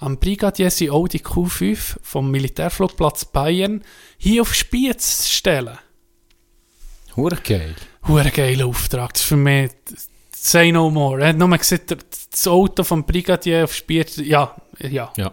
am 0.00 0.18
Brigadier 0.18 0.70
sein 0.70 0.90
Audi 0.90 1.18
Q5 1.18 1.96
vom 2.02 2.30
Militärflugplatz 2.30 3.26
Bayern 3.26 3.82
hier 4.18 4.42
auf 4.42 4.54
Spiez 4.54 5.22
zu 5.22 5.30
stellen. 5.30 5.78
Hure 7.16 7.36
geil. 7.36 7.74
Hure 8.06 8.30
geiler 8.30 8.66
Auftrag. 8.66 9.14
Das 9.14 9.22
ist 9.22 9.28
für 9.28 9.36
mich, 9.36 9.70
say 10.42 10.72
no 10.72 10.90
more. 10.90 11.20
Er 11.20 11.28
hat 11.28 11.36
nur 11.36 11.48
gesagt, 11.56 11.96
das 12.30 12.46
Auto 12.46 12.82
vom 12.84 13.04
Brigadier 13.04 13.64
auf 13.64 13.74
Spiez, 13.74 14.16
ja, 14.16 14.54
ja. 14.78 15.12
Ja. 15.16 15.30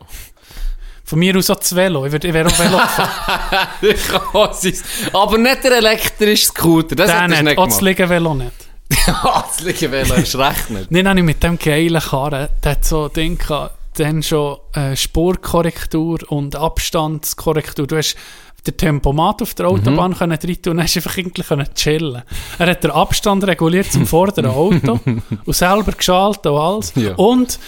Von 1.04 1.20
mir 1.20 1.38
aus 1.38 1.50
auch 1.50 1.56
das 1.56 1.74
Velo. 1.74 2.06
Ich 2.06 2.12
wäre 2.12 2.28
ich 2.28 2.36
auch 2.36 2.60
Velo 2.60 2.78
gefahren. 2.78 3.70
Aber 5.14 5.38
nicht 5.38 5.64
der 5.64 5.78
elektrische 5.78 6.48
Scooter. 6.48 6.96
Das 6.96 7.10
du 7.10 7.28
nicht. 7.28 7.44
nicht 7.44 7.58
Auch 7.58 7.66
das 7.66 7.78
gemacht. 7.78 7.98
Liegenvelo 7.98 8.34
nicht. 8.34 8.52
das 9.08 9.62
Liegenvelo 9.62 10.16
ist 10.16 10.36
recht 10.38 10.70
nicht. 10.70 11.08
Habe 11.08 11.20
ich 11.20 11.26
mit 11.26 11.42
dem 11.42 11.58
geilen 11.58 12.02
Karren, 12.02 12.50
der 12.62 12.72
hat 12.74 12.84
so 12.84 13.08
Ding 13.08 13.38
gehabt, 13.38 13.76
dann 13.94 14.22
schon 14.22 14.58
äh, 14.74 14.98
Spurkorrektur 14.98 16.20
und 16.30 16.58
Abstandskorrektur. 16.58 17.88
Du 17.88 17.96
hast 17.96 18.18
den 18.66 18.76
Tempomat 18.78 19.42
auf 19.42 19.54
der 19.54 19.68
Autobahn 19.68 20.12
Mhm. 20.12 20.16
können 20.18 20.38
rein 20.42 20.62
tun 20.62 20.74
und 20.74 20.84
hast 20.84 20.96
einfach 20.98 21.18
irgendwie 21.18 21.44
können 21.44 21.68
chillen. 21.76 22.24
Er 22.60 22.68
hat 22.68 22.84
den 22.84 22.92
Abstand 22.92 23.46
reguliert 23.46 23.92
zum 23.92 24.06
vorderen 24.08 24.48
Auto 24.52 25.00
und 25.46 25.56
selber 25.56 25.92
geschaltet 25.94 26.48
und 26.48 26.58
alles. 26.60 26.94
Ja. 26.96 27.14
Und 27.16 27.60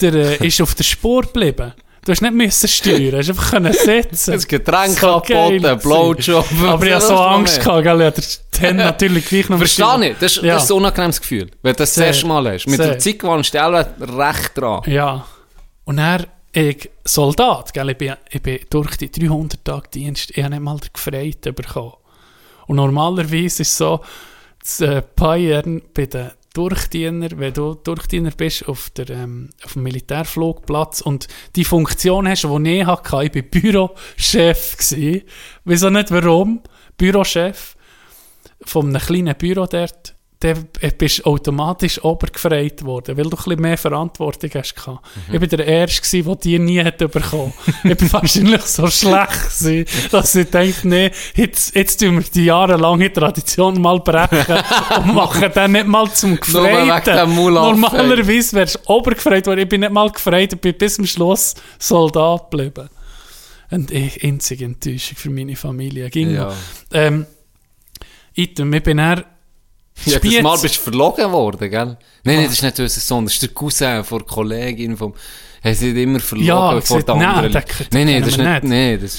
der 0.00 0.14
äh, 0.40 0.46
ist 0.46 0.60
auf 0.60 0.74
der 0.74 0.84
Spur 0.84 1.22
geblieben. 1.22 1.72
Du 2.02 2.12
hast 2.12 2.22
nicht 2.22 2.32
müssen 2.32 2.66
steuern, 2.66 3.10
du 3.10 3.18
hast 3.18 3.28
einfach 3.28 3.50
können 3.50 3.72
sitzen. 3.74 4.32
Das 4.32 4.48
Getränk 4.48 4.98
So 4.98 5.16
abgeboten, 5.16 5.62
geil 5.62 5.76
Blowjob. 5.76 6.46
Aber 6.66 6.86
ich 6.86 6.94
hatte 6.94 7.06
so 7.08 7.16
Angst 7.18 7.60
gehabt, 7.60 7.82
gell? 7.82 8.00
Ja, 8.00 8.10
der 8.10 8.24
Ten 8.50 8.76
natürlich 8.76 9.26
gleich 9.26 9.48
noch 9.50 9.58
Verstehe 9.58 10.10
ich, 10.10 10.16
das, 10.18 10.36
ist- 10.36 10.42
Ja. 10.42 10.54
das 10.54 10.64
ist 10.64 10.70
ein 10.70 10.76
unangenehmes 10.78 11.20
Gefühl, 11.20 11.50
wenn 11.62 11.72
du 11.74 11.76
das 11.78 11.94
das 11.94 12.04
erste 12.06 12.26
Mal 12.26 12.50
hast. 12.54 12.66
Mit 12.66 12.76
Sehr. 12.78 12.86
der 12.86 12.98
Zeit 12.98 13.18
gewannst 13.18 13.52
du 13.54 13.62
auch 13.62 13.72
recht 13.72 14.52
dran. 14.56 14.80
Ja. 14.86 15.26
Und 15.84 15.98
er, 15.98 16.26
ich, 16.52 16.90
Soldat, 17.04 17.72
gell, 17.72 17.90
ich 17.90 17.98
bin, 17.98 18.14
ich 18.30 18.42
bin 18.42 18.60
durch 18.70 18.96
die 18.96 19.10
300 19.10 19.64
Tage 19.64 19.88
Dienst, 19.88 20.30
ich 20.30 20.42
habe 20.42 20.54
nicht 20.54 20.62
mal 20.62 20.78
den 20.78 20.90
Gefreiten 20.92 21.54
bekommen. 21.54 21.94
Und 22.66 22.76
normalerweise 22.76 23.44
ist 23.44 23.60
es 23.60 23.76
so, 23.76 24.00
das 24.60 24.80
äh, 24.80 25.02
Bayern 25.16 25.82
bei 25.94 26.06
den 26.06 26.30
Durchdiener, 26.52 27.28
wenn 27.36 27.54
du 27.54 27.74
Durchdiener 27.74 28.32
bist 28.32 28.68
auf, 28.68 28.90
der, 28.90 29.10
ähm, 29.10 29.50
auf 29.64 29.74
dem 29.74 29.84
Militärflugplatz 29.84 31.00
und 31.00 31.28
die 31.54 31.64
Funktion 31.64 32.28
hast, 32.28 32.42
die 32.42 32.78
ich 32.78 32.86
hatte, 32.86 33.24
ich 33.24 33.34
war 33.34 33.42
Bürochef. 33.42 34.76
Wieso 35.64 35.90
nicht, 35.90 36.10
warum? 36.10 36.60
Bürochef 36.96 37.76
von 38.62 38.88
einem 38.88 39.00
kleinen 39.00 39.36
Büro 39.36 39.66
dort, 39.66 40.14
dann 40.40 40.68
bist 40.96 41.18
du 41.18 41.24
automatisch 41.24 42.02
obergefreit 42.02 42.82
worden, 42.82 43.14
weil 43.14 43.24
du 43.24 43.36
ein 43.36 43.44
bisschen 43.44 43.60
mehr 43.60 43.76
Verantwortung 43.76 44.50
hast. 44.54 44.74
gehabt. 44.74 45.06
Ich 45.30 45.38
war 45.38 45.46
der 45.46 45.66
Erste, 45.66 46.22
der 46.22 46.36
die 46.36 46.58
nie 46.58 46.82
hat 46.82 46.96
bekommen 46.96 47.52
Ich 47.84 48.12
war 48.12 48.12
wahrscheinlich 48.22 48.62
so 48.62 48.86
schlecht, 48.88 49.58
gewesen, 49.58 49.84
dass 50.10 50.34
ich 50.34 50.48
dachte, 50.48 50.88
nee, 50.88 51.10
jetzt, 51.34 51.76
jetzt 51.76 52.00
tun 52.00 52.16
wir 52.16 52.22
die 52.22 52.46
jahrelange 52.46 53.12
Tradition 53.12 53.82
mal 53.82 54.00
brechen 54.00 54.56
und 54.96 55.14
machen 55.14 55.50
dann 55.54 55.72
nicht 55.72 55.86
mal 55.86 56.10
zum 56.10 56.40
Gefreiten. 56.40 57.34
Normalerweise 57.34 58.56
wärst 58.56 58.76
du 58.76 58.90
obergefreit 58.94 59.46
worden. 59.46 59.60
Ich 59.60 59.68
bin 59.68 59.82
nicht 59.82 59.92
mal 59.92 60.10
gefreit, 60.10 60.54
ich 60.54 60.60
bin 60.60 60.74
bis 60.74 60.94
zum 60.94 61.04
Schluss 61.04 61.54
Soldat 61.78 62.50
geblieben. 62.50 62.88
Und 63.70 63.90
ich, 63.90 64.24
einzige 64.24 64.64
Enttäuschung 64.64 65.18
für 65.18 65.30
meine 65.30 65.54
Familie. 65.54 66.08
Ging 66.08 66.30
Ja. 66.34 66.52
Ähm, 66.92 67.26
Item, 68.34 68.72
ich 68.72 68.82
bin 68.82 68.96
dann 68.96 69.22
Jedes 70.04 70.18
Spiez. 70.18 70.42
Mal 70.42 70.58
bist 70.58 70.76
du 70.76 70.80
verlogen 70.80 71.32
worden, 71.32 71.70
gell? 71.70 71.86
Nein, 72.24 72.36
nein, 72.36 72.44
das 72.44 72.54
ist 72.54 72.62
nicht 72.62 72.80
unser 72.80 73.00
Sohn, 73.00 73.24
das 73.24 73.34
ist 73.34 73.42
der 73.42 73.50
Cousin 73.50 74.04
von 74.04 74.18
der 74.18 74.26
Kollegin 74.26 74.96
vom... 74.96 75.14
Er 75.62 75.74
sind 75.74 75.96
immer 75.96 76.20
verlogen 76.20 76.46
Ja, 76.46 76.80
vor 76.80 77.02
den 77.02 77.18
nein, 77.18 77.28
anderen. 77.28 77.52
Nein, 77.52 78.06
nein, 78.06 78.06
kennen 78.06 78.20
das 78.22 78.30
ist 78.30 78.38
nicht... 78.38 78.64
Nein, 78.64 79.00
das 79.00 79.14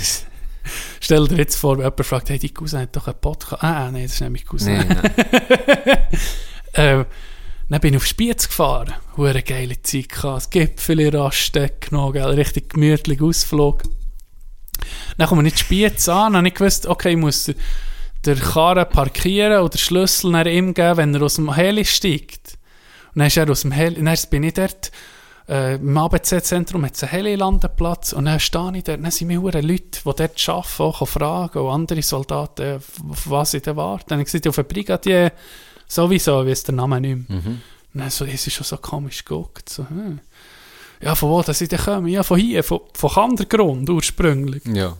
ist... 0.00 0.26
Stell 1.00 1.28
dir 1.28 1.36
jetzt 1.36 1.56
vor, 1.56 1.76
jemand 1.76 2.04
fragt, 2.04 2.30
hey, 2.30 2.38
die 2.38 2.52
Cousin 2.52 2.80
hat 2.80 2.96
doch 2.96 3.06
einen 3.06 3.20
Podcast. 3.20 3.62
Ah, 3.62 3.90
nein, 3.90 4.02
das 4.04 4.14
ist 4.14 4.20
nämlich 4.20 4.44
Cousin. 4.44 4.76
Nein, 4.76 4.88
nein. 4.88 5.98
Äh, 6.74 7.04
dann 7.70 7.80
bin 7.80 7.94
ich 7.94 7.96
auf 7.96 8.06
Spiez 8.06 8.46
gefahren. 8.46 8.94
Hure 9.16 9.42
geile 9.42 9.80
Zeit 9.82 10.10
gehabt. 10.10 10.36
Das 10.36 10.50
Gipfel 10.50 11.00
in 11.00 11.14
Rasteck 11.14 11.88
genommen, 11.88 12.12
gell? 12.12 12.24
richtig 12.24 12.74
gemütlich 12.74 13.20
Ausflug. 13.20 13.82
Dann 15.16 15.28
komme 15.28 15.46
ich 15.46 15.54
in 15.54 15.58
Spiez 15.58 16.08
an, 16.08 16.32
dann 16.32 16.36
habe 16.38 16.48
ich 16.48 16.54
gewusst, 16.54 16.86
okay, 16.86 17.10
ich 17.10 17.16
muss 17.16 17.50
den- 18.28 18.38
den 18.38 18.44
Karren 18.48 18.88
parkieren 18.88 19.60
oder 19.60 19.70
den 19.70 19.78
Schlüssel 19.78 20.30
nach 20.30 20.46
ihm 20.46 20.74
geben, 20.74 20.96
wenn 20.96 21.14
er 21.14 21.22
aus 21.22 21.34
dem 21.36 21.52
Heli 21.54 21.84
steigt. 21.84 22.58
Und 23.14 23.20
dann 23.20 23.26
ist 23.28 23.36
er 23.36 23.50
aus 23.50 23.62
dem 23.62 23.72
Heli, 23.72 24.02
dann 24.02 24.16
bin 24.30 24.42
ich 24.44 24.54
dort, 24.54 24.90
äh, 25.48 25.76
im 25.76 25.96
ABC-Zentrum 25.96 26.84
hat 26.84 26.94
es 26.94 27.02
einen 27.02 27.12
Heli-Landeplatz 27.12 28.12
und 28.12 28.26
dann 28.26 28.38
stehe 28.38 28.72
ich 28.76 28.84
dort, 28.84 29.02
dann 29.02 29.10
sind 29.10 29.28
mir 29.28 29.40
Leute, 29.40 29.60
die 29.62 30.00
dort 30.04 30.20
arbeiten, 30.48 30.82
auch 30.82 31.08
fragen 31.08 31.58
und 31.58 31.70
andere 31.72 32.02
Soldaten, 32.02 32.62
äh, 32.62 32.74
auf 33.10 33.30
was 33.30 33.54
ich 33.54 33.62
da 33.62 33.74
warte. 33.76 34.04
Dann 34.08 34.16
habe 34.18 34.22
ich 34.22 34.32
gesagt, 34.32 34.46
auf 34.46 34.58
einen 34.58 34.68
Brigadier 34.68 35.32
sowieso, 35.86 36.44
wie 36.46 36.50
es 36.50 36.62
der 36.64 36.74
Name 36.74 37.00
nicht 37.00 37.28
mehr. 37.28 37.38
Und 37.94 38.00
dann 38.02 38.10
so, 38.10 38.24
es 38.26 38.46
ist 38.46 38.52
schon 38.52 38.64
so 38.64 38.76
komisch 38.76 39.24
geguckt. 39.24 39.68
So, 39.70 39.88
hm. 39.88 40.20
Ja, 41.00 41.14
von 41.14 41.30
wo 41.30 41.42
dass 41.42 41.60
ich 41.60 41.68
denn 41.68 41.78
komme? 41.78 42.10
Ja, 42.10 42.22
von 42.22 42.38
hier, 42.38 42.62
von, 42.62 42.80
von 42.92 43.10
Kandergrund 43.10 43.88
ursprünglich. 43.88 44.62
Ja. 44.66 44.96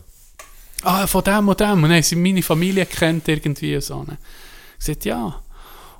Ah, 0.83 1.07
von 1.07 1.23
dem 1.23 1.47
und 1.47 1.59
dem. 1.59 1.83
Und 1.83 1.89
dann 1.89 2.03
sind 2.03 2.21
meine 2.21 2.41
Familie 2.41 2.85
kennt 2.85 3.27
irgendwie 3.27 3.79
so. 3.81 4.05
Ich 4.09 4.85
gesagt, 4.85 5.05
ja. 5.05 5.41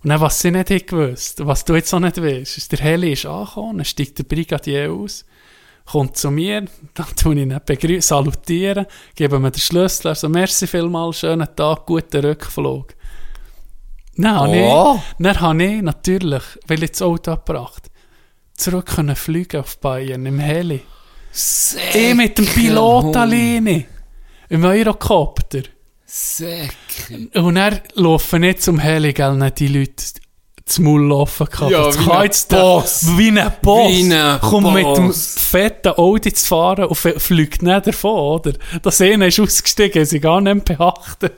Und 0.01 0.10
dann, 0.10 0.22
was 0.22 0.39
sie 0.39 0.51
nicht 0.51 0.69
haben 0.69 0.85
gewusst, 0.85 1.45
was 1.45 1.65
du 1.65 1.76
jetzt 1.76 1.93
auch 1.93 1.99
nicht 1.99 2.22
weißt, 2.22 2.57
ist, 2.57 2.72
der 2.72 2.80
Heli 2.80 3.11
ist 3.14 3.26
angekommen, 3.26 3.77
dann 3.77 3.85
steigt 3.85 4.18
der 4.18 4.23
Brigadier 4.23 4.93
aus, 4.93 5.26
kommt 5.85 6.15
zu 6.15 6.31
mir, 6.31 6.65
dann 6.93 7.07
tue 7.18 7.35
ich 7.35 7.41
ihn 7.41 7.60
begrüßen, 7.65 8.01
salutieren, 8.01 8.85
gebe 9.15 9.39
mir 9.39 9.51
den 9.51 9.60
Schlüssel, 9.60 10.07
also 10.07 10.30
merci 10.30 10.68
vielmals, 10.68 11.19
schönen 11.19 11.47
Tag, 11.53 11.85
guten 11.85 12.26
Rückflug. 12.26 12.95
Habe 14.23 14.49
Oh. 14.49 14.95
ich, 14.97 15.23
dann 15.23 15.39
habe 15.41 15.64
ich 15.64 15.81
natürlich, 15.81 16.43
weil 16.68 16.84
ich 16.84 16.91
das 16.91 17.01
Auto 17.01 17.31
abgebracht 17.31 17.89
zurück 18.60 18.88
können 18.88 19.15
fliegen 19.15 19.61
auf 19.61 19.77
Bayern 19.80 20.26
im 20.26 20.39
Heli. 20.39 20.81
Ich 21.93 22.14
mit 22.15 22.38
dem 22.38 22.45
Pilot 22.45 23.15
alleine. 23.15 23.85
Im 24.49 24.63
Eurocopter. 24.65 25.63
Säcke. 26.05 27.30
Und 27.35 27.55
er 27.57 27.81
laufen 27.93 28.41
nicht 28.41 28.63
zum 28.63 28.80
Heli, 28.80 29.13
gell, 29.13 29.35
nicht 29.35 29.59
die 29.59 29.67
Leute 29.67 30.03
zum 30.65 30.85
Maul 30.85 31.07
laufen 31.07 31.45
gehabt. 31.47 31.71
Ja, 31.71 31.84
Das 31.85 31.99
wie 31.99 32.05
kann 32.05 32.23
jetzt 32.23 32.49
Boss. 32.49 33.17
Wie 33.17 33.39
ein 33.39 33.51
Boss. 33.61 33.91
Wie 33.91 34.13
ein 34.13 34.39
Kommt 34.41 34.73
mit 34.73 34.85
dem 34.97 35.07
Boss. 35.07 35.35
fetten 35.38 35.93
Audi 35.97 36.34
zu 36.34 36.45
fahren 36.45 36.85
und 36.85 36.95
fliegt 36.95 37.61
nicht 37.61 37.88
davon, 37.88 38.11
oder? 38.39 38.53
Das 38.81 39.01
eine 39.01 39.27
ist 39.27 39.39
ausgestiegen, 39.39 40.05
sie 40.05 40.19
gar 40.19 40.41
nicht 40.41 40.65
beachtet. 40.65 41.34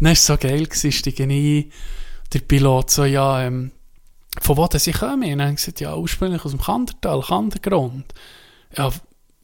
Dann 0.00 0.06
war 0.06 0.12
es 0.12 0.26
so 0.26 0.36
geil, 0.36 0.64
gewesen, 0.66 0.92
steigen 0.92 1.30
ein, 1.30 1.70
der 2.32 2.38
Pilot 2.40 2.90
so, 2.90 3.04
ja, 3.04 3.42
ähm, 3.42 3.70
von 4.40 4.56
wo 4.56 4.66
denn 4.66 4.80
sie 4.80 4.92
kommen? 4.92 5.24
Und 5.30 5.38
dann 5.38 5.48
haben 5.48 5.56
gesagt, 5.56 5.80
ja, 5.80 5.94
ursprünglich 5.94 6.44
aus 6.44 6.52
dem 6.52 6.60
Kandertal, 6.60 7.20
Kandergrund. 7.20 8.06
Ja, 8.76 8.90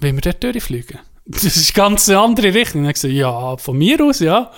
wollen 0.00 0.16
wir 0.16 0.20
dort 0.22 0.42
durchfliegen? 0.42 0.98
Das 1.42 1.44
ist 1.44 1.74
ganz 1.74 2.09
eine 2.09 2.18
andere 2.20 2.55
Richtung. 2.55 2.84
Dann 2.84 2.92
gesagt, 2.92 3.12
ja, 3.12 3.56
von 3.59 3.76
mir 3.76 4.02
aus, 4.05 4.20
ja. 4.20 4.50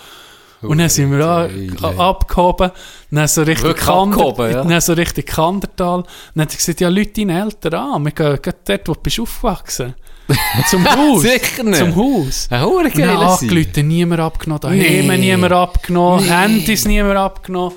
Und 0.62 0.76
dann 0.78 0.88
sind 0.90 1.10
wir 1.10 1.26
an, 1.26 1.98
abgehoben, 1.98 2.70
dann 3.10 3.26
so 3.28 3.46
Wirklich 3.46 3.88
abgehoben, 3.88 4.50
ja. 4.52 4.62
dann 4.62 4.80
so 4.82 4.92
Richtung 4.92 5.24
Kandertal. 5.24 6.04
Dann 6.34 6.42
hat 6.42 6.52
er 6.52 6.56
gesagt, 6.56 6.80
ja, 6.80 6.88
Leute 6.90 7.12
deine 7.12 7.40
Eltern 7.42 7.74
an, 7.74 8.04
wir 8.04 8.12
gehen 8.12 8.38
gerade 8.42 8.58
dort, 8.66 8.88
wo 8.88 8.92
du 8.94 9.00
bist 9.00 9.20
aufgewachsen. 9.20 9.94
Zum 10.68 10.84
Haus. 10.84 11.22
Sicher 11.22 11.62
nicht. 11.64 11.78
Zum 11.78 11.96
Haus. 11.96 12.46
Ein 12.50 12.64
hure 12.64 12.90
Sieg. 12.90 13.04
angerufen, 13.04 13.88
niemand 13.88 14.20
abgenommen, 14.20 14.60
daheim 14.60 14.78
Nee. 14.78 15.16
niemand 15.16 15.52
abgenommen, 15.52 16.24
Nee. 16.24 16.30
Handys 16.30 16.84
niemand 16.84 17.16
abgenommen. 17.16 17.74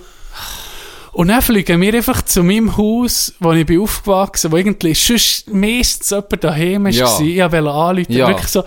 Und 1.14 1.28
dann 1.28 1.42
fliegen 1.42 1.80
wir 1.80 1.94
einfach 1.94 2.24
zu 2.24 2.44
meinem 2.44 2.76
Haus, 2.76 3.34
wo 3.40 3.52
ich 3.54 3.66
bin 3.66 3.80
aufgewachsen, 3.82 4.52
wo 4.52 4.58
irgendwie 4.58 4.94
sonst 4.96 5.52
meistens 5.54 6.10
jemand 6.10 6.44
daheim 6.44 6.84
war. 6.86 6.92
Ja. 6.92 7.20
Ich 7.22 7.40
wollte 7.40 7.72
anrufen, 7.72 8.06
Ja. 8.12 8.28
wirklich 8.28 8.48
so 8.48 8.64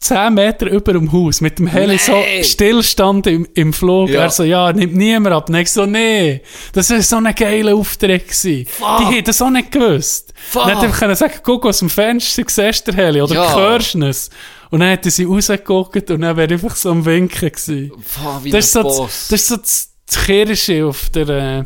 10 0.00 0.34
Meter 0.34 0.66
über 0.70 0.92
dem 0.92 1.10
Haus, 1.12 1.40
mit 1.40 1.58
dem 1.58 1.66
Heli 1.68 1.96
so 1.98 2.12
Nee. 2.12 2.42
Stillstand 2.44 3.26
im, 3.28 3.46
im 3.54 3.72
Flug. 3.72 4.10
Ja. 4.10 4.22
Er 4.24 4.30
so, 4.30 4.42
ja, 4.42 4.70
nimmt 4.72 4.94
niemand 4.96 5.34
ab. 5.34 5.48
Und 5.48 5.54
ich 5.54 5.70
so, 5.70 5.86
nee, 5.86 6.42
das 6.72 6.90
war 6.90 7.00
so 7.00 7.16
ein 7.16 7.34
geiler 7.34 7.74
Auftrag. 7.74 8.24
gewesen. 8.26 8.66
Die 9.00 9.04
hätten 9.06 9.24
das 9.24 9.40
auch 9.40 9.48
nicht 9.50 9.70
gewusst. 9.72 10.34
Fuck. 10.50 10.64
Dann 10.66 10.74
hätte 10.80 10.92
ich 10.92 10.98
können 10.98 11.14
sagen, 11.14 11.34
guck 11.42 11.64
aus 11.64 11.78
dem 11.78 11.88
Fenster, 11.88 12.42
siehst 12.46 12.86
du 12.88 12.90
den 12.90 12.96
Heli, 13.00 13.22
oder 13.22 13.34
Ja. 13.34 13.54
hörst 13.56 13.94
du 13.94 14.02
es? 14.04 14.28
Und 14.70 14.80
dann 14.80 14.88
hätten 14.90 15.10
sie 15.10 15.24
rausgeguckt 15.24 16.10
und 16.10 16.20
dann 16.20 16.36
wäre 16.36 16.52
einfach 16.52 16.74
so 16.76 16.90
am 16.90 17.04
Winken 17.06 17.50
gewesen. 17.52 17.92
Boah, 18.22 18.40
wie 18.42 18.50
Das 18.50 18.64
ist, 18.66 18.72
so 18.72 18.82
das, 18.82 19.28
das 19.28 19.40
ist 19.40 19.48
so 19.48 19.56
das 19.56 19.90
Kirsche 20.26 20.84
auf 20.84 21.08
der, 21.10 21.28
äh, 21.28 21.64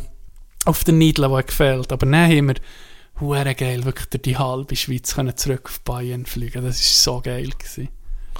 auf 0.65 0.83
der 0.83 0.93
Nidle, 0.93 1.29
die 1.29 1.45
gefällt. 1.45 1.91
Aber 1.91 2.05
dann 2.05 2.27
haben 2.27 2.55
wir 3.19 3.53
geil, 3.55 3.85
wirklich 3.85 4.07
durch 4.07 4.21
die 4.21 4.37
halbe 4.37 4.75
Schweiz 4.75 5.15
können 5.15 5.35
zurück 5.35 5.63
auf 5.65 5.79
Bayern 5.81 6.25
fliegen. 6.25 6.63
Das 6.63 6.79
ist 6.79 7.03
so 7.03 7.21
geil 7.21 7.49
gewesen. 7.57 7.89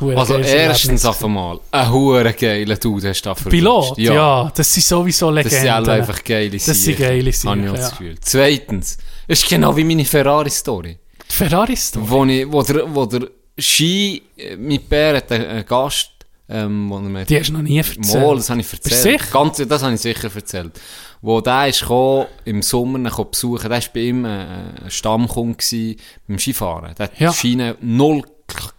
Also 0.01 0.37
erstens 0.37 1.05
auf 1.05 1.23
einmal, 1.23 1.59
ein 1.71 1.91
hure 1.91 2.33
geiler 2.33 2.77
Dude 2.77 3.09
hast 3.09 3.21
du 3.21 3.29
da 3.29 3.35
verwünscht. 3.35 3.51
Pilot, 3.51 3.97
ja. 3.97 4.51
das 4.55 4.73
sind 4.73 4.85
sowieso 4.85 5.27
Das 5.27 5.43
Legenden. 5.43 5.61
sind 5.61 5.69
alle 5.69 5.91
einfach 5.91 6.23
geile 6.23 6.51
Das 6.51 6.65
sind 6.65 6.97
geile 6.97 7.33
Siechen, 7.33 7.69
auch 7.69 7.73
das 7.73 7.81
ja. 7.81 7.89
Gefühl. 7.89 8.15
Zweitens, 8.21 8.97
es 9.27 9.43
ist 9.43 9.49
genau 9.49 9.75
wie 9.75 9.83
meine 9.83 10.05
Ferrari-Story. 10.05 10.97
Die 11.29 11.35
Ferraris 11.35 11.91
da. 11.91 11.99
Wo, 12.01 12.23
ich, 12.25 12.49
wo, 12.49 12.63
der, 12.63 12.95
wo 12.95 13.05
der 13.05 13.27
Ski, 13.57 14.21
äh, 14.37 14.55
mein 14.55 14.79
Pär 14.87 15.17
hat 15.17 15.31
einen, 15.31 15.65
Gast, 15.65 16.11
ähm, 16.47 16.89
wo 16.89 16.95
er 16.95 17.01
mir... 17.01 17.25
Die 17.25 17.37
hast 17.37 17.49
du 17.49 17.53
noch 17.53 17.61
nie 17.61 17.77
erzählt. 17.77 18.05
Mal, 18.07 18.37
das 18.37 18.49
habe 18.49 18.61
ich 18.61 18.71
erzählt. 18.71 19.31
Ganz, 19.31 19.57
das 19.57 19.83
habe 19.83 19.93
ich 19.93 20.01
sicher 20.01 20.31
erzählt. 20.33 20.79
Wo 21.21 21.41
der 21.41 21.67
ist 21.67 21.81
gekommen, 21.81 22.27
im 22.45 22.61
Sommer 22.61 22.99
gekommen 23.09 23.31
besuchen, 23.31 23.69
der 23.69 23.81
war 23.81 23.89
bei 23.93 23.99
ihm 23.99 24.23
äh, 24.25 24.29
ein 24.29 24.83
Stammkunde 24.91 25.57
gewesen, 25.57 25.95
beim 26.27 26.39
Skifahren. 26.39 26.95
Der 26.95 27.05
hat 27.07 27.19
Ja. 27.19 27.31
die 27.31 27.37
Schiene 27.37 27.75
null 27.81 28.23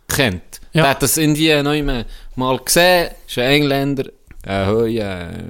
kennt. 0.08 0.60
Ja. 0.72 0.82
Der 0.82 0.90
hat 0.90 1.02
das 1.02 1.16
irgendwie 1.16 1.62
noch 1.62 1.72
immer 1.74 2.04
mal 2.36 2.58
gesehen, 2.58 3.10
ist 3.26 3.38
ein 3.38 3.50
Engländer, 3.50 4.04
ein 4.44 4.66
hoher 4.68 4.88
äh, 4.88 5.42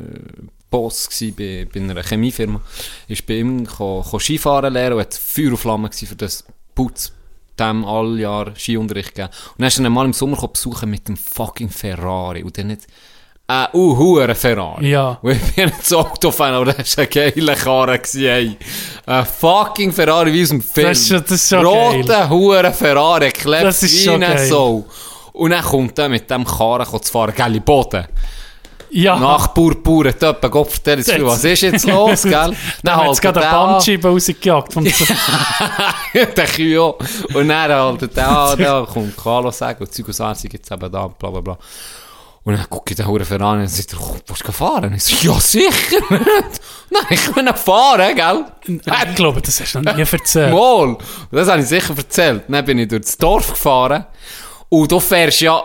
Boss 0.71 1.09
bei, 1.37 1.67
bei 1.73 1.81
einer 1.81 2.03
Chemiefirma, 2.03 2.61
ist 3.09 3.27
bei 3.27 3.35
ihm 3.39 3.67
ko, 3.67 4.05
ko 4.09 4.19
Skifahren 4.19 4.73
lernen 4.73 4.95
und 4.95 5.01
hat 5.01 5.15
Feuer 5.15 5.51
und 5.51 5.57
Flamme 5.59 5.91
für 5.93 6.17
das 6.17 6.45
Putz 6.75 7.13
dem 7.59 7.85
all 7.85 8.19
Jahr 8.19 8.57
Skiunterricht 8.57 9.15
gegeben. 9.15 9.33
Und 9.51 9.59
dann 9.61 9.69
ist 9.69 9.79
er 9.79 9.85
ihn 9.85 9.93
mal 9.93 10.07
im 10.07 10.13
Sommer 10.15 10.35
gekommen 10.37 10.53
besuchen 10.55 10.91
mit 10.91 11.07
dem 11.09 11.17
fucking 11.17 11.69
Ferrari 11.69 12.43
und 12.43 12.57
dann 12.57 12.69
nicht 12.69 12.87
ein 13.51 13.67
uh, 13.73 13.97
hure 13.97 14.35
Ferrari. 14.35 14.91
Ja. 14.91 15.19
Und 15.23 15.33
ich 15.33 15.55
bin 15.57 15.73
so 15.83 15.99
Autofan, 15.99 16.55
aber 16.55 16.73
das 16.73 16.97
war 16.97 17.05
ein 17.05 17.11
geiler 17.11 17.57
Karre. 17.57 18.01
Ey. 18.15 18.57
Ein 19.07 19.27
fucking 19.27 19.93
Ferrari 19.93 20.33
wie 20.33 20.43
aus 20.43 20.51
dem 20.51 20.63
Film. 20.63 20.89
Das 20.89 20.99
ist 21.01 21.11
das 21.11 21.31
ist 21.33 21.49
schon 21.49 21.65
Roter 21.67 22.29
hure 22.29 22.73
Ferrari, 22.73 23.31
klebt 23.31 23.65
Das 23.65 23.83
ist 23.83 24.07
eine 24.09 24.27
geil. 24.27 24.47
Sau. 24.47 24.85
Und 25.33 25.51
dann 25.51 25.65
kommt 25.65 25.99
er 25.99 26.09
mit 26.09 26.31
dem 26.31 26.45
Karren 26.45 26.87
zu 27.03 27.13
fahren, 27.13 27.35
geile 27.35 27.61
Boden. 27.61 28.07
Ja. 28.93 29.17
Nach 29.19 29.55
Purpure, 29.55 30.17
Töppen, 30.19 30.51
Gott, 30.51 30.69
erzähl 30.85 30.99
jetzt, 30.99 31.09
Jetzt- 31.09 31.25
was 31.25 31.45
ist 31.45 31.61
jetzt 31.61 31.87
los, 31.87 32.23
gell? 32.25 32.33
Dann 32.83 32.97
hat 32.97 33.03
haltet 33.03 33.13
es 33.13 33.21
gerade 33.21 33.41
er 33.41 33.49
eine 33.49 33.59
an. 33.59 33.67
Bandscheibe 33.75 34.09
rausgejagt. 34.09 34.73
Vom 34.73 34.85
der 36.15 36.47
Kühe. 36.47 36.83
Und 36.83 37.49
dann 37.49 37.71
halt 37.73 38.17
der, 38.17 38.29
ah, 38.29 38.57
da 38.57 38.87
kommt 38.93 39.17
Carlos 39.17 39.59
sagen, 39.59 39.85
und 39.85 39.95
Zeug 39.95 40.09
und 40.09 40.15
Sachen 40.15 40.35
sind 40.35 40.53
jetzt 40.55 40.73
eben 40.73 40.91
da, 40.91 41.07
bla 41.07 41.31
bla 41.31 41.41
bla. 41.41 41.59
Und 42.43 42.57
dann 42.57 42.71
gucke 42.71 42.93
ich 42.93 42.97
den 42.97 43.07
Huren 43.07 43.43
an 43.43 43.61
und 43.61 43.69
sagt 43.69 43.95
oh, 44.01 44.17
willst 44.27 44.49
du 44.49 44.53
fahren? 44.53 44.95
Ich 44.95 45.05
so, 45.05 45.29
ja 45.31 45.39
sicher. 45.39 45.99
Nein, 46.91 47.05
ich 47.11 47.33
kann 47.35 47.55
fahren, 47.55 48.17
gell? 48.17 48.45
ich 49.09 49.15
glaube, 49.15 49.43
das 49.43 49.61
hast 49.61 49.75
du 49.75 49.81
noch 49.83 49.95
nie 49.95 50.03
erzählt. 50.11 50.53
Mal. 50.53 50.97
Das 51.31 51.49
habe 51.49 51.61
ich 51.61 51.69
sicher 51.69 51.95
erzählt. 51.97 52.45
Dann 52.49 52.65
bin 52.65 52.79
ich 52.79 52.89
durchs 52.89 53.19
Dorf 53.19 53.51
gefahren. 53.51 54.07
Und 54.71 54.91
du 54.91 54.99
fährst 55.01 55.41
ja... 55.43 55.63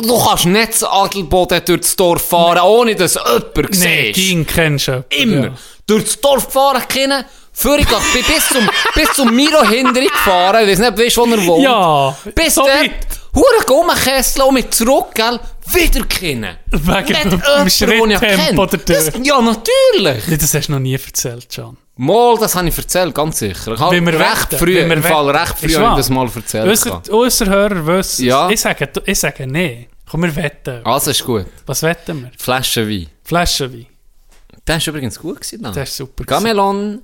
Du 0.00 0.24
kannst 0.24 0.46
nicht 0.46 0.68
das 0.74 0.84
Adelboden 0.84 1.60
durchs 1.64 1.96
Dorf 1.96 2.28
fahren, 2.28 2.60
ohne 2.60 2.94
dass 2.94 3.14
jemand 3.14 3.70
Nee, 3.80 4.12
siehst. 4.12 4.14
Ging 4.14 4.46
kennst 4.46 4.86
du. 4.88 5.04
Immer. 5.10 5.46
Ja. 5.46 5.52
Durchs 5.84 6.20
Dorf 6.20 6.46
gefahren, 6.46 6.82
können. 6.88 7.24
Für 7.52 7.76
ich 7.78 7.86
bin 7.86 8.24
bis 8.26 8.48
zum, 8.48 8.70
bis 8.94 9.12
zum 9.12 9.34
Miro 9.34 9.62
Hinderung 9.68 10.08
gefahren. 10.08 10.62
Ich 10.62 10.70
weiß 10.70 10.78
nicht, 10.78 10.98
weißt 10.98 11.16
wo 11.18 11.24
er 11.26 11.46
wohnt. 11.46 11.64
Ja, 11.64 12.16
Bis 12.34 12.54
so 12.54 12.62
dort. 12.62 12.72
weit. 12.74 12.92
Hure 13.34 13.64
Gummikessel 13.66 14.42
und 14.42 14.54
mit 14.54 14.72
zurück, 14.74 15.06
gell? 15.14 15.38
Wieder 15.66 16.04
können. 16.06 16.56
Wegen 16.70 17.64
Nicht 17.64 17.80
dem 17.80 17.88
Schritttempo 17.88 18.66
kenne. 18.66 18.66
der 18.84 18.96
Das- 18.96 19.12
Ja, 19.22 19.40
natürlich. 19.40 20.26
Nee, 20.28 20.36
das 20.36 20.54
hast 20.54 20.68
du 20.68 20.72
noch 20.72 20.78
nie 20.80 20.94
erzählt, 20.94 21.46
John. 21.50 21.76
Mal, 21.96 22.36
das 22.38 22.54
habe 22.54 22.68
ich 22.68 22.76
erzählt, 22.78 23.14
ganz 23.14 23.38
sicher. 23.38 23.72
Ich 23.74 23.80
habe 23.80 23.94
recht 23.96 24.18
wetten, 24.52 24.58
früh, 24.58 24.78
im 24.78 25.02
Fall 25.02 25.30
recht 25.30 25.58
früh 25.58 25.74
habe 25.74 25.90
ich 25.90 25.96
das 25.96 26.10
mal 26.10 26.28
erzählt. 26.34 27.10
Unser, 27.10 27.46
Hörer 27.46 27.86
wissen 27.86 28.24
Ja. 28.24 28.50
Ich 28.50 28.60
sage, 28.60 28.88
ich 29.04 29.18
sage 29.18 29.46
nee. 29.46 29.88
Komm, 30.10 30.22
wir 30.22 30.34
wetten. 30.36 30.84
Also 30.84 31.10
ist 31.10 31.24
gut. 31.24 31.46
Was 31.66 31.82
wetten 31.82 32.22
wir? 32.22 32.30
Flasche 32.36 32.88
Wein. 32.88 33.06
Flaschenwein. 33.24 33.86
Der 34.66 34.76
ist 34.76 34.86
übrigens 34.86 35.18
gut 35.18 35.40
gewesen. 35.40 35.62
dann. 35.62 35.74
Das 35.74 35.88
ist 35.90 35.96
super. 35.96 36.24
Gamelon 36.24 37.02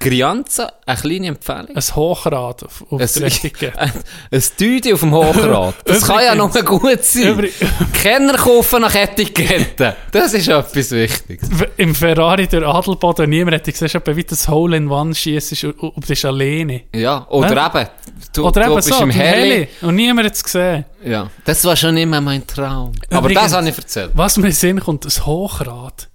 Grianza, 0.00 0.72
eine 0.86 0.96
kleine 0.98 1.26
Empfehlung. 1.28 1.74
Ein 1.74 1.82
Hochrad 1.96 2.64
auf, 2.64 2.84
auf 2.90 3.00
Ein, 3.00 3.08
der 3.14 3.22
richtigen. 3.22 3.72
ein, 3.76 3.92
ein 4.30 4.42
Tüte 4.56 4.94
auf 4.94 5.00
dem 5.00 5.12
Hochrad. 5.12 5.74
Das 5.84 6.02
kann 6.06 6.24
ja 6.24 6.34
noch 6.34 6.52
gut 6.64 7.02
sein. 7.04 7.48
Kenner 7.92 8.34
kaufen 8.34 8.82
nach 8.82 8.94
Etiketten. 8.94 9.92
Das 10.12 10.34
ist 10.34 10.48
etwas 10.48 10.90
Wichtiges. 10.90 11.48
Im 11.76 11.94
Ferrari 11.94 12.46
durch 12.46 12.66
Adelboden, 12.66 13.28
niemand 13.30 13.56
hat 13.56 13.64
gesehen, 13.64 13.90
ob 13.94 14.16
wie 14.16 14.24
das 14.24 14.48
Hole 14.48 14.76
in 14.76 14.88
One 14.88 15.14
schießt 15.14 15.62
du 15.62 15.92
bist 16.06 16.24
alleine. 16.24 16.82
Ja, 16.94 17.26
oder 17.28 17.54
Ja. 17.54 17.66
eben, 17.66 17.88
du, 18.34 18.46
Oder 18.46 18.60
du 18.62 18.66
eben 18.66 18.76
bist 18.76 18.88
so, 18.88 18.96
im 19.02 19.10
im 19.10 19.10
Heli. 19.10 19.50
Heli. 19.50 19.68
Und 19.82 19.94
niemand 19.96 20.26
hat 20.26 20.34
es 20.34 20.44
gesehen. 20.44 20.84
Ja, 21.04 21.30
das 21.44 21.64
war 21.64 21.76
schon 21.76 21.96
immer 21.96 22.20
mein 22.20 22.46
Traum. 22.46 22.92
Aber 23.10 23.20
Übrigens- 23.28 23.42
das 23.44 23.52
habe 23.54 23.68
ich 23.68 23.76
erzählt. 23.76 24.10
Was 24.14 24.36
mir 24.36 24.44
in 24.46 24.50
den 24.50 24.56
Sinn 24.56 24.80
kommt, 24.80 25.04
ein 25.04 25.26
Hochrad. 25.26 26.08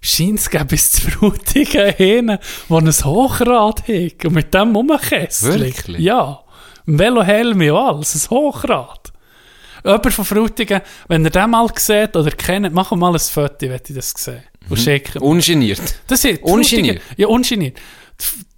Scheint 0.00 0.38
es 0.38 0.48
bis 0.66 0.92
zu 0.92 1.10
Frutigen 1.10 1.92
hin, 1.94 2.26
der 2.26 2.76
ein 2.76 2.88
Hochrad 3.04 3.82
hat 3.82 4.24
und 4.24 4.32
mit 4.32 4.54
dem 4.54 4.74
rumkesselt. 4.74 5.60
Wirklich? 5.60 5.98
Ja. 5.98 6.40
Ein 6.86 6.98
Velohelm 6.98 7.60
und 7.60 7.76
alles, 7.76 8.14
ein 8.14 8.30
Hochrad. 8.30 9.12
Jemand 9.84 10.12
von 10.12 10.24
Frutigen, 10.24 10.80
wenn 11.08 11.24
ihr 11.24 11.30
den 11.30 11.50
mal 11.50 11.68
seht 11.76 12.16
oder 12.16 12.30
kennt, 12.30 12.72
mach 12.72 12.90
mal 12.92 13.12
ein 13.12 13.18
Foto, 13.18 13.62
wenn 13.62 13.80
ich 13.86 13.94
das. 13.94 14.14
Und 14.68 14.78
schicken. 14.78 15.20
Ungeniert. 15.22 15.80
Das 16.06 16.24
ist 16.24 16.42
Ungeniert. 16.42 17.02
Ja, 17.16 17.26
ungeniert. 17.26 17.78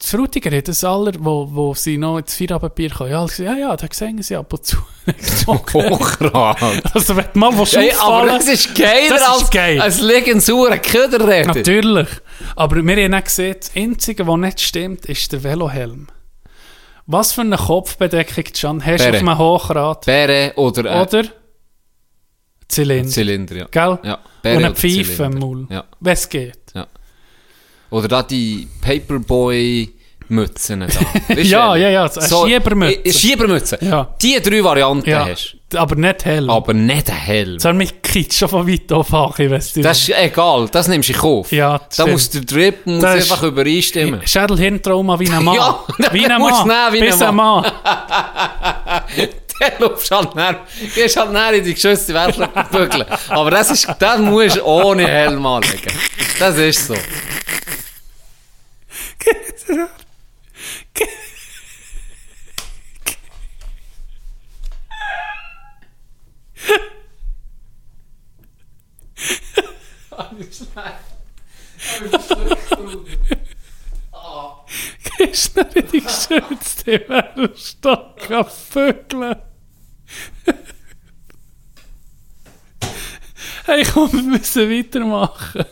Die 0.02 0.06
Frutiger 0.06 0.50
haben 0.50 0.64
das 0.64 0.82
alle, 0.82 1.12
wo, 1.18 1.48
wo 1.50 1.74
sie 1.74 1.96
noch 1.96 2.18
ins 2.18 2.34
Feierabendbier 2.34 2.90
kommen. 2.90 3.10
Ja, 3.10 3.26
ja, 3.38 3.54
ja, 3.54 3.76
da 3.76 3.86
sehen 3.92 4.20
sie 4.22 4.34
ab 4.36 4.52
und 4.52 4.66
zu. 4.66 4.76
Hochrad. 5.46 6.94
Also, 6.94 7.16
wenn 7.16 7.26
du 7.32 7.38
mal 7.38 7.56
willst 7.56 7.76
Hey, 7.76 7.92
aber 8.00 8.26
das 8.26 8.48
ist 8.48 8.74
geiler 8.74 9.08
Das 9.08 9.20
ist 9.20 9.28
als, 9.28 9.50
geil. 9.50 9.80
als 9.80 10.00
Legensauer 10.00 10.76
Köderräder. 10.78 11.54
Natürlich. 11.54 12.08
Aber 12.56 12.76
wir 12.84 13.04
haben 13.04 13.14
auch 13.14 13.24
gesehen, 13.24 13.56
das 13.58 13.70
Einzige, 13.76 14.26
was 14.26 14.36
nicht 14.36 14.60
stimmt, 14.60 15.06
ist 15.06 15.32
der 15.32 15.42
Velohelm. 15.44 16.08
Was 17.06 17.32
für 17.32 17.40
eine 17.42 17.56
Kopfbedeckung, 17.56 18.44
Can, 18.44 18.86
hast 18.86 19.04
du 19.04 19.08
auf 19.10 19.14
einem 19.16 19.38
Hochrad? 19.38 20.06
Bäre 20.06 20.52
oder, 20.56 20.84
äh, 20.84 21.00
Oder? 21.02 21.24
Zylinder. 22.68 23.10
Zylinder, 23.10 23.56
ja. 23.56 23.66
Gell? 23.70 23.98
Ja, 24.02 24.14
Und 24.14 24.42
Bäre 24.42 24.56
eine 24.56 24.66
oder 24.68 24.76
Pfeife 24.76 25.24
im 25.24 25.38
Maul. 25.38 25.66
Ja. 25.68 25.84
Wenn 26.00 26.12
es 26.12 26.28
geht. 26.28 26.58
Oder 27.92 28.08
da 28.08 28.22
die 28.22 28.66
Paperboy-Mützen 28.80 30.80
da. 30.80 30.86
Ja, 31.36 31.74
du, 31.74 31.80
ja, 31.80 31.90
ja, 31.90 32.10
eine 32.10 32.48
Schiebermütze. 32.48 33.12
Schiebermütze. 33.18 33.78
Ja. 33.82 34.14
Die 34.20 34.40
drei 34.40 34.64
Varianten 34.64 35.08
Ja. 35.08 35.26
hast 35.26 35.56
Aber 35.74 35.94
nicht 35.96 36.24
Helm. 36.24 36.48
Aber 36.50 36.72
nicht 36.74 37.10
Helm. 37.10 37.54
Das 37.56 37.64
hat 37.66 37.76
mich 37.76 38.00
kitsch 38.02 38.38
schon 38.38 38.48
von 38.48 38.66
weit 38.66 38.90
auf 38.92 39.08
ich 39.38 39.50
weiss 39.50 39.76
nicht. 39.76 39.84
Das 39.86 39.98
ist 39.98 40.10
egal, 40.18 40.68
das 40.72 40.88
nimmst 40.88 41.08
du 41.10 41.12
in 41.12 41.18
Kauf. 41.18 41.52
Ja, 41.52 41.78
das 41.78 41.96
da 41.96 42.06
muss 42.06 42.30
der 42.30 42.40
Drip 42.42 42.86
muss 42.86 43.02
Das 43.02 43.30
einfach 43.30 43.42
übereinstimmen. 43.42 44.20
Schädelhirntrauma 44.26 45.18
wie 45.20 45.28
ein 45.30 45.44
Mann. 45.48 45.54
Ja, 45.56 45.80
wie 46.12 46.26
ein 46.26 46.40
Mann. 46.40 46.66
nehmen 46.66 46.92
wie 46.92 47.00
Bis 47.00 47.20
ein 47.22 47.34
Mann. 47.34 47.64
Der 49.60 49.78
läufst 49.78 50.10
halt 50.10 50.34
näher, 50.34 50.60
gehst 50.94 51.16
halt 51.16 51.32
näher 51.32 51.52
in 51.52 51.64
die 51.64 51.74
geschützte 51.74 52.12
Werkstatt 52.14 52.70
bügeln. 52.72 53.04
Aber 53.28 53.50
das 53.50 53.70
ist, 53.70 53.86
das 53.98 54.18
musst 54.18 54.56
du 54.56 54.64
ohne 54.64 55.06
Helm 55.06 55.44
anlegen. 55.46 55.92
Das 56.38 56.56
ist 56.56 56.86
so. 56.88 56.94
Gehst 75.18 75.56
du 75.56 75.62
nicht 75.62 75.76
in 75.76 75.86
die 75.88 76.00
geschützte 76.00 77.08
Werkstatt 77.08 78.16
kann 78.16 78.44
vögeln? 78.44 79.36
Hey, 83.64 83.84
komm, 83.84 84.12
wir 84.12 84.22
müssen 84.22 84.68
weitermachen. 84.70 85.64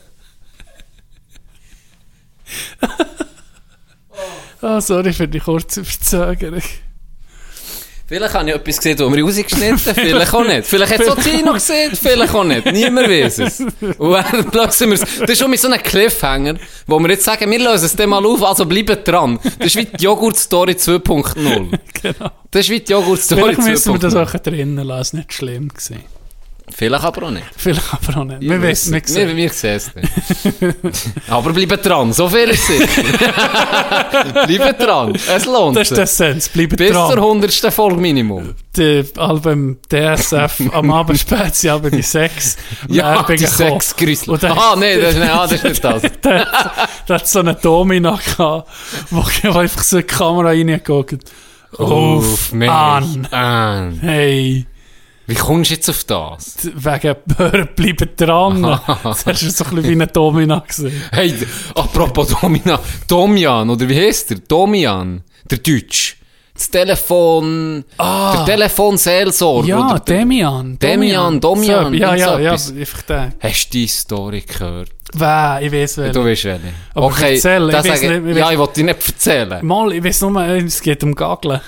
Ah, 4.62 4.80
sorry 4.80 5.12
für 5.12 5.28
die 5.28 5.40
kurze 5.40 5.84
Verzögerung. 5.84 6.62
Vielleicht 8.10 8.34
habe 8.34 8.48
ich 8.50 8.56
etwas 8.56 8.76
gesehen, 8.78 8.98
wo 8.98 9.12
wir 9.14 9.22
rausgeschnitten 9.22 9.94
vielleicht 9.94 10.34
auch 10.34 10.44
nicht. 10.44 10.66
Vielleicht 10.66 10.94
hat 10.94 11.00
es 11.00 11.08
auch 11.08 11.14
Tino 11.22 11.52
gesehen, 11.52 11.92
vielleicht 11.94 12.34
auch 12.34 12.42
nicht. 12.42 12.66
Niemand 12.66 13.08
weiß 13.08 13.38
es. 13.38 13.60
Und 13.60 14.12
dann 14.12 14.50
lösen 14.52 14.90
wir's. 14.90 15.00
Das 15.20 15.30
ist 15.30 15.38
schon 15.38 15.48
mit 15.48 15.60
so 15.60 15.68
einem 15.68 15.80
Cliffhanger, 15.80 16.56
wo 16.88 16.98
wir 16.98 17.10
jetzt 17.10 17.24
sagen, 17.24 17.48
wir 17.48 17.58
lösen 17.60 17.84
es 17.84 17.94
dann 17.94 18.08
mal 18.08 18.26
auf, 18.26 18.42
also 18.42 18.66
bleibt 18.66 19.06
dran. 19.06 19.38
Das 19.60 19.68
ist 19.68 19.76
wie 19.76 19.84
die 19.84 20.02
Joghurt-Story 20.02 20.72
2.0. 20.72 21.78
Genau. 22.02 22.30
Das 22.50 22.62
ist 22.62 22.70
wie 22.70 22.80
die 22.80 22.90
Joghurt-Story 22.90 23.42
Vielleicht 23.42 23.60
müssen 23.60 23.92
wir 23.92 24.00
das 24.00 24.14
2.0. 24.14 24.22
auch 24.22 24.40
drinnen 24.42 24.84
lassen, 24.84 25.18
nicht 25.18 25.32
schlimm 25.32 25.68
gewesen. 25.68 26.00
Vielleicht 26.76 27.04
aber 27.04 27.24
auch 27.26 27.30
nicht. 27.30 27.44
Vielleicht 27.56 27.82
aber 27.92 28.20
auch 28.20 28.24
nicht. 28.24 28.40
Wir 28.42 28.62
wissen 28.62 28.92
nicht. 28.94 29.14
Wir, 29.14 29.36
wir 29.36 29.50
sehen 29.50 29.76
es 29.76 29.94
nicht. 29.94 30.08
Aber 31.28 31.52
bleibt 31.52 31.84
dran, 31.84 32.12
so 32.12 32.28
viel 32.28 32.48
ist 32.50 32.66
sicher. 32.66 33.02
bleibt 34.46 34.82
dran, 34.82 35.14
es 35.14 35.44
lohnt 35.46 35.76
Das 35.76 35.82
ist 35.82 35.88
sich. 35.90 35.96
der 35.96 36.06
Sens, 36.06 36.48
bleibt 36.48 36.76
Bis 36.76 36.88
zur 36.92 37.08
dran. 37.08 37.18
100. 37.18 37.52
Folge 37.72 38.00
Minimum. 38.00 38.54
Die 38.76 39.04
Album 39.18 39.78
DSF 39.92 40.60
am 40.72 40.90
Abend 40.92 41.24
sie 41.52 41.70
haben 41.70 41.90
die 41.90 42.02
sechs 42.02 42.56
Ja, 42.88 43.14
Werbungen 43.14 43.38
die 43.38 43.44
gekommen. 43.44 43.70
sechs 43.80 43.96
Grüssel. 43.96 44.30
Und 44.30 44.42
dann- 44.42 44.58
Ah, 44.58 44.74
nein, 44.76 45.00
das, 45.00 45.16
ah, 45.16 45.42
das 45.42 45.52
ist 45.52 45.64
nicht 45.64 45.84
das. 45.84 46.02
Der, 46.02 46.46
der 47.08 47.16
hat 47.16 47.28
so 47.28 47.40
eine 47.40 47.54
Domina 47.54 48.18
gehabt, 48.36 48.68
wo 49.10 49.20
einfach 49.58 49.82
so 49.82 49.98
in 49.98 50.02
die 50.06 50.06
Kamera 50.06 50.48
reingeguckt. 50.48 51.30
Auf, 51.76 52.52
mich 52.52 52.68
an. 52.70 53.26
an. 53.30 53.98
Hey, 54.00 54.66
Wie 55.30 55.36
kommst 55.36 55.70
du 55.70 55.74
jetzt 55.74 55.88
auf 55.88 56.02
das? 56.04 56.56
wegen 56.74 57.14
bleiben 57.76 58.08
dran. 58.16 58.80
Das 59.04 59.24
du 59.24 59.32
so 59.50 59.64
ein 59.64 59.70
bisschen 59.76 59.84
wie 59.84 59.92
eine 59.92 60.06
Domina. 60.08 60.64
Hey, 61.12 61.34
apropos 61.74 62.34
Domina, 62.40 62.80
Domian, 63.06 63.70
oder 63.70 63.88
wie 63.88 63.96
heißt 63.96 64.30
der? 64.30 64.38
Domian, 64.38 65.22
der 65.50 65.58
Deutsch. 65.58 66.16
Das 66.52 66.68
Telefon, 66.68 67.84
der 67.98 68.44
Telefonseelsorger. 68.44 69.68
Ja, 69.68 69.90
oder 69.92 70.00
der, 70.00 70.18
Demian. 70.18 70.78
Demian, 70.78 71.40
Domian, 71.40 71.86
So, 71.86 71.98
ja, 71.98 72.14
ja, 72.14 72.38
ja, 72.38 72.52
einfach 72.52 73.02
der. 73.02 73.32
Hast 73.40 73.68
du 73.68 73.78
die 73.78 73.86
Story 73.86 74.42
gehört? 74.46 74.90
Wer, 75.14 75.60
ich 75.62 75.72
weiß 75.72 75.98
welchen. 75.98 76.12
Du 76.12 76.24
weißt 76.24 76.44
welche. 76.44 76.60
Aber 76.94 77.06
okay, 77.06 77.34
erzähl, 77.36 77.68
ich 77.68 77.74
weiss 77.74 77.84
sage- 77.86 78.20
nicht, 78.20 78.30
ich 78.32 78.36
ja, 78.36 78.50
ich 78.52 78.58
wollte 78.58 78.74
dir 78.74 78.84
nicht 78.84 79.08
erzählen. 79.08 79.64
Mal, 79.66 79.92
ich 79.92 80.04
weiß 80.04 80.20
nur, 80.22 80.42
es 80.44 80.82
geht 80.82 81.02
um 81.02 81.14
Gageln. 81.14 81.60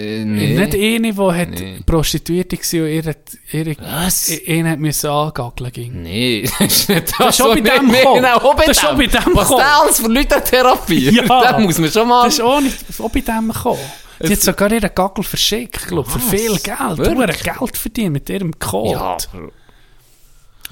Äh, 0.00 0.24
nee. 0.24 0.58
Nicht 0.58 0.74
eine, 0.74 1.12
die 1.12 1.16
hat 1.40 1.50
Nee. 1.50 1.78
Prostituierte 1.84 2.56
war 2.56 2.80
und 2.82 2.88
ihre, 2.88 3.16
ihre, 3.52 3.76
Was? 3.80 4.28
ihn 4.30 4.68
hat 4.68 4.78
müssen 4.78 5.10
angageln 5.10 5.72
ging. 5.72 6.02
Nee, 6.02 6.42
das 6.58 6.72
ist 6.72 6.88
nicht 6.88 7.08
das. 7.08 7.18
Das 7.18 7.28
ist 7.30 7.36
schon 7.44 7.62
bei 7.62 7.70
dem 7.78 7.90
gekommen. 7.90 8.22
Bei 8.22 8.64
Das 8.66 8.76
ist 8.76 8.80
schon 8.80 8.96
bei 8.98 9.06
dem. 9.06 9.34
Was 9.36 9.48
der 9.48 9.80
alles 9.80 10.00
für 10.00 10.08
Leute 10.08 10.42
therapiert, 10.42 11.14
Ja. 11.14 11.22
da 11.42 11.58
muss 11.58 11.78
man 11.78 11.90
schon 11.90 12.08
mal... 12.08 12.24
Das 12.24 12.34
ist 12.34 12.40
auch 12.40 12.60
nicht 12.60 12.76
auch 13.00 13.10
bei 13.10 13.20
dem 13.20 13.48
gekommen. 13.52 13.80
Die 14.22 14.32
hat 14.32 14.40
sogar 14.42 14.70
ihren 14.70 14.90
Gagel 14.94 15.24
verschickt, 15.24 15.88
glaub, 15.88 16.06
für 16.06 16.18
viel 16.18 16.54
Geld. 16.58 16.98
Hure 16.98 17.26
Geld 17.42 17.76
verdient 17.76 18.12
mit 18.12 18.28
ihrem 18.28 18.58
Code. 18.58 18.92
ja, 18.92 19.16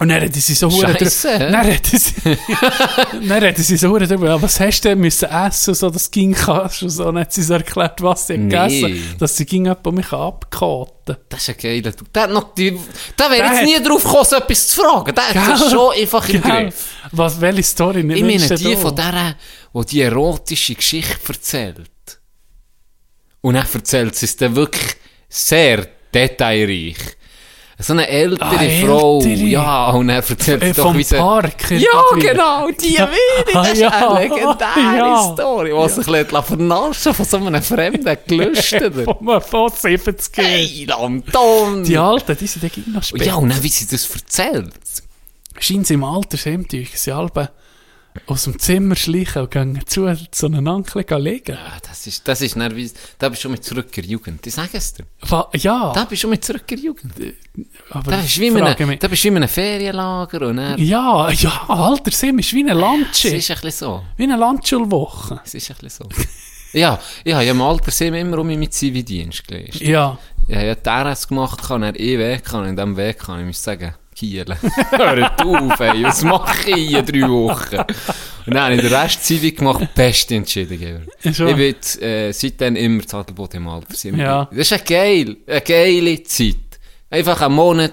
Und 0.00 0.10
dann 0.10 0.20
hätten 0.20 0.40
sie 0.40 0.54
so 0.54 0.70
hure 0.70 0.92
Scheisse, 0.96 1.28
drü- 1.28 1.38
hä? 1.38 1.50
Dann 1.52 1.64
hätten 1.66 1.98
sie, 1.98 2.14
dann 3.28 3.78
so 3.78 3.88
hure 3.88 4.06
drüber, 4.06 4.40
was 4.40 4.60
hast 4.60 4.80
du 4.84 4.90
denn 4.90 5.00
müssen 5.00 5.28
essen, 5.28 5.74
so, 5.74 5.90
das 5.90 6.10
ging 6.10 6.32
kannst 6.34 6.82
und 6.82 6.90
so. 6.90 7.04
Dann 7.04 7.18
hat 7.18 7.32
sie 7.32 7.42
so 7.42 7.54
erklärt, 7.54 8.00
was 8.00 8.26
sie 8.28 8.38
Nee. 8.38 8.48
gegessen 8.80 9.16
dass 9.18 9.36
sie 9.36 9.44
ging 9.44 9.64
jemand 9.64 9.92
mich 9.92 10.12
abkoten. 10.12 11.16
das 11.28 11.40
ist 11.42 11.48
ein 11.48 11.56
geiler... 11.60 11.92
Der 12.14 12.22
hat 12.22 12.30
noch 12.30 12.54
die... 12.54 12.78
Der 13.18 13.30
wäre 13.30 13.52
jetzt 13.52 13.64
nie 13.64 13.82
drauf 13.82 14.04
gekommen, 14.04 14.24
so 14.24 14.36
etwas 14.36 14.68
zu 14.68 14.82
fragen. 14.82 15.14
Der 15.14 15.28
hat 15.28 15.34
das 15.52 15.60
Gell? 15.62 15.70
schon 15.70 15.92
einfach 15.92 16.28
im 16.28 16.42
Gell? 16.42 16.62
Griff. 16.64 16.86
Was, 17.12 17.40
welche 17.40 17.62
Story 17.64 17.98
Ich 18.00 18.04
nimmst 18.22 18.48
meine 18.50 18.60
du 18.60 18.68
die 18.68 18.74
da? 18.74 18.80
von 18.80 18.94
der, 18.96 19.36
die 19.74 19.86
die 19.86 20.00
erotische 20.02 20.74
Geschichte 20.76 21.18
erzählt. 21.32 21.90
Und 23.40 23.54
er 23.56 23.66
erzählt 23.72 24.14
sie 24.14 24.26
es 24.26 24.36
dann 24.36 24.54
wirklich 24.54 24.94
sehr 25.28 25.88
detailreich. 26.14 26.96
So 27.80 27.92
eine 27.92 28.08
ältere 28.08 28.44
Ah, 28.44 28.58
Frau. 28.84 29.20
ältere. 29.20 29.46
Ja, 29.46 29.90
und 29.90 30.08
er 30.08 30.16
erzählt 30.16 30.62
Äh, 30.64 30.72
doch, 30.72 30.86
vom 30.86 30.98
wie 30.98 31.04
sie... 31.04 31.16
Park. 31.16 31.70
Ja, 31.70 31.78
genau, 32.18 32.68
die 32.72 32.94
Ja. 32.94 33.08
Weide, 33.08 33.52
das 33.52 33.72
ist 33.72 33.78
Ja. 33.80 33.88
eine 33.90 34.20
legendäre 34.20 34.96
Ja. 34.96 35.32
Story, 35.32 35.72
die 35.72 35.88
sich 35.88 36.06
ja. 36.32 36.42
vernarschen 36.42 37.14
von 37.14 37.24
so 37.24 37.36
einem 37.36 37.62
fremden 37.62 38.16
Gelüsteten. 38.26 39.04
Vom 39.04 39.40
von 39.40 39.70
70 39.70 40.36
hey, 40.36 40.86
Anton! 40.90 41.84
Die 41.84 41.96
Alten, 41.96 42.36
die 42.36 42.46
sind 42.48 42.64
dann 42.64 42.92
noch 42.94 43.02
spät. 43.04 43.24
ja, 43.24 43.36
und 43.36 43.48
dann, 43.50 43.62
wie 43.62 43.68
sie 43.68 43.86
das 43.86 44.10
erzählt. 44.12 44.72
scheinen 45.60 45.84
sie 45.84 45.94
im 45.94 46.02
Altersheim, 46.02 46.66
die 46.66 46.84
sie 46.92 47.12
alle 47.12 47.30
aus 48.26 48.44
dem 48.44 48.58
Zimmer 48.58 48.96
schleichen 48.96 49.42
und 49.42 49.50
gehen 49.50 49.80
zu 49.86 50.12
so 50.32 50.46
einem 50.46 50.66
Onkel 50.66 51.04
liegen. 51.20 51.56
Ah, 51.56 51.78
Das 51.86 52.06
ist, 52.06 52.26
das 52.26 52.40
ist 52.40 52.56
nervös. 52.56 52.94
Da 53.18 53.28
bist 53.28 53.40
du 53.40 53.42
schon 53.44 53.52
mit 53.52 53.64
zurück 53.64 53.96
in 53.96 54.02
die 54.04 54.10
Jugend. 54.10 54.46
Ich 54.46 54.54
sage 54.54 54.70
es 54.72 54.92
dir. 54.92 55.04
Wa- 55.22 55.48
Ja, 55.54 55.92
Da 55.94 56.04
bist 56.04 56.24
du 56.24 56.28
mit 56.28 56.44
zurück 56.44 56.64
in 56.72 56.76
die 56.78 56.84
Jugend. 56.86 57.12
aber 57.90 58.10
Da 58.10 58.16
bist 58.20 58.36
du 58.36 58.40
wie 58.40 58.46
in 59.28 59.36
einem, 59.36 59.48
Ferienlager 59.48 60.42
und 60.48 60.56
dann, 60.56 60.78
Ja, 60.82 61.30
ja, 61.30 61.64
Altersheim 61.68 62.38
ist 62.40 62.52
wie 62.52 62.60
eine 62.64 62.72
es 62.72 62.78
Landschi. 62.80 63.28
ist 63.36 63.50
ein 63.50 63.56
bisschen 63.60 63.70
so. 63.88 64.02
Wie 64.16 64.24
eine 64.24 64.36
Landschulwoche. 64.36 65.40
Es 65.44 65.54
ist 65.54 65.70
ein 65.70 65.76
bisschen 65.80 66.08
so. 66.10 66.22
ja, 66.78 66.98
ich 67.24 67.32
habe 67.32 67.44
ja 67.44 67.52
im 67.52 67.62
Altersheim 67.62 68.14
immer 68.14 68.38
um 68.38 68.46
mich 68.48 68.58
mit 68.58 68.72
Zivildienst 68.74 69.46
gelesen. 69.46 69.86
Ja. 69.86 70.18
Ich 70.48 70.54
habe 70.56 70.66
ja 70.66 70.74
die 70.74 70.88
RS 70.88 71.28
gemacht, 71.28 71.62
kann 71.62 71.82
er 71.82 71.98
eh 71.98 72.18
weg 72.18 72.44
kann. 72.44 72.66
In 72.66 72.74
diesem 72.74 72.96
Weg 72.96 73.18
kann 73.18 73.40
ich 73.40 73.46
muss 73.46 73.62
sagen, 73.62 73.94
Kiel. 74.18 74.44
Hört 74.90 75.44
auf, 75.44 75.80
ey, 75.80 76.02
was 76.02 76.22
mache 76.24 76.70
ich 76.72 76.92
in 76.92 77.06
drei 77.06 77.28
Wochen? 77.28 77.76
Und 78.46 78.54
dann 78.54 78.62
habe 78.64 78.74
ich 78.74 78.80
den 78.80 78.92
Rest 78.92 79.24
Zivi 79.24 79.52
gemacht, 79.52 79.88
beste 79.94 80.34
Entscheidung. 80.34 80.78
Ja. 80.80 80.96
Ich 81.22 81.36
bin 81.38 82.02
äh, 82.02 82.32
seitdem 82.32 82.74
immer 82.76 83.06
zu 83.06 83.16
Adelboden 83.16 83.58
im 83.58 83.68
Altersheim. 83.68 84.18
Ja. 84.18 84.46
Das 84.50 84.58
ist 84.58 84.72
eine 84.72 84.82
geil, 84.82 85.36
eine 85.46 85.60
geile 85.60 86.22
Zeit. 86.24 86.56
Einfach 87.10 87.40
einen 87.42 87.54
Monat, 87.54 87.92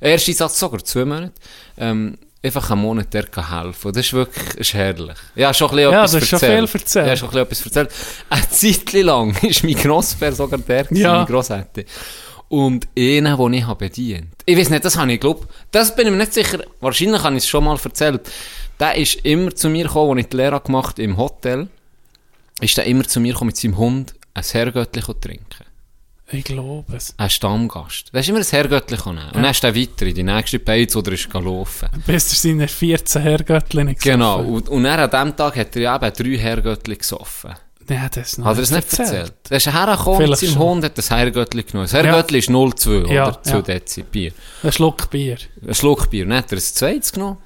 erster 0.00 0.32
Satz 0.32 0.58
sogar 0.58 0.82
zwei 0.84 1.04
Monate, 1.04 1.32
ähm, 1.76 2.16
einfach 2.42 2.70
einen 2.70 2.80
Monat 2.80 3.12
der 3.12 3.24
helfen. 3.24 3.88
Und 3.88 3.96
Das 3.96 4.06
ist 4.06 4.12
wirklich, 4.14 4.44
das 4.48 4.56
ist 4.56 4.74
herrlich. 4.74 5.16
Ja, 5.34 5.52
schon 5.52 5.70
ein 5.70 5.76
bisschen 5.76 5.92
Ja, 5.92 5.98
etwas 5.98 6.10
du 6.12 6.20
hast 6.20 6.28
schon 6.28 6.40
erzählt. 6.40 6.70
viel 6.70 6.80
erzählt. 6.80 7.06
Ja, 7.08 7.16
schon 7.16 7.28
ein 7.28 7.46
bisschen 7.46 7.70
etwas 7.72 7.88
erzählt. 7.88 8.26
Eine 8.30 8.48
Zeit 8.50 8.92
lang 9.04 9.36
ist 9.42 9.64
mein 9.64 9.74
Grossbär 9.74 10.32
sogar 10.32 10.58
der, 10.58 10.86
Ja. 10.90 11.18
mein 11.18 11.26
Grosshätte. 11.26 11.84
Und 12.52 12.86
einen, 12.98 13.38
den 13.38 13.52
ich 13.54 13.66
habe 13.66 13.86
bedient. 13.86 14.34
Ich 14.44 14.58
weiß 14.58 14.68
nicht, 14.68 14.84
das 14.84 14.98
habe 14.98 15.10
ich 15.10 15.18
geglaubt. 15.18 15.48
Das 15.70 15.96
bin 15.96 16.04
ich 16.04 16.12
mir 16.12 16.18
nicht 16.18 16.34
sicher. 16.34 16.58
Wahrscheinlich 16.80 17.22
habe 17.22 17.34
ich 17.34 17.44
es 17.44 17.48
schon 17.48 17.64
mal 17.64 17.78
erzählt. 17.82 18.30
Der 18.78 18.94
ist 18.94 19.24
immer 19.24 19.54
zu 19.54 19.70
mir 19.70 19.84
gekommen, 19.84 20.18
als 20.18 20.26
ich 20.26 20.28
die 20.28 20.36
Lehre 20.36 20.60
gemacht 20.60 20.96
habe, 20.96 21.02
im 21.02 21.16
Hotel. 21.16 21.68
Ist 22.60 22.76
der 22.76 22.84
immer 22.84 23.04
zu 23.04 23.20
mir 23.20 23.32
gekommen 23.32 23.46
mit 23.46 23.56
seinem 23.56 23.78
Hund 23.78 24.12
ein 24.34 24.44
Herrgöttlich 24.44 25.06
trinken. 25.06 25.64
Ich 26.30 26.44
glaube 26.44 26.94
es. 26.94 27.14
Ein 27.16 27.30
Stammgast. 27.30 28.12
Der 28.12 28.20
ist 28.20 28.28
immer 28.28 28.40
ein 28.40 28.44
Herrgöttlich 28.44 29.02
nehmen. 29.06 29.30
Und 29.32 29.42
dann 29.42 29.50
ist 29.50 29.64
er 29.64 29.74
weiter 29.74 30.04
in 30.04 30.14
die 30.14 30.22
nächste 30.22 30.58
Beiz 30.58 30.94
oder 30.94 31.12
ist 31.12 31.30
gelaufen. 31.30 31.88
Bis 32.06 32.32
er 32.32 32.36
seine 32.36 32.68
14 32.68 33.22
Herrgöttchen 33.22 33.96
Genau. 33.98 34.42
Und, 34.42 34.68
und 34.68 34.84
dann 34.84 35.00
an 35.00 35.10
dem 35.10 35.34
Tag 35.34 35.56
hat 35.56 35.74
er 35.74 35.94
eben 35.94 36.12
drei 36.12 36.38
Herrgöttlich 36.38 36.98
gesoffen. 36.98 37.54
Ja, 37.92 38.08
das 38.08 38.38
noch 38.38 38.46
Hat 38.46 38.56
er 38.56 38.62
es 38.62 38.70
nicht 38.70 38.98
erzählt? 38.98 39.32
Er 39.50 39.56
ist 39.56 39.66
hergekommen 39.72 40.28
mit 40.28 40.38
seinem 40.38 40.50
schon. 40.52 40.58
Hund, 40.62 40.84
hat 40.84 40.96
das 40.98 41.10
Herrgöttli 41.10 41.62
genommen. 41.62 41.84
Das 41.90 41.94
Herrgöttli 41.94 42.38
ist 42.38 42.48
0,2 42.50 43.12
Ja, 43.12 43.28
oder 43.28 43.42
2 43.42 43.52
ja. 43.56 43.62
Dezi 43.62 44.02
Bier. 44.02 44.32
Ein 44.62 44.72
Schluck 44.72 45.10
Bier. 45.10 45.36
Ein 45.66 45.74
Schluck 45.74 46.10
Bier. 46.10 46.26
Dann 46.26 46.38
hat 46.38 46.52
er 46.52 46.58
ein 46.58 46.60
zweites 46.62 47.12
genommen. 47.12 47.38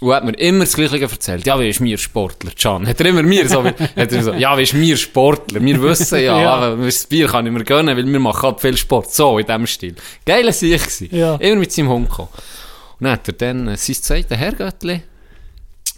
Und 0.00 0.12
hat 0.12 0.24
mir 0.24 0.32
immer 0.38 0.64
das 0.64 0.74
Gleiche 0.74 1.00
erzählt. 1.00 1.46
Ja, 1.46 1.58
wie 1.58 1.70
ist 1.70 1.80
mir 1.80 1.96
Sportler, 1.96 2.50
Can? 2.50 2.86
Hat 2.86 3.00
er 3.00 3.06
immer 3.06 3.22
mir 3.22 3.48
so, 3.48 3.64
hat 3.64 3.78
er 3.96 4.22
so, 4.22 4.34
ja, 4.34 4.56
wie 4.58 4.62
ist 4.64 4.74
mir 4.74 4.94
Sportler? 4.96 5.62
Wir 5.62 5.80
wissen 5.82 6.20
ja, 6.20 6.38
Ja. 6.42 6.54
aber 6.56 6.84
das 6.84 7.06
Bier 7.06 7.28
kann 7.28 7.46
ich 7.46 7.52
mir 7.52 7.64
gönnen, 7.64 7.96
weil 7.96 8.04
wir 8.06 8.20
machen 8.20 8.42
halt 8.42 8.60
viel 8.60 8.76
Sport. 8.76 9.10
So, 9.14 9.38
in 9.38 9.46
diesem 9.46 9.66
Stil. 9.66 9.94
Geile 10.26 10.52
Sicht 10.52 10.84
gewesen. 10.84 11.16
Ja. 11.16 11.36
Immer 11.36 11.60
mit 11.60 11.72
seinem 11.72 11.88
Hund 11.88 12.10
gekommen. 12.10 12.28
Und 12.98 13.04
dann 13.04 13.12
hat 13.12 13.26
er 13.28 13.34
dann 13.34 13.68
äh, 13.68 13.76
sein 13.78 13.94
zweites 13.96 14.36
Herrgöttli 14.36 15.02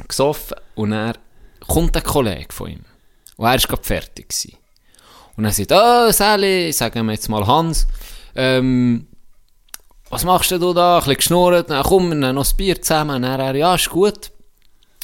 gesoffen 0.07 0.57
und 0.77 0.91
dann 0.93 1.15
kommt 1.67 1.97
ein 1.97 2.03
Kollege 2.05 2.53
von 2.53 2.71
ihm. 2.71 2.81
Und 3.39 3.47
er 3.47 3.53
war 3.53 3.59
gerade 3.59 3.83
fertig. 3.83 4.29
Gewesen. 4.29 4.59
Und 5.37 5.45
er 5.45 5.53
sagt, 5.53 5.73
oh, 5.73 6.11
Sally, 6.11 6.73
sagen 6.73 7.07
wir 7.07 7.13
jetzt 7.13 7.29
mal 7.29 7.47
Hans, 7.47 7.87
ähm, 8.35 9.07
was 10.11 10.25
machst 10.25 10.51
du 10.51 10.59
da? 10.75 10.97
Ein 10.97 11.01
bisschen 11.01 11.17
geschnurrt, 11.17 11.71
dann 11.71 11.85
komm, 11.85 12.09
wir 12.09 12.17
nehmen 12.17 12.35
noch 12.35 12.51
ein 12.51 12.57
Bier 12.57 12.83
zusammen. 12.83 13.17
Und 13.17 13.25
er, 13.25 13.55
ja, 13.55 13.75
ist 13.75 13.89
gut. 13.89 14.33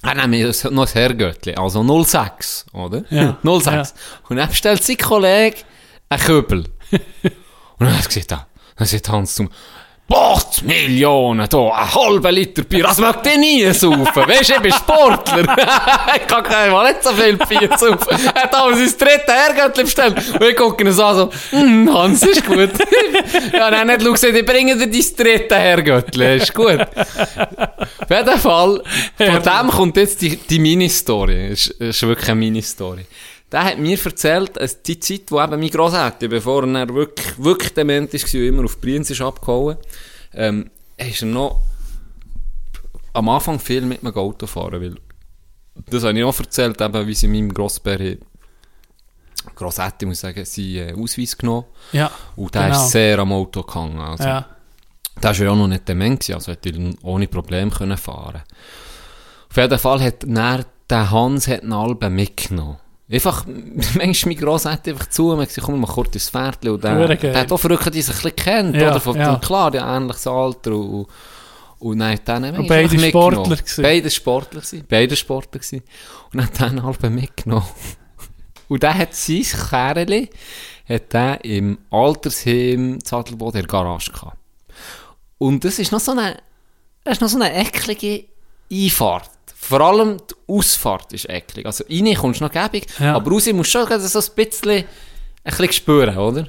Dann 0.02 0.16
nehmen 0.16 0.32
wir 0.32 0.70
noch 0.72 0.86
ein 0.86 0.92
Herrgöttli, 0.92 1.54
also 1.54 2.04
06, 2.04 2.66
oder? 2.72 3.04
Ja. 3.10 3.38
06. 3.42 3.66
Ja. 3.66 3.84
Und 4.28 4.36
dann 4.36 4.48
bestellt 4.48 4.82
sein 4.82 4.98
Kollege 4.98 5.58
einen 6.08 6.22
Köbel. 6.22 6.64
und 6.90 7.00
dann 7.78 7.96
hat 7.96 8.04
er 8.04 8.08
gesagt, 8.08 8.32
ah, 8.32 8.46
dann 8.76 8.86
sagt 8.86 9.08
Hans 9.08 9.36
zu 9.36 9.44
mir, 9.44 9.50
8 10.12 10.62
Millionen, 10.64 11.48
da, 11.48 11.68
ein 11.70 11.94
halber 11.94 12.30
Liter 12.30 12.62
Bier, 12.62 12.82
das 12.82 12.98
möchte 12.98 13.30
ich 13.30 13.38
nie 13.38 13.72
saufen. 13.72 14.22
Weisst 14.26 14.50
du, 14.50 14.54
ich 14.54 14.60
bin 14.60 14.72
Sportler. 14.72 15.56
ich 16.16 16.26
kann 16.26 16.70
Mal 16.70 16.92
nicht 16.92 17.02
so 17.02 17.10
viel 17.14 17.36
Bier 17.38 17.70
saufen. 17.76 18.18
Er 18.34 18.42
hat 18.42 18.54
aber 18.54 18.74
sein 18.76 18.92
drittes 18.98 19.34
Herrgöttli 19.34 19.84
bestellt. 19.84 20.16
Und 20.38 20.42
ich 20.42 20.56
gucke 20.56 20.84
ihn 20.84 20.92
so 20.92 21.04
an, 21.04 21.16
so, 21.16 21.30
hm, 21.50 21.92
Hans, 21.92 22.22
ist 22.22 22.46
gut. 22.46 22.70
ja, 23.52 23.70
dann 23.70 23.90
hat 23.90 24.02
er 24.02 24.12
gesagt, 24.12 24.34
ich 24.34 24.44
bringe 24.44 24.76
dir 24.76 24.86
dein 24.86 25.16
drittes 25.16 25.58
Herrgöttli, 25.58 26.36
ist 26.36 26.54
gut. 26.54 26.80
Auf 26.80 28.10
jeden 28.10 28.38
Fall, 28.38 28.82
von 29.16 29.42
dem 29.42 29.70
kommt 29.70 29.96
jetzt 29.96 30.20
die, 30.20 30.36
die 30.36 30.58
Mini-Story. 30.58 31.48
Ist, 31.48 31.68
ist 31.68 32.02
wirklich 32.06 32.28
eine 32.28 32.40
Mini-Story. 32.40 33.06
Der 33.54 33.66
hat 33.66 33.78
mir 33.78 33.96
erzählt, 34.04 34.56
dass 34.56 34.82
die 34.82 34.98
Zeit, 34.98 35.30
wo 35.30 35.40
eben 35.40 35.60
mein 35.60 35.70
Grossvater, 35.70 36.26
bevor 36.26 36.66
er 36.66 36.92
wirklich, 36.92 37.38
wirklich 37.38 37.72
dement 37.72 38.12
war 38.12 38.40
immer 38.40 38.64
auf 38.64 38.80
Brienz 38.80 39.10
ist 39.10 39.20
abgehauen, 39.20 39.76
ähm, 40.32 40.72
ist 40.96 41.22
er 41.22 41.28
noch 41.28 41.60
am 43.12 43.28
Anfang 43.28 43.60
viel 43.60 43.82
mit 43.82 44.02
dem 44.02 44.12
Auto 44.12 44.48
fahren, 44.48 44.82
weil 44.82 44.96
das 45.88 46.02
habe 46.02 46.18
ich 46.18 46.24
auch 46.24 46.36
erzählt, 46.36 46.80
eben, 46.80 47.06
wie 47.06 47.14
sie 47.14 47.28
meinem 47.28 47.54
Grossbär 47.54 48.16
Grossetti, 49.54 50.04
muss 50.04 50.16
ich 50.16 50.20
sagen, 50.22 50.44
seinen 50.44 50.88
äh, 50.88 51.00
Ausweis 51.00 51.38
genommen. 51.38 51.66
Ja. 51.92 52.10
Und 52.34 52.52
der 52.56 52.70
genau. 52.70 52.84
ist 52.84 52.90
sehr 52.90 53.20
am 53.20 53.32
Auto 53.32 53.62
gehangen. 53.62 54.00
Also, 54.00 54.24
Ja. 54.24 54.48
der 55.22 55.30
war 55.30 55.36
ja 55.36 55.50
auch 55.52 55.56
noch 55.56 55.68
nicht 55.68 55.88
dement, 55.88 56.28
also 56.28 56.50
hätte 56.50 56.70
er 56.70 57.04
ohne 57.04 57.28
Problem 57.28 57.70
können 57.70 57.98
fahren 57.98 58.42
Auf 59.48 59.56
jeden 59.56 59.78
Fall 59.78 60.02
hat 60.02 60.24
der 60.90 61.10
Hans 61.12 61.46
hat 61.46 61.62
einen 61.62 61.72
Alben 61.72 62.16
mitgenommen. 62.16 62.78
Einfach, 63.10 63.44
manchmal 63.94 64.34
mein 64.34 64.42
Grossvater 64.42 64.92
einfach 64.92 65.08
zu 65.10 65.30
und 65.30 65.46
gesagt, 65.46 65.66
komm 65.66 65.80
mal 65.80 65.86
kurz 65.86 66.14
ins 66.14 66.30
Pferdchen. 66.30 66.70
Und 66.70 66.84
der, 66.84 67.06
geil. 67.08 67.18
der 67.18 67.40
hat 67.40 67.52
auch 67.52 67.58
Verrückte, 67.58 67.90
die 67.90 68.02
sich 68.02 68.14
ein 68.14 68.22
bisschen 68.22 68.36
kennt, 68.36 68.76
Ja, 68.76 68.90
oder? 68.90 69.00
Von, 69.00 69.16
ja. 69.16 69.36
Klar, 69.36 69.70
die 69.70 69.80
haben 69.80 70.04
ähnliches 70.04 70.26
Alter 70.26 70.72
und, 70.74 71.06
und 71.80 71.98
dann 71.98 72.12
hat 72.12 72.26
der 72.26 72.40
manchmal 72.40 72.66
beide. 72.66 72.98
Sportler 72.98 73.56
gewesen. 73.56 73.82
Beide 73.82 74.10
Sportler 74.10 74.60
gewesen. 74.60 74.84
Beide 74.88 75.16
Sportler 75.16 75.60
gewesen. 75.60 75.82
Und 76.32 76.38
dann 76.38 76.44
hat 76.46 76.58
der 76.58 76.66
einen 76.68 76.80
Alben 76.80 77.14
mitgenommen. 77.14 77.66
Und 78.66 78.82
der 78.82 78.94
hat 78.94 79.14
sein 79.14 79.42
Kerli, 79.42 80.30
hat 80.88 81.12
der 81.12 81.44
im 81.44 81.76
Altersheim 81.90 82.98
Zadelboden 83.04 83.60
in 83.60 83.66
der 83.66 83.70
Garage 83.70 84.10
gehabt. 84.10 84.38
Und 85.36 85.64
das 85.64 85.78
ist 85.78 85.92
noch 85.92 86.00
so 86.00 86.12
eine, 86.12 86.38
das 87.04 87.18
ist 87.18 87.20
noch 87.20 87.28
so 87.28 87.38
eine 87.38 87.54
eklige 87.54 88.24
Einfahrt. 88.72 89.30
Vor 89.68 89.80
allem 89.80 90.18
die 90.18 90.52
Ausfahrt 90.52 91.12
ist 91.12 91.28
eklig. 91.28 91.64
Also 91.66 91.84
rein 91.88 92.14
kommst 92.14 92.40
du 92.40 92.44
noch 92.44 92.52
gäbig, 92.52 92.86
Ja. 92.98 93.16
aber 93.16 93.30
raus 93.30 93.46
musst 93.52 93.74
du 93.74 93.78
schon 93.86 94.00
so 94.00 94.18
ein 94.18 94.24
bisschen, 94.36 94.70
ein 94.70 94.84
bisschen 95.44 95.72
spüren, 95.72 96.16
oder? 96.16 96.46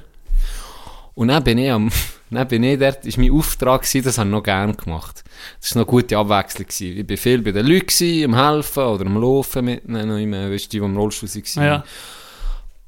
Und 1.14 1.28
dann 1.28 1.42
bin 1.42 1.56
ich 1.58 1.70
am, 1.70 1.90
dann 2.30 2.46
bin 2.46 2.62
ich 2.62 2.78
dort, 2.78 3.06
ist 3.06 3.16
mein 3.16 3.32
Auftrag 3.32 3.82
gewesen, 3.82 4.04
das 4.04 4.18
habe 4.18 4.28
ich 4.28 4.32
noch 4.32 4.42
gerne 4.42 4.74
gemacht. 4.74 5.24
Das 5.60 5.74
war 5.74 5.82
noch 5.82 5.88
eine 5.88 6.00
gute 6.02 6.18
Abwechslung 6.18 6.66
gewesen. 6.68 6.98
Ich 6.98 7.08
war 7.08 7.16
viel 7.16 7.42
bei 7.42 7.52
den 7.52 7.66
Leuten 7.66 7.86
gewesen, 7.86 8.34
am 8.34 8.46
Helfen 8.54 8.82
oder 8.82 9.06
am 9.06 9.16
Laufen 9.20 9.64
mit 9.64 9.84
ihnen, 9.88 10.52
weißt 10.52 10.66
du, 10.66 10.68
die, 10.68 10.78
die 10.80 10.84
im 10.84 10.96
Rollstuhl 10.96 11.28
waren. 11.28 11.64
Ja. 11.66 11.84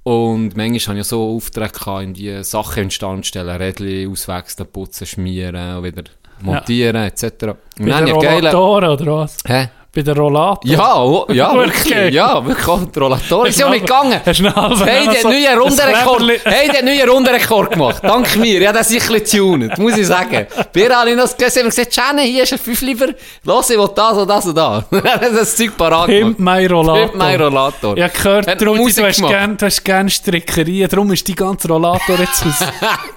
Und 0.03 0.57
manchmal 0.57 0.81
habe 0.97 1.01
ich 1.01 1.07
so 1.07 1.37
Aufträge 1.37 1.71
gehabt, 1.73 2.03
in 2.03 2.15
die 2.15 2.43
Sachen 2.45 2.85
instand 2.85 3.27
stellen, 3.27 3.57
Rädchen 3.57 4.11
auswechseln, 4.11 4.69
putzen, 4.71 5.07
schmieren, 5.07 5.83
wieder 5.83 6.05
montieren, 6.41 6.97
etc. 7.05 7.23
Und 7.25 7.57
Bei 7.79 7.85
dann 7.87 8.07
den. 8.07 8.15
Rollatoren 8.15 8.89
oder 8.91 9.07
was? 9.17 9.39
Hä? 9.47 9.69
Bei 9.99 10.03
den 10.03 10.17
Rollator? 10.17 10.61
Ja, 10.63 11.03
oh, 11.03 11.27
ja, 11.29 11.53
Wirklich? 11.57 12.15
ja, 12.15 12.47
wirklich, 12.47 12.69
auch 12.69 12.85
die 12.85 12.99
Rollatoren 13.01 13.51
sind 13.51 13.61
ja 13.63 13.69
nicht 13.69 13.81
gegangen. 13.81 14.21
Hast 14.27 14.39
du 14.39 14.55
halben 14.55 14.85
Hey, 14.85 15.09
der 15.09 15.51
ein 15.51 15.59
Rundenrekord, 15.59 16.23
hey, 16.45 16.69
der 16.69 16.77
hat 16.77 16.85
neuen 16.85 17.09
Rundenrekord 17.09 17.73
gemacht. 17.73 18.05
Dank 18.05 18.37
mir. 18.37 18.61
Ja, 18.61 18.73
das 18.73 18.93
ist 18.93 19.11
ein 19.11 19.21
bisschen 19.21 19.73
muss 19.77 19.97
ich 19.97 20.07
sagen. 20.07 20.47
Wir 20.73 20.89
haben 20.91 21.17
noch 21.17 21.37
gesehen, 21.37 21.63
haben 21.63 21.71
gesagt, 21.71 21.97
Jenny, 21.97 22.31
hier 22.31 22.45
ist 22.45 22.53
ein 22.53 22.61
fünf 22.61 22.81
lieber. 22.83 23.09
Los, 23.43 23.71
ich 23.71 23.77
will 23.77 23.91
das 23.93 24.19
und 24.19 24.29
das 24.29 24.47
und 24.47 24.55
das. 24.57 24.85
das 24.89 25.31
ist 25.31 25.37
das 25.41 25.57
Zeug 25.57 25.77
parat 25.77 26.07
Pimp 26.07 26.39
mein 26.39 26.71
Rollator. 26.71 27.09
Pimp 27.09 27.15
mein 27.17 27.43
Rollator. 27.43 27.97
Ich 27.99 28.13
gehört, 28.13 28.65
Musik 28.77 29.03
du 29.03 29.09
hast 29.09 29.17
gemacht. 29.17 29.85
gern, 29.85 30.09
Strickerien, 30.09 30.89
darum 30.89 31.13
ist 31.13 31.27
die 31.27 31.35
ganze 31.35 31.67
Rollator 31.67 32.21
jetzt 32.21 32.47
aus. 32.47 32.69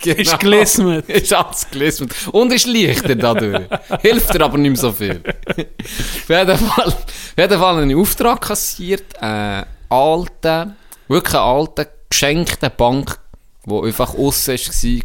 Genau. 0.02 0.20
Ist 0.20 0.40
gelismet. 0.40 1.08
Ist 1.08 1.32
alles 1.32 1.68
gelismet. 1.70 2.12
Und 2.32 2.52
ist 2.52 2.66
leichter 2.66 3.14
dadurch. 3.14 3.62
Hilft 4.02 4.34
dir 4.34 4.42
aber 4.42 4.58
nicht 4.58 4.72
mehr 4.72 4.80
so 4.80 4.92
viel. 4.92 5.22
auf, 5.22 6.48
jeden 6.48 6.58
Fall, 6.58 6.71
auf 6.78 7.06
jeden 7.38 7.60
Fall 7.60 7.82
einen 7.82 7.98
Auftrag 7.98 8.42
kassiert, 8.42 9.14
äh, 9.22 9.64
alten, 9.90 10.76
wirklich 11.08 11.36
einen 11.36 11.44
alten, 11.44 11.86
geschenkten 12.10 12.72
Bank, 12.78 13.20
die 13.66 13.74
einfach 13.74 14.14
aussen 14.16 14.58
war, 14.58 15.02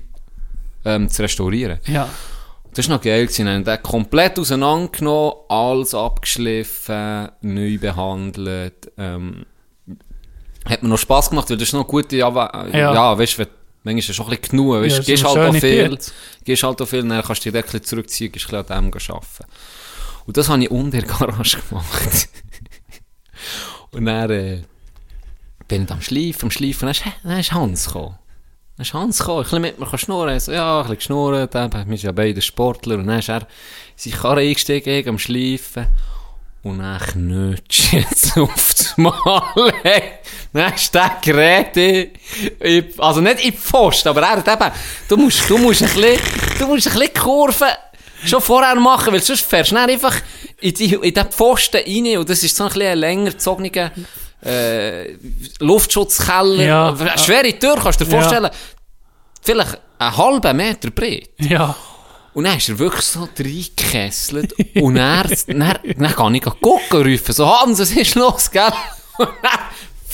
ähm, 0.95 1.09
zu 1.09 1.23
restaurieren. 1.23 1.81
Ja. 1.87 2.09
Das 2.75 2.89
war 2.89 2.97
noch 2.97 3.03
geil. 3.03 3.27
gewesen. 3.27 3.47
Wir 3.47 3.55
haben 3.55 3.65
den 3.65 3.83
komplett 3.83 4.39
auseinandergenommen, 4.39 5.33
alles 5.49 5.95
abgeschliffen, 5.95 7.31
neu 7.41 7.79
behandelt. 7.79 8.93
Ähm, 8.99 9.47
hat 10.67 10.83
mir 10.83 10.89
noch 10.89 10.99
Spass 10.99 11.31
gemacht, 11.31 11.49
weil 11.49 11.57
das 11.57 11.69
ist 11.69 11.75
noch 11.75 11.87
gute, 11.87 12.17
ja, 12.17 12.29
ja. 12.73 12.95
ja 12.95 13.19
weißt 13.19 13.39
du, 13.39 13.47
manchmal 13.83 13.99
ist 14.01 14.11
es 14.11 14.17
schon 14.17 14.27
ein 14.27 14.31
bisschen 14.31 14.59
genug, 14.59 14.75
weißt 14.83 14.99
Ja, 14.99 15.05
gehst 15.05 15.25
halt 15.25 15.39
auch 15.39 15.55
viel, 15.55 15.99
gehst 16.45 16.63
halt 16.63 16.83
auch 16.83 16.87
viel, 16.87 17.09
dann 17.09 17.23
kannst 17.23 17.45
du 17.45 17.51
dich 17.51 17.59
ein 17.59 17.63
bisschen 17.63 17.85
zurückziehen, 17.85 18.33
gehst 18.33 18.53
ein 18.53 18.63
bisschen 18.63 18.77
an 18.77 18.91
dem 18.91 19.01
arbeiten. 19.09 19.45
Und 20.27 20.37
das 20.37 20.49
habe 20.49 20.63
ich 20.63 20.71
unter 20.71 21.01
der 21.01 21.07
Garage 21.07 21.59
gemacht. 21.69 22.29
Und 23.93 24.05
dann, 24.05 24.31
äh, 24.31 24.63
bin 25.69 25.85
ich 25.85 25.91
am 25.91 26.01
Schleifen, 26.01 26.45
am 26.45 26.51
Schleifen, 26.51 26.87
dann 26.87 27.13
dann 27.23 27.41
ist 27.41 27.53
Hans 27.53 27.87
gekommen. 27.87 28.19
Dann 28.77 28.85
ist 28.85 28.95
Hans 28.95 29.19
gekommen, 29.19 29.39
ein 29.39 29.43
bisschen 29.45 29.63
mit 29.63 29.79
mir 29.79 29.99
schnurren. 29.99 30.41
So, 30.41 30.53
ja, 30.53 30.79
ein 30.79 30.83
bisschen 30.83 30.97
geschnurrt, 30.97 31.55
wir 31.55 31.71
sind 31.71 32.03
ja 32.03 32.13
beide 32.13 32.43
Sportler. 32.43 32.97
Und 32.97 33.07
dann 33.07 33.21
ist 33.21 33.29
er 33.29 33.41
in 33.41 33.47
seine 33.97 34.17
Karre 34.17 34.41
eingestiegen, 34.41 35.09
am 35.09 35.19
Schleifen. 35.19 35.87
Und 36.63 36.81
dann 36.81 36.99
knutscht 36.99 37.93
jetzt 37.93 38.37
auf 38.37 38.75
das 38.77 38.97
Mal. 38.97 39.73
Dann 40.53 40.73
ist 40.73 40.95
der 40.95 41.19
Gerät 41.23 41.77
also 42.99 43.21
nicht 43.21 43.45
in 43.45 43.51
die 43.53 43.57
Pfosten, 43.57 44.09
aber 44.09 44.23
er 44.23 44.31
hat 44.31 44.49
eben, 44.49 44.73
du 45.09 45.17
musst, 45.17 45.49
du 45.49 45.59
musst 45.59 45.83
ein 45.83 45.89
bisschen, 45.89 46.19
du 46.59 46.67
musst 46.67 46.89
ein 46.89 46.95
bisschen 46.95 47.15
Kurven 47.15 47.69
schon 48.27 48.41
vorher 48.43 48.75
machen, 48.77 49.13
weil 49.13 49.23
sonst 49.23 49.45
fährst 49.45 49.71
du 49.71 49.75
dann 49.77 49.89
einfach 49.91 50.15
in, 50.61 50.75
die, 50.75 50.95
in 50.95 51.15
den 51.15 51.27
Pfosten 51.27 51.77
rein 51.85 52.19
und 52.19 52.29
das 52.29 52.43
ist 52.43 52.57
so 52.57 52.65
ein 52.65 52.69
bisschen 52.71 52.87
ein 52.89 52.99
länger 52.99 53.31
gezogener, 53.31 53.91
äh, 54.45 55.13
Luftschutzkeller. 55.61 56.65
Ja. 56.65 56.95
Eine 56.95 57.19
schwere 57.19 57.59
Tür, 57.59 57.77
kannst 57.83 58.01
du 58.01 58.05
dir 58.05 58.13
Ja. 58.13 58.21
vorstellen. 58.21 58.51
Vielleicht 59.43 59.79
einen 59.99 60.17
halben 60.17 60.57
Meter 60.57 60.91
breit. 60.91 61.31
Ja. 61.39 61.75
Und 62.35 62.45
dann 62.45 62.59
ist 62.59 62.69
er 62.69 62.79
wirklich 62.79 63.05
so 63.05 63.29
reingekesselt. 63.39 64.55
und 64.77 64.97
er, 64.97 65.25
dann, 65.47 65.79
dann 65.97 66.15
kann 66.15 66.35
ich 66.35 66.43
gucken 66.43 67.03
rufen. 67.03 67.33
So, 67.33 67.47
Hans, 67.49 67.79
was 67.79 67.93
ist 67.93 68.15
los, 68.15 68.51
gell? 68.51 68.73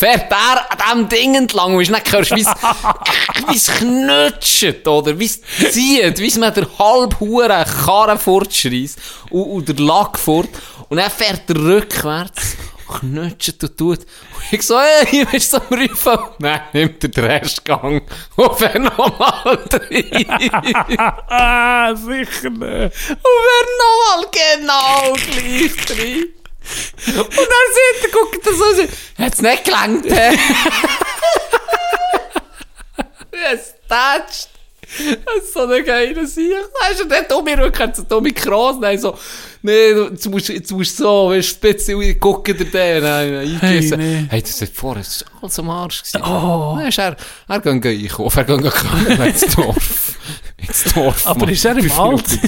Fährt 0.03 0.33
er 0.33 0.67
an 0.91 1.09
diesem 1.09 1.09
Ding 1.09 1.35
entlang. 1.37 1.75
Hörst 1.75 2.31
du, 2.33 2.35
wie 2.35 2.41
es- 2.41 2.49
wie 3.49 3.57
es 3.57 3.67
knutscht, 3.69 4.89
oder? 4.89 5.17
Wie 5.17 5.27
es 5.27 5.41
zieht, 5.71 6.19
wie 6.19 6.27
es 6.27 6.37
mit 6.37 6.57
der 6.57 6.67
halb 6.77 7.21
Hure 7.21 7.65
Karre 7.85 8.19
fortschreisst. 8.19 8.99
Und, 9.31 9.43
und 9.45 9.69
der 9.69 9.77
Lack 9.77 10.19
fort. 10.19 10.49
Und 10.89 10.97
dann 10.97 11.09
fährt 11.09 11.49
er 11.51 11.57
rückwärts. 11.57 12.57
Knutscht 12.99 13.63
und 13.63 13.79
tut. 13.79 14.01
Und 14.01 14.07
ich 14.51 14.63
so, 14.63 14.77
hey, 14.81 15.07
hier 15.07 15.27
bist 15.27 15.53
du 15.53 15.59
am 15.59 15.79
Rufen. 15.79 16.19
Nein, 16.41 16.61
nimmt 16.73 17.05
er 17.05 17.09
den 17.09 17.25
Restgang. 17.25 18.03
Und 18.35 18.59
fährt 18.59 18.81
nochmal 18.81 19.59
rein. 19.73 20.27
Ah, 21.29 21.95
sicher 21.95 22.51
nicht. 22.51 22.61
Und 22.61 23.19
wer 23.47 23.65
nochmal 23.79 24.27
genau 24.33 25.13
gleich 25.13 25.77
drin. 25.87 26.25
Und 27.07 27.17
dann 27.17 27.27
sieht 27.75 28.05
er, 28.05 28.11
guckt 28.11 28.47
er 28.47 28.55
so, 28.55 28.65
hat's 29.25 29.43
nicht 29.43 29.65
gelangt, 29.65 30.05
hä? 30.07 30.37
es 33.53 33.75
tätscht. 33.89 34.49
Das 35.25 35.37
ist 35.45 35.55
so 35.55 35.61
eine 35.61 35.83
geile 35.83 36.27
Sicht. 36.27 36.53
Ist 36.91 37.01
er 37.01 37.07
der 37.07 37.23
dumme 37.23 37.57
Rückwärts, 37.59 37.97
der 38.01 38.05
dumme 38.05 38.31
Kroos. 38.31 38.77
Nein, 38.79 38.99
so, 38.99 39.17
nee, 39.63 39.95
du- 39.95 40.11
jetzt 40.11 40.29
musst, 40.29 40.51
jetzt 40.51 40.71
musst 40.71 40.99
du 41.01 41.05
so, 41.05 41.31
weißt 41.31 41.65
du, 41.65 41.73
bisschen 41.73 42.21
gucken 42.21 42.59
dir 42.59 42.67
den. 42.67 43.03
Nein, 43.03 43.33
nein, 43.33 43.59
eingerissen. 43.63 43.99
Hey, 44.01 44.21
nee. 44.23 44.27
Hey, 44.29 44.43
das 44.43 44.61
hat 44.61 44.69
vorher, 44.75 45.03
das 45.03 45.25
war 45.33 45.43
alles 45.43 45.59
am 45.59 45.71
Arsch. 45.71 46.03
gewesen. 46.03 46.23
Oh. 46.23 46.75
Dann 46.77 46.89
ist 46.89 46.99
er, 46.99 47.17
er 47.49 47.61
geht 47.61 47.87
einkaufen, 47.87 48.39
er 48.39 48.45
geht 48.59 48.75
kaufen 48.75 49.23
ins 49.23 49.47
Dorf. 49.57 50.15
Ins 50.59 50.85
Dorf. 50.93 51.27
Aber 51.27 51.41
Mann. 51.41 51.49
ist 51.49 51.65
er 51.65 51.77
im 51.79 51.91
Alter? 51.93 52.39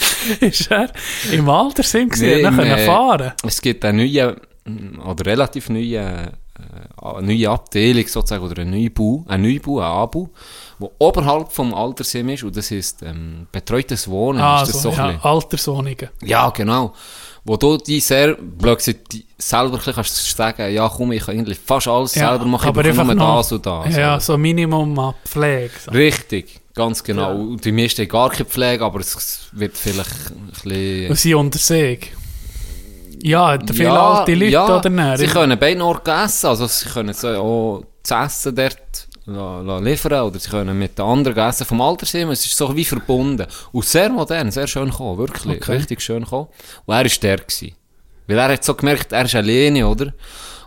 Ist 0.40 0.70
er 0.70 0.90
im 1.32 1.48
Altersheim 1.48 2.08
gewesen? 2.08 2.26
Nee, 2.26 2.36
Nee, 2.36 2.42
nachher 2.42 2.78
äh, 2.78 2.86
fahren? 2.86 3.32
Es 3.46 3.60
gibt 3.60 3.84
eine 3.84 4.02
neue, 4.04 4.36
mm, 4.64 5.00
oder 5.00 5.26
relativ 5.26 5.68
neue, 5.70 5.96
äh, 5.98 7.04
eine 7.04 7.26
neue 7.26 7.50
Abteilung 7.50 8.06
sozusagen, 8.06 8.44
oder 8.44 8.62
ein 8.62 8.70
Neubau, 8.70 9.24
ein 9.28 9.42
Neubau, 9.42 9.78
ein 9.80 9.84
Anbau, 10.02 10.30
wo 10.78 10.92
oberhalb 10.98 11.50
vom 11.52 11.74
Altersheim 11.74 12.28
ist, 12.30 12.44
und 12.44 12.56
das 12.56 12.70
ist 12.70 13.02
ähm, 13.02 13.46
betreutes 13.50 14.08
Wohnen. 14.08 14.40
Ah, 14.40 14.62
ist 14.62 14.74
das 14.74 14.82
so, 14.82 14.90
so 14.92 15.00
ein 15.00 15.14
ja. 15.14 15.20
Alterswohnungen. 15.24 16.08
Ja, 16.22 16.50
genau. 16.50 16.92
Wo 17.44 17.56
du 17.56 17.78
die 17.78 17.98
sehr, 18.00 18.34
blöd 18.34 18.76
gesagt, 18.78 19.16
selber 19.38 19.78
kannst 19.78 20.36
sagen, 20.36 20.70
ja 20.72 20.88
komm, 20.88 21.12
ich 21.12 21.24
kann 21.24 21.38
eigentlich 21.38 21.58
fast 21.58 21.88
alles 21.88 22.14
Ja, 22.14 22.30
selber 22.30 22.44
machen, 22.44 22.68
aber 22.68 22.82
ich 22.82 22.88
einfach 22.90 23.14
noch- 23.14 23.36
das 23.38 23.52
und 23.52 23.64
das. 23.64 23.96
Ja, 23.96 24.20
so 24.20 24.36
Minimum 24.36 24.98
an 24.98 25.14
Pflege. 25.24 25.70
So. 25.84 25.90
Richtig, 25.92 26.60
ganz 26.78 27.04
genau. 27.04 27.50
Ja. 27.50 27.56
Die 27.56 27.72
meisten 27.72 28.02
haben 28.02 28.08
gar 28.08 28.30
keine 28.30 28.46
Pflege, 28.46 28.84
aber 28.84 29.00
es 29.00 29.48
wird 29.52 29.76
vielleicht 29.76 30.30
ein 30.30 30.50
bisschen... 30.52 31.10
Und 31.10 31.18
sie 31.18 31.34
unter 31.34 31.58
sich. 31.58 32.12
Ja, 33.20 33.58
viele 33.72 33.90
alte 33.90 34.32
Leute 34.34 34.52
ja, 34.52 34.76
oder 34.78 34.88
nicht? 34.88 35.18
Sie 35.18 35.26
können 35.26 35.58
beide 35.58 35.84
Orte 35.84 36.12
essen, 36.12 36.46
also 36.46 36.66
sie 36.66 36.88
können 36.88 37.12
so 37.12 37.28
auch 37.28 37.84
das 38.02 38.36
Essen 38.36 38.54
dort 38.54 39.08
liefern 39.82 40.22
oder 40.22 40.38
sie 40.38 40.48
können 40.48 40.78
mit 40.78 40.96
den 40.96 41.04
anderen 41.04 41.36
essen 41.48 41.66
vom 41.66 41.80
Altersheim. 41.80 42.30
Es 42.30 42.46
ist 42.46 42.56
so 42.56 42.74
wie 42.74 42.84
verbunden. 42.84 43.46
Und 43.72 43.84
sehr 43.84 44.08
modern, 44.08 44.50
sehr 44.50 44.66
schön 44.66 44.88
gekommen, 44.88 45.18
wirklich, 45.18 45.60
Okay. 45.60 45.72
richtig 45.72 46.00
schön 46.00 46.22
gekommen. 46.22 46.46
Und 46.86 46.94
er 46.94 47.04
war 47.04 47.18
der 47.22 47.36
gewesen. 47.36 47.74
Weil 48.26 48.38
er 48.38 48.52
hat 48.52 48.64
so 48.64 48.74
gemerkt, 48.74 49.12
er 49.12 49.24
ist 49.24 49.34
alleine, 49.34 49.86
oder? 49.86 50.14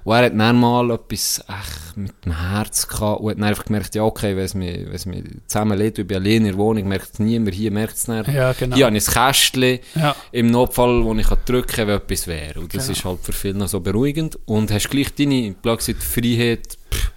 Und 0.03 0.15
er 0.15 0.25
hat 0.25 0.33
dann 0.39 0.59
mal 0.59 0.89
etwas 0.91 1.43
echt 1.47 1.97
mit 1.97 2.13
dem 2.25 2.37
Herz 2.49 2.87
gehabt 2.87 3.21
und 3.21 3.29
hat 3.29 3.37
dann 3.37 3.43
einfach 3.43 3.65
gemerkt, 3.65 3.93
ja 3.93 4.03
okay, 4.03 4.35
wenn 4.35 4.45
es 4.91 5.05
zusammen 5.47 5.77
lebt, 5.77 5.99
ich 5.99 6.07
bin 6.07 6.17
alleine 6.17 6.35
in 6.37 6.43
der 6.45 6.57
Wohnung, 6.57 6.87
merkt 6.87 7.13
es 7.13 7.19
niemand, 7.19 7.53
hier 7.53 7.71
merkt 7.71 7.95
es 7.95 8.07
nicht. 8.07 8.27
Ja, 8.29 8.53
genau. 8.53 8.75
Hier 8.75 8.85
habe 8.87 8.97
ich 8.97 9.07
ein 9.07 9.13
Kästchen, 9.13 9.79
Ja. 9.95 10.15
im 10.31 10.47
Notfall, 10.47 11.03
wo 11.03 11.13
ich 11.13 11.27
kann 11.27 11.37
drücken 11.45 11.67
kann, 11.67 11.87
wenn 11.87 11.97
etwas 11.97 12.25
wäre. 12.27 12.59
Und 12.59 12.73
das 12.73 12.87
Genau. 12.87 12.97
ist 12.97 13.05
halt 13.05 13.19
für 13.21 13.33
viele 13.33 13.53
noch 13.59 13.67
so 13.67 13.79
beruhigend. 13.79 14.39
Und 14.45 14.71
hast 14.71 14.89
gleich 14.89 15.13
deine, 15.13 15.53
gesagt, 15.53 16.01
Freiheit, 16.01 16.77
pff, 16.91 17.11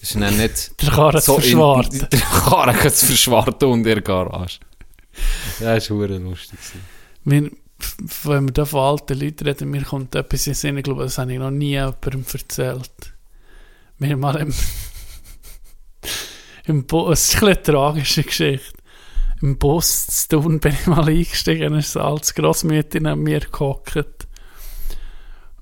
ist 0.00 0.14
dann 0.14 0.36
nicht 0.36 0.72
Der 0.82 0.90
Karren 0.90 1.20
zu 1.20 1.34
in- 1.34 1.40
verschwarten. 1.40 2.06
Der 2.12 2.20
Karren 2.20 2.90
zu 2.90 3.06
verschwarten 3.06 3.64
und 3.64 3.78
in 3.78 3.84
der 3.84 4.00
Garage. 4.02 4.58
Das 5.60 5.90
war 5.90 6.06
lustig. 6.08 6.58
gewesen. 7.24 7.56
Wenn 8.24 8.46
wir 8.46 8.52
da 8.52 8.64
von 8.64 8.80
alten 8.80 9.18
Leuten 9.18 9.46
reden, 9.46 9.70
mir 9.70 9.82
kommt 9.82 10.14
etwas 10.14 10.46
in 10.46 10.52
den 10.52 10.56
Sinn, 10.56 10.78
ich 10.78 10.84
glaube, 10.84 11.04
das 11.04 11.18
habe 11.18 11.32
ich 11.32 11.38
noch 11.38 11.50
nie 11.50 11.70
jemandem 11.70 12.24
erzählt. 12.32 13.14
Wir 13.98 14.16
mal 14.16 14.36
im, 14.36 14.54
im 16.64 16.86
Bus, 16.86 17.12
es 17.12 17.34
ist 17.34 17.42
eine 17.42 17.60
tragische 17.60 18.22
Geschichte. 18.22 18.78
Im 19.42 19.58
Bus 19.58 20.06
zu 20.06 20.40
tun 20.40 20.60
bin 20.60 20.72
ich 20.72 20.86
mal 20.86 21.08
eingestiegen, 21.08 21.62
dann 21.62 21.78
ist 21.78 21.96
eine 21.96 22.06
alte 22.06 22.32
Grossmutter 22.34 23.00
neben 23.00 23.22
mir 23.22 23.40
gehockt. 23.40 24.26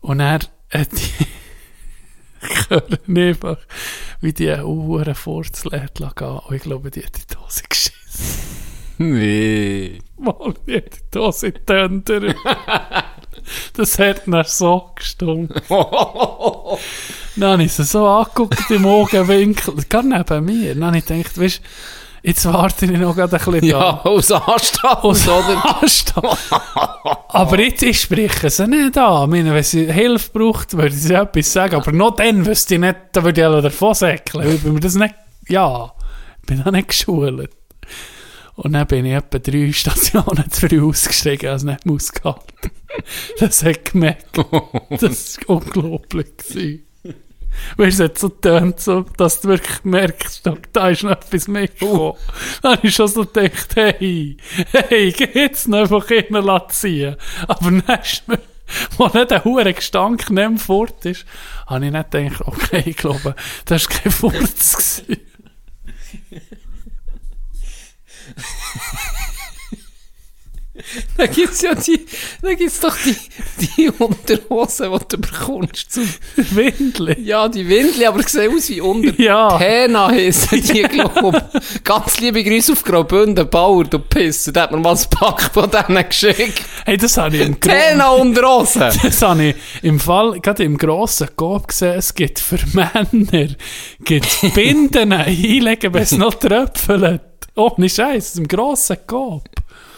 Und 0.01 0.21
er 0.21 0.35
hat 0.35 0.93
die, 0.93 1.27
ich 2.49 2.71
höre 2.71 2.99
einfach, 3.09 3.59
wie 4.21 4.33
die 4.33 4.51
Uhren 4.51 5.15
vorzuleert 5.15 5.95
gehen. 5.95 6.29
Und 6.29 6.55
ich 6.55 6.63
glaube, 6.63 6.91
die 6.91 7.05
hat 7.05 7.17
die 7.17 7.35
Dose 7.35 7.63
geschissen. 7.69 8.62
Nee. 9.11 9.99
Mal 10.17 10.55
nicht 10.67 10.97
die 10.97 11.01
Dose 11.11 11.49
in 11.49 11.55
die 11.55 11.65
Tönder. 11.65 12.35
Das 13.77 13.99
hat 13.99 14.29
mir 14.29 14.45
so 14.45 14.93
gestunken. 14.95 15.61
Dann 17.37 17.51
habe 17.53 17.65
ich 17.65 17.73
sie 17.73 17.83
so 17.83 18.07
angeguckt 18.07 18.71
im 18.71 18.87
Augenwinkel, 18.87 19.75
gar 19.89 20.05
neben 20.05 20.45
mir. 20.45 20.75
Dann 20.75 20.87
habe 20.87 20.99
ich 20.99 21.07
gedacht, 21.07 21.41
weißt 21.41 21.61
Jetzt 22.25 22.45
warte 22.53 22.87
ich 22.87 22.93
noch 22.93 23.17
gerade 23.17 23.37
ein 23.37 23.45
bisschen 23.45 23.65
Ja, 23.65 24.01
aus 24.05 24.31
Anstand, 24.31 25.05
oder? 25.05 25.81
Anstand. 25.83 26.25
aber 27.29 27.61
jetzt, 27.61 27.83
ich 27.83 28.01
spreche 28.01 28.49
sie 28.49 28.69
nicht 28.69 28.97
an. 28.97 29.25
Ich 29.25 29.31
meine, 29.31 29.53
wenn 29.53 29.65
sie 29.65 29.93
Hilfe 29.93 30.31
braucht, 30.33 30.77
würde 30.77 30.95
sie 30.95 31.15
etwas 31.15 31.53
sagen. 31.53 31.75
Aber 31.75 31.91
noch 31.91 32.15
dann 32.15 32.47
wüsste 32.47 32.75
ich 32.75 32.81
nicht, 32.81 32.97
da 33.11 33.25
würde 33.25 33.41
ich 33.41 33.45
alle 33.45 33.61
davon 33.61 33.95
säckeln. 33.95 34.55
Ich 34.55 34.63
mir 34.63 34.79
das 34.79 34.95
nicht, 34.95 35.17
ja, 35.49 35.91
ich 36.41 36.47
bin 36.47 36.63
auch 36.63 36.71
nicht 36.71 36.89
geschult. 36.89 37.51
Und 38.63 38.75
dann 38.75 38.87
bin 38.87 39.05
ich 39.05 39.13
etwa 39.13 39.39
drei 39.39 39.73
Stationen 39.73 40.49
zu 40.51 40.69
früh 40.69 40.81
ausgestiegen, 40.89 41.51
als 41.51 41.65
nicht 41.65 41.85
mehr 41.85 41.95
ausgehalten. 41.95 42.71
Das 43.39 43.65
hat 43.65 43.87
gemerkt. 43.87 44.39
Das 45.01 45.39
war 45.47 45.57
unglaublich. 45.57 46.37
gewesen. 46.37 46.87
Weil 47.79 47.89
es 47.89 48.01
hat 48.01 48.19
so 48.19 48.29
getönt, 48.29 48.81
so, 48.81 49.01
dass 49.17 49.41
du 49.41 49.49
wirklich 49.49 49.83
merkst, 49.85 50.47
da, 50.47 50.57
da 50.75 50.91
ist 50.91 51.03
noch 51.03 51.13
etwas 51.13 51.49
mitgekommen. 51.49 52.15
Dann 52.61 52.77
habe 52.77 52.87
ich 52.87 52.95
schon 52.95 53.09
so 53.09 53.25
gedacht, 53.25 53.75
hey, 53.77 54.37
hey, 54.73 55.11
geht's 55.13 55.67
noch 55.67 55.79
einfach 55.79 56.09
innen 56.11 56.61
ziehen. 56.69 57.17
Aber 57.49 57.71
dann 57.71 58.01
ist 58.03 58.29
mir, 58.29 58.39
wo 58.99 59.07
nicht 59.07 59.31
der 59.31 59.45
hure 59.45 59.73
Gestank 59.73 60.31
nicht 60.31 60.51
mehr 60.51 60.59
fort 60.59 61.05
ist, 61.07 61.25
habe 61.67 61.87
ich 61.87 61.93
nicht 61.93 62.11
gedacht, 62.11 62.43
okay, 62.43 62.83
ich 62.85 62.97
glaube, 62.97 63.35
das 63.65 63.89
war 63.89 63.97
kein 63.97 64.13
Furz. 64.13 65.07
gewesen. 65.07 65.32
Da 71.19 71.27
gibt's 71.27 71.61
ja 71.61 71.75
die, 71.75 72.07
da 72.41 72.55
gibt's 72.55 72.81
doch 72.81 72.97
die, 72.97 73.15
die 73.77 73.91
Unterhosen, 73.91 74.91
die 74.91 74.99
du 75.07 75.19
bekommst 75.19 75.93
zum, 75.93 76.09
Windli. 76.35 77.21
ja, 77.21 77.47
die 77.47 77.69
Windli, 77.69 78.07
aber 78.07 78.23
sehen 78.23 78.57
aus 78.57 78.71
wie 78.71 78.81
unter 78.81 79.13
Ja. 79.21 79.59
Tena 79.59 80.09
heissen 80.09 80.63
die, 80.63 80.83
glaub. 80.83 81.37
Ganz 81.85 82.21
liebe 82.21 82.43
Grüße 82.43 82.73
auf 82.73 82.85
Graubünden, 82.85 83.49
Bauer, 83.51 83.85
du 83.85 83.99
Pisser, 83.99 84.53
da 84.53 84.63
hat 84.63 84.73
mir 84.73 84.79
mal 84.79 84.97
ein 84.97 85.11
Pack 85.11 85.51
von 85.53 85.71
denen 85.71 86.09
geschickt. 86.09 86.63
Hey, 86.87 86.97
das 86.97 87.19
habe 87.19 87.37
ich 87.37 87.47
im 87.47 87.61
Tena 87.61 88.09
Unterhosen! 88.11 88.91
Das 89.03 89.21
habe 89.21 89.45
ich 89.45 89.57
im 89.83 90.01
Fall, 90.01 90.41
gerade 90.41 90.65
im 90.65 90.79
grossen 90.79 91.29
Coop 91.37 91.69
gesehen, 91.69 91.99
es 91.99 92.15
gibt 92.15 92.39
für 92.39 92.59
Männer, 92.73 93.49
gibt 94.05 94.55
Binden 94.55 95.13
einlegen, 95.15 95.93
wenn 95.93 96.03
es 96.03 96.13
noch 96.13 96.35
tröpfelt. 96.35 97.21
Ohne 97.55 97.89
Scheiß, 97.89 98.37
im 98.37 98.49
grossen 98.49 98.97
Coop. 99.07 99.45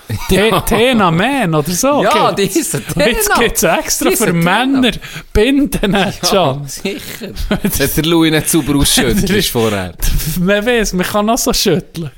Te 0.29 0.51
Tena 0.67 1.11
Man 1.11 1.55
oder 1.55 1.71
so. 1.71 2.03
Ja, 2.03 2.31
gibt's. 2.33 2.53
die 2.55 2.61
heissen 2.61 2.85
Und 2.95 3.07
Jetzt 3.07 3.27
Tena. 3.33 3.39
gibt 3.41 3.57
es 3.57 3.63
extra 3.63 4.11
Die 4.11 4.17
für 4.17 4.27
Tena. 4.27 4.43
Männer 4.67 4.93
Binden 5.33 5.93
Ja, 5.95 6.13
schon. 6.23 6.69
sicher. 6.69 7.31
Hat 7.51 7.97
der 7.97 8.05
Louis 8.05 8.31
nicht 8.31 8.51
sauber 8.51 8.77
ausschüttelt 8.77 9.45
vorher. 9.47 9.95
Man 10.41 10.67
weiß, 10.67 10.93
man 10.93 11.07
kann 11.07 11.31
auch 11.31 11.39
so 11.39 11.53
schütteln. 11.55 12.11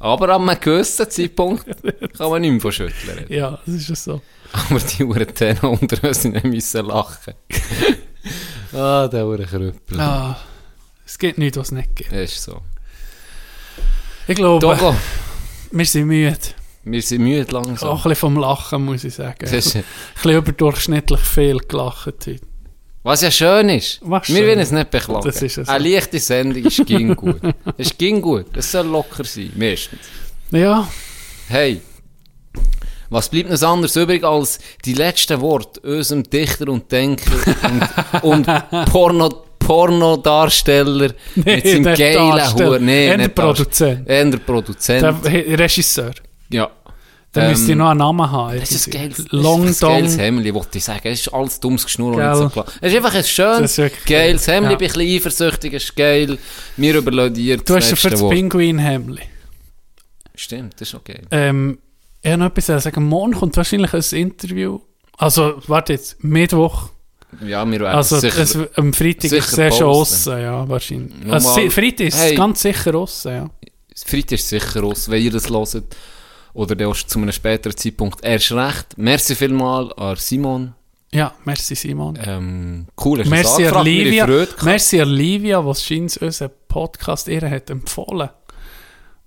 Aber 0.00 0.28
an 0.34 0.48
einem 0.48 0.60
gewissen 0.60 1.08
Zeitpunkt 1.08 1.64
kann 2.18 2.30
man 2.30 2.40
nicht 2.42 2.50
mehr 2.52 2.60
von 2.60 2.72
schütteln. 2.72 3.24
Ja, 3.28 3.58
das 3.64 3.74
ist 3.74 3.88
ja 3.88 3.94
so. 3.94 4.20
Aber 4.52 4.80
die 4.80 5.04
Uhren 5.04 5.34
Tena 5.34 5.62
Unterhosen 5.68 6.38
müssen 6.44 6.86
lachen. 6.86 7.34
ah, 8.74 9.08
der 9.08 9.26
Uhrenkrüppel. 9.26 9.98
Ah, 10.00 10.36
es 11.06 11.18
gibt 11.18 11.38
nichts, 11.38 11.56
was 11.56 11.68
es 11.68 11.72
nicht 11.72 11.96
gibt. 11.96 12.12
Das 12.12 12.20
ist 12.32 12.42
so. 12.42 12.60
Ich 14.28 14.36
glaube, 14.36 14.64
Togo, 14.64 14.94
wir 15.70 15.86
sind 15.86 16.06
müde. 16.06 16.36
wir 16.84 17.02
sind 17.02 17.22
müde 17.22 17.52
langsam. 17.52 17.88
Auch 17.88 18.04
ein 18.04 18.10
bisschen 18.10 18.16
vom 18.16 18.36
Lachen, 18.38 18.84
muss 18.84 19.04
ich 19.04 19.14
sagen. 19.14 19.36
Das 19.40 19.52
ist, 19.52 19.76
Ein 19.76 19.84
bisschen 20.14 20.36
überdurchschnittlich 20.36 21.20
viel 21.20 21.58
gelacht 21.58 22.06
heute. 22.06 22.36
was 23.02 23.22
ja 23.22 23.30
schön 23.30 23.68
ist. 23.70 24.00
Was 24.02 24.28
wir 24.28 24.36
schön. 24.36 24.46
wollen 24.46 24.58
es 24.60 24.70
nicht 24.70 24.90
beklagen. 24.90 25.24
Das 25.24 25.42
ist 25.42 25.58
es. 25.58 25.68
Eine 25.68 25.88
leichte 25.88 26.18
Sendung 26.20 26.64
ist 26.64 26.86
ging 26.86 27.14
gut. 27.16 27.40
Es 27.76 27.96
ging 27.96 28.20
gut. 28.22 28.56
Es 28.56 28.70
soll 28.70 28.86
locker 28.86 29.24
sein, 29.24 29.52
meistens. 29.56 30.00
Ja, 30.50 30.88
Hey, 31.48 31.80
was 33.10 33.28
bleibt 33.28 33.50
uns 33.50 33.62
anders 33.62 33.94
übrig 33.96 34.24
als 34.24 34.58
die 34.86 34.94
letzten 34.94 35.40
Worte 35.42 35.80
unserem 35.80 36.22
Dichter 36.22 36.68
und 36.68 36.90
Denker 36.90 37.32
und, 38.22 38.46
und 38.46 38.84
Porno, 38.90 39.44
Pornodarsteller 39.66 41.12
mit 41.36 41.66
seinem 41.66 41.84
geilen. 41.94 42.54
Hut. 42.54 42.80
Nee, 42.80 43.16
der. 43.16 43.28
Produzent. 43.28 44.08
Der 44.08 44.36
Produzent. 44.38 45.02
der 45.02 45.58
Regisseur. 45.58 46.12
ja. 46.50 46.70
Da 47.34 47.44
Ähm, 47.44 47.50
müsste 47.52 47.72
ich 47.72 47.78
noch 47.78 47.88
einen 47.88 47.98
Namen 48.00 48.30
haben. 48.30 48.60
Das 48.60 48.70
ist 48.72 48.88
ein 48.88 48.90
geiles, 48.90 49.24
Long 49.30 49.62
das 49.62 49.70
ist 49.76 49.84
ein 49.84 49.88
geiles. 49.88 50.18
Hemmli, 50.18 50.52
wollte 50.52 50.76
ich 50.76 50.84
sagen. 50.84 51.00
Es 51.08 51.20
ist 51.20 51.28
alles 51.32 51.58
dummes 51.60 51.82
Geschnur 51.86 52.12
und 52.14 52.18
nicht 52.22 52.36
so 52.36 52.48
klar. 52.50 52.66
Es 52.78 52.92
ist 52.92 52.96
einfach 52.98 53.14
ein 53.14 53.24
schönes, 53.24 53.76
geiles 53.76 54.04
geil. 54.04 54.38
Hemmli, 54.56 54.72
Ja. 54.72 54.76
ein 54.76 54.78
bisschen 54.78 55.00
eifersüchtig, 55.16 55.72
ist 55.72 55.96
geil. 55.96 56.36
Wir 56.76 56.94
überlassen 56.94 57.32
dir 57.32 57.56
Du 57.56 57.74
hast 57.74 57.88
ja 57.88 57.96
für 57.96 58.10
das 58.10 58.20
Wort. 58.20 58.34
Pinguin-Hemli. 58.34 59.22
Stimmt, 60.34 60.74
das 60.78 60.88
ist 60.88 60.94
okay. 60.94 61.22
Ähm, 61.30 61.78
ich 62.20 62.30
habe 62.30 62.38
noch 62.40 62.46
etwas 62.48 62.66
zu 62.66 62.78
sagen. 62.78 63.04
Morgen 63.04 63.32
kommt 63.32 63.56
wahrscheinlich 63.56 63.94
ein 63.94 64.04
Interview. 64.18 64.80
Also, 65.16 65.54
warte 65.68 65.94
jetzt, 65.94 66.22
Mittwoch. 66.22 66.90
Ja, 67.40 67.64
wir 67.64 67.80
werden 67.80 67.94
Also, 67.96 68.18
sicher... 68.18 68.40
es, 68.42 68.56
am 68.76 68.92
Freitag 68.92 69.32
ist 69.32 69.50
es 69.52 69.56
ja 69.56 69.72
schon 69.72 69.86
aussen, 69.86 70.38
ja, 70.40 70.68
wahrscheinlich. 70.68 71.14
Normal- 71.20 71.34
Also, 71.34 71.70
Freitag 71.70 72.06
ist 72.08 72.18
Hey. 72.20 72.34
ganz 72.34 72.60
sicher 72.62 72.94
aussen, 72.94 73.32
ja. 73.32 73.50
Freitag 74.06 74.32
ist 74.32 74.48
sicher 74.48 74.84
aus, 74.84 75.08
wenn 75.10 75.22
ihr 75.22 75.30
das 75.30 75.48
hört. 75.48 75.96
Oder 76.54 76.76
dann 76.76 76.92
zu 76.94 77.18
einem 77.18 77.32
späteren 77.32 77.76
Zeitpunkt 77.76 78.22
erst 78.24 78.52
recht. 78.52 78.86
Merci 78.98 79.34
vielmal 79.34 79.92
an 79.94 80.16
Simon. 80.16 80.74
Ja, 81.14 81.34
merci 81.44 81.74
Simon. 81.74 82.18
Ähm, 82.22 82.86
cool, 83.02 83.18
hast 83.20 83.26
du 83.26 83.30
Merci 83.30 83.62
mir 83.62 83.82
Livia. 83.82 84.46
Merci 84.62 85.00
an 85.00 85.08
Livia, 85.08 85.64
was 85.64 85.84
scheint 85.84 86.16
unseren 86.18 86.50
Podcast 86.68 87.28
ihr 87.28 87.48
hat 87.48 87.70
empfohlen. 87.70 88.28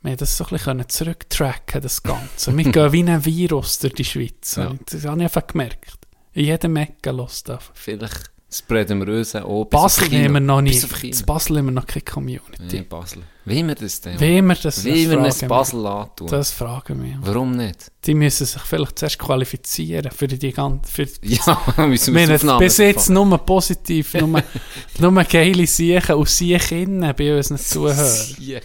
Wir 0.01 0.11
haben 0.11 0.17
das 0.17 0.37
so 0.37 0.45
ein 0.45 0.49
bisschen 0.51 0.87
zurücktracken, 0.89 1.81
das 1.81 2.01
Ganze. 2.03 2.55
Wir 2.55 2.63
gehen 2.71 2.91
wie 2.91 3.03
ein 3.03 3.25
Virus 3.25 3.79
durch 3.79 3.93
die 3.93 4.05
Schweiz. 4.05 4.55
Ja. 4.55 4.71
Das 4.89 5.03
habe 5.05 5.17
ich 5.17 5.23
einfach 5.23 5.47
gemerkt. 5.47 5.93
In 6.35 6.43
jedem 6.45 6.75
Ecke 6.75 7.11
lässt 7.11 7.47
das. 7.47 7.63
Vielleicht 7.73 8.29
spreaden 8.51 9.05
wir 9.05 9.15
uns 9.15 9.35
auch 9.35 9.63
Basel 9.65 10.09
haben 10.11 10.33
wir 10.33 10.39
noch 10.41 10.61
nicht. 10.61 10.83
In 11.01 11.25
Basel 11.25 11.57
haben 11.57 11.65
wir 11.67 11.71
noch 11.71 11.85
keine 11.85 12.03
Community. 12.03 12.77
Ja, 12.77 12.83
Basel. 12.83 13.23
Wie 13.45 13.65
wir 13.65 13.75
das 13.75 14.01
denn? 14.01 14.19
Wie 14.19 14.41
wir 14.41 14.55
das, 14.55 14.83
Wie 14.83 15.09
wir 15.09 15.17
das 15.17 15.39
Basel 15.39 15.85
antun. 15.85 16.27
Das 16.27 16.51
fragen 16.51 17.01
wir. 17.01 17.17
Warum 17.21 17.55
nicht? 17.55 17.89
Die 18.05 18.13
müssen 18.13 18.45
sich 18.45 18.61
vielleicht 18.61 18.99
zuerst 18.99 19.17
qualifizieren 19.17 20.11
für 20.11 20.27
die 20.27 20.51
ganze... 20.51 20.91
Für 20.91 21.07
Ja, 21.21 21.85
müssen 21.87 22.13
wir 22.13 22.21
uns 22.23 22.29
haben 22.29 22.35
Aufnahmen 22.35 22.59
bis 22.59 22.77
jetzt 22.77 23.09
nur 23.09 23.37
positiv, 23.37 24.13
nur, 24.15 24.43
nur 24.99 25.23
geile 25.23 25.65
Siechen 25.65 26.15
und 26.15 26.27
Siechinnen 26.27 27.15
bei 27.15 27.37
unseren 27.37 27.57
Zuhörern. 27.57 28.61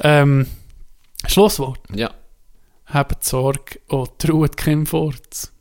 Ähm, 0.00 0.46
Schlusswort. 1.26 1.80
Ja. 1.94 2.10
Habt 2.86 3.22
Sorge 3.22 3.80
und 3.88 4.18
traut 4.18 4.56
keinem 4.56 4.86
Furz. 4.86 5.51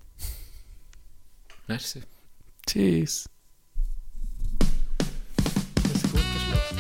Merci. 1.71 2.03
Tschüss. 2.67 3.29
Das 4.59 4.67
ist 5.95 6.11
gut 6.11 6.21
geschlossen. 6.33 6.77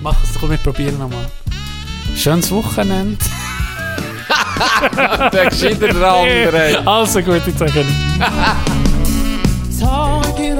Mach 0.00 0.24
es 0.24 0.32
doch, 0.32 0.48
wir 0.48 0.56
probieren 0.56 0.96
nochmal. 0.98 1.30
Schönes 2.16 2.50
Wochenende. 2.50 3.18
Der 5.32 5.50
gescheiter 5.50 5.88
der 5.88 5.96
andere. 6.10 6.82
Also 6.86 7.20
gut, 7.20 7.42
ich 7.46 7.58
sage 7.58 7.84
Talking 9.78 10.56